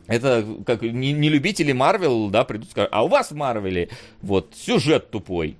это 0.07 0.47
как 0.67 0.83
не, 0.83 1.13
не 1.13 1.29
любители 1.29 1.73
Марвел, 1.73 2.29
да, 2.29 2.45
придут 2.45 2.69
и 2.69 2.71
скажут, 2.71 2.91
а 2.93 3.05
у 3.05 3.09
вас 3.09 3.31
в 3.31 3.35
Марвеле 3.35 3.89
вот 4.23 4.53
сюжет 4.55 5.11
тупой. 5.11 5.57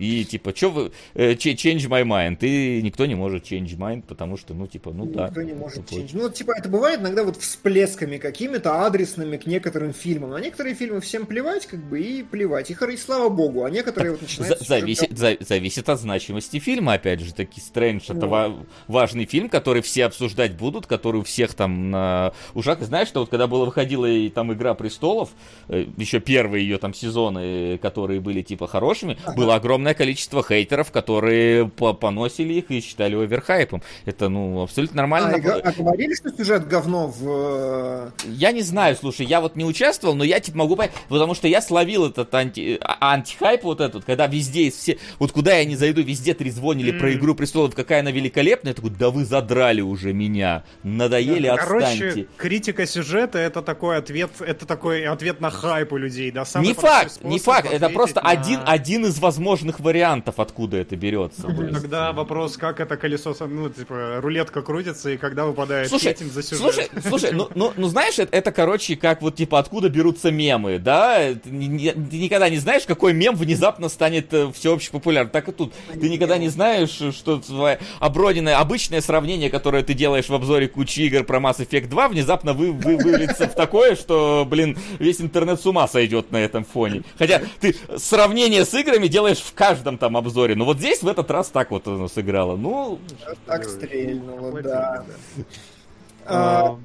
И 0.00 0.24
типа, 0.24 0.54
что 0.56 0.70
вы... 0.70 0.92
Э, 1.14 1.32
change 1.34 1.88
my 1.88 2.04
mind. 2.04 2.38
И 2.40 2.80
никто 2.82 3.06
не 3.06 3.14
может 3.14 3.44
change 3.44 3.76
mind, 3.76 4.02
потому 4.08 4.36
что, 4.36 4.54
ну, 4.54 4.66
типа, 4.66 4.92
ну 4.92 5.04
да. 5.04 5.28
Никто 5.28 5.42
не 5.42 5.52
может 5.52 5.90
change. 5.90 6.10
Ну, 6.14 6.30
типа, 6.30 6.54
это 6.58 6.68
бывает 6.68 7.00
иногда 7.00 7.22
вот 7.22 7.36
всплесками 7.36 8.16
какими-то 8.16 8.86
адресными 8.86 9.36
к 9.36 9.46
некоторым 9.46 9.92
фильмам. 9.92 10.32
А 10.32 10.40
некоторые 10.40 10.74
фильмы 10.74 11.00
всем 11.00 11.26
плевать, 11.26 11.66
как 11.66 11.80
бы, 11.80 12.00
и 12.00 12.22
плевать. 12.22 12.70
И, 12.70 12.74
и 12.74 12.96
слава 12.96 13.28
богу, 13.28 13.64
а 13.64 13.70
некоторые 13.70 14.12
вот 14.12 14.22
начинают... 14.22 14.60
Зависит, 14.60 15.16
за, 15.16 15.36
зависит 15.40 15.88
от 15.88 16.00
значимости 16.00 16.58
фильма, 16.58 16.94
опять 16.94 17.20
же, 17.20 17.34
таки, 17.34 17.60
Стрэндж 17.60 18.10
это 18.10 18.26
ва- 18.26 18.66
важный 18.88 19.26
фильм, 19.26 19.48
который 19.48 19.82
все 19.82 20.06
обсуждать 20.06 20.56
будут, 20.56 20.86
который 20.86 21.20
у 21.20 21.24
всех 21.24 21.54
там 21.54 21.90
на 21.90 22.32
ушах. 22.54 22.80
Знаешь, 22.80 23.08
что 23.08 23.20
вот 23.20 23.28
когда 23.28 23.46
была 23.46 23.66
выходила 23.66 24.06
и 24.06 24.30
там 24.30 24.52
Игра 24.52 24.74
престолов, 24.74 25.30
э, 25.68 25.86
еще 25.96 26.20
первые 26.20 26.66
ее 26.66 26.78
там 26.78 26.94
сезоны, 26.94 27.78
которые 27.78 28.20
были 28.20 28.42
типа 28.42 28.66
хорошими, 28.66 29.18
ага. 29.24 29.36
было 29.36 29.54
огромное 29.54 29.89
огромное 29.90 29.94
количество 29.94 30.42
хейтеров, 30.42 30.90
которые 30.90 31.68
поносили 31.68 32.54
их 32.54 32.70
и 32.70 32.80
считали 32.80 33.14
оверхайпом. 33.14 33.82
Это, 34.06 34.28
ну, 34.28 34.62
абсолютно 34.62 34.96
нормально. 34.96 35.34
А, 35.34 35.68
а 35.68 35.72
говорили, 35.72 36.14
что 36.14 36.30
сюжет 36.30 36.66
говно 36.68 37.08
в... 37.08 37.22
Э, 37.26 38.10
я 38.26 38.52
не 38.52 38.62
знаю, 38.62 38.96
слушай, 38.96 39.26
я 39.26 39.40
вот 39.40 39.56
не 39.56 39.64
участвовал, 39.64 40.14
но 40.14 40.24
я 40.24 40.40
типа 40.40 40.58
могу 40.58 40.76
понять, 40.76 40.92
потому 41.08 41.34
что 41.34 41.48
я 41.48 41.60
словил 41.60 42.06
этот 42.06 42.34
анти... 42.34 42.78
А, 42.80 43.12
антихайп 43.12 43.64
вот 43.64 43.80
этот, 43.80 44.04
когда 44.04 44.26
везде 44.26 44.62
из 44.62 44.74
все... 44.74 44.98
Вот 45.18 45.32
куда 45.32 45.56
я 45.56 45.64
не 45.64 45.76
зайду, 45.76 46.02
везде 46.02 46.34
трезвонили 46.34 46.94
mm. 46.94 46.98
про 46.98 47.12
Игру 47.14 47.34
Престолов, 47.34 47.74
какая 47.74 48.00
она 48.00 48.10
великолепная. 48.10 48.72
Я 48.72 48.74
такой, 48.74 48.90
да 48.90 49.10
вы 49.10 49.24
задрали 49.24 49.80
уже 49.80 50.12
меня, 50.12 50.64
надоели, 50.82 51.48
да, 51.48 51.54
отстаньте. 51.54 51.98
Короче, 51.98 52.26
критика 52.36 52.86
сюжета 52.86 53.38
это 53.38 53.62
такой 53.62 53.96
ответ, 53.96 54.30
это 54.40 54.66
такой 54.66 55.06
ответ 55.06 55.40
на 55.40 55.50
хайп 55.50 55.92
у 55.92 55.96
людей, 55.96 56.30
да? 56.30 56.44
Самый 56.44 56.68
не 56.68 56.74
факт, 56.74 57.20
не 57.22 57.38
факт, 57.38 57.68
это 57.70 57.88
просто 57.88 58.22
на... 58.22 58.30
один, 58.30 58.60
один 58.66 59.06
из 59.06 59.18
возможных 59.18 59.69
разных 59.70 59.80
вариантов, 59.80 60.38
откуда 60.38 60.78
это 60.78 60.96
берется. 60.96 61.42
Тогда 61.42 62.12
вопрос, 62.12 62.56
как 62.56 62.80
это 62.80 62.96
колесо, 62.96 63.34
ну, 63.40 63.68
типа, 63.70 64.20
рулетка 64.20 64.62
крутится, 64.62 65.10
и 65.10 65.16
когда 65.16 65.44
выпадает 65.44 65.88
слушай, 65.88 66.12
этим 66.12 66.30
за 66.30 66.42
сюжет. 66.42 66.60
Слушай, 66.60 66.88
слушай, 67.08 67.30
ну, 67.32 67.48
ну, 67.54 67.72
ну 67.76 67.88
знаешь, 67.88 68.18
это, 68.18 68.36
это, 68.36 68.52
короче, 68.52 68.96
как 68.96 69.22
вот, 69.22 69.36
типа, 69.36 69.58
откуда 69.58 69.88
берутся 69.88 70.30
мемы, 70.30 70.78
да? 70.78 71.34
Ты, 71.34 71.50
не, 71.50 71.92
ты 71.92 72.18
никогда 72.18 72.48
не 72.48 72.58
знаешь, 72.58 72.84
какой 72.84 73.12
мем 73.12 73.36
внезапно 73.36 73.88
станет 73.88 74.32
э, 74.32 74.50
всеобщий 74.52 74.90
популярным. 74.90 75.30
Так 75.30 75.48
и 75.48 75.52
тут. 75.52 75.72
Ты 75.92 76.08
никогда 76.08 76.38
не 76.38 76.48
знаешь, 76.48 77.00
что 77.14 77.38
твое 77.38 77.78
оброденное, 78.00 78.58
обычное 78.58 79.00
сравнение, 79.00 79.50
которое 79.50 79.82
ты 79.82 79.94
делаешь 79.94 80.28
в 80.28 80.34
обзоре 80.34 80.68
кучи 80.68 81.00
игр 81.00 81.24
про 81.24 81.38
Mass 81.38 81.58
Effect 81.58 81.88
2, 81.88 82.08
внезапно 82.08 82.52
вы, 82.52 82.72
вы, 82.72 82.96
выльется 82.96 83.46
в 83.46 83.54
такое, 83.54 83.96
что, 83.96 84.46
блин, 84.48 84.76
весь 84.98 85.20
интернет 85.20 85.60
с 85.60 85.66
ума 85.66 85.86
сойдет 85.88 86.32
на 86.32 86.38
этом 86.38 86.64
фоне. 86.64 87.02
Хотя 87.18 87.42
ты 87.60 87.76
сравнение 87.96 88.64
с 88.64 88.74
играми 88.74 89.06
делаешь 89.06 89.38
в 89.38 89.52
каждом 89.60 89.98
там 89.98 90.16
обзоре. 90.16 90.56
Но 90.56 90.64
вот 90.64 90.78
здесь 90.78 91.02
в 91.02 91.08
этот 91.08 91.30
раз 91.30 91.48
так 91.48 91.70
вот 91.70 91.86
оно 91.86 92.08
сыграло. 92.08 92.56
Ну... 92.56 92.98
Так 93.44 93.64
стрельнуло, 93.64 94.62
да. 94.62 95.04
А, 96.24 96.78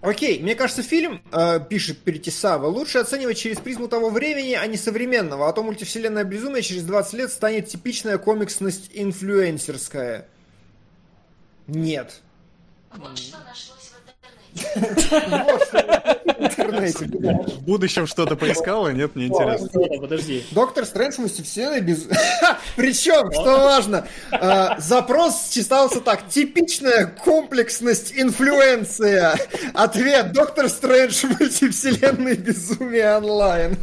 окей, 0.00 0.42
мне 0.42 0.56
кажется, 0.56 0.82
фильм, 0.82 1.22
э, 1.30 1.60
пишет 1.68 1.98
Перетисава, 1.98 2.66
лучше 2.66 2.98
оценивать 2.98 3.38
через 3.38 3.58
призму 3.58 3.86
того 3.86 4.10
времени, 4.10 4.54
а 4.54 4.66
не 4.66 4.76
современного, 4.76 5.48
а 5.48 5.52
то 5.52 5.62
мультивселенная 5.62 6.24
безумие 6.24 6.62
через 6.62 6.82
20 6.82 7.12
лет 7.14 7.30
станет 7.30 7.68
типичная 7.68 8.18
комиксность 8.18 8.90
инфлюенсерская. 8.92 10.26
Нет. 11.68 12.22
Вот 12.96 13.16
что 13.18 13.38
нашло 13.44 13.76
в 16.58 17.60
будущем 17.62 18.06
что-то 18.06 18.36
поискала? 18.36 18.88
Нет, 18.88 19.16
не 19.16 19.26
интересно. 19.26 19.68
Подожди. 20.00 20.44
Доктор 20.50 20.84
Стрэндж 20.84 21.20
мультивселенной 21.20 21.80
без... 21.80 22.06
Причем, 22.76 23.32
что 23.32 23.58
важно, 23.58 24.06
а, 24.30 24.78
запрос 24.78 25.48
читался 25.50 26.00
так. 26.00 26.28
Типичная 26.28 27.06
комплексность 27.06 28.12
инфлюенция. 28.16 29.38
Ответ. 29.74 30.32
Доктор 30.32 30.68
Стрэндж 30.68 31.26
мультивселенной 31.26 32.36
безумие 32.36 33.16
онлайн. 33.16 33.76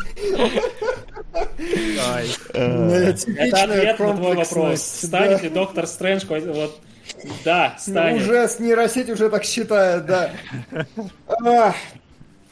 Это 2.54 3.64
ответ 3.64 4.00
на 4.00 4.16
твой 4.16 4.36
вопрос. 4.36 4.82
Станет 4.82 5.44
ли 5.44 5.50
Доктор 5.50 5.88
Стрэндж 5.88 6.26
вот 6.28 6.80
да, 7.44 7.76
станет. 7.80 8.22
Уже 8.22 8.48
с 8.48 8.60
нейросеть 8.60 9.10
уже 9.10 9.30
так 9.30 9.44
считает, 9.44 10.06
да. 10.06 10.32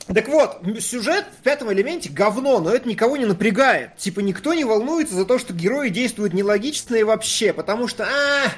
Так 0.08 0.28
вот, 0.28 0.62
сюжет 0.82 1.26
в 1.40 1.44
пятом 1.44 1.72
элементе 1.72 2.10
говно, 2.10 2.60
но 2.60 2.72
это 2.72 2.90
никого 2.90 3.16
не 3.16 3.26
напрягает. 3.26 3.96
Типа 3.96 4.20
никто 4.20 4.54
не 4.54 4.66
волнуется 4.66 5.16
за 5.16 5.26
то, 5.26 5.40
что 5.40 5.54
герои 5.54 5.90
действуют 5.90 6.34
нелогично 6.34 6.96
и 6.96 7.04
вообще, 7.04 7.54
потому 7.54 7.88
что, 7.88 8.04
а, 8.04 8.52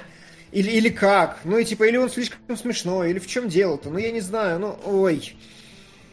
или, 0.51 0.71
или 0.71 0.89
как, 0.89 1.39
ну 1.43 1.59
и 1.59 1.65
типа, 1.65 1.83
или 1.83 1.97
он 1.97 2.09
слишком 2.09 2.57
смешной, 2.57 3.11
или 3.11 3.19
в 3.19 3.27
чем 3.27 3.47
дело-то, 3.47 3.89
ну 3.89 3.99
я 3.99 4.11
не 4.11 4.21
знаю, 4.21 4.59
ну, 4.59 4.79
ой. 4.85 5.35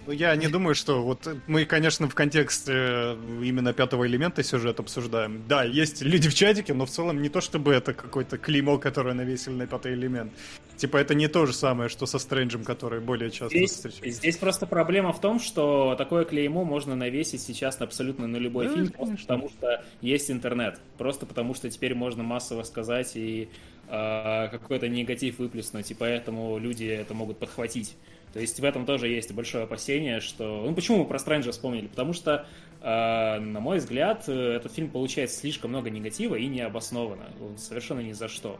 Ну, 0.07 0.13
я 0.13 0.35
не 0.35 0.49
думаю, 0.49 0.75
что 0.75 1.03
вот 1.03 1.29
мы, 1.47 1.65
конечно, 1.65 2.09
в 2.09 2.15
контексте 2.15 2.73
э, 2.73 3.17
именно 3.43 3.73
пятого 3.73 4.07
элемента 4.07 4.43
сюжет 4.43 4.81
обсуждаем. 4.81 5.45
Да, 5.47 5.63
есть 5.63 6.03
люди 6.03 6.29
в 6.29 6.35
чатике, 6.35 6.75
но 6.75 6.87
в 6.87 6.91
целом 6.91 7.23
не 7.23 7.29
то, 7.29 7.41
чтобы 7.41 7.73
это 7.73 7.93
какой-то 7.95 8.37
клеймо, 8.37 8.79
которое 8.79 9.15
навесили 9.15 9.55
на 9.55 9.67
пятый 9.69 9.95
элемент. 9.95 10.33
Типа 10.77 10.97
это 10.97 11.15
не 11.15 11.29
то 11.29 11.47
же 11.47 11.53
самое, 11.53 11.89
что 11.89 12.07
со 12.07 12.19
Стрэнджем, 12.19 12.65
который 12.65 13.01
более 13.01 13.31
часто 13.31 13.57
Здесь, 13.57 13.71
встречается. 13.71 14.19
здесь 14.19 14.37
просто 14.37 14.67
проблема 14.67 15.13
в 15.13 15.21
том, 15.21 15.39
что 15.39 15.95
такое 15.97 16.25
клеймо 16.25 16.65
можно 16.65 16.97
навесить 16.97 17.41
сейчас 17.41 17.81
абсолютно 17.81 18.27
на 18.27 18.39
любой 18.39 18.67
Да, 18.67 18.75
фильм, 18.75 18.89
просто 18.89 19.17
потому 19.17 19.49
что 19.51 19.85
есть 20.01 20.31
интернет. 20.33 20.81
Просто 20.99 21.27
потому 21.27 21.55
что 21.55 21.71
теперь 21.71 21.95
можно 21.95 22.25
массово 22.25 22.65
сказать 22.65 23.13
и 23.15 23.49
э, 23.89 24.49
какой-то 24.49 24.89
негатив 24.89 25.39
выплеснуть, 25.39 25.93
и 25.93 25.95
поэтому 25.95 26.59
люди 26.59 26.85
это 26.87 27.15
могут 27.15 27.39
подхватить. 27.39 27.95
То 28.33 28.41
есть 28.41 28.59
в 28.61 28.65
этом 28.65 28.87
тоже 28.87 29.09
есть 29.09 29.33
большое 29.33 29.65
опасение, 29.65 30.21
что... 30.21 30.65
Ну 30.67 30.75
почему 30.75 30.99
мы 30.99 31.05
про 31.05 31.19
Стрэнджа 31.19 31.53
вспомнили? 31.53 31.87
Потому 31.87 32.13
что, 32.15 32.47
э, 32.81 33.39
на 33.39 33.61
мой 33.61 33.79
взгляд, 33.79 34.25
э, 34.27 34.33
этот 34.33 34.73
фильм 34.73 34.91
получает 34.91 35.31
слишком 35.31 35.71
много 35.71 35.91
негатива 35.91 36.37
и 36.37 36.47
необоснованно. 36.47 37.27
Совершенно 37.59 38.01
ни 38.01 38.13
за 38.13 38.29
что. 38.29 38.59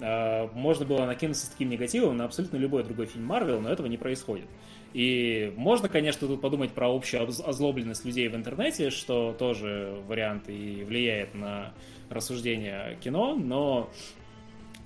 Э, 0.00 0.48
Можно 0.54 0.86
было 0.86 1.04
накинуться 1.04 1.46
с 1.46 1.48
таким 1.50 1.68
негативом 1.68 2.16
на 2.16 2.24
абсолютно 2.24 2.56
любой 2.56 2.82
другой 2.82 3.06
фильм 3.06 3.26
Марвел, 3.26 3.60
но 3.60 3.68
этого 3.70 3.86
не 3.86 3.98
происходит. 3.98 4.46
И 4.94 5.52
можно, 5.56 5.88
конечно, 5.88 6.26
тут 6.26 6.40
подумать 6.40 6.72
про 6.72 6.88
общую 6.92 7.22
оз- 7.22 7.40
озлобленность 7.40 8.04
людей 8.04 8.28
в 8.28 8.34
интернете, 8.34 8.90
что 8.90 9.34
тоже 9.38 10.00
вариант 10.08 10.48
и 10.48 10.82
влияет 10.82 11.34
на 11.34 11.72
рассуждение 12.08 12.98
кино, 13.00 13.36
но 13.36 13.90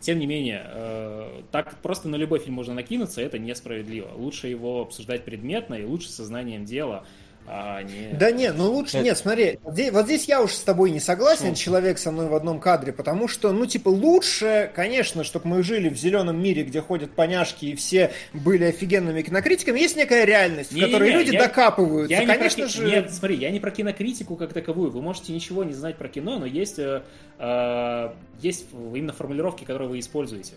тем 0.05 0.19
не 0.19 0.27
менее, 0.27 0.63
э, 0.67 1.43
так 1.51 1.77
просто 1.81 2.09
на 2.09 2.17
любой 2.17 2.39
фильм 2.39 2.55
можно 2.55 2.75
накинуться, 2.75 3.23
это 3.23 3.39
несправедливо. 3.39 4.11
Лучше 4.15 4.49
его 4.49 4.83
обсуждать 4.83 5.25
предметно 5.25 5.75
и 5.75 5.85
лучше 5.85 6.11
сознанием 6.11 6.67
дела, 6.67 7.07
а 7.47 7.83
не... 7.83 8.09
Да 8.19 8.31
не, 8.31 8.53
ну 8.53 8.71
лучше, 8.73 8.97
Это- 8.99 9.05
нет, 9.05 9.19
смотри, 9.19 9.59
вот 9.63 9.75
здесь, 9.75 9.93
вот 9.93 10.07
здесь 10.07 10.25
я 10.27 10.43
уж 10.43 10.53
с 10.53 10.61
тобой 10.61 10.91
не 10.91 11.01
согласен, 11.01 11.49
Ну. 11.49 11.55
человек 11.55 11.99
со 11.99 12.11
мной 12.11 12.29
в 12.29 12.35
одном 12.35 12.59
кадре, 12.59 12.93
потому 12.93 13.29
что, 13.29 13.53
ну, 13.53 13.67
типа, 13.67 13.89
лучше, 13.91 14.71
конечно, 14.75 15.25
чтобы 15.25 15.49
мы 15.49 15.63
жили 15.63 15.89
в 15.91 15.97
зеленом 15.97 16.43
мире, 16.43 16.63
где 16.65 16.81
ходят 16.81 17.11
поняшки 17.11 17.67
и 17.67 17.75
все 17.77 18.13
были 18.33 18.65
офигенными 18.65 19.21
кинокритиками, 19.23 19.79
есть 19.79 19.97
некая 19.97 20.25
реальность, 20.25 20.71
в 20.71 20.75
Не-не-не, 20.75 20.93
которой 20.93 21.11
люди 21.13 21.33
я- 21.33 21.43
докапываются. 21.43 22.13
Я 22.15 22.21
не 22.21 22.27
конечно 22.27 22.63
про 22.65 22.73
же... 22.73 22.85
Нет, 22.87 23.13
смотри, 23.13 23.37
я 23.37 23.51
не 23.51 23.61
про 23.61 23.71
кинокритику 23.71 24.37
как 24.37 24.53
таковую. 24.55 24.91
Вы 24.91 25.03
можете 25.03 25.33
ничего 25.33 25.65
не 25.65 25.75
знать 25.75 25.97
про 25.97 26.09
кино, 26.09 26.39
но 26.39 26.47
есть, 26.47 26.79
э, 26.79 27.03
э, 27.39 28.11
есть 28.41 28.67
именно 28.73 29.13
формулировки, 29.13 29.65
которые 29.65 29.89
вы 29.89 29.99
используете. 29.99 30.53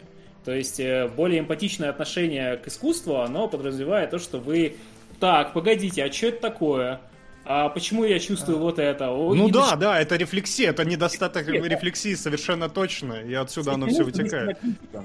То 0.45 0.53
есть 0.53 0.80
э, 0.80 1.09
более 1.14 1.40
эмпатичное 1.41 1.90
отношение 1.90 2.56
к 2.56 2.67
искусству, 2.69 3.17
оно 3.17 3.48
подразумевает 3.49 4.11
то, 4.11 4.19
что 4.19 4.38
вы... 4.40 4.75
Так, 5.19 5.53
погодите, 5.53 6.03
а 6.03 6.11
что 6.11 6.27
это 6.27 6.41
такое? 6.41 7.01
А 7.50 7.69
почему 7.69 8.03
я 8.03 8.19
чувствую 8.19 8.58
вот 8.59 8.77
это? 8.77 9.09
О, 9.09 9.34
Ну 9.34 9.50
да, 9.50 9.72
нач- 9.74 9.77
да, 9.80 10.01
это 10.01 10.17
рефлексия, 10.17 10.72
это 10.72 10.84
недостаток 10.84 11.48
Нет. 11.48 11.66
рефлексии 11.66 12.14
совершенно 12.14 12.67
точно, 12.67 13.14
и 13.14 13.34
отсюда 13.34 13.72
оно 13.74 13.88
все 13.88 14.03
вытекает. 14.03 14.58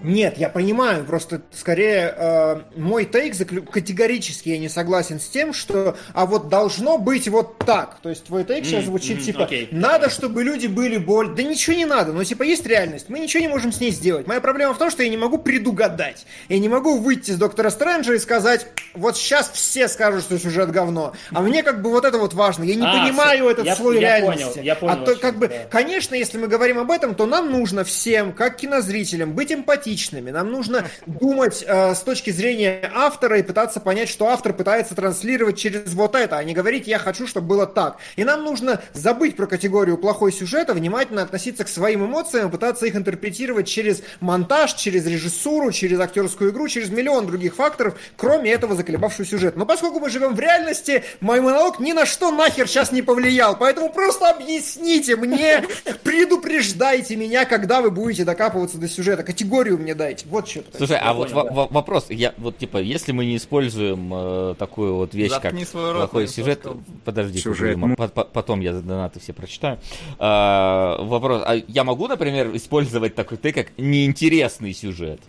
Нет, 0.02 0.38
я 0.38 0.48
понимаю, 0.48 1.04
просто 1.04 1.42
скорее 1.52 2.12
э, 2.16 2.60
мой 2.74 3.04
тейк 3.04 3.34
заклю- 3.34 3.64
категорически 3.64 4.48
я 4.48 4.58
не 4.58 4.68
согласен 4.68 5.20
с 5.20 5.28
тем, 5.28 5.52
что 5.54 5.96
а 6.14 6.26
вот 6.26 6.48
должно 6.48 6.98
быть 6.98 7.28
вот 7.28 7.58
так. 7.58 8.00
То 8.02 8.08
есть 8.08 8.24
твой 8.24 8.42
тейк 8.42 8.64
сейчас 8.64 8.86
звучит 8.86 9.22
типа 9.22 9.48
надо, 9.70 10.10
чтобы 10.10 10.42
люди 10.42 10.66
были 10.66 10.96
боль. 10.96 11.34
Да 11.36 11.44
ничего 11.44 11.76
не 11.76 11.86
надо, 11.86 12.12
но 12.12 12.24
типа 12.24 12.42
есть 12.42 12.66
реальность, 12.66 13.08
мы 13.08 13.20
ничего 13.20 13.40
не 13.40 13.48
можем 13.48 13.70
с 13.70 13.80
ней 13.80 13.92
сделать. 13.92 14.26
Моя 14.26 14.40
проблема 14.40 14.74
в 14.74 14.78
том, 14.78 14.90
что 14.90 15.04
я 15.04 15.08
не 15.08 15.16
могу 15.16 15.38
предугадать. 15.38 16.26
Я 16.48 16.58
не 16.58 16.68
могу 16.68 16.98
выйти 16.98 17.30
с 17.30 17.36
доктора 17.36 17.70
Стрэнджа 17.70 18.14
и 18.14 18.18
сказать, 18.18 18.66
вот 18.94 19.16
сейчас 19.16 19.48
все 19.52 19.86
скажут, 19.86 20.24
что 20.24 20.38
сюжет 20.40 20.72
говно. 20.72 21.12
А 21.30 21.40
мне 21.40 21.62
как 21.62 21.82
бы 21.82 21.90
вот 21.90 22.04
это 22.04 22.18
вот 22.18 22.31
важно. 22.34 22.64
Я 22.64 22.74
не 22.74 22.86
А, 22.86 22.92
понимаю 22.92 23.38
всё, 23.38 23.50
этот 23.50 23.66
я- 23.66 23.76
слой 23.76 23.94
я 24.00 24.18
реальности. 24.18 24.44
понял, 24.54 24.62
я 24.64 24.74
понял, 24.74 24.92
а 24.92 24.96
то 25.04 25.16
как 25.16 25.36
бы, 25.38 25.48
да. 25.48 25.54
Конечно, 25.70 26.14
если 26.14 26.38
мы 26.38 26.48
говорим 26.48 26.78
об 26.78 26.90
этом, 26.90 27.14
то 27.14 27.26
нам 27.26 27.50
нужно 27.50 27.84
всем, 27.84 28.32
как 28.32 28.56
кинозрителям, 28.56 29.32
быть 29.32 29.52
эмпатичными. 29.52 30.30
Нам 30.30 30.50
нужно 30.50 30.84
думать 31.06 31.64
э, 31.66 31.94
с 31.94 32.00
точки 32.00 32.30
зрения 32.30 32.90
автора 32.94 33.38
и 33.38 33.42
пытаться 33.42 33.80
понять, 33.80 34.08
что 34.08 34.28
автор 34.28 34.52
пытается 34.52 34.94
транслировать 34.94 35.58
через 35.58 35.92
вот 35.94 36.14
это, 36.14 36.36
а 36.38 36.44
не 36.44 36.54
говорить 36.54 36.86
«я 36.86 36.98
хочу, 36.98 37.26
чтобы 37.26 37.46
было 37.48 37.66
так». 37.66 37.96
И 38.16 38.24
нам 38.24 38.44
нужно 38.44 38.80
забыть 38.92 39.36
про 39.36 39.46
категорию 39.46 39.96
плохой 39.98 40.32
сюжет, 40.32 40.70
а 40.70 40.74
внимательно 40.74 41.22
относиться 41.22 41.64
к 41.64 41.68
своим 41.68 42.04
эмоциям, 42.06 42.50
пытаться 42.50 42.86
их 42.86 42.94
интерпретировать 42.96 43.66
через 43.68 44.02
монтаж, 44.20 44.74
через 44.74 45.06
режиссуру, 45.06 45.72
через 45.72 45.98
актерскую 46.00 46.50
игру, 46.50 46.68
через 46.68 46.90
миллион 46.90 47.26
других 47.26 47.54
факторов, 47.54 47.94
кроме 48.16 48.52
этого 48.52 48.74
заколебавшего 48.74 49.24
сюжета. 49.26 49.58
Но 49.58 49.66
поскольку 49.66 50.00
мы 50.00 50.10
живем 50.10 50.34
в 50.34 50.40
реальности, 50.40 51.04
мой 51.20 51.40
монолог 51.40 51.80
ни 51.80 51.92
на 51.92 52.06
что 52.06 52.21
нахер 52.30 52.68
сейчас 52.68 52.92
не 52.92 53.02
повлиял. 53.02 53.56
Поэтому 53.58 53.92
просто 53.92 54.30
объясните 54.30 55.16
мне, 55.16 55.64
предупреждайте 56.02 57.16
меня, 57.16 57.44
когда 57.44 57.80
вы 57.80 57.90
будете 57.90 58.24
докапываться 58.24 58.78
до 58.78 58.88
сюжета. 58.88 59.22
Категорию 59.22 59.78
мне 59.78 59.94
дайте. 59.94 60.26
Вот 60.28 60.48
что. 60.48 60.62
Слушай, 60.76 60.98
а 60.98 61.12
вот 61.14 61.32
да. 61.32 61.44
вопрос, 61.44 62.06
я 62.10 62.34
вот 62.38 62.58
типа, 62.58 62.78
если 62.78 63.12
мы 63.12 63.24
не 63.24 63.36
используем 63.36 64.12
э, 64.14 64.54
такую 64.58 64.94
вот 64.94 65.14
вещь, 65.14 65.30
Заткни 65.30 65.64
как 65.64 65.74
рот, 65.74 65.96
плохой 65.96 66.28
сюжет, 66.28 66.66
подожди, 67.04 67.38
Сюжет, 67.38 67.74
Кузьма, 67.74 67.96
по- 67.96 68.08
по- 68.08 68.24
потом 68.24 68.60
я 68.60 68.72
донаты 68.72 69.20
все 69.20 69.32
прочитаю. 69.32 69.78
А, 70.18 71.02
вопрос, 71.02 71.42
а 71.44 71.54
я 71.66 71.84
могу, 71.84 72.08
например, 72.08 72.54
использовать 72.56 73.14
такой 73.14 73.38
ты 73.38 73.52
как 73.52 73.68
неинтересный 73.78 74.72
сюжет? 74.74 75.20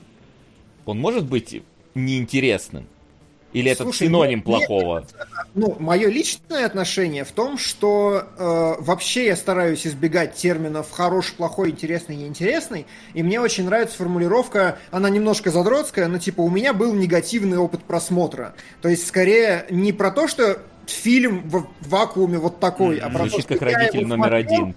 Он 0.85 0.99
может 0.99 1.25
быть 1.25 1.63
неинтересным? 1.95 2.87
Или 3.53 3.71
это 3.71 3.83
Слушай, 3.83 4.07
синоним 4.07 4.39
нет, 4.39 4.45
плохого? 4.45 5.05
Ну, 5.53 5.75
мое 5.79 6.09
личное 6.09 6.65
отношение 6.65 7.23
в 7.23 7.31
том, 7.31 7.57
что 7.57 8.25
э, 8.37 8.73
вообще 8.79 9.27
я 9.27 9.35
стараюсь 9.35 9.85
избегать 9.85 10.33
терминов 10.33 10.91
хороший, 10.91 11.35
плохой, 11.35 11.69
интересный, 11.69 12.15
неинтересный. 12.15 12.87
И 13.13 13.21
мне 13.21 13.39
очень 13.39 13.65
нравится 13.65 13.97
формулировка, 13.97 14.79
она 14.91 15.09
немножко 15.09 15.51
задротская, 15.51 16.07
но 16.07 16.17
типа 16.17 16.41
у 16.41 16.49
меня 16.49 16.73
был 16.73 16.93
негативный 16.93 17.57
опыт 17.57 17.83
просмотра. 17.83 18.55
То 18.81 18.89
есть 18.89 19.07
скорее 19.07 19.65
не 19.69 19.93
про 19.93 20.11
то, 20.11 20.27
что 20.27 20.59
фильм 20.87 21.49
в 21.49 21.67
вакууме 21.81 22.37
вот 22.37 22.59
такой, 22.59 22.97
а 22.97 23.09
про 23.09 23.23
то, 23.23 23.29
Звучит 23.29 23.45
что 23.45 23.53
как 23.53 23.61
родитель 23.61 24.05
номер 24.05 24.29
смотрел, 24.29 24.63
один. 24.63 24.75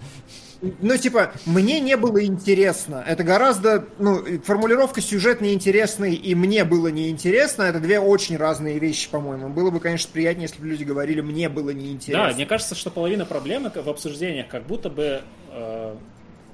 Ну, 0.81 0.97
типа, 0.97 1.33
мне 1.45 1.81
не 1.81 1.97
было 1.97 2.25
интересно. 2.25 3.05
Это 3.07 3.25
гораздо, 3.25 3.87
ну, 3.99 4.23
формулировка 4.45 5.01
сюжет 5.01 5.41
неинтересный 5.41 6.15
и 6.15 6.35
мне 6.35 6.65
было 6.65 6.89
неинтересно. 6.89 7.63
Это 7.63 7.81
две 7.81 8.01
очень 8.01 8.37
разные 8.37 8.79
вещи, 8.79 9.09
по-моему. 9.11 9.49
Было 9.49 9.71
бы, 9.71 9.81
конечно, 9.81 10.11
приятнее, 10.13 10.49
если 10.49 10.61
бы 10.61 10.69
люди 10.69 10.85
говорили, 10.85 11.21
мне 11.21 11.49
было 11.49 11.71
неинтересно. 11.71 12.29
Да, 12.29 12.35
мне 12.35 12.47
кажется, 12.47 12.75
что 12.75 12.91
половина 12.91 13.25
проблемы 13.25 13.71
в 13.75 13.89
обсуждениях, 13.89 14.49
как 14.49 14.67
будто 14.67 14.91
бы 14.91 15.23
э, 15.53 15.97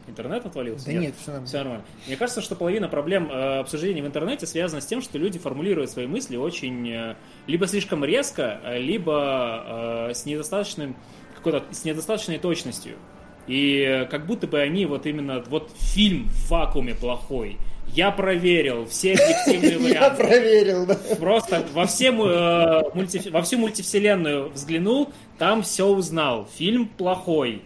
интернет 0.06 0.46
отвалился. 0.46 0.86
Да 0.86 0.92
нет, 0.92 1.14
всё 1.20 1.32
нормально. 1.32 1.46
Все 1.46 1.58
нормально. 1.58 1.84
Мне 2.06 2.16
кажется, 2.16 2.40
что 2.40 2.56
половина 2.56 2.88
проблем 2.88 3.30
э, 3.30 3.60
обсуждений 3.60 4.02
в 4.02 4.06
интернете 4.06 4.46
связана 4.46 4.80
с 4.80 4.86
тем, 4.86 5.02
что 5.02 5.18
люди 5.18 5.38
формулируют 5.38 5.90
свои 5.90 6.06
мысли 6.06 6.36
очень 6.36 6.90
э, 6.90 7.16
либо 7.46 7.66
слишком 7.66 8.04
резко, 8.04 8.60
либо 8.76 10.08
э, 10.08 10.14
с 10.14 10.24
недостаточным 10.24 10.96
какой-то 11.36 11.64
с 11.72 11.84
недостаточной 11.84 12.38
точностью. 12.38 12.96
И 13.46 13.80
э, 13.80 14.04
как 14.06 14.26
будто 14.26 14.46
бы 14.46 14.60
они 14.60 14.86
вот 14.86 15.06
именно 15.06 15.42
вот 15.48 15.70
фильм 15.76 16.28
в 16.28 16.50
вакууме 16.50 16.94
плохой. 16.94 17.58
Я 17.88 18.10
проверил 18.10 18.86
все 18.86 19.12
объективные 19.14 19.72
Я 19.92 20.00
варианты 20.10 20.24
проверил, 20.24 20.86
да. 20.86 20.96
просто 21.18 21.66
во, 21.72 21.86
все, 21.86 22.08
э, 22.08 22.90
мульти- 22.94 23.30
во 23.30 23.42
всю 23.42 23.58
мультивселенную 23.58 24.50
взглянул, 24.50 25.12
там 25.38 25.62
все 25.62 25.86
узнал. 25.86 26.48
Фильм 26.56 26.86
плохой. 26.86 27.62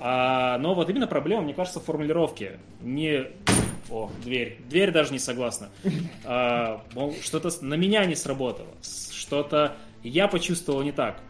А, 0.00 0.58
но 0.58 0.74
вот 0.74 0.88
именно 0.90 1.06
проблема, 1.06 1.42
мне 1.42 1.54
кажется, 1.54 1.80
в 1.80 1.84
формулировке. 1.84 2.58
Не... 2.80 3.26
О, 3.90 4.10
дверь. 4.22 4.58
Дверь 4.68 4.90
даже 4.90 5.12
не 5.12 5.18
согласна. 5.18 5.70
А, 6.24 6.82
что-то 7.22 7.50
на 7.62 7.74
меня 7.74 8.04
не 8.04 8.14
сработало. 8.14 8.68
Что-то 8.82 9.76
я 10.02 10.28
почувствовал 10.28 10.82
не 10.82 10.92
так. 10.92 11.20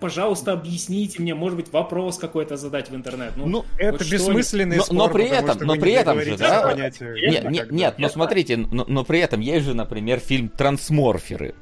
Пожалуйста, 0.00 0.52
объясните 0.52 1.20
мне, 1.20 1.34
может 1.34 1.56
быть, 1.56 1.72
вопрос 1.72 2.18
какой-то 2.18 2.56
задать 2.56 2.90
в 2.90 2.94
интернет. 2.94 3.32
Ну, 3.36 3.46
Ну, 3.46 3.64
это 3.78 3.98
хоть 3.98 4.10
бессмысленный 4.12 4.76
Но- 4.76 4.84
спор, 4.84 4.96
но 4.96 5.08
при 5.08 5.24
этом- 5.26 5.56
что 5.56 5.64
но 5.64 5.74
вы 5.74 5.80
при 5.80 5.90
не 5.90 5.96
этом 5.96 6.20
же, 6.20 6.36
да, 6.36 6.62
по 6.62 6.68
понятию 6.70 7.14
Нет, 7.30 7.50
нет, 7.50 7.70
нет, 7.72 7.94
но 7.98 8.08
смотрите, 8.08 8.56
но, 8.56 8.84
но 8.86 9.04
при 9.04 9.20
этом 9.20 9.40
есть 9.40 9.64
же, 9.66 9.74
например, 9.74 10.18
фильм 10.20 10.48
«Трансморферы», 10.48 11.54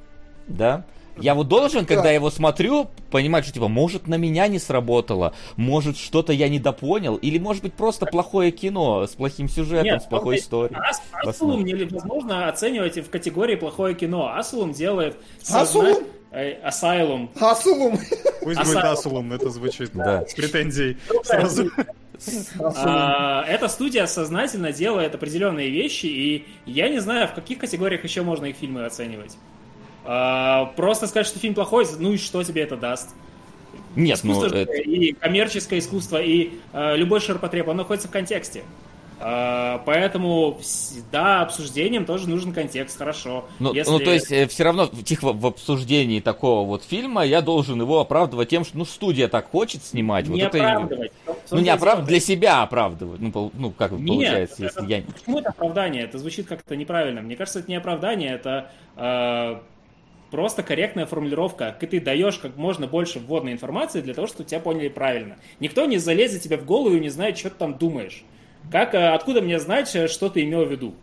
да? 0.47 0.85
Я 1.19 1.35
вот 1.35 1.49
должен, 1.49 1.85
когда 1.85 2.09
я 2.09 2.15
его 2.15 2.31
смотрю, 2.31 2.89
понимать, 3.11 3.45
что 3.45 3.53
типа, 3.53 3.69
может, 3.69 4.07
на 4.07 4.15
меня 4.17 4.47
не 4.49 4.59
сработало, 4.59 5.35
может, 5.57 5.99
что-то 5.99 6.33
я 6.33 6.49
недопонял, 6.49 7.17
или, 7.17 7.39
может 7.39 7.63
быть, 7.63 7.75
просто 7.75 8.07
плохое 8.07 8.51
кино 8.51 9.07
с 9.07 9.11
плохим 9.11 9.49
сюжетом, 9.49 9.85
Нет, 9.85 10.03
с 10.03 10.07
плохой 10.07 10.39
историей. 10.39 10.79
Ас-. 10.79 11.03
Асулум 11.13 11.65
невозможно 11.65 12.49
оценивать 12.49 12.97
в 12.97 13.11
категории 13.11 13.57
плохое 13.57 13.95
кино. 13.95 14.33
Асулум 14.35 14.73
делает... 14.73 15.17
Асулум? 15.51 15.99
Э, 16.33 16.69
Asylum. 16.69 17.29
Асулум. 17.41 17.99
Пусть 18.43 18.59
Асайлум. 18.59 18.75
будет 18.75 18.85
Асулум, 18.85 19.33
это 19.33 19.51
звучит 19.51 19.91
Да. 19.95 20.25
с 20.27 20.35
претензией 20.35 20.97
сразу. 21.25 21.71
А, 22.61 23.45
Эта 23.49 23.69
студия 23.69 24.07
сознательно 24.07 24.73
делает 24.73 25.15
определенные 25.15 25.71
вещи, 25.71 26.07
и 26.07 26.47
я 26.67 26.89
не 26.89 27.01
знаю, 27.01 27.29
в 27.29 27.33
каких 27.35 27.59
категориях 27.59 28.05
еще 28.05 28.23
можно 28.23 28.47
их 28.47 28.57
фильмы 28.57 28.85
оценивать. 28.85 29.37
А, 30.05 30.67
Просто 30.77 31.07
сказать, 31.07 31.27
что 31.27 31.39
фильм 31.39 31.55
плохой, 31.55 31.87
ну 31.99 32.13
и 32.13 32.19
что 32.19 32.43
тебе 32.45 32.63
это 32.63 32.77
даст? 32.77 33.11
Нет, 33.97 34.21
ну, 34.23 34.33
Искусство 34.33 34.49
же 34.51 34.63
это- 34.63 34.73
и 34.75 35.13
коммерческое 35.13 35.79
искусство, 35.79 36.21
и 36.23 36.51
э, 36.73 36.97
любой 36.97 37.21
ширпотреб, 37.21 37.69
он 37.69 37.77
находится 37.77 38.09
в 38.09 38.11
контексте. 38.11 38.63
А, 39.25 39.79
поэтому, 39.87 40.59
да, 41.13 41.43
обсуждением 41.43 42.05
тоже 42.05 42.29
нужен 42.29 42.53
контекст, 42.53 42.99
хорошо. 42.99 43.47
Ну, 43.61 43.73
Если- 43.73 43.91
ну, 43.91 43.99
то 44.01 44.11
есть, 44.11 44.51
все 44.51 44.65
равно 44.65 44.87
тихо 44.87 45.33
в 45.33 45.47
обсуждении 45.47 46.19
такого 46.19 46.67
вот 46.67 46.83
фильма 46.83 47.25
я 47.25 47.41
должен 47.41 47.81
его 47.81 48.01
оправдывать 48.01 48.49
тем, 48.49 48.65
что 48.65 48.79
ну 48.79 48.85
студия 48.85 49.29
так 49.29 49.49
хочет 49.51 49.85
снимать. 49.85 50.27
не 50.27 50.43
вот 50.43 50.55
это 50.55 50.59
оправдывать. 50.59 51.13
В 51.25 51.53
Ну, 51.53 51.61
не 51.61 51.71
оправдывать, 51.71 52.09
для 52.09 52.21
себя 52.21 52.63
оправдывать. 52.63 53.21
Ну, 53.21 53.53
ну 53.55 53.71
как 53.71 53.93
Нет, 53.93 54.09
получается, 54.09 54.55
это- 54.65 54.81
если 54.81 54.93
я... 54.93 55.03
Почему 55.03 55.39
это 55.39 55.51
оправдание? 55.51 56.03
Это 56.03 56.19
звучит 56.19 56.47
как-то 56.49 56.75
неправильно. 56.75 57.23
Мне 57.23 57.37
кажется, 57.37 57.61
это 57.61 57.71
не 57.71 57.77
оправдание, 57.77 58.33
это 58.33 58.71
э, 58.97 59.57
просто 60.33 60.63
корректная 60.65 61.07
формулировка. 61.07 61.77
Ты 61.79 62.01
даешь 62.01 62.39
как 62.39 62.57
можно 62.57 62.89
больше 62.89 63.21
вводной 63.21 63.53
информации 63.53 64.01
для 64.01 64.15
того, 64.15 64.27
чтобы 64.27 64.45
тебя 64.45 64.61
поняли 64.61 64.89
правильно. 64.89 65.37
Никто 65.61 65.85
не 65.87 65.99
залезет 65.99 66.43
тебе 66.43 66.57
в 66.57 66.65
голову 66.65 66.97
и 66.97 67.01
не 67.01 67.11
знает, 67.11 67.39
что 67.39 67.51
ты 67.51 67.57
там 67.57 67.79
думаешь. 67.79 68.25
Как, 68.71 68.95
э, 68.95 69.09
откуда 69.09 69.43
мне 69.43 69.59
знать, 69.59 69.95
э, 69.95 70.09
что 70.09 70.29
ты 70.29 70.43
имел 70.45 70.65
в 70.65 70.71
виду? 70.71 70.95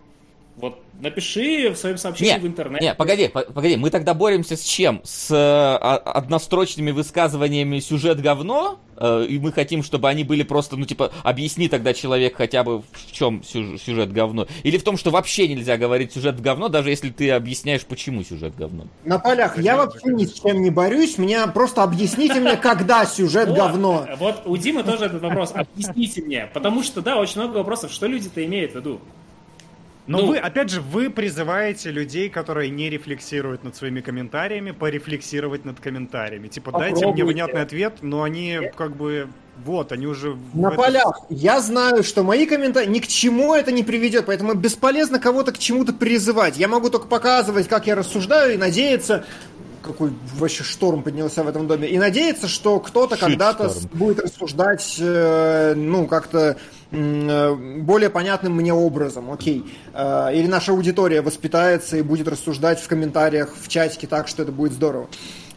Вот 0.59 0.83
напиши 0.99 1.69
в 1.69 1.77
своем 1.77 1.97
сообщении 1.97 2.33
Не, 2.33 2.39
в 2.39 2.45
интернете. 2.47 2.85
не, 2.85 2.93
погоди, 2.93 3.29
по- 3.29 3.43
погоди, 3.43 3.77
мы 3.77 3.89
тогда 3.89 4.13
боремся 4.13 4.57
с 4.57 4.61
чем? 4.63 4.99
С 5.05 5.31
э, 5.31 5.35
а- 5.38 5.95
однострочными 5.97 6.91
высказываниями 6.91 7.79
сюжет 7.79 8.19
говно? 8.19 8.77
Э, 8.97 9.25
и 9.27 9.39
мы 9.39 9.53
хотим, 9.53 9.81
чтобы 9.83 10.09
они 10.09 10.25
были 10.25 10.43
просто, 10.43 10.75
ну, 10.75 10.85
типа, 10.85 11.13
объясни 11.23 11.69
тогда 11.69 11.93
человек 11.93 12.35
хотя 12.35 12.65
бы 12.65 12.79
в 12.81 13.11
чем 13.13 13.41
сюж- 13.43 13.79
сюжет 13.81 14.11
говно. 14.11 14.47
Или 14.63 14.77
в 14.77 14.83
том, 14.83 14.97
что 14.97 15.11
вообще 15.11 15.47
нельзя 15.47 15.77
говорить 15.77 16.11
сюжет 16.11 16.41
говно, 16.41 16.67
даже 16.67 16.89
если 16.89 17.09
ты 17.09 17.31
объясняешь, 17.31 17.85
почему 17.85 18.23
сюжет 18.23 18.53
говно. 18.57 18.88
На 19.05 19.17
полях 19.19 19.57
я 19.57 19.77
вообще 19.77 20.09
ни 20.09 20.25
с 20.25 20.33
чем 20.33 20.61
не 20.61 20.69
борюсь, 20.69 21.17
меня 21.17 21.47
просто 21.47 21.83
объясните 21.83 22.41
мне, 22.41 22.57
когда 22.57 23.05
сюжет 23.05 23.53
говно. 23.53 24.05
Вот 24.19 24.41
у 24.45 24.57
Димы 24.57 24.83
тоже 24.83 25.05
этот 25.05 25.21
вопрос. 25.21 25.53
Объясните 25.55 26.21
мне. 26.21 26.49
Потому 26.53 26.83
что, 26.83 27.01
да, 27.01 27.15
очень 27.17 27.39
много 27.39 27.57
вопросов. 27.59 27.93
Что 27.93 28.07
люди-то 28.07 28.43
имеют 28.45 28.73
в 28.73 28.75
виду? 28.75 28.99
Но 30.09 30.17
Ну. 30.21 30.25
вы, 30.29 30.38
опять 30.39 30.71
же, 30.71 30.81
вы 30.81 31.11
призываете 31.11 31.91
людей, 31.91 32.29
которые 32.29 32.71
не 32.71 32.89
рефлексируют 32.89 33.63
над 33.63 33.75
своими 33.75 34.01
комментариями, 34.01 34.71
порефлексировать 34.71 35.65
над 35.65 35.79
комментариями. 35.79 36.47
Типа, 36.47 36.71
дайте 36.71 36.95
мне 36.95 37.11
Попробуйте. 37.11 37.33
внятный 37.33 37.61
ответ, 37.61 37.93
но 38.01 38.23
они 38.23 38.59
как 38.75 38.95
бы... 38.97 39.27
Вот, 39.63 39.91
они 39.91 40.07
уже... 40.07 40.35
На 40.55 40.69
это- 40.69 40.77
полях. 40.77 41.19
Я 41.29 41.61
знаю, 41.61 42.01
что 42.03 42.23
мои 42.23 42.47
комментарии 42.47 42.89
ни 42.89 42.97
к 42.99 43.05
чему 43.07 43.53
это 43.53 43.71
не 43.71 43.83
приведет, 43.83 44.25
поэтому 44.25 44.55
бесполезно 44.55 45.19
кого-то 45.19 45.51
к 45.51 45.59
чему-то 45.59 45.93
призывать. 45.93 46.57
Я 46.57 46.67
могу 46.67 46.89
только 46.89 47.05
показывать, 47.05 47.67
как 47.67 47.85
я 47.85 47.93
рассуждаю, 47.93 48.55
и 48.55 48.57
надеяться, 48.57 49.25
какой 49.83 50.11
вообще 50.38 50.63
шторм 50.63 51.03
поднялся 51.03 51.43
в 51.43 51.47
этом 51.47 51.67
доме, 51.67 51.88
и 51.88 51.99
надеяться, 51.99 52.47
что 52.47 52.79
кто-то 52.79 53.15
когда-то 53.15 53.71
будет 53.93 54.19
рассуждать, 54.21 54.95
э, 54.99 55.73
ну, 55.75 56.07
как-то 56.07 56.57
более 56.91 58.09
понятным 58.09 58.53
мне 58.53 58.73
образом, 58.73 59.31
окей. 59.31 59.63
Э, 59.93 60.29
или 60.33 60.47
наша 60.47 60.71
аудитория 60.71 61.21
воспитается 61.21 61.97
и 61.97 62.01
будет 62.01 62.27
рассуждать 62.27 62.79
в 62.79 62.87
комментариях, 62.87 63.53
в 63.55 63.67
чатике 63.67 64.07
так, 64.07 64.27
что 64.27 64.41
это 64.41 64.51
будет 64.51 64.73
здорово. 64.73 65.07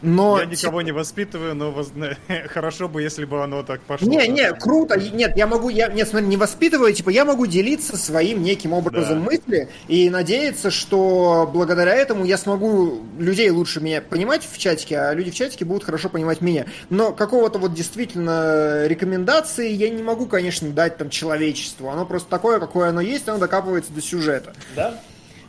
Но 0.03 0.37
Я 0.39 0.45
никого 0.45 0.81
не 0.81 0.91
воспитываю, 0.91 1.55
но 1.55 1.71
воз- 1.71 1.91
хорошо 2.49 2.87
бы, 2.89 3.01
если 3.01 3.23
бы 3.25 3.41
оно 3.43 3.63
так 3.63 3.81
пошло. 3.81 4.07
не, 4.07 4.27
не, 4.27 4.51
круто. 4.53 4.99
Нет, 4.99 5.35
я 5.37 5.47
могу, 5.47 5.69
я, 5.69 5.87
нет, 5.87 6.07
смотри, 6.09 6.27
не 6.27 6.37
воспитываю, 6.37 6.93
типа, 6.93 7.09
я 7.09 7.23
могу 7.25 7.45
делиться 7.47 7.95
своим 7.97 8.43
неким 8.43 8.73
образом 8.73 9.19
Да. 9.23 9.25
мысли 9.31 9.69
и 9.87 10.09
надеяться, 10.09 10.69
что 10.71 11.49
благодаря 11.51 11.95
этому 11.95 12.25
я 12.25 12.37
смогу 12.37 12.99
людей 13.17 13.49
лучше 13.49 13.79
меня 13.79 14.01
понимать 14.01 14.45
в 14.49 14.57
чатике, 14.57 14.99
а 14.99 15.13
люди 15.13 15.31
в 15.31 15.35
чатике 15.35 15.63
будут 15.63 15.85
хорошо 15.85 16.09
понимать 16.09 16.41
меня. 16.41 16.65
Но 16.89 17.13
какого-то 17.13 17.57
вот 17.59 17.73
действительно 17.73 18.85
рекомендации 18.87 19.71
я 19.71 19.89
не 19.89 20.03
могу, 20.03 20.25
конечно, 20.25 20.69
дать 20.69 20.97
там 20.97 21.09
человечеству. 21.09 21.89
Оно 21.89 22.05
просто 22.05 22.29
такое, 22.29 22.59
какое 22.59 22.89
оно 22.89 22.99
есть, 23.01 23.27
оно 23.29 23.37
докапывается 23.39 23.93
до 23.93 24.01
сюжета. 24.01 24.53
Да. 24.75 24.99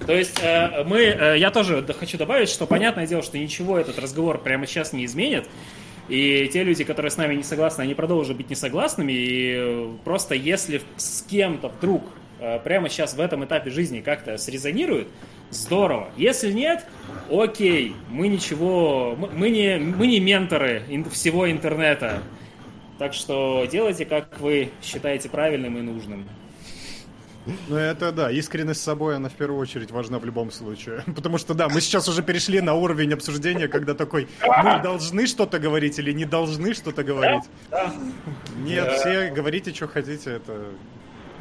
То 0.06 0.12
есть 0.12 0.38
э, 0.42 0.84
мы, 0.84 1.00
э, 1.00 1.38
я 1.38 1.50
тоже 1.50 1.84
хочу 1.98 2.18
добавить, 2.18 2.48
что 2.48 2.66
понятное 2.66 3.06
дело, 3.06 3.22
что 3.22 3.38
ничего 3.38 3.78
этот 3.78 3.98
разговор 3.98 4.38
прямо 4.38 4.66
сейчас 4.66 4.92
не 4.92 5.04
изменит. 5.04 5.48
И 6.08 6.50
те 6.52 6.62
люди, 6.62 6.84
которые 6.84 7.10
с 7.10 7.16
нами 7.16 7.34
не 7.34 7.42
согласны, 7.42 7.82
они 7.82 7.94
продолжат 7.94 8.36
быть 8.36 8.50
несогласными. 8.50 9.12
И 9.12 9.54
э, 9.56 9.88
просто 10.04 10.34
если 10.34 10.82
с 10.96 11.22
кем-то 11.22 11.68
вдруг 11.68 12.04
прямо 12.62 12.90
сейчас 12.90 13.14
в 13.14 13.20
этом 13.20 13.44
этапе 13.44 13.70
жизни 13.70 14.00
как-то 14.00 14.36
срезонирует, 14.36 15.06
здорово. 15.48 16.10
Если 16.16 16.52
нет, 16.52 16.84
окей, 17.30 17.94
мы 18.10 18.28
ничего, 18.28 19.16
мы, 19.16 19.48
не, 19.48 19.78
мы 19.78 20.06
не 20.06 20.20
менторы 20.20 20.82
всего 21.10 21.50
интернета. 21.50 22.22
Так 22.98 23.14
что 23.14 23.66
делайте, 23.70 24.04
как 24.04 24.40
вы 24.40 24.70
считаете 24.82 25.30
правильным 25.30 25.78
и 25.78 25.80
нужным. 25.80 26.28
Ну 27.68 27.76
это 27.76 28.12
да, 28.12 28.30
искренность 28.30 28.80
с 28.80 28.84
собой, 28.84 29.16
она 29.16 29.28
в 29.28 29.34
первую 29.34 29.60
очередь 29.60 29.90
важна 29.90 30.18
в 30.18 30.24
любом 30.24 30.50
случае. 30.50 31.02
Потому 31.14 31.38
что 31.38 31.54
да, 31.54 31.68
мы 31.68 31.80
сейчас 31.80 32.08
уже 32.08 32.22
перешли 32.22 32.60
на 32.60 32.74
уровень 32.74 33.12
обсуждения, 33.12 33.68
когда 33.68 33.94
такой, 33.94 34.28
мы 34.42 34.80
должны 34.82 35.26
что-то 35.26 35.58
говорить 35.58 35.98
или 35.98 36.12
не 36.12 36.24
должны 36.24 36.74
что-то 36.74 37.04
говорить. 37.04 37.44
Нет, 38.58 38.92
все 38.92 39.30
говорите, 39.30 39.74
что 39.74 39.88
хотите, 39.88 40.30
это... 40.30 40.66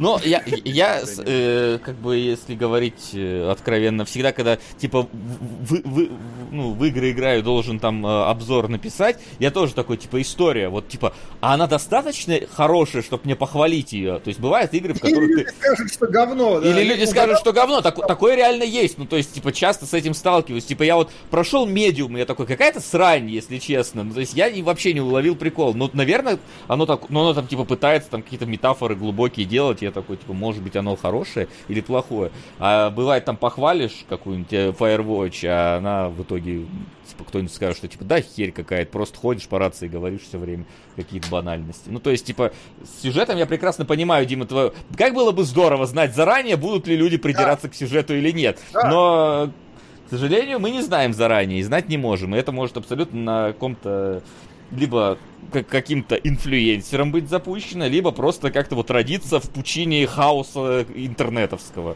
Но 0.03 0.19
я, 0.25 0.43
я 0.65 1.01
э, 1.25 1.79
как 1.81 1.95
бы, 1.95 2.17
если 2.17 2.55
говорить 2.55 3.11
э, 3.13 3.49
откровенно, 3.49 4.03
всегда, 4.03 4.33
когда, 4.33 4.57
типа, 4.77 5.03
в, 5.03 5.75
в- 5.75 5.81
в- 5.85 6.09
ну, 6.51 6.73
в 6.73 6.83
игры 6.83 7.11
играю, 7.11 7.41
должен 7.41 7.79
там 7.79 8.05
э, 8.05 8.23
обзор 8.25 8.67
написать, 8.67 9.17
я 9.39 9.49
тоже 9.49 9.73
такой, 9.73 9.95
типа, 9.95 10.21
история, 10.21 10.67
вот, 10.67 10.89
типа, 10.89 11.13
а 11.39 11.53
она 11.53 11.67
достаточно 11.67 12.37
хорошая, 12.51 13.01
чтобы 13.01 13.21
мне 13.23 13.37
похвалить 13.37 13.93
ее? 13.93 14.19
То 14.19 14.27
есть, 14.27 14.41
бывают 14.41 14.73
игры, 14.73 14.93
в 14.93 14.99
которых 14.99 15.23
Или 15.29 15.35
ты... 15.35 15.39
люди 15.45 15.55
скажут, 15.57 15.93
что 15.93 16.07
говно. 16.07 16.59
да. 16.59 16.69
Или 16.69 16.83
люди 16.83 17.05
скажут, 17.05 17.37
что 17.39 17.53
говно, 17.53 17.79
так- 17.79 18.05
такое 18.05 18.35
реально 18.35 18.63
есть. 18.63 18.97
Ну, 18.97 19.05
то 19.05 19.15
есть, 19.15 19.31
типа, 19.33 19.53
часто 19.53 19.85
с 19.85 19.93
этим 19.93 20.13
сталкиваюсь. 20.13 20.65
Типа, 20.65 20.83
я 20.83 20.97
вот 20.97 21.11
прошел 21.31 21.65
медиум, 21.65 22.17
и 22.17 22.19
я 22.19 22.25
такой, 22.25 22.45
какая-то 22.45 22.81
срань, 22.81 23.29
если 23.29 23.57
честно. 23.57 24.03
Ну, 24.03 24.13
то 24.13 24.19
есть, 24.19 24.33
я 24.33 24.51
вообще 24.63 24.93
не 24.93 24.99
уловил 24.99 25.37
прикол. 25.37 25.73
Ну, 25.73 25.89
наверное, 25.93 26.39
оно 26.67 26.85
так, 26.85 27.09
ну, 27.09 27.21
оно 27.21 27.33
там, 27.33 27.47
типа, 27.47 27.63
пытается 27.63 28.09
там 28.09 28.21
какие-то 28.21 28.45
метафоры 28.45 28.95
глубокие 28.95 29.45
делать. 29.45 29.81
Я 29.81 29.92
такой, 29.93 30.17
типа, 30.17 30.33
может 30.33 30.61
быть, 30.61 30.75
оно 30.75 30.95
хорошее 30.95 31.47
или 31.67 31.81
плохое. 31.81 32.31
А 32.59 32.89
бывает, 32.89 33.25
там 33.25 33.37
похвалишь 33.37 34.05
какую-нибудь 34.09 34.53
э, 34.53 34.69
Firewatch, 34.71 35.45
а 35.47 35.77
она 35.77 36.09
в 36.09 36.21
итоге, 36.23 36.65
типа, 37.07 37.23
кто-нибудь 37.25 37.53
скажет, 37.53 37.77
что, 37.77 37.87
типа, 37.87 38.03
да, 38.03 38.21
херь 38.21 38.51
какая-то, 38.51 38.91
просто 38.91 39.17
ходишь 39.17 39.47
по 39.47 39.59
рации 39.59 39.85
и 39.85 39.89
говоришь 39.89 40.21
все 40.21 40.37
время 40.37 40.65
какие-то 40.95 41.29
банальности. 41.29 41.89
Ну, 41.89 41.99
то 41.99 42.09
есть, 42.09 42.25
типа, 42.25 42.51
с 42.83 43.01
сюжетом 43.01 43.37
я 43.37 43.45
прекрасно 43.45 43.85
понимаю, 43.85 44.25
Дима, 44.25 44.45
твое... 44.45 44.73
Как 44.97 45.13
было 45.13 45.31
бы 45.31 45.43
здорово 45.43 45.85
знать 45.85 46.15
заранее, 46.15 46.57
будут 46.57 46.87
ли 46.87 46.95
люди 46.95 47.17
придираться 47.17 47.69
к 47.69 47.75
сюжету 47.75 48.15
или 48.15 48.31
нет. 48.31 48.59
Да. 48.73 48.89
Но, 48.89 49.49
к 50.07 50.09
сожалению, 50.09 50.59
мы 50.59 50.71
не 50.71 50.81
знаем 50.81 51.13
заранее 51.13 51.59
и 51.59 51.63
знать 51.63 51.89
не 51.89 51.97
можем. 51.97 52.35
И 52.35 52.37
это 52.37 52.51
может 52.51 52.77
абсолютно 52.77 53.19
на 53.19 53.47
каком-то 53.53 54.23
либо 54.71 55.17
каким-то 55.61 56.15
инфлюенсером 56.15 57.11
быть 57.11 57.29
запущено, 57.29 57.85
либо 57.85 58.11
просто 58.11 58.49
как-то 58.49 58.75
вот 58.75 58.89
родиться 58.89 59.39
в 59.39 59.49
пучине 59.51 60.07
хаоса 60.07 60.85
интернетовского. 60.95 61.95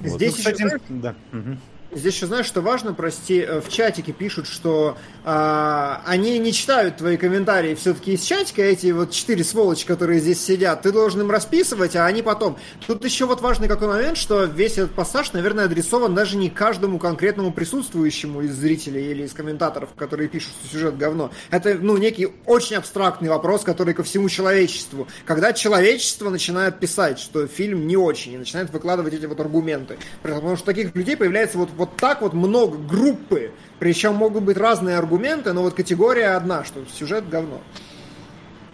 Вот. 0.00 0.16
Здесь 0.20 0.32
Ну, 0.32 0.38
еще, 0.38 0.52
кстати, 0.52 0.80
да. 0.90 1.14
мгм. 1.32 1.58
Здесь 1.96 2.14
еще 2.14 2.26
знаешь, 2.26 2.44
что 2.44 2.60
важно, 2.60 2.92
прости, 2.92 3.40
э, 3.40 3.62
в 3.62 3.70
чатике 3.70 4.12
пишут, 4.12 4.46
что 4.46 4.98
а, 5.24 6.02
они 6.04 6.38
не 6.38 6.52
читают 6.52 6.98
твои 6.98 7.16
комментарии 7.16 7.74
все-таки 7.74 8.12
из 8.12 8.22
чатика, 8.22 8.60
эти 8.60 8.88
вот 8.88 9.12
четыре 9.12 9.42
сволочи, 9.42 9.86
которые 9.86 10.20
здесь 10.20 10.44
сидят, 10.44 10.82
ты 10.82 10.92
должен 10.92 11.22
им 11.22 11.30
расписывать, 11.30 11.96
а 11.96 12.04
они 12.04 12.20
потом. 12.20 12.58
Тут 12.86 13.02
еще 13.02 13.24
вот 13.24 13.40
важный 13.40 13.66
какой 13.66 13.88
момент, 13.88 14.18
что 14.18 14.44
весь 14.44 14.72
этот 14.72 14.92
пассаж, 14.92 15.32
наверное, 15.32 15.64
адресован 15.64 16.14
даже 16.14 16.36
не 16.36 16.50
каждому 16.50 16.98
конкретному 16.98 17.50
присутствующему 17.50 18.42
из 18.42 18.54
зрителей 18.54 19.10
или 19.10 19.22
из 19.22 19.32
комментаторов, 19.32 19.94
которые 19.96 20.28
пишут, 20.28 20.52
что 20.60 20.68
сюжет 20.68 20.98
говно. 20.98 21.30
Это, 21.50 21.78
ну, 21.80 21.96
некий 21.96 22.28
очень 22.44 22.76
абстрактный 22.76 23.30
вопрос, 23.30 23.62
который 23.62 23.94
ко 23.94 24.02
всему 24.02 24.28
человечеству. 24.28 25.08
Когда 25.24 25.54
человечество 25.54 26.28
начинает 26.28 26.78
писать, 26.78 27.18
что 27.18 27.46
фильм 27.46 27.86
не 27.86 27.96
очень, 27.96 28.34
и 28.34 28.38
начинает 28.38 28.68
выкладывать 28.70 29.14
эти 29.14 29.24
вот 29.24 29.40
аргументы. 29.40 29.96
Потому 30.22 30.56
что 30.56 30.66
таких 30.66 30.94
людей 30.94 31.16
появляется 31.16 31.56
вот, 31.56 31.70
вот 31.74 31.85
так 31.86 32.22
вот 32.22 32.32
много, 32.32 32.76
группы. 32.76 33.52
Причем 33.78 34.14
могут 34.14 34.44
быть 34.44 34.56
разные 34.56 34.96
аргументы, 34.96 35.52
но 35.52 35.62
вот 35.62 35.74
категория 35.74 36.36
одна, 36.36 36.64
что 36.64 36.84
сюжет 36.86 37.28
говно. 37.28 37.60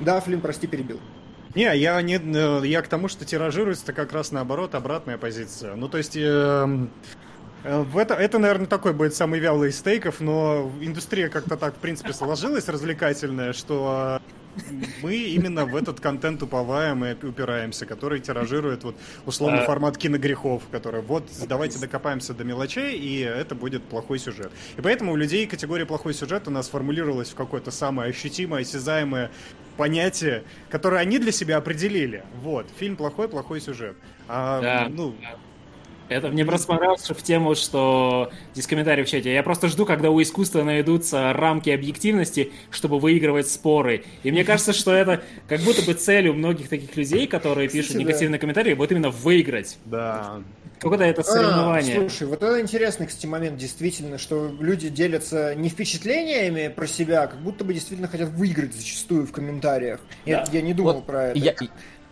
Да, 0.01 0.21
Флин, 0.21 0.41
прости, 0.41 0.67
перебил. 0.67 1.01
Не, 1.55 1.77
я 1.77 2.01
не, 2.01 2.17
э, 2.17 2.67
я 2.67 2.83
к 2.83 2.89
тому, 2.89 3.09
что 3.09 3.25
тиражируется 3.25 3.93
как 3.93 4.13
раз 4.13 4.33
наоборот 4.33 4.75
обратная 4.75 5.19
позиция. 5.19 5.75
Ну, 5.75 5.89
то 5.89 5.99
есть, 5.99 6.17
эм, 6.17 6.91
Э, 7.65 7.83
В 7.83 7.99
это, 7.99 8.15
это, 8.15 8.39
наверное, 8.39 8.67
такой 8.67 8.93
будет 8.93 9.15
самый 9.15 9.41
вялый 9.41 9.71
из 9.71 9.79
стейков, 9.79 10.21
но 10.21 10.71
индустрия 10.81 11.29
как-то 11.29 11.57
так, 11.57 11.75
в 11.75 11.79
принципе, 11.79 12.13
сложилась 12.13 12.69
развлекательная, 12.69 13.53
что 13.53 14.21
мы 15.03 15.15
именно 15.17 15.65
в 15.65 15.75
этот 15.77 16.01
контент 16.01 16.43
уповаем 16.43 17.05
и 17.05 17.15
упираемся, 17.27 17.87
который 17.87 18.21
тиражирует 18.21 18.85
вот 18.85 18.97
условный 19.27 19.61
А. 19.61 19.65
формат 19.65 19.97
киногрехов, 19.97 20.63
который 20.71 21.01
вот 21.03 21.25
давайте 21.49 21.79
докопаемся 21.79 22.35
до 22.35 22.45
мелочей, 22.45 22.97
и 22.99 23.21
это 23.21 23.55
будет 23.55 23.83
плохой 23.83 24.19
сюжет. 24.19 24.51
И 24.77 24.81
поэтому 24.81 25.13
у 25.13 25.17
людей 25.17 25.47
категория 25.47 25.87
плохой 25.87 26.15
сюжет 26.15 26.49
у 26.49 26.51
нас 26.51 26.69
формулировалась 26.69 27.31
в 27.31 27.35
какое-то 27.35 27.71
самое 27.71 28.11
ощутимое, 28.11 28.63
осязаемое 28.63 29.31
понятие, 29.77 30.45
которое 30.71 30.99
они 30.99 31.19
для 31.19 31.33
себя 31.33 31.57
определили. 31.57 32.23
Вот, 32.43 32.67
фильм 32.79 32.97
плохой, 32.97 33.29
плохой 33.29 33.61
сюжет. 33.61 33.97
А, 34.29 34.61
Да. 34.61 34.89
ну, 34.91 35.15
Это 36.13 36.29
мне 36.29 36.45
просто 36.45 36.67
понравилось 36.69 37.09
в 37.09 37.23
тему, 37.23 37.55
что 37.55 38.31
здесь 38.53 38.67
комментарий 38.67 39.05
в 39.05 39.09
чате. 39.09 39.33
Я 39.33 39.43
просто 39.43 39.69
жду, 39.69 39.87
когда 39.87 40.11
у 40.11 40.21
искусства 40.23 40.63
найдутся 40.63 41.33
рамки 41.33 41.71
объективности, 41.71 42.53
чтобы 42.71 42.99
выигрывать 42.99 43.49
споры. 43.49 44.05
И 44.23 44.31
мне 44.31 44.45
кажется, 44.45 44.73
что 44.73 44.93
это 44.93 45.23
как 45.49 45.61
будто 45.61 45.83
бы 45.83 45.95
цель 45.95 46.29
у 46.29 46.35
многих 46.35 46.69
таких 46.69 46.97
людей, 46.97 47.27
которые 47.27 47.69
пишут 47.69 47.89
Кстати, 47.93 48.03
да. 48.05 48.09
негативные 48.11 48.39
комментарии, 48.39 48.75
вот 48.75 48.91
именно 48.93 49.11
выиграть. 49.11 49.79
да, 49.85 50.41
Какое-то 50.79 51.05
это 51.05 51.21
А, 51.21 51.25
соревнование. 51.25 51.95
слушай, 51.95 52.27
вот 52.27 52.43
это 52.43 52.61
интересный, 52.61 53.07
кстати, 53.07 53.27
момент, 53.27 53.57
действительно, 53.57 54.19
что 54.19 54.51
люди 54.59 54.89
делятся 54.89 55.55
не 55.55 55.69
впечатлениями 55.69 56.67
про 56.75 56.89
себя, 56.89 57.23
а 57.23 57.27
как 57.29 57.39
будто 57.41 57.63
бы 57.65 57.73
действительно 57.73 58.09
хотят 58.09 58.31
выиграть 58.31 58.75
зачастую 58.75 59.25
в 59.27 59.31
комментариях. 59.31 60.01
Я, 60.27 60.39
Да. 60.45 60.51
я 60.53 60.61
не 60.61 60.75
думал 60.75 60.95
Вот 60.95 61.07
про 61.07 61.27
это. 61.29 61.39
Я, 61.39 61.55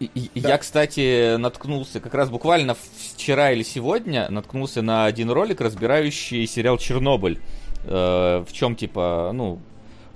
и- 0.04 0.40
Да. 0.40 0.48
я, 0.50 0.58
кстати, 0.58 1.36
наткнулся 1.36 2.00
как 2.00 2.14
раз 2.14 2.30
буквально 2.30 2.76
вчера 3.14 3.52
или 3.52 3.62
сегодня 3.62 4.28
наткнулся 4.30 4.82
на 4.82 5.04
один 5.06 5.30
ролик, 5.30 5.60
разбирающий 5.60 6.46
сериал 6.46 6.78
Чернобыль. 6.78 7.40
Э, 7.84 8.44
в 8.46 8.52
чем 8.52 8.76
типа, 8.76 9.30
ну, 9.34 9.58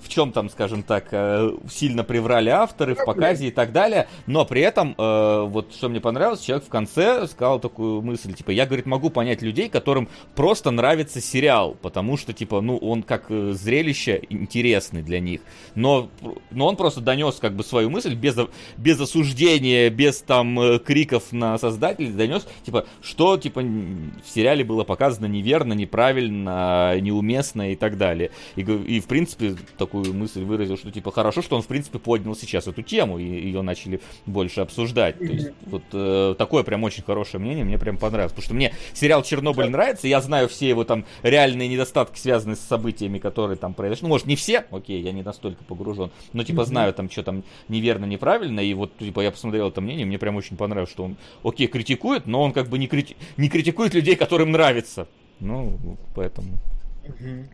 в 0.05 0.09
чем 0.09 0.33
там, 0.33 0.51
скажем 0.51 0.83
так, 0.83 1.09
э, 1.13 1.51
сильно 1.71 2.05
приврали 2.05 2.51
авторы 2.51 2.95
в 2.95 3.05
показе 3.05 3.49
и 3.49 3.51
так 3.51 3.73
далее, 3.73 4.07
но 4.27 4.45
при 4.45 4.61
этом, 4.61 4.95
э, 4.97 5.45
вот 5.49 5.73
что 5.75 5.89
мне 5.89 6.01
понравилось, 6.01 6.41
человек 6.41 6.67
в 6.67 6.69
конце 6.69 7.27
сказал 7.27 7.59
такую 7.59 8.03
мысль, 8.03 8.35
типа, 8.35 8.51
я, 8.51 8.67
говорит, 8.67 8.87
могу 8.87 9.11
понять 9.11 9.41
людей, 9.43 9.69
которым 9.69 10.09
просто 10.35 10.71
нравится 10.71 11.21
сериал, 11.21 11.77
потому 11.81 12.17
что, 12.17 12.33
типа, 12.33 12.61
ну, 12.61 12.77
он 12.77 13.03
как 13.03 13.27
э, 13.31 13.53
зрелище 13.53 14.23
интересный 14.29 15.03
для 15.03 15.21
них, 15.21 15.41
но, 15.75 16.11
но 16.51 16.67
он 16.67 16.77
просто 16.77 17.01
донес 17.01 17.37
как 17.37 17.55
бы 17.55 17.65
свою 17.65 17.89
мысль 17.89 18.15
без, 18.15 18.37
без 18.77 19.01
осуждения, 19.01 19.89
без 19.89 20.21
там 20.21 20.79
криков 20.81 21.33
на 21.33 21.57
создателей, 21.59 22.13
донес, 22.13 22.47
типа, 22.65 22.87
что, 23.01 23.39
типа, 23.39 23.61
в 23.61 24.29
сериале 24.29 24.65
было 24.65 24.85
показано 24.85 25.27
неверно, 25.27 25.73
неправильно, 25.73 26.99
неуместно 27.01 27.73
и 27.73 27.77
так 27.77 27.97
далее. 27.97 28.31
И, 28.57 28.61
и 28.63 29.01
в 29.01 29.07
принципе, 29.07 29.57
такую 29.95 30.15
мысль 30.15 30.43
выразил, 30.43 30.77
что, 30.77 30.91
типа, 30.91 31.13
хорошо, 31.13 31.41
что 31.41 31.57
он, 31.57 31.63
в 31.63 31.67
принципе, 31.67 31.99
поднял 31.99 32.35
сейчас 32.35 32.67
эту 32.67 32.83
тему, 32.83 33.19
и 33.19 33.25
ее 33.25 33.63
начали 33.63 34.01
больше 34.27 34.61
обсуждать. 34.61 35.19
То 35.19 35.25
есть, 35.25 35.51
вот 35.67 35.83
э, 35.93 36.35
такое 36.37 36.65
прям 36.65 36.83
очень 36.83 37.05
хорошее 37.05 37.41
мнение, 37.41 37.65
мне 37.65 37.79
прям 37.79 37.97
понравилось. 37.97 38.33
Потому 38.33 38.45
что 38.45 38.55
мне 38.55 38.75
сериал 38.93 39.23
«Чернобыль» 39.23 39.69
нравится, 39.69 40.09
я 40.09 40.21
знаю 40.21 40.49
все 40.49 40.69
его 40.69 40.85
там 40.85 41.05
реальные 41.23 41.69
недостатки, 41.69 42.19
связанные 42.19 42.57
с 42.57 42.61
событиями, 42.61 43.19
которые 43.19 43.57
там 43.57 43.75
произошли. 43.75 44.05
Ну, 44.05 44.09
может, 44.09 44.27
не 44.27 44.35
все, 44.35 44.65
окей, 44.71 45.01
я 45.01 45.13
не 45.13 45.23
настолько 45.23 45.63
погружен, 45.65 46.11
но, 46.33 46.43
типа, 46.43 46.65
знаю 46.65 46.93
там, 46.93 47.09
что 47.09 47.23
там 47.23 47.45
неверно, 47.69 48.05
неправильно, 48.05 48.61
и 48.61 48.75
вот, 48.75 48.97
типа, 48.99 49.21
я 49.21 49.31
посмотрел 49.31 49.69
это 49.69 49.81
мнение, 49.81 50.07
мне 50.07 50.19
прям 50.19 50.37
очень 50.37 50.57
понравилось, 50.57 50.91
что 50.91 51.05
он, 51.05 51.17
окей, 51.45 51.69
критикует, 51.69 52.27
но 52.27 52.43
он 52.43 52.53
как 52.53 52.69
бы 52.69 52.79
не, 52.79 52.87
крити- 52.87 53.17
не 53.37 53.49
критикует 53.49 53.95
людей, 53.95 54.17
которым 54.17 54.51
нравится. 54.51 55.07
Ну, 55.41 55.79
поэтому... 56.15 56.59
Мгм. 57.07 57.49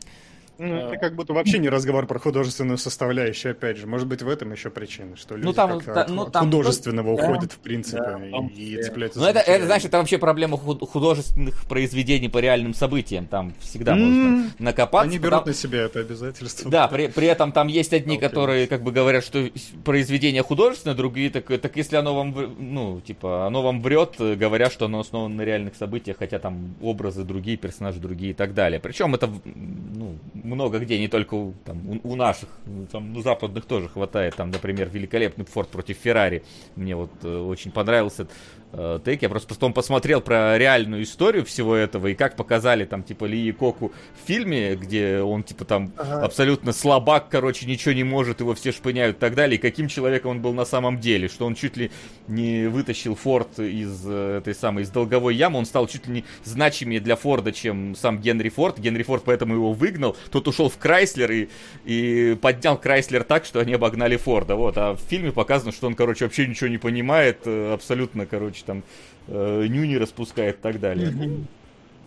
Ну, 0.61 0.75
это 0.77 0.97
как 0.99 1.15
будто 1.15 1.33
вообще 1.33 1.59
не 1.59 1.71
разговор 1.71 2.07
про 2.07 2.19
художественную 2.19 2.77
составляющую, 2.77 3.53
опять 3.53 3.79
же. 3.79 3.87
Может 3.87 4.07
быть, 4.07 4.21
в 4.21 4.29
этом 4.29 4.53
еще 4.53 4.69
причина, 4.69 5.17
что 5.17 5.35
люди 5.37 5.53
там, 5.55 5.71
как-то 5.79 5.95
да, 5.95 6.03
от, 6.03 6.09
ну, 6.11 6.23
от 6.23 6.33
там- 6.33 6.45
художественного 6.45 7.17
да, 7.17 7.23
уходят, 7.23 7.53
в 7.53 7.59
принципе, 7.59 7.97
да, 8.03 8.19
в 8.19 8.31
том 8.31 8.49
и, 8.49 8.51
и 8.63 8.67
числе. 8.73 8.83
цепляются 8.83 9.19
Ну, 9.21 9.25
это, 9.27 9.39
это, 9.39 9.65
знаешь, 9.67 9.85
это 9.87 9.97
вообще 9.97 10.19
проблема 10.19 10.59
худ- 10.59 10.87
художественных 10.87 11.65
произведений 11.65 12.29
по 12.29 12.39
реальным 12.39 12.75
событиям. 12.75 13.27
Там 13.27 13.55
всегда 13.61 13.95
можно 13.95 14.45
М, 14.45 14.53
накопаться. 14.59 15.09
Они 15.09 15.19
потому- 15.19 15.37
берут 15.37 15.47
на 15.47 15.55
себя 15.55 15.79
это 15.81 16.01
обязательство. 16.01 16.71
Да, 16.71 16.89
при, 16.89 17.07
при 17.09 17.27
этом 17.27 17.53
там 17.53 17.69
есть 17.69 17.95
одни, 17.95 18.17
Окей. 18.19 18.29
которые 18.29 18.67
как 18.67 18.83
бы 18.83 18.93
говорят, 18.93 19.25
что 19.25 19.49
произведение 19.85 20.43
художественное, 20.43 20.95
другие 20.95 21.31
так, 21.31 21.47
так 21.47 21.75
если 21.77 21.97
оно 21.97 22.15
вам, 22.15 22.35
ну, 22.59 23.01
типа, 23.01 23.47
оно 23.47 23.63
вам 23.63 23.81
врет, 23.81 24.17
говоря, 24.19 24.69
что 24.69 24.85
оно 24.85 25.01
основано 25.01 25.37
на 25.37 25.43
реальных 25.43 25.75
событиях, 25.75 26.19
хотя 26.19 26.39
там 26.39 26.75
образы 26.83 27.25
другие, 27.25 27.57
персонажи 27.57 27.99
другие 27.99 28.33
и 28.33 28.35
так 28.35 28.53
далее. 28.53 28.79
Причем 28.79 29.15
это, 29.15 29.31
ну, 29.45 30.17
много 30.51 30.79
где, 30.79 30.99
не 30.99 31.09
только 31.09 31.35
у, 31.35 31.53
там, 31.65 31.89
у, 31.89 32.13
у 32.13 32.17
наших, 32.17 32.49
ну, 32.67 32.87
там, 32.87 33.17
у 33.17 33.23
западных 33.23 33.65
тоже 33.65 33.89
хватает. 33.89 34.37
Там, 34.37 34.51
например, 34.51 34.89
великолепный 34.89 35.45
Форд 35.45 35.69
против 35.69 35.97
Феррари. 35.99 36.43
Мне 36.77 36.97
вот 36.97 37.11
э, 37.23 37.39
очень 37.39 37.71
понравился 37.71 38.29
э, 38.73 39.01
тейк. 39.05 39.23
Я 39.23 39.29
просто 39.29 39.55
потом 39.55 39.73
посмотрел 39.73 40.21
про 40.21 40.59
реальную 40.59 41.03
историю 41.03 41.45
всего 41.45 41.75
этого 41.75 42.09
и 42.09 42.15
как 42.15 42.37
показали 42.37 42.85
там, 42.85 43.03
типа, 43.03 43.25
Ли 43.25 43.53
Коку 43.53 43.93
в 44.23 44.27
фильме, 44.27 44.75
где 44.77 45.21
он, 45.21 45.43
типа, 45.43 45.65
там 45.65 45.93
Ага. 45.97 46.25
абсолютно 46.25 46.73
слабак, 46.73 47.29
короче, 47.29 47.67
ничего 47.67 47.93
не 47.95 48.05
может, 48.05 48.41
его 48.41 48.55
все 48.55 48.73
шпыняют 48.73 49.17
и 49.17 49.21
так 49.21 49.35
далее. 49.35 49.59
И 49.59 49.61
каким 49.61 49.89
человеком 49.89 50.33
он 50.33 50.41
был 50.43 50.53
на 50.53 50.65
самом 50.65 50.99
деле, 50.99 51.29
что 51.29 51.47
он 51.47 51.55
чуть 51.55 51.77
ли 51.77 51.91
не 52.29 52.67
вытащил 52.69 53.15
Форд 53.15 53.59
из 53.59 54.03
э, 54.07 54.39
этой 54.39 54.55
самой, 54.55 54.85
из 54.85 54.91
долговой 54.91 55.35
ямы, 55.35 55.59
он 55.59 55.67
стал 55.67 55.87
чуть 55.87 56.07
ли 56.07 56.13
не 56.13 56.25
значимее 56.45 57.01
для 57.01 57.17
Форда, 57.17 57.53
чем 57.53 57.95
сам 57.95 58.21
Генри 58.21 58.49
Форд. 58.49 58.79
Генри 58.79 59.03
Форд 59.03 59.25
поэтому 59.25 59.55
его 59.55 59.73
выгнал, 59.73 60.17
тот 60.31 60.49
ушел 60.49 60.69
в 60.69 60.79
Крайслер 60.79 61.31
и, 61.33 61.49
и 61.85 62.37
поднял 62.41 62.77
Крайслер 62.79 63.25
так, 63.25 63.45
что 63.45 63.61
они 63.61 63.75
обогнали 63.75 64.17
Форда, 64.17 64.55
вот. 64.57 64.79
А 64.79 64.95
в 64.95 65.01
фильме 65.01 65.33
показано, 65.33 65.73
что 65.73 65.87
он, 65.87 65.95
короче, 65.95 66.25
вообще 66.25 66.47
ничего 66.47 66.69
не 66.69 66.79
понимает, 66.79 67.41
э, 67.45 67.73
абсолютно, 67.73 68.27
короче, 68.27 68.60
там, 68.63 68.83
э, 69.29 69.67
нюни 69.69 69.95
распускает 69.97 70.57
и 70.57 70.61
так 70.61 70.81
далее. 70.81 71.11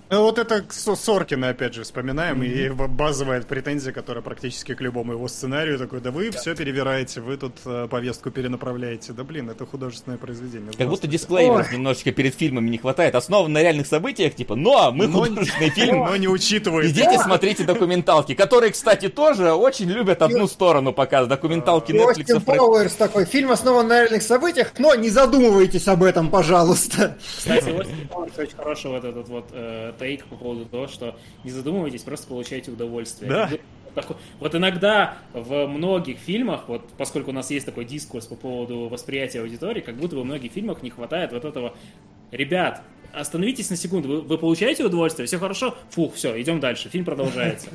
Ну, 0.10 0.22
вот 0.24 0.38
это 0.38 0.64
Соркина, 0.70 1.50
опять 1.50 1.74
же, 1.74 1.84
вспоминаем, 1.84 2.44
и 2.44 2.48
его 2.48 2.88
базовая 2.88 3.42
претензия, 3.42 3.92
которая 3.92 4.22
практически 4.22 4.76
к 4.76 4.82
любому 4.82 5.14
его 5.14 5.28
сценарию, 5.28 5.80
такой, 5.80 6.02
да 6.02 6.12
вы 6.12 6.30
все 6.32 6.56
перевираете, 6.56 7.22
вы 7.22 7.38
тут 7.38 7.54
э, 7.66 7.88
повестку 7.90 8.30
перенаправляете. 8.30 9.14
Да 9.14 9.24
блин, 9.24 9.50
это 9.50 9.66
художественное 9.66 10.18
произведение. 10.18 10.68
Как 10.72 10.88
будто 10.88 11.08
Здравствуйте. 11.08 11.18
дисклеймеров 11.18 11.72
немножечко 11.72 12.12
перед 12.12 12.36
фильмами 12.36 12.70
не 12.70 12.78
хватает. 12.78 13.16
Основан 13.16 13.52
на 13.54 13.62
реальных 13.62 13.88
событиях, 13.88 14.36
типа, 14.36 14.56
но 14.56 14.92
мы 14.92 15.08
Но- 15.08 15.24
художественный 15.24 15.70
фильм, 15.70 16.00
Но 16.06 16.16
не 16.18 16.28
учитывает. 16.28 16.92
Идите 16.92 17.18
смотрите 17.20 17.64
документалки, 17.64 18.36
которые, 18.36 18.72
кстати, 18.72 19.10
тоже 19.10 19.54
очень 19.54 19.90
любят 19.90 20.22
одну 20.22 20.48
сторону 20.48 20.94
показывать. 20.94 21.30
Документалки 21.30 21.92
И 21.92 21.96
Netflix. 21.96 22.22
Остин 22.22 22.42
Пауэрс 22.42 22.94
такой, 22.94 23.26
фильм 23.26 23.52
основан 23.52 23.88
на 23.88 24.02
реальных 24.02 24.22
событиях, 24.22 24.74
но 24.78 24.94
не 24.96 25.10
задумывайтесь 25.10 25.88
об 25.88 26.04
этом, 26.04 26.30
пожалуйста. 26.30 27.18
Кстати, 27.38 27.70
Остин 27.70 28.08
Пауэрс 28.10 28.38
очень 28.38 28.56
хороший 28.58 28.92
вот 28.92 29.04
этот 29.06 29.28
вот 29.30 29.50
э, 29.54 29.93
тейк 29.94 30.26
по 30.26 30.36
поводу 30.36 30.66
того, 30.66 30.88
что 30.88 31.16
не 31.44 31.52
задумывайтесь, 31.52 32.02
просто 32.02 32.28
получайте 32.28 32.72
удовольствие. 32.72 33.30
Да. 33.30 33.50
Вот 34.40 34.56
иногда 34.56 35.18
в 35.34 35.68
многих 35.68 36.18
фильмах, 36.18 36.68
вот 36.68 36.90
поскольку 36.98 37.30
у 37.30 37.34
нас 37.34 37.52
есть 37.52 37.66
такой 37.66 37.86
дискурс 37.86 38.26
по 38.26 38.36
поводу 38.36 38.88
восприятия 38.90 39.42
аудитории, 39.42 39.82
как 39.82 39.96
будто 39.96 40.16
во 40.16 40.24
многих 40.24 40.52
фильмах 40.52 40.82
не 40.82 40.90
хватает 40.90 41.32
вот 41.32 41.46
этого 41.46 41.76
Ребят, 42.34 42.82
остановитесь 43.14 43.70
на 43.70 43.76
секунду, 43.78 44.08
вы, 44.10 44.22
вы 44.22 44.38
получаете 44.38 44.84
удовольствие, 44.84 45.28
все 45.28 45.38
хорошо? 45.40 45.76
Фух, 45.92 46.16
все, 46.16 46.40
идем 46.42 46.60
дальше, 46.60 46.90
фильм 46.90 47.06
продолжается. 47.06 47.68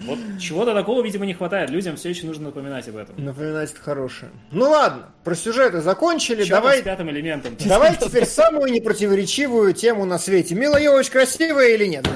Вот 0.00 0.18
чего-то 0.40 0.74
такого, 0.74 1.02
видимо, 1.02 1.26
не 1.26 1.34
хватает, 1.34 1.70
людям 1.70 1.96
все 1.96 2.10
еще 2.10 2.26
нужно 2.26 2.46
напоминать 2.46 2.88
об 2.88 2.96
этом. 2.96 3.14
Напоминать 3.22 3.70
это 3.72 3.80
хорошее. 3.80 4.30
Ну 4.50 4.70
ладно, 4.70 5.08
про 5.24 5.34
сюжеты 5.34 5.80
закончили, 5.80 6.44
Чё 6.44 6.54
давай... 6.56 6.78
с 6.78 6.82
пятым 6.82 7.10
элементом. 7.10 7.56
Давай 7.66 7.96
теперь 7.96 8.24
самую 8.26 8.72
непротиворечивую 8.72 9.74
тему 9.74 10.04
на 10.04 10.18
свете. 10.18 10.54
Мила 10.54 10.80
Йович 10.80 11.10
красивая 11.10 11.68
или 11.74 11.86
нет? 11.86 12.08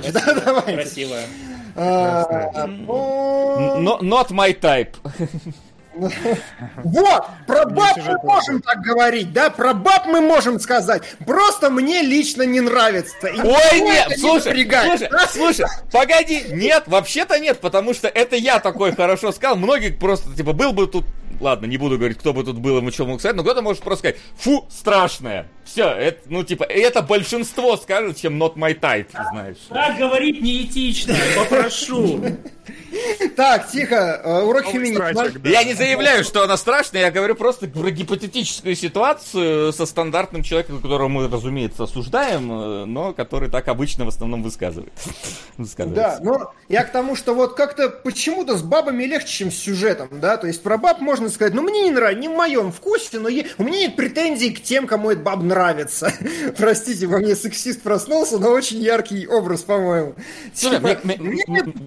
Давай. 0.44 0.74
Красивая. 0.74 1.24
А, 1.74 2.66
ну, 2.66 3.80
No- 3.80 4.00
Not 4.00 4.28
my 4.30 4.58
type. 4.58 4.94
Вот, 5.94 7.24
про 7.46 7.66
баб 7.66 7.96
мы 7.96 8.18
можем 8.22 8.62
так 8.62 8.80
говорить, 8.80 9.32
да, 9.32 9.50
про 9.50 9.74
баб 9.74 10.06
мы 10.06 10.20
можем 10.20 10.58
сказать. 10.58 11.02
Просто 11.26 11.70
мне 11.70 12.02
лично 12.02 12.42
не 12.42 12.60
нравится. 12.60 13.26
И 13.26 13.40
Ой, 13.40 13.80
нет, 13.80 14.12
слушай, 14.18 14.52
слушай, 14.54 15.08
слушай, 15.30 15.66
погоди, 15.90 16.44
нет, 16.50 16.84
вообще-то 16.86 17.38
нет, 17.38 17.60
потому 17.60 17.94
что 17.94 18.08
это 18.08 18.36
я 18.36 18.58
такой 18.58 18.94
хорошо 18.94 19.32
сказал, 19.32 19.56
многие 19.56 19.90
просто, 19.90 20.34
типа, 20.34 20.52
был 20.52 20.72
бы 20.72 20.86
тут, 20.86 21.04
ладно, 21.40 21.66
не 21.66 21.76
буду 21.76 21.96
говорить, 21.98 22.18
кто 22.18 22.32
бы 22.32 22.44
тут 22.44 22.58
был, 22.58 22.78
ему 22.78 22.90
что 22.90 23.06
мог 23.06 23.20
сказать, 23.20 23.36
но 23.36 23.42
кто-то 23.42 23.62
может 23.62 23.82
просто 23.82 24.10
сказать, 24.10 24.16
фу, 24.36 24.66
страшное. 24.70 25.48
Все, 25.64 25.88
это, 25.88 26.20
ну, 26.26 26.42
типа, 26.42 26.64
это 26.64 27.02
большинство 27.02 27.76
скажет, 27.76 28.16
чем 28.16 28.42
not 28.42 28.54
my 28.54 28.78
type, 28.78 29.08
знаешь. 29.30 29.58
Так 29.68 29.98
говорить 29.98 30.42
неэтично, 30.42 31.14
попрошу. 31.36 32.20
Так, 33.36 33.70
тихо, 33.70 34.20
э, 34.22 34.42
урок 34.42 34.66
феминизма. 34.66 35.12
Я 35.44 35.64
не 35.64 35.74
заявляю, 35.74 36.24
что 36.24 36.42
она 36.44 36.56
страшная, 36.56 37.02
я 37.02 37.10
говорю 37.10 37.34
просто 37.34 37.66
про 37.66 37.90
гипотетическую 37.90 38.76
ситуацию 38.76 39.72
со 39.72 39.86
стандартным 39.86 40.42
человеком, 40.42 40.80
которого 40.80 41.08
мы, 41.08 41.28
разумеется, 41.28 41.84
осуждаем, 41.84 42.52
э, 42.52 42.84
но 42.84 43.12
который 43.12 43.50
так 43.50 43.68
обычно 43.68 44.04
в 44.04 44.08
основном 44.08 44.42
высказывает. 44.42 44.92
Да, 45.94 46.18
но 46.22 46.52
я 46.68 46.84
к 46.84 46.92
тому, 46.92 47.14
что 47.14 47.34
вот 47.34 47.54
как-то 47.54 47.88
почему-то 47.88 48.56
с 48.56 48.62
бабами 48.62 49.04
легче, 49.04 49.28
чем 49.28 49.50
с 49.50 49.56
сюжетом, 49.56 50.08
да, 50.12 50.36
то 50.36 50.46
есть 50.46 50.62
про 50.62 50.76
баб 50.76 51.00
можно 51.00 51.28
сказать, 51.28 51.54
ну 51.54 51.62
мне 51.62 51.84
не 51.84 51.90
нравится, 51.90 52.20
не 52.20 52.28
в 52.28 52.32
моем 52.32 52.72
вкусе, 52.72 53.18
но 53.18 53.28
у 53.28 53.62
меня 53.62 53.78
нет 53.78 53.96
претензий 53.96 54.50
к 54.50 54.62
тем, 54.62 54.86
кому 54.86 55.10
это 55.10 55.20
баб 55.20 55.42
нравится. 55.42 56.12
Простите, 56.56 57.06
во 57.06 57.18
мне 57.18 57.34
сексист 57.36 57.82
проснулся, 57.82 58.38
но 58.38 58.50
очень 58.50 58.80
яркий 58.80 59.26
образ, 59.26 59.62
по-моему. 59.62 60.14
Типа, 60.54 60.98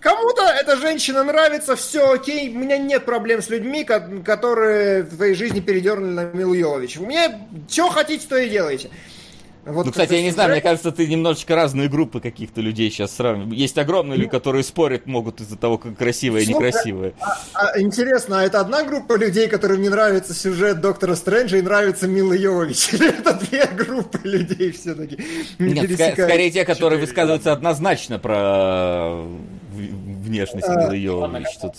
кому-то 0.02 0.44
эта 0.66 0.78
женщина 0.78 1.24
нравится, 1.24 1.76
все 1.76 2.12
окей, 2.14 2.50
у 2.50 2.58
меня 2.58 2.78
нет 2.78 3.06
проблем 3.06 3.42
с 3.42 3.50
людьми, 3.50 3.84
ко- 3.84 4.10
которые 4.24 5.04
в 5.04 5.16
твоей 5.16 5.36
жизни 5.36 5.60
передернули 5.60 6.12
на 6.14 6.24
Милу 6.26 6.54
Йовович. 6.54 6.98
У 6.98 7.06
меня 7.06 7.40
что 7.70 7.90
хотите, 7.90 8.26
то 8.28 8.38
и 8.38 8.50
делайте. 8.50 8.90
Вот 9.66 9.88
Ну, 9.88 9.92
кстати, 9.92 10.14
я 10.14 10.22
не 10.22 10.30
знаю, 10.30 10.52
мне 10.52 10.62
кажется, 10.62 10.92
ты 10.92 11.08
немножечко 11.08 11.56
разные 11.56 11.90
группы 11.90 12.20
каких-то 12.20 12.62
людей 12.62 12.92
сейчас 12.92 13.16
сравниваешь. 13.16 13.58
Есть 13.58 13.76
огромные 13.80 14.16
люди, 14.16 14.30
которые 14.30 14.64
спорят 14.64 15.08
могут 15.08 15.42
из-за 15.42 15.58
того, 15.58 15.80
как 15.80 15.98
красивое 15.98 16.42
и 16.42 16.46
Слушай, 16.46 16.68
некрасивое. 16.68 17.14
А, 17.54 17.80
интересно, 17.80 18.42
а 18.42 18.44
это 18.44 18.60
одна 18.60 18.84
группа 18.84 19.18
людей, 19.18 19.48
которым 19.48 19.82
не 19.82 19.90
нравится 19.90 20.36
сюжет 20.36 20.82
Доктора 20.82 21.16
Стрэнджа 21.16 21.58
и 21.58 21.64
нравится 21.64 22.08
Мила 22.08 22.34
Йовович? 22.34 22.90
Или 22.94 23.10
это 23.10 23.34
две 23.34 23.66
группы 23.66 24.20
людей 24.24 24.72
все-таки? 24.72 25.18
Нет, 25.58 25.90
ска- 25.90 26.14
скорее 26.14 26.52
те, 26.52 26.64
которые 26.64 27.00
высказываются 27.00 27.52
однозначно 27.52 28.20
про 28.20 29.24
внешность 30.26 30.68
Милы 30.68 30.98
Йовович. 30.98 31.58
Тут- 31.62 31.76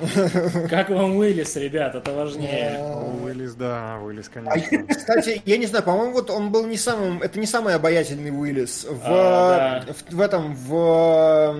Как 0.70 0.90
вам 0.90 1.16
Уиллис, 1.16 1.56
ребят, 1.56 1.94
это 1.94 2.12
важнее. 2.12 2.78
Вылез, 3.20 3.54
да, 3.54 3.98
вылез, 3.98 4.30
А, 4.34 4.52
конечно. 4.52 4.94
Кстати, 4.94 5.42
я 5.44 5.56
не 5.56 5.66
знаю, 5.66 5.84
по-моему, 5.84 6.12
вот 6.12 6.30
он 6.30 6.50
был 6.50 6.66
не 6.66 6.76
самым, 6.76 7.22
это 7.22 7.38
не 7.38 7.46
самый 7.46 7.74
обаятельный 7.74 8.30
Уиллис. 8.30 8.86
В, 8.88 9.02
А, 9.04 9.84
в, 10.10 10.20
этом, 10.20 10.54
в 10.54 11.56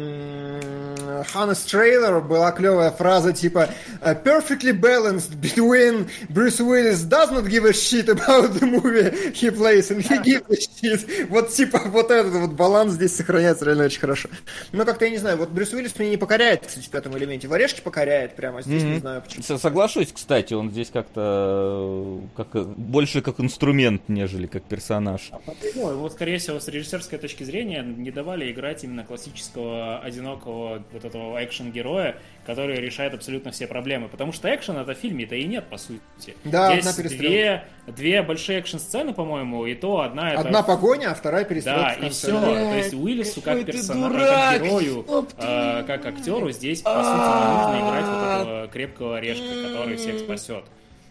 Ханнес 1.33 1.59
трейлер 1.61 2.21
была 2.21 2.53
клевая 2.53 2.91
фраза 2.91 3.33
типа 3.33 3.69
«Uh, 4.01 4.23
perfectly 4.23 4.73
balanced 4.73 5.41
between 5.41 6.09
Bruce 6.29 6.61
Willis 6.61 7.03
does 7.05 7.31
not 7.31 7.49
give 7.49 7.65
a 7.65 7.73
shit 7.73 8.09
about 8.09 8.55
the 8.59 8.67
movie 8.67 9.11
he 9.35 9.51
plays 9.51 9.91
and 9.91 10.03
he 10.03 10.19
gives 10.23 10.49
a 10.49 10.57
shit. 10.57 11.29
Вот 11.29 11.51
типа 11.51 11.81
вот 11.87 12.11
этот 12.11 12.33
вот 12.33 12.53
баланс 12.53 12.95
здесь 12.95 13.15
сохраняется 13.15 13.65
реально 13.67 13.85
очень 13.85 14.01
хорошо. 14.01 14.29
Но 14.73 14.85
как-то 14.85 15.05
я 15.05 15.11
не 15.11 15.19
знаю, 15.19 15.37
вот 15.37 15.51
Брюс 15.51 15.73
Уиллис 15.73 15.99
меня 15.99 16.11
не 16.11 16.17
покоряет, 16.17 16.67
кстати, 16.67 16.87
в 16.87 16.91
пятом 16.91 17.17
элементе. 17.19 17.49
В 17.49 17.53
Орешке 17.53 17.83
покоряет 17.83 18.30
прямо, 18.37 18.63
здесь 18.63 18.83
не 18.83 18.91
Мгм. 18.93 19.01
знаю 19.01 19.23
почему. 19.23 19.43
С- 19.43 19.59
Соглашусь, 19.59 20.13
кстати, 20.13 20.55
он 20.55 20.71
здесь 20.71 20.91
как-то 20.91 22.21
как, 22.37 22.49
больше 22.77 23.21
как 23.23 23.41
инструмент, 23.41 24.03
нежели 24.09 24.47
как 24.47 24.63
персонаж. 24.65 25.31
Ну, 25.75 25.91
его, 25.91 26.09
скорее 26.11 26.39
всего, 26.39 26.59
с 26.61 26.69
режиссерской 26.69 27.19
точки 27.19 27.45
зрения 27.45 27.83
не 27.83 28.11
давали 28.11 28.51
играть 28.51 28.85
именно 28.85 29.05
классического, 29.05 29.99
одинокого 30.01 30.83
вот 30.93 31.05
этого 31.05 31.43
экшен-героя, 31.45 32.17
который 32.51 32.77
решает 32.77 33.15
абсолютно 33.15 33.53
все 33.53 33.67
проблемы. 33.67 34.09
Потому 34.09 34.33
что 34.33 34.53
экшена 34.53 34.85
в 34.85 34.93
фильме-то 34.95 35.37
и 35.37 35.45
нет, 35.45 35.67
по 35.69 35.79
сути. 35.79 36.01
Да, 36.45 36.73
Здесь 36.73 36.87
одна 36.87 37.09
две, 37.09 37.65
две 37.87 38.23
большие 38.23 38.59
экшн-сцены, 38.59 39.15
по-моему, 39.15 39.67
и 39.67 39.75
то 39.75 40.01
одна 40.01 40.33
это... 40.33 40.41
Одна 40.41 40.63
погоня, 40.63 41.13
а 41.13 41.15
вторая 41.15 41.45
перестрелка. 41.45 41.97
Да, 42.01 42.07
и 42.07 42.11
все. 42.11 42.41
То 42.41 42.75
есть 42.75 42.95
Уиллису 42.95 43.41
как 43.41 43.65
персонажу, 43.65 44.19
как 44.19 44.63
герою, 44.63 45.07
э, 45.39 45.85
как 45.87 46.07
актеру 46.07 46.51
здесь, 46.51 46.83
по 46.83 47.03
сути, 47.03 47.15
не 47.15 47.55
нужно 47.55 47.89
играть 47.89 48.05
вот 48.07 48.47
этого 48.47 48.69
крепкого 48.69 49.17
орешка, 49.19 49.69
который 49.69 49.97
всех 49.97 50.19
спасет. 50.19 50.65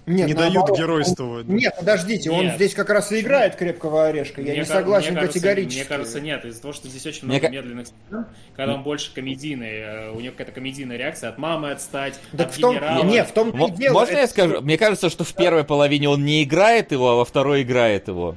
Нет, 0.09 0.27
Не 0.27 0.33
дают 0.33 0.53
наоборот, 0.55 0.77
геройствовать. 0.79 1.47
он- 1.47 1.55
Нет, 1.55 1.73
подождите, 1.77 2.31
он 2.31 2.45
Нет. 2.45 2.55
здесь 2.55 2.73
как 2.73 2.89
раз 2.89 3.11
и 3.11 3.19
играет 3.19 3.55
крепкого 3.55 4.07
орешка. 4.07 4.41
Я 4.41 4.47
Мне 4.51 4.55
не 4.61 4.65
ка- 4.65 4.73
согласен 4.73 5.11
мне 5.11 5.15
кажется, 5.21 5.39
категорически. 5.39 5.77
Мне 5.79 5.85
кажется, 5.88 6.19
нет. 6.19 6.45
Из-за 6.45 6.61
того, 6.61 6.73
что 6.73 6.88
здесь 6.88 7.05
очень 7.05 7.27
Мне 7.27 7.38
много 7.38 7.47
ка- 7.47 7.53
медленных 7.53 7.88
сцен, 7.88 8.25
когда 8.55 8.73
он 8.73 8.83
больше 8.83 9.13
комедийный, 9.13 9.69
э, 9.79 10.11
у 10.11 10.19
него 10.19 10.31
какая-то 10.31 10.51
комедийная 10.53 10.97
реакция 10.97 11.29
от 11.29 11.38
мамы 11.38 11.71
отстать, 11.71 12.19
Так 12.35 12.47
от 12.47 12.55
в 12.55 12.59
том, 12.59 12.73
генерала. 12.75 13.03
не, 13.05 13.23
в 13.23 13.31
том 13.31 13.51
Мо- 13.55 13.67
и 13.67 13.71
дело. 13.71 13.93
Можно 13.93 14.11
это- 14.13 14.21
я 14.21 14.27
скажу? 14.27 14.61
Мне 14.61 14.77
кажется, 14.77 15.09
что 15.09 15.23
в 15.23 15.33
первой 15.35 15.63
половине 15.63 16.09
он 16.09 16.25
не 16.25 16.43
играет 16.43 16.91
его, 16.91 17.09
а 17.11 17.15
во 17.15 17.25
второй 17.25 17.61
играет 17.61 18.07
его. 18.07 18.35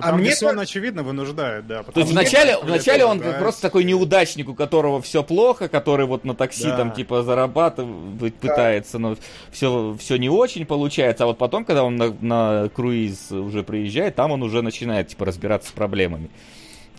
Вот 0.00 0.08
А 0.12 0.16
мне 0.16 0.34
ка- 0.34 0.60
очевидно, 0.60 1.02
вынуждает, 1.02 1.66
да. 1.66 1.82
То 1.82 2.00
есть 2.00 2.12
вначале, 2.12 2.56
вначале 2.58 3.04
он 3.04 3.20
как 3.20 3.32
да, 3.32 3.38
просто 3.38 3.62
такой 3.62 3.84
неудачник, 3.84 4.48
у 4.48 4.54
которого 4.54 5.00
все 5.02 5.22
плохо, 5.22 5.68
который 5.68 6.06
вот 6.06 6.24
на 6.24 6.34
такси 6.34 6.64
Да. 6.64 6.76
там 6.78 6.92
типа 6.92 7.22
зарабатывать 7.22 8.34
пытается, 8.34 8.98
но 8.98 9.16
все, 9.50 9.96
все 9.98 10.16
не 10.16 10.28
очень 10.28 10.66
получается. 10.66 11.24
А 11.24 11.26
вот 11.26 11.38
потом, 11.38 11.64
когда 11.64 11.84
он 11.84 11.96
на, 11.96 12.14
на 12.20 12.68
круиз 12.70 13.30
уже 13.30 13.62
приезжает, 13.62 14.14
там 14.16 14.32
он 14.32 14.42
уже 14.42 14.62
начинает 14.62 15.08
типа 15.08 15.24
разбираться 15.24 15.68
с 15.68 15.72
проблемами. 15.72 16.30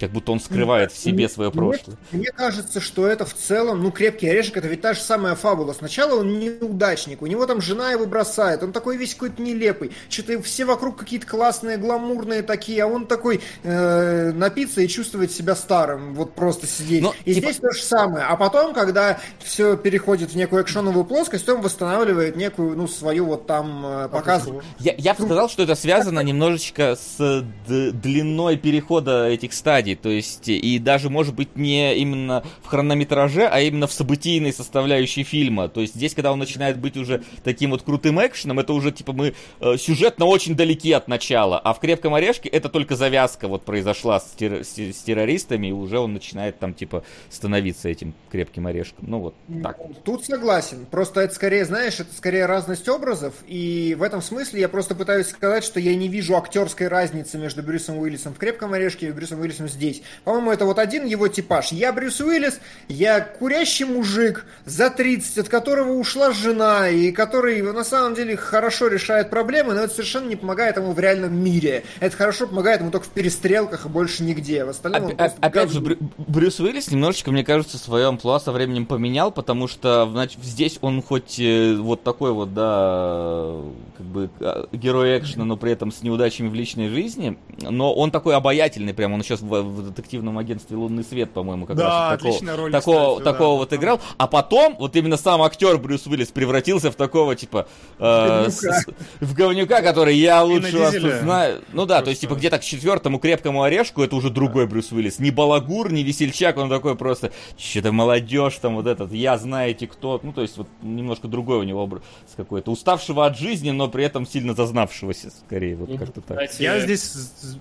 Как 0.02 0.10
будто 0.10 0.32
он 0.32 0.40
скрывает 0.40 0.92
в 0.92 0.98
себе 0.98 1.30
свое 1.30 1.52
прошлое. 1.52 1.96
Мне 2.12 2.32
кажется, 2.32 2.82
что 2.82 3.06
это 3.06 3.24
в 3.24 3.36
целом, 3.36 3.84
ну, 3.84 3.92
крепкий 3.92 4.28
орешек, 4.28 4.58
это 4.58 4.68
ведь 4.68 4.82
та 4.82 4.96
же 4.96 5.00
самая 5.00 5.36
фабула. 5.36 5.74
Сначала 5.74 6.20
он 6.20 6.40
неудачник, 6.40 7.22
у 7.22 7.28
него 7.28 7.46
там 7.46 7.62
жена 7.62 7.92
его 7.92 8.08
бросает, 8.08 8.64
он 8.64 8.72
такой 8.72 8.98
весь 8.98 9.14
какой-то 9.14 9.40
нелепый. 9.44 9.92
Что-то 10.10 10.42
все 10.42 10.66
вокруг 10.66 10.98
какие-то 10.98 11.28
классные, 11.28 11.78
гламурные 11.78 12.42
такие, 12.42 12.84
а 12.84 12.88
он 12.88 13.06
такой 13.06 13.42
э, 13.62 14.32
напиться 14.32 14.82
и 14.82 14.88
чувствовать 14.88 15.32
себя 15.32 15.56
старым, 15.56 16.16
вот 16.16 16.34
просто 16.34 16.66
сидеть. 16.66 17.04
Ну, 17.04 17.14
и 17.24 17.36
типа- 17.36 17.52
здесь 17.52 17.58
то 17.62 17.72
же 17.72 17.84
самое. 17.84 18.26
А 18.26 18.36
потом, 18.38 18.74
когда 18.74 19.20
все 19.38 19.78
переходит 19.78 20.32
в 20.32 20.36
некую 20.36 20.64
экшоновую 20.64 21.06
плоскость, 21.06 21.48
он 21.48 21.62
восстанавливает 21.62 22.36
некую, 22.36 22.76
ну, 22.76 22.88
свою 22.88 23.28
вот 23.28 23.46
там 23.46 23.86
э, 23.86 24.10
показывает. 24.10 24.66
Я, 24.80 24.96
я 24.98 25.14
бы 25.14 25.26
сказал, 25.26 25.48
что 25.48 25.62
это 25.62 25.76
связано 25.76 26.22
немножечко 26.22 26.96
с 26.96 27.46
длиной 27.68 28.58
перехода 28.58 29.28
этих 29.28 29.54
стадий. 29.54 29.91
То 29.96 30.10
есть, 30.10 30.48
и 30.50 30.80
даже, 30.80 31.10
может 31.10 31.36
быть, 31.36 31.56
не 31.56 31.96
именно 31.98 32.44
в 32.64 32.68
хронометраже, 32.68 33.48
а 33.48 33.60
именно 33.62 33.88
в 33.88 33.92
событийной 33.94 34.54
составляющей 34.54 35.24
фильма. 35.24 35.70
То 35.70 35.82
есть, 35.82 35.96
здесь, 35.96 36.14
когда 36.14 36.32
он 36.32 36.40
начинает 36.40 36.78
быть 36.80 36.98
уже 36.98 37.24
таким 37.44 37.72
вот 37.72 37.84
крутым 37.84 38.20
экшеном, 38.26 38.60
это 38.60 38.74
уже, 38.74 38.92
типа, 38.92 39.14
мы 39.14 39.34
э, 39.60 39.78
сюжетно 39.78 40.26
очень 40.26 40.56
далеки 40.56 40.92
от 40.92 41.08
начала. 41.08 41.60
А 41.60 41.74
в 41.74 41.80
«Крепком 41.80 42.14
орешке» 42.14 42.50
это 42.50 42.70
только 42.70 42.96
завязка 42.96 43.48
вот 43.48 43.64
произошла 43.64 44.20
с, 44.20 44.34
терр- 44.38 44.64
с- 44.64 44.78
с 44.78 45.02
террористами, 45.04 45.68
и 45.68 45.72
уже 45.72 46.00
он 46.00 46.14
начинает 46.14 46.60
там, 46.60 46.74
типа, 46.74 47.04
становиться 47.30 47.90
этим 47.90 48.14
крепким 48.32 48.68
орешком. 48.68 49.06
Ну, 49.10 49.20
вот 49.20 49.36
так. 49.64 49.78
Тут 50.04 50.26
согласен. 50.26 50.86
Просто 50.90 51.22
это 51.22 51.34
скорее, 51.34 51.66
знаешь, 51.66 52.00
это 52.00 52.14
скорее 52.16 52.46
разность 52.46 52.88
образов. 52.90 53.34
И 53.48 53.96
в 53.98 54.04
этом 54.04 54.22
смысле 54.22 54.62
я 54.62 54.70
просто 54.70 54.96
пытаюсь 54.96 55.28
сказать, 55.28 55.64
что 55.64 55.80
я 55.80 55.96
не 55.96 56.08
вижу 56.08 56.36
актерской 56.36 56.88
разницы 56.88 57.38
между 57.38 57.64
Брюсом 57.64 57.98
Уиллисом 57.98 58.34
в 58.34 58.38
«Крепком 58.38 58.74
орешке» 58.74 59.08
и 59.08 59.12
Брюсом 59.12 59.40
Уиллисом 59.40 59.68
здесь. 59.68 59.81
По-моему, 60.24 60.52
это 60.52 60.66
вот 60.66 60.80
один 60.80 61.06
его 61.06 61.28
типаж. 61.28 61.72
Я 61.72 61.92
Брюс 61.94 62.20
Уиллис, 62.22 62.60
я 62.88 63.20
курящий 63.22 63.86
мужик 63.86 64.46
за 64.66 64.90
30, 64.90 65.40
от 65.40 65.50
которого 65.50 65.94
ушла 65.94 66.32
жена, 66.32 66.90
и 66.90 67.12
который 67.12 67.62
на 67.62 67.84
самом 67.84 68.16
деле 68.16 68.36
хорошо 68.38 68.88
решает 68.88 69.30
проблемы, 69.30 69.74
но 69.74 69.82
это 69.82 69.94
совершенно 69.94 70.28
не 70.28 70.36
помогает 70.36 70.78
ему 70.78 70.92
в 70.94 71.00
реальном 71.00 71.36
мире. 71.36 71.84
Это 72.00 72.16
хорошо 72.16 72.48
помогает 72.48 72.82
ему 72.82 72.92
только 72.92 73.06
в 73.06 73.10
перестрелках 73.10 73.86
и 73.86 73.90
больше 73.90 74.24
нигде. 74.24 74.66
В 74.66 74.70
остальном 74.70 75.06
он 75.06 75.12
Опя- 75.12 75.16
просто 75.18 75.38
Опять 75.42 75.72
же. 75.72 75.80
Брю- 75.82 75.98
Брюс 76.18 76.60
Уиллис 76.60 76.92
немножечко, 76.92 77.32
мне 77.32 77.44
кажется, 77.44 77.78
свое 77.78 78.08
амплуа 78.08 78.40
со 78.40 78.52
временем 78.52 78.86
поменял, 78.86 79.32
потому 79.32 79.68
что 79.68 80.08
значит, 80.12 80.40
здесь 80.44 80.78
он 80.82 81.02
хоть 81.02 81.40
э, 81.40 81.76
вот 81.76 82.04
такой 82.04 82.32
вот, 82.32 82.54
да, 82.54 83.56
как 83.98 84.06
бы 84.06 84.30
э, 84.40 84.66
герой 84.72 85.20
экшена, 85.20 85.46
но 85.46 85.58
при 85.58 85.72
этом 85.72 85.92
с 85.92 86.02
неудачами 86.04 86.48
в 86.50 86.54
личной 86.54 86.90
жизни, 86.90 87.38
но 87.62 87.94
он 87.94 88.12
такой 88.12 88.36
обаятельный, 88.36 88.94
прям 88.94 89.14
он 89.14 89.24
сейчас 89.24 89.42
в, 89.42 89.62
в 89.72 89.90
детективном 89.90 90.38
агентстве 90.38 90.78
«Лунный 90.78 91.04
свет», 91.04 91.32
по-моему, 91.32 91.66
как 91.66 91.76
Да, 91.78 92.12
раз 92.12 92.22
такого, 92.22 92.56
роль, 92.58 92.72
такого, 92.72 93.10
кстати, 93.16 93.26
да. 93.26 93.32
такого 93.32 93.58
вот 93.58 93.74
играл, 93.74 94.02
а 94.18 94.28
потом 94.28 94.76
вот 94.78 94.96
именно 94.96 95.18
сам 95.18 95.42
актер 95.42 95.78
Брюс 95.78 96.06
Уиллис 96.08 96.28
превратился 96.30 96.92
в 96.92 96.96
такого, 96.96 97.36
типа, 97.36 97.68
э, 98.00 98.50
с- 98.50 98.60
с- 98.62 98.86
в 99.20 99.34
говнюка, 99.34 99.82
который 99.82 100.16
я 100.16 100.44
лучше 100.44 100.78
вас 100.78 100.94
тут 100.96 101.14
знаю. 101.22 101.62
Ну 101.74 101.86
да, 101.86 102.02
то 102.02 102.10
есть, 102.10 102.22
Просто. 102.22 102.36
типа, 102.36 102.36
где-то 102.40 102.60
к 102.60 102.64
четвертому 102.64 103.20
крепкому 103.20 103.64
орешку 103.64 104.02
это 104.04 104.16
уже 104.16 104.30
другой 104.30 104.68
Брюс 104.68 104.92
Уиллис. 104.92 105.20
Не 105.20 105.32
балагур, 105.32 105.92
не 105.92 106.04
весельчак, 106.04 106.58
он 106.58 106.70
такой 106.70 106.96
просто, 106.96 107.32
что-то 107.58 107.92
молодежь 107.92 108.56
там 108.62 108.76
вот 108.76 108.88
этот, 108.88 109.12
я 109.12 109.38
знаете 109.38 109.88
кто. 109.88 110.20
Ну, 110.24 110.34
то 110.34 110.42
есть, 110.42 110.58
вот 110.58 110.68
немножко 110.82 111.28
другой 111.28 111.58
у 111.60 111.64
него 111.64 111.84
образ 111.84 112.02
какой-то. 112.36 112.72
Уставшего 112.72 113.26
от 113.26 113.38
жизни, 113.38 113.72
но 113.72 113.88
при 113.88 114.04
этом 114.04 114.26
сильно 114.28 114.54
зазнавшегося, 114.54 115.32
скорее, 115.46 115.76
вот 115.76 115.98
как-то 115.98 116.22
так. 116.22 116.40
Я 116.60 116.80
здесь 116.80 117.14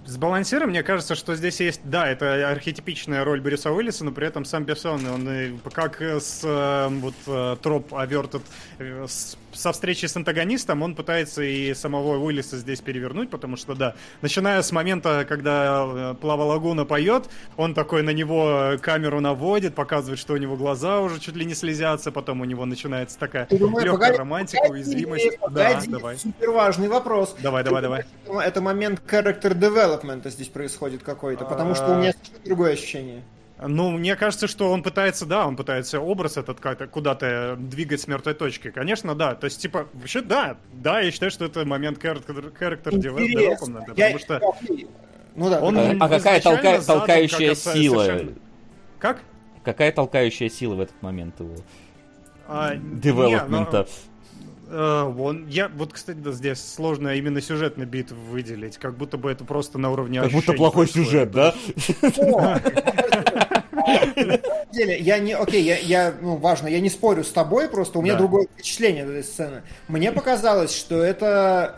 сбалансирую, 0.07 0.69
мне 0.69 0.83
кажется, 0.83 1.15
что 1.15 1.35
здесь 1.35 1.61
есть 1.61 1.81
да, 1.91 2.09
это 2.09 2.51
архетипичная 2.51 3.25
роль 3.25 3.41
Брюса 3.41 3.71
Уиллиса, 3.73 4.05
но 4.05 4.13
при 4.13 4.27
этом 4.27 4.45
сам 4.45 4.65
Бессон, 4.65 5.05
он 5.07 5.61
как 5.73 6.01
с 6.01 6.41
э, 6.45 6.89
вот 6.89 7.15
э, 7.27 7.57
троп 7.61 7.93
Averted 7.93 8.43
э, 8.79 9.07
со 9.53 9.73
встречи 9.73 10.07
с 10.07 10.17
антагонистом, 10.17 10.83
он 10.83 10.95
пытается 10.95 11.43
и 11.43 11.75
самого 11.75 12.19
Уиллиса 12.19 12.57
здесь 12.57 12.81
перевернуть, 12.81 13.31
потому 13.31 13.57
что, 13.57 13.75
да, 13.75 13.95
начиная 14.23 14.63
с 14.63 14.73
момента, 14.73 15.25
когда 15.29 16.13
э, 16.13 16.15
Плава 16.21 16.45
Лагуна 16.45 16.85
поет, 16.85 17.29
он 17.57 17.75
такой 17.75 18.03
на 18.03 18.11
него 18.11 18.77
камеру 18.81 19.21
наводит, 19.21 19.75
показывает, 19.75 20.19
что 20.19 20.35
у 20.35 20.37
него 20.37 20.57
глаза 20.57 21.01
уже 21.01 21.19
чуть 21.21 21.37
ли 21.37 21.45
не 21.45 21.55
слезятся, 21.55 22.13
потом 22.13 22.41
у 22.41 22.45
него 22.45 22.65
начинается 22.65 23.19
такая 23.19 23.47
Ты 23.47 23.59
думаешь, 23.59 23.85
легкая 23.85 24.11
погоди, 24.11 24.19
романтика, 24.19 24.63
погоди, 24.63 24.83
уязвимость. 24.83 25.39
Да, 25.51 25.69
погоди, 25.71 25.89
давай. 25.89 26.19
Супер 26.19 26.51
важный 26.51 26.89
вопрос. 26.89 27.37
Давай, 27.43 27.65
давай, 27.65 27.83
давай. 27.83 28.05
Это- 28.45 28.61
момент 28.61 29.01
character 29.07 29.59
development 29.59 30.29
здесь 30.31 30.49
происходит 30.49 31.03
какой-то, 31.03 31.45
потому 31.45 31.75
что 31.85 31.93
у 31.95 31.99
меня 31.99 32.13
совершенно 32.13 32.45
другое 32.45 32.73
ощущение. 32.73 33.23
Ну, 33.63 33.91
мне 33.91 34.17
кажется, 34.17 34.47
что 34.49 34.71
он 34.71 34.83
пытается, 34.83 35.27
да, 35.27 35.47
он 35.47 35.55
пытается 35.55 36.01
образ 36.01 36.39
этот 36.39 36.61
как-то 36.61 36.87
куда-то 36.87 37.57
двигать 37.59 38.01
с 38.01 38.07
мертвой 38.07 38.33
точки. 38.33 38.71
Конечно, 38.71 39.15
да. 39.15 39.35
То 39.35 39.45
есть, 39.45 39.61
типа, 39.61 39.87
вообще, 39.93 40.23
да, 40.23 40.57
да, 40.73 41.01
я 41.01 41.11
считаю, 41.11 41.31
что 41.31 41.45
это 41.45 41.67
момент 41.67 41.99
development, 42.99 43.95
Я- 43.97 44.13
потому 44.15 44.19
что 44.19 44.41
Ну 45.37 45.51
да, 45.51 45.61
он. 45.61 45.79
А 46.03 46.09
какая 46.09 46.41
толка- 46.41 46.81
задан 46.81 46.85
толкающая 47.01 47.49
как 47.51 47.59
сила? 47.59 48.05
совершенно- 48.05 48.33
Как? 48.99 49.21
Какая 49.63 49.93
толкающая 49.93 50.49
сила 50.49 50.75
в 50.77 50.81
этот 50.81 51.03
момент 51.03 51.39
его 51.39 51.55
А, 52.49 52.75
не, 52.75 52.99
девелопмента? 53.01 53.87
ну, 53.87 53.87
он, 54.71 55.47
я, 55.49 55.69
вот, 55.69 55.93
кстати, 55.93 56.19
да, 56.19 56.31
здесь 56.33 56.61
сложно 56.63 57.15
именно 57.17 57.41
сюжетный 57.41 57.87
бит 57.87 58.13
выделить, 58.13 58.79
как 58.79 58.97
будто 58.97 59.17
бы 59.19 59.31
это 59.31 59.45
просто 59.45 59.79
на 59.79 59.91
уровне 59.91 60.21
Как 60.23 60.31
будто 60.31 60.53
плохой 60.53 60.87
происходит. 60.87 61.09
сюжет, 61.09 61.31
да? 61.33 61.55
Деле, 64.73 64.99
я 64.99 65.19
не, 65.19 65.33
окей, 65.35 65.63
я, 65.63 65.79
я, 65.79 66.15
ну, 66.21 66.37
важно, 66.37 66.69
я 66.69 66.81
не 66.81 66.91
спорю 66.91 67.25
с 67.25 67.31
тобой, 67.33 67.69
просто 67.69 67.99
у 67.99 68.03
меня 68.03 68.13
Да. 68.15 68.21
другое 68.21 68.47
впечатление 68.47 69.05
от 69.05 69.11
этой 69.11 69.25
сцены. 69.25 69.63
Мне 69.89 70.13
показалось, 70.13 70.75
что 70.75 71.03
это, 71.03 71.75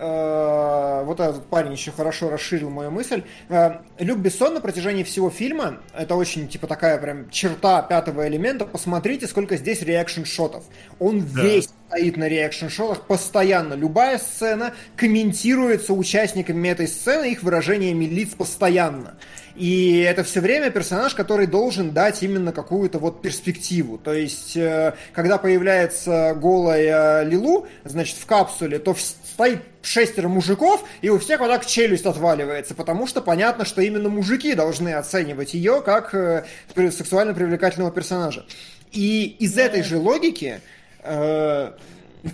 э, 1.02 1.04
вот 1.06 1.20
этот 1.20 1.46
парень 1.46 1.72
еще 1.72 1.90
хорошо 1.92 2.28
расширил 2.30 2.70
мою 2.70 2.90
мысль. 2.90 3.22
Э, 3.48 3.78
Люк 3.98 4.18
Бессон 4.18 4.54
на 4.54 4.60
протяжении 4.60 5.02
всего 5.04 5.30
фильма, 5.30 5.78
это 5.96 6.14
очень, 6.16 6.48
типа, 6.48 6.66
такая 6.66 6.98
прям 6.98 7.30
черта 7.30 7.82
пятого 7.82 8.28
элемента, 8.28 8.66
посмотрите, 8.66 9.26
сколько 9.26 9.56
здесь 9.56 9.82
реакшн-шотов. 9.82 10.64
Он 10.98 11.20
весь 11.20 11.70
стоит 11.88 12.16
на 12.16 12.28
реакшн-шотах 12.28 13.06
постоянно. 13.06 13.74
Любая 13.74 14.18
сцена 14.18 14.74
комментируется 14.96 15.92
участниками 15.94 16.68
этой 16.68 16.88
сцены, 16.88 17.32
их 17.32 17.42
выражениями 17.42 18.04
лиц 18.06 18.30
постоянно. 18.36 19.16
И 19.54 20.00
это 20.00 20.24
все 20.24 20.40
время 20.40 20.70
персонаж, 20.70 21.14
который 21.14 21.46
должен 21.46 21.92
дать 21.92 22.22
именно 22.22 22.52
какую-то 22.52 22.98
вот 22.98 23.22
перспективу. 23.22 23.98
То 23.98 24.12
есть, 24.12 24.56
э, 24.56 24.94
когда 25.12 25.38
появляется 25.38 26.34
голая 26.34 27.22
Лилу, 27.22 27.66
значит, 27.84 28.16
в 28.16 28.26
капсуле, 28.26 28.78
то 28.78 28.94
стоит 28.94 29.60
шестеро 29.82 30.28
мужиков, 30.28 30.84
и 31.00 31.08
у 31.10 31.18
всех 31.18 31.40
вот 31.40 31.48
так 31.48 31.66
челюсть 31.66 32.06
отваливается, 32.06 32.74
потому 32.74 33.06
что 33.06 33.20
понятно, 33.20 33.64
что 33.64 33.82
именно 33.82 34.08
мужики 34.08 34.54
должны 34.54 34.94
оценивать 34.94 35.54
ее 35.54 35.82
как 35.82 36.14
э, 36.14 36.44
сексуально 36.76 37.34
привлекательного 37.34 37.90
персонажа. 37.90 38.46
И 38.92 39.36
из 39.38 39.58
этой 39.58 39.82
же 39.82 39.98
логики 39.98 40.60
э, 41.02 41.72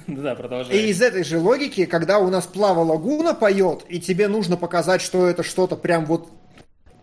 Да, 0.06 0.32
и 0.32 0.36
продолжай. 0.36 0.76
из 0.76 1.00
этой 1.00 1.24
же 1.24 1.38
логики, 1.38 1.86
когда 1.86 2.18
у 2.18 2.28
нас 2.28 2.46
Плава 2.46 2.80
Лагуна 2.80 3.34
поет, 3.34 3.84
и 3.88 4.00
тебе 4.00 4.28
нужно 4.28 4.56
показать, 4.56 5.00
что 5.00 5.26
это 5.26 5.42
что-то 5.42 5.76
прям 5.76 6.04
вот 6.04 6.28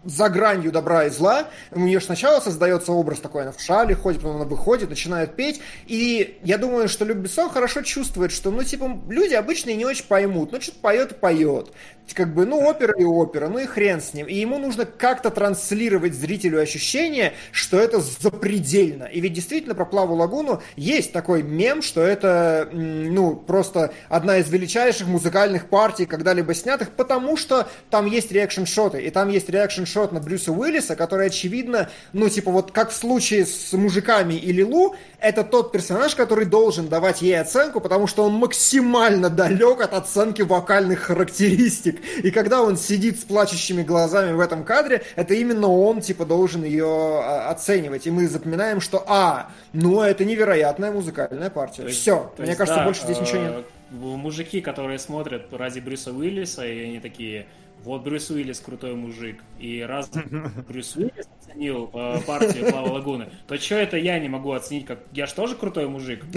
за 0.06 0.30
гранью 0.30 0.72
добра 0.72 1.06
и 1.06 1.10
зла. 1.10 1.48
У 1.72 1.80
нее 1.80 2.00
сначала 2.00 2.40
создается 2.40 2.92
образ 2.92 3.20
такой, 3.20 3.44
она 3.44 3.52
в 3.52 3.60
шале 3.60 3.96
ходит, 3.96 4.22
потом 4.22 4.38
она 4.38 4.46
выходит, 4.46 4.90
начинает 4.90 5.36
петь. 5.36 5.60
И 5.88 6.40
я 6.44 6.58
думаю, 6.58 6.88
что 6.88 7.06
Люк 7.06 7.18
Бессон 7.18 7.50
хорошо 7.50 7.82
чувствует, 7.82 8.32
что, 8.32 8.52
ну, 8.52 8.64
типа, 8.64 9.00
люди 9.10 9.34
обычные 9.34 9.76
не 9.76 9.86
очень 9.86 10.06
поймут. 10.06 10.52
Ну, 10.52 10.62
что-то 10.62 10.80
поет 10.80 11.12
и 11.12 11.16
поет. 11.16 11.72
Как 12.14 12.34
бы, 12.34 12.46
ну, 12.46 12.62
опера 12.62 12.94
и 12.98 13.04
опера, 13.04 13.48
ну 13.48 13.58
и 13.58 13.66
хрен 13.66 14.00
с 14.00 14.14
ним. 14.14 14.28
И 14.28 14.36
ему 14.36 14.60
нужно 14.60 14.86
как-то 14.86 15.32
транслировать 15.32 16.14
зрителю 16.14 16.62
ощущение, 16.62 17.34
что 17.52 17.80
это 17.80 18.00
запредельно. 18.00 19.06
И 19.06 19.20
ведь 19.20 19.34
действительно 19.34 19.74
про 19.74 19.86
Плаву 19.86 20.14
Лагуну 20.14 20.62
есть 20.76 21.12
такой 21.12 21.42
мем, 21.42 21.82
что 21.82 22.02
это, 22.02 22.70
ну, 22.72 23.36
просто 23.36 23.92
одна 24.08 24.38
из 24.38 24.50
величайших 24.50 25.08
музыкальных 25.08 25.68
партий, 25.68 26.06
когда-либо 26.06 26.54
снятых, 26.54 26.92
потому 26.92 27.38
что 27.38 27.68
там 27.90 28.06
есть 28.06 28.32
реакшн-шоты, 28.32 29.02
и 29.02 29.10
там 29.10 29.30
есть 29.30 29.50
реакшн-шот 29.96 30.12
на 30.12 30.20
Брюса 30.20 30.52
Уиллиса, 30.52 30.96
который, 30.96 31.28
очевидно, 31.28 31.90
ну, 32.14 32.30
типа, 32.30 32.52
вот 32.52 32.72
как 32.72 32.92
в 32.92 32.96
случае 32.96 33.46
с 33.46 33.74
мужиками 33.74 34.34
и 34.34 34.52
Лилу, 34.52 34.96
это 35.20 35.44
тот 35.44 35.72
персонаж, 35.72 36.16
который 36.16 36.46
должен 36.46 36.88
давать 36.88 37.22
ей 37.22 37.40
оценку, 37.40 37.80
потому 37.80 38.08
что 38.08 38.24
он 38.24 38.34
максимально 38.34 39.30
далек 39.30 39.82
от 39.82 39.94
оценки 39.94 40.42
вокальных 40.42 41.00
характеристик. 41.00 42.02
И 42.24 42.32
когда 42.32 42.62
он 42.62 42.78
сидит 42.78 43.20
с 43.20 43.24
плачущими 43.24 43.84
глазами 43.84 44.34
в 44.34 44.40
этом 44.40 44.64
кадре, 44.64 45.04
это 45.16 45.34
именно 45.34 45.68
он, 45.68 46.02
типа, 46.02 46.26
должен 46.26 46.64
ее 46.64 46.86
а, 46.88 47.50
оценивать. 47.50 48.08
И 48.08 48.12
мы 48.12 48.28
запоминаем, 48.28 48.82
что, 48.82 49.04
а, 49.08 49.50
ну, 49.74 50.02
это 50.02 50.26
невероятная 50.26 50.92
музыкальная 50.92 51.50
партия. 51.50 51.84
То 51.84 51.88
есть- 51.88 52.02
Все. 52.02 52.32
то 52.36 52.42
Мне 52.42 52.50
есть, 52.50 52.58
кажется, 52.58 52.80
да, 52.80 52.86
больше 52.86 53.04
здесь 53.04 53.20
ничего 53.20 53.42
нет. 53.42 53.52
э, 53.52 53.64
Мужики, 53.92 54.62
которые 54.62 55.00
смотрят 55.00 55.54
ради 55.54 55.80
Брюса 55.80 56.12
Уиллиса, 56.12 56.66
и 56.66 56.84
они 56.86 57.00
такие, 57.00 57.46
вот 57.86 58.04
Брюс 58.04 58.30
Уиллис 58.30 58.60
крутой 58.60 58.96
мужик. 58.96 59.42
И 59.60 59.82
раз 59.82 60.10
Брюс 60.68 60.96
Уиллис 60.96 61.28
оценил 61.42 61.90
э, 61.94 62.20
партию 62.26 62.70
Плава 62.72 62.92
Лагуны, 62.94 63.30
то 63.48 63.58
что 63.58 63.76
это 63.76 63.98
я 63.98 64.20
не 64.20 64.28
могу 64.28 64.52
оценить, 64.52 64.86
как 64.86 65.00
я 65.14 65.28
ж 65.28 65.32
тоже 65.34 65.56
крутой 65.56 65.88
мужик? 65.88 66.24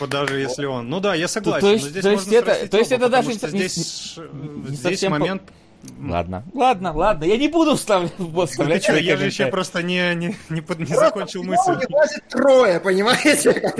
Вот. 0.00 0.10
Даже 0.10 0.38
если 0.38 0.66
он. 0.66 0.88
Ну 0.90 1.00
да, 1.00 1.14
я 1.14 1.26
согласен. 1.26 1.66
то 1.66 1.72
есть- 1.72 1.84
но 1.84 1.90
здесь 1.90 2.02
то 2.02 2.10
есть 2.10 2.26
можно 2.26 2.36
это- 2.38 2.46
срастить 2.46 2.70
то 2.70 2.78
есть 2.78 2.92
оба, 2.92 3.00
это 3.02 3.08
даже 3.10 3.32
здесь, 3.32 5.02
момент. 5.08 5.42
Ладно, 6.02 6.44
ладно, 6.52 6.92
ладно. 6.92 7.24
Я 7.24 7.36
не 7.36 7.48
буду 7.48 7.76
вставлять, 7.76 8.12
Ты 8.16 8.46
вставлять 8.46 8.84
свои 8.84 9.02
я 9.04 9.16
же 9.16 9.26
еще 9.26 9.46
просто 9.46 9.82
не, 9.82 10.14
не, 10.14 10.36
не, 10.48 10.60
под- 10.60 10.80
не 10.80 10.86
Просто 10.86 11.04
закончил 11.06 11.42
мысль. 11.44 11.62
диалоге 11.66 11.86
влазит 11.88 12.28
трое, 12.28 12.80
понимаете? 12.80 13.72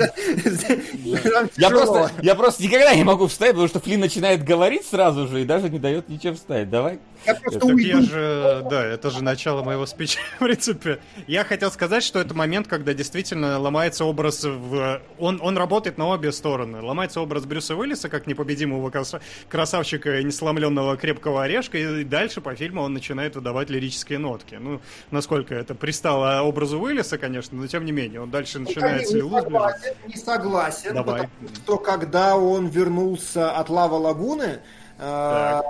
Я 1.57 1.69
просто, 1.69 2.11
я 2.21 2.35
просто 2.35 2.63
никогда 2.63 2.95
не 2.95 3.03
могу 3.03 3.27
вставить, 3.27 3.53
потому 3.53 3.67
что 3.67 3.79
Флин 3.79 3.99
начинает 3.99 4.43
говорить 4.43 4.85
сразу 4.85 5.27
же 5.27 5.41
и 5.41 5.45
даже 5.45 5.69
не 5.69 5.79
дает 5.79 6.09
ничего 6.09 6.33
вставить. 6.35 6.69
Давай. 6.69 6.99
Я 7.25 7.35
просто 7.35 7.59
Так 7.59 7.77
я 7.79 8.01
же, 8.01 8.65
да, 8.69 8.85
это 8.85 9.09
же 9.09 9.23
начало 9.23 9.63
моего 9.63 9.85
спича, 9.85 10.19
в 10.39 10.39
принципе. 10.43 10.99
Я 11.25 11.43
хотел 11.43 11.71
сказать, 11.71 12.03
что 12.03 12.19
это 12.19 12.33
момент, 12.33 12.67
когда 12.67 12.93
действительно 12.93 13.59
ломается 13.59 14.05
образ 14.05 14.43
в... 14.43 15.01
Он, 15.17 15.39
он 15.41 15.57
работает 15.57 15.97
на 15.97 16.07
обе 16.07 16.31
стороны. 16.31 16.79
Ломается 16.81 17.19
образ 17.19 17.45
Брюса 17.45 17.75
Уиллиса, 17.75 18.07
как 18.07 18.27
непобедимого 18.27 18.89
краса- 18.91 19.19
красавчика 19.49 20.19
и 20.19 20.23
несломленного 20.23 20.95
крепкого 20.95 21.43
орешка, 21.43 21.77
и 21.77 21.86
дальше 22.03 22.41
по 22.41 22.55
фильму 22.55 22.81
он 22.81 22.93
начинает 22.93 23.35
выдавать 23.35 23.69
лирические 23.69 24.19
нотки. 24.19 24.55
Ну, 24.55 24.81
насколько 25.11 25.55
это 25.55 25.75
пристало 25.75 26.41
образу 26.41 26.79
Уиллиса, 26.79 27.17
конечно, 27.17 27.57
но 27.57 27.67
тем 27.67 27.85
не 27.85 27.91
менее, 27.91 28.21
он 28.21 28.31
дальше 28.31 28.59
начинает 28.59 29.07
с 29.07 29.11
не 29.11 29.17
Лилу 29.17 29.39
согласен, 29.39 29.93
не 30.07 30.15
согласен, 30.15 30.93
Давай. 30.93 31.23
потому 31.23 31.55
что 31.55 31.77
когда 31.77 32.35
он 32.37 32.67
вернулся 32.67 33.51
от 33.51 33.69
Лава 33.69 33.95
Лагуны, 33.95 34.59
э, 34.97 35.61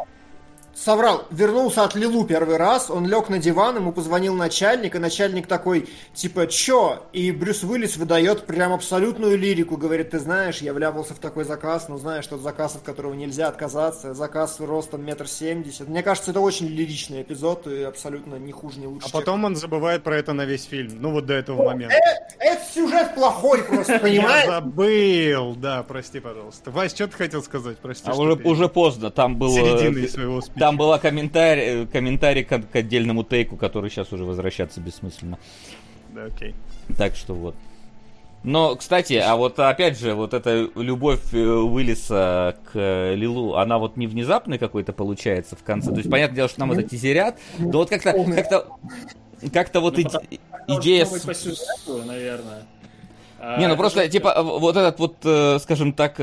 соврал, 0.77 1.25
вернулся 1.31 1.83
от 1.83 1.95
Лилу 1.95 2.25
первый 2.25 2.57
раз, 2.57 2.89
он 2.89 3.07
лег 3.07 3.29
на 3.29 3.39
диван, 3.39 3.77
ему 3.77 3.91
позвонил 3.91 4.35
начальник, 4.35 4.95
и 4.95 4.99
начальник 4.99 5.47
такой, 5.47 5.89
типа, 6.13 6.47
чё? 6.47 7.03
И 7.13 7.31
Брюс 7.31 7.63
Уиллис 7.63 7.97
выдает 7.97 8.45
прям 8.45 8.73
абсолютную 8.73 9.37
лирику, 9.37 9.77
говорит, 9.77 10.11
ты 10.11 10.19
знаешь, 10.19 10.59
я 10.59 10.73
вляпался 10.73 11.15
в 11.15 11.19
такой 11.19 11.45
заказ, 11.45 11.89
но 11.89 11.97
знаешь, 11.97 12.27
тот 12.27 12.41
заказ, 12.41 12.75
от 12.75 12.83
которого 12.83 13.13
нельзя 13.13 13.47
отказаться, 13.47 14.13
заказ 14.13 14.59
ростом 14.59 15.03
метр 15.03 15.27
семьдесят. 15.27 15.87
Мне 15.87 16.03
кажется, 16.03 16.31
это 16.31 16.39
очень 16.39 16.67
лиричный 16.67 17.23
эпизод, 17.23 17.67
и 17.67 17.83
абсолютно 17.83 18.35
не 18.35 18.51
хуже, 18.51 18.79
не 18.79 18.87
лучше. 18.87 19.07
А 19.07 19.11
потом 19.11 19.43
он 19.45 19.55
забывает 19.55 20.03
про 20.03 20.17
это 20.17 20.33
на 20.33 20.45
весь 20.45 20.65
фильм. 20.65 20.91
Ну 20.99 21.11
вот 21.11 21.25
до 21.25 21.33
этого 21.33 21.63
момента. 21.63 21.95
Это 22.39 22.61
сюжет 22.73 23.15
плохой 23.15 23.63
просто, 23.63 23.93
Я 23.93 23.99
понимаешь? 23.99 24.45
забыл, 24.45 25.55
да, 25.55 25.83
прости, 25.83 26.19
пожалуйста. 26.19 26.69
Вась, 26.71 26.93
что 26.93 27.07
ты 27.07 27.17
хотел 27.17 27.41
сказать? 27.41 27.77
Прости, 27.77 28.03
А 28.09 28.13
что 28.13 28.21
уже, 28.43 28.69
поздно. 28.69 29.09
Там 29.09 29.37
был... 29.37 29.49
э, 29.49 29.59
середины 29.59 30.07
своего 30.07 30.41
спича. 30.41 30.66
Там 30.67 30.75
была 30.75 30.99
комментарий, 30.99 31.83
э, 31.83 31.85
комментарий 31.85 32.43
к, 32.43 32.59
к 32.59 32.75
отдельному 32.75 33.23
тейку, 33.23 33.55
который 33.55 33.89
сейчас 33.89 34.11
уже 34.11 34.25
возвращаться 34.25 34.81
бессмысленно. 34.81 35.39
Да, 36.09 36.25
окей. 36.25 36.55
Так 36.97 37.15
что 37.15 37.33
вот. 37.35 37.55
Но, 38.43 38.75
кстати, 38.75 39.13
а 39.13 39.37
вот 39.37 39.57
опять 39.59 39.97
же, 39.97 40.13
вот 40.13 40.33
эта 40.33 40.67
любовь 40.75 41.33
э, 41.33 41.37
Уиллиса 41.37 42.57
к 42.65 42.71
э, 42.73 43.15
Лилу, 43.15 43.55
она 43.55 43.77
вот 43.77 43.95
не 43.95 44.07
внезапной 44.07 44.57
какой-то 44.57 44.91
получается 44.91 45.55
в 45.55 45.63
конце. 45.63 45.91
То 45.91 45.99
есть, 45.99 46.11
понятное 46.11 46.35
дело, 46.35 46.49
что 46.49 46.59
нам 46.59 46.73
это 46.73 46.83
тизерят, 46.83 47.39
но 47.59 47.71
вот 47.77 47.89
как-то, 47.89 48.11
как-то, 48.11 48.67
как-то 49.53 49.79
вот 49.79 49.95
Ну, 49.95 50.03
иде- 50.03 50.39
потому 50.51 50.81
идея... 50.81 51.05
С- 51.05 51.21
по 51.21 51.33
сюжету, 51.33 52.03
наверное. 52.05 52.63
А 53.39 53.57
Не, 53.57 53.67
ну 53.67 53.77
просто, 53.77 54.03
же- 54.03 54.09
типа, 54.09 54.43
вот 54.43 54.75
этот 54.75 54.99
вот, 54.99 55.61
скажем 55.61 55.93
так, 55.93 56.19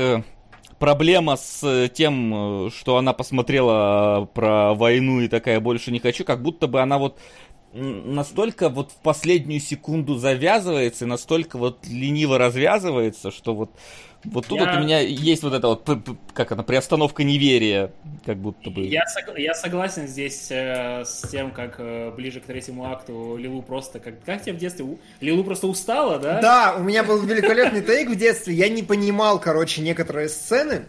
проблема 0.85 1.35
с 1.35 1.63
э, 1.63 1.89
тем, 1.91 2.67
э, 2.67 2.69
что 2.69 2.97
она 2.97 3.11
посмотрела 3.13 4.21
э, 4.21 4.25
про 4.35 4.75
войну 4.75 5.19
и 5.19 5.27
такая 5.27 5.59
больше 5.59 5.91
не 5.91 5.97
хочу, 5.97 6.23
как 6.23 6.43
будто 6.43 6.67
бы 6.67 6.79
она 6.79 6.99
вот 6.99 7.17
настолько 7.73 8.69
вот 8.69 8.91
в 8.91 8.97
последнюю 8.97 9.61
секунду 9.61 10.15
завязывается, 10.15 11.05
и 11.05 11.07
настолько 11.07 11.57
вот 11.57 11.87
лениво 11.87 12.37
развязывается, 12.37 13.31
что 13.31 13.55
вот 13.55 13.71
вот 14.25 14.47
тут 14.47 14.59
я... 14.59 14.65
вот 14.65 14.75
у 14.77 14.79
меня 14.83 14.99
есть 14.99 15.43
вот 15.43 15.53
это 15.53 15.67
вот, 15.67 15.87
как 16.33 16.51
она, 16.51 16.63
приостановка 16.63 17.23
неверия, 17.23 17.91
как 18.25 18.37
будто 18.37 18.69
бы. 18.69 18.81
Я, 18.81 19.05
сог... 19.07 19.37
я 19.37 19.53
согласен 19.53 20.07
здесь 20.07 20.47
э, 20.49 21.03
с 21.05 21.27
тем, 21.29 21.51
как 21.51 21.75
э, 21.79 22.11
ближе 22.11 22.39
к 22.39 22.45
третьему 22.45 22.85
акту 22.91 23.37
Лилу 23.37 23.61
просто, 23.61 23.99
как, 23.99 24.23
как 24.23 24.41
тебе 24.41 24.53
в 24.53 24.57
детстве, 24.57 24.85
Лилу 25.21 25.43
просто 25.43 25.67
устала, 25.67 26.19
да? 26.19 26.41
Да, 26.41 26.75
у 26.77 26.83
меня 26.83 27.03
был 27.03 27.21
великолепный 27.21 27.81
тейк 27.81 28.09
в 28.09 28.15
детстве, 28.15 28.53
я 28.53 28.69
не 28.69 28.83
понимал, 28.83 29.39
короче, 29.39 29.81
некоторые 29.81 30.29
сцены, 30.29 30.85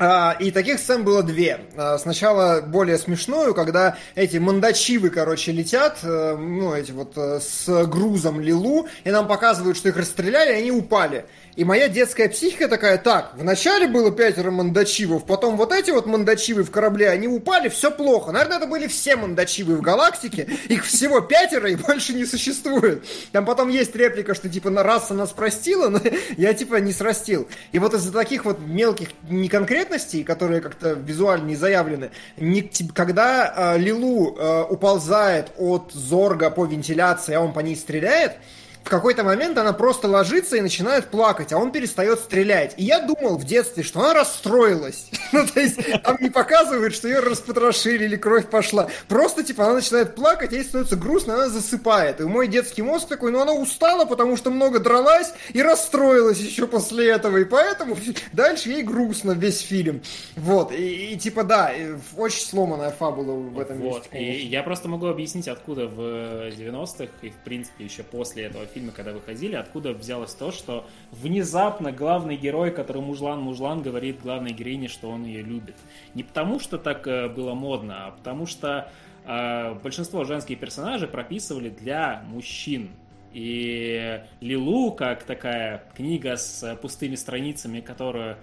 а, 0.00 0.36
и 0.38 0.52
таких 0.52 0.78
сцен 0.78 1.02
было 1.02 1.22
две. 1.24 1.60
А, 1.76 1.98
сначала 1.98 2.60
более 2.60 2.98
смешную, 2.98 3.52
когда 3.52 3.96
эти 4.14 4.36
мандачивы, 4.36 5.10
короче, 5.10 5.50
летят, 5.50 5.98
э, 6.02 6.36
ну, 6.36 6.72
эти 6.72 6.92
вот 6.92 7.14
э, 7.16 7.40
с 7.40 7.84
грузом 7.86 8.40
Лилу, 8.40 8.86
и 9.02 9.10
нам 9.10 9.26
показывают, 9.26 9.76
что 9.76 9.88
их 9.88 9.96
расстреляли, 9.96 10.52
и 10.52 10.58
они 10.58 10.70
упали. 10.70 11.26
И 11.58 11.64
моя 11.64 11.88
детская 11.88 12.28
психика 12.28 12.68
такая, 12.68 12.98
так, 12.98 13.32
вначале 13.34 13.88
было 13.88 14.12
пятеро 14.12 14.52
мандачивов, 14.52 15.24
потом 15.24 15.56
вот 15.56 15.72
эти 15.72 15.90
вот 15.90 16.06
мандачивы 16.06 16.62
в 16.62 16.70
корабле, 16.70 17.10
они 17.10 17.26
упали, 17.26 17.68
все 17.68 17.90
плохо. 17.90 18.30
Наверное, 18.30 18.58
это 18.58 18.68
были 18.68 18.86
все 18.86 19.16
мандачивы 19.16 19.74
в 19.74 19.80
галактике, 19.80 20.48
их 20.68 20.84
всего 20.84 21.20
пятеро 21.20 21.68
и 21.68 21.74
больше 21.74 22.14
не 22.14 22.26
существует. 22.26 23.04
Там 23.32 23.44
потом 23.44 23.70
есть 23.70 23.96
реплика, 23.96 24.36
что 24.36 24.48
типа 24.48 24.70
на 24.70 24.84
раса 24.84 25.14
нас 25.14 25.30
простила, 25.30 25.88
но 25.88 26.00
я 26.36 26.54
типа 26.54 26.76
не 26.76 26.92
срастил. 26.92 27.48
И 27.72 27.80
вот 27.80 27.92
из-за 27.92 28.12
таких 28.12 28.44
вот 28.44 28.60
мелких 28.60 29.08
неконкретностей, 29.28 30.22
которые 30.22 30.60
как-то 30.60 30.92
визуально 30.92 31.46
не 31.46 31.56
заявлены, 31.56 32.12
не, 32.36 32.70
когда 32.94 33.74
э, 33.74 33.78
Лилу 33.78 34.36
э, 34.38 34.62
уползает 34.70 35.50
от 35.58 35.90
Зорга 35.92 36.50
по 36.50 36.66
вентиляции, 36.66 37.34
а 37.34 37.40
он 37.40 37.52
по 37.52 37.58
ней 37.58 37.74
стреляет, 37.74 38.36
в 38.84 38.88
какой-то 38.90 39.24
момент 39.24 39.58
она 39.58 39.72
просто 39.72 40.08
ложится 40.08 40.56
и 40.56 40.60
начинает 40.60 41.08
плакать, 41.08 41.52
а 41.52 41.58
он 41.58 41.72
перестает 41.72 42.20
стрелять. 42.20 42.74
И 42.76 42.84
я 42.84 43.00
думал 43.00 43.36
в 43.36 43.44
детстве, 43.44 43.82
что 43.82 44.00
она 44.00 44.14
расстроилась. 44.14 45.10
ну, 45.32 45.46
то 45.46 45.60
есть, 45.60 45.78
там 46.02 46.16
не 46.20 46.30
показывают, 46.30 46.94
что 46.94 47.08
ее 47.08 47.20
распотрошили 47.20 48.04
или 48.04 48.16
кровь 48.16 48.46
пошла. 48.46 48.88
Просто, 49.08 49.44
типа, 49.44 49.64
она 49.64 49.74
начинает 49.74 50.14
плакать, 50.14 50.52
ей 50.52 50.64
становится 50.64 50.96
грустно, 50.96 51.34
она 51.34 51.48
засыпает. 51.48 52.20
И 52.20 52.24
мой 52.24 52.48
детский 52.48 52.82
мозг 52.82 53.08
такой, 53.08 53.30
ну, 53.30 53.40
она 53.40 53.52
устала, 53.52 54.04
потому 54.04 54.36
что 54.36 54.50
много 54.50 54.78
дралась 54.78 55.32
и 55.52 55.62
расстроилась 55.62 56.38
еще 56.38 56.66
после 56.66 57.10
этого. 57.10 57.36
И 57.38 57.44
поэтому 57.44 57.96
дальше 58.32 58.70
ей 58.70 58.82
грустно 58.82 59.32
весь 59.32 59.60
фильм. 59.60 60.02
Вот. 60.36 60.72
И, 60.72 61.12
и 61.12 61.18
типа, 61.18 61.44
да, 61.44 61.72
очень 62.16 62.46
сломанная 62.46 62.90
фабула 62.90 63.32
в 63.32 63.58
этом 63.58 63.78
вот. 63.78 64.10
месте. 64.12 64.18
И 64.18 64.46
я 64.46 64.62
просто 64.62 64.88
могу 64.88 65.06
объяснить, 65.06 65.48
откуда 65.48 65.86
в 65.88 66.48
90-х 66.48 67.12
и, 67.22 67.30
в 67.30 67.36
принципе, 67.44 67.84
еще 67.84 68.02
после 68.02 68.44
этого 68.44 68.64
фильма 68.66 68.77
фильмы, 68.78 68.92
когда 68.92 69.12
выходили, 69.12 69.56
откуда 69.56 69.92
взялось 69.92 70.34
то, 70.34 70.52
что 70.52 70.86
внезапно 71.10 71.90
главный 71.90 72.36
герой, 72.36 72.70
который 72.70 73.02
мужлан-мужлан, 73.02 73.82
говорит 73.82 74.20
главной 74.22 74.52
героине, 74.52 74.88
что 74.88 75.10
он 75.10 75.24
ее 75.24 75.42
любит. 75.42 75.74
Не 76.14 76.22
потому, 76.22 76.60
что 76.60 76.78
так 76.78 77.06
э, 77.06 77.28
было 77.28 77.54
модно, 77.54 78.06
а 78.06 78.10
потому 78.12 78.46
что 78.46 78.90
э, 79.24 79.74
большинство 79.82 80.24
женских 80.24 80.60
персонажей 80.60 81.08
прописывали 81.08 81.70
для 81.70 82.22
мужчин. 82.28 82.90
И 83.32 84.22
Лилу, 84.40 84.92
как 84.92 85.24
такая 85.24 85.84
книга 85.94 86.36
с 86.36 86.76
пустыми 86.76 87.16
страницами, 87.16 87.80
которую 87.80 88.36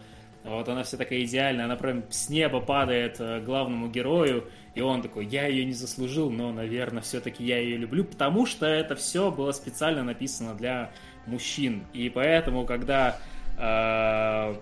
вот 0.44 0.70
она 0.70 0.84
вся 0.84 0.98
такая 0.98 1.24
идеальная, 1.24 1.66
она 1.66 1.76
прям 1.76 2.04
с 2.10 2.30
неба 2.30 2.60
падает 2.60 3.20
э, 3.20 3.42
главному 3.42 3.88
герою, 3.88 4.48
и 4.76 4.82
он 4.82 5.02
такой, 5.02 5.26
я 5.26 5.48
ее 5.48 5.66
не 5.66 5.74
заслужил, 5.74 6.30
но, 6.30 6.52
наверное, 6.52 7.02
все-таки 7.02 7.44
я 7.44 7.60
ее 7.60 7.78
люблю, 7.78 8.04
потому 8.04 8.46
что 8.46 8.66
это 8.66 8.96
все 8.96 9.32
было 9.32 9.52
специально 9.54 10.04
написано 10.04 10.54
для 10.54 10.92
мужчин. 11.26 11.86
И 11.94 12.10
поэтому, 12.10 12.66
когда 12.66 13.18
э, 13.58 14.56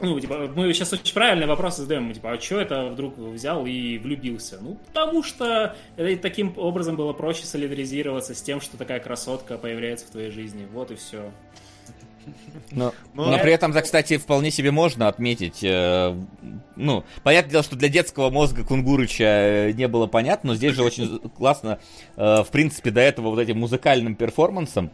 ну, 0.00 0.18
типа, 0.18 0.50
мы 0.54 0.72
сейчас 0.72 0.92
очень 0.92 1.14
правильный 1.14 1.46
вопрос 1.46 1.76
задаем, 1.76 2.12
типа, 2.12 2.32
а 2.32 2.40
что 2.40 2.60
это 2.60 2.86
вдруг 2.86 3.18
взял 3.18 3.66
и 3.66 3.98
влюбился? 3.98 4.58
Ну, 4.60 4.78
потому 4.86 5.22
что 5.22 5.76
таким 6.22 6.54
образом 6.56 6.96
было 6.96 7.12
проще 7.12 7.44
солидаризироваться 7.44 8.34
с 8.34 8.42
тем, 8.42 8.60
что 8.60 8.76
такая 8.78 8.98
красотка 9.00 9.58
появляется 9.58 10.06
в 10.06 10.10
твоей 10.10 10.30
жизни. 10.30 10.66
Вот 10.72 10.90
и 10.90 10.94
все. 10.94 11.30
Но, 12.72 12.92
но, 13.14 13.30
но 13.30 13.38
при 13.38 13.52
этом, 13.52 13.72
кстати, 13.72 14.16
вполне 14.16 14.50
себе 14.50 14.70
можно 14.70 15.08
отметить, 15.08 15.62
э, 15.62 16.14
ну, 16.76 17.04
понятное 17.22 17.50
дело, 17.50 17.62
что 17.62 17.76
для 17.76 17.88
детского 17.88 18.30
мозга 18.30 18.64
Кунгурыча 18.64 19.24
э, 19.24 19.72
не 19.72 19.88
было 19.88 20.06
понятно, 20.06 20.48
но 20.48 20.54
здесь 20.54 20.74
же 20.74 20.82
очень 20.82 21.18
классно, 21.36 21.78
э, 22.16 22.42
в 22.42 22.48
принципе, 22.50 22.90
до 22.90 23.00
этого 23.00 23.30
вот 23.30 23.38
этим 23.38 23.58
музыкальным 23.58 24.14
перформансом 24.14 24.90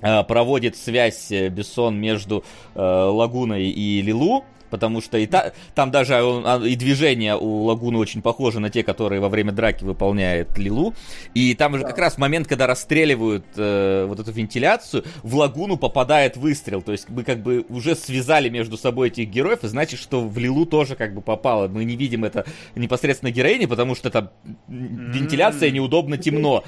э, 0.00 0.24
проводит 0.24 0.76
связь 0.76 1.30
э, 1.30 1.48
Бессон 1.48 1.96
между 1.96 2.44
э, 2.74 2.80
Лагуной 2.80 3.64
и 3.64 4.02
Лилу, 4.02 4.44
потому 4.70 5.00
что 5.00 5.18
и 5.18 5.26
та, 5.26 5.52
там 5.74 5.90
даже 5.90 6.14
а, 6.16 6.60
и 6.64 6.74
движения 6.76 7.36
у 7.36 7.64
Лагуны 7.64 7.98
очень 7.98 8.22
похожи 8.22 8.60
на 8.60 8.70
те, 8.70 8.82
которые 8.82 9.20
во 9.20 9.28
время 9.28 9.52
драки 9.52 9.84
выполняет 9.84 10.56
Лилу. 10.58 10.94
И 11.34 11.54
там 11.54 11.74
уже 11.74 11.84
как 11.84 11.98
раз 11.98 12.18
момент, 12.18 12.46
когда 12.46 12.66
расстреливают 12.66 13.44
э, 13.56 14.06
вот 14.08 14.20
эту 14.20 14.32
вентиляцию, 14.32 15.04
в 15.22 15.34
Лагуну 15.36 15.76
попадает 15.76 16.36
выстрел. 16.36 16.82
То 16.82 16.92
есть 16.92 17.08
мы 17.08 17.24
как 17.24 17.42
бы 17.42 17.64
уже 17.68 17.94
связали 17.94 18.48
между 18.48 18.76
собой 18.76 19.08
этих 19.08 19.28
героев, 19.28 19.64
и 19.64 19.68
значит, 19.68 20.00
что 20.00 20.20
в 20.20 20.38
Лилу 20.38 20.66
тоже 20.66 20.96
как 20.96 21.14
бы 21.14 21.20
попало. 21.20 21.68
Мы 21.68 21.84
не 21.84 21.96
видим 21.96 22.24
это 22.24 22.44
непосредственно 22.74 23.30
героини, 23.30 23.66
потому 23.66 23.94
что 23.94 24.10
там 24.10 24.30
вентиляция 24.68 25.70
неудобно 25.70 26.16
темно 26.18 26.64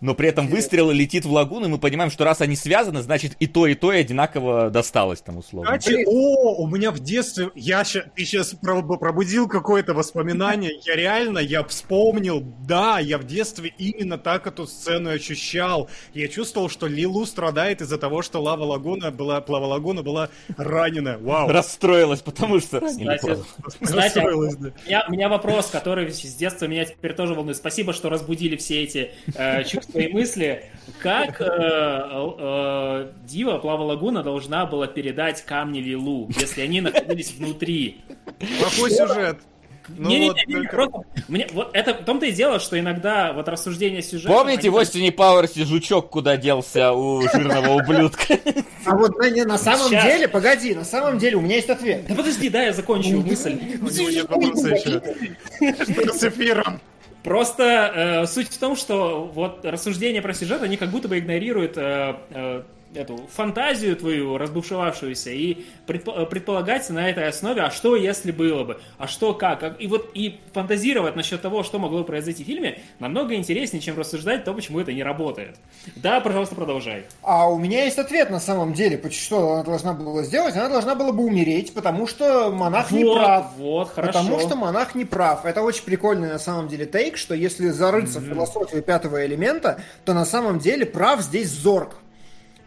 но 0.00 0.14
при 0.14 0.28
этом 0.28 0.48
выстрел 0.48 0.90
летит 0.90 1.24
в 1.24 1.32
лагуну, 1.32 1.66
и 1.66 1.68
мы 1.68 1.78
понимаем, 1.78 2.10
что 2.10 2.24
раз 2.24 2.40
они 2.40 2.56
связаны, 2.56 3.02
значит 3.02 3.36
и 3.38 3.46
то, 3.46 3.66
и 3.66 3.74
то 3.74 3.92
и 3.92 4.00
одинаково 4.00 4.70
досталось 4.70 5.20
там 5.20 5.38
условно. 5.38 5.78
Кстати, 5.78 6.04
о, 6.06 6.56
у 6.56 6.66
меня 6.66 6.90
в 6.90 7.00
детстве, 7.00 7.50
я 7.54 7.84
ща, 7.84 8.04
ты 8.14 8.24
сейчас 8.24 8.54
пробудил 8.54 9.48
какое-то 9.48 9.94
воспоминание, 9.94 10.72
я 10.84 10.96
реально, 10.96 11.38
я 11.38 11.62
вспомнил, 11.64 12.42
да, 12.66 12.98
я 12.98 13.18
в 13.18 13.24
детстве 13.24 13.72
именно 13.78 14.18
так 14.18 14.46
эту 14.46 14.66
сцену 14.66 15.10
ощущал. 15.10 15.88
Я 16.14 16.28
чувствовал, 16.28 16.68
что 16.68 16.86
Лилу 16.86 17.26
страдает 17.26 17.82
из-за 17.82 17.98
того, 17.98 18.22
что 18.22 18.40
Лава 18.40 18.64
Лагуна 18.64 19.10
была, 19.10 19.40
Плава 19.40 19.66
Лагуна 19.66 20.02
была 20.02 20.30
ранена. 20.56 21.18
Вау. 21.18 21.48
Расстроилась, 21.48 22.20
потому 22.20 22.60
что. 22.60 22.80
Кстати, 22.80 23.36
кстати 23.80 24.14
да. 24.14 24.34
у, 24.34 24.42
меня, 24.42 25.04
у 25.08 25.12
меня 25.12 25.28
вопрос, 25.28 25.66
который 25.66 26.10
с 26.10 26.34
детства 26.34 26.66
меня 26.66 26.84
теперь 26.84 27.14
тоже 27.14 27.34
волнует. 27.34 27.56
Спасибо, 27.56 27.92
что 27.92 28.08
разбудили 28.08 28.56
все 28.56 28.82
эти 28.82 29.10
э, 29.34 29.64
чувства 29.64 29.89
свои 29.90 30.08
мысли, 30.12 30.64
как 31.00 31.40
э, 31.40 31.46
э, 31.48 33.12
Дива 33.24 33.58
Плава 33.58 33.82
Лагуна 33.82 34.22
должна 34.22 34.66
была 34.66 34.86
передать 34.86 35.42
камни 35.42 35.80
Лилу, 35.80 36.28
если 36.38 36.62
они 36.62 36.80
находились 36.80 37.32
внутри. 37.32 38.00
Плохой 38.58 38.90
сюжет. 38.90 39.38
Ну, 39.96 40.08
не, 40.08 40.28
вот, 40.28 40.36
не, 40.36 40.44
не, 40.46 40.54
только... 40.54 40.76
просто, 40.76 41.04
мне, 41.28 41.48
вот 41.52 41.70
это 41.72 41.94
в 41.94 42.04
том-то 42.04 42.26
и 42.26 42.32
дело, 42.32 42.60
что 42.60 42.78
иногда 42.78 43.32
вот 43.32 43.48
рассуждение 43.48 44.02
сюжета... 44.02 44.32
Помните 44.32 44.68
они... 44.68 44.70
в 44.70 44.76
Остине 44.76 45.10
Пауэрсе 45.10 45.64
жучок 45.64 46.10
куда 46.10 46.36
делся 46.36 46.92
у 46.92 47.22
жирного 47.22 47.74
ублюдка? 47.74 48.38
А 48.84 48.96
вот 48.96 49.16
на, 49.18 49.44
на 49.44 49.58
самом 49.58 49.88
Сейчас. 49.88 50.04
деле, 50.04 50.28
погоди, 50.28 50.74
на 50.74 50.84
самом 50.84 51.18
деле 51.18 51.36
у 51.36 51.40
меня 51.40 51.56
есть 51.56 51.70
ответ. 51.70 52.06
Да 52.08 52.14
подожди, 52.14 52.48
да, 52.48 52.62
я 52.62 52.72
закончу 52.72 53.20
мысль. 53.20 53.58
У 53.80 53.88
него 53.88 54.10
нет 54.10 54.28
вопроса 54.28 54.68
еще. 54.68 55.02
Что 55.92 56.12
с 56.12 56.24
эфиром? 56.24 56.80
Просто 57.22 58.22
э, 58.22 58.26
суть 58.26 58.48
в 58.48 58.58
том, 58.58 58.76
что 58.76 59.24
вот 59.24 59.64
рассуждения 59.64 60.22
про 60.22 60.32
сюжет, 60.32 60.62
они 60.62 60.76
как 60.76 60.90
будто 60.90 61.08
бы 61.08 61.18
игнорируют 61.18 61.76
э, 61.76 62.16
э, 62.30 62.62
эту 62.94 63.18
фантазию 63.32 63.96
твою 63.96 64.36
разбушевавшуюся 64.38 65.30
и 65.30 65.64
предполагать 65.86 66.88
на 66.90 67.08
этой 67.08 67.28
основе, 67.28 67.62
а 67.62 67.70
что 67.70 67.94
если 67.96 68.32
было 68.32 68.64
бы, 68.64 68.80
а 68.98 69.06
что 69.06 69.34
как, 69.34 69.80
и 69.80 69.86
вот 69.86 70.10
и 70.14 70.40
фантазировать 70.52 71.16
насчет 71.16 71.40
того, 71.40 71.62
что 71.62 71.78
могло 71.78 72.04
произойти 72.04 72.42
в 72.42 72.46
фильме, 72.46 72.80
намного 72.98 73.34
интереснее, 73.34 73.80
чем 73.80 73.98
рассуждать 73.98 74.44
то, 74.44 74.52
почему 74.52 74.80
это 74.80 74.92
не 74.92 75.02
работает. 75.02 75.56
Да, 75.96 76.20
пожалуйста, 76.20 76.54
продолжай. 76.54 77.04
А 77.22 77.48
у 77.48 77.58
меня 77.58 77.84
есть 77.84 77.98
ответ 77.98 78.30
на 78.30 78.40
самом 78.40 78.74
деле, 78.74 79.00
что 79.10 79.52
она 79.52 79.62
должна 79.62 79.92
была 79.92 80.22
сделать, 80.22 80.56
она 80.56 80.68
должна 80.68 80.94
была 80.94 81.12
бы 81.12 81.24
умереть, 81.24 81.72
потому 81.74 82.06
что 82.06 82.50
монах 82.50 82.90
вот, 82.90 82.96
не 82.96 83.04
прав. 83.04 83.52
Вот, 83.56 83.90
хорошо. 83.90 84.18
Потому 84.18 84.40
что 84.40 84.56
монах 84.56 84.94
не 84.94 85.04
прав. 85.04 85.44
Это 85.44 85.62
очень 85.62 85.84
прикольный 85.84 86.28
на 86.28 86.38
самом 86.38 86.68
деле 86.68 86.86
тейк, 86.86 87.16
что 87.16 87.34
если 87.34 87.68
зарыться 87.68 88.18
mm-hmm. 88.18 88.22
в 88.22 88.28
философию 88.28 88.82
пятого 88.82 89.24
элемента, 89.24 89.80
то 90.04 90.12
на 90.12 90.24
самом 90.24 90.58
деле 90.58 90.86
прав 90.86 91.20
здесь 91.20 91.50
Зорг 91.50 91.96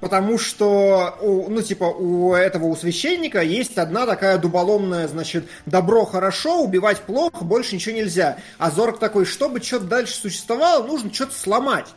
потому 0.03 0.37
что, 0.37 1.17
у, 1.21 1.49
ну, 1.49 1.61
типа, 1.61 1.85
у 1.85 2.33
этого, 2.33 2.65
у 2.65 2.75
священника 2.75 3.41
есть 3.41 3.77
одна 3.77 4.05
такая 4.05 4.37
дуболомная, 4.37 5.07
значит, 5.07 5.45
добро 5.65 6.05
хорошо, 6.05 6.61
убивать 6.61 6.99
плохо, 6.99 7.45
больше 7.45 7.75
ничего 7.75 7.95
нельзя. 7.95 8.37
А 8.57 8.69
Зорг 8.69 8.99
такой, 8.99 9.25
чтобы 9.25 9.61
что-то 9.61 9.85
дальше 9.85 10.13
существовало, 10.15 10.85
нужно 10.85 11.13
что-то 11.13 11.33
сломать. 11.33 11.87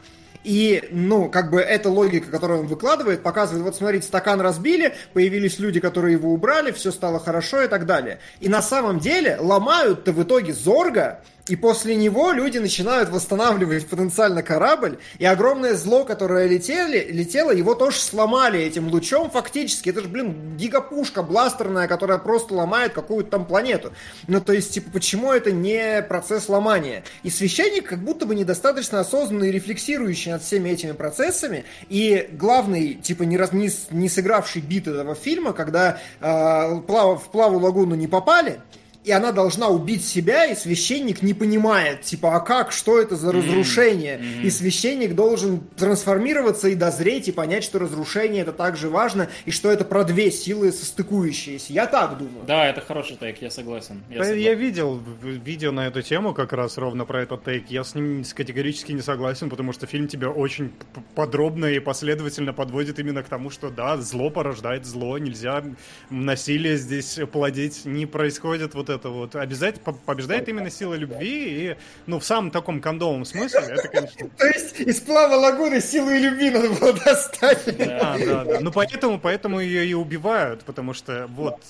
И, 0.44 0.84
ну, 0.92 1.28
как 1.28 1.50
бы 1.50 1.60
эта 1.60 1.90
логика, 1.90 2.30
которую 2.30 2.60
он 2.60 2.66
выкладывает, 2.68 3.24
показывает, 3.24 3.64
вот 3.64 3.74
смотрите, 3.74 4.06
стакан 4.06 4.40
разбили, 4.40 4.94
появились 5.12 5.58
люди, 5.58 5.80
которые 5.80 6.12
его 6.12 6.32
убрали, 6.32 6.70
все 6.70 6.92
стало 6.92 7.18
хорошо 7.18 7.62
и 7.62 7.68
так 7.68 7.84
далее. 7.84 8.20
И 8.38 8.48
на 8.48 8.62
самом 8.62 9.00
деле 9.00 9.36
ломают-то 9.40 10.12
в 10.12 10.22
итоге 10.22 10.54
Зорга 10.54 11.22
И 11.48 11.54
после 11.54 11.94
него 11.94 12.32
люди 12.32 12.58
начинают 12.58 13.08
восстанавливать 13.08 13.86
потенциально 13.86 14.42
корабль, 14.42 14.98
и 15.18 15.24
огромное 15.24 15.74
зло, 15.74 16.04
которое 16.04 16.48
летели, 16.48 17.06
летело, 17.10 17.52
его 17.52 17.74
тоже 17.74 18.00
сломали 18.00 18.60
этим 18.60 18.88
лучом 18.88 19.30
фактически. 19.30 19.90
Это 19.90 20.00
же, 20.00 20.08
блин, 20.08 20.56
гигапушка 20.56 21.22
бластерная, 21.22 21.86
которая 21.86 22.18
просто 22.18 22.54
ломает 22.54 22.94
какую-то 22.94 23.30
там 23.30 23.44
планету. 23.44 23.92
Ну, 24.26 24.40
то 24.40 24.52
есть, 24.52 24.74
типа, 24.74 24.90
почему 24.90 25.32
это 25.32 25.52
не 25.52 26.02
процесс 26.02 26.48
ломания? 26.48 27.04
И 27.22 27.30
священник 27.30 27.86
как 27.86 28.00
будто 28.00 28.26
бы 28.26 28.34
недостаточно 28.34 28.98
осознанный 28.98 29.50
и 29.50 29.52
рефлексирующий 29.52 30.32
над 30.32 30.42
всеми 30.42 30.70
этими 30.70 30.92
процессами. 30.92 31.64
И 31.88 32.28
главный, 32.32 32.94
типа, 32.94 33.22
не, 33.22 33.36
раз, 33.36 33.52
не, 33.52 33.70
не 33.90 34.08
сыгравший 34.08 34.62
бит 34.62 34.88
этого 34.88 35.14
фильма, 35.14 35.52
когда 35.52 36.00
э, 36.20 36.80
плав, 36.88 37.24
в 37.24 37.30
плаву 37.30 37.60
лагуну 37.60 37.94
не 37.94 38.08
попали, 38.08 38.60
и 39.06 39.12
она 39.12 39.30
должна 39.30 39.68
убить 39.68 40.04
себя, 40.04 40.46
и 40.46 40.56
священник 40.56 41.22
не 41.22 41.32
понимает, 41.32 42.02
типа, 42.02 42.34
а 42.34 42.40
как, 42.40 42.72
что 42.72 43.00
это 43.00 43.14
за 43.14 43.30
разрушение? 43.30 44.18
Mm-hmm. 44.18 44.42
И 44.42 44.50
священник 44.50 45.14
должен 45.14 45.60
трансформироваться 45.76 46.68
и 46.68 46.74
дозреть, 46.74 47.28
и 47.28 47.32
понять, 47.32 47.62
что 47.62 47.78
разрушение 47.78 48.42
это 48.42 48.52
также 48.52 48.88
важно, 48.88 49.28
и 49.44 49.52
что 49.52 49.70
это 49.70 49.84
про 49.84 50.02
две 50.02 50.32
силы 50.32 50.72
состыкующиеся. 50.72 51.72
Я 51.72 51.86
так 51.86 52.18
думаю. 52.18 52.44
Да, 52.48 52.66
это 52.66 52.80
хороший 52.80 53.16
тейк, 53.16 53.40
я 53.42 53.48
согласен. 53.48 54.02
Я, 54.10 54.24
согласен. 54.24 54.42
я 54.42 54.54
видел 54.54 55.00
видео 55.22 55.70
на 55.70 55.86
эту 55.86 56.02
тему 56.02 56.34
как 56.34 56.52
раз 56.52 56.76
ровно 56.76 57.04
про 57.04 57.22
этот 57.22 57.44
тейк. 57.44 57.70
Я 57.70 57.84
с 57.84 57.94
ним 57.94 58.24
категорически 58.34 58.90
не 58.90 59.02
согласен, 59.02 59.50
потому 59.50 59.72
что 59.72 59.86
фильм 59.86 60.08
тебя 60.08 60.30
очень 60.30 60.72
подробно 61.14 61.66
и 61.66 61.78
последовательно 61.78 62.52
подводит 62.52 62.98
именно 62.98 63.22
к 63.22 63.28
тому, 63.28 63.50
что 63.50 63.70
да, 63.70 63.98
зло 63.98 64.30
порождает 64.30 64.84
зло, 64.84 65.16
нельзя 65.18 65.62
насилие 66.10 66.76
здесь 66.76 67.20
плодить, 67.30 67.84
не 67.84 68.06
происходит 68.06 68.74
вот 68.74 68.90
это 68.90 68.95
это 68.96 69.10
вот 69.10 69.36
обязательно 69.36 69.92
побеждает 69.92 70.48
именно 70.48 70.70
сила 70.70 70.94
любви 70.94 71.70
и, 71.70 71.76
ну, 72.06 72.18
в 72.18 72.24
самом 72.24 72.50
таком 72.50 72.80
кондовом 72.80 73.24
смысле, 73.24 73.60
это, 73.60 73.88
конечно... 73.88 74.28
То 74.36 74.46
есть 74.46 74.80
из 74.80 75.00
плава 75.00 75.34
лагуны 75.34 75.80
силу 75.80 76.10
и 76.10 76.18
любви 76.18 76.50
надо 76.50 76.70
было 76.70 76.92
достать. 76.92 77.64
Да, 77.78 78.16
да, 78.18 78.44
да. 78.44 78.60
Ну, 78.60 78.72
поэтому, 78.72 79.18
поэтому 79.18 79.60
ее 79.60 79.86
и 79.86 79.94
убивают, 79.94 80.64
потому 80.64 80.94
что, 80.94 81.26
вот, 81.28 81.60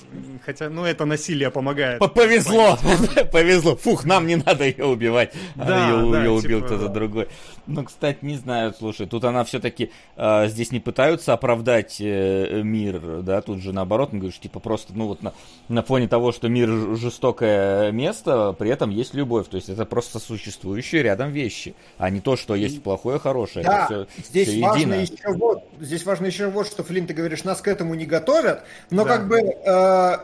хотя, 0.44 0.68
ну, 0.70 0.84
это 0.84 1.04
насилие 1.04 1.50
помогает. 1.50 2.00
Повезло, 2.14 2.78
повезло. 3.32 3.76
Фух, 3.76 4.04
нам 4.04 4.26
не 4.26 4.36
надо 4.36 4.64
ее 4.64 4.86
убивать. 4.86 5.32
Да, 5.54 5.88
ее, 5.88 6.30
убил 6.30 6.40
типа, 6.40 6.66
кто-то 6.66 6.88
другой. 6.88 7.28
Ну, 7.66 7.84
кстати, 7.84 8.18
не 8.22 8.36
знаю, 8.36 8.74
слушай, 8.78 9.06
тут 9.06 9.24
она 9.24 9.44
все-таки 9.44 9.90
а, 10.16 10.46
здесь 10.46 10.70
не 10.72 10.80
пытаются 10.80 11.32
оправдать 11.32 11.96
э, 12.00 12.62
мир, 12.62 13.22
да, 13.22 13.40
тут 13.40 13.60
же 13.60 13.72
наоборот, 13.72 14.10
он 14.12 14.20
говорит, 14.20 14.40
типа 14.40 14.60
просто, 14.60 14.92
ну 14.94 15.08
вот 15.08 15.22
на, 15.22 15.32
на 15.68 15.82
фоне 15.82 16.08
того, 16.08 16.32
что 16.32 16.48
мир 16.48 16.68
жестокий, 16.68 17.15
жестокое 17.16 17.92
место, 17.92 18.54
при 18.58 18.70
этом 18.70 18.90
есть 18.90 19.14
любовь. 19.14 19.46
То 19.48 19.56
есть 19.56 19.70
это 19.70 19.86
просто 19.86 20.18
существующие 20.18 21.02
рядом 21.02 21.32
вещи, 21.32 21.74
а 21.96 22.10
не 22.10 22.20
то, 22.20 22.36
что 22.36 22.54
есть 22.54 22.82
плохое, 22.82 23.18
хорошее. 23.18 23.64
Да, 23.64 23.86
это 23.86 24.06
все, 24.14 24.22
здесь, 24.28 24.48
все 24.48 24.60
важно 24.60 24.78
едино. 24.78 24.94
еще 24.94 25.38
вот, 25.38 25.64
здесь 25.80 26.04
важно 26.04 26.26
еще 26.26 26.48
вот, 26.48 26.66
что, 26.66 26.84
Флинн, 26.84 27.06
ты 27.06 27.14
говоришь, 27.14 27.44
нас 27.44 27.62
к 27.62 27.68
этому 27.68 27.94
не 27.94 28.04
готовят, 28.04 28.64
но 28.90 29.04
да. 29.04 29.16
как 29.16 29.28
бы 29.28 29.38
э, 29.38 30.16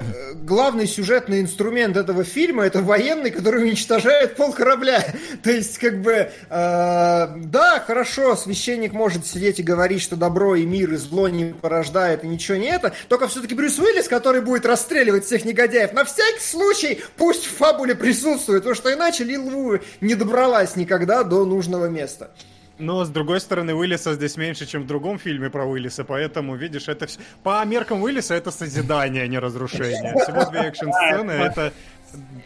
главный 0.43 0.87
сюжетный 0.87 1.41
инструмент 1.41 1.97
этого 1.97 2.25
фильма 2.25 2.65
это 2.65 2.83
военный, 2.83 3.31
который 3.31 3.63
уничтожает 3.63 4.37
пол 4.37 4.53
корабля. 4.53 5.03
То 5.43 5.51
есть, 5.51 5.79
как 5.79 6.03
бы, 6.03 6.13
э, 6.13 6.31
да, 6.51 7.83
хорошо, 7.87 8.37
священник 8.37 8.93
может 8.93 9.27
сидеть 9.27 9.61
и 9.61 9.63
говорить, 9.63 10.03
что 10.03 10.17
добро 10.17 10.57
и 10.57 10.67
мир 10.67 10.93
и 10.93 10.97
зло 10.97 11.29
не 11.29 11.55
порождает, 11.55 12.25
и 12.25 12.29
ничего 12.29 12.59
не 12.59 12.67
это, 12.67 12.93
только 13.09 13.29
все-таки 13.29 13.55
Брюс 13.55 13.79
Уиллис, 13.79 14.09
который 14.09 14.43
будет 14.43 14.67
расстреливать 14.67 15.25
всех 15.25 15.47
негодяев, 15.47 15.95
на 15.95 16.05
всякий 16.05 16.41
случай 16.41 16.72
случай 16.75 17.01
пусть 17.17 17.45
в 17.45 17.57
фабуле 17.57 17.95
присутствует, 17.95 18.63
потому 18.63 18.75
что 18.75 18.93
иначе 18.93 19.25
Лил 19.25 19.81
не 20.01 20.15
добралась 20.15 20.77
никогда 20.77 21.25
до 21.25 21.45
нужного 21.45 21.87
места. 21.87 22.31
Но, 22.79 23.05
с 23.05 23.11
другой 23.11 23.41
стороны, 23.41 23.75
Уиллиса 23.75 24.15
здесь 24.15 24.37
меньше, 24.37 24.67
чем 24.67 24.83
в 24.83 24.87
другом 24.87 25.19
фильме 25.19 25.51
про 25.51 25.67
Уиллиса, 25.67 26.05
поэтому, 26.05 26.57
видишь, 26.57 26.89
это 26.89 27.07
все... 27.07 27.21
По 27.43 27.65
меркам 27.65 28.03
Уиллиса 28.03 28.35
это 28.35 28.51
созидание, 28.51 29.23
а 29.23 29.27
не 29.29 29.39
разрушение. 29.39 30.15
Всего 30.23 30.51
две 30.51 30.61
экшн-сцены, 30.61 31.31
это, 31.33 31.73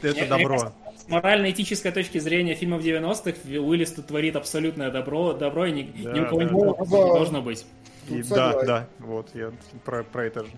это 0.02 0.26
добро. 0.28 0.72
С 0.96 1.08
морально-этической 1.08 1.92
точки 1.92 2.18
зрения 2.18 2.54
фильмов 2.54 2.82
90-х 2.82 3.38
Уиллис 3.46 3.92
тут 3.92 4.08
творит 4.08 4.36
абсолютное 4.36 4.90
добро, 4.90 5.32
добро 5.32 5.66
и 5.66 5.72
ни, 5.72 6.02
да, 6.02 6.12
ни 6.12 6.20
у 6.20 6.26
кого 6.26 6.38
да, 6.38 6.44
не, 6.44 6.90
да. 6.90 7.06
должно 7.14 7.42
быть. 7.42 7.64
И, 8.08 8.22
да, 8.24 8.62
да, 8.62 8.86
вот, 8.98 9.30
я 9.34 9.52
про, 9.84 10.02
про 10.02 10.26
это 10.26 10.44
же. 10.44 10.50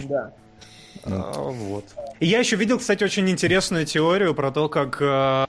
Да. 0.00 0.32
А, 1.04 1.32
вот. 1.50 1.84
И 2.20 2.26
я 2.26 2.40
еще 2.40 2.56
видел, 2.56 2.78
кстати, 2.78 3.04
очень 3.04 3.28
интересную 3.30 3.86
теорию 3.86 4.34
про 4.34 4.50
то, 4.50 4.68
как, 4.68 4.98
э, 5.00 5.46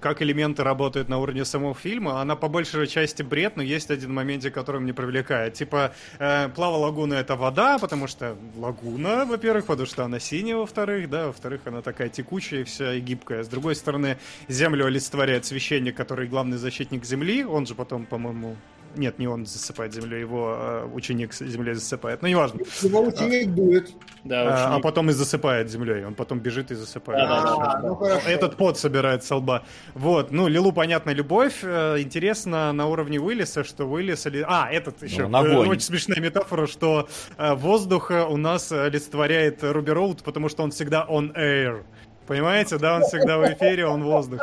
как 0.00 0.22
элементы 0.22 0.62
работают 0.62 1.08
на 1.08 1.18
уровне 1.18 1.44
самого 1.44 1.74
фильма. 1.74 2.20
Она 2.20 2.36
по 2.36 2.48
большей 2.48 2.86
части 2.86 3.22
бред, 3.22 3.56
но 3.56 3.62
есть 3.62 3.90
один 3.90 4.12
момент, 4.12 4.44
который 4.50 4.80
мне 4.80 4.92
привлекает. 4.92 5.54
Типа, 5.54 5.92
э, 6.18 6.48
плава 6.50 6.76
лагуна 6.76 7.14
это 7.14 7.36
вода, 7.36 7.78
потому 7.78 8.06
что 8.06 8.36
лагуна, 8.56 9.24
во-первых, 9.24 9.66
потому 9.66 9.86
что 9.86 10.04
она 10.04 10.20
синяя, 10.20 10.56
во-вторых, 10.56 11.08
да, 11.08 11.26
во-вторых, 11.28 11.62
она 11.64 11.82
такая 11.82 12.08
текучая 12.08 12.64
вся 12.64 12.94
и 12.94 13.00
гибкая. 13.00 13.42
С 13.42 13.48
другой 13.48 13.74
стороны, 13.74 14.18
землю 14.48 14.86
олицетворяет 14.86 15.44
священник, 15.44 15.96
который 15.96 16.28
главный 16.28 16.58
защитник 16.58 17.04
земли, 17.04 17.44
он 17.44 17.66
же 17.66 17.74
потом, 17.74 18.04
по-моему, 18.04 18.56
нет, 18.98 19.18
не 19.18 19.26
он 19.26 19.46
засыпает 19.46 19.94
землю, 19.94 20.16
его 20.18 20.56
э, 20.58 20.88
ученик 20.92 21.34
землей 21.34 21.74
засыпает. 21.74 22.22
Ну, 22.22 22.28
неважно. 22.28 22.60
Его 22.82 23.00
ученик 23.02 23.54
дует. 23.54 23.90
Да, 24.24 24.40
а, 24.40 24.54
ученик. 24.54 24.78
а 24.78 24.80
потом 24.80 25.10
и 25.10 25.12
засыпает 25.12 25.70
землей. 25.70 26.04
Он 26.04 26.14
потом 26.14 26.40
бежит 26.40 26.70
и 26.70 26.74
засыпает. 26.74 27.28
Да, 27.28 27.42
да, 27.42 27.56
да. 27.56 27.80
Ну, 27.82 28.04
Этот 28.26 28.56
пот 28.56 28.78
собирает 28.78 29.24
со 29.24 29.36
лба. 29.36 29.62
Вот. 29.94 30.32
Ну, 30.32 30.48
Лилу, 30.48 30.72
понятно, 30.72 31.10
любовь. 31.10 31.60
Э, 31.62 32.00
интересно 32.00 32.72
на 32.72 32.86
уровне 32.86 33.18
Уиллиса, 33.18 33.64
что 33.64 33.84
Уиллис... 33.86 34.26
А, 34.46 34.68
этот 34.70 35.02
еще. 35.02 35.28
Ну, 35.28 35.44
э, 35.44 35.56
очень 35.56 35.82
смешная 35.82 36.20
метафора, 36.20 36.66
что 36.66 37.08
э, 37.38 37.54
воздух 37.54 38.10
у 38.10 38.36
нас 38.36 38.72
олицетворяет 38.72 39.62
Руби 39.62 39.92
Роуд, 39.92 40.22
потому 40.22 40.48
что 40.48 40.62
он 40.62 40.70
всегда 40.70 41.06
on 41.08 41.34
air. 41.34 41.84
Понимаете, 42.26 42.78
да, 42.78 42.96
он 42.96 43.02
всегда 43.02 43.38
в 43.38 43.44
эфире, 43.52 43.86
он 43.86 44.02
воздух. 44.02 44.40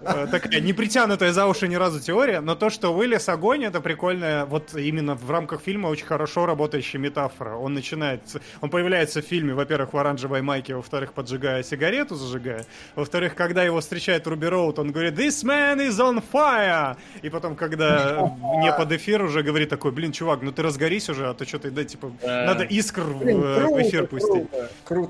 Э, 0.00 0.26
такая 0.30 0.60
не 0.60 0.72
притянутая 0.72 1.32
за 1.32 1.46
уши 1.46 1.68
ни 1.68 1.74
разу 1.74 2.00
теория, 2.00 2.40
но 2.40 2.54
то, 2.54 2.70
что 2.70 2.94
Уиллис 2.94 3.28
огонь, 3.28 3.64
это 3.64 3.80
прикольная, 3.80 4.46
вот 4.46 4.74
именно 4.74 5.14
в 5.14 5.30
рамках 5.30 5.60
фильма 5.60 5.88
очень 5.88 6.06
хорошо 6.06 6.46
работающая 6.46 6.98
метафора. 6.98 7.56
Он 7.56 7.74
начинает, 7.74 8.22
он 8.60 8.70
появляется 8.70 9.20
в 9.20 9.24
фильме, 9.24 9.54
во-первых, 9.54 9.92
в 9.92 9.98
оранжевой 9.98 10.42
майке, 10.42 10.74
во-вторых, 10.74 11.12
поджигая 11.12 11.62
сигарету, 11.62 12.14
зажигая, 12.14 12.64
во-вторых, 12.94 13.34
когда 13.34 13.62
его 13.62 13.80
встречает 13.80 14.26
Руби 14.26 14.46
Роуд, 14.46 14.78
он 14.78 14.92
говорит, 14.92 15.14
this 15.14 15.44
man 15.44 15.78
is 15.78 15.98
on 15.98 16.22
fire! 16.32 16.96
И 17.22 17.28
потом, 17.28 17.56
когда 17.56 18.32
не 18.62 18.72
под 18.72 18.92
эфир 18.92 19.22
уже 19.22 19.42
говорит 19.42 19.68
такой, 19.68 19.92
блин, 19.92 20.12
чувак, 20.12 20.42
ну 20.42 20.52
ты 20.52 20.62
разгорись 20.62 21.08
уже, 21.10 21.28
а 21.28 21.34
то 21.34 21.44
что-то, 21.44 21.70
да, 21.70 21.84
типа, 21.84 22.12
надо 22.22 22.64
искр 22.64 23.02
в, 23.02 23.18
в 23.18 23.82
эфир 23.82 24.06
пустить. 24.06 24.46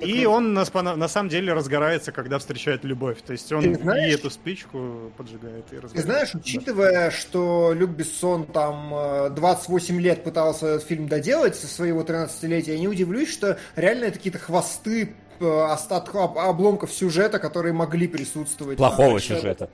И 0.00 0.26
он 0.26 0.55
на 0.55 0.65
самом 1.08 1.27
деле 1.28 1.52
разгорается, 1.52 2.12
когда 2.12 2.39
встречает 2.39 2.84
любовь. 2.84 3.18
То 3.24 3.32
есть 3.32 3.50
он 3.52 3.74
знаешь, 3.74 4.10
и 4.10 4.15
эту 4.15 4.31
спичку 4.31 5.12
поджигает 5.16 5.65
и 5.73 5.76
разгорается. 5.76 5.97
Ты 5.97 6.02
знаешь, 6.02 6.34
учитывая, 6.34 7.10
что 7.10 7.73
Люк 7.74 7.90
Бессон 7.90 8.47
там 8.47 9.34
28 9.34 9.97
э, 9.97 10.00
лет 10.00 10.24
пытался 10.24 10.66
этот 10.66 10.84
фильм 10.84 11.08
доделать 11.08 11.57
со 11.57 11.66
своего 11.66 12.02
13-летия, 12.02 12.73
я 12.73 12.78
не 12.78 12.89
удивлюсь, 12.89 13.32
что 13.32 13.58
реально 13.76 14.07
это 14.07 14.18
какие-то 14.18 14.39
хвосты 14.39 15.15
э, 15.40 15.60
остатков, 15.70 16.36
обломков 16.36 16.92
сюжета, 16.92 17.39
которые 17.39 17.73
могли 17.73 18.08
присутствовать. 18.08 18.78
Плохого 18.78 19.20
сюжета. 19.20 19.68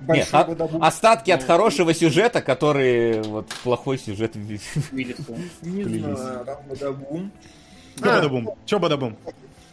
Нет, 0.00 0.28
от, 0.32 0.60
остатки 0.80 1.30
от 1.30 1.42
хорошего 1.42 1.94
сюжета, 1.94 2.42
которые 2.42 3.22
вот 3.22 3.48
плохой 3.64 3.98
сюжет 3.98 4.34
Не 4.34 4.58
знаю, 6.14 6.44
там 6.44 6.58
Бадабум. 6.68 7.32
Бадабум. 7.98 8.50
Че 8.66 8.78
Бадабум? 8.78 9.16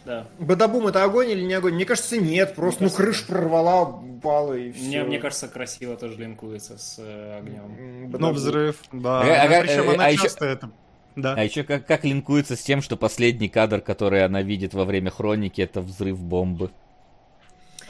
Да. 0.04 0.26
Бадабум 0.38 0.86
это 0.86 1.02
огонь 1.02 1.30
или 1.30 1.42
не 1.42 1.54
огонь? 1.54 1.74
Мне 1.74 1.86
кажется, 1.86 2.18
нет. 2.18 2.54
Просто 2.54 2.82
мне 2.82 2.90
ну 2.90 2.96
кажется, 2.96 3.22
крыш 3.22 3.26
прорвала, 3.26 3.82
упала 3.84 4.52
и 4.52 4.72
все. 4.72 4.86
Мне, 4.86 5.04
мне 5.04 5.18
кажется, 5.18 5.48
красиво 5.48 5.96
тоже 5.96 6.16
линкуется 6.18 6.76
с 6.76 6.96
э, 6.98 7.38
огнем. 7.38 8.10
Ну, 8.10 8.32
взрыв, 8.32 8.76
да. 8.92 9.20
А, 9.22 9.44
а, 9.44 9.60
Причем 9.62 9.90
а, 9.90 9.94
она 9.94 10.06
а 10.06 10.16
часто 10.16 10.44
еще... 10.44 10.54
это 10.54 10.70
да. 11.16 11.34
А 11.36 11.44
еще 11.44 11.62
как, 11.62 11.86
как 11.86 12.04
линкуется 12.04 12.56
с 12.56 12.62
тем, 12.62 12.82
что 12.82 12.96
последний 12.96 13.48
кадр, 13.48 13.80
который 13.80 14.24
она 14.24 14.42
видит 14.42 14.74
во 14.74 14.84
время 14.84 15.10
хроники, 15.10 15.60
это 15.60 15.80
взрыв 15.80 16.18
бомбы. 16.18 16.70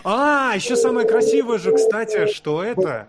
А, 0.04 0.52
еще 0.54 0.76
самое 0.76 1.08
красивое 1.08 1.58
же, 1.58 1.74
кстати, 1.74 2.26
что 2.26 2.62
это 2.62 3.08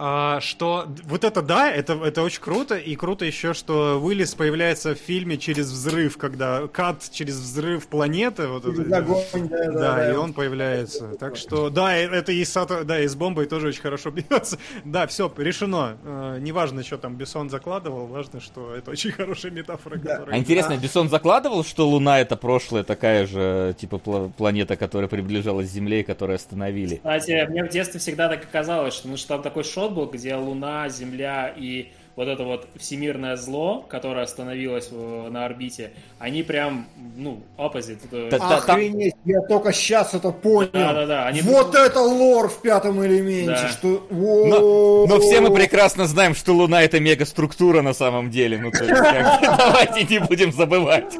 А, 0.00 0.38
что 0.40 0.86
вот 1.06 1.24
это 1.24 1.42
да, 1.42 1.68
это, 1.72 1.94
это 1.94 2.22
очень 2.22 2.40
круто, 2.40 2.76
и 2.76 2.94
круто 2.94 3.24
еще, 3.24 3.52
что 3.52 4.00
Уиллис 4.00 4.32
появляется 4.36 4.94
в 4.94 4.98
фильме 4.98 5.38
через 5.38 5.72
взрыв, 5.72 6.16
когда 6.16 6.68
кат 6.68 7.02
через 7.10 7.34
взрыв 7.34 7.88
планеты, 7.88 8.46
вот 8.46 8.64
это, 8.64 8.96
Огонь, 8.96 9.48
да, 9.48 9.64
да, 9.66 9.72
да, 9.72 9.96
да. 9.96 10.12
и 10.12 10.14
он 10.14 10.34
появляется. 10.34 11.08
Так 11.18 11.34
что, 11.36 11.68
да, 11.68 11.96
это 11.96 12.30
и 12.30 12.44
с, 12.44 12.56
ато- 12.56 12.84
да, 12.84 13.00
и 13.00 13.08
с 13.08 13.16
бомбой 13.16 13.46
тоже 13.46 13.68
очень 13.68 13.82
хорошо 13.82 14.10
бьется. 14.12 14.58
Да, 14.84 15.08
все, 15.08 15.32
решено. 15.36 15.96
Э, 16.04 16.38
неважно, 16.40 16.84
что 16.84 16.96
там 16.96 17.16
Бессон 17.16 17.50
закладывал, 17.50 18.06
важно, 18.06 18.40
что 18.40 18.76
это 18.76 18.92
очень 18.92 19.10
хорошая 19.10 19.50
метафора, 19.50 19.96
Да. 19.96 20.12
которая... 20.14 20.36
А 20.36 20.38
интересно, 20.38 20.76
Бессон 20.76 21.08
закладывал, 21.08 21.64
что 21.64 21.88
Луна 21.88 22.20
это 22.20 22.36
прошлое, 22.36 22.84
такая 22.84 23.26
же, 23.26 23.74
типа, 23.76 23.96
пла- 23.96 24.32
планета, 24.32 24.76
которая 24.76 25.08
приближалась 25.08 25.68
к 25.68 25.72
Земле 25.72 26.00
и 26.00 26.04
которую 26.04 26.36
остановили? 26.36 26.96
Кстати, 26.96 27.48
мне 27.50 27.64
в 27.64 27.68
детстве 27.68 27.98
всегда 27.98 28.28
так 28.28 28.44
и 28.44 28.46
казалось, 28.46 28.94
что, 28.94 29.08
ну, 29.08 29.16
что 29.16 29.28
там 29.34 29.42
такой 29.42 29.64
шот 29.64 29.87
был, 29.90 30.06
где 30.06 30.34
Луна, 30.34 30.88
Земля 30.88 31.52
и 31.56 31.88
вот 32.16 32.26
это 32.26 32.42
вот 32.42 32.66
всемирное 32.76 33.36
зло, 33.36 33.86
которое 33.88 34.24
остановилось 34.24 34.90
в- 34.90 35.30
на 35.30 35.44
орбите, 35.44 35.92
они 36.18 36.42
прям, 36.42 36.88
ну, 37.16 37.42
opposite. 37.56 37.98
это- 38.10 38.28
Да, 38.28 38.38
да, 38.48 38.60
там- 38.60 38.76
Охренеть, 38.76 39.14
я 39.24 39.40
только 39.42 39.72
сейчас 39.72 40.14
это 40.14 40.32
понял. 40.32 40.70
Да-да-да, 40.72 41.26
они 41.28 41.42
Вот 41.42 41.76
это 41.76 42.00
лор 42.00 42.48
в 42.48 42.60
пятом 42.60 43.04
элементе, 43.06 43.52
Да. 43.52 43.68
что... 43.68 44.04
Но, 44.10 45.06
но 45.06 45.20
все 45.20 45.40
мы 45.40 45.54
прекрасно 45.54 46.06
знаем, 46.08 46.34
что 46.34 46.54
Луна 46.54 46.82
это 46.82 46.98
мегаструктура 46.98 47.82
на 47.82 47.92
самом 47.94 48.30
деле. 48.32 48.58
Ну, 48.58 48.72
то 48.72 48.82
есть, 48.82 49.00
давайте 49.56 50.02
не 50.12 50.18
будем 50.18 50.50
забывать. 50.52 51.14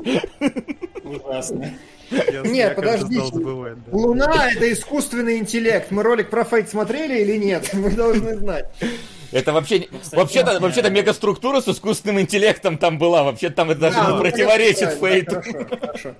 Ужасно. 1.09 1.75
Я- 2.11 2.41
Нет, 2.43 2.71
я, 2.71 2.75
подождите. 2.75 3.27
забывать, 3.27 3.85
да. 3.85 3.97
Луна 3.97 4.51
это 4.51 4.73
искусственный 4.73 5.39
интеллект. 5.39 5.91
Мы 5.91 6.03
ролик 6.03 6.31
про 6.31 6.45
Фейт 6.45 6.71
смотрели 6.71 7.21
или 7.21 7.37
нет? 7.37 7.71
Мы 7.75 7.91
должны 7.91 8.37
знать. 8.37 8.67
Это 9.31 9.53
вообще, 9.53 9.81
кстати, 9.81 10.15
вообще-то, 10.17 10.55
да. 10.55 10.61
вообще-то 10.61 10.89
мегаструктура 10.89 11.61
с 11.61 11.69
искусственным 11.69 12.21
интеллектом 12.21 12.79
там 12.79 12.99
была. 12.99 13.25
Вообще 13.25 13.51
там 13.51 13.71
это 13.71 13.81
даже 13.81 13.97
Да, 13.97 14.09
ну, 14.09 14.21
противоречит 14.21 14.99
правильно, 14.99 15.43
Фейту. 15.43 15.43
Хорошо, 15.43 15.77
хорошо. 15.81 16.15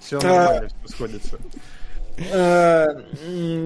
Все 0.00 0.18
нормально, 0.20 0.68
все 0.84 0.94
сходится. 0.94 1.38
Э, 2.32 2.86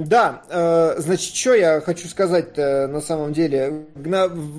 Да, 0.05 0.43
э, 0.49 0.95
значит, 0.99 1.35
что 1.35 1.55
я 1.55 1.81
хочу 1.81 2.09
сказать 2.09 2.57
на 2.57 3.01
самом 3.01 3.33
деле. 3.33 3.87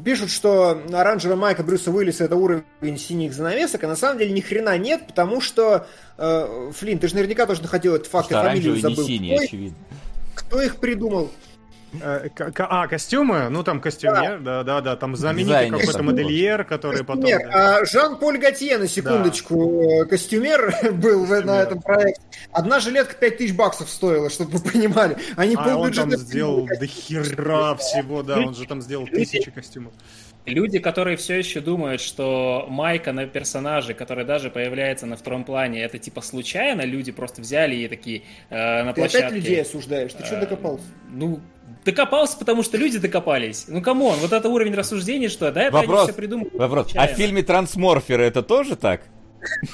Пишут, 0.04 0.32
что 0.32 0.82
оранжевая 0.92 1.38
майка 1.38 1.64
Брюса 1.64 1.92
Уиллиса 1.92 2.24
это 2.26 2.36
уровень 2.36 2.98
синих 2.98 3.34
занавесок, 3.34 3.84
а 3.84 3.88
на 3.88 3.96
самом 3.96 4.18
деле 4.20 4.32
ни 4.32 4.42
хрена 4.42 4.78
нет, 4.78 5.08
потому 5.08 5.42
что 5.42 5.86
э, 6.18 6.72
Флин, 6.76 7.00
ты 7.00 7.08
же 7.08 7.16
наверняка 7.16 7.46
тоже 7.46 7.62
находил 7.62 7.96
этот 7.96 8.08
факт, 8.08 8.32
я 8.32 8.38
фамилию 8.50 8.74
забыл. 8.82 9.06
Кто 10.36 10.62
их 10.62 10.78
придумал? 10.78 11.30
Э, 12.02 12.30
А, 12.58 12.88
костюмы? 12.88 13.50
Ну, 13.50 13.64
там 13.64 13.80
костюмер, 13.82 14.40
да, 14.40 14.64
да, 14.64 14.82
да, 14.82 14.96
там 14.96 15.16
знаменитый 15.16 15.46
Дизайнер 15.70 15.80
какой-то 15.80 16.04
модельер, 16.04 16.64
который 16.64 17.04
потом... 17.04 17.26
Да. 17.30 17.40
А 17.82 17.86
Жан-Поль 17.86 18.38
Готье, 18.38 18.78
на 18.78 18.88
секундочку, 18.88 19.82
э, 20.02 20.06
костюмер 20.06 20.74
был 20.94 21.26
в- 21.26 21.46
на 21.46 21.62
этом 21.62 21.82
проекте. 21.82 22.22
Одна 22.52 22.80
жилетка 22.80 23.16
5000 23.16 23.54
баксов 23.54 23.90
стоила, 23.90 24.30
чтобы 24.30 24.58
вы 24.58 24.72
понимали. 24.72 25.18
Они 25.36 25.56
А 25.58 25.78
он 25.78 25.92
там 25.92 26.12
сделал 26.12 26.66
до 26.68 26.88
хера 26.88 27.76
всего, 27.76 28.24
да, 28.24 28.40
он 28.40 28.56
же 28.56 28.66
там 28.66 28.82
сделал 28.82 29.08
тысячи 29.08 29.52
костюмов. 29.52 29.94
Люди, 30.46 30.80
которые 30.80 31.16
все 31.16 31.36
еще 31.38 31.62
думают, 31.62 32.02
что 32.02 32.66
майка 32.70 33.14
на 33.14 33.26
персонаже, 33.28 33.94
который 33.94 34.26
даже 34.26 34.50
появляется 34.50 35.06
на 35.06 35.16
втором 35.16 35.46
плане, 35.46 35.82
это 35.82 35.98
типа 36.00 36.20
случайно, 36.20 36.82
люди 36.82 37.14
просто 37.14 37.40
взяли 37.42 37.76
и 37.76 37.88
такие 37.88 38.24
э, 38.50 38.84
на 38.84 38.92
Ты 38.92 39.00
площадке. 39.00 39.26
опять 39.28 39.36
людей 39.38 39.62
осуждаешь? 39.62 40.12
Ты 40.12 40.26
что 40.26 40.36
Э, 40.36 40.40
докопался? 40.42 40.84
Ну, 41.10 41.40
докопался, 41.86 42.38
потому 42.38 42.64
что 42.64 42.78
люди 42.78 43.00
докопались. 43.00 43.66
Ну, 43.68 43.82
come 43.82 44.02
on, 44.02 44.18
вот 44.20 44.32
это 44.32 44.50
уровень 44.50 44.74
рассуждения, 44.74 45.30
что 45.30 45.52
да, 45.52 45.64
это 45.64 45.78
Вопрос, 45.78 46.00
они 46.00 46.08
все 46.08 46.18
придумали. 46.18 46.50
вопрос. 46.53 46.92
А 46.95 47.08
в 47.08 47.12
фильме 47.12 47.44
«Трансморферы» 47.44 48.24
это 48.24 48.42
тоже 48.42 48.76
так? 48.76 49.02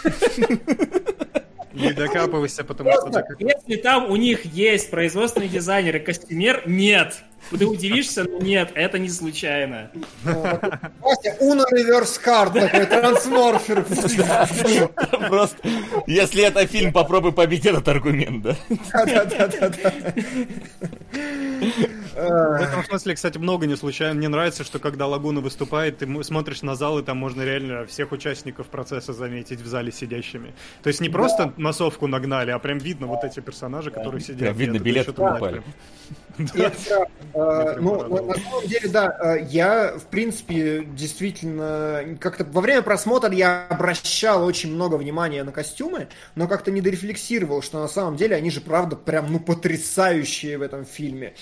Не 1.74 1.94
докапывайся, 1.94 2.64
потому 2.64 2.92
что... 2.92 3.24
Если 3.40 3.76
там 3.82 4.10
у 4.10 4.16
них 4.16 4.46
есть 4.46 4.90
производственный 4.90 5.48
дизайнер 5.48 5.98
и 5.98 6.00
костюмер, 6.00 6.64
нет. 6.66 7.24
Ты 7.50 7.66
удивишься, 7.66 8.24
но 8.24 8.38
нет, 8.40 8.72
это 8.76 9.00
не 9.00 9.10
случайно. 9.10 9.92
Вася, 10.24 11.38
Uno 11.42 11.64
Reverse 11.72 12.20
Card 12.24 12.54
такой, 12.54 12.86
трансморфер. 12.86 13.86
Просто, 15.28 15.58
если 16.08 16.44
это 16.44 16.66
фильм, 16.68 16.94
попробуй 16.94 17.32
побить 17.32 17.66
этот 17.66 17.88
аргумент, 17.88 18.44
да? 18.44 18.56
Да-да-да-да. 18.94 19.94
В 22.16 22.62
этом 22.62 22.84
смысле, 22.86 23.16
кстати, 23.16 23.38
много 23.38 23.66
не 23.66 23.78
случайно. 23.78 24.16
Мне 24.16 24.28
нравится, 24.28 24.64
что 24.64 24.80
когда 24.80 25.08
Лагуна 25.08 25.40
выступает, 25.40 26.00
ты 26.00 26.24
смотришь 26.24 26.62
на 26.62 26.76
зал, 26.76 27.00
и 27.00 27.04
там 27.04 27.18
можно 27.18 27.44
реально 27.44 27.86
всех 27.86 28.12
участников 28.12 28.68
процесса 28.68 29.14
заметить 29.14 29.62
в 29.62 29.68
зале 29.68 29.92
сидящими. 29.92 30.54
То 30.84 30.90
есть 30.90 31.00
не 31.02 31.10
просто 31.10 31.54
массовку 31.58 32.08
нагнали, 32.08 32.52
а 32.52 32.60
прям 32.60 32.78
видно 32.78 33.08
вот 33.08 33.24
эти 33.24 33.40
персонажи, 33.40 33.90
которые 33.90 34.22
сидят. 34.22 34.40
Прям 34.40 34.58
видно, 34.58 34.80
билеты 34.80 35.14
покупали. 35.14 35.64
Э, 37.34 37.76
Ну, 37.80 38.26
на 38.26 38.34
самом 38.36 38.68
деле, 38.68 38.90
да, 38.90 39.18
э, 39.38 39.46
я, 39.50 39.98
в 39.98 40.06
принципе, 40.08 40.84
действительно, 40.86 42.18
как-то 42.20 42.44
во 42.46 42.62
время 42.62 42.82
просмотра 42.82 43.32
я 43.32 43.68
обращал 43.68 44.44
очень 44.46 44.74
много 44.74 44.96
внимания 44.96 45.44
на 45.44 45.52
костюмы, 45.52 46.10
но 46.36 46.48
как-то 46.48 46.72
не 46.72 46.82
дорефлексировал, 46.82 47.62
что 47.62 47.80
на 47.80 47.88
самом 47.88 48.16
деле 48.18 48.36
они 48.36 48.50
же, 48.52 48.62
правда, 48.62 48.96
прям, 48.96 49.32
ну, 49.32 49.40
потрясающие 49.40 50.58
в 50.58 50.62
этом 50.62 50.86
фильме. 50.86 51.36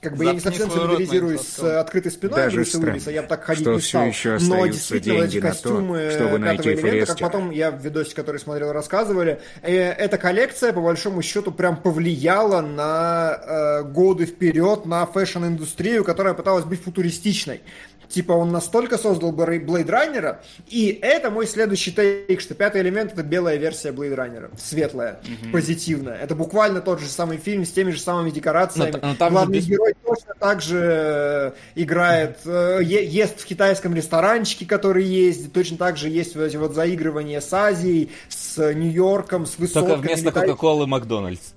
Как 0.00 0.16
бы 0.16 0.24
я 0.24 0.32
не 0.34 0.40
совсем 0.40 0.70
солидаризируюсь 0.70 1.40
с 1.40 1.80
открытой 1.80 2.12
спиной 2.12 2.36
Даже 2.36 2.56
Брюса 2.56 2.70
странно, 2.70 2.92
Уиллиса, 2.92 3.10
я 3.10 3.22
бы 3.22 3.28
так 3.28 3.44
ходить 3.44 3.66
не 3.66 3.78
все 3.78 3.88
стал. 3.88 4.06
еще 4.06 4.38
Но 4.40 4.66
действительно, 4.66 5.24
эти 5.24 5.32
деньги 5.32 5.38
на 5.38 5.40
то, 5.40 5.48
костюмы 5.48 6.10
чтобы 6.10 6.22
пятого 6.22 6.38
найти 6.38 6.68
элемента, 6.68 6.82
как 6.82 6.90
Форестера. 6.90 7.26
потом 7.26 7.50
я 7.50 7.70
в 7.70 7.80
видосе, 7.82 8.14
который 8.14 8.38
смотрел, 8.38 8.72
рассказывали, 8.72 9.40
э, 9.62 9.72
эта 9.74 10.18
коллекция, 10.18 10.72
по 10.72 10.80
большому 10.80 11.22
счету, 11.22 11.50
прям 11.50 11.76
повлияла 11.76 12.60
на 12.60 13.40
э, 13.40 13.82
годы 13.84 14.26
вперед, 14.26 14.84
на 14.86 15.06
fashion-индустрию, 15.06 16.04
которая 16.04 16.34
пыталась 16.34 16.64
быть 16.64 16.82
футуристичной. 16.82 17.62
Типа 18.08 18.32
он 18.32 18.50
настолько 18.52 18.98
создал 18.98 19.32
Блейд 19.32 19.90
Раннера, 19.90 20.40
и 20.68 20.98
это 21.02 21.30
мой 21.30 21.46
следующий 21.46 21.92
тейк, 21.92 22.40
что 22.40 22.54
пятый 22.54 22.82
элемент 22.82 23.12
это 23.12 23.22
белая 23.22 23.56
версия 23.56 23.92
Блейд 23.92 24.14
Раннера, 24.14 24.50
светлая, 24.58 25.20
позитивная. 25.52 26.16
Это 26.16 26.34
буквально 26.34 26.80
тот 26.80 27.00
же 27.00 27.06
самый 27.06 27.38
фильм 27.38 27.64
с 27.64 27.70
теми 27.70 27.90
же 27.90 28.00
самыми 28.00 28.30
декорациями. 28.30 28.92
Но 29.00 29.08
но 29.08 29.14
там 29.14 29.32
Главный 29.32 29.58
без- 29.58 29.66
герой 29.66 29.94
точно 30.04 30.34
так 30.38 30.62
же 30.62 30.80
э, 30.82 31.52
играет, 31.74 32.38
э, 32.44 32.80
ест 32.82 33.40
в 33.40 33.44
китайском 33.46 33.94
ресторанчике, 33.94 34.66
который 34.66 35.04
ездит, 35.04 35.52
точно 35.52 35.76
так 35.76 35.96
же 35.96 36.08
есть 36.08 36.34
вот 36.36 36.42
эти 36.42 36.56
вот 36.56 36.74
заигрывания 36.74 37.40
с 37.40 37.52
Азией, 37.52 38.10
с 38.28 38.72
Нью-Йорком, 38.72 39.46
с 39.46 39.58
высотками. 39.58 39.94
Только 39.94 40.06
вместо. 40.06 40.32
Кока-Колы 40.32 40.86
Макдональдс. 40.86 41.52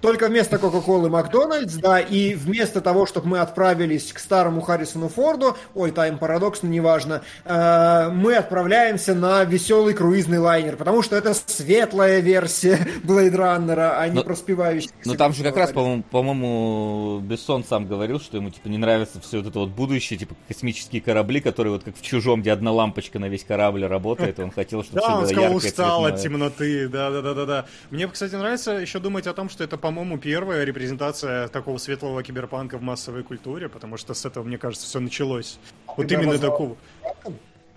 Только 0.00 0.28
вместо 0.28 0.58
Кока-Колы 0.58 1.10
Макдональдс, 1.10 1.74
да, 1.74 1.98
и 1.98 2.34
вместо 2.34 2.80
того, 2.80 3.04
чтобы 3.04 3.28
мы 3.28 3.40
отправились 3.40 4.12
к 4.12 4.20
старому 4.20 4.60
Харрисону 4.60 5.08
Форду, 5.08 5.56
ой, 5.74 5.90
тайм 5.90 6.18
парадокс, 6.18 6.62
но 6.62 6.68
неважно, 6.68 7.22
э, 7.44 8.08
мы 8.12 8.36
отправляемся 8.36 9.14
на 9.14 9.42
веселый 9.44 9.94
круизный 9.94 10.38
лайнер, 10.38 10.76
потому 10.76 11.02
что 11.02 11.16
это 11.16 11.34
светлая 11.34 12.20
версия 12.20 12.78
Блейд 13.02 13.34
Раннера, 13.34 13.98
а 13.98 14.06
не 14.08 14.14
Но- 14.14 14.22
проспевающая. 14.22 14.90
Ну 15.04 15.14
там 15.14 15.32
же 15.32 15.42
как 15.42 15.56
раз, 15.56 15.72
по-моему, 15.72 16.04
по-моему, 16.04 17.20
Бессон 17.20 17.64
сам 17.64 17.86
говорил, 17.88 18.20
что 18.20 18.36
ему 18.36 18.50
типа 18.50 18.68
не 18.68 18.78
нравится 18.78 19.20
все 19.20 19.38
вот 19.38 19.48
это 19.48 19.58
вот 19.58 19.70
будущее, 19.70 20.16
типа 20.18 20.36
космические 20.46 21.02
корабли, 21.02 21.40
которые 21.40 21.72
вот 21.72 21.82
как 21.82 21.96
в 21.96 22.02
чужом, 22.02 22.42
где 22.42 22.52
одна 22.52 22.70
лампочка 22.70 23.18
на 23.18 23.28
весь 23.28 23.42
корабль 23.42 23.84
работает, 23.84 24.38
он 24.38 24.52
хотел, 24.52 24.84
чтобы 24.84 25.00
все 25.00 25.08
Да, 25.08 25.14
он 25.14 25.20
было 25.22 25.28
сказал, 25.28 25.52
яркое, 25.54 25.70
устал 25.70 26.06
от 26.06 26.20
темноты, 26.20 26.88
да, 26.88 27.10
да, 27.10 27.20
да, 27.22 27.34
да, 27.34 27.46
да. 27.46 27.66
Мне, 27.90 28.06
кстати, 28.06 28.36
нравится 28.36 28.72
еще 28.72 29.00
думать 29.00 29.26
о 29.26 29.34
том, 29.34 29.48
что 29.50 29.64
это, 29.64 29.76
по-моему, 29.88 30.18
первая 30.18 30.64
репрезентация 30.64 31.48
такого 31.48 31.78
светлого 31.78 32.22
киберпанка 32.22 32.76
в 32.76 32.82
массовой 32.82 33.22
культуре, 33.22 33.70
потому 33.70 33.96
что 33.96 34.12
с 34.12 34.26
этого, 34.26 34.44
мне 34.44 34.58
кажется, 34.58 34.86
все 34.86 35.00
началось. 35.00 35.58
Вот 35.96 36.06
Тебя 36.06 36.18
именно 36.18 36.32
назвал 36.32 36.50
такого. 36.50 36.76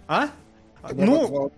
А? 0.10 0.28
Тебя 0.90 1.06
Ну, 1.06 1.52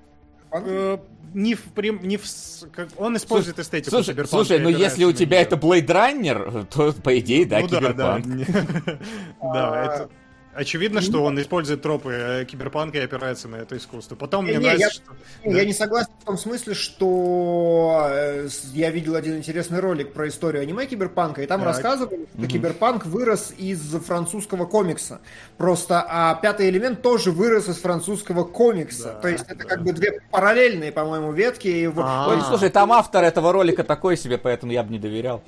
э, 0.51 0.97
не 1.33 1.55
в 1.55 1.63
прям, 1.73 2.03
не 2.03 2.17
в, 2.17 2.23
как, 2.71 2.89
он 2.97 3.17
использует 3.17 3.57
эстетику 3.57 3.89
Слушай, 3.89 4.11
киберпанка 4.11 4.45
слушай, 4.45 4.57
и 4.57 4.59
ну 4.59 4.69
если 4.69 5.05
у 5.05 5.11
тебя 5.11 5.41
это 5.41 5.55
Blade 5.55 5.87
Runner, 5.87 6.67
то 6.71 6.93
по 7.01 7.17
идее, 7.17 7.47
да, 7.47 7.59
ну, 7.59 7.67
да, 7.67 7.79
да. 7.79 8.21
киберпанк. 8.21 8.47
Да, 9.41 9.85
это... 9.85 10.09
Очевидно, 10.55 11.01
что 11.01 11.23
он 11.23 11.39
использует 11.41 11.81
тропы 11.81 12.11
э, 12.13 12.45
киберпанка 12.45 12.99
и 12.99 13.01
опирается 13.01 13.47
на 13.47 13.55
это 13.55 13.75
искусство. 13.75 14.15
Потом 14.15 14.43
мне 14.45 14.53
Не, 14.53 14.59
нравится, 14.59 14.85
я- 14.85 14.89
что... 14.91 15.03
Не, 15.45 15.51
Да. 15.53 15.59
Я 15.59 15.65
не 15.65 15.73
согласен 15.73 16.09
в 16.21 16.25
том 16.25 16.37
смысле, 16.37 16.73
что 16.75 18.07
э, 18.11 18.47
я 18.73 18.91
видел 18.91 19.15
один 19.15 19.37
интересный 19.37 19.79
ролик 19.79 20.13
про 20.13 20.27
историю 20.27 20.61
аниме 20.61 20.85
Киберпанка, 20.85 21.41
и 21.41 21.47
там 21.47 21.61
Так. 21.61 21.67
рассказывали, 21.69 22.27
что 22.37 22.47
Киберпанк 22.47 23.05
вырос 23.05 23.51
из 23.57 23.79
французского 24.03 24.65
комикса. 24.65 25.21
Просто, 25.57 26.05
а 26.07 26.35
пятый 26.35 26.69
элемент 26.69 27.01
тоже 27.01 27.31
вырос 27.31 27.67
из 27.69 27.77
французского 27.77 28.43
комикса. 28.43 29.13
Да, 29.15 29.19
То 29.21 29.27
есть 29.29 29.45
это 29.47 29.55
да. 29.55 29.63
как 29.65 29.83
бы 29.83 29.91
две 29.93 30.21
параллельные, 30.31 30.91
по-моему, 30.91 31.31
ветки. 31.31 31.67
и 31.67 31.91
А. 31.97 32.27
Ой, 32.29 32.41
слушай, 32.41 32.69
там 32.69 32.91
автор 32.91 33.23
этого 33.23 33.51
ролика 33.51 33.83
такой 33.83 34.17
себе, 34.17 34.37
поэтому 34.37 34.71
я 34.71 34.83
бы 34.83 34.91
не 34.91 34.99
доверял. 34.99 35.41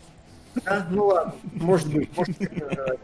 а, 0.65 0.85
ну 0.89 1.07
ладно, 1.07 1.33
может 1.53 1.93
быть. 1.93 2.09
может 2.17 2.37
быть, 2.37 2.49
э, 2.53 2.95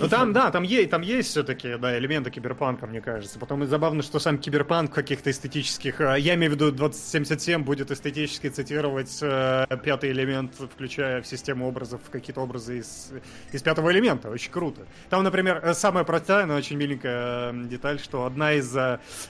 Ну 0.00 0.08
там, 0.08 0.32
да, 0.32 0.50
там 0.50 0.62
есть, 0.62 0.90
там 0.90 1.02
есть 1.02 1.30
все-таки, 1.30 1.76
да, 1.76 1.98
элементы 1.98 2.30
киберпанка, 2.30 2.86
мне 2.86 3.00
кажется. 3.00 3.38
Потом 3.38 3.64
и 3.64 3.66
забавно, 3.66 4.02
что 4.02 4.18
сам 4.18 4.38
киберпанк 4.38 4.92
каких-то 4.92 5.30
эстетических, 5.30 6.00
э, 6.00 6.16
я 6.20 6.34
имею 6.34 6.52
в 6.52 6.54
виду 6.54 6.70
2077 6.70 7.62
будет 7.64 7.90
эстетически 7.90 8.48
цитировать 8.48 9.18
э, 9.22 9.66
пятый 9.82 10.12
элемент, 10.12 10.54
включая 10.54 11.22
в 11.22 11.26
систему 11.26 11.66
образов, 11.66 12.00
какие-то 12.10 12.40
образы 12.40 12.78
из, 12.78 13.12
из 13.52 13.62
пятого 13.62 13.90
элемента. 13.90 14.30
Очень 14.30 14.52
круто. 14.52 14.82
Там, 15.10 15.24
например, 15.24 15.60
э, 15.62 15.74
самая 15.74 16.04
простая, 16.04 16.46
но 16.46 16.54
очень 16.54 16.76
миленькая 16.76 17.52
э, 17.52 17.64
деталь, 17.64 17.98
что 17.98 18.24
одна 18.24 18.52
из 18.52 18.76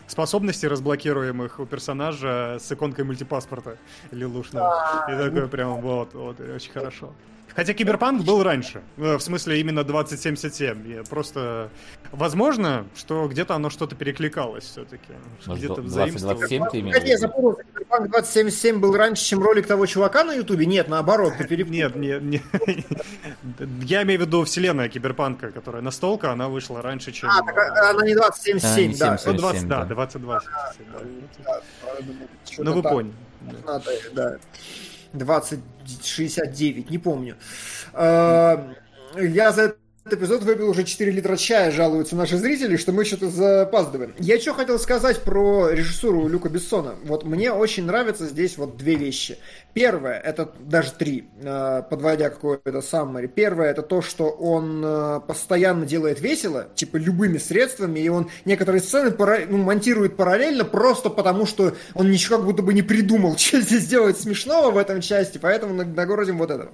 способностей 0.06 0.68
разблокируемых 0.68 1.60
у 1.60 1.66
персонажа 1.66 2.58
с 2.60 2.70
иконкой 2.70 3.04
мультипаспорта 3.04 3.78
Лилушного. 4.10 5.06
И 5.08 5.16
такой 5.16 5.48
прям 5.48 5.80
вот, 5.80 6.14
вот, 6.14 6.40
очень 6.40 6.72
хорошо. 6.72 7.12
Хотя 7.56 7.72
Киберпанк 7.72 8.22
был 8.22 8.42
раньше. 8.42 8.82
э, 8.98 9.16
В 9.16 9.20
смысле, 9.20 9.58
именно 9.60 9.82
2077. 9.82 10.92
Я 10.92 11.02
просто... 11.04 11.70
Возможно, 12.12 12.86
что 12.94 13.26
где-то 13.28 13.54
оно 13.54 13.70
что-то 13.70 13.96
перекликалось 13.96 14.64
все-таки. 14.64 15.12
Где-то 15.46 15.80
2027 15.80 16.64
ты 16.70 16.80
имеешь 16.80 16.94
в 16.96 16.98
Погоди, 16.98 17.10
я 17.12 17.18
запутался. 17.18 17.62
Cyberpunk 17.74 18.08
2077 18.10 18.78
был 18.78 18.94
раньше, 18.94 19.24
чем 19.24 19.42
ролик 19.42 19.66
того 19.66 19.86
чувака 19.86 20.22
на 20.24 20.34
Ютубе? 20.34 20.66
Нет, 20.66 20.88
наоборот, 20.88 21.32
ты 21.38 21.44
перепутал. 21.44 21.72
Нет, 21.76 21.96
нет, 21.96 22.22
нет. 22.22 22.42
Я 23.84 24.02
имею 24.02 24.20
в 24.20 24.24
виду 24.24 24.44
вселенная 24.44 24.88
Киберпанка, 24.90 25.50
которая 25.50 25.80
настолка, 25.82 26.32
она 26.32 26.48
вышла 26.48 26.82
раньше, 26.82 27.10
чем... 27.12 27.30
А, 27.30 27.42
так 27.42 27.56
а- 27.56 27.90
она 27.90 28.04
не 28.04 28.14
2077, 28.14 28.92
А, 28.92 28.98
да. 28.98 29.12
не 29.12 29.18
77. 29.18 29.32
Ну, 29.32 29.38
20, 29.38 29.68
да, 29.68 29.78
да. 29.84 29.94
22. 29.94 30.40
Да, 31.44 31.60
Ну, 32.58 32.72
вы 32.74 32.82
поняли. 32.82 33.12
Надо, 33.64 33.90
да. 34.12 34.36
2069, 35.16 36.90
не 36.90 36.98
помню. 36.98 37.36
А, 37.92 38.74
Я 39.16 39.52
за 39.52 39.74
эпизод 40.14 40.42
выпил 40.42 40.70
уже 40.70 40.84
4 40.84 41.10
литра 41.10 41.36
чая, 41.36 41.70
жалуются 41.70 42.16
наши 42.16 42.36
зрители, 42.36 42.76
что 42.76 42.92
мы 42.92 43.04
что-то 43.04 43.28
запаздываем. 43.28 44.14
Я 44.18 44.38
что 44.40 44.54
хотел 44.54 44.78
сказать 44.78 45.22
про 45.22 45.70
режиссуру 45.70 46.28
Люка 46.28 46.48
Бессона. 46.48 46.94
Вот 47.04 47.24
мне 47.24 47.52
очень 47.52 47.84
нравятся 47.84 48.26
здесь 48.26 48.56
вот 48.56 48.76
две 48.76 48.94
вещи. 48.94 49.38
Первое, 49.74 50.18
это 50.18 50.52
даже 50.60 50.92
три, 50.92 51.28
э, 51.42 51.82
подводя 51.88 52.30
какое-то 52.30 52.80
саммари. 52.80 53.26
Первое, 53.26 53.70
это 53.70 53.82
то, 53.82 54.00
что 54.00 54.28
он 54.28 54.82
э, 54.84 55.20
постоянно 55.26 55.84
делает 55.84 56.20
весело, 56.20 56.68
типа 56.74 56.96
любыми 56.96 57.38
средствами, 57.38 58.00
и 58.00 58.08
он 58.08 58.30
некоторые 58.44 58.80
сцены 58.80 59.10
пара- 59.10 59.46
ну, 59.48 59.58
монтирует 59.58 60.16
параллельно 60.16 60.64
просто 60.64 61.10
потому, 61.10 61.46
что 61.46 61.74
он 61.94 62.10
ничего 62.10 62.36
как 62.36 62.46
будто 62.46 62.62
бы 62.62 62.72
не 62.74 62.82
придумал, 62.82 63.36
что 63.38 63.60
здесь 63.60 63.82
сделать 63.82 64.18
смешного 64.18 64.70
в 64.70 64.78
этом 64.78 65.00
части, 65.00 65.38
поэтому 65.38 65.74
наг- 65.74 65.94
нагородим 65.94 66.38
вот 66.38 66.50
этого. 66.50 66.70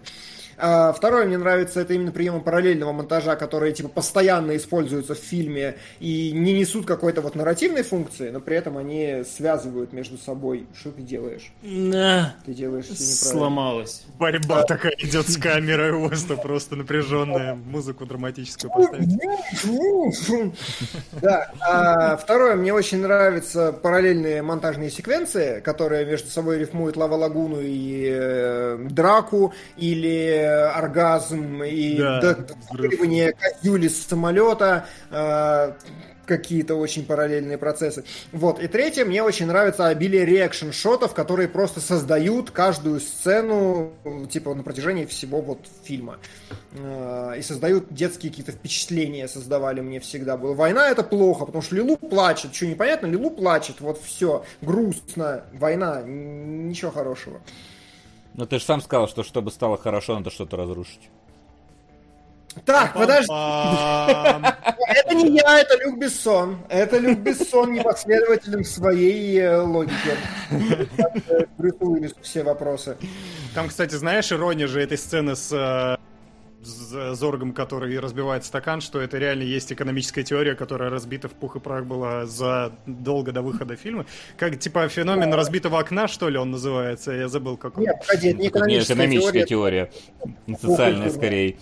А, 0.65 0.92
Второе, 0.92 1.26
мне 1.26 1.39
нравится, 1.39 1.81
это 1.81 1.92
именно 1.94 2.12
приемы 2.12 2.41
параллельного 2.41 2.92
монтажа, 2.92 3.34
которые 3.34 3.73
типа 3.73 3.89
постоянно 3.89 4.57
используются 4.57 5.16
в 5.16 5.18
фильме 5.18 5.74
и 5.99 6.31
не 6.31 6.52
несут 6.52 6.86
какой-то 6.86 7.20
вот 7.20 7.34
нарративной 7.34 7.82
функции, 7.82 8.31
но 8.31 8.39
при 8.39 8.57
этом 8.57 8.78
они 8.78 9.24
связывают 9.28 9.92
между 9.92 10.16
собой. 10.18 10.68
Что 10.78 10.92
ты 10.92 11.02
делаешь? 11.02 11.52
На, 11.62 12.36
Ты 12.47 12.55
делаешь 12.55 12.84
все 12.84 12.92
неправильно. 12.92 13.41
Сломалось. 13.41 14.05
Борьба 14.20 14.62
такая 14.62 14.94
идет 14.99 15.28
с 15.28 15.36
камерой, 15.36 15.91
у 15.91 16.08
вас 16.08 16.23
просто 16.41 16.76
напряженная 16.76 17.57
музыку 17.57 18.07
драматическую 18.07 18.70
поставить. 18.70 19.18
Да. 21.20 21.50
А 21.60 22.16
второе, 22.16 22.55
мне 22.55 22.73
очень 22.73 23.02
нравятся 23.02 23.73
параллельные 23.73 24.42
монтажные 24.42 24.91
секвенции, 24.91 25.58
которые 25.58 26.07
между 26.07 26.28
собой 26.28 26.58
рифмуют 26.58 26.97
Лава 26.97 27.16
Лагуну 27.16 27.60
и 27.60 28.08
э, 28.12 28.86
Драку, 28.89 29.52
или 29.76 30.51
оргазм, 30.52 31.62
и 31.62 31.97
Да, 31.98 32.20
д- 32.20 32.28
взрыв. 32.34 32.47
допрыгивание 32.70 33.32
козюли 33.32 33.89
с 33.89 34.06
самолета, 34.06 34.86
э, 35.10 35.72
какие-то 36.24 36.76
очень 36.76 37.05
параллельные 37.05 37.58
процессы. 37.58 38.05
Вот. 38.31 38.62
И 38.62 38.68
третье, 38.68 39.05
мне 39.05 39.24
очень 39.24 39.47
нравится 39.47 39.89
обилие 39.89 40.24
реакшн-шотов, 40.24 41.14
которые 41.14 41.48
просто 41.48 41.81
создают 41.81 42.52
каждую 42.52 43.00
сцену, 43.00 43.92
типа, 44.31 44.55
на 44.55 44.62
протяжении 44.62 45.05
всего 45.05 45.40
вот 45.42 45.66
фильма. 45.84 46.18
Э, 46.78 47.34
И 47.36 47.42
создают 47.42 47.92
детские 47.92 48.31
какие-то 48.31 48.52
впечатления, 48.52 49.26
создавали 49.26 49.81
мне 49.81 49.98
всегда. 49.98 50.36
Было 50.36 50.55
война 50.55 50.89
это 50.89 51.02
плохо, 51.02 51.44
потому 51.44 51.60
что 51.60 51.74
Лилу 51.74 51.97
плачет. 51.97 52.55
Что 52.55 52.66
непонятно? 52.66 53.06
Лилу 53.08 53.31
плачет. 53.31 53.81
Вот 53.81 54.00
все. 54.00 54.44
Грустно. 54.62 55.42
Война. 55.52 56.02
Ничего 56.02 56.92
хорошего. 56.92 57.40
Ну 58.34 58.46
ты 58.46 58.58
же 58.58 58.64
сам 58.64 58.80
сказал, 58.80 59.08
что 59.08 59.22
чтобы 59.22 59.50
стало 59.50 59.76
хорошо, 59.76 60.14
надо 60.14 60.30
что-то 60.30 60.56
разрушить. 60.56 61.10
Так, 62.64 62.94
подожди. 62.94 63.32
Это 63.32 65.14
не 65.14 65.36
я, 65.36 65.60
это 65.60 65.82
Люк 65.82 65.98
Бессон. 65.98 66.58
Это 66.68 66.98
Люк 66.98 67.20
Бессон 67.20 67.72
непоследователен 67.72 68.62
в 68.62 68.68
своей 68.68 69.38
э, 69.40 69.58
логике. 69.60 70.16
Э, 71.28 71.46
Брюсу 71.56 72.14
все 72.20 72.42
вопросы. 72.42 72.98
Там, 73.54 73.68
кстати, 73.68 73.94
знаешь, 73.94 74.30
ирония 74.32 74.66
же 74.66 74.82
этой 74.82 74.98
сцены 74.98 75.34
с 75.34 75.98
э, 76.94 77.14
Зоргом, 77.14 77.52
который 77.52 77.98
разбивает 77.98 78.44
стакан, 78.44 78.80
что 78.80 79.00
это 79.00 79.18
реально 79.18 79.42
есть 79.42 79.72
экономическая 79.72 80.22
теория, 80.22 80.54
которая 80.54 80.90
разбита 80.90 81.28
в 81.28 81.32
пух 81.32 81.56
и 81.56 81.60
прах 81.60 81.84
была 81.84 82.26
задолго 82.26 83.32
до 83.32 83.42
выхода 83.42 83.76
фильма. 83.76 84.06
Как, 84.36 84.58
типа, 84.58 84.88
феномен 84.88 85.32
разбитого 85.34 85.78
окна, 85.78 86.08
что 86.08 86.28
ли, 86.28 86.38
он 86.38 86.50
называется? 86.50 87.12
Я 87.12 87.28
забыл, 87.28 87.56
как 87.56 87.78
он. 87.78 87.84
Нет, 87.84 87.96
погоди, 88.06 88.28
это 88.28 88.36
не 88.38 88.42
Это 88.42 88.42
не 88.42 88.48
экономическая 88.48 88.94
экономическая 88.94 89.46
теория. 89.46 89.90
теория. 90.24 90.56
Социальная 90.60 91.10
скорее. 91.10 91.56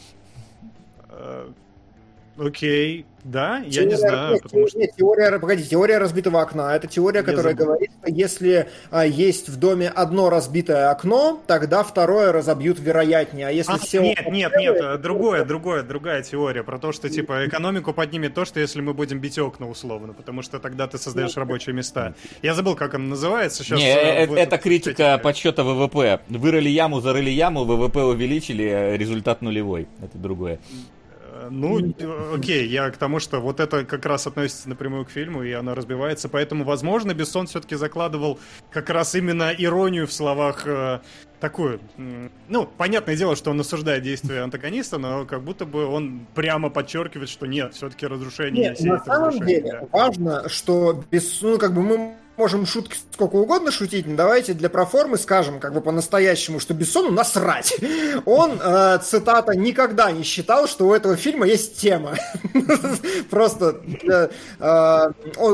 Окей, 2.42 3.04
да, 3.22 3.58
я 3.58 3.84
не 3.84 3.90
Теория- 3.90 3.96
знаю, 3.98 4.32
нет, 4.32 4.42
потому 4.44 4.66
что... 4.66 4.78
нет, 4.78 4.90
теория, 4.96 5.38
погоди, 5.38 5.62
теория 5.62 5.98
разбитого 5.98 6.40
окна. 6.40 6.74
Это 6.74 6.86
теория, 6.86 7.22
которая 7.22 7.52
забыл. 7.52 7.66
говорит, 7.66 7.90
что 8.00 8.10
если 8.10 8.66
а, 8.90 9.04
есть 9.04 9.50
в 9.50 9.58
доме 9.58 9.90
одно 9.90 10.30
разбитое 10.30 10.90
окно, 10.90 11.42
тогда 11.46 11.82
второе 11.82 12.32
разобьют 12.32 12.78
вероятнее. 12.80 13.48
А 13.48 13.50
если 13.50 13.72
А, 13.74 13.76
все 13.76 14.00
нет, 14.00 14.20
окна 14.20 14.30
нет, 14.30 14.52
нет, 14.58 15.00
другое, 15.02 15.44
другое, 15.44 15.82
другая 15.82 16.22
теория 16.22 16.62
про 16.62 16.78
то, 16.78 16.92
что 16.92 17.10
типа 17.10 17.46
экономику 17.46 17.92
поднимет 17.92 18.32
то, 18.32 18.46
что 18.46 18.58
если 18.58 18.80
мы 18.80 18.94
будем 18.94 19.18
бить 19.20 19.38
окна 19.38 19.68
условно, 19.68 20.14
потому 20.14 20.40
что 20.40 20.58
тогда 20.58 20.86
ты 20.86 20.96
создаешь 20.96 21.36
рабочие 21.36 21.74
места. 21.74 22.14
Я 22.40 22.54
забыл, 22.54 22.74
как 22.74 22.94
он 22.94 23.10
называется 23.10 23.62
сейчас. 23.62 23.78
Не, 23.78 23.90
э, 23.90 23.98
э, 23.98 24.24
это 24.24 24.34
этот- 24.38 24.62
критика 24.62 25.18
подсчета 25.22 25.62
ВВП. 25.62 26.20
Вырыли 26.30 26.70
яму, 26.70 27.02
зарыли 27.02 27.28
яму, 27.28 27.64
ВВП 27.64 28.02
увеличили, 28.02 28.64
э, 28.64 28.96
результат 28.96 29.42
нулевой. 29.42 29.88
Это 30.02 30.16
другое. 30.16 30.58
Ну, 31.48 31.94
окей, 32.34 32.66
я 32.66 32.90
к 32.90 32.96
тому, 32.96 33.20
что 33.20 33.40
вот 33.40 33.60
это 33.60 33.84
как 33.84 34.04
раз 34.06 34.26
относится 34.26 34.68
напрямую 34.68 35.04
к 35.04 35.10
фильму, 35.10 35.42
и 35.42 35.52
оно 35.52 35.74
разбивается, 35.74 36.28
поэтому, 36.28 36.64
возможно, 36.64 37.14
Бессон 37.14 37.46
все-таки 37.46 37.76
закладывал 37.76 38.38
как 38.70 38.90
раз 38.90 39.14
именно 39.14 39.52
иронию 39.56 40.06
в 40.06 40.12
словах 40.12 40.66
э, 40.66 41.00
такую. 41.40 41.80
Ну, 42.48 42.66
понятное 42.76 43.16
дело, 43.16 43.34
что 43.34 43.50
он 43.50 43.60
осуждает 43.60 44.02
действия 44.02 44.42
антагониста, 44.42 44.98
но 44.98 45.24
как 45.24 45.42
будто 45.42 45.64
бы 45.64 45.86
он 45.86 46.26
прямо 46.34 46.70
подчеркивает, 46.70 47.28
что 47.28 47.46
нет, 47.46 47.74
все-таки 47.74 48.06
разрушение 48.06 48.70
Нет, 48.70 48.80
на 48.80 49.02
самом 49.04 49.46
деле 49.46 49.72
да. 49.72 49.88
важно, 49.90 50.48
что 50.48 51.04
без, 51.10 51.40
ну, 51.42 51.58
как 51.58 51.74
бы 51.74 51.82
мы 51.82 52.14
можем 52.36 52.66
шутки 52.66 52.96
сколько 53.12 53.36
угодно 53.36 53.70
шутить, 53.70 54.06
но 54.06 54.16
давайте 54.16 54.54
для 54.54 54.68
проформы 54.68 55.18
скажем, 55.18 55.60
как 55.60 55.74
бы 55.74 55.80
по-настоящему, 55.80 56.60
что 56.60 56.74
Бессону 56.74 57.10
насрать. 57.10 57.74
Он, 58.24 58.58
э, 58.62 58.98
цитата, 59.02 59.56
никогда 59.56 60.10
не 60.10 60.22
считал, 60.22 60.66
что 60.66 60.88
у 60.88 60.94
этого 60.94 61.16
фильма 61.16 61.46
есть 61.46 61.78
тема. 61.78 62.16
Просто, 63.30 63.80
э, 64.02 64.28
э, 64.58 65.10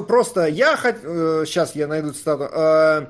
просто, 0.06 0.46
я, 0.46 0.76
сейчас 0.76 1.74
я 1.74 1.86
найду 1.86 2.12
цитату, 2.12 2.46
Э, 2.56 3.00
э, 3.02 3.06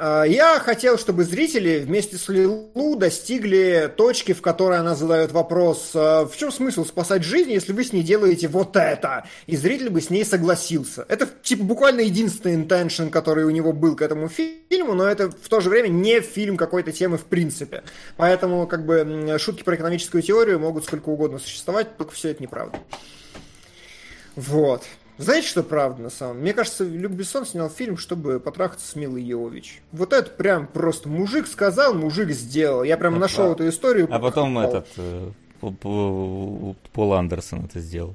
я 0.00 0.58
хотел, 0.60 0.96
чтобы 0.96 1.24
зрители 1.24 1.80
вместе 1.80 2.16
с 2.16 2.28
Лилу 2.28 2.96
достигли 2.96 3.92
точки, 3.94 4.32
в 4.32 4.40
которой 4.40 4.78
она 4.78 4.94
задает 4.94 5.32
вопрос, 5.32 5.90
э, 5.94 5.98
в 6.24 6.32
чем 6.36 6.50
смысл 6.50 6.84
спасать 6.84 7.22
жизнь, 7.22 7.52
если 7.52 7.72
вы 7.72 7.84
с 7.84 7.92
ней 7.92 8.02
делаете 8.02 8.48
вот 8.48 8.76
это? 8.76 9.26
И 9.46 9.56
зритель 9.56 9.90
бы 9.90 10.00
с 10.00 10.08
ней 10.08 10.24
согласился. 10.24 11.04
Это 11.08 11.26
типа 11.26 11.64
буквально 11.64 12.00
единственный 12.00 12.54
интеншн, 12.54 13.08
который 13.08 13.44
у 13.44 13.50
него 13.50 13.72
был 13.72 13.94
к 13.94 14.02
этому 14.02 14.28
фильму, 14.28 14.94
но 14.94 15.06
это 15.06 15.30
в 15.30 15.48
то 15.48 15.60
же 15.60 15.68
время 15.68 15.88
не 15.88 16.20
фильм 16.20 16.56
какой-то 16.56 16.92
темы 16.92 17.18
в 17.18 17.24
принципе. 17.24 17.82
Поэтому 18.16 18.66
как 18.66 18.86
бы 18.86 19.36
шутки 19.38 19.62
про 19.62 19.76
экономическую 19.76 20.22
теорию 20.22 20.58
могут 20.58 20.84
сколько 20.84 21.10
угодно 21.10 21.38
существовать, 21.38 21.96
только 21.98 22.12
все 22.12 22.30
это 22.30 22.42
неправда. 22.42 22.78
Вот. 24.36 24.84
Знаете, 25.20 25.48
что 25.48 25.62
правда 25.62 26.02
на 26.02 26.10
самом 26.10 26.34
деле? 26.34 26.42
Мне 26.42 26.54
кажется, 26.54 26.84
Люк 26.84 27.12
Бессон 27.12 27.44
снял 27.44 27.68
фильм, 27.68 27.96
чтобы 27.96 28.40
потрахаться 28.40 28.86
с 28.86 28.96
Милой 28.96 29.22
Йовович. 29.22 29.82
Вот 29.92 30.12
это 30.12 30.30
прям 30.30 30.66
просто 30.66 31.08
мужик 31.08 31.46
сказал, 31.46 31.94
мужик 31.94 32.30
сделал. 32.30 32.82
Я 32.82 32.96
прям 32.96 33.18
нашел 33.18 33.52
эту 33.52 33.68
историю. 33.68 34.08
А 34.10 34.18
потом 34.18 34.58
этот 34.58 34.86
э, 34.96 35.30
Пол 35.60 37.14
Андерсон 37.14 37.66
это 37.66 37.80
сделал. 37.80 38.14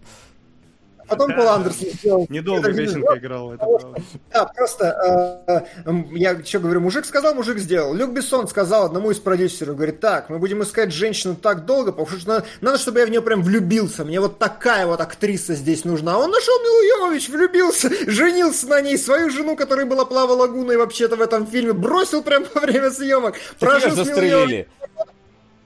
Потом 1.07 1.29
Да, 1.29 1.35
Пол. 1.35 1.47
Андерсон 1.49 1.89
сделал. 1.89 2.25
Недолго 2.29 2.73
песенка 2.73 3.13
это 3.15 3.57
правда. 3.57 4.01
Да, 4.33 4.45
просто 4.45 5.65
э, 5.85 5.91
я 6.13 6.43
что 6.43 6.59
говорю, 6.59 6.81
мужик 6.81 7.05
сказал, 7.05 7.35
мужик 7.35 7.57
сделал. 7.57 7.93
Люк 7.93 8.11
Бессон 8.11 8.47
сказал 8.47 8.85
одному 8.85 9.11
из 9.11 9.19
продюсеров, 9.19 9.75
говорит, 9.75 9.99
так, 9.99 10.29
мы 10.29 10.39
будем 10.39 10.63
искать 10.63 10.91
женщину 10.91 11.35
так 11.35 11.65
долго, 11.65 11.91
потому 11.91 12.19
что 12.19 12.29
надо, 12.29 12.45
надо, 12.61 12.77
чтобы 12.77 12.99
я 12.99 13.05
в 13.05 13.09
нее 13.09 13.21
прям 13.21 13.43
влюбился. 13.43 14.03
Мне 14.03 14.19
вот 14.19 14.39
такая 14.39 14.85
вот 14.87 15.01
актриса 15.01 15.53
здесь 15.55 15.85
нужна. 15.85 16.15
А 16.15 16.17
он 16.17 16.31
нашел 16.31 16.53
Милу 16.61 16.81
Йовович, 16.99 17.29
влюбился, 17.29 17.89
женился 18.11 18.67
на 18.67 18.81
ней, 18.81 18.97
свою 18.97 19.29
жену, 19.29 19.55
которая 19.55 19.85
была 19.85 20.05
Плава 20.05 20.33
Лагуной 20.33 20.77
вообще-то 20.77 21.15
в 21.15 21.21
этом 21.21 21.45
фильме, 21.47 21.73
бросил 21.73 22.23
прям 22.23 22.45
во 22.53 22.61
время 22.61 22.91
съемок. 22.91 23.35
Ее 23.61 24.63
ж 24.63 24.65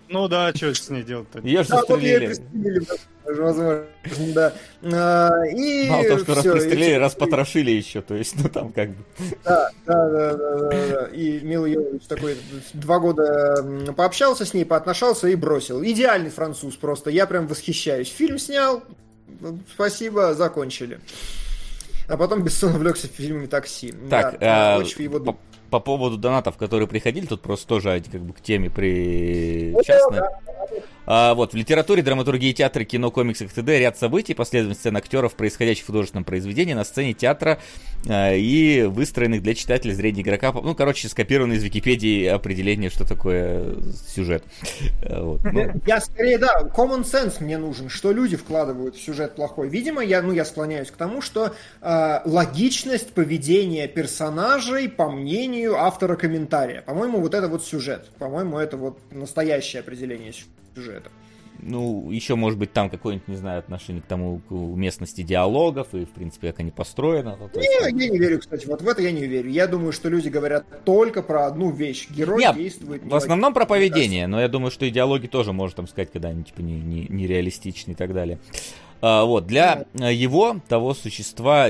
Ну 0.10 0.28
да, 0.28 0.52
что 0.56 0.74
с 0.74 0.90
ней 0.90 1.04
делать-то? 1.04 1.40
Ее 1.40 1.64
ж 1.64 1.68
Да, 1.68 1.84
вот 1.88 2.02
ее 2.02 2.24
и 2.24 2.28
застрелили. 2.34 2.82
возможно, 3.26 3.86
да. 4.34 4.54
А, 4.82 5.46
И 5.46 5.88
Мало 5.88 6.04
того, 6.04 6.20
что 6.20 6.36
раз 6.36 6.44
пристрелили, 6.46 6.94
раз 6.96 7.14
потрошили 7.14 7.70
еще. 7.70 8.02
То 8.02 8.16
есть, 8.16 8.36
ну 8.42 8.50
там 8.50 8.74
как 8.74 8.90
бы... 8.90 9.04
Да, 9.44 9.70
да, 9.86 10.10
да, 10.10 10.34
да, 10.36 10.70
да. 10.70 11.06
И 11.14 11.40
Мила 11.42 11.68
Йовович 11.68 12.04
такой 12.08 12.38
два 12.74 12.98
года 13.00 13.64
пообщался 13.96 14.46
с 14.46 14.54
ней, 14.56 14.66
поотношался 14.66 15.28
и 15.28 15.36
бросил. 15.36 15.84
Идеальный 15.84 16.32
француз 16.32 16.76
просто. 16.76 17.12
Я 17.12 17.28
прям 17.28 17.46
восхищаюсь. 17.46 18.10
Фильм 18.10 18.40
снял, 18.40 18.84
спасибо, 19.72 20.34
закончили. 20.34 21.00
А 22.08 22.18
потом 22.18 22.44
Бессон 22.44 22.74
увлекся 22.76 23.08
фильмами 23.08 23.46
«Такси». 23.46 23.94
Так, 24.10 24.40
да, 24.40 24.80
очень 24.80 25.04
его 25.04 25.20
по, 25.70 25.80
по 25.80 25.80
поводу 25.80 26.18
донатов, 26.18 26.58
которые 26.58 26.88
приходили, 26.88 27.26
тут 27.26 27.42
просто 27.42 27.68
тоже 27.68 28.02
как 28.12 28.22
бы 28.22 28.34
к 28.34 28.42
теме 28.42 28.70
причастны. 28.70 30.22
А, 31.12 31.34
вот, 31.34 31.54
в 31.54 31.56
литературе, 31.56 32.04
драматургии 32.04 32.54
театра, 32.54 32.84
кино, 32.84 33.10
комиксах 33.10 33.52
т.д. 33.52 33.80
ряд 33.80 33.98
событий, 33.98 34.36
последовательность 34.36 34.82
сцен 34.82 34.96
актеров, 34.96 35.34
происходящих 35.34 35.86
в 35.86 35.88
художественном 35.88 36.24
произведении 36.24 36.76
на 36.76 36.84
сцене 36.84 37.16
театра 37.16 37.60
а, 38.08 38.36
и 38.36 38.84
выстроенных 38.84 39.42
для 39.42 39.56
читателя 39.56 39.92
зрения 39.94 40.22
игрока. 40.22 40.52
Ну, 40.52 40.76
короче, 40.76 41.10
скопировано 41.10 41.54
из 41.54 41.64
Википедии 41.64 42.28
определение, 42.28 42.92
что 42.92 43.08
такое 43.08 43.78
сюжет. 44.08 44.44
А, 45.02 45.24
Вот, 45.24 45.44
ну, 45.46 45.82
Я 45.88 46.00
скорее, 46.00 46.38
да, 46.38 46.62
common 46.76 47.02
sense 47.02 47.44
мне 47.44 47.58
нужен, 47.58 47.90
что 47.90 48.12
люди 48.12 48.38
вкладывают 48.38 48.96
в 48.96 49.02
сюжет 49.02 49.34
плохой. 49.34 49.68
Видимо, 49.68 50.04
я, 50.04 50.22
ну, 50.22 50.32
я 50.32 50.46
склоняюсь 50.46 50.92
к 50.92 50.96
тому, 50.96 51.24
что 51.24 51.56
э, 51.82 52.20
логичность 52.24 53.14
поведения 53.14 53.88
персонажей, 53.88 54.88
по 54.88 55.10
мнению 55.10 55.76
автора 55.76 56.16
комментария. 56.16 56.84
По-моему, 56.84 57.20
вот 57.20 57.34
это 57.34 57.48
вот 57.48 57.66
сюжет. 57.66 58.12
По-моему, 58.20 58.60
это 58.60 58.78
вот 58.78 59.00
настоящее 59.12 59.80
определение 59.80 60.34
сюжета. 60.34 60.52
Ну, 61.62 62.10
еще, 62.12 62.36
может 62.36 62.58
быть, 62.58 62.72
там 62.72 62.90
какое-нибудь, 62.90 63.28
не 63.28 63.36
знаю, 63.36 63.60
отношение 63.60 64.02
к 64.02 64.06
тому, 64.06 64.40
к 64.48 64.52
местности 64.52 65.24
диалогов 65.24 65.94
и, 65.94 66.06
в 66.06 66.10
принципе, 66.10 66.52
как 66.52 66.62
они 66.62 66.72
построены. 66.72 67.36
Ну, 67.38 67.50
то 67.50 67.60
есть, 67.60 67.70
Я, 67.82 67.88
я 67.88 68.10
не 68.10 68.18
верю, 68.18 68.40
кстати, 68.40 68.66
вот 68.66 68.82
в 68.82 68.88
это 68.88 69.02
я 69.02 69.12
не 69.12 69.26
верю. 69.26 69.50
Я 69.50 69.68
думаю, 69.68 69.92
что 69.92 70.10
люди 70.10 70.30
говорят 70.30 70.66
только 70.86 71.22
про 71.22 71.48
одну 71.48 71.72
вещь. 71.72 72.08
Герой 72.10 72.40
Нет, 72.40 72.56
действует... 72.56 73.04
В 73.04 73.16
основном 73.16 73.54
про 73.54 73.66
поведение, 73.66 74.28
но 74.28 74.40
я 74.40 74.48
думаю, 74.48 74.72
что 74.72 74.88
идеологи 74.88 75.28
тоже 75.28 75.52
можно 75.52 75.78
там 75.78 75.88
сказать, 75.88 76.12
когда 76.12 76.30
они 76.30 76.44
типа 76.44 76.62
не, 76.62 76.80
не, 76.80 77.08
нереалистичны 77.10 77.92
и 77.92 77.96
так 77.96 78.14
далее. 78.14 78.40
А, 79.02 79.26
вот, 79.26 79.46
для 79.46 79.86
э, 79.94 80.14
его, 80.14 80.62
того 80.68 80.94
существа... 80.94 81.68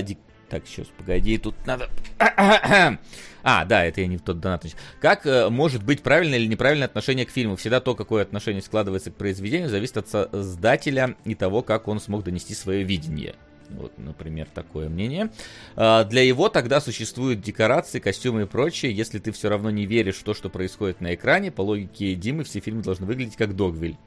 Так, 0.49 0.63
сейчас, 0.67 0.87
погоди, 0.97 1.37
тут 1.37 1.55
надо... 1.65 1.89
А, 3.43 3.65
да, 3.65 3.85
это 3.85 4.01
я 4.01 4.07
не 4.07 4.17
в 4.17 4.21
тот 4.21 4.39
донат. 4.39 4.65
Как 4.99 5.25
э, 5.25 5.49
может 5.49 5.83
быть 5.83 6.01
правильное 6.01 6.39
или 6.39 6.47
неправильное 6.47 6.87
отношение 6.87 7.25
к 7.25 7.29
фильму? 7.29 7.55
Всегда 7.55 7.79
то, 7.79 7.95
какое 7.95 8.23
отношение 8.23 8.61
складывается 8.61 9.11
к 9.11 9.15
произведению, 9.15 9.69
зависит 9.69 9.97
от 9.97 10.09
создателя 10.09 11.15
и 11.25 11.35
того, 11.35 11.61
как 11.61 11.87
он 11.87 11.99
смог 11.99 12.23
донести 12.23 12.53
свое 12.53 12.83
видение. 12.83 13.35
Вот, 13.69 13.97
например, 13.97 14.47
такое 14.53 14.89
мнение. 14.89 15.31
А, 15.75 16.03
Для 16.03 16.23
его 16.23 16.49
тогда 16.49 16.81
существуют 16.81 17.41
декорации, 17.41 17.99
костюмы 17.99 18.43
и 18.43 18.45
прочее. 18.45 18.91
Если 18.91 19.19
ты 19.19 19.31
все 19.31 19.49
равно 19.49 19.69
не 19.69 19.85
веришь 19.85 20.17
в 20.17 20.23
то, 20.23 20.33
что 20.33 20.49
происходит 20.49 21.01
на 21.01 21.13
экране, 21.13 21.51
по 21.51 21.61
логике 21.61 22.15
Димы, 22.15 22.43
все 22.43 22.59
фильмы 22.59 22.81
должны 22.81 23.05
выглядеть 23.05 23.35
как 23.35 23.55
Догвиль. 23.55 23.97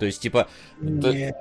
То 0.00 0.06
есть, 0.06 0.20
типа... 0.20 0.48
Нет. 0.80 1.36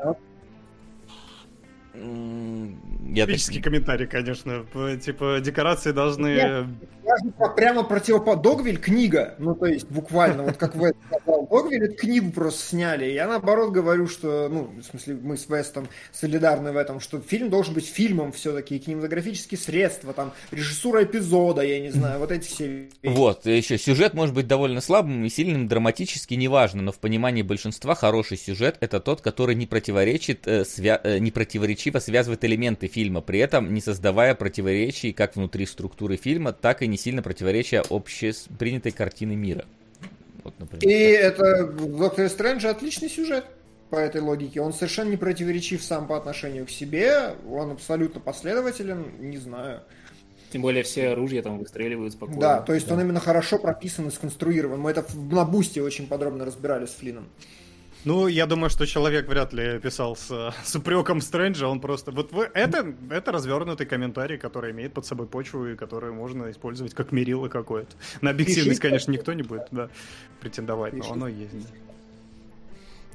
Я 3.14 3.26
так- 3.26 3.36
Типический 3.36 3.62
комментарий, 3.62 4.08
конечно. 4.08 4.66
Типа, 5.02 5.40
декорации 5.40 5.92
должны... 5.92 6.28
Нет. 6.28 6.66
Я 7.08 7.50
прямо 7.50 7.84
противопо... 7.84 8.36
Догвиль 8.36 8.78
книга, 8.78 9.36
ну 9.40 9.56
то 9.56 9.66
есть 9.66 9.88
буквально, 9.90 10.44
вот 10.44 10.58
как 10.58 10.76
Вест 10.76 10.96
сказал, 11.08 11.48
Догвиль 11.48 11.86
эту 11.86 11.96
книгу 11.96 12.32
просто 12.32 12.70
сняли. 12.70 13.06
Я 13.06 13.28
наоборот 13.28 13.72
говорю, 13.72 14.08
что, 14.08 14.50
ну, 14.50 14.70
в 14.80 14.84
смысле, 14.84 15.18
мы 15.22 15.38
с 15.38 15.48
Вестом 15.50 15.88
солидарны 16.12 16.72
в 16.72 16.78
этом, 16.78 17.00
что 17.00 17.20
фильм 17.20 17.50
должен 17.50 17.74
быть 17.74 17.88
фильмом 17.88 18.32
все-таки, 18.32 18.78
кинематографические 18.80 19.58
средства, 19.58 20.14
там, 20.14 20.34
режиссура 20.52 21.04
эпизода, 21.04 21.62
я 21.62 21.80
не 21.80 21.90
знаю, 21.90 22.20
вот 22.20 22.32
эти 22.32 22.48
все 22.48 22.68
вещи. 22.68 22.92
Вот, 23.04 23.46
еще 23.46 23.78
сюжет 23.78 24.14
может 24.14 24.36
быть 24.36 24.48
довольно 24.48 24.82
слабым 24.82 25.24
и 25.26 25.30
сильным, 25.30 25.68
драматически 25.68 26.34
неважно, 26.34 26.82
но 26.82 26.92
в 26.92 27.00
понимании 27.00 27.42
большинства 27.42 27.96
хороший 27.96 28.38
сюжет 28.38 28.78
это 28.82 29.00
тот, 29.00 29.22
который 29.22 29.56
не 29.56 29.66
противоречит, 29.66 30.48
э, 30.48 30.62
свя- 30.62 31.00
э, 31.04 31.20
не 31.20 31.32
противоречиво 31.32 32.00
связывает 32.00 32.44
элементы 32.44 32.88
фильма, 32.88 33.22
при 33.22 33.40
этом 33.40 33.74
не 33.74 33.82
создавая 33.82 34.36
противоречий 34.36 35.14
как 35.14 35.36
внутри 35.36 35.66
структуры 35.66 36.18
фильма, 36.18 36.52
так 36.52 36.82
и 36.82 36.88
не 36.88 36.97
сильно 36.98 37.22
противоречия 37.22 37.84
общепринятой 37.90 38.92
картины 38.92 39.36
мира. 39.36 39.66
Вот, 40.44 40.54
например. 40.60 40.84
И 40.84 40.94
это 40.94 41.66
в 41.66 41.98
Докторе 41.98 42.30
Стрэнджа 42.30 42.70
отличный 42.70 43.10
сюжет 43.10 43.46
по 43.90 43.96
этой 43.96 44.22
логике. 44.22 44.62
Он 44.62 44.74
совершенно 44.74 45.10
не 45.10 45.18
противоречив 45.18 45.82
сам 45.84 46.08
по 46.08 46.18
отношению 46.18 46.66
к 46.66 46.70
себе, 46.70 47.36
он 47.50 47.72
абсолютно 47.72 48.20
последователен, 48.20 49.06
не 49.20 49.38
знаю. 49.38 49.82
Тем 50.52 50.62
более 50.62 50.84
все 50.84 51.10
оружия 51.10 51.42
там 51.42 51.60
выстреливают 51.60 52.14
спокойно. 52.14 52.40
Да, 52.40 52.62
то 52.62 52.74
есть 52.74 52.90
он 52.90 53.02
именно 53.02 53.20
хорошо 53.20 53.60
прописан 53.60 54.08
и 54.08 54.12
сконструирован. 54.12 54.80
Мы 54.80 54.92
это 54.92 55.02
в- 55.04 55.34
на 55.34 55.44
Бусте 55.44 55.82
очень 55.82 56.08
подробно 56.08 56.46
разбирали 56.46 56.86
с 56.86 56.92
Флином. 56.92 57.28
Ну, 58.08 58.28
я 58.28 58.46
думаю, 58.46 58.70
что 58.70 58.86
человек 58.86 59.28
вряд 59.28 59.52
ли 59.52 59.80
писал 59.80 60.16
с, 60.16 60.54
с 60.64 60.76
упреком 60.76 61.20
Стрэнджа, 61.20 61.68
он 61.68 61.82
просто... 61.82 62.12
Вот 62.12 62.32
вы- 62.32 62.50
это, 62.54 62.94
это 63.10 63.34
развернутый 63.34 63.86
комментарий, 63.86 64.38
который 64.38 64.72
имеет 64.72 64.94
под 64.94 65.06
собой 65.06 65.28
почву 65.28 65.68
и 65.68 65.76
который 65.76 66.14
можно 66.14 66.50
использовать 66.50 66.94
как 66.94 67.12
мерило 67.12 67.50
какое-то. 67.50 67.98
На 68.22 68.30
объективность, 68.30 68.80
Пишите. 68.80 68.88
конечно, 68.88 69.12
никто 69.12 69.34
не 69.34 69.44
будет 69.44 69.68
да, 69.72 69.90
претендовать, 70.40 70.94
но 70.94 71.12
оно 71.12 71.28
есть. 71.28 71.68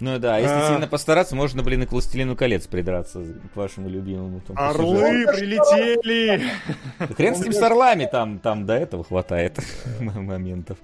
Ну 0.01 0.19
да, 0.19 0.37
если 0.37 0.55
А. 0.57 0.69
сильно 0.73 0.87
постараться, 0.87 1.35
можно, 1.37 1.63
блин, 1.63 1.85
и 1.85 1.87
к 1.87 1.93
«Властелину 1.93 2.37
колец» 2.37 2.67
придраться 2.67 3.25
к 3.55 3.57
вашему 3.57 3.89
любимому. 3.89 4.43
там. 4.47 4.59
Орлы 4.59 5.25
прилетели! 5.27 6.43
Хрен 7.17 7.35
с 7.35 7.41
ним 7.41 7.53
с 7.55 7.63
орлами, 7.63 8.07
там, 8.13 8.41
там 8.41 8.67
до 8.67 8.75
этого 8.75 9.05
хватает 9.05 9.59
моментов. 10.01 10.77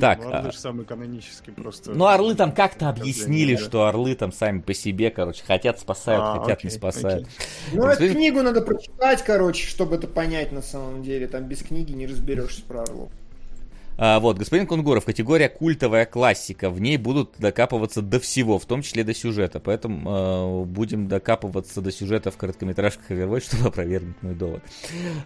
Так, 0.00 0.20
Ну, 0.20 0.28
Орлы 0.32 0.48
а- 0.48 0.52
же 0.52 0.58
самый 0.58 0.84
канонический 0.86 1.52
просто. 1.52 1.92
Ну, 1.92 2.06
орлы 2.06 2.34
там 2.34 2.52
как-то 2.52 2.88
объяснили, 2.88 3.56
что 3.56 3.86
орлы 3.86 4.14
там 4.14 4.32
сами 4.32 4.60
по 4.60 4.74
себе, 4.74 5.10
короче, 5.10 5.44
хотят 5.44 5.80
спасают, 5.80 6.22
А, 6.24 6.40
хотят 6.40 6.64
не 6.64 6.68
окей, 6.68 6.78
спасают. 6.78 7.26
окей. 7.26 7.46
Ну, 7.72 7.86
эту 7.86 8.08
книгу 8.12 8.42
надо 8.42 8.62
прочитать, 8.62 9.22
короче, 9.22 9.66
чтобы 9.66 9.96
это 9.96 10.08
понять 10.08 10.52
на 10.52 10.62
самом 10.62 11.02
деле. 11.02 11.26
Там 11.26 11.44
без 11.44 11.62
книги 11.62 11.92
не 11.92 12.06
разберешься 12.06 12.62
про 12.62 12.82
Орлов. 12.82 13.10
А, 13.98 14.20
вот, 14.20 14.38
господин 14.38 14.66
Кунгуров, 14.66 15.04
категория 15.04 15.48
культовая 15.48 16.06
классика. 16.06 16.70
В 16.70 16.80
ней 16.80 16.96
будут 16.96 17.34
докапываться 17.38 18.02
до 18.02 18.20
всего, 18.20 18.58
в 18.58 18.66
том 18.66 18.82
числе 18.82 19.04
до 19.04 19.14
сюжета. 19.14 19.60
Поэтому 19.60 20.62
э, 20.62 20.64
будем 20.64 21.08
докапываться 21.08 21.80
до 21.80 21.92
сюжета 21.92 22.30
в 22.30 22.36
короткометражках 22.36 23.10
Overwatch, 23.10 23.40
чтобы 23.44 23.68
опровергнуть 23.68 24.16
мой 24.22 24.34
довод. 24.34 24.62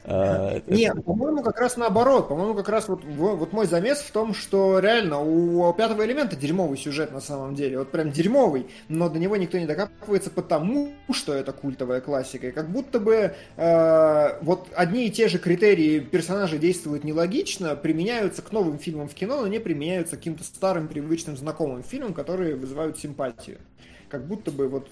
А, 0.05 0.61
Нет, 0.67 1.05
по-моему, 1.05 1.43
как 1.43 1.61
раз 1.61 1.77
наоборот. 1.77 2.29
По-моему, 2.29 2.55
как 2.55 2.69
раз 2.69 2.89
вот, 2.89 3.05
во- 3.05 3.37
вот 3.37 3.53
мой 3.53 3.67
замес 3.67 3.99
в 3.99 4.11
том, 4.11 4.35
что 4.35 4.79
реально 4.79 5.21
у 5.21 5.73
пятого 5.73 6.05
элемента 6.05 6.37
дерьмовый 6.37 6.77
сюжет 6.77 7.13
на 7.13 7.21
самом 7.21 7.55
деле. 7.55 7.79
Вот 7.79 7.91
прям 7.91 8.11
дерьмовый, 8.11 8.67
но 8.89 9.09
до 9.09 9.19
него 9.19 9.37
никто 9.37 9.59
не 9.59 9.67
докапывается 9.67 10.31
потому, 10.31 10.93
что 11.13 11.33
это 11.33 11.53
культовая 11.53 12.01
классика. 12.01 12.49
И 12.49 12.51
как 12.51 12.71
будто 12.71 12.99
бы 12.99 13.35
э, 13.57 14.39
вот 14.43 14.69
одни 14.75 15.07
и 15.07 15.11
те 15.11 15.29
же 15.29 15.39
критерии 15.39 16.01
персонажей 16.01 16.59
действуют 16.59 17.05
нелогично, 17.05 17.77
применяются 17.77 18.43
к 18.43 18.53
новым 18.53 18.66
фильмам 18.79 19.09
в 19.09 19.15
кино, 19.15 19.41
но 19.41 19.47
не 19.47 19.61
применяются 19.61 20.17
к 20.17 20.19
каким-то 20.19 20.45
старым, 20.45 20.89
привычным, 20.89 21.37
знакомым 21.37 21.83
фильмам, 21.83 22.15
которые 22.15 22.57
вызывают 22.57 22.99
симпатию. 22.99 23.59
Как 24.09 24.27
будто 24.27 24.51
бы 24.51 24.69
вот... 24.69 24.89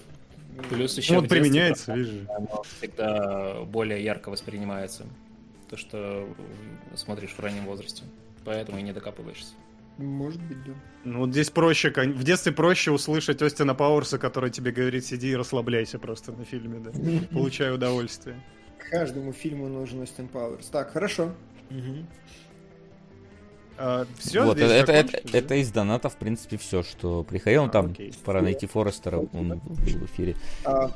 Плюс 0.69 0.97
еще 0.97 1.13
Ну, 1.13 1.19
вот 1.21 1.29
применяется, 1.29 1.93
оно 1.93 2.63
всегда 2.77 3.61
более 3.63 4.03
ярко 4.03 4.29
воспринимается. 4.29 5.03
То, 5.69 5.77
что 5.77 6.27
смотришь 6.95 7.31
в 7.31 7.39
раннем 7.39 7.65
возрасте. 7.65 8.03
Поэтому 8.45 8.77
и 8.77 8.81
не 8.81 8.93
докапываешься. 8.93 9.53
Может 9.97 10.41
быть, 10.43 10.63
да. 10.65 10.73
Ну, 11.03 11.19
вот 11.19 11.31
здесь 11.31 11.49
проще, 11.49 11.89
в 11.89 12.23
детстве 12.23 12.51
проще 12.51 12.91
услышать 12.91 13.41
Остина 13.41 13.73
Пауэрса, 13.73 14.19
который 14.19 14.49
тебе 14.49 14.71
говорит, 14.71 15.05
сиди 15.05 15.29
и 15.29 15.35
расслабляйся 15.35 15.99
просто 15.99 16.33
на 16.33 16.43
фильме, 16.43 16.79
да. 16.79 16.91
Получай 17.31 17.73
удовольствие. 17.73 18.41
Каждому 18.89 19.31
фильму 19.31 19.67
нужен 19.67 20.01
Остин 20.01 20.27
Пауэрс. 20.27 20.67
Так, 20.67 20.91
хорошо. 20.91 21.31
Все, 24.19 24.43
вот, 24.45 24.57
это, 24.59 24.73
это, 24.73 24.91
это- 24.93 25.37
это 25.37 25.55
из 25.55 25.71
доната, 25.71 26.09
в 26.09 26.15
принципе, 26.15 26.57
все, 26.57 26.83
что 26.83 27.23
приходило. 27.23 27.63
Ну, 27.63 27.69
А, 27.69 27.71
там 27.71 27.85
окей. 27.91 28.13
пора 28.23 28.41
найти 28.41 28.67
Форестера, 28.67 29.17
он 29.33 29.49
был 29.49 29.61
в 29.75 30.05
эфире. 30.05 30.35
А, 30.63 30.91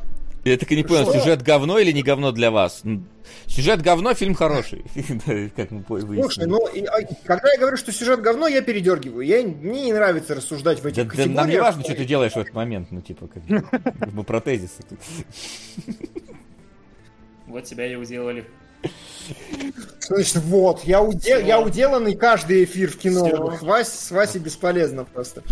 Я 0.46 0.58
так 0.58 0.72
и 0.72 0.76
не 0.78 0.84
понял, 0.84 1.04
Что? 1.04 1.20
сюжет 1.20 1.42
говно 1.42 1.80
или 1.80 1.92
не 1.92 2.02
говно 2.02 2.32
для 2.32 2.50
вас? 2.50 2.80
М, 2.86 3.06
Сюжет 3.46 3.82
говно, 3.82 4.14
фильм 4.14 4.34
хороший. 4.36 4.86
Да, 5.26 5.50
Как 5.54 5.70
мы 5.72 5.84
по- 5.84 6.00
Слушай, 6.00 6.08
выяснили. 6.18 6.46
ну, 6.48 6.68
и, 6.68 6.84
а, 6.86 7.02
когда 7.26 7.52
я 7.52 7.60
говорю, 7.60 7.76
что 7.76 7.92
сюжет 7.92 8.22
говно, 8.22 8.48
я 8.48 8.62
передергиваю. 8.62 9.28
Я, 9.28 9.44
мне 9.44 9.84
не 9.88 9.94
нравится 9.94 10.36
рассуждать 10.36 10.80
в 10.80 10.84
Да, 10.84 10.90
этих 10.90 11.04
да 11.04 11.10
категориях. 11.10 11.36
нам 11.36 11.50
не 11.50 11.58
важно, 11.60 11.84
что 11.84 11.94
ты 11.94 12.06
делаешь 12.06 12.32
в 12.32 12.38
этот 12.38 12.54
момент, 12.54 12.88
ну, 12.92 13.02
типа, 13.02 13.28
как 13.28 13.44
бы, 13.44 13.64
мы 14.14 14.24
про 14.24 14.40
тезисы 14.40 14.82
тут. 14.88 15.00
Вот 17.48 17.66
тебя 17.66 17.86
и 17.92 17.96
уделали. 17.96 18.46
Значит, 20.02 20.38
вот, 20.38 20.84
я, 20.86 21.02
уде- 21.04 21.20
Всё. 21.20 21.40
я 21.40 21.60
уделанный 21.62 22.16
каждый 22.16 22.64
эфир 22.64 22.90
в 22.90 22.98
кино. 22.98 23.58
Вась, 23.62 23.90
с 23.90 24.10
Васей 24.12 24.40
бесполезно 24.42 25.06
просто. 25.06 25.44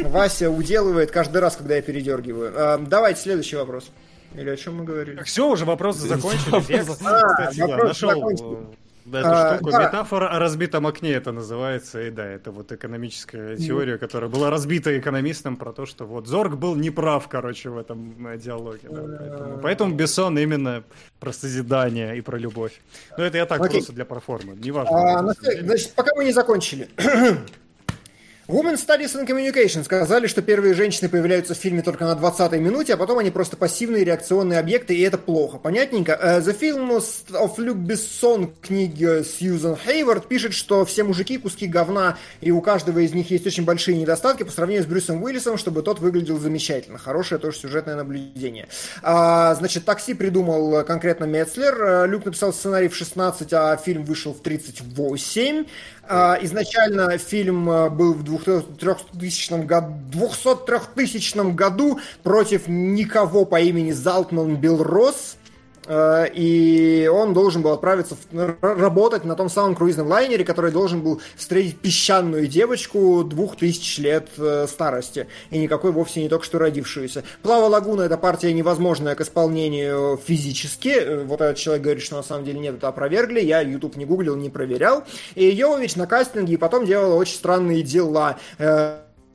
Вася 0.00 0.50
уделывает 0.50 1.10
каждый 1.10 1.38
раз, 1.38 1.56
когда 1.56 1.74
я 1.76 1.82
передергиваю. 1.82 2.52
А, 2.54 2.78
давайте 2.78 3.20
следующий 3.20 3.56
вопрос. 3.56 3.90
Или 4.34 4.50
о 4.50 4.56
чем 4.56 4.76
мы 4.76 4.84
говорили? 4.84 5.20
Все, 5.24 5.48
уже 5.48 5.64
вопросы 5.64 6.06
закончили. 6.06 6.72
Я, 6.72 6.82
А, 6.82 6.84
кстати, 7.34 7.56
да, 7.58 7.66
вопросы 7.66 8.06
нашел 8.06 8.08
закончили. 8.10 8.66
Э, 9.06 9.18
эту 9.18 9.28
А, 9.28 9.54
штуку. 9.56 9.70
да. 9.70 9.86
Метафора 9.86 10.28
о 10.28 10.38
разбитом 10.38 10.86
окне 10.86 11.12
это 11.12 11.32
называется. 11.32 12.02
И 12.02 12.10
да, 12.10 12.26
это 12.26 12.50
вот 12.50 12.72
экономическая 12.72 13.56
теория, 13.56 13.98
которая 13.98 14.30
была 14.30 14.50
разбита 14.50 14.96
экономистом 14.98 15.56
про 15.56 15.72
то, 15.72 15.86
что 15.86 16.04
вот 16.04 16.26
Зорг 16.26 16.56
был 16.56 16.74
неправ, 16.74 17.28
короче, 17.28 17.70
в 17.70 17.78
этом 17.78 18.26
э, 18.26 18.38
диалоге. 18.38 18.88
да, 18.90 19.02
поэтому, 19.18 19.58
поэтому 19.62 19.94
Бессон 19.94 20.38
именно 20.38 20.84
про 21.20 21.32
созидание 21.32 22.16
и 22.18 22.20
про 22.20 22.36
любовь. 22.36 22.80
Но 23.16 23.24
это 23.24 23.38
я 23.38 23.46
так 23.46 23.60
Окей. 23.60 23.78
просто 23.78 23.92
для 23.92 24.04
проформы. 24.04 24.54
Неважно. 24.56 25.18
А, 25.20 25.34
значит, 25.62 25.92
пока 25.94 26.14
мы 26.16 26.24
не 26.24 26.32
закончили. 26.32 26.88
Women 28.46 28.74
Studies 28.74 29.14
and 29.14 29.26
Communication 29.26 29.84
сказали, 29.84 30.26
что 30.26 30.42
первые 30.42 30.74
женщины 30.74 31.08
появляются 31.08 31.54
в 31.54 31.56
фильме 31.56 31.80
только 31.80 32.04
на 32.04 32.12
20-й 32.12 32.60
минуте, 32.60 32.92
а 32.92 32.98
потом 32.98 33.16
они 33.16 33.30
просто 33.30 33.56
пассивные 33.56 34.04
реакционные 34.04 34.58
объекты, 34.58 34.94
и 34.94 35.00
это 35.00 35.16
плохо. 35.16 35.56
Понятненько? 35.56 36.12
Э, 36.12 36.40
The 36.40 36.58
Film 36.58 37.02
of 37.30 37.56
Luc 37.56 37.86
Besson, 37.86 38.52
книги 38.60 39.22
Сьюзан 39.22 39.76
Хейвард, 39.76 40.28
пишет, 40.28 40.52
что 40.52 40.84
все 40.84 41.04
мужики 41.04 41.38
куски 41.38 41.66
говна, 41.66 42.18
и 42.42 42.50
у 42.50 42.60
каждого 42.60 42.98
из 42.98 43.14
них 43.14 43.30
есть 43.30 43.46
очень 43.46 43.64
большие 43.64 43.96
недостатки 43.96 44.42
по 44.42 44.52
сравнению 44.52 44.84
с 44.84 44.86
Брюсом 44.86 45.22
Уиллисом, 45.22 45.56
чтобы 45.56 45.80
тот 45.80 46.00
выглядел 46.00 46.38
замечательно. 46.38 46.98
Хорошее 46.98 47.40
тоже 47.40 47.56
сюжетное 47.56 47.96
наблюдение. 47.96 48.68
А, 49.02 49.54
значит, 49.54 49.86
такси 49.86 50.12
придумал 50.12 50.84
конкретно 50.84 51.24
Мецлер. 51.24 51.82
Э, 51.82 52.06
Люк 52.06 52.26
написал 52.26 52.52
сценарий 52.52 52.88
в 52.88 52.94
16, 52.94 53.54
а 53.54 53.74
фильм 53.78 54.04
вышел 54.04 54.34
в 54.34 54.42
38. 54.42 55.64
А, 56.08 56.38
Изначально 56.42 57.16
фильм 57.18 57.68
э, 57.70 57.90
был 57.90 58.14
в 58.14 58.22
2000 58.22 59.64
году, 59.64 59.94
203 60.12 61.52
году 61.52 61.98
против 62.22 62.68
никого 62.68 63.44
по 63.44 63.60
имени 63.60 63.92
Залтман 63.92 64.56
Белрос. 64.56 65.36
Э, 65.36 65.43
И 65.88 67.10
он 67.12 67.34
должен 67.34 67.62
был 67.62 67.72
отправиться 67.72 68.16
в- 68.30 68.56
работать 68.62 69.24
на 69.24 69.34
том 69.36 69.48
самом 69.50 69.74
круизном 69.74 70.08
лайнере, 70.08 70.44
который 70.44 70.70
должен 70.70 71.02
был 71.02 71.20
встретить 71.36 71.78
песчаную 71.78 72.46
девочку 72.46 73.22
двух 73.24 73.56
тысяч 73.56 73.98
лет 73.98 74.28
э, 74.38 74.66
старости. 74.68 75.26
И 75.50 75.58
никакой 75.58 75.92
вовсе 75.92 76.22
не 76.22 76.28
только 76.28 76.44
что 76.44 76.58
родившуюся. 76.58 77.22
Плава 77.42 77.66
Лагуна 77.66 78.02
это 78.02 78.16
партия 78.16 78.52
невозможная 78.52 79.14
к 79.14 79.20
исполнению 79.20 80.18
физически. 80.24 80.88
Э, 80.88 81.24
Вот 81.24 81.40
этот 81.40 81.58
человек 81.58 81.82
говорит, 81.82 82.02
что 82.02 82.16
на 82.16 82.22
самом 82.22 82.44
деле 82.44 82.60
нет, 82.60 82.76
это 82.76 82.88
опровергли. 82.88 83.40
Я 83.40 83.60
YouTube 83.60 83.96
не 83.96 84.04
гуглил, 84.06 84.36
не 84.36 84.50
проверял. 84.50 85.04
И 85.34 85.44
Йовович 85.46 85.96
на 85.96 86.06
кастинге 86.06 86.56
потом 86.58 86.86
делала 86.86 87.14
очень 87.14 87.34
странные 87.36 87.82
дела. 87.82 88.38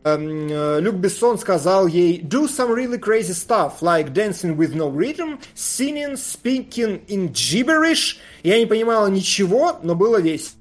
Э, 0.04 0.14
Эм, 0.16 0.48
э, 0.50 0.80
Люк 0.80 0.96
Бессон 0.96 1.38
сказал 1.38 1.86
ей 1.86 2.20
Do 2.20 2.46
some 2.46 2.72
really 2.74 2.98
crazy 2.98 3.32
stuff, 3.32 3.80
like 3.80 4.12
dancing 4.12 4.56
with 4.56 4.74
no 4.74 4.90
rhythm, 4.90 5.38
singing, 5.54 6.14
speaking 6.16 7.00
in 7.08 7.32
gibberish. 7.32 8.18
Я 8.42 8.58
не 8.58 8.66
понимала 8.66 9.08
ничего, 9.08 9.78
но 9.82 9.94
было 9.94 10.20
весело. 10.20 10.57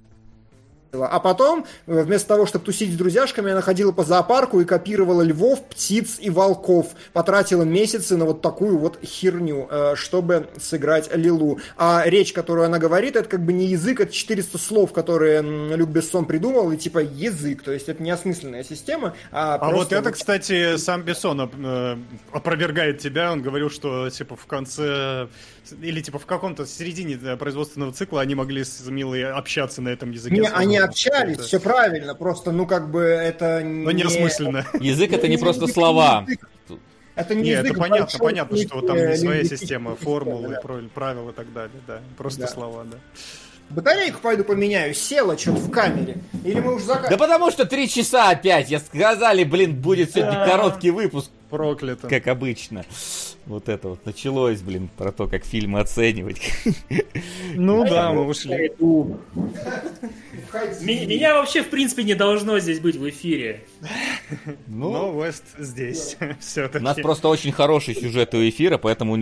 А 0.93 1.21
потом, 1.21 1.67
э, 1.87 2.03
вместо 2.03 2.29
того, 2.29 2.47
чтобы 2.47 2.65
тусить 2.65 2.95
с 2.95 2.97
друзьяшками, 2.97 3.53
она 3.53 3.61
ходила 3.61 3.93
по 3.93 4.05
зоопарку 4.05 4.61
и 4.61 4.65
копировала 4.65 5.23
львов, 5.23 5.63
птиц 5.69 6.17
и 6.19 6.31
волков. 6.31 6.89
Потратила 7.13 7.63
месяцы 7.63 8.17
на 8.17 8.25
вот 8.25 8.41
такую 8.41 8.79
вот 8.79 8.99
херню, 9.05 9.69
э, 9.71 9.95
чтобы 9.97 10.49
сыграть 10.59 11.15
Лилу. 11.15 11.61
А 11.77 12.05
речь, 12.07 12.33
которую 12.33 12.67
она 12.67 12.79
говорит, 12.79 13.17
это 13.17 13.29
как 13.29 13.45
бы 13.45 13.53
не 13.53 13.67
язык, 13.67 14.01
это 14.01 14.13
400 14.13 14.57
слов, 14.57 14.93
которые 14.93 15.43
Люк 15.43 15.91
Бессон 15.91 16.25
придумал, 16.25 16.73
и 16.73 16.77
типа 16.79 17.01
язык. 17.01 17.63
То 17.63 17.73
есть 17.73 17.89
это 17.89 18.03
не 18.03 18.11
осмысленная 18.11 18.65
система, 18.65 19.15
а, 19.31 19.57
А 19.57 19.67
вот 19.67 19.75
просто 19.75 19.97
это, 19.97 20.13
кстати, 20.13 20.79
сам 20.79 21.03
Бессон 21.03 21.51
э, 21.53 21.97
опровергает 22.33 22.99
тебя. 22.99 23.33
Он 23.33 23.43
говорил, 23.43 23.69
что 23.69 24.09
типа 24.09 24.37
в 24.37 24.47
конце 24.47 25.29
или 25.81 26.01
типа 26.01 26.19
в 26.19 26.27
каком-то 26.27 26.67
середине 26.67 27.19
э, 27.23 27.37
производственного 27.37 27.93
цикла 27.93 28.21
они 28.21 28.35
могли 28.35 28.65
с 28.65 28.81
Милой 28.87 29.31
общаться 29.31 29.83
на 29.83 29.89
этом 29.89 30.11
языке. 30.11 30.37
Не, 30.37 30.49
они 30.49 30.77
общались, 30.79 31.35
Это- 31.37 31.43
все 31.45 31.61
правильно, 31.61 32.15
просто, 32.15 32.53
ну, 32.53 32.67
как 32.67 32.91
бы, 32.91 33.01
это 33.03 33.61
Но 33.65 33.91
неосмысленно. 33.91 34.67
Язык 34.81 35.13
это 35.13 35.29
не 35.29 35.37
Ну, 35.37 35.43
просто 35.43 35.67
слова. 35.67 36.27
Это 37.15 37.35
не 37.35 37.43
Нет, 37.43 37.59
язык 37.65 37.73
это 37.73 37.81
понятно, 37.81 38.05
большой 38.05 38.21
понятно, 38.21 38.57
что 38.59 38.81
там 38.83 38.97
э, 38.97 39.17
своя 39.17 39.43
система 39.43 39.57
системы, 39.59 39.97
формул, 39.97 40.43
да. 40.49 40.59
и 40.61 40.83
правил 40.89 41.31
и 41.31 41.33
так 41.33 41.53
далее, 41.53 41.81
да. 41.87 42.01
Просто 42.17 42.43
Да. 42.43 42.47
слова, 42.49 42.85
да. 42.85 42.97
Батарейку 43.71 44.21
пойду 44.21 44.45
поменяю, 44.45 44.95
села 44.95 45.37
что-то 45.37 45.59
в 45.59 45.71
камере. 45.71 46.19
Или 46.45 46.61
мы 46.61 46.77
уже 46.77 46.87
Да 46.87 46.95
заканчиваем? 46.95 47.19
потому 47.19 47.51
что 47.51 47.67
три 47.67 47.87
часа 47.89 48.31
опять. 48.31 48.71
Я 48.71 48.79
сказали, 48.81 49.45
блин, 49.45 49.75
будет 49.75 50.13
сегодня 50.15 50.47
короткий 50.47 50.91
выпуск, 50.91 51.31
Проклято. 51.51 52.09
как 52.09 52.27
обычно. 52.29 52.85
Вот 53.47 53.69
это 53.69 53.89
вот 53.89 54.05
началось, 54.05 54.61
блин, 54.61 54.91
про 54.97 55.11
то, 55.13 55.27
как 55.27 55.45
фильмы 55.45 55.81
оценивать. 55.81 56.41
Ну 57.55 57.85
да, 57.85 58.13
мы 58.13 58.27
ушли. 58.27 58.71
Меня 60.81 61.35
вообще, 61.35 61.63
в 61.63 61.71
принципе, 61.71 62.05
не 62.05 62.15
должно 62.15 62.59
здесь 62.59 62.81
быть 62.81 62.97
в 62.97 63.09
эфире. 63.09 63.65
Но 64.67 65.13
Ну, 65.13 65.23
Вест 65.25 65.45
здесь 65.59 66.17
у 66.21 66.41
все-таки. 66.41 66.85
нас 66.85 66.97
просто 66.97 67.29
очень 67.29 67.53
хороший 67.53 67.95
сюжет 67.95 68.35
у 68.35 68.39
эфира, 68.39 68.79
поэтому 68.79 69.17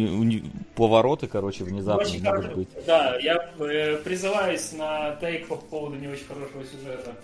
повороты, 0.74 1.26
короче, 1.26 1.64
внезапно 1.64 2.02
Очень 2.06 2.22
могут 2.22 2.54
быть. 2.54 2.68
Да, 2.86 3.16
я 3.20 3.50
э, 3.58 3.96
призываюсь 3.98 4.72
на 4.72 5.16
тейк 5.16 5.46
по 5.48 5.56
поводу 5.56 5.96
не 5.96 6.08
очень 6.08 6.26
хорошего 6.26 6.64
сюжета. 6.64 7.16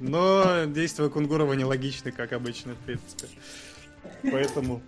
Но 0.00 0.64
действия 0.66 1.08
Кунгурова 1.08 1.52
нелогичны, 1.54 2.12
как 2.12 2.32
обычно, 2.32 2.74
в 2.74 2.78
принципе. 2.78 3.28
Поэтому... 4.22 4.82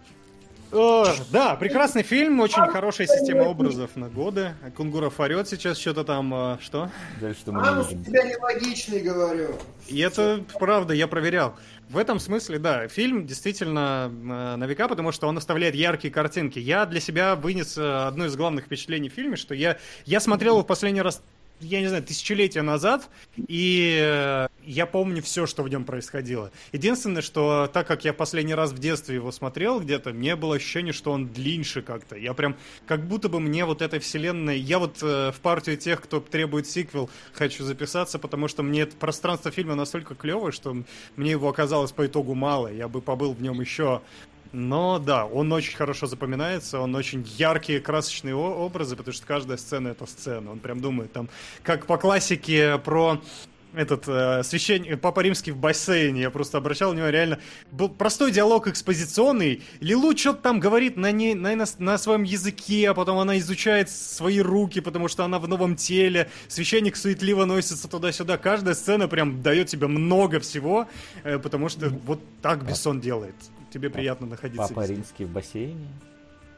О, 0.70 1.06
да, 1.30 1.56
прекрасный 1.56 2.02
фильм, 2.02 2.40
очень 2.40 2.62
хорошая 2.68 3.06
система 3.06 3.44
образов 3.44 3.96
на 3.96 4.10
годы. 4.10 4.52
Кунгуров 4.76 5.18
орет 5.18 5.48
сейчас 5.48 5.78
что-то 5.78 6.04
там, 6.04 6.34
а, 6.34 6.58
что? 6.60 6.90
Дальше 7.22 7.40
что 7.40 7.52
мы 7.52 7.62
не 7.62 7.68
у 7.68 7.82
видим. 7.84 8.04
тебя 8.04 8.22
нелогичный, 8.24 9.00
говорю. 9.00 9.56
И 9.86 9.98
это 10.00 10.44
правда, 10.58 10.92
я 10.92 11.08
проверял. 11.08 11.56
В 11.88 11.96
этом 11.96 12.20
смысле, 12.20 12.58
да, 12.58 12.86
фильм 12.86 13.26
действительно 13.26 14.10
э, 14.12 14.56
на 14.56 14.64
века, 14.66 14.88
потому 14.88 15.10
что 15.10 15.26
он 15.26 15.38
оставляет 15.38 15.74
яркие 15.74 16.12
картинки. 16.12 16.58
Я 16.58 16.84
для 16.84 17.00
себя 17.00 17.34
вынес 17.34 17.78
э, 17.78 18.06
одно 18.06 18.26
из 18.26 18.36
главных 18.36 18.66
впечатлений 18.66 19.08
в 19.08 19.14
фильме, 19.14 19.36
что 19.36 19.54
я, 19.54 19.78
я 20.04 20.20
смотрел 20.20 20.54
его 20.54 20.64
в 20.64 20.66
последний 20.66 21.00
раз, 21.00 21.22
я 21.60 21.80
не 21.80 21.88
знаю, 21.88 22.02
тысячелетия 22.02 22.62
назад, 22.62 23.08
и 23.36 23.98
э, 24.00 24.48
я 24.64 24.86
помню 24.86 25.22
все, 25.22 25.46
что 25.46 25.62
в 25.62 25.68
нем 25.68 25.84
происходило. 25.84 26.50
Единственное, 26.72 27.22
что 27.22 27.68
так 27.72 27.86
как 27.86 28.04
я 28.04 28.12
последний 28.12 28.54
раз 28.54 28.72
в 28.72 28.78
детстве 28.78 29.16
его 29.16 29.32
смотрел 29.32 29.80
где-то, 29.80 30.12
мне 30.12 30.36
было 30.36 30.56
ощущение, 30.56 30.92
что 30.92 31.12
он 31.12 31.28
длиннее 31.28 31.58
как-то. 31.58 32.16
Я 32.16 32.34
прям, 32.34 32.56
как 32.86 33.06
будто 33.06 33.28
бы 33.28 33.40
мне 33.40 33.64
вот 33.64 33.82
этой 33.82 33.98
вселенной... 33.98 34.58
Я 34.58 34.78
вот 34.78 34.98
э, 35.02 35.32
в 35.32 35.40
партию 35.40 35.76
тех, 35.76 36.00
кто 36.00 36.20
требует 36.20 36.68
сиквел, 36.68 37.10
хочу 37.32 37.64
записаться, 37.64 38.18
потому 38.18 38.48
что 38.48 38.62
мне 38.62 38.82
это 38.82 38.96
пространство 38.96 39.50
фильма 39.50 39.74
настолько 39.74 40.14
клевое, 40.14 40.52
что 40.52 40.76
мне 41.16 41.32
его 41.32 41.48
оказалось 41.48 41.90
по 41.90 42.06
итогу 42.06 42.34
мало. 42.34 42.72
Я 42.72 42.86
бы 42.88 43.00
побыл 43.00 43.32
в 43.32 43.42
нем 43.42 43.60
еще 43.60 44.02
но 44.52 44.98
да, 44.98 45.26
он 45.26 45.52
очень 45.52 45.76
хорошо 45.76 46.06
запоминается, 46.06 46.80
он 46.80 46.94
очень 46.94 47.26
яркие, 47.36 47.80
красочные 47.80 48.34
образы, 48.34 48.96
потому 48.96 49.12
что 49.12 49.26
каждая 49.26 49.58
сцена 49.58 49.88
это 49.88 50.06
сцена. 50.06 50.52
Он 50.52 50.58
прям 50.58 50.80
думает 50.80 51.12
там, 51.12 51.28
как 51.62 51.86
по 51.86 51.98
классике 51.98 52.78
про 52.78 53.20
этот 53.74 54.08
э, 54.08 54.42
священник 54.44 55.00
Папа 55.00 55.20
Римский 55.20 55.50
в 55.50 55.56
бассейне, 55.56 56.22
я 56.22 56.30
просто 56.30 56.58
обращал 56.58 56.92
внимание, 56.92 57.12
реально 57.12 57.38
был 57.70 57.88
простой 57.88 58.32
диалог 58.32 58.66
экспозиционный. 58.66 59.62
Лилу 59.80 60.16
что-то 60.16 60.42
там 60.42 60.60
говорит 60.60 60.96
на, 60.96 61.12
не, 61.12 61.34
на, 61.34 61.54
на, 61.54 61.64
на 61.78 61.98
своем 61.98 62.22
языке, 62.22 62.90
а 62.90 62.94
потом 62.94 63.18
она 63.18 63.38
изучает 63.38 63.90
свои 63.90 64.40
руки, 64.40 64.80
потому 64.80 65.08
что 65.08 65.24
она 65.24 65.38
в 65.38 65.48
новом 65.48 65.76
теле. 65.76 66.30
Священник 66.48 66.96
суетливо 66.96 67.44
носится 67.44 67.88
туда-сюда. 67.88 68.38
Каждая 68.38 68.74
сцена 68.74 69.06
прям 69.06 69.42
дает 69.42 69.68
тебе 69.68 69.86
много 69.86 70.40
всего, 70.40 70.88
э, 71.24 71.38
потому 71.38 71.68
что 71.68 71.90
вот 72.06 72.20
так 72.40 72.66
Бессон 72.66 73.00
делает. 73.00 73.34
Тебе 73.70 73.90
приятно 73.90 74.26
находиться. 74.26 74.68
Папа 74.68 74.80
везде. 74.80 74.94
римский 74.94 75.24
в 75.24 75.30
бассейне. 75.30 75.88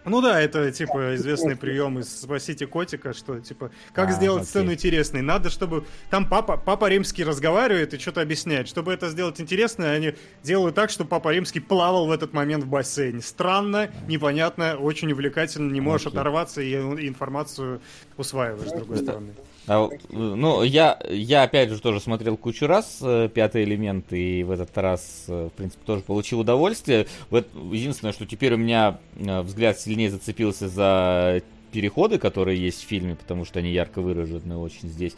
Ну 0.07 0.23
да, 0.23 0.41
это 0.41 0.73
типа 0.73 1.15
известный 1.17 1.57
прием 1.57 1.99
из 1.99 2.23
«Спасите 2.23 2.67
котика», 2.67 3.13
что 3.13 3.39
типа, 3.39 3.71
как 3.93 4.09
А, 4.09 4.13
сделать 4.13 4.43
окей. 4.45 4.49
сцену 4.49 4.73
интересной. 4.73 5.21
Надо, 5.21 5.51
чтобы 5.51 5.85
там 6.09 6.27
папа, 6.27 6.57
папа 6.57 6.89
римский 6.89 7.23
разговаривает 7.23 7.93
и 7.93 7.99
что-то 7.99 8.23
объясняет. 8.23 8.67
Чтобы 8.67 8.95
это 8.95 9.11
сделать 9.11 9.43
интересно, 9.43 9.91
они 9.91 10.15
делают 10.43 10.75
так, 10.75 10.89
чтобы 10.89 11.11
папа 11.11 11.35
римский 11.35 11.61
плавал 11.61 12.07
в 12.07 12.13
этот 12.13 12.33
момент 12.33 12.65
в 12.65 12.69
бассейне. 12.69 13.21
Странно, 13.21 13.91
непонятно, 14.09 14.77
очень 14.79 15.13
увлекательно, 15.13 15.71
не 15.71 15.83
можешь 15.83 16.07
Окей. 16.07 16.19
оторваться 16.19 16.63
и 16.63 16.71
и 16.71 17.07
информацию 17.07 17.83
усваиваешь 18.17 18.71
с 18.71 18.73
другой 18.73 18.97
стороны. 18.99 19.35
А, 19.67 19.89
ну, 20.09 20.63
я, 20.63 20.99
я 21.11 21.43
опять 21.43 21.71
же 21.71 21.81
тоже 21.81 22.01
смотрел 22.01 22.37
кучу 22.37 22.67
раз 22.67 22.99
э, 23.03 23.29
пятый 23.33 23.65
элемент, 23.65 24.13
и 24.13 24.43
в 24.43 24.51
этот 24.51 24.77
раз, 24.77 25.25
э, 25.29 25.49
в 25.53 25.57
принципе, 25.57 25.83
тоже 25.85 26.03
получил 26.03 26.41
удовольствие. 26.41 27.07
Вот 27.31 27.47
единственное, 27.71 28.13
что 28.13 28.27
теперь 28.27 28.55
у 28.55 28.57
меня 28.57 28.99
э, 29.17 29.43
взгляд 29.43 29.79
сильнее 29.79 30.11
зацепился 30.11 30.69
за 30.69 31.43
переходы, 31.71 32.19
которые 32.19 32.61
есть 32.61 32.83
в 32.83 32.89
фильме, 32.89 33.15
потому 33.15 33.45
что 33.45 33.61
они 33.61 33.71
ярко 33.71 34.01
выражены 34.01 34.57
очень 34.57 34.89
здесь. 34.89 35.15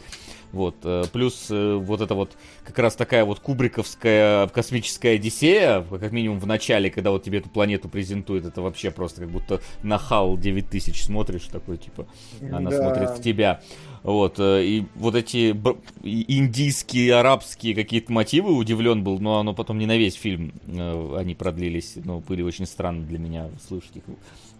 Вот. 0.53 0.75
э, 0.83 1.03
Плюс 1.11 1.47
э, 1.49 1.75
вот 1.75 1.99
это 1.99 2.15
вот 2.15 2.31
как 2.63 2.79
раз 2.79 2.95
такая 2.95 3.25
вот 3.25 3.39
кубриковская 3.41 4.47
космическая 4.47 5.15
Одиссея, 5.15 5.81
как 5.81 6.11
минимум 6.13 6.39
в 6.39 6.45
начале, 6.47 6.89
когда 6.89 7.11
вот 7.11 7.23
тебе 7.23 7.39
эту 7.39 7.49
планету 7.49 7.89
презентуют, 7.89 8.45
это 8.45 8.61
вообще 8.61 8.89
просто 8.91 9.21
как 9.21 9.29
будто 9.31 9.59
на 9.83 9.95
HAL 9.95 10.39
9000 10.39 11.03
смотришь, 11.03 11.43
такой 11.51 11.77
типа, 11.77 12.07
она 12.41 12.69
Да. 12.69 12.77
смотрит 12.77 13.09
в 13.09 13.21
тебя. 13.21 13.61
Вот, 14.03 14.35
э, 14.39 14.63
и 14.65 14.85
вот 14.95 15.15
эти 15.15 15.53
индийские, 16.03 17.15
арабские 17.15 17.73
какие-то 17.75 18.11
мотивы, 18.11 18.53
удивлен 18.53 19.03
был, 19.03 19.19
но 19.19 19.39
оно 19.39 19.53
потом 19.53 19.77
не 19.79 19.85
на 19.85 19.97
весь 19.97 20.15
фильм 20.15 20.53
э, 20.67 21.15
они 21.17 21.35
продлились, 21.35 21.93
но 22.03 22.19
были 22.19 22.41
очень 22.41 22.65
странно 22.65 23.05
для 23.05 23.19
меня 23.19 23.49
слышать 23.67 23.95
их 23.95 24.03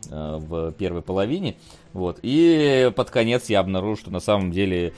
э, 0.10 0.38
в 0.40 0.72
первой 0.74 1.02
половине. 1.02 1.56
Вот, 1.94 2.20
и 2.24 2.92
под 2.96 3.10
конец 3.10 3.50
я 3.50 3.60
обнаружил, 3.60 3.98
что 3.98 4.12
на 4.12 4.20
самом 4.20 4.52
деле 4.52 4.88
э, 4.88 4.92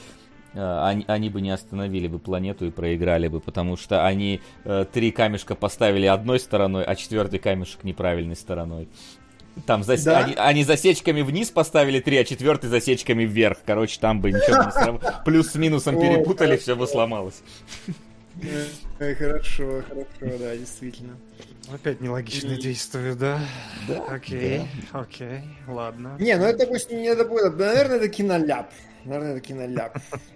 они, 0.56 1.04
они 1.08 1.30
бы 1.30 1.42
не 1.42 1.52
остановили 1.52 2.08
бы 2.08 2.20
планету 2.20 2.66
и 2.66 2.72
проиграли 2.72 3.28
бы, 3.28 3.40
потому 3.40 3.78
что 3.78 4.06
они 4.06 4.42
э, 4.64 4.86
три 4.92 5.12
камешка 5.12 5.56
поставили 5.56 6.06
одной 6.06 6.40
стороной, 6.40 6.84
а 6.84 6.96
четвертый 6.96 7.40
камешек 7.40 7.84
неправильной 7.84 8.36
стороной. 8.36 8.88
Там 9.66 9.82
зас- 9.82 10.04
Да? 10.04 10.20
они, 10.20 10.34
они 10.36 10.64
засечками 10.66 11.22
вниз 11.22 11.50
поставили 11.50 12.00
три, 12.02 12.18
а 12.18 12.26
четвертый 12.26 12.70
засечками 12.70 13.24
вверх. 13.24 13.60
Короче, 13.66 14.00
там 14.00 14.20
бы 14.20 14.32
ничего 14.32 14.64
не 14.64 14.72
срав- 14.72 15.24
Плюс 15.24 15.48
с 15.52 15.56
минусом 15.56 16.00
перепутали, 16.00 16.58
все 16.58 16.76
бы 16.76 16.88
сломалось. 16.88 17.42
Э, 19.00 19.16
Хорошо, 19.16 19.82
хорошо, 19.88 20.38
да, 20.40 20.56
действительно. 20.58 21.16
Опять 21.74 22.02
нелогично 22.02 22.56
действует, 22.58 23.18
да? 23.18 23.40
Да. 23.88 24.04
Окей, 24.14 24.62
окей, 24.92 25.40
ладно. 25.68 26.18
Не, 26.20 26.36
ну 26.38 26.44
это 26.46 26.68
пусть 26.68 26.92
не 26.92 27.06
это 27.08 27.26
будет. 27.26 27.58
Наверное, 27.58 27.98
это 27.98 28.10
киноляп. 28.10 28.70
Наверное, 29.06 29.32
это 29.34 29.40
киноляп. 29.42 29.98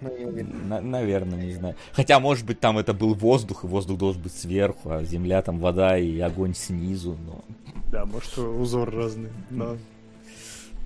На- 0.68 0.80
наверное, 0.80 1.44
не 1.44 1.52
знаю. 1.54 1.74
Хотя, 1.92 2.20
может 2.20 2.46
быть, 2.46 2.60
там 2.60 2.78
это 2.78 2.94
был 2.94 3.14
воздух, 3.14 3.64
и 3.64 3.66
воздух 3.66 3.98
должен 3.98 4.22
быть 4.22 4.32
сверху, 4.32 4.90
а 4.90 5.02
земля 5.04 5.42
там 5.42 5.58
вода 5.58 5.98
и 5.98 6.18
огонь 6.20 6.54
снизу. 6.54 7.16
Но, 7.26 7.44
Да, 7.90 8.04
может, 8.06 8.38
узор 8.38 8.90
разный, 8.94 9.30
но... 9.50 9.76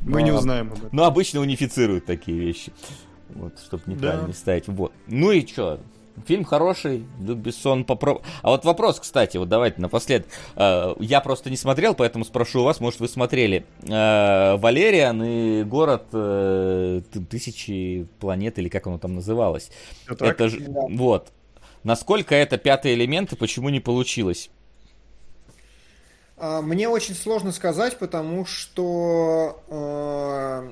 Мы 0.00 0.20
Но- 0.20 0.20
не 0.20 0.32
узнаем 0.32 0.68
об 0.72 0.78
этом. 0.78 0.88
но 0.92 1.04
обычно 1.04 1.40
унифицируют 1.40 2.04
такие 2.04 2.38
вещи. 2.38 2.72
Вот, 3.30 3.58
чтобы 3.58 3.82
неправильно 3.86 4.28
Да. 4.28 4.32
ставить. 4.34 4.68
Вот. 4.68 4.92
Ну 5.06 5.30
и 5.30 5.44
чё? 5.44 5.80
Фильм 6.26 6.44
хороший, 6.44 7.04
Люк 7.20 7.38
Бессон 7.38 7.84
попроб... 7.84 8.22
А 8.42 8.50
вот 8.50 8.64
вопрос, 8.64 9.00
кстати, 9.00 9.36
вот 9.36 9.48
давайте 9.48 9.80
напоследок. 9.80 10.28
Э, 10.56 10.94
Я 11.00 11.20
просто 11.20 11.50
не 11.50 11.56
смотрел, 11.56 11.94
поэтому 11.94 12.24
спрошу 12.24 12.60
у 12.60 12.64
вас, 12.64 12.80
может, 12.80 13.00
вы 13.00 13.08
смотрели. 13.08 13.66
Э, 13.82 14.56
Валериан 14.56 15.22
и 15.22 15.64
город 15.64 16.04
э, 16.12 17.02
тысячи 17.28 18.06
планет, 18.20 18.58
или 18.58 18.68
как 18.68 18.86
оно 18.86 18.98
там 18.98 19.16
называлось. 19.16 19.70
Так? 20.06 20.22
Это 20.22 20.48
же... 20.48 20.60
Да. 20.60 20.82
Вот. 20.88 21.32
Насколько 21.82 22.34
это 22.34 22.58
пятый 22.58 22.94
элемент 22.94 23.32
и 23.32 23.36
почему 23.36 23.68
не 23.68 23.80
получилось? 23.80 24.50
А, 26.36 26.62
Мне 26.62 26.88
очень 26.88 27.14
сложно 27.14 27.52
сказать, 27.52 27.98
потому 27.98 28.46
что 28.46 29.62
э, 29.68 30.70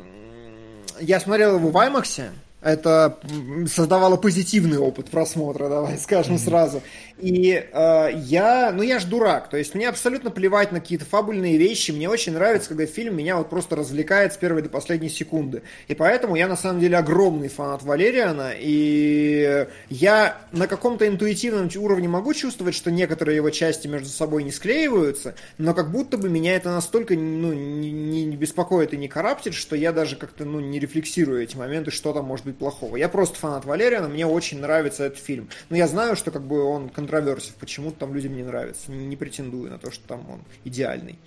я 1.00 1.20
смотрел 1.20 1.56
его 1.56 1.68
в 1.68 1.76
IMAX. 1.76 2.30
Это 2.62 3.18
создавало 3.66 4.16
позитивный 4.16 4.78
опыт 4.78 5.10
просмотра, 5.10 5.68
давай 5.68 5.98
скажем 5.98 6.38
сразу. 6.38 6.80
И 7.18 7.52
э, 7.72 8.08
я, 8.14 8.72
ну 8.72 8.82
я 8.82 8.98
ж 8.98 9.04
дурак, 9.04 9.48
то 9.50 9.56
есть 9.56 9.74
мне 9.74 9.88
абсолютно 9.88 10.30
плевать 10.30 10.72
на 10.72 10.80
какие-то 10.80 11.04
фабульные 11.04 11.56
вещи. 11.56 11.90
Мне 11.90 12.08
очень 12.08 12.32
нравится, 12.32 12.68
когда 12.68 12.86
фильм 12.86 13.16
меня 13.16 13.36
вот 13.36 13.50
просто 13.50 13.76
развлекает 13.76 14.32
с 14.32 14.36
первой 14.36 14.62
до 14.62 14.68
последней 14.68 15.08
секунды. 15.08 15.62
И 15.88 15.94
поэтому 15.94 16.36
я 16.36 16.48
на 16.48 16.56
самом 16.56 16.80
деле 16.80 16.96
огромный 16.96 17.48
фанат 17.48 17.82
Валериана. 17.82 18.52
И 18.56 19.66
я 19.88 20.36
на 20.52 20.66
каком-то 20.66 21.06
интуитивном 21.06 21.68
уровне 21.76 22.08
могу 22.08 22.34
чувствовать, 22.34 22.74
что 22.74 22.90
некоторые 22.90 23.36
его 23.36 23.50
части 23.50 23.88
между 23.88 24.08
собой 24.08 24.42
не 24.44 24.50
склеиваются, 24.52 25.34
но 25.58 25.74
как 25.74 25.90
будто 25.90 26.16
бы 26.16 26.28
меня 26.28 26.56
это 26.56 26.70
настолько 26.70 27.14
ну, 27.14 27.52
не, 27.52 28.24
не 28.24 28.36
беспокоит 28.36 28.94
и 28.94 28.96
не 28.96 29.08
караптит, 29.08 29.54
что 29.54 29.76
я 29.76 29.92
даже 29.92 30.16
как-то 30.16 30.44
ну, 30.44 30.60
не 30.60 30.78
рефлексирую 30.78 31.42
эти 31.42 31.56
моменты, 31.56 31.90
что 31.90 32.12
там 32.12 32.24
может 32.24 32.46
быть 32.46 32.51
плохого. 32.52 32.96
Я 32.96 33.08
просто 33.08 33.38
фанат 33.38 33.64
Валериана, 33.64 34.08
мне 34.08 34.26
очень 34.26 34.60
нравится 34.60 35.04
этот 35.04 35.18
фильм. 35.18 35.48
Но 35.70 35.76
я 35.76 35.86
знаю, 35.86 36.16
что 36.16 36.30
как 36.30 36.42
бы 36.42 36.62
он 36.62 36.88
контроверсив, 36.88 37.54
почему-то 37.54 38.00
там 38.00 38.14
людям 38.14 38.34
не 38.34 38.42
нравится. 38.42 38.90
Не 38.90 39.16
претендую 39.16 39.70
на 39.70 39.78
то, 39.78 39.90
что 39.90 40.06
там 40.06 40.28
он 40.30 40.40
идеальный. 40.64 41.18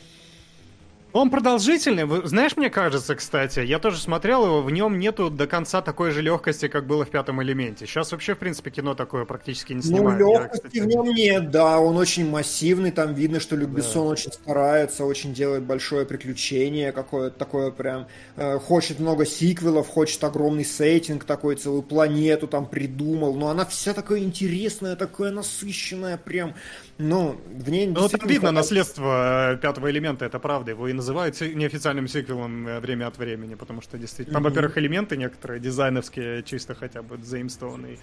Он 1.16 1.30
продолжительный. 1.30 2.27
Знаешь, 2.27 2.58
мне 2.58 2.69
кажется, 2.69 3.16
кстати, 3.16 3.61
я 3.61 3.80
тоже 3.80 4.00
смотрел 4.00 4.45
его, 4.45 4.61
в 4.61 4.69
нем 4.69 5.00
нету 5.00 5.30
до 5.30 5.48
конца 5.48 5.82
такой 5.82 6.11
же 6.11 6.22
легкости, 6.22 6.68
как 6.68 6.85
было 6.85 7.06
в 7.06 7.10
пятом 7.10 7.42
элементе. 7.42 7.85
Сейчас 7.85 8.11
вообще, 8.11 8.35
в 8.35 8.38
принципе, 8.38 8.69
кино 8.69 8.95
такое 8.95 9.24
практически 9.24 9.72
не 9.72 9.77
Ну, 9.77 9.82
снимают. 9.84 10.19
Я, 10.19 10.26
легкости 10.42 10.68
кстати, 10.68 10.80
в 10.84 10.88
нем 10.88 11.06
нет, 11.06 11.52
да, 11.52 11.80
он 11.80 11.95
очень 11.95 12.30
массивный, 12.30 12.92
там 12.92 13.14
видно, 13.14 13.40
что 13.40 13.56
Люк 13.56 13.69
Да. 13.69 13.77
Бессон 13.77 14.08
очень 14.08 14.34
старается, 14.34 15.06
очень 15.06 15.34
делает 15.34 15.64
большое 15.64 16.06
приключение 16.06 16.92
какое-то 16.92 17.40
такое 17.40 17.72
прям, 17.72 18.08
э, 18.35 18.60
хочет 18.60 19.00
много 19.00 19.26
сиквелов, 19.26 19.88
хочет 19.88 20.22
огромный 20.22 20.66
сеттинг 20.66 21.24
такой, 21.24 21.56
целую 21.56 21.84
планету 21.84 22.45
там 22.48 22.66
придумал, 22.66 23.35
но 23.35 23.48
она 23.48 23.66
вся 23.66 23.94
такая 23.94 24.19
интересная, 24.19 24.98
такая 24.98 25.32
насыщенная 25.32 26.18
прям, 26.18 26.56
ну, 26.98 27.35
в 27.49 27.69
ней 27.69 27.88
Ну, 27.88 28.07
там 28.07 28.22
видно 28.22 28.49
хватает- 28.49 28.56
наследство 28.56 29.53
э, 29.53 29.57
пятого 29.57 29.91
элемента, 29.91 30.25
это 30.25 30.40
правда. 30.40 30.72
Его 30.72 30.88
и 30.88 30.93
называют 30.93 31.40
неофициальным 31.41 32.07
сиквелом 32.07 32.67
э, 32.67 32.80
время 32.80 33.07
от 33.07 33.17
времени, 33.17 33.56
потому 33.56 33.82
что 33.82 33.98
действительно... 33.98 34.35
Там, 34.35 34.43
во-первых, 34.43 34.77
элементы 34.77 35.17
некоторые 35.17 35.59
дизайновские, 35.59 36.43
чисто 36.43 36.74
хотя 36.74 37.01
бы 37.01 37.17
заимствованные. 37.17 37.98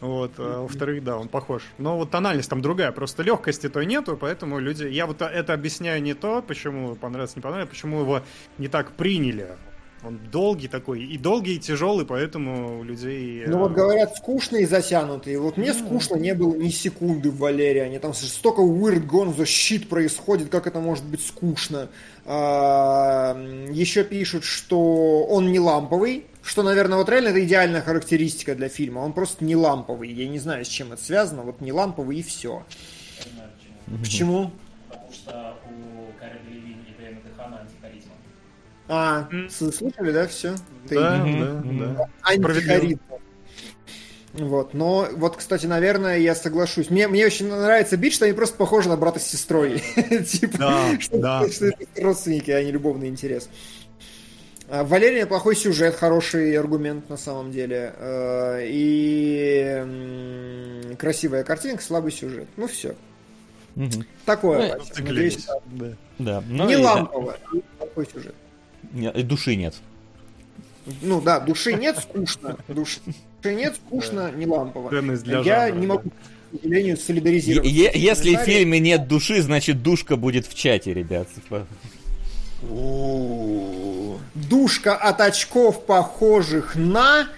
Вот, 0.00 0.32
а 0.38 0.62
во-вторых, 0.62 1.04
да, 1.04 1.16
он 1.16 1.28
похож. 1.28 1.62
Но 1.78 1.98
вот 1.98 2.10
тональность 2.10 2.48
там 2.48 2.62
другая, 2.62 2.92
просто 2.92 3.22
легкости 3.22 3.68
той 3.68 3.86
нету, 3.86 4.16
поэтому 4.16 4.58
люди... 4.58 4.84
Я 4.84 5.06
вот 5.06 5.20
это 5.20 5.52
объясняю 5.52 6.02
не 6.02 6.14
то, 6.14 6.42
почему 6.42 6.94
понравилось, 6.96 7.36
не 7.36 7.42
понравилось, 7.42 7.70
почему 7.70 8.00
его 8.00 8.22
не 8.56 8.68
так 8.68 8.92
приняли. 8.92 9.56
Он 10.04 10.18
долгий 10.30 10.68
такой, 10.68 11.02
и 11.02 11.18
долгий, 11.18 11.56
и 11.56 11.58
тяжелый, 11.58 12.06
поэтому 12.06 12.80
у 12.80 12.84
людей... 12.84 13.44
Ну 13.46 13.56
э, 13.56 13.60
вот 13.60 13.72
говорят, 13.72 14.16
скучный 14.16 14.62
и 14.62 14.66
затянутый. 14.66 15.36
Вот 15.38 15.56
мне 15.56 15.74
скучно 15.74 16.14
не 16.16 16.34
было 16.34 16.54
ни 16.54 16.68
секунды 16.68 17.30
в 17.30 17.38
Валериане. 17.38 17.98
Там 17.98 18.14
столько 18.14 18.62
weird 18.62 19.08
gone 19.08 19.36
the 19.36 19.44
shit 19.44 19.88
происходит, 19.88 20.50
как 20.50 20.68
это 20.68 20.78
может 20.78 21.04
быть 21.04 21.26
скучно. 21.26 21.88
А, 22.24 23.36
еще 23.72 24.04
пишут, 24.04 24.44
что 24.44 25.24
он 25.24 25.50
не 25.50 25.58
ламповый, 25.58 26.26
что, 26.42 26.62
наверное, 26.62 26.98
вот 26.98 27.08
реально 27.08 27.28
это 27.28 27.44
идеальная 27.44 27.82
характеристика 27.82 28.54
для 28.54 28.68
фильма. 28.68 29.00
Он 29.00 29.12
просто 29.12 29.44
не 29.44 29.56
ламповый. 29.56 30.12
Я 30.12 30.28
не 30.28 30.38
знаю, 30.38 30.64
с 30.64 30.68
чем 30.68 30.92
это 30.92 31.02
связано. 31.02 31.42
Вот 31.42 31.60
не 31.60 31.72
ламповый 31.72 32.18
и 32.18 32.22
все. 32.22 32.64
Почему? 34.00 34.52
А, 38.88 39.28
слышали, 39.50 40.12
да, 40.12 40.26
все? 40.26 40.54
Да, 40.88 41.24
да, 41.24 41.62
да. 41.64 42.06
Антихаризм. 42.22 43.00
Вот, 44.34 44.74
но 44.74 45.08
вот, 45.12 45.36
кстати, 45.36 45.66
наверное, 45.66 46.18
я 46.18 46.34
соглашусь. 46.34 46.90
Мне, 46.90 47.08
мне 47.08 47.26
очень 47.26 47.48
нравится 47.48 47.96
бит, 47.96 48.12
что 48.12 48.24
они 48.26 48.34
просто 48.34 48.56
похожи 48.56 48.88
на 48.88 48.96
брата 48.96 49.18
с 49.18 49.26
сестрой. 49.26 49.82
Типа, 50.26 50.58
Да, 50.58 51.00
что 51.00 51.18
да. 51.18 51.48
что 51.50 51.66
это 51.66 51.84
родственники, 52.02 52.50
а 52.50 52.62
не 52.62 52.70
любовный 52.70 53.08
интерес. 53.08 53.48
А, 54.68 54.84
Валерия 54.84 55.26
плохой 55.26 55.56
сюжет, 55.56 55.96
хороший 55.96 56.54
аргумент 56.56 57.08
на 57.08 57.16
самом 57.16 57.50
деле. 57.50 57.94
Э, 57.98 58.60
И 58.68 60.94
красивая 60.98 61.42
картинка, 61.42 61.82
слабый 61.82 62.12
сюжет. 62.12 62.46
Ну 62.56 62.68
все. 62.68 62.94
Такое. 64.24 64.76
Ну. 64.76 65.04
Надеюсь, 65.04 65.46
Да. 66.18 66.42
Ну, 66.48 66.66
Не 66.66 66.74
и- 66.74 66.76
лампово, 66.76 67.36
и 67.54 67.62
плохой 67.78 68.06
сюжет. 68.12 68.34
Души 68.92 69.56
нет. 69.56 69.74
Ну 71.02 71.20
да, 71.20 71.40
души 71.40 71.74
нет, 71.74 71.98
скучно. 71.98 72.56
Души 72.68 73.00
нет, 73.44 73.76
скучно, 73.76 74.32
не 74.32 74.46
лампово. 74.46 74.90
Я 75.42 75.70
не 75.70 75.86
могу, 75.86 76.10
к 76.10 76.56
сожалению, 76.62 76.96
солидаризироваться. 76.96 77.70
Если 77.70 78.36
в 78.36 78.40
фильме 78.40 78.80
нет 78.80 79.06
души, 79.06 79.42
значит 79.42 79.82
душка 79.82 80.16
будет 80.16 80.46
в 80.46 80.54
чате, 80.54 80.94
ребят. 80.94 81.28
Душка 84.34 84.96
от 84.96 85.20
очков, 85.20 85.84
похожих 85.84 86.74
на... 86.74 87.28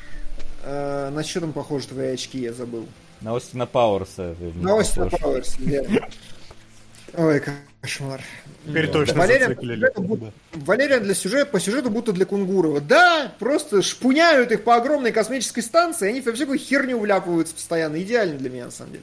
э, 0.65 1.11
на 1.11 1.25
что 1.25 1.41
там 1.41 1.53
похожи 1.53 1.89
твои 1.89 2.15
очки, 2.15 2.39
я 2.39 2.53
забыл. 2.53 2.87
На 3.21 3.37
Остина 3.37 3.67
Пауэрса. 3.67 4.35
На 4.55 4.79
Остина 4.79 5.07
похож. 5.11 5.21
Пауэрс, 5.21 5.59
верно. 5.59 6.09
Ой, 7.15 7.43
кошмар. 7.81 8.23
Теперь 8.67 8.87
Да. 8.87 8.93
точно 8.93 9.15
Валериан, 9.21 9.49
зациклили. 9.51 9.91
будто- 9.97 10.33
Валериан 10.53 11.03
для 11.03 11.15
сюжета, 11.15 11.51
по 11.51 11.61
сюжету 11.61 11.91
будто 11.91 12.13
для 12.13 12.25
Кунгурова. 12.27 12.81
Да, 12.81 13.33
просто 13.39 13.83
шпуняют 13.83 14.53
их 14.53 14.65
по 14.65 14.77
огромной 14.77 15.13
космической 15.13 15.63
станции, 15.63 16.09
они 16.09 16.21
во 16.21 16.33
всякую 16.33 16.59
херню 16.59 16.99
вляпываются 16.99 17.55
постоянно. 17.55 18.01
Идеально 18.03 18.39
для 18.39 18.51
меня, 18.51 18.65
на 18.67 18.71
самом 18.71 18.93
деле. 18.93 19.03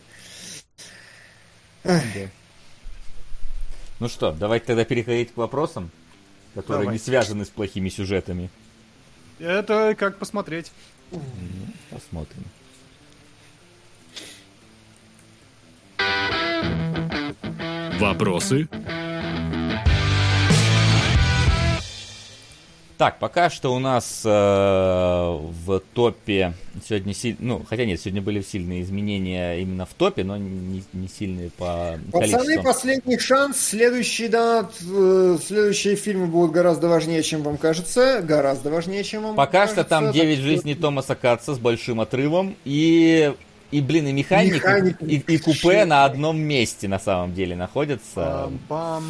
Ну 4.00 4.10
что, 4.10 4.32
давайте 4.32 4.66
тогда 4.68 4.86
переходить 4.86 5.34
к 5.34 5.38
вопросам, 5.38 5.90
которые 6.54 6.84
Давай. 6.84 6.94
не 6.94 7.00
связаны 7.00 7.46
с 7.46 7.50
плохими 7.50 7.90
сюжетами. 7.90 8.50
Это 9.40 9.96
как 9.98 10.18
посмотреть. 10.20 10.72
Посмотрим. 11.90 12.44
Вопросы? 18.00 18.68
Так, 22.98 23.20
пока 23.20 23.52
что 23.52 23.76
у 23.76 23.80
нас 23.80 24.24
э, 24.26 24.30
в 24.30 25.80
топе 25.94 26.54
сегодня 26.88 27.14
силь... 27.14 27.36
ну, 27.38 27.64
хотя 27.70 27.86
нет, 27.86 28.02
сегодня 28.02 28.24
были 28.24 28.42
сильные 28.42 28.82
изменения 28.82 29.60
именно 29.60 29.86
в 29.86 29.94
топе, 29.94 30.24
но 30.24 30.36
не, 30.38 30.84
не 30.94 31.08
сильные 31.08 31.52
по 31.52 32.00
Пацаны, 32.12 32.32
количеству. 32.40 32.64
последний 32.64 33.20
шанс. 33.20 33.60
Следующий 33.60 34.28
донат, 34.30 34.74
э, 34.82 35.38
следующие 35.46 35.96
фильмы 35.96 36.26
будут 36.26 36.54
гораздо 36.54 36.88
важнее, 36.88 37.22
чем 37.22 37.44
вам 37.44 37.58
кажется. 37.58 38.20
Гораздо 38.24 38.72
важнее, 38.72 39.04
чем 39.04 39.22
вам 39.22 39.36
Пока 39.36 39.60
кажется. 39.60 39.82
что 39.82 39.90
там 39.90 40.06
Так 40.06 40.14
9 40.16 40.40
что- 40.40 40.48
жизней 40.48 40.74
Томаса 40.74 41.14
Катца 41.14 41.54
с 41.54 41.60
большим 41.60 42.02
отрывом 42.02 42.56
и 42.66 43.32
и, 43.72 43.82
блин, 43.82 44.08
и 44.08 44.14
механик, 44.14 44.56
Механик 44.56 44.96
и, 45.02 45.16
и 45.18 45.38
купе 45.38 45.86
на 45.86 46.06
одном 46.06 46.40
месте 46.40 46.88
на 46.88 47.00
самом 47.00 47.34
деле 47.34 47.56
находятся. 47.56 48.50
Пам-пам. 48.70 49.04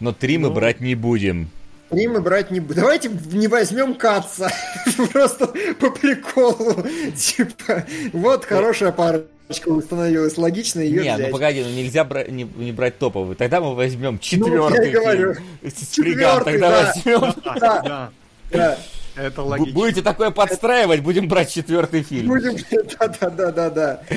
Но 0.00 0.12
три 0.12 0.38
мы 0.38 0.48
ну. 0.48 0.54
брать 0.54 0.80
не 0.80 0.94
будем. 0.94 1.50
Три 1.90 2.06
мы 2.08 2.20
брать 2.20 2.50
не 2.50 2.60
будем. 2.60 2.80
Давайте 2.80 3.08
не 3.32 3.48
возьмем 3.48 3.94
Катца. 3.94 4.50
Просто 5.12 5.48
по 5.80 5.90
приколу. 5.90 6.84
Типа, 7.16 7.84
вот 8.12 8.44
хорошая 8.44 8.92
парочка 8.92 9.68
установилась. 9.68 10.36
Логично 10.36 10.80
ее 10.80 11.02
Не, 11.02 11.10
ну 11.12 11.16
взять. 11.16 11.30
погоди, 11.32 11.62
ну 11.64 11.70
нельзя 11.70 12.04
бра- 12.04 12.24
не, 12.24 12.42
не 12.56 12.72
брать 12.72 12.98
топовый. 12.98 13.36
Тогда 13.36 13.60
мы 13.60 13.74
возьмем 13.74 14.14
Ну, 14.14 14.18
четвертый 14.18 14.84
я 14.86 14.90
и 14.90 14.92
говорю. 14.92 15.34
фильм. 15.34 15.46
С 15.64 15.94
Фриган 15.94 16.38
Четвертый, 16.38 16.44
тогда 16.52 16.70
да. 16.70 16.92
возьмем. 16.94 17.34
Да, 17.44 17.82
Да, 17.82 18.10
да. 18.50 18.78
Это 19.16 19.42
логично. 19.42 19.74
Будете 19.74 20.02
такое 20.02 20.30
подстраивать, 20.30 21.00
будем 21.00 21.28
брать 21.28 21.52
четвертый 21.52 22.02
фильм. 22.02 22.28
Будем, 22.28 22.56
да-да-да-да-да. 22.98 24.02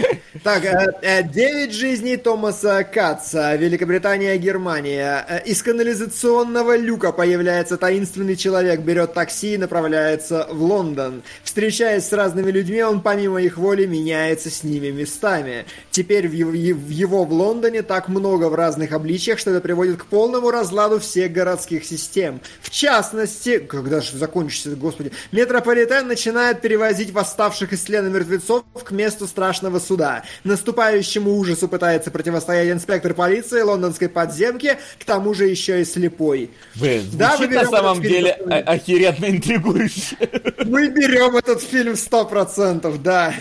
Так, 0.43 0.63
э, 0.63 0.93
э, 1.01 1.23
девять 1.23 1.73
жизней 1.73 2.15
Томаса 2.15 2.83
Катца, 2.83 3.55
Великобритания, 3.55 4.37
Германия. 4.37 5.25
Э, 5.27 5.43
Из 5.43 5.63
канализационного 5.63 6.77
люка 6.77 7.11
появляется 7.11 7.77
таинственный 7.77 8.35
человек, 8.35 8.81
берет 8.81 9.13
такси 9.13 9.55
и 9.55 9.57
направляется 9.57 10.47
в 10.51 10.61
Лондон. 10.61 11.23
Встречаясь 11.43 12.05
с 12.05 12.13
разными 12.13 12.51
людьми, 12.51 12.81
он 12.83 13.01
помимо 13.01 13.41
их 13.41 13.57
воли 13.57 13.85
меняется 13.85 14.51
с 14.51 14.63
ними 14.63 14.89
местами. 14.91 15.65
Теперь 15.89 16.27
в 16.29 16.33
его, 16.33 16.51
в 16.51 16.89
его 16.89 17.25
в 17.25 17.33
Лондоне 17.33 17.81
так 17.81 18.07
много 18.07 18.49
в 18.49 18.55
разных 18.55 18.91
обличиях, 18.91 19.39
что 19.39 19.51
это 19.51 19.61
приводит 19.61 19.97
к 19.97 20.05
полному 20.05 20.51
разладу 20.51 20.99
всех 20.99 21.31
городских 21.31 21.85
систем. 21.85 22.39
В 22.61 22.69
частности, 22.69 23.57
когда 23.57 24.01
же 24.01 24.15
закончится, 24.15 24.69
господи, 24.75 24.88
метрополитен 25.31 26.07
начинает 26.07 26.61
перевозить 26.61 27.11
восставших 27.11 27.73
из 27.73 27.81
тлена 27.81 28.09
мертвецов 28.09 28.63
к 28.83 28.91
месту 28.91 29.27
страшного 29.27 29.79
суда. 29.79 30.23
Наступающему 30.43 31.35
ужасу 31.37 31.67
пытается 31.67 32.11
противостоять 32.11 32.71
инспектор 32.71 33.13
полиции 33.13 33.61
лондонской 33.61 34.09
подземки, 34.09 34.77
к 34.99 35.05
тому 35.05 35.33
же 35.33 35.47
еще 35.47 35.81
и 35.81 35.85
слепой. 35.85 36.51
Блин, 36.75 37.05
Да, 37.13 37.35
звучит 37.37 37.49
выберем 37.51 37.71
на 37.71 37.77
самом 37.77 38.01
деле 38.01 38.31
охеренно 38.31 39.25
интригующе. 39.25 40.17
Мы 40.65 40.89
берем 40.89 41.35
этот 41.35 41.61
фильм 41.61 41.95
сто 41.95 42.25
процентов, 42.25 43.01
да. 43.01 43.33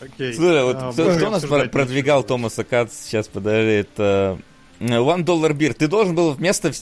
Окей. 0.00 0.34
Слушай, 0.34 0.64
вот 0.64 0.76
А, 0.78 0.92
кто, 0.92 1.14
кто 1.14 1.30
нас 1.30 1.44
продвигал 1.44 2.24
Томаса 2.24 2.64
Кац? 2.64 2.92
Сейчас, 2.92 3.28
подожди, 3.28 3.70
это... 3.72 4.38
э, 4.80 4.84
One 4.86 5.24
Dollar 5.24 5.52
Beer. 5.52 5.74
Ты 5.74 5.86
должен 5.86 6.14
был 6.14 6.32
вместо 6.32 6.72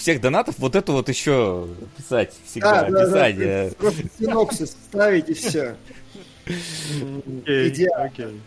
всех 0.00 0.20
донатов 0.20 0.56
вот 0.58 0.74
это 0.74 0.92
вот 0.92 1.08
еще 1.08 1.68
писать 1.96 2.34
всегда, 2.46 2.84
Да, 2.90 3.06
да, 3.06 3.10
да. 3.10 3.28
э. 3.30 3.70
Просто 3.78 4.02
синопсис 4.18 4.70
ставить 4.70 5.28
и 5.28 5.34
все. 5.34 5.76
Идеально. 7.46 8.04
окей. 8.04 8.40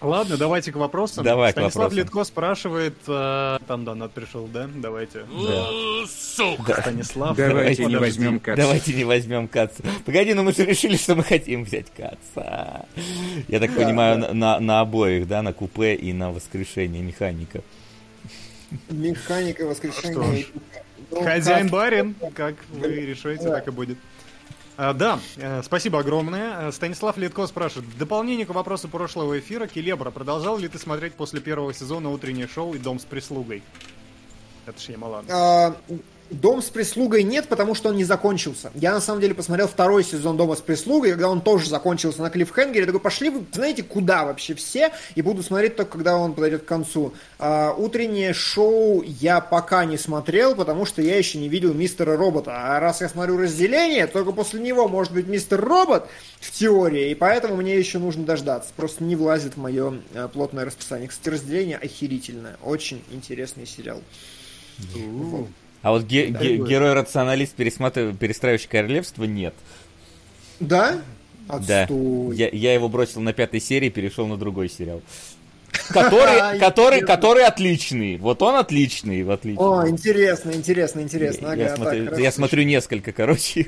Ладно, 0.00 0.36
давайте 0.36 0.72
к 0.72 0.76
вопросам. 0.76 1.22
Давай 1.24 1.50
к 1.50 1.54
Станислав 1.54 1.84
вопросам. 1.84 1.98
Литко 1.98 2.24
спрашивает, 2.24 2.94
э, 3.06 3.58
там 3.68 3.84
донат 3.84 4.10
пришел, 4.12 4.48
да? 4.48 4.68
Давайте. 4.74 5.20
Да. 5.30 6.76
Станислав. 6.80 7.36
Давайте 7.36 7.84
не 7.86 7.94
подожди. 7.94 7.96
возьмем 8.18 8.40
Каца. 8.40 8.60
Давайте 8.62 8.94
не 8.94 9.04
возьмем 9.04 9.46
Каца. 9.46 9.80
Погоди, 10.04 10.34
ну 10.34 10.42
мы 10.42 10.52
же 10.52 10.64
решили, 10.66 10.96
что 10.96 11.14
мы 11.14 11.22
хотим 11.22 11.62
взять 11.62 11.86
Каца. 11.96 12.84
Я 13.46 13.60
так 13.60 13.72
Да, 13.72 13.80
понимаю, 13.80 14.20
да. 14.20 14.28
на- 14.28 14.34
на, 14.34 14.60
на 14.60 14.80
обоих, 14.80 15.28
да, 15.28 15.40
на 15.42 15.52
купе 15.52 15.94
и 15.94 16.12
на 16.12 16.32
воскрешение 16.32 17.00
механика. 17.00 17.60
Механика 18.90 19.66
воскрешения. 19.66 20.46
Ну, 21.10 21.22
Хозяин 21.24 21.64
как- 21.64 21.72
барин, 21.72 22.14
как 22.34 22.54
вы 22.70 22.88
решите, 22.88 23.44
Да. 23.44 23.56
так 23.56 23.68
и 23.68 23.70
будет. 23.70 23.98
А, 24.78 24.94
да, 24.94 25.20
э, 25.36 25.62
спасибо 25.62 25.98
огромное. 26.00 26.68
Э, 26.68 26.72
Станислав 26.72 27.18
Литко 27.18 27.46
спрашивает. 27.46 27.86
В 27.88 27.98
дополнение 27.98 28.46
к 28.46 28.50
вопросу 28.50 28.88
прошлого 28.88 29.38
эфира, 29.38 29.66
Келебра, 29.66 30.10
продолжал 30.10 30.56
ли 30.58 30.68
ты 30.68 30.78
смотреть 30.78 31.12
после 31.14 31.40
первого 31.40 31.74
сезона 31.74 32.08
утреннее 32.10 32.48
шоу 32.48 32.72
и 32.74 32.78
Дом 32.78 32.98
с 32.98 33.04
прислугой? 33.04 33.62
Это 34.64 34.80
ж. 34.80 35.26
А, 35.30 35.76
Дом 36.32 36.62
с 36.62 36.70
прислугой 36.70 37.22
нет, 37.22 37.48
потому 37.48 37.74
что 37.74 37.90
он 37.90 37.96
не 37.96 38.04
закончился. 38.04 38.70
Я 38.74 38.92
на 38.92 39.00
самом 39.00 39.20
деле 39.20 39.34
посмотрел 39.34 39.68
второй 39.68 40.04
сезон 40.04 40.36
Дома 40.36 40.56
с 40.56 40.60
прислугой, 40.60 41.10
когда 41.10 41.28
он 41.28 41.40
тоже 41.40 41.68
закончился 41.68 42.22
на 42.22 42.30
клиффхенгере. 42.30 42.80
Я 42.80 42.86
такой, 42.86 43.00
пошли 43.00 43.30
вы, 43.30 43.44
знаете, 43.52 43.82
куда 43.82 44.24
вообще 44.24 44.54
все? 44.54 44.92
И 45.14 45.22
буду 45.22 45.42
смотреть 45.42 45.76
только, 45.76 45.92
когда 45.92 46.16
он 46.16 46.34
подойдет 46.34 46.62
к 46.62 46.66
концу. 46.66 47.12
А, 47.38 47.74
утреннее 47.76 48.32
шоу 48.32 49.02
я 49.02 49.40
пока 49.40 49.84
не 49.84 49.98
смотрел, 49.98 50.54
потому 50.54 50.84
что 50.86 51.02
я 51.02 51.16
еще 51.16 51.38
не 51.38 51.48
видел 51.48 51.74
Мистера 51.74 52.16
Робота. 52.16 52.52
А 52.54 52.80
раз 52.80 53.00
я 53.00 53.08
смотрю 53.08 53.38
разделение, 53.38 54.06
только 54.06 54.32
после 54.32 54.60
него 54.60 54.88
может 54.88 55.12
быть 55.12 55.26
Мистер 55.26 55.60
Робот 55.60 56.08
в 56.40 56.50
теории, 56.50 57.10
и 57.10 57.14
поэтому 57.14 57.56
мне 57.56 57.78
еще 57.78 57.98
нужно 57.98 58.24
дождаться. 58.24 58.70
Просто 58.76 59.04
не 59.04 59.16
влазит 59.16 59.54
в 59.54 59.58
мое 59.58 60.00
э, 60.14 60.28
плотное 60.32 60.64
расписание. 60.64 61.08
Кстати, 61.08 61.28
разделение 61.28 61.76
охерительное. 61.76 62.56
Очень 62.62 63.02
интересный 63.12 63.66
сериал. 63.66 64.00
А 65.82 65.90
вот 65.90 66.04
ге- 66.04 66.28
Да. 66.28 66.38
ге- 66.40 66.56
герой-рационалист, 66.58 67.54
пересматр- 67.56 68.16
перестраивающий 68.16 68.68
королевство, 68.68 69.24
нет. 69.24 69.54
Да? 70.60 70.98
Да. 71.48 71.82
Отстой. 71.82 72.36
Я, 72.36 72.48
я 72.50 72.72
его 72.74 72.88
бросил 72.88 73.20
на 73.20 73.32
пятой 73.32 73.60
серии, 73.60 73.88
перешел 73.88 74.26
на 74.28 74.36
другой 74.36 74.68
сериал. 74.68 75.02
Который, 75.88 76.58
который, 76.60 77.00
который 77.00 77.44
отличный. 77.44 78.16
Вот 78.16 78.42
он 78.42 78.54
отличный, 78.54 79.22
в 79.24 79.30
отличие. 79.30 79.60
О, 79.60 79.88
интересно, 79.88 80.52
интересно, 80.52 81.00
интересно. 81.00 81.52
Ага, 81.52 81.62
я 81.62 81.76
смотрю, 81.76 82.16
я 82.18 82.30
смотрю 82.32 82.62
несколько, 82.62 83.10
короче. 83.12 83.66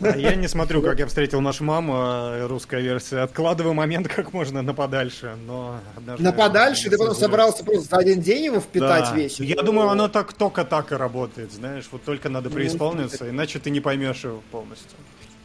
А 0.00 0.16
я 0.16 0.34
не 0.34 0.48
смотрю, 0.48 0.82
как 0.82 0.98
я 0.98 1.06
встретил 1.06 1.40
нашу 1.40 1.64
маму, 1.64 1.94
э, 1.96 2.46
русская 2.46 2.80
версия. 2.80 3.18
Откладываю 3.20 3.74
момент 3.74 4.08
как 4.14 4.32
можно 4.32 4.62
на 4.62 4.74
подальше, 4.74 5.36
но... 5.46 5.80
однажды 5.96 6.22
На 6.22 6.32
подальше 6.32 6.90
ты 6.90 6.96
потом 6.98 7.14
собрался 7.14 7.64
просто 7.64 7.88
за 7.88 7.96
один 7.96 8.20
день 8.20 8.44
его 8.46 8.60
впитать 8.60 9.10
Да. 9.10 9.14
весь. 9.16 9.40
Я 9.40 9.62
думаю, 9.62 9.88
оно 9.88 10.08
так 10.08 10.32
только 10.32 10.64
так 10.64 10.92
и 10.92 10.94
работает, 10.94 11.52
знаешь. 11.52 11.88
Вот 11.90 12.04
только 12.04 12.28
надо 12.28 12.48
Ну, 12.48 12.56
преисполниться, 12.56 13.28
иначе 13.28 13.58
ты 13.58 13.70
не 13.70 13.80
поймешь 13.80 14.24
его 14.24 14.42
полностью. 14.50 14.96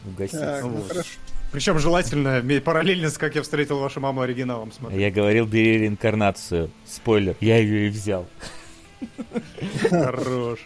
Угостить. 0.06 0.40
Так, 0.40 0.62
ну 0.62 0.68
Вот. 0.70 0.88
хорошо. 0.88 1.10
Причем 1.50 1.78
желательно 1.78 2.42
параллельно 2.60 3.10
с 3.10 3.16
как 3.18 3.36
я 3.36 3.42
встретил 3.42 3.78
вашу 3.78 4.00
маму 4.00 4.22
оригиналом 4.22 4.72
смотреть. 4.72 5.00
Я 5.00 5.10
говорил, 5.10 5.46
бери 5.46 5.78
реинкарнацию. 5.78 6.70
Спойлер, 6.84 7.36
я 7.40 7.58
ее 7.58 7.86
и 7.86 7.90
взял. 7.90 8.26
Хорош. 9.90 10.60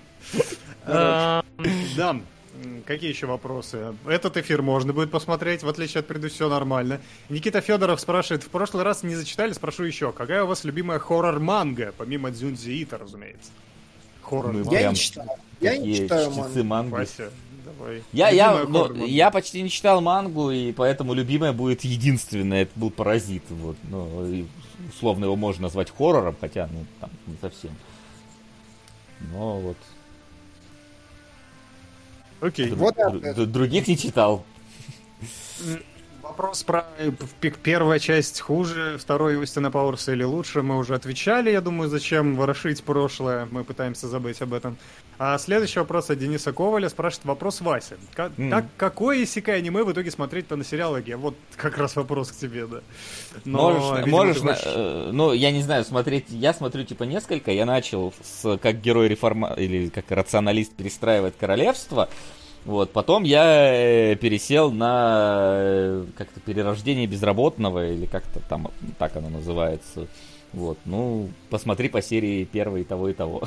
А, 0.86 1.44
Да. 1.96 2.16
Какие 2.86 3.10
еще 3.10 3.26
вопросы? 3.26 3.94
Этот 4.06 4.36
эфир 4.36 4.62
можно 4.62 4.92
будет 4.92 5.10
посмотреть, 5.10 5.62
в 5.62 5.68
отличие 5.68 6.00
от 6.00 6.06
предыдущего, 6.06 6.28
все 6.38 6.48
нормально. 6.48 7.00
Никита 7.28 7.60
Федоров 7.60 8.00
спрашивает, 8.00 8.42
в 8.42 8.48
прошлый 8.48 8.84
раз 8.84 9.02
не 9.02 9.14
зачитали, 9.14 9.52
спрошу 9.52 9.84
еще, 9.84 10.12
какая 10.12 10.44
у 10.44 10.46
вас 10.46 10.64
любимая 10.64 10.98
хоррор-манга, 10.98 11.92
помимо 11.96 12.30
Дзюнзи 12.30 12.82
Ита, 12.82 12.98
разумеется? 12.98 13.50
хоррор 14.28 14.52
Мы 14.52 14.72
Я 14.72 14.90
не 14.90 14.96
читаю. 14.96 15.28
Я 15.60 15.76
не 15.76 15.94
читаю 15.94 16.30
мангу. 16.64 16.96
Вася, 16.96 17.30
давай. 17.64 18.02
Я, 18.12 18.28
я, 18.30 18.60
Любимая 18.60 18.88
ну, 18.88 19.06
я 19.06 19.30
почти 19.30 19.62
не 19.62 19.70
читал 19.70 20.00
мангу, 20.00 20.50
и 20.50 20.72
поэтому 20.72 21.14
любимая 21.14 21.52
будет 21.52 21.82
единственная. 21.82 22.62
Это 22.62 22.72
был 22.76 22.90
Паразит. 22.90 23.42
Вот. 23.48 23.76
Ну, 23.84 24.26
и 24.26 24.46
условно 24.88 25.24
его 25.24 25.36
можно 25.36 25.62
назвать 25.62 25.90
хоррором, 25.90 26.36
хотя, 26.40 26.68
ну, 26.72 26.84
там, 27.00 27.10
не 27.26 27.36
совсем. 27.40 27.72
Но 29.32 29.58
вот 29.58 29.76
Окей. 32.40 32.70
Вот 32.70 32.96
других 33.50 33.88
не 33.88 33.96
читал. 33.96 34.44
Вопрос 36.22 36.62
про 36.62 36.84
э, 36.98 37.10
первая 37.62 37.98
часть 37.98 38.40
хуже, 38.40 38.98
второй 38.98 39.42
Остина 39.42 39.70
Пауэрса 39.70 40.12
или 40.12 40.24
лучше, 40.24 40.62
мы 40.62 40.76
уже 40.76 40.94
отвечали, 40.94 41.50
я 41.50 41.60
думаю, 41.62 41.88
зачем 41.88 42.36
ворошить 42.36 42.84
прошлое, 42.84 43.48
мы 43.50 43.64
пытаемся 43.64 44.08
забыть 44.08 44.42
об 44.42 44.52
этом. 44.52 44.76
А 45.20 45.36
следующий 45.38 45.80
вопрос 45.80 46.10
от 46.10 46.18
Дениса 46.18 46.52
Коваля 46.52 46.88
спрашивает 46.88 47.26
вопрос 47.26 47.60
Васи. 47.60 47.96
Ка- 48.14 48.30
М. 48.38 48.50
как- 48.50 48.66
какое 48.76 49.24
исекай 49.24 49.58
аниме 49.58 49.82
в 49.82 49.90
итоге 49.92 50.12
смотреть-то 50.12 50.54
на 50.54 50.64
сериалоге? 50.64 51.16
Вот 51.16 51.34
как 51.56 51.76
раз 51.76 51.96
вопрос 51.96 52.30
к 52.30 52.36
тебе, 52.36 52.66
да. 52.68 52.80
Но, 53.44 53.72
можешь, 53.72 53.98
видимо, 54.04 54.16
можешь 54.16 54.42
на- 54.42 54.56
э, 54.64 55.10
ну, 55.12 55.32
я 55.32 55.50
не 55.50 55.62
знаю, 55.62 55.84
смотреть, 55.84 56.26
я 56.28 56.54
смотрю 56.54 56.84
типа 56.84 57.02
несколько, 57.02 57.50
я 57.50 57.66
начал 57.66 58.14
с 58.22 58.58
как 58.58 58.80
герой 58.80 59.08
реформа, 59.08 59.54
или 59.56 59.88
как 59.88 60.08
рационалист 60.12 60.72
перестраивает 60.74 61.34
королевство, 61.36 62.08
вот, 62.64 62.92
потом 62.92 63.24
я 63.24 63.72
э, 64.12 64.14
пересел 64.14 64.70
на 64.70 65.48
э, 65.60 66.04
как-то 66.16 66.38
перерождение 66.38 67.08
безработного, 67.08 67.88
или 67.90 68.06
как-то 68.06 68.38
там 68.48 68.70
так 69.00 69.16
оно 69.16 69.30
называется, 69.30 70.06
вот, 70.52 70.78
ну, 70.84 71.28
посмотри 71.50 71.88
по 71.88 72.00
серии 72.02 72.44
первой 72.44 72.82
и 72.82 72.84
того 72.84 73.08
и 73.08 73.14
того, 73.14 73.42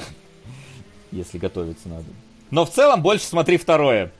если 1.12 1.38
готовиться 1.38 1.90
надо. 1.90 2.06
Но 2.50 2.66
в 2.66 2.72
целом 2.72 3.02
больше 3.02 3.26
смотри 3.26 3.58
второе. 3.58 4.12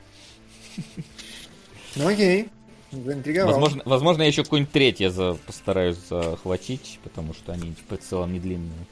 Ну 1.96 2.08
окей. 2.08 2.48
Заинтриговал. 2.90 3.52
Возможно, 3.52 3.82
возможно, 3.86 4.22
я 4.22 4.28
еще 4.28 4.42
какое-нибудь 4.44 4.72
третье 4.72 5.10
за, 5.10 5.34
постараюсь 5.46 5.96
захватить, 6.10 6.98
потому 7.02 7.32
что 7.32 7.52
они 7.52 7.74
типа, 7.74 7.96
в 7.96 8.00
целом 8.00 8.32
не 8.32 8.38
длинные. 8.38 8.86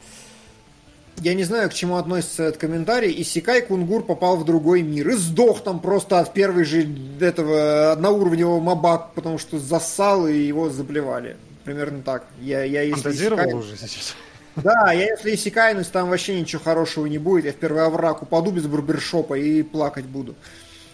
Я 1.18 1.34
не 1.34 1.44
знаю, 1.44 1.68
к 1.68 1.74
чему 1.74 1.96
относится 1.96 2.44
этот 2.44 2.60
комментарий. 2.60 3.14
Исекай 3.20 3.60
Кунгур 3.60 4.02
попал 4.02 4.38
в 4.38 4.44
другой 4.46 4.80
мир 4.80 5.10
и 5.10 5.16
сдох 5.16 5.62
там 5.62 5.80
просто 5.80 6.18
от 6.18 6.32
первой 6.32 6.64
же 6.64 6.88
этого 7.20 7.92
одноуровневого 7.92 8.60
моба, 8.60 9.10
потому 9.14 9.36
что 9.36 9.58
засал 9.58 10.26
и 10.26 10.38
его 10.38 10.70
заблевали. 10.70 11.36
Примерно 11.64 12.00
так. 12.02 12.24
Я, 12.40 12.64
я 12.64 12.90
Фантазировал 12.94 13.44
исекай- 13.44 13.54
уже 13.54 13.76
сейчас. 13.76 14.14
Да, 14.62 14.92
я 14.92 15.06
если 15.06 15.34
исекайнусь, 15.34 15.88
там 15.88 16.10
вообще 16.10 16.40
ничего 16.40 16.62
хорошего 16.62 17.06
не 17.06 17.18
будет. 17.18 17.44
Я 17.44 17.52
в 17.52 17.56
первый 17.56 17.84
овраг 17.84 18.22
упаду 18.22 18.50
без 18.50 18.66
барбершопа 18.66 19.34
и 19.34 19.62
плакать 19.62 20.06
буду. 20.06 20.34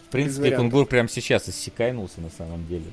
В 0.08 0.10
принципе. 0.10 0.56
Кунгур 0.56 0.86
прямо 0.86 1.08
сейчас 1.08 1.48
иссякайнулся 1.48 2.20
на 2.20 2.30
самом 2.30 2.66
деле. 2.66 2.84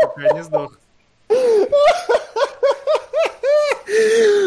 Пока 0.00 0.32
не 0.34 0.42
сдох. 0.44 0.78
Ты 1.28 1.34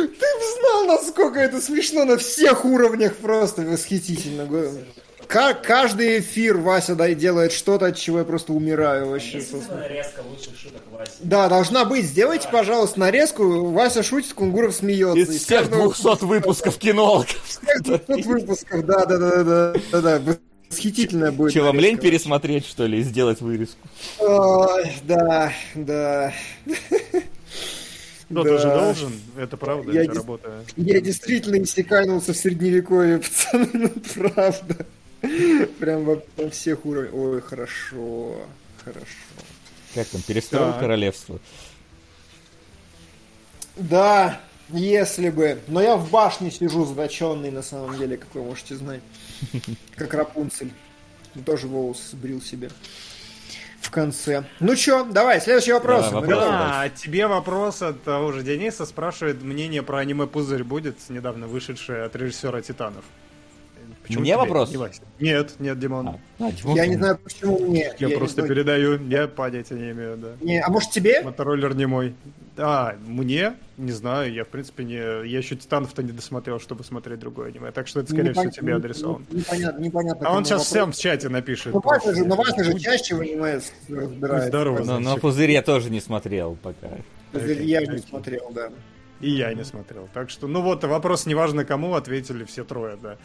бы 0.08 0.46
знал, 0.60 0.86
насколько 0.86 1.40
это 1.40 1.62
смешно 1.62 2.06
на 2.06 2.18
всех 2.18 2.66
уровнях 2.66 3.16
просто 3.18 3.64
восхитительно. 3.64 4.46
Каждый 5.32 6.20
эфир 6.20 6.58
Вася 6.58 6.94
да, 6.96 7.08
делает 7.14 7.54
что-то, 7.54 7.86
от 7.88 7.96
чего 7.98 8.20
я 8.20 8.26
просто 8.26 8.52
умираю 8.52 9.10
вообще. 9.10 9.38
нарезка 9.70 10.22
лучших 10.30 10.58
шуток 10.60 10.82
Васи? 10.92 11.12
Да, 11.22 11.48
должна 11.48 11.86
быть. 11.86 12.06
Сделайте, 12.06 12.50
пожалуйста, 12.52 13.00
нарезку. 13.00 13.68
Вася 13.72 14.04
шутит, 14.04 14.34
Кунгуров 14.34 14.76
смеется. 14.76 15.18
Из 15.20 15.30
всех 15.42 15.60
каждого- 15.70 15.94
200 15.94 16.26
выпусков 16.26 16.78
кинологов. 16.78 17.42
всех 17.46 17.82
200 17.82 18.28
выпусков. 18.28 18.86
Да, 18.86 19.06
да, 19.06 19.18
да, 19.18 19.44
да, 19.44 19.74
да, 19.94 20.02
да. 20.20 20.38
Восхитительная 20.70 21.32
будет. 21.32 21.54
Че, 21.54 21.62
вам 21.64 21.80
лень 21.80 21.98
пересмотреть, 21.98 22.66
что 22.66 22.86
ли, 22.86 23.00
и 23.00 23.04
сделать 23.04 23.40
вырезку? 23.42 23.88
Ой, 24.20 24.92
да, 25.04 25.54
да. 25.76 26.34
Кто-то 28.30 28.58
же 28.58 28.68
Да. 28.68 28.84
должен, 28.84 29.12
это 29.38 29.58
правда, 29.58 29.92
Я 29.92 30.04
это 30.04 30.12
дес- 30.14 30.18
работа. 30.18 30.64
Я 30.78 31.02
действительно 31.02 31.62
иссяканулся 31.62 32.32
в 32.34 32.38
средневековье, 32.38 33.20
пацаны, 33.20 33.70
ну 33.74 33.90
правда. 34.32 34.86
Прям 35.80 36.04
во 36.06 36.22
во 36.38 36.50
всех 36.50 36.86
уровнях. 36.86 37.14
Ой, 37.14 37.42
хорошо, 37.42 38.46
хорошо. 38.84 39.06
Как 39.94 40.08
там, 40.08 40.22
перестроил 40.22 40.72
Да. 40.72 40.80
королевство? 40.80 41.40
Да, 43.76 44.40
если 44.70 45.30
бы. 45.30 45.60
Но 45.68 45.82
я 45.82 45.96
в 45.96 46.10
башне 46.10 46.52
сижу 46.52 46.86
заточенный, 46.86 47.52
на 47.52 47.62
самом 47.62 47.98
деле, 47.98 48.18
как 48.18 48.34
вы 48.36 48.44
можете 48.44 48.76
знать. 48.76 49.02
Как 49.96 50.14
Рапунцель. 50.14 50.72
Тоже 51.46 51.68
волос 51.68 52.10
сбрил 52.12 52.42
себе. 52.42 52.70
В 53.80 53.90
конце. 53.90 54.44
Ну 54.60 54.76
чё, 54.76 55.04
давай, 55.06 55.42
следующий 55.42 55.72
вопрос. 55.74 56.06
Мы 56.12 56.22
вопрос. 56.22 56.40
Да, 56.40 56.90
тебе 56.90 57.28
вопрос 57.28 57.82
от 57.82 58.04
того 58.04 58.32
же 58.32 58.44
Дениса 58.44 58.86
спрашивает, 58.86 59.42
мнение 59.42 59.82
про 59.82 59.98
аниме 60.00 60.28
«Пузырь» 60.28 60.64
будет, 60.64 60.98
недавно 61.10 61.48
вышедшее 61.48 62.04
от 62.04 62.16
режиссера 62.16 62.62
«Титанов». 62.62 63.04
Мне 64.20 64.32
тебе? 64.32 64.38
вопрос? 64.38 64.72
Не 64.72 64.78
Вася. 64.78 65.02
Нет, 65.20 65.54
нет, 65.60 65.80
Димон. 65.80 66.08
А, 66.08 66.20
а, 66.40 66.52
Димон, 66.52 66.76
Я 66.76 66.86
не 66.88 66.96
знаю, 66.96 67.18
почему 67.24 67.60
мне. 67.60 67.94
Я, 68.00 68.08
не 68.08 68.16
просто 68.16 68.42
знаю. 68.42 68.50
передаю, 68.50 69.08
я 69.08 69.28
понятия 69.28 69.76
не 69.76 69.92
имею, 69.92 70.18
да. 70.18 70.30
Не, 70.42 70.60
а 70.62 70.70
может 70.70 70.92
тебе? 70.92 71.22
Мотороллер 71.22 71.76
не 71.76 71.86
мой. 71.86 72.14
А, 72.58 72.96
мне? 73.06 73.54
Не 73.78 73.92
знаю, 73.92 74.32
я 74.34 74.44
в 74.44 74.50
принципе 74.50 74.84
не... 74.84 74.96
Я 74.96 75.38
еще 75.40 75.56
Титанов-то 75.56 76.04
не 76.04 76.12
досмотрел, 76.12 76.60
чтобы 76.60 76.84
смотреть 76.84 77.20
другое 77.20 77.48
аниме, 77.50 77.72
так 77.72 77.88
что 77.88 78.02
это, 78.02 78.12
скорее 78.12 78.34
всего, 78.34 78.52
тебе 78.52 78.76
адресован. 78.76 79.26
не- 79.32 79.40
Непонятно, 79.40 79.80
непонятно. 79.82 80.28
А 80.28 80.36
он 80.36 80.44
сейчас 80.46 80.60
вопрос. 80.60 80.68
всем 80.68 80.92
в 80.92 80.98
чате 80.98 81.30
напишет. 81.30 81.74
Ну, 81.74 81.82
Вася 81.84 82.14
же, 82.14 82.26
ну, 82.26 82.36
Вася 82.36 82.64
же 82.64 82.78
чаще 82.78 83.16
в 83.16 83.22
аниме 83.22 83.60
разбирается. 83.90 84.48
Здорово, 84.50 84.84
Но, 84.84 85.00
но 85.00 85.18
пузырь 85.18 85.52
я 85.52 85.62
тоже 85.64 85.90
не 85.90 86.02
смотрел 86.02 86.58
пока. 86.62 86.90
Я 87.34 87.82
же 87.82 87.88
не 87.94 88.00
смотрел, 88.00 88.52
да. 88.54 88.70
И 89.22 89.30
я 89.32 89.54
не 89.54 89.64
смотрел. 89.64 90.10
Так 90.14 90.30
что, 90.30 90.48
ну 90.48 90.62
вот, 90.62 90.84
вопрос 90.84 91.26
неважно 91.26 91.64
кому, 91.64 91.94
ответили 91.96 92.44
все 92.44 92.64
трое, 92.64 92.98
да. 93.02 93.18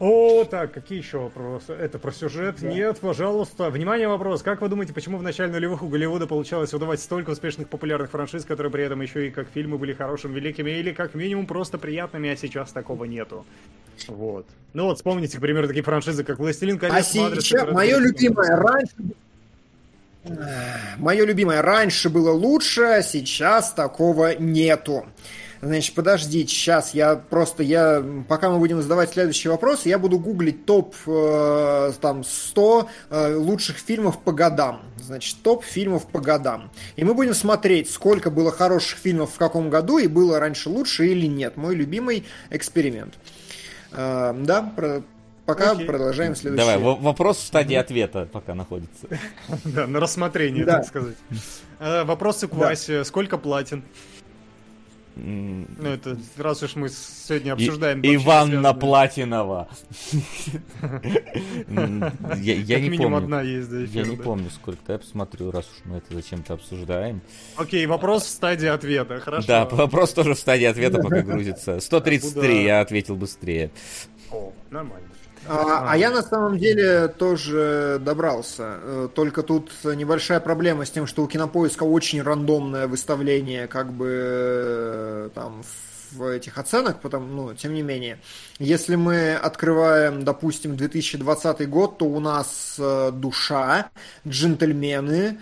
О, 0.00 0.44
так, 0.44 0.72
какие 0.72 0.98
еще 0.98 1.18
вопросы? 1.18 1.72
Это 1.72 1.98
про 1.98 2.10
сюжет? 2.10 2.62
Нет, 2.62 2.98
пожалуйста. 2.98 3.70
Внимание, 3.70 4.08
вопрос. 4.08 4.42
Как 4.42 4.60
вы 4.60 4.68
думаете, 4.68 4.92
почему 4.92 5.18
в 5.18 5.22
начале 5.22 5.52
нулевых 5.52 5.82
у 5.82 5.88
Голливуда 5.88 6.26
получалось 6.26 6.72
выдавать 6.72 7.00
столько 7.00 7.30
успешных 7.30 7.68
популярных 7.68 8.10
франшиз, 8.10 8.44
которые 8.44 8.72
при 8.72 8.84
этом 8.84 9.00
еще 9.02 9.28
и 9.28 9.30
как 9.30 9.48
фильмы 9.48 9.78
были 9.78 9.92
хорошими, 9.92 10.34
великими, 10.34 10.72
или 10.72 10.92
как 10.92 11.14
минимум 11.14 11.46
просто 11.46 11.78
приятными, 11.78 12.28
а 12.28 12.36
сейчас 12.36 12.72
такого 12.72 13.04
нету? 13.04 13.46
Вот. 14.08 14.46
Ну 14.72 14.86
вот, 14.86 14.96
вспомните, 14.96 15.38
к 15.38 15.40
примеру, 15.40 15.68
такие 15.68 15.84
франшизы, 15.84 16.24
как 16.24 16.40
«Властелин 16.40 16.78
колец», 16.78 16.96
А 16.96 17.02
сейчас, 17.02 17.70
мое 17.70 17.98
любимое, 17.98 18.56
раньше... 18.56 18.94
Мое 20.96 21.24
любимое, 21.24 21.62
раньше 21.62 22.08
было 22.08 22.32
лучше, 22.32 22.82
а 22.82 23.02
сейчас 23.02 23.72
такого 23.72 24.34
нету. 24.36 25.06
Значит, 25.64 25.94
подождите, 25.94 26.52
сейчас 26.54 26.92
я 26.92 27.16
просто, 27.16 27.62
я, 27.62 28.04
пока 28.28 28.50
мы 28.50 28.58
будем 28.58 28.82
задавать 28.82 29.12
следующий 29.12 29.48
вопрос, 29.48 29.86
я 29.86 29.98
буду 29.98 30.18
гуглить 30.18 30.66
топ 30.66 30.94
э, 31.06 31.92
там 32.02 32.22
100 32.22 32.88
э, 33.10 33.34
лучших 33.36 33.78
фильмов 33.78 34.20
по 34.22 34.32
годам. 34.32 34.82
Значит, 35.00 35.36
топ 35.42 35.64
фильмов 35.64 36.06
по 36.06 36.20
годам. 36.20 36.70
И 36.96 37.04
мы 37.04 37.14
будем 37.14 37.32
смотреть, 37.32 37.90
сколько 37.90 38.30
было 38.30 38.52
хороших 38.52 38.98
фильмов 38.98 39.32
в 39.32 39.38
каком 39.38 39.70
году, 39.70 39.96
и 39.96 40.06
было 40.06 40.38
раньше 40.38 40.68
лучше 40.68 41.06
или 41.06 41.26
нет. 41.26 41.56
Мой 41.56 41.74
любимый 41.74 42.24
эксперимент. 42.50 43.14
Э, 43.92 44.34
да, 44.38 44.60
про- 44.62 45.02
пока 45.46 45.70
Окей. 45.72 45.86
продолжаем 45.86 46.36
следующий. 46.36 46.62
Давай, 46.66 46.78
во- 46.78 46.96
вопрос 46.96 47.38
в 47.38 47.46
стадии 47.46 47.76
ответа 47.76 48.28
пока 48.30 48.54
находится. 48.54 49.06
Да, 49.64 49.86
на 49.86 49.98
рассмотрение, 49.98 50.66
так 50.66 50.84
сказать. 50.86 51.16
Э, 51.78 52.04
Вопросы 52.04 52.48
к. 52.48 52.52
Васе. 52.54 53.02
Сколько 53.04 53.38
платин? 53.38 53.82
Ну, 55.16 55.66
это 55.88 56.18
раз 56.36 56.62
уж 56.62 56.74
мы 56.74 56.88
сегодня 56.88 57.50
И- 57.50 57.54
обсуждаем... 57.54 57.98
вообще 57.98 58.14
Иванна. 58.16 58.74
Платинова. 58.74 59.68
Я 62.36 62.80
не 62.80 62.96
помню. 62.96 63.16
одна 63.18 63.42
есть 63.42 63.70
Я 63.94 64.02
не 64.04 64.16
помню, 64.16 64.50
сколько. 64.50 64.92
Я 64.92 64.98
посмотрю, 64.98 65.50
раз 65.50 65.66
уж 65.66 65.84
мы 65.84 65.98
это 65.98 66.14
зачем-то 66.14 66.54
обсуждаем. 66.54 67.20
Окей, 67.56 67.86
вопрос 67.86 68.24
в 68.24 68.28
стадии 68.28 68.66
ответа, 68.66 69.20
хорошо. 69.20 69.46
Да, 69.46 69.64
вопрос 69.66 70.12
тоже 70.12 70.34
в 70.34 70.38
стадии 70.38 70.64
ответа 70.66 70.98
пока 71.00 71.22
грузится. 71.22 71.80
133, 71.80 72.28
Откуда- 72.28 72.52
я 72.52 72.80
ответил 72.80 73.16
быстрее. 73.16 73.70
О, 74.30 74.52
нормально. 74.70 75.06
А, 75.46 75.92
а 75.92 75.96
я 75.96 76.10
на 76.10 76.22
самом 76.22 76.58
деле 76.58 77.08
тоже 77.08 77.98
добрался. 78.00 78.78
Э, 78.82 79.08
Только 79.14 79.42
тут 79.42 79.70
небольшая 79.84 80.40
проблема 80.40 80.84
с 80.84 80.90
тем, 80.90 81.06
что 81.06 81.22
у 81.22 81.28
кинопоиска 81.28 81.84
очень 81.84 82.22
рандомное 82.22 82.86
выставление, 82.86 83.66
как 83.66 83.92
бы 83.92 84.08
э, 84.10 85.30
там 85.34 85.62
в 86.12 86.22
этих 86.28 86.58
оценок, 86.58 87.00
потом, 87.00 87.34
ну, 87.34 87.54
тем 87.54 87.74
не 87.74 87.82
менее. 87.82 88.20
Если 88.58 88.94
мы 88.96 89.34
открываем, 89.34 90.24
допустим, 90.24 90.76
2020 90.76 91.68
год, 91.68 91.98
то 91.98 92.06
у 92.06 92.20
нас 92.20 92.76
э, 92.78 93.10
душа, 93.12 93.90
джентльмены, 94.26 95.40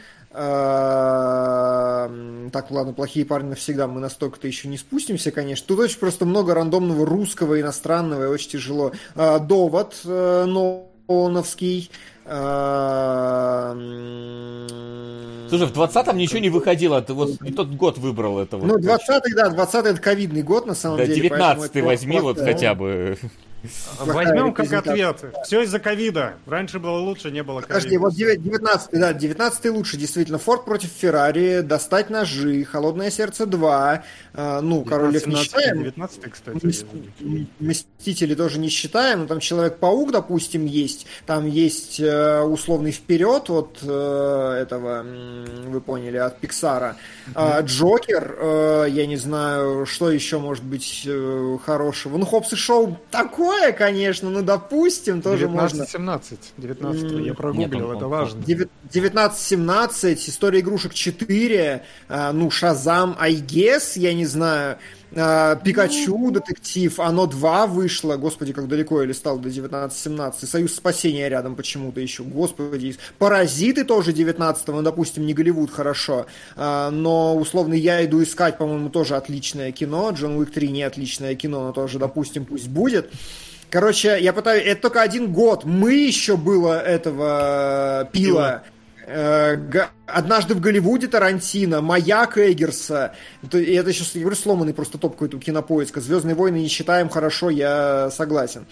так, 2.52 2.70
ладно, 2.70 2.92
плохие 2.94 3.26
парни 3.26 3.50
навсегда, 3.50 3.86
мы 3.86 4.00
настолько-то 4.00 4.46
еще 4.46 4.68
не 4.68 4.78
спустимся, 4.78 5.30
конечно. 5.30 5.66
Тут 5.66 5.80
очень 5.80 5.98
просто 5.98 6.24
много 6.24 6.54
рандомного 6.54 7.04
русского, 7.04 7.60
иностранного, 7.60 8.24
и 8.24 8.26
очень 8.26 8.50
тяжело. 8.50 8.92
Э, 9.14 9.38
Довод 9.40 10.00
э, 10.04 10.44
Нолановский. 10.46 11.90
э, 12.24 13.72
м, 13.74 14.68
Слушай, 15.48 15.66
в 15.66 15.72
20-м 15.72 16.16
ничего 16.16 16.38
не 16.38 16.48
выходило, 16.50 17.02
ты 17.02 17.12
вот 17.12 17.40
не 17.42 17.52
тот 17.52 17.68
год 17.68 17.98
выбрал 17.98 18.38
это. 18.38 18.56
Ну, 18.56 18.78
20-й, 18.78 19.34
да, 19.34 19.50
20-й 19.50 19.90
это 19.90 20.00
ковидный 20.00 20.42
год, 20.42 20.66
на 20.66 20.74
самом 20.74 20.98
да, 20.98 21.06
деле. 21.06 21.28
19-й 21.28 21.82
возьми 21.82 22.20
вот 22.20 22.38
хотя 22.38 22.74
бы. 22.74 23.18
Возьмем 23.98 24.52
как 24.52 24.72
ответ. 24.72 25.24
Все 25.44 25.62
из-за 25.62 25.78
ковида. 25.78 26.34
Раньше 26.46 26.78
было 26.78 26.98
лучше, 26.98 27.30
не 27.30 27.42
было 27.42 27.60
ковида. 27.60 27.74
Подожди, 27.74 27.96
вот 27.96 28.14
19 28.14 28.90
да, 28.92 29.12
19 29.12 29.64
лучше, 29.66 29.96
действительно. 29.96 30.38
Форд 30.38 30.64
против 30.64 30.90
Феррари, 30.90 31.60
Достать 31.60 32.10
ножи, 32.10 32.64
Холодное 32.64 33.10
сердце 33.10 33.46
2, 33.46 34.04
э, 34.34 34.60
ну, 34.60 34.84
Король 34.84 35.12
Лев 35.12 35.26
не 35.26 35.36
считаем. 35.36 35.78
19 35.78 36.30
кстати. 36.30 36.86
Мстители 37.60 38.34
тоже 38.34 38.58
не 38.58 38.68
считаем, 38.68 39.20
но 39.20 39.26
там 39.26 39.40
Человек-паук, 39.40 40.12
допустим, 40.12 40.66
есть. 40.66 41.06
Там 41.26 41.46
есть 41.46 42.00
э, 42.00 42.40
условный 42.40 42.92
вперед 42.92 43.50
от 43.50 43.78
э, 43.82 44.58
этого, 44.62 45.04
вы 45.66 45.80
поняли, 45.80 46.16
от 46.16 46.38
Пиксара. 46.38 46.96
Джокер, 47.62 48.36
э, 48.38 48.86
я 48.90 49.06
не 49.06 49.16
знаю, 49.16 49.86
что 49.86 50.10
еще 50.10 50.38
может 50.38 50.64
быть 50.64 51.02
э, 51.06 51.58
хорошего. 51.64 52.18
Ну, 52.18 52.26
Хопс 52.26 52.52
и 52.52 52.56
Шоу 52.56 52.98
такой 53.10 53.51
такое, 53.52 53.72
конечно, 53.72 54.30
ну, 54.30 54.42
допустим, 54.42 55.22
тоже 55.22 55.46
19, 55.46 55.78
можно... 55.78 55.86
17, 55.86 56.38
19, 56.56 57.02
mm, 57.02 57.22
я 57.22 57.34
прогуглил, 57.34 57.88
Нет, 57.88 57.96
это 57.96 58.08
важно. 58.08 58.40
19-17, 58.40 60.14
История 60.14 60.60
игрушек 60.60 60.94
4, 60.94 61.82
а, 62.08 62.32
ну, 62.32 62.50
Шазам, 62.50 63.16
I 63.18 63.34
guess, 63.34 63.92
я 63.96 64.14
не 64.14 64.26
знаю, 64.26 64.78
Пикачу, 65.12 66.30
детектив, 66.30 66.98
оно 66.98 67.26
2 67.26 67.66
вышло, 67.66 68.16
господи, 68.16 68.52
как 68.54 68.66
далеко 68.66 69.00
я 69.02 69.06
листал 69.06 69.38
до 69.38 69.50
19-17, 69.50 70.46
Союз 70.46 70.74
спасения 70.74 71.28
рядом 71.28 71.54
почему-то 71.54 72.00
еще, 72.00 72.22
господи, 72.22 72.96
Паразиты 73.18 73.84
тоже 73.84 74.12
19 74.12 74.68
ну, 74.68 74.82
допустим, 74.82 75.26
не 75.26 75.34
Голливуд, 75.34 75.70
хорошо, 75.70 76.26
а, 76.56 76.90
но, 76.90 77.36
условно, 77.36 77.74
я 77.74 78.02
иду 78.04 78.22
искать, 78.22 78.56
по-моему, 78.56 78.88
тоже 78.88 79.16
отличное 79.16 79.70
кино, 79.70 80.10
Джон 80.12 80.36
Уик 80.36 80.50
3 80.50 80.68
не 80.68 80.82
отличное 80.82 81.34
кино, 81.34 81.66
но 81.66 81.72
тоже, 81.72 81.98
допустим, 81.98 82.46
пусть 82.46 82.68
будет. 82.68 83.10
Короче, 83.68 84.18
я 84.20 84.32
пытаюсь, 84.32 84.64
это 84.64 84.82
только 84.82 85.02
один 85.02 85.32
год, 85.32 85.64
мы 85.64 85.94
еще 85.94 86.36
было 86.36 86.80
этого 86.80 88.08
пила, 88.12 88.62
Э, 88.64 88.81
однажды 90.06 90.54
в 90.54 90.60
Голливуде 90.60 91.08
Тарантино, 91.08 91.80
Маяк 91.80 92.38
Эггерса. 92.38 93.14
Это, 93.42 93.58
это 93.58 93.92
сейчас, 93.92 94.14
я 94.14 94.20
говорю, 94.20 94.36
сломанный 94.36 94.74
просто 94.74 94.98
топ 94.98 95.12
какой-то 95.12 95.38
кинопоиска. 95.38 96.00
Звездные 96.00 96.34
войны 96.34 96.56
не 96.58 96.68
считаем, 96.68 97.08
хорошо, 97.08 97.50
я 97.50 98.10
согласен. 98.10 98.66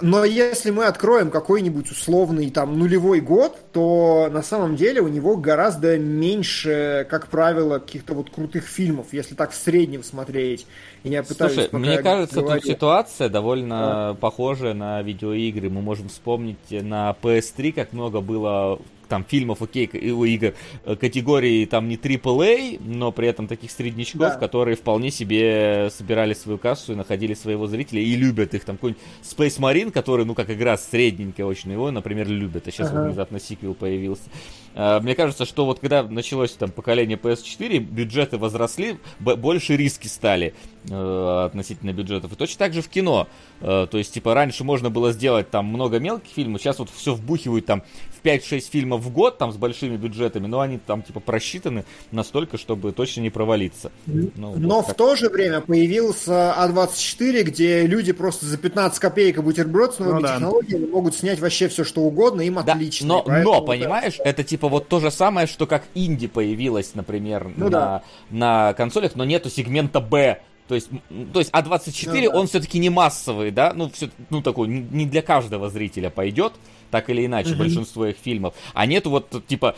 Но 0.00 0.24
если 0.24 0.70
мы 0.70 0.84
откроем 0.84 1.30
какой-нибудь 1.30 1.90
условный 1.90 2.50
там 2.50 2.78
нулевой 2.78 3.20
год, 3.20 3.56
то 3.72 4.28
на 4.30 4.42
самом 4.42 4.76
деле 4.76 5.00
у 5.00 5.08
него 5.08 5.36
гораздо 5.36 5.98
меньше, 5.98 7.06
как 7.10 7.28
правило, 7.28 7.78
каких-то 7.78 8.14
вот 8.14 8.30
крутых 8.30 8.64
фильмов, 8.64 9.08
если 9.12 9.34
так 9.34 9.52
в 9.52 9.54
среднем 9.54 10.02
смотреть. 10.02 10.66
Я 11.04 11.22
пытаюсь 11.22 11.54
Слушай, 11.54 11.68
мне 11.72 11.98
кажется, 11.98 12.42
говорить. 12.42 12.64
тут 12.64 12.72
ситуация 12.72 13.28
довольно 13.28 13.78
да. 13.78 14.14
похожая 14.14 14.74
на 14.74 15.02
видеоигры. 15.02 15.68
Мы 15.68 15.82
можем 15.82 16.08
вспомнить 16.08 16.70
на 16.70 17.16
PS3, 17.22 17.72
как 17.72 17.92
много 17.92 18.20
было 18.20 18.78
там 19.12 19.26
фильмов, 19.28 19.60
окей, 19.60 19.90
у 20.10 20.24
игр 20.24 20.54
э, 20.86 20.96
категории 20.96 21.66
там 21.66 21.86
не 21.86 21.96
AAA, 21.96 22.80
но 22.82 23.12
при 23.12 23.28
этом 23.28 23.46
таких 23.46 23.70
среднячков, 23.70 24.20
да. 24.20 24.36
которые 24.36 24.74
вполне 24.74 25.10
себе 25.10 25.90
собирали 25.90 26.32
свою 26.32 26.56
кассу 26.56 26.94
и 26.94 26.96
находили 26.96 27.34
своего 27.34 27.66
зрителя 27.66 28.00
и 28.00 28.16
любят 28.16 28.54
их. 28.54 28.64
Там 28.64 28.76
какой-нибудь 28.76 29.02
Space 29.22 29.60
Marine, 29.60 29.90
который, 29.90 30.24
ну, 30.24 30.34
как 30.34 30.48
игра 30.48 30.78
средненькая 30.78 31.44
очень, 31.44 31.72
его, 31.72 31.90
например, 31.90 32.26
любят. 32.26 32.66
А 32.66 32.70
сейчас 32.70 32.88
ага. 32.88 33.04
внезапно 33.04 33.38
сиквел 33.38 33.74
появился. 33.74 34.30
А, 34.74 35.00
мне 35.00 35.14
кажется, 35.14 35.44
что 35.44 35.66
вот 35.66 35.80
когда 35.80 36.02
началось 36.02 36.52
там 36.52 36.70
поколение 36.70 37.18
PS4, 37.18 37.78
бюджеты 37.80 38.38
возросли, 38.38 38.98
больше 39.20 39.76
риски 39.76 40.06
стали 40.06 40.54
э, 40.88 41.44
относительно 41.46 41.92
бюджетов. 41.92 42.32
И 42.32 42.36
точно 42.36 42.58
так 42.58 42.72
же 42.72 42.80
в 42.80 42.88
кино. 42.88 43.28
Э, 43.60 43.86
то 43.90 43.98
есть, 43.98 44.14
типа, 44.14 44.34
раньше 44.34 44.64
можно 44.64 44.88
было 44.88 45.12
сделать 45.12 45.50
там 45.50 45.66
много 45.66 45.98
мелких 45.98 46.32
фильмов, 46.32 46.62
сейчас 46.62 46.78
вот 46.78 46.88
все 46.88 47.14
вбухивают 47.14 47.66
там 47.66 47.82
5-6 48.22 48.70
фильмов 48.70 49.02
в 49.02 49.10
год, 49.10 49.38
там, 49.38 49.52
с 49.52 49.56
большими 49.56 49.96
бюджетами, 49.96 50.46
но 50.46 50.60
они 50.60 50.78
там, 50.78 51.02
типа, 51.02 51.20
просчитаны 51.20 51.84
настолько, 52.10 52.58
чтобы 52.58 52.92
точно 52.92 53.20
не 53.22 53.30
провалиться. 53.30 53.90
Ну, 54.06 54.30
но 54.36 54.80
вот 54.80 54.88
в 54.88 54.94
то 54.94 55.16
же 55.16 55.28
время 55.28 55.60
появился 55.60 56.54
А24, 56.58 57.42
где 57.42 57.86
люди 57.86 58.12
просто 58.12 58.46
за 58.46 58.58
15 58.58 58.98
копеек 58.98 59.42
бутерброд 59.42 59.94
с 59.94 59.98
новыми 59.98 60.16
ну, 60.16 60.22
да. 60.22 60.34
технологиями 60.34 60.86
могут 60.86 61.14
снять 61.14 61.40
вообще 61.40 61.68
все, 61.68 61.84
что 61.84 62.02
угодно, 62.02 62.42
им 62.42 62.54
да, 62.54 62.72
отлично. 62.72 63.06
Но, 63.06 63.24
но, 63.26 63.62
понимаешь, 63.62 64.16
это... 64.18 64.44
типа 64.44 64.68
вот 64.68 64.88
то 64.88 65.00
же 65.00 65.10
самое, 65.10 65.46
что 65.46 65.66
как 65.66 65.84
инди 65.94 66.26
появилась, 66.26 66.94
например, 66.94 67.50
ну, 67.56 67.64
на, 67.66 67.70
да. 67.70 68.02
на 68.30 68.72
консолях, 68.74 69.14
но 69.14 69.24
нету 69.24 69.50
сегмента 69.50 70.00
Б, 70.00 70.40
то 70.72 70.76
есть, 70.76 70.88
то 71.34 71.38
есть 71.38 71.50
А24, 71.50 72.06
ну, 72.06 72.30
да. 72.30 72.38
он 72.38 72.46
все-таки 72.46 72.78
не 72.78 72.88
массовый, 72.88 73.50
да, 73.50 73.74
ну, 73.74 73.90
все, 73.90 74.08
ну, 74.30 74.40
такой, 74.40 74.68
не 74.68 75.04
для 75.04 75.20
каждого 75.20 75.68
зрителя 75.68 76.08
пойдет, 76.08 76.54
так 76.90 77.10
или 77.10 77.26
иначе, 77.26 77.50
mm-hmm. 77.50 77.58
большинство 77.58 78.06
их 78.06 78.16
фильмов. 78.16 78.54
А 78.72 78.86
нету 78.86 79.10
вот, 79.10 79.46
типа, 79.46 79.76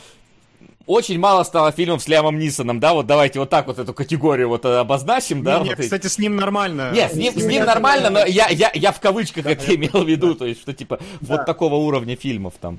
очень 0.86 1.18
мало 1.18 1.42
стало 1.42 1.72
фильмов 1.72 2.00
с 2.00 2.06
Лямом 2.06 2.38
Нисоном, 2.38 2.78
да, 2.78 2.94
вот 2.94 3.06
давайте 3.06 3.40
вот 3.40 3.50
так 3.50 3.66
вот 3.66 3.80
эту 3.80 3.92
категорию 3.92 4.48
вот 4.48 4.64
обозначим, 4.66 5.38
не, 5.38 5.42
да. 5.42 5.58
Нет, 5.58 5.78
вот 5.78 5.84
кстати, 5.84 6.06
с 6.06 6.16
ним 6.16 6.36
нормально. 6.36 6.92
Нет, 6.94 7.12
с 7.12 7.16
ним, 7.16 7.32
с 7.32 7.44
ним 7.44 7.64
нормально, 7.64 8.10
но 8.10 8.24
я, 8.24 8.46
я, 8.50 8.70
я 8.72 8.92
в 8.92 9.00
кавычках 9.00 9.42
да, 9.42 9.50
это 9.50 9.74
имел 9.74 10.04
в 10.04 10.08
виду, 10.08 10.36
то 10.36 10.46
есть, 10.46 10.60
что 10.60 10.72
типа 10.72 11.00
да. 11.20 11.38
вот 11.38 11.46
такого 11.46 11.74
уровня 11.74 12.14
фильмов 12.14 12.54
там. 12.60 12.78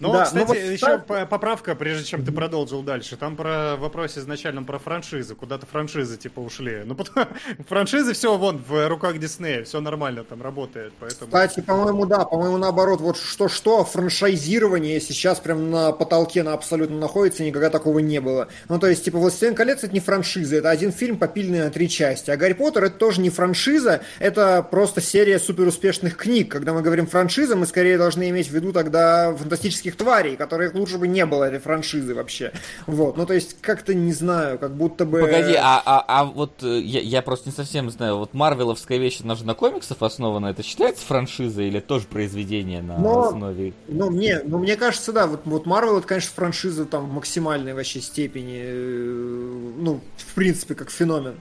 Ну, 0.00 0.12
да, 0.12 0.24
кстати, 0.24 0.42
ну, 0.42 0.46
вот 0.46 0.56
еще 0.56 0.98
так... 0.98 1.28
поправка, 1.28 1.74
прежде 1.74 2.04
чем 2.04 2.24
ты 2.24 2.32
продолжил 2.32 2.82
дальше. 2.82 3.16
Там 3.16 3.36
про 3.36 3.76
вопрос 3.76 4.16
изначально 4.16 4.62
про 4.62 4.78
франшизы. 4.78 5.34
Куда-то 5.34 5.66
франшизы 5.66 6.16
типа 6.16 6.40
ушли. 6.40 6.82
Ну, 6.84 6.94
потом, 6.94 7.26
франшизы 7.68 8.14
все 8.14 8.36
вон 8.36 8.62
в 8.66 8.88
руках 8.88 9.18
Диснея, 9.18 9.64
все 9.64 9.80
нормально 9.80 10.24
там 10.24 10.42
работает. 10.42 10.92
Поэтому... 10.98 11.26
Кстати, 11.26 11.60
по-моему, 11.60 12.06
да, 12.06 12.24
по-моему, 12.24 12.56
наоборот, 12.56 13.00
вот 13.00 13.18
что-что, 13.18 13.84
франшизирование 13.84 15.00
сейчас 15.00 15.38
прям 15.40 15.70
на 15.70 15.92
потолке 15.92 16.42
на 16.42 16.54
абсолютно 16.54 16.98
находится, 16.98 17.44
никогда 17.44 17.70
такого 17.70 17.98
не 17.98 18.20
было. 18.20 18.48
Ну, 18.68 18.78
то 18.78 18.86
есть, 18.86 19.04
типа, 19.04 19.18
«Властелин 19.18 19.54
колец» 19.54 19.84
это 19.84 19.92
не 19.92 20.00
франшиза, 20.00 20.56
это 20.56 20.70
один 20.70 20.92
фильм, 20.92 21.18
попильный 21.18 21.60
на 21.60 21.70
три 21.70 21.88
части. 21.88 22.30
А 22.30 22.36
«Гарри 22.36 22.54
Поттер» 22.54 22.84
это 22.84 22.96
тоже 22.96 23.20
не 23.20 23.30
франшиза, 23.30 24.00
это 24.18 24.62
просто 24.62 25.00
серия 25.00 25.38
суперуспешных 25.38 26.16
книг. 26.16 26.50
Когда 26.50 26.72
мы 26.72 26.82
говорим 26.82 27.06
франшиза, 27.06 27.54
мы 27.56 27.66
скорее 27.66 27.98
должны 27.98 28.30
иметь 28.30 28.48
в 28.48 28.54
виду 28.54 28.72
тогда 28.72 29.34
фантастических 29.34 29.89
фантастических 29.90 29.96
тварей, 29.96 30.36
которых 30.36 30.74
лучше 30.74 30.98
бы 30.98 31.08
не 31.08 31.26
было 31.26 31.44
этой 31.44 31.58
франшизы 31.58 32.14
вообще. 32.14 32.52
Вот, 32.86 33.16
ну 33.16 33.26
то 33.26 33.34
есть 33.34 33.56
как-то 33.60 33.94
не 33.94 34.12
знаю, 34.12 34.58
как 34.58 34.74
будто 34.74 35.04
бы... 35.04 35.20
Погоди, 35.20 35.54
а, 35.54 35.82
а, 35.84 36.04
а 36.06 36.24
вот 36.24 36.62
э, 36.62 36.80
я, 36.80 37.00
я 37.00 37.22
просто 37.22 37.50
не 37.50 37.54
совсем 37.54 37.90
знаю, 37.90 38.18
вот 38.18 38.34
Марвеловская 38.34 38.98
вещь, 38.98 39.20
она 39.22 39.34
же 39.34 39.44
на 39.44 39.54
комиксах 39.54 40.02
основана, 40.02 40.46
это 40.48 40.62
считается 40.62 41.04
франшизой 41.04 41.68
или 41.68 41.80
тоже 41.80 42.06
произведение 42.06 42.82
на 42.82 42.98
Но, 42.98 43.28
основе? 43.28 43.72
Ну, 43.88 44.10
мне, 44.10 44.40
ну, 44.44 44.58
мне 44.58 44.76
кажется, 44.76 45.12
да, 45.12 45.26
вот, 45.26 45.42
вот 45.44 45.66
Marvel 45.66 45.98
это, 45.98 46.06
конечно, 46.06 46.32
франшиза 46.34 46.84
там 46.84 47.08
в 47.08 47.12
максимальной 47.12 47.74
вообще 47.74 48.00
степени, 48.00 48.60
э, 48.62 49.72
ну, 49.78 50.00
в 50.16 50.34
принципе, 50.34 50.74
как 50.74 50.90
феномен. 50.90 51.40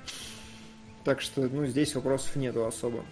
Так 1.03 1.22
что, 1.22 1.42
ну, 1.42 1.66
здесь 1.66 1.95
вопросов 1.95 2.36
нету 2.36 2.66
особо. 2.66 3.03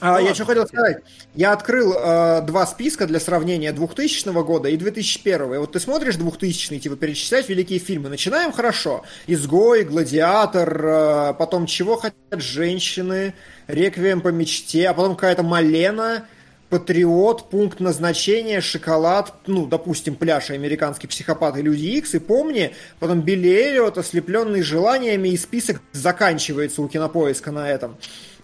А, 0.00 0.20
я 0.20 0.34
что 0.34 0.44
хотел 0.44 0.66
сказать. 0.66 0.98
Я 1.34 1.52
открыл 1.52 1.94
э, 1.94 2.42
два 2.42 2.66
списка 2.66 3.06
для 3.06 3.20
сравнения 3.20 3.72
2000 3.72 4.28
года 4.44 4.68
и 4.68 4.76
2001. 4.76 5.54
И 5.54 5.58
вот 5.58 5.72
ты 5.72 5.80
смотришь 5.80 6.16
2000 6.16 6.78
типа 6.78 6.96
перечислять 6.96 7.48
великие 7.48 7.78
фильмы. 7.78 8.08
Начинаем 8.08 8.52
хорошо. 8.52 9.04
«Изгой», 9.26 9.84
«Гладиатор», 9.84 10.86
э, 10.86 11.34
потом 11.38 11.66
«Чего 11.66 11.96
хотят 11.96 12.42
женщины», 12.42 13.34
«Реквием 13.66 14.20
по 14.20 14.28
мечте», 14.28 14.88
а 14.88 14.94
потом 14.94 15.14
какая-то 15.14 15.42
«Малена», 15.42 16.26
Патриот, 16.70 17.48
пункт 17.48 17.80
назначения, 17.80 18.60
шоколад, 18.60 19.32
ну, 19.46 19.66
допустим, 19.66 20.14
пляж, 20.14 20.50
американский 20.50 21.06
психопат 21.06 21.56
и 21.56 21.62
Люди 21.62 21.86
Икс, 21.96 22.14
и 22.14 22.18
помни, 22.18 22.74
потом 22.98 23.22
Билли 23.22 23.48
Эллиот, 23.48 23.96
ослепленный 23.96 24.60
желаниями, 24.60 25.30
и 25.30 25.38
список 25.38 25.80
заканчивается 25.92 26.82
у 26.82 26.88
кинопоиска 26.88 27.52
на 27.52 27.70
этом. 27.70 27.96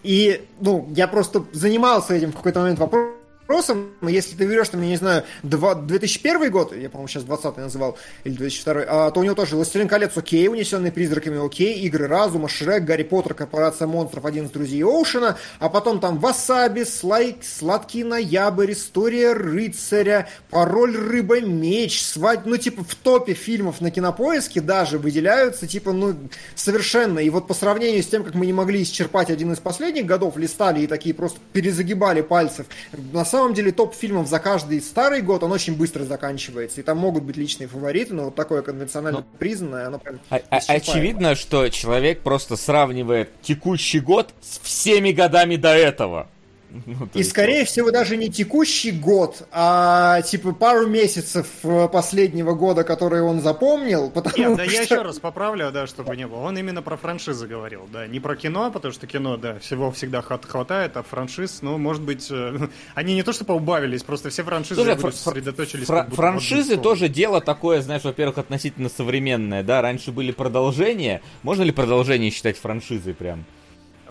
И, 0.05 0.47
ну, 0.61 0.87
я 0.95 1.07
просто 1.07 1.43
занимался 1.51 2.13
этим 2.13 2.31
в 2.31 2.35
какой-то 2.35 2.59
момент 2.59 2.77
вопрос 2.77 3.09
вопросом, 3.47 3.91
если 4.01 4.35
ты 4.35 4.45
берешь, 4.45 4.69
там, 4.69 4.81
я 4.81 4.87
не 4.87 4.95
знаю, 4.97 5.23
2001 5.43 6.51
год, 6.51 6.75
я, 6.75 6.89
по-моему, 6.89 7.07
сейчас 7.07 7.23
20 7.23 7.57
называл, 7.57 7.97
или 8.23 8.33
2002, 8.33 8.83
а, 8.87 9.11
то 9.11 9.19
у 9.19 9.23
него 9.23 9.35
тоже 9.35 9.55
«Властелин 9.55 9.87
колец» 9.87 10.17
окей, 10.17 10.47
«Унесенный 10.47 10.91
призраками» 10.91 11.45
окей, 11.45 11.79
«Игры 11.81 12.07
разума», 12.07 12.49
«Шрек», 12.49 12.83
«Гарри 12.83 13.03
Поттер», 13.03 13.35
«Корпорация 13.35 13.87
монстров», 13.87 14.25
«Один 14.25 14.45
из 14.45 14.51
друзей 14.51 14.83
Оушена», 14.83 15.37
а 15.59 15.69
потом 15.69 15.99
там 15.99 16.17
«Васаби», 16.17 16.83
«Слайк», 16.85 17.43
«Сладкий 17.43 18.03
ноябрь», 18.03 18.71
«История 18.71 19.33
рыцаря», 19.33 20.27
«Пароль 20.49 20.97
рыба 20.97 21.39
меч», 21.41 22.03
«Свадьба», 22.03 22.49
ну, 22.49 22.57
типа, 22.57 22.83
в 22.83 22.95
топе 22.95 23.33
фильмов 23.33 23.79
на 23.79 23.91
Кинопоиске 23.91 24.59
даже 24.59 24.97
выделяются, 24.97 25.67
типа, 25.67 25.91
ну, 25.91 26.15
совершенно, 26.55 27.19
и 27.19 27.29
вот 27.29 27.47
по 27.47 27.53
сравнению 27.53 28.01
с 28.01 28.07
тем, 28.07 28.23
как 28.23 28.33
мы 28.33 28.47
не 28.47 28.53
могли 28.53 28.81
исчерпать 28.81 29.29
один 29.29 29.53
из 29.53 29.59
последних 29.59 30.07
годов, 30.07 30.35
листали 30.35 30.81
и 30.81 30.87
такие 30.87 31.13
просто 31.13 31.39
перезагибали 31.53 32.21
пальцев, 32.21 32.65
на 33.13 33.23
самом 33.35 33.53
деле 33.53 33.71
топ 33.71 33.93
фильмов 33.93 34.27
за 34.27 34.39
каждый 34.39 34.81
старый 34.81 35.21
год, 35.21 35.43
он 35.43 35.51
очень 35.51 35.75
быстро 35.75 36.03
заканчивается. 36.03 36.81
И 36.81 36.83
там 36.83 36.97
могут 36.97 37.23
быть 37.23 37.37
личные 37.37 37.67
фавориты, 37.67 38.13
но 38.13 38.25
вот 38.25 38.35
такое 38.35 38.61
конвенционально 38.61 39.19
Но- 39.19 39.37
признанное, 39.37 39.87
оно 39.87 39.99
прям... 39.99 40.19
А- 40.29 40.39
а- 40.49 40.59
очевидно, 40.67 41.35
что 41.35 41.67
человек 41.69 42.21
просто 42.21 42.55
сравнивает 42.55 43.29
текущий 43.41 43.99
год 43.99 44.33
с 44.41 44.59
всеми 44.59 45.11
годами 45.11 45.55
до 45.57 45.69
этого. 45.69 46.27
Ну, 46.85 47.07
И 47.13 47.19
есть 47.19 47.29
скорее 47.29 47.63
всего 47.65 47.89
даже 47.91 48.17
не 48.17 48.29
текущий 48.29 48.91
год, 48.91 49.47
а 49.51 50.21
типа 50.23 50.53
пару 50.53 50.87
месяцев 50.87 51.47
э, 51.63 51.87
последнего 51.87 52.53
года, 52.53 52.83
которые 52.83 53.23
он 53.23 53.39
запомнил, 53.41 54.09
потому 54.13 54.37
Нет, 54.37 54.57
да 54.57 54.65
что... 54.65 54.73
я 54.73 54.81
еще 54.81 55.01
раз 55.01 55.19
поправлю, 55.19 55.71
да, 55.71 55.87
чтобы 55.87 56.15
не 56.17 56.27
было. 56.27 56.39
Он 56.39 56.57
именно 56.57 56.81
про 56.81 56.97
франшизы 56.97 57.47
говорил, 57.47 57.87
да, 57.91 58.07
не 58.07 58.19
про 58.19 58.35
кино, 58.35 58.71
потому 58.71 58.93
что 58.93 59.07
кино, 59.07 59.37
да, 59.37 59.57
всего 59.59 59.91
всегда 59.91 60.19
хват- 60.21 60.45
хватает, 60.45 60.97
а 60.97 61.03
франшиз, 61.03 61.59
ну, 61.61 61.77
может 61.77 62.01
быть, 62.03 62.27
э, 62.29 62.67
они 62.95 63.15
не 63.15 63.23
то 63.23 63.31
что 63.31 63.45
поубавились, 63.45 64.03
просто 64.03 64.29
все 64.29 64.43
франшизы 64.43 64.75
Слушай, 64.75 64.95
фра- 64.97 65.11
сосредоточились. 65.11 65.87
будто 65.87 66.01
одну 66.01 66.15
франшизы 66.15 66.77
тоже 66.77 67.07
дело 67.09 67.39
такое, 67.41 67.81
знаешь, 67.81 68.03
во-первых, 68.03 68.37
относительно 68.37 68.89
современное, 68.89 69.63
да, 69.63 69.81
раньше 69.81 70.11
были 70.11 70.31
продолжения, 70.31 71.21
можно 71.43 71.63
ли 71.63 71.71
продолжение 71.71 72.31
считать 72.31 72.57
франшизой 72.57 73.13
прям? 73.13 73.45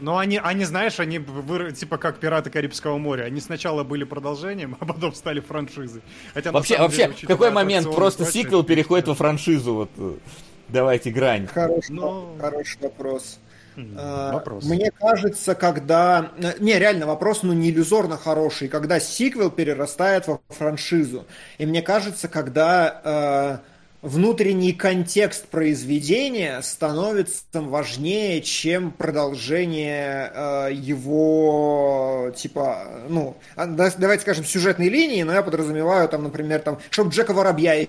Но 0.01 0.19
они, 0.19 0.41
они, 0.43 0.65
знаешь, 0.65 0.99
они 1.01 1.19
вы- 1.19 1.73
типа 1.73 1.99
как 1.99 2.19
«Пираты 2.19 2.51
Карибского 2.51 2.99
моря». 2.99 3.25
Они 3.25 3.41
сначала 3.41 3.85
были 3.85 4.05
продолжением, 4.05 4.77
а 4.81 4.87
потом 4.87 5.15
стали 5.15 5.41
франшизой. 5.41 6.03
Хотя, 6.33 6.53
Вообще, 6.53 6.79
вообще, 6.79 7.07
деле, 7.07 7.15
в 7.23 7.27
какой 7.27 7.51
момент 7.51 7.93
просто 7.95 8.25
прочее, 8.25 8.43
сиквел 8.43 8.65
переходит 8.65 9.09
во 9.09 9.15
франшизу, 9.15 9.75
вот, 9.75 9.91
э, 9.97 10.15
давайте 10.69 11.11
грань. 11.11 11.47
Хороший, 11.47 11.93
Ну- 11.95 12.37
хороший 12.41 12.79
вопрос. 12.83 13.39
А, 13.97 14.33
Вопрос. 14.35 14.65
Мне 14.65 14.93
кажется, 14.93 15.57
когда... 15.57 16.31
э, 16.39 16.53
Не, 16.61 16.79
реально, 16.79 17.07
вопрос, 17.07 17.43
ну, 17.43 17.53
не 17.53 17.71
иллюзорно 17.71 18.17
хороший. 18.17 18.69
Когда 18.69 19.01
сиквел 19.01 19.51
перерастает 19.51 20.29
во 20.29 20.41
франшизу. 20.49 21.27
И 21.59 21.67
мне 21.67 21.83
кажется, 21.83 22.29
когда 22.29 23.01
э, 23.05 23.59
внутренний 24.05 24.73
контекст 24.73 25.47
произведения 25.49 26.61
становится 26.63 27.43
важнее, 27.55 28.43
чем 28.43 28.93
продолжение 28.93 30.31
э, 30.33 30.69
его, 30.75 32.31
типа, 32.37 33.05
ну, 33.09 33.37
а, 33.57 33.67
да- 33.67 33.93
давайте 33.97 34.23
скажем, 34.23 34.45
сюжетной 34.45 34.91
линии, 34.91 35.23
но 35.23 35.33
я 35.33 35.43
подразумеваю, 35.43 36.09
там, 36.09 36.23
например, 36.25 36.61
там, 36.61 36.79
чтобы 36.91 37.11
Джека 37.11 37.33
Воробья 37.33 37.89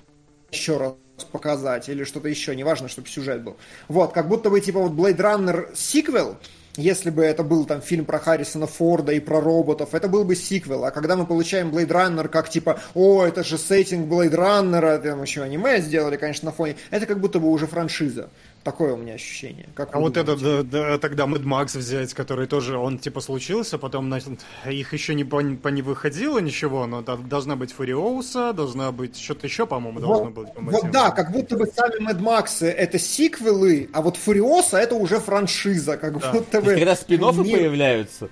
еще 0.50 0.76
раз 0.78 0.94
показать, 1.32 1.88
или 1.88 2.04
что-то 2.04 2.28
еще, 2.28 2.56
неважно, 2.56 2.88
чтобы 2.88 3.08
сюжет 3.08 3.42
был. 3.42 3.56
Вот, 3.88 4.12
как 4.12 4.28
будто 4.28 4.48
бы, 4.48 4.60
типа, 4.60 4.80
вот 4.80 4.92
Blade 4.92 5.18
Runner 5.18 5.68
сиквел, 5.74 6.36
если 6.76 7.10
бы 7.10 7.22
это 7.24 7.42
был 7.42 7.64
там 7.64 7.80
фильм 7.80 8.04
про 8.04 8.18
Харрисона 8.18 8.66
Форда 8.66 9.12
и 9.12 9.20
про 9.20 9.40
роботов, 9.40 9.94
это 9.94 10.08
был 10.08 10.24
бы 10.24 10.36
сиквел. 10.36 10.84
А 10.84 10.90
когда 10.90 11.16
мы 11.16 11.26
получаем 11.26 11.70
Blade 11.70 11.88
Runner 11.88 12.28
как 12.28 12.48
типа, 12.48 12.80
о, 12.94 13.24
это 13.24 13.44
же 13.44 13.58
сеттинг 13.58 14.06
Blade 14.10 14.34
Runner, 14.34 14.98
там 15.02 15.22
еще 15.22 15.42
аниме 15.42 15.80
сделали, 15.80 16.16
конечно, 16.16 16.46
на 16.46 16.52
фоне, 16.52 16.76
это 16.90 17.06
как 17.06 17.20
будто 17.20 17.40
бы 17.40 17.48
уже 17.48 17.66
франшиза. 17.66 18.30
Такое 18.66 18.94
у 18.94 18.96
меня 18.96 19.14
ощущение. 19.14 19.68
Как 19.76 19.94
А 19.94 20.00
вот 20.00 20.16
это, 20.16 20.34
думаете? 20.36 20.68
да, 20.68 20.88
да, 20.90 20.98
тогда 20.98 21.26
Mad 21.26 21.44
Max 21.44 21.78
взять, 21.78 22.12
который 22.14 22.48
тоже, 22.48 22.76
он 22.76 22.98
типа 22.98 23.20
случился, 23.20 23.78
потом 23.78 24.08
начал, 24.08 24.36
их 24.68 24.92
еще 24.92 25.14
не, 25.14 25.22
по, 25.22 25.40
по 25.40 25.68
не 25.68 25.82
выходило 25.82 26.40
ничего, 26.40 26.86
но 26.86 27.00
да- 27.00 27.14
должна 27.16 27.54
быть 27.54 27.70
Фуриоуса, 27.72 28.52
должна 28.52 28.90
быть 28.90 29.16
что-то 29.20 29.46
еще, 29.46 29.68
по-моему, 29.68 30.00
должно 30.00 30.24
Вот, 30.24 30.34
быть. 30.34 30.52
по 30.52 30.60
вот 30.62 30.90
да, 30.90 31.12
как 31.12 31.30
будто 31.30 31.56
бы 31.56 31.66
сами 31.66 32.04
Mad 32.10 32.18
Max 32.20 32.66
это 32.66 32.98
сиквелы, 32.98 33.88
а 33.92 34.02
вот 34.02 34.16
Фуриоса 34.16 34.78
это 34.78 34.96
уже 34.96 35.20
франшиза, 35.20 35.96
как 35.96 36.18
Да. 36.18 36.32
будто 36.32 36.50
То 36.58 36.62
бы. 36.62 36.72
есть, 36.72 36.80
Когда 36.80 36.96
спин 36.96 37.20
не- 37.44 37.52
появляются, 37.52 38.28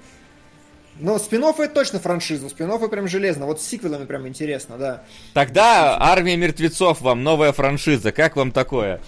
Но 0.99 1.19
спин 1.19 1.45
это 1.45 1.69
точно 1.75 2.01
франшиза, 2.01 2.49
спин 2.49 2.71
прям 2.89 3.07
железно. 3.07 3.47
Вот 3.47 3.61
с 3.61 3.65
сиквелами 3.65 4.05
прям 4.05 4.27
интересно, 4.27 4.79
да. 4.79 5.05
тогда 5.33 5.97
«Армия 6.01 6.37
мертвецов» 6.37 7.01
вам 7.03 7.23
новая 7.23 7.53
франшиза, 7.53 8.11
как 8.11 8.35
вам 8.35 8.51
такое? 8.51 9.01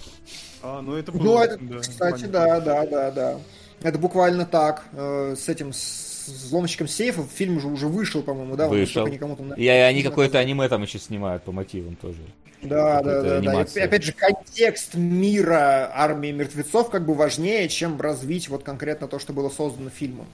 А, 0.67 0.81
ну 0.81 0.95
это 0.95 1.11
было, 1.13 1.23
Ну, 1.23 1.41
это, 1.41 1.57
да, 1.61 1.79
кстати, 1.79 2.25
понятно. 2.25 2.27
да, 2.27 2.59
да, 2.59 2.85
да, 2.85 3.11
да. 3.11 3.39
Это 3.81 3.97
буквально 3.97 4.45
так. 4.45 4.83
Э, 4.91 5.35
С 5.37 5.47
этим 5.47 5.71
с 5.71 6.27
взломщиком 6.27 6.89
сейфов 6.89 7.27
фильм 7.33 7.55
уже 7.57 7.67
уже 7.67 7.87
вышел, 7.87 8.21
по-моему, 8.21 8.57
да? 8.57 8.67
Вышел. 8.67 9.07
никому 9.07 9.37
там, 9.37 9.53
И 9.53 9.65
они 9.67 9.99
не 9.99 10.03
какое-то 10.03 10.39
аниме 10.39 10.67
там 10.67 10.81
еще 10.81 10.99
снимают 10.99 11.43
по 11.43 11.53
мотивам 11.53 11.95
тоже. 11.95 12.19
Да, 12.61 13.01
да, 13.01 13.21
да, 13.21 13.39
да. 13.39 13.61
И 13.63 13.79
опять 13.79 14.03
же, 14.03 14.11
контекст 14.11 14.95
мира 14.95 15.89
армии 15.93 16.31
мертвецов 16.31 16.89
как 16.89 17.05
бы 17.05 17.13
важнее, 17.13 17.69
чем 17.69 18.01
развить 18.01 18.49
вот 18.49 18.63
конкретно 18.63 19.07
то, 19.07 19.19
что 19.19 19.31
было 19.31 19.49
создано 19.49 19.89
фильмом. 19.89 20.25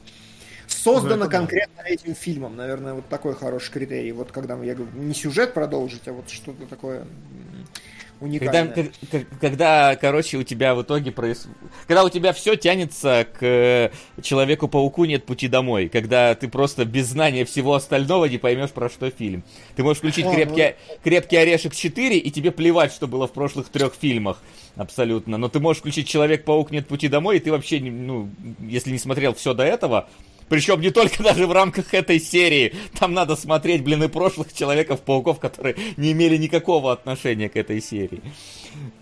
Создано 0.68 1.16
Ну, 1.18 1.22
это 1.24 1.32
да. 1.32 1.38
конкретно 1.38 1.82
этим 1.82 2.16
фильмом, 2.16 2.56
наверное, 2.56 2.94
вот 2.94 3.08
такой 3.10 3.36
хороший 3.36 3.72
критерий. 3.72 4.14
Вот 4.14 4.32
когда 4.32 4.56
я 4.64 4.74
говорю, 4.74 4.92
не 4.96 5.14
сюжет 5.14 5.54
продолжить, 5.54 6.08
а 6.08 6.14
вот 6.14 6.30
что-то 6.30 6.66
такое 6.66 7.06
Когда, 8.40 8.68
когда, 9.40 9.96
короче, 9.96 10.38
у 10.38 10.44
тебя 10.44 10.76
в 10.76 10.84
итоге 10.84 11.12
проис... 11.12 11.48
Когда 11.88 12.04
у 12.04 12.10
тебя 12.10 12.34
все 12.34 12.56
тянется 12.56 13.28
к 13.32 13.42
э, 13.42 13.92
Человеку-пауку 14.22 15.06
нет 15.06 15.26
пути 15.26 15.48
домой. 15.48 15.90
Когда 15.90 16.36
ты 16.36 16.48
просто 16.48 16.86
без 16.86 17.08
знания 17.08 17.46
всего 17.46 17.74
остального 17.74 18.26
не 18.26 18.38
поймешь, 18.38 18.72
про 18.72 18.90
что 18.90 19.10
фильм. 19.10 19.44
Ты 19.76 19.84
можешь 19.84 20.00
включить 20.00 20.26
ну- 20.26 20.34
крепкий, 20.34 20.76
крепкий 21.04 21.38
орешек 21.38 21.76
4, 21.76 22.18
и 22.18 22.32
тебе 22.32 22.52
плевать, 22.52 22.94
что 22.94 23.08
было 23.08 23.28
в 23.28 23.32
прошлых 23.32 23.70
трех 23.70 23.94
фильмах. 23.94 24.42
Абсолютно. 24.76 25.38
Но 25.38 25.50
ты 25.50 25.60
можешь 25.60 25.82
включить 25.82 26.08
Человек-паук 26.08 26.72
нет 26.72 26.88
пути 26.88 27.08
домой, 27.08 27.38
и 27.38 27.40
ты 27.40 27.52
вообще, 27.52 27.80
ну, 27.80 28.30
если 28.60 28.92
не 28.92 28.98
смотрел 28.98 29.34
все 29.34 29.54
до 29.54 29.64
этого, 29.64 30.08
причем 30.50 30.82
не 30.82 30.90
только 30.92 31.24
даже 31.24 31.48
в 31.48 31.52
рамках 31.52 31.94
этой 31.94 32.20
серии. 32.20 32.74
Там 33.00 33.14
надо 33.14 33.36
смотреть, 33.36 33.84
блин, 33.84 34.04
и 34.04 34.08
прошлых 34.08 34.54
Человеков-пауков, 34.54 35.40
которые 35.40 35.76
не 35.98 36.12
имели 36.12 36.38
никакого 36.38 36.92
отношения 36.92 37.50
к 37.50 37.56
этой 37.56 37.82
серии. 37.82 38.22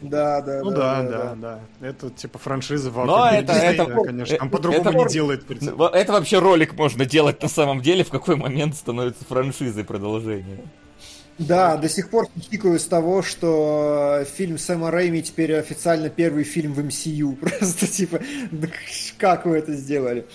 Да, 0.01 0.41
да, 0.41 0.61
Ну 0.63 0.71
да, 0.71 1.01
да, 1.03 1.35
да. 1.35 1.59
Это 1.87 2.09
типа 2.09 2.39
франшиза 2.39 2.91
в 2.91 3.05
Но 3.05 3.29
это- 3.29 3.53
Disney, 3.53 3.57
это- 3.73 3.85
да, 3.85 3.95
конечно. 4.03 4.37
Там 4.37 4.47
это- 4.47 4.57
по-другому 4.57 4.89
это- 4.89 4.97
не 5.07 5.13
делает. 5.13 5.45
Ну, 5.61 5.85
Это 5.87 6.11
вообще 6.13 6.39
ролик 6.39 6.73
можно 6.77 7.05
делать 7.05 7.41
на 7.41 7.47
самом 7.49 7.81
деле, 7.81 8.03
в 8.03 8.09
какой 8.09 8.35
момент 8.35 8.75
становится 8.75 9.23
франшизой 9.25 9.83
продолжение. 9.83 10.59
Да, 11.37 11.75
до 11.77 11.89
сих 11.89 12.09
пор 12.09 12.27
хихикаю 12.39 12.79
с 12.79 12.85
того, 12.85 13.23
что 13.23 14.23
фильм 14.35 14.57
Сэма 14.59 14.91
Рэйми 14.91 15.23
теперь 15.23 15.55
официально 15.55 16.09
первый 16.09 16.43
фильм 16.43 16.73
в 16.73 16.79
MCU. 16.79 17.35
Просто 17.59 17.87
типа, 17.87 18.19
да 18.51 18.67
как 19.17 19.45
вы 19.45 19.57
это 19.57 19.73
сделали? 19.73 20.25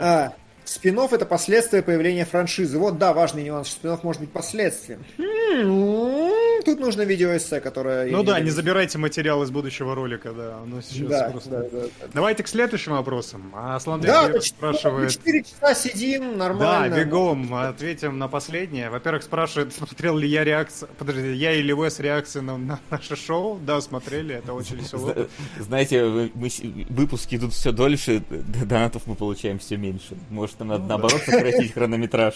А, 0.00 0.32
спин 0.64 0.98
это 1.12 1.26
последствия 1.26 1.82
появления 1.82 2.24
франшизы. 2.24 2.78
Вот, 2.78 2.98
да, 2.98 3.12
важный 3.12 3.42
нюанс, 3.44 3.68
что 3.68 3.88
спин 3.88 4.02
может 4.04 4.20
быть 4.20 4.30
последствием. 4.32 5.04
М, 5.18 6.32
Тут 6.64 6.80
нужно 6.80 7.02
видеоэссе, 7.02 7.60
которое... 7.60 8.10
Ну 8.10 8.22
да, 8.22 8.40
не 8.40 8.48
забирайте 8.50 8.96
материал 8.96 9.42
из 9.42 9.50
будущего 9.50 9.94
ролика, 9.94 10.32
да. 10.32 10.58
Оно 10.62 10.80
сейчас 10.80 11.08
Да, 11.10 11.28
просто... 11.30 11.50
да, 11.50 11.58
да, 11.60 11.68
да. 11.82 12.06
Давайте 12.14 12.42
к 12.42 12.48
следующим 12.48 12.92
вопросам. 12.92 13.52
А 13.54 13.76
Аслан 13.76 14.00
Да, 14.00 14.28
то 14.28 14.40
спрашивает... 14.40 15.10
4 15.12 15.42
часа 15.42 15.74
сидим, 15.74 16.32
Да, 16.32 16.36
нормально. 16.48 16.94
бегом, 16.94 17.54
ответим 17.54 18.18
на 18.18 18.28
последнее. 18.28 18.88
Во-первых, 18.88 19.22
спрашивает, 19.24 19.74
смотрел 19.74 20.16
ли 20.16 20.26
я 20.26 20.42
реакцию... 20.44 20.88
Подожди, 20.96 21.34
я 21.34 21.52
или 21.52 21.72
Вес 21.74 22.00
реакции 22.00 22.40
на, 22.40 22.56
на 22.56 22.80
наше 22.90 23.14
шоу? 23.16 23.58
Да, 23.58 23.80
смотрели, 23.82 24.36
это 24.36 24.54
очень 24.54 24.76
весело. 24.76 25.12
Зна- 25.12 25.26
Знаете, 25.60 26.04
мы 26.04 26.50
выпуски 26.88 27.36
идут 27.36 27.52
все 27.52 27.72
дольше, 27.72 28.22
донатов 28.30 29.02
мы 29.06 29.16
получаем 29.16 29.58
все 29.58 29.76
меньше. 29.76 30.16
Может, 30.30 30.53
нам 30.58 30.68
надо 30.68 30.84
наоборот 30.84 31.22
сократить 31.22 31.72
хронометраж. 31.72 32.34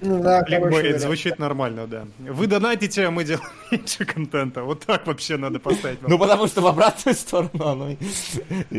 Ну 0.00 0.22
вариант. 0.22 1.00
звучит 1.00 1.38
нормально, 1.38 1.86
да. 1.86 2.06
Вы 2.18 2.46
донатите, 2.46 3.06
а 3.06 3.10
мы 3.10 3.24
делаем 3.24 3.48
меньше 3.70 4.04
контента. 4.04 4.62
Вот 4.62 4.84
так 4.86 5.06
вообще 5.06 5.36
надо 5.36 5.58
поставить. 5.58 6.00
Ну, 6.02 6.18
потому 6.18 6.46
что 6.46 6.60
в 6.60 6.66
обратную 6.66 7.14
сторону 7.14 7.96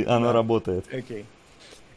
оно, 0.05 0.33
работает. 0.33 0.85
Окей. 0.93 1.25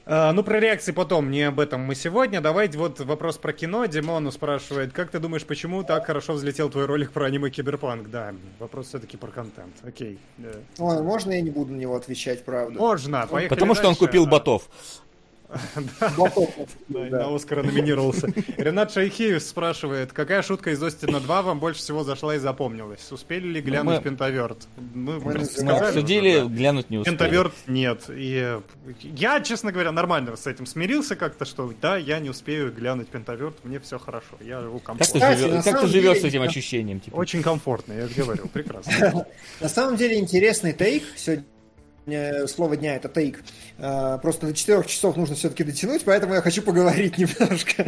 А, 0.05 0.33
ну, 0.33 0.43
про 0.43 0.59
реакции 0.59 0.93
потом, 0.93 1.31
не 1.31 1.43
об 1.43 1.61
этом 1.61 1.83
мы 1.83 1.95
сегодня. 1.95 2.41
Давайте 2.41 2.77
вот 2.77 2.99
вопрос 3.01 3.39
про 3.39 3.53
кино. 3.53 3.87
Димону 3.87 4.33
спрашивает, 4.33 4.93
как 4.93 5.11
ты 5.11 5.21
думаешь, 5.21 5.45
почему 5.45 5.85
так 5.85 6.07
хорошо 6.07 6.33
взлетел 6.33 6.71
твой 6.71 6.87
ролик 6.87 7.13
про 7.13 7.27
аниме 7.27 7.51
Киберпанк? 7.51 8.11
Да, 8.11 8.35
вопрос 8.59 8.89
все-таки 8.89 9.17
про 9.17 9.29
контент. 9.29 9.75
Окей. 9.85 10.19
Ой, 10.79 11.03
можно 11.03 11.33
я 11.33 11.41
не 11.41 11.51
буду 11.51 11.73
на 11.73 11.77
него 11.77 11.95
отвечать, 11.95 12.45
правда? 12.45 12.79
Можно, 12.79 13.27
поехали 13.29 13.49
Потому 13.49 13.75
что 13.75 13.85
он 13.85 13.95
дальше. 13.95 14.07
купил 14.07 14.25
А, 14.25 14.29
ботов. 14.29 14.69
На 16.89 17.35
Оскара 17.35 17.63
номинировался. 17.63 18.29
Ренат 18.57 18.93
Шайхиев 18.93 19.43
спрашивает, 19.43 20.13
какая 20.13 20.43
шутка 20.43 20.71
из 20.71 20.83
Остина 20.83 21.21
2 21.21 21.43
вам 21.43 21.61
больше 21.61 21.81
всего 21.81 22.05
зашла 22.05 22.37
и 22.37 22.39
запомнилась? 22.39 23.11
Успели 23.11 23.47
ли 23.47 23.61
глянуть 23.61 24.03
Пентаверт? 24.03 24.69
Мы, 24.95 25.19
Мы 25.21 25.33
обсудили, 25.35 26.47
глянуть 26.47 26.91
не 26.91 26.99
успели. 26.99 27.17
Пентаверт 27.17 27.53
нет. 27.67 28.05
И 28.09 28.59
я, 29.03 29.41
честно 29.41 29.73
говоря, 29.73 29.93
нормально 29.93 30.37
с 30.37 30.47
этим 30.47 30.67
смирился 30.67 31.17
как-то, 31.17 31.45
что 31.45 31.73
да, 31.81 31.97
я 31.97 32.19
не 32.19 32.31
успею 32.31 32.73
глянуть 32.73 33.09
Пентаверт, 33.09 33.65
мне 33.65 33.81
все 33.81 33.99
хорошо, 33.99 34.37
я 34.41 34.61
живу 34.61 34.79
комфортно. 34.79 35.21
Как 35.63 35.81
ты 35.81 35.87
живешь 35.87 36.21
с 36.21 36.25
этим 36.25 36.43
ощущением? 36.43 37.01
Типа? 37.01 37.17
Очень 37.17 37.43
комфортно, 37.43 37.93
я 37.93 38.09
же 38.09 38.15
говорил, 38.15 38.49
прекрасно. 38.49 39.27
На 39.61 39.69
самом 39.69 39.97
деле 39.97 40.19
интересный 40.19 40.73
тейк 40.73 41.05
сегодня 41.17 41.45
слово 42.49 42.77
дня 42.77 42.97
это 42.97 43.09
тейк. 43.09 43.43
Э, 43.79 44.19
Просто 44.21 44.47
до 44.47 44.55
4 44.55 44.85
часов 44.85 45.17
нужно 45.17 45.37
все-таки 45.37 45.65
дотянуть, 45.65 46.03
поэтому 46.05 46.35
я 46.35 46.41
хочу 46.41 46.63
поговорить 46.63 47.19
немножко. 47.19 47.85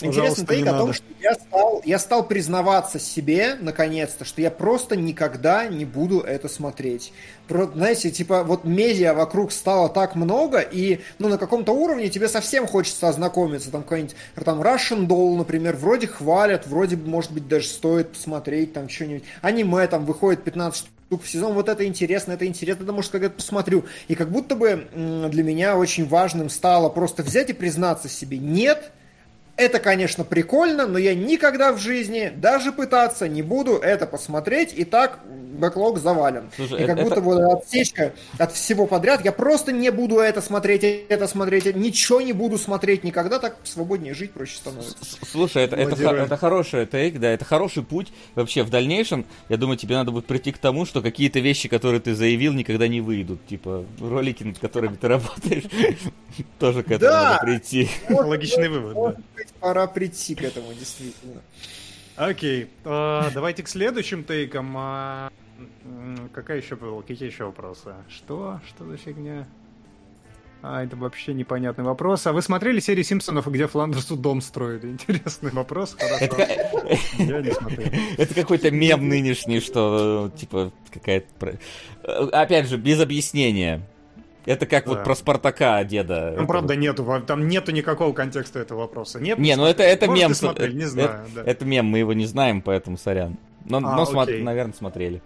Интересный 0.00 0.46
тейк 0.46 0.66
о 0.66 0.76
том, 0.76 0.92
что 0.92 1.04
я 1.20 1.34
стал, 1.34 1.82
я 1.84 1.98
стал 1.98 2.26
признаваться 2.26 2.98
себе, 2.98 3.56
наконец-то, 3.58 4.24
что 4.26 4.42
я 4.42 4.50
просто 4.50 4.94
никогда 4.94 5.66
не 5.66 5.86
буду 5.86 6.20
это 6.20 6.48
смотреть. 6.48 7.12
Про, 7.48 7.66
знаете, 7.66 8.10
типа, 8.10 8.44
вот 8.44 8.64
медиа 8.64 9.14
вокруг 9.14 9.52
стало 9.52 9.88
так 9.88 10.14
много, 10.14 10.60
и, 10.60 11.00
ну, 11.18 11.28
на 11.28 11.38
каком-то 11.38 11.72
уровне 11.72 12.10
тебе 12.10 12.28
совсем 12.28 12.66
хочется 12.66 13.08
ознакомиться. 13.08 13.70
Там 13.70 13.82
какой-нибудь, 13.82 14.16
там, 14.44 14.60
Russian 14.60 15.06
Doll, 15.06 15.36
например, 15.36 15.76
вроде 15.76 16.08
хвалят, 16.08 16.66
вроде, 16.66 16.96
может 16.96 17.32
быть, 17.32 17.48
даже 17.48 17.68
стоит 17.68 18.12
посмотреть, 18.12 18.74
там, 18.74 18.88
что-нибудь. 18.88 19.24
Аниме, 19.40 19.86
там, 19.86 20.04
выходит 20.04 20.44
15 20.44 20.90
штук 21.08 21.22
в 21.22 21.28
сезон, 21.28 21.54
вот 21.54 21.68
это 21.70 21.86
интересно, 21.86 22.32
это 22.32 22.46
интересно, 22.46 22.82
это, 22.82 22.92
может, 22.92 23.12
когда-то 23.12 23.36
посмотрю. 23.36 23.84
И 24.08 24.14
как 24.14 24.30
будто 24.30 24.56
бы 24.56 24.88
для 24.92 25.42
меня 25.42 25.78
очень 25.78 26.06
важным 26.06 26.50
стало 26.50 26.90
просто 26.90 27.22
взять 27.22 27.48
и 27.48 27.54
признаться 27.54 28.08
себе, 28.08 28.36
нет, 28.38 28.92
это, 29.56 29.78
конечно, 29.78 30.24
прикольно, 30.24 30.86
но 30.86 30.98
я 30.98 31.14
никогда 31.14 31.72
в 31.72 31.78
жизни 31.78 32.32
даже 32.36 32.72
пытаться 32.72 33.28
не 33.28 33.42
буду 33.42 33.76
это 33.76 34.06
посмотреть, 34.06 34.74
и 34.76 34.84
так 34.84 35.20
бэклог 35.56 35.98
завален. 35.98 36.50
Слушай, 36.54 36.82
и 36.82 36.86
как 36.86 36.98
это- 36.98 37.02
будто 37.08 37.20
вот 37.22 37.62
отсечка 37.62 38.12
от 38.38 38.52
всего 38.52 38.86
подряд, 38.86 39.24
я 39.24 39.32
просто 39.32 39.72
не 39.72 39.90
буду 39.90 40.18
это 40.18 40.42
смотреть, 40.42 40.84
это 41.08 41.26
смотреть, 41.26 41.74
ничего 41.74 42.20
не 42.20 42.34
буду 42.34 42.58
смотреть 42.58 43.04
никогда, 43.04 43.38
так 43.38 43.56
свободнее 43.64 44.12
жить 44.12 44.32
проще 44.32 44.56
становится. 44.56 44.94
Слушай, 45.30 45.64
это, 45.64 45.76
это, 45.76 45.94
это 46.02 46.36
хороший 46.36 46.84
тейк, 46.84 47.18
да, 47.18 47.30
это 47.30 47.46
хороший 47.46 47.82
путь. 47.82 48.12
Вообще, 48.34 48.62
в 48.62 48.68
дальнейшем, 48.70 49.24
я 49.48 49.56
думаю, 49.56 49.78
тебе 49.78 49.96
надо 49.96 50.10
будет 50.10 50.26
прийти 50.26 50.52
к 50.52 50.58
тому, 50.58 50.84
что 50.84 51.00
какие-то 51.00 51.40
вещи, 51.40 51.68
которые 51.70 52.00
ты 52.00 52.14
заявил, 52.14 52.52
никогда 52.52 52.86
не 52.88 53.00
выйдут. 53.00 53.46
Типа, 53.46 53.86
ролики, 54.00 54.42
над 54.42 54.58
которыми 54.58 54.96
ты 54.96 55.08
работаешь, 55.08 55.64
тоже 56.58 56.82
к 56.82 56.90
этому 56.90 57.10
надо 57.10 57.40
прийти. 57.42 57.88
Логичный 58.10 58.68
вывод, 58.68 58.94
да. 58.94 59.16
Быть, 59.46 59.54
пора 59.60 59.86
прийти 59.86 60.34
к 60.34 60.42
этому, 60.42 60.72
действительно. 60.74 61.40
Окей, 62.16 62.70
а, 62.84 63.30
давайте 63.32 63.62
к 63.62 63.68
следующим 63.68 64.24
тейкам. 64.24 64.74
А, 64.76 65.30
Какая 66.32 66.58
еще 66.58 66.76
была? 66.76 67.02
Какие 67.02 67.30
еще 67.30 67.44
вопросы? 67.44 67.94
Что? 68.08 68.60
Что 68.66 68.84
за 68.84 68.96
фигня? 68.96 69.46
А, 70.62 70.82
это 70.82 70.96
вообще 70.96 71.32
непонятный 71.32 71.84
вопрос. 71.84 72.26
А 72.26 72.32
вы 72.32 72.42
смотрели 72.42 72.80
серию 72.80 73.04
Симпсонов, 73.04 73.46
где 73.46 73.66
Фландерсу 73.66 74.16
дом 74.16 74.40
строили? 74.40 74.88
Интересный 74.88 75.50
вопрос. 75.50 75.96
Хорошо. 75.98 76.36
Я 77.18 77.40
не 77.40 77.52
смотрел. 77.52 77.88
это 78.18 78.34
какой-то 78.34 78.70
мем 78.70 79.08
нынешний, 79.08 79.60
что, 79.60 80.30
э, 80.34 80.38
типа, 80.38 80.72
какая-то... 80.92 81.58
Э, 82.02 82.28
Опять 82.32 82.68
же, 82.68 82.76
без 82.78 83.00
объяснения. 83.00 83.82
Это 84.46 84.64
как 84.66 84.84
Да. 84.84 84.90
вот 84.92 85.04
про 85.04 85.14
Спартака 85.14 85.82
деда. 85.84 86.32
Там, 86.36 86.46
правда, 86.46 86.76
нету, 86.76 87.04
там 87.26 87.48
нету 87.48 87.72
никакого 87.72 88.12
контекста 88.12 88.60
этого 88.60 88.80
вопроса. 88.80 89.20
Нет? 89.20 89.38
Не, 89.38 89.56
ну 89.56 89.66
это, 89.66 89.82
это 89.82 90.06
Может, 90.06 90.22
мем. 90.22 90.34
смотрели, 90.34 90.72
не 90.72 90.80
это- 90.82 90.90
знаю, 90.90 91.26
да. 91.34 91.42
Это 91.44 91.64
мем, 91.64 91.86
мы 91.86 91.98
его 91.98 92.12
не 92.12 92.26
знаем, 92.26 92.62
поэтому 92.62 92.96
сорян. 92.96 93.36
Но, 93.64 93.78
А, 93.78 93.80
но 93.80 94.04
смо- 94.04 94.22
окей. 94.22 94.42
наверное, 94.42 94.74
смотрели. 94.74 95.20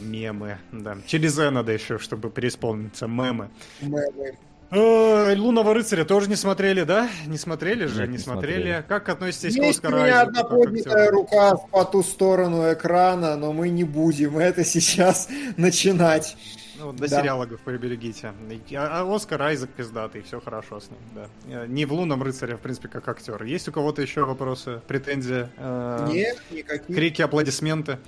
Мемы, 0.00 0.58
да. 0.72 0.96
Через 1.06 1.38
«э» 1.38 1.50
надо 1.50 1.70
еще, 1.72 1.98
чтобы 1.98 2.28
переисполниться. 2.30 3.06
Мемы. 3.06 3.48
Мы- 3.80 4.10
мы- 4.16 4.36
Э, 4.70 5.36
Лунного 5.36 5.72
рыцаря 5.72 6.04
тоже 6.04 6.28
не 6.28 6.34
смотрели, 6.34 6.82
да? 6.82 7.08
Не 7.26 7.38
смотрели 7.38 7.84
же? 7.86 8.00
Нет, 8.00 8.08
не 8.08 8.12
не 8.16 8.18
смотрели. 8.18 8.54
смотрели. 8.62 8.84
Как 8.88 9.08
относитесь 9.08 9.54
к 9.54 9.58
Есть 9.58 9.84
у 9.84 9.86
Оскару 9.86 9.96
меня 10.02 10.20
Айзеку 10.22 10.38
одна 10.40 10.44
поднятая 10.44 11.10
рука 11.12 11.54
по 11.70 11.84
ту 11.84 12.02
сторону 12.02 12.72
экрана, 12.72 13.36
но 13.36 13.52
мы 13.52 13.68
не 13.68 13.84
будем 13.84 14.36
это 14.36 14.64
сейчас 14.64 15.28
начинать. 15.56 16.36
Ну, 16.78 16.92
до 16.92 17.08
Да. 17.08 17.20
сериалогов 17.20 17.60
приберегите. 17.60 18.32
А, 18.76 19.00
а 19.00 19.14
Оскар 19.14 19.40
Айзек 19.42 19.70
пиздатый, 19.70 20.22
все 20.22 20.40
хорошо 20.40 20.80
с 20.80 20.90
ним, 20.90 20.98
да. 21.14 21.26
Э, 21.48 21.66
Не 21.66 21.84
в 21.84 21.92
«Лунном 21.92 22.22
рыцаре», 22.22 22.56
в 22.56 22.60
принципе, 22.60 22.88
как 22.88 23.08
актер. 23.08 23.42
Есть 23.44 23.68
у 23.68 23.72
кого-то 23.72 24.02
еще 24.02 24.24
вопросы, 24.24 24.80
претензии? 24.86 25.48
Э, 25.56 26.08
Нет, 26.10 26.42
никаких. 26.50 26.94
Крики, 26.94 27.22
аплодисменты. 27.22 27.98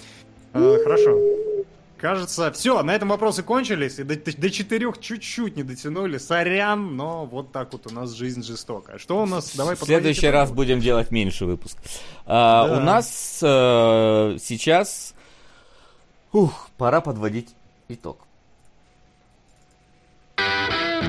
Э, 0.53 0.79
Хорошо. 0.83 1.19
Кажется, 1.99 2.53
все, 2.53 2.83
на 2.83 2.95
этом 2.95 3.09
вопросы 3.09 3.43
кончились, 3.43 3.99
и 3.99 4.03
до, 4.03 4.17
до 4.17 4.51
четырех 4.51 4.99
чуть-чуть 5.01 5.57
не 5.57 5.63
дотянули. 5.63 6.19
Сорян, 6.19 6.95
но 6.95 7.25
вот 7.25 7.53
так 7.53 7.73
вот 7.73 7.87
у 7.87 7.95
нас 7.95 8.13
жизнь 8.13 8.43
жестокая. 8.43 8.99
Что 8.99 9.23
у 9.23 9.27
нас? 9.27 9.57
Давай 9.57 9.77
В 9.77 9.81
следующий 9.83 10.29
раз 10.29 10.51
будем 10.53 10.81
делать 10.81 11.11
меньше 11.11 11.47
выпуск. 11.47 11.79
А, 12.27 12.69
Да. 12.69 12.77
У 12.77 12.81
нас 12.81 13.39
э, 13.43 14.37
сейчас... 14.41 15.15
Ух, 16.33 16.69
пора 16.77 17.01
подводить 17.01 17.55
итог. 17.89 18.26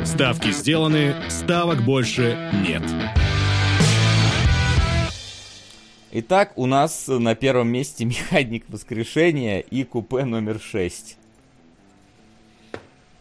Ставки 0.05 0.51
сделаны, 0.51 1.15
ставок 1.29 1.83
больше 1.83 2.37
нет. 2.67 2.81
Итак, 6.11 6.53
у 6.55 6.65
нас 6.65 7.05
на 7.07 7.35
первом 7.35 7.67
месте 7.67 8.05
«Механик 8.05 8.65
воскрешения» 8.69 9.59
и 9.59 9.83
купе 9.83 10.23
номер 10.25 10.59
6. 10.59 11.17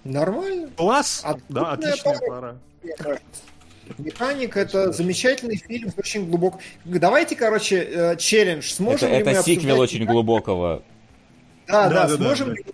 Нормально. 0.05 0.69
Класс! 0.77 1.20
Отличная 1.25 1.49
Да, 1.49 1.73
отличная 1.73 2.19
пара. 2.19 2.57
пара. 3.03 3.19
Механик 3.99 4.57
это 4.57 4.93
замечательный 4.93 5.57
фильм, 5.57 5.93
очень 5.97 6.28
глубок. 6.28 6.61
Давайте, 6.85 7.36
короче, 7.36 7.77
э, 7.83 8.17
челлендж. 8.17 8.62
Сможем 8.70 9.09
Это, 9.09 9.19
ли 9.19 9.25
мы 9.25 9.31
это 9.31 9.41
обсуждать 9.41 9.45
сиквел 9.62 9.78
очень 9.81 9.95
«Механика»? 9.97 10.12
глубокого. 10.12 10.83
Да, 11.67 11.89
Да, 11.89 11.89
да, 11.89 12.09
да, 12.09 12.17
да, 12.17 12.25
сможем, 12.25 12.49
да. 12.49 12.55
Ли, 12.55 12.65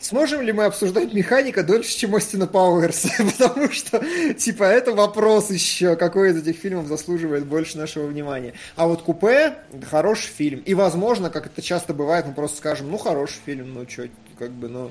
сможем 0.00 0.42
ли 0.42 0.52
мы 0.52 0.64
обсуждать 0.64 1.12
механика 1.12 1.62
дольше, 1.62 1.96
чем 1.96 2.14
Остина 2.14 2.46
Пауэрса? 2.46 3.08
Потому 3.18 3.70
что, 3.70 4.02
типа, 4.34 4.64
это 4.64 4.92
вопрос 4.92 5.50
еще, 5.50 5.96
какой 5.96 6.30
из 6.30 6.36
этих 6.36 6.60
фильмов 6.60 6.86
заслуживает 6.86 7.46
больше 7.46 7.78
нашего 7.78 8.06
внимания. 8.06 8.54
А 8.76 8.86
вот 8.86 9.02
Купе— 9.02 9.54
хороший 9.90 10.28
фильм. 10.28 10.60
И, 10.60 10.74
возможно, 10.74 11.30
как 11.30 11.46
это 11.46 11.62
часто 11.62 11.94
бывает, 11.94 12.26
мы 12.26 12.34
просто 12.34 12.58
скажем, 12.58 12.90
ну, 12.90 12.98
хороший 12.98 13.38
фильм, 13.44 13.74
ну, 13.74 13.88
что, 13.88 14.08
как 14.38 14.50
бы, 14.50 14.68
ну... 14.68 14.90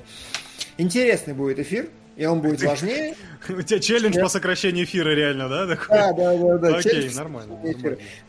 Интересный 0.78 1.34
будет 1.34 1.58
эфир, 1.58 1.88
и 2.16 2.24
он 2.24 2.40
будет 2.40 2.62
важнее. 2.62 3.14
У 3.48 3.62
тебя 3.62 3.80
челлендж 3.80 4.18
по 4.18 4.28
сокращению 4.28 4.84
эфира 4.84 5.10
реально, 5.10 5.48
да? 5.48 5.66
Да, 5.66 6.12
да, 6.12 6.36
да, 6.36 6.58
да. 6.58 6.76
Окей, 6.76 7.10
нормально. 7.14 7.58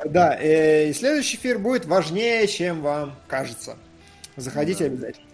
Да, 0.06 0.38
э, 0.40 0.90
и 0.90 0.94
следующий 0.94 1.38
эфир 1.38 1.60
будет 1.60 1.86
важнее, 1.86 2.48
чем 2.48 2.82
вам 2.82 3.16
кажется. 3.28 3.78
Заходите 4.36 4.86
обязательно. 4.86 5.31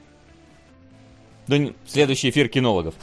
Не- 1.48 1.74
следующий 1.85 2.30
эфир 2.30 2.48
кинологов. 2.50 2.95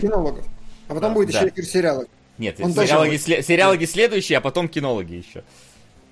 Кинологов. 0.00 0.44
А 0.88 0.94
потом 0.94 1.10
Да, 1.10 1.14
будет 1.14 1.32
да. 1.32 1.40
еще 1.40 1.48
эфир 1.48 1.64
сериалов. 1.64 2.08
Нет, 2.38 2.60
Он 2.60 2.72
сериалоги, 2.72 3.10
будет. 3.10 3.20
сле- 3.28 3.42
сериалоги 3.42 3.84
следующие, 3.86 4.38
а 4.38 4.40
потом 4.40 4.68
кинологи 4.68 5.14
еще. 5.14 5.44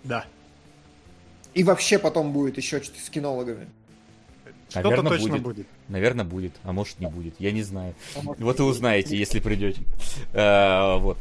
Да. 0.04 0.24
И 1.54 1.64
вообще 1.64 1.98
потом 1.98 2.32
будет 2.32 2.56
еще 2.56 2.80
что-то 2.82 3.00
с 3.00 3.10
кинологами. 3.10 3.68
Что-то 4.70 4.88
Наверно, 4.88 5.10
точно 5.10 5.28
будет. 5.32 5.42
будет. 5.42 5.66
Наверное, 5.88 6.24
будет, 6.24 6.52
а 6.62 6.72
может 6.72 6.98
не 6.98 7.06
будет. 7.06 7.34
Я 7.38 7.52
не 7.52 7.62
знаю. 7.62 7.94
А 8.16 8.22
может, 8.22 8.42
Вот 8.42 8.58
и 8.58 8.62
узнаете, 8.62 9.16
если 9.18 9.38
придете. 9.40 9.82
Э, 10.32 10.96
Вот. 10.98 11.18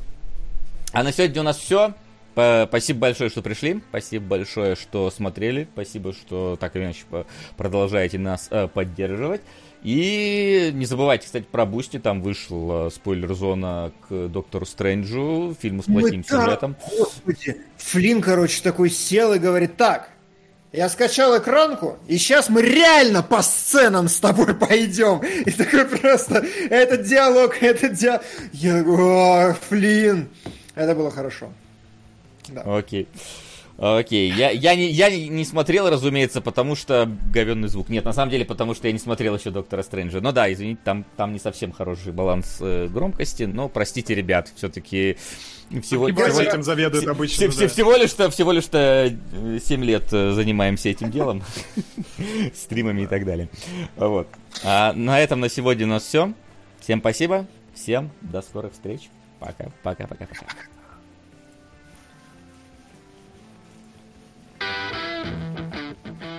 А 0.93 1.03
на 1.03 1.11
сегодня 1.11 1.41
у 1.41 1.43
нас 1.43 1.57
все. 1.57 1.93
Спасибо 2.33 2.99
большое, 2.99 3.29
что 3.29 3.41
пришли. 3.41 3.81
Спасибо 3.89 4.25
большое, 4.25 4.75
что 4.77 5.11
смотрели. 5.11 5.67
Спасибо, 5.73 6.13
что 6.13 6.55
так 6.57 6.75
или 6.77 6.85
иначе 6.85 7.03
по- 7.09 7.25
продолжаете 7.57 8.19
нас 8.19 8.47
э, 8.51 8.69
поддерживать. 8.69 9.41
И 9.83 10.71
не 10.73 10.85
забывайте, 10.85 11.25
кстати, 11.25 11.45
про 11.49 11.65
Boosty. 11.65 11.97
Там 11.99 12.21
вышла 12.21 12.89
спойлер-зона 12.89 13.91
к 14.07 14.27
Доктору 14.27 14.65
Стрэнджу, 14.65 15.55
фильму 15.59 15.81
с 15.81 15.85
плохим 15.85 16.23
так- 16.23 16.39
сюжетом. 16.43 16.75
Господи, 16.97 17.57
Флинн, 17.77 18.21
короче, 18.21 18.61
такой 18.61 18.89
сел 18.91 19.33
и 19.33 19.39
говорит, 19.39 19.77
так, 19.77 20.09
я 20.71 20.87
скачал 20.87 21.37
экранку, 21.37 21.97
и 22.07 22.17
сейчас 22.17 22.47
мы 22.47 22.61
реально 22.61 23.23
по 23.23 23.41
сценам 23.41 24.07
с 24.07 24.19
тобой 24.19 24.53
пойдем. 24.55 25.17
И 25.19 25.51
такой 25.51 25.85
просто, 25.85 26.45
этот 26.69 27.03
диалог, 27.03 27.61
этот 27.61 27.93
диалог. 27.93 28.21
Я 28.53 28.81
«О, 28.81 29.53
Флинн. 29.69 30.29
Это 30.75 30.95
было 30.95 31.11
хорошо. 31.11 31.51
Да. 32.47 32.61
Окей. 32.77 33.07
Окей, 33.83 34.31
я, 34.31 34.51
я, 34.51 34.75
не, 34.75 34.91
я 34.91 35.09
не 35.09 35.43
смотрел, 35.43 35.89
разумеется, 35.89 36.39
потому 36.39 36.75
что 36.75 37.09
говенный 37.33 37.67
звук. 37.67 37.89
Нет, 37.89 38.05
на 38.05 38.13
самом 38.13 38.29
деле, 38.29 38.45
потому 38.45 38.75
что 38.75 38.85
я 38.85 38.93
не 38.93 38.99
смотрел 38.99 39.35
еще 39.35 39.49
Доктора 39.49 39.81
Стрэнджа. 39.81 40.21
Ну 40.21 40.31
да, 40.31 40.53
извините, 40.53 40.79
там, 40.83 41.03
там 41.17 41.33
не 41.33 41.39
совсем 41.39 41.71
хороший 41.71 42.11
баланс 42.11 42.57
э, 42.61 42.87
громкости, 42.93 43.43
но 43.43 43.69
простите, 43.69 44.13
ребят, 44.13 44.51
все-таки 44.55 45.17
всего, 45.81 46.09
И 46.09 46.13
всего, 46.13 46.41
этим 46.41 46.61
заведует 46.61 47.07
обычно. 47.07 47.49
все- 47.49 47.61
да. 47.61 47.67
всего 47.69 47.95
лишь-то, 47.95 48.29
всего 48.29 48.51
лишь-то 48.51 49.17
7 49.65 49.83
лет 49.83 50.03
э, 50.11 50.31
занимаемся 50.33 50.89
этим 50.89 51.09
делом, 51.09 51.41
стримами 52.53 53.01
и 53.01 53.07
так 53.07 53.25
далее. 53.25 53.49
Вот. 53.95 54.27
А 54.63 54.93
на 54.93 55.19
этом 55.19 55.39
на 55.39 55.49
сегодня 55.49 55.87
у 55.87 55.89
нас 55.89 56.03
все. 56.03 56.33
Всем 56.81 56.99
спасибо, 56.99 57.47
всем 57.73 58.11
до 58.21 58.43
скорых 58.43 58.73
встреч. 58.73 59.09
Пока, 59.39 59.71
пока, 59.81 60.05
пока, 60.05 60.27
пока. 60.27 60.45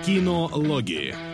Кинологии. 0.05 1.32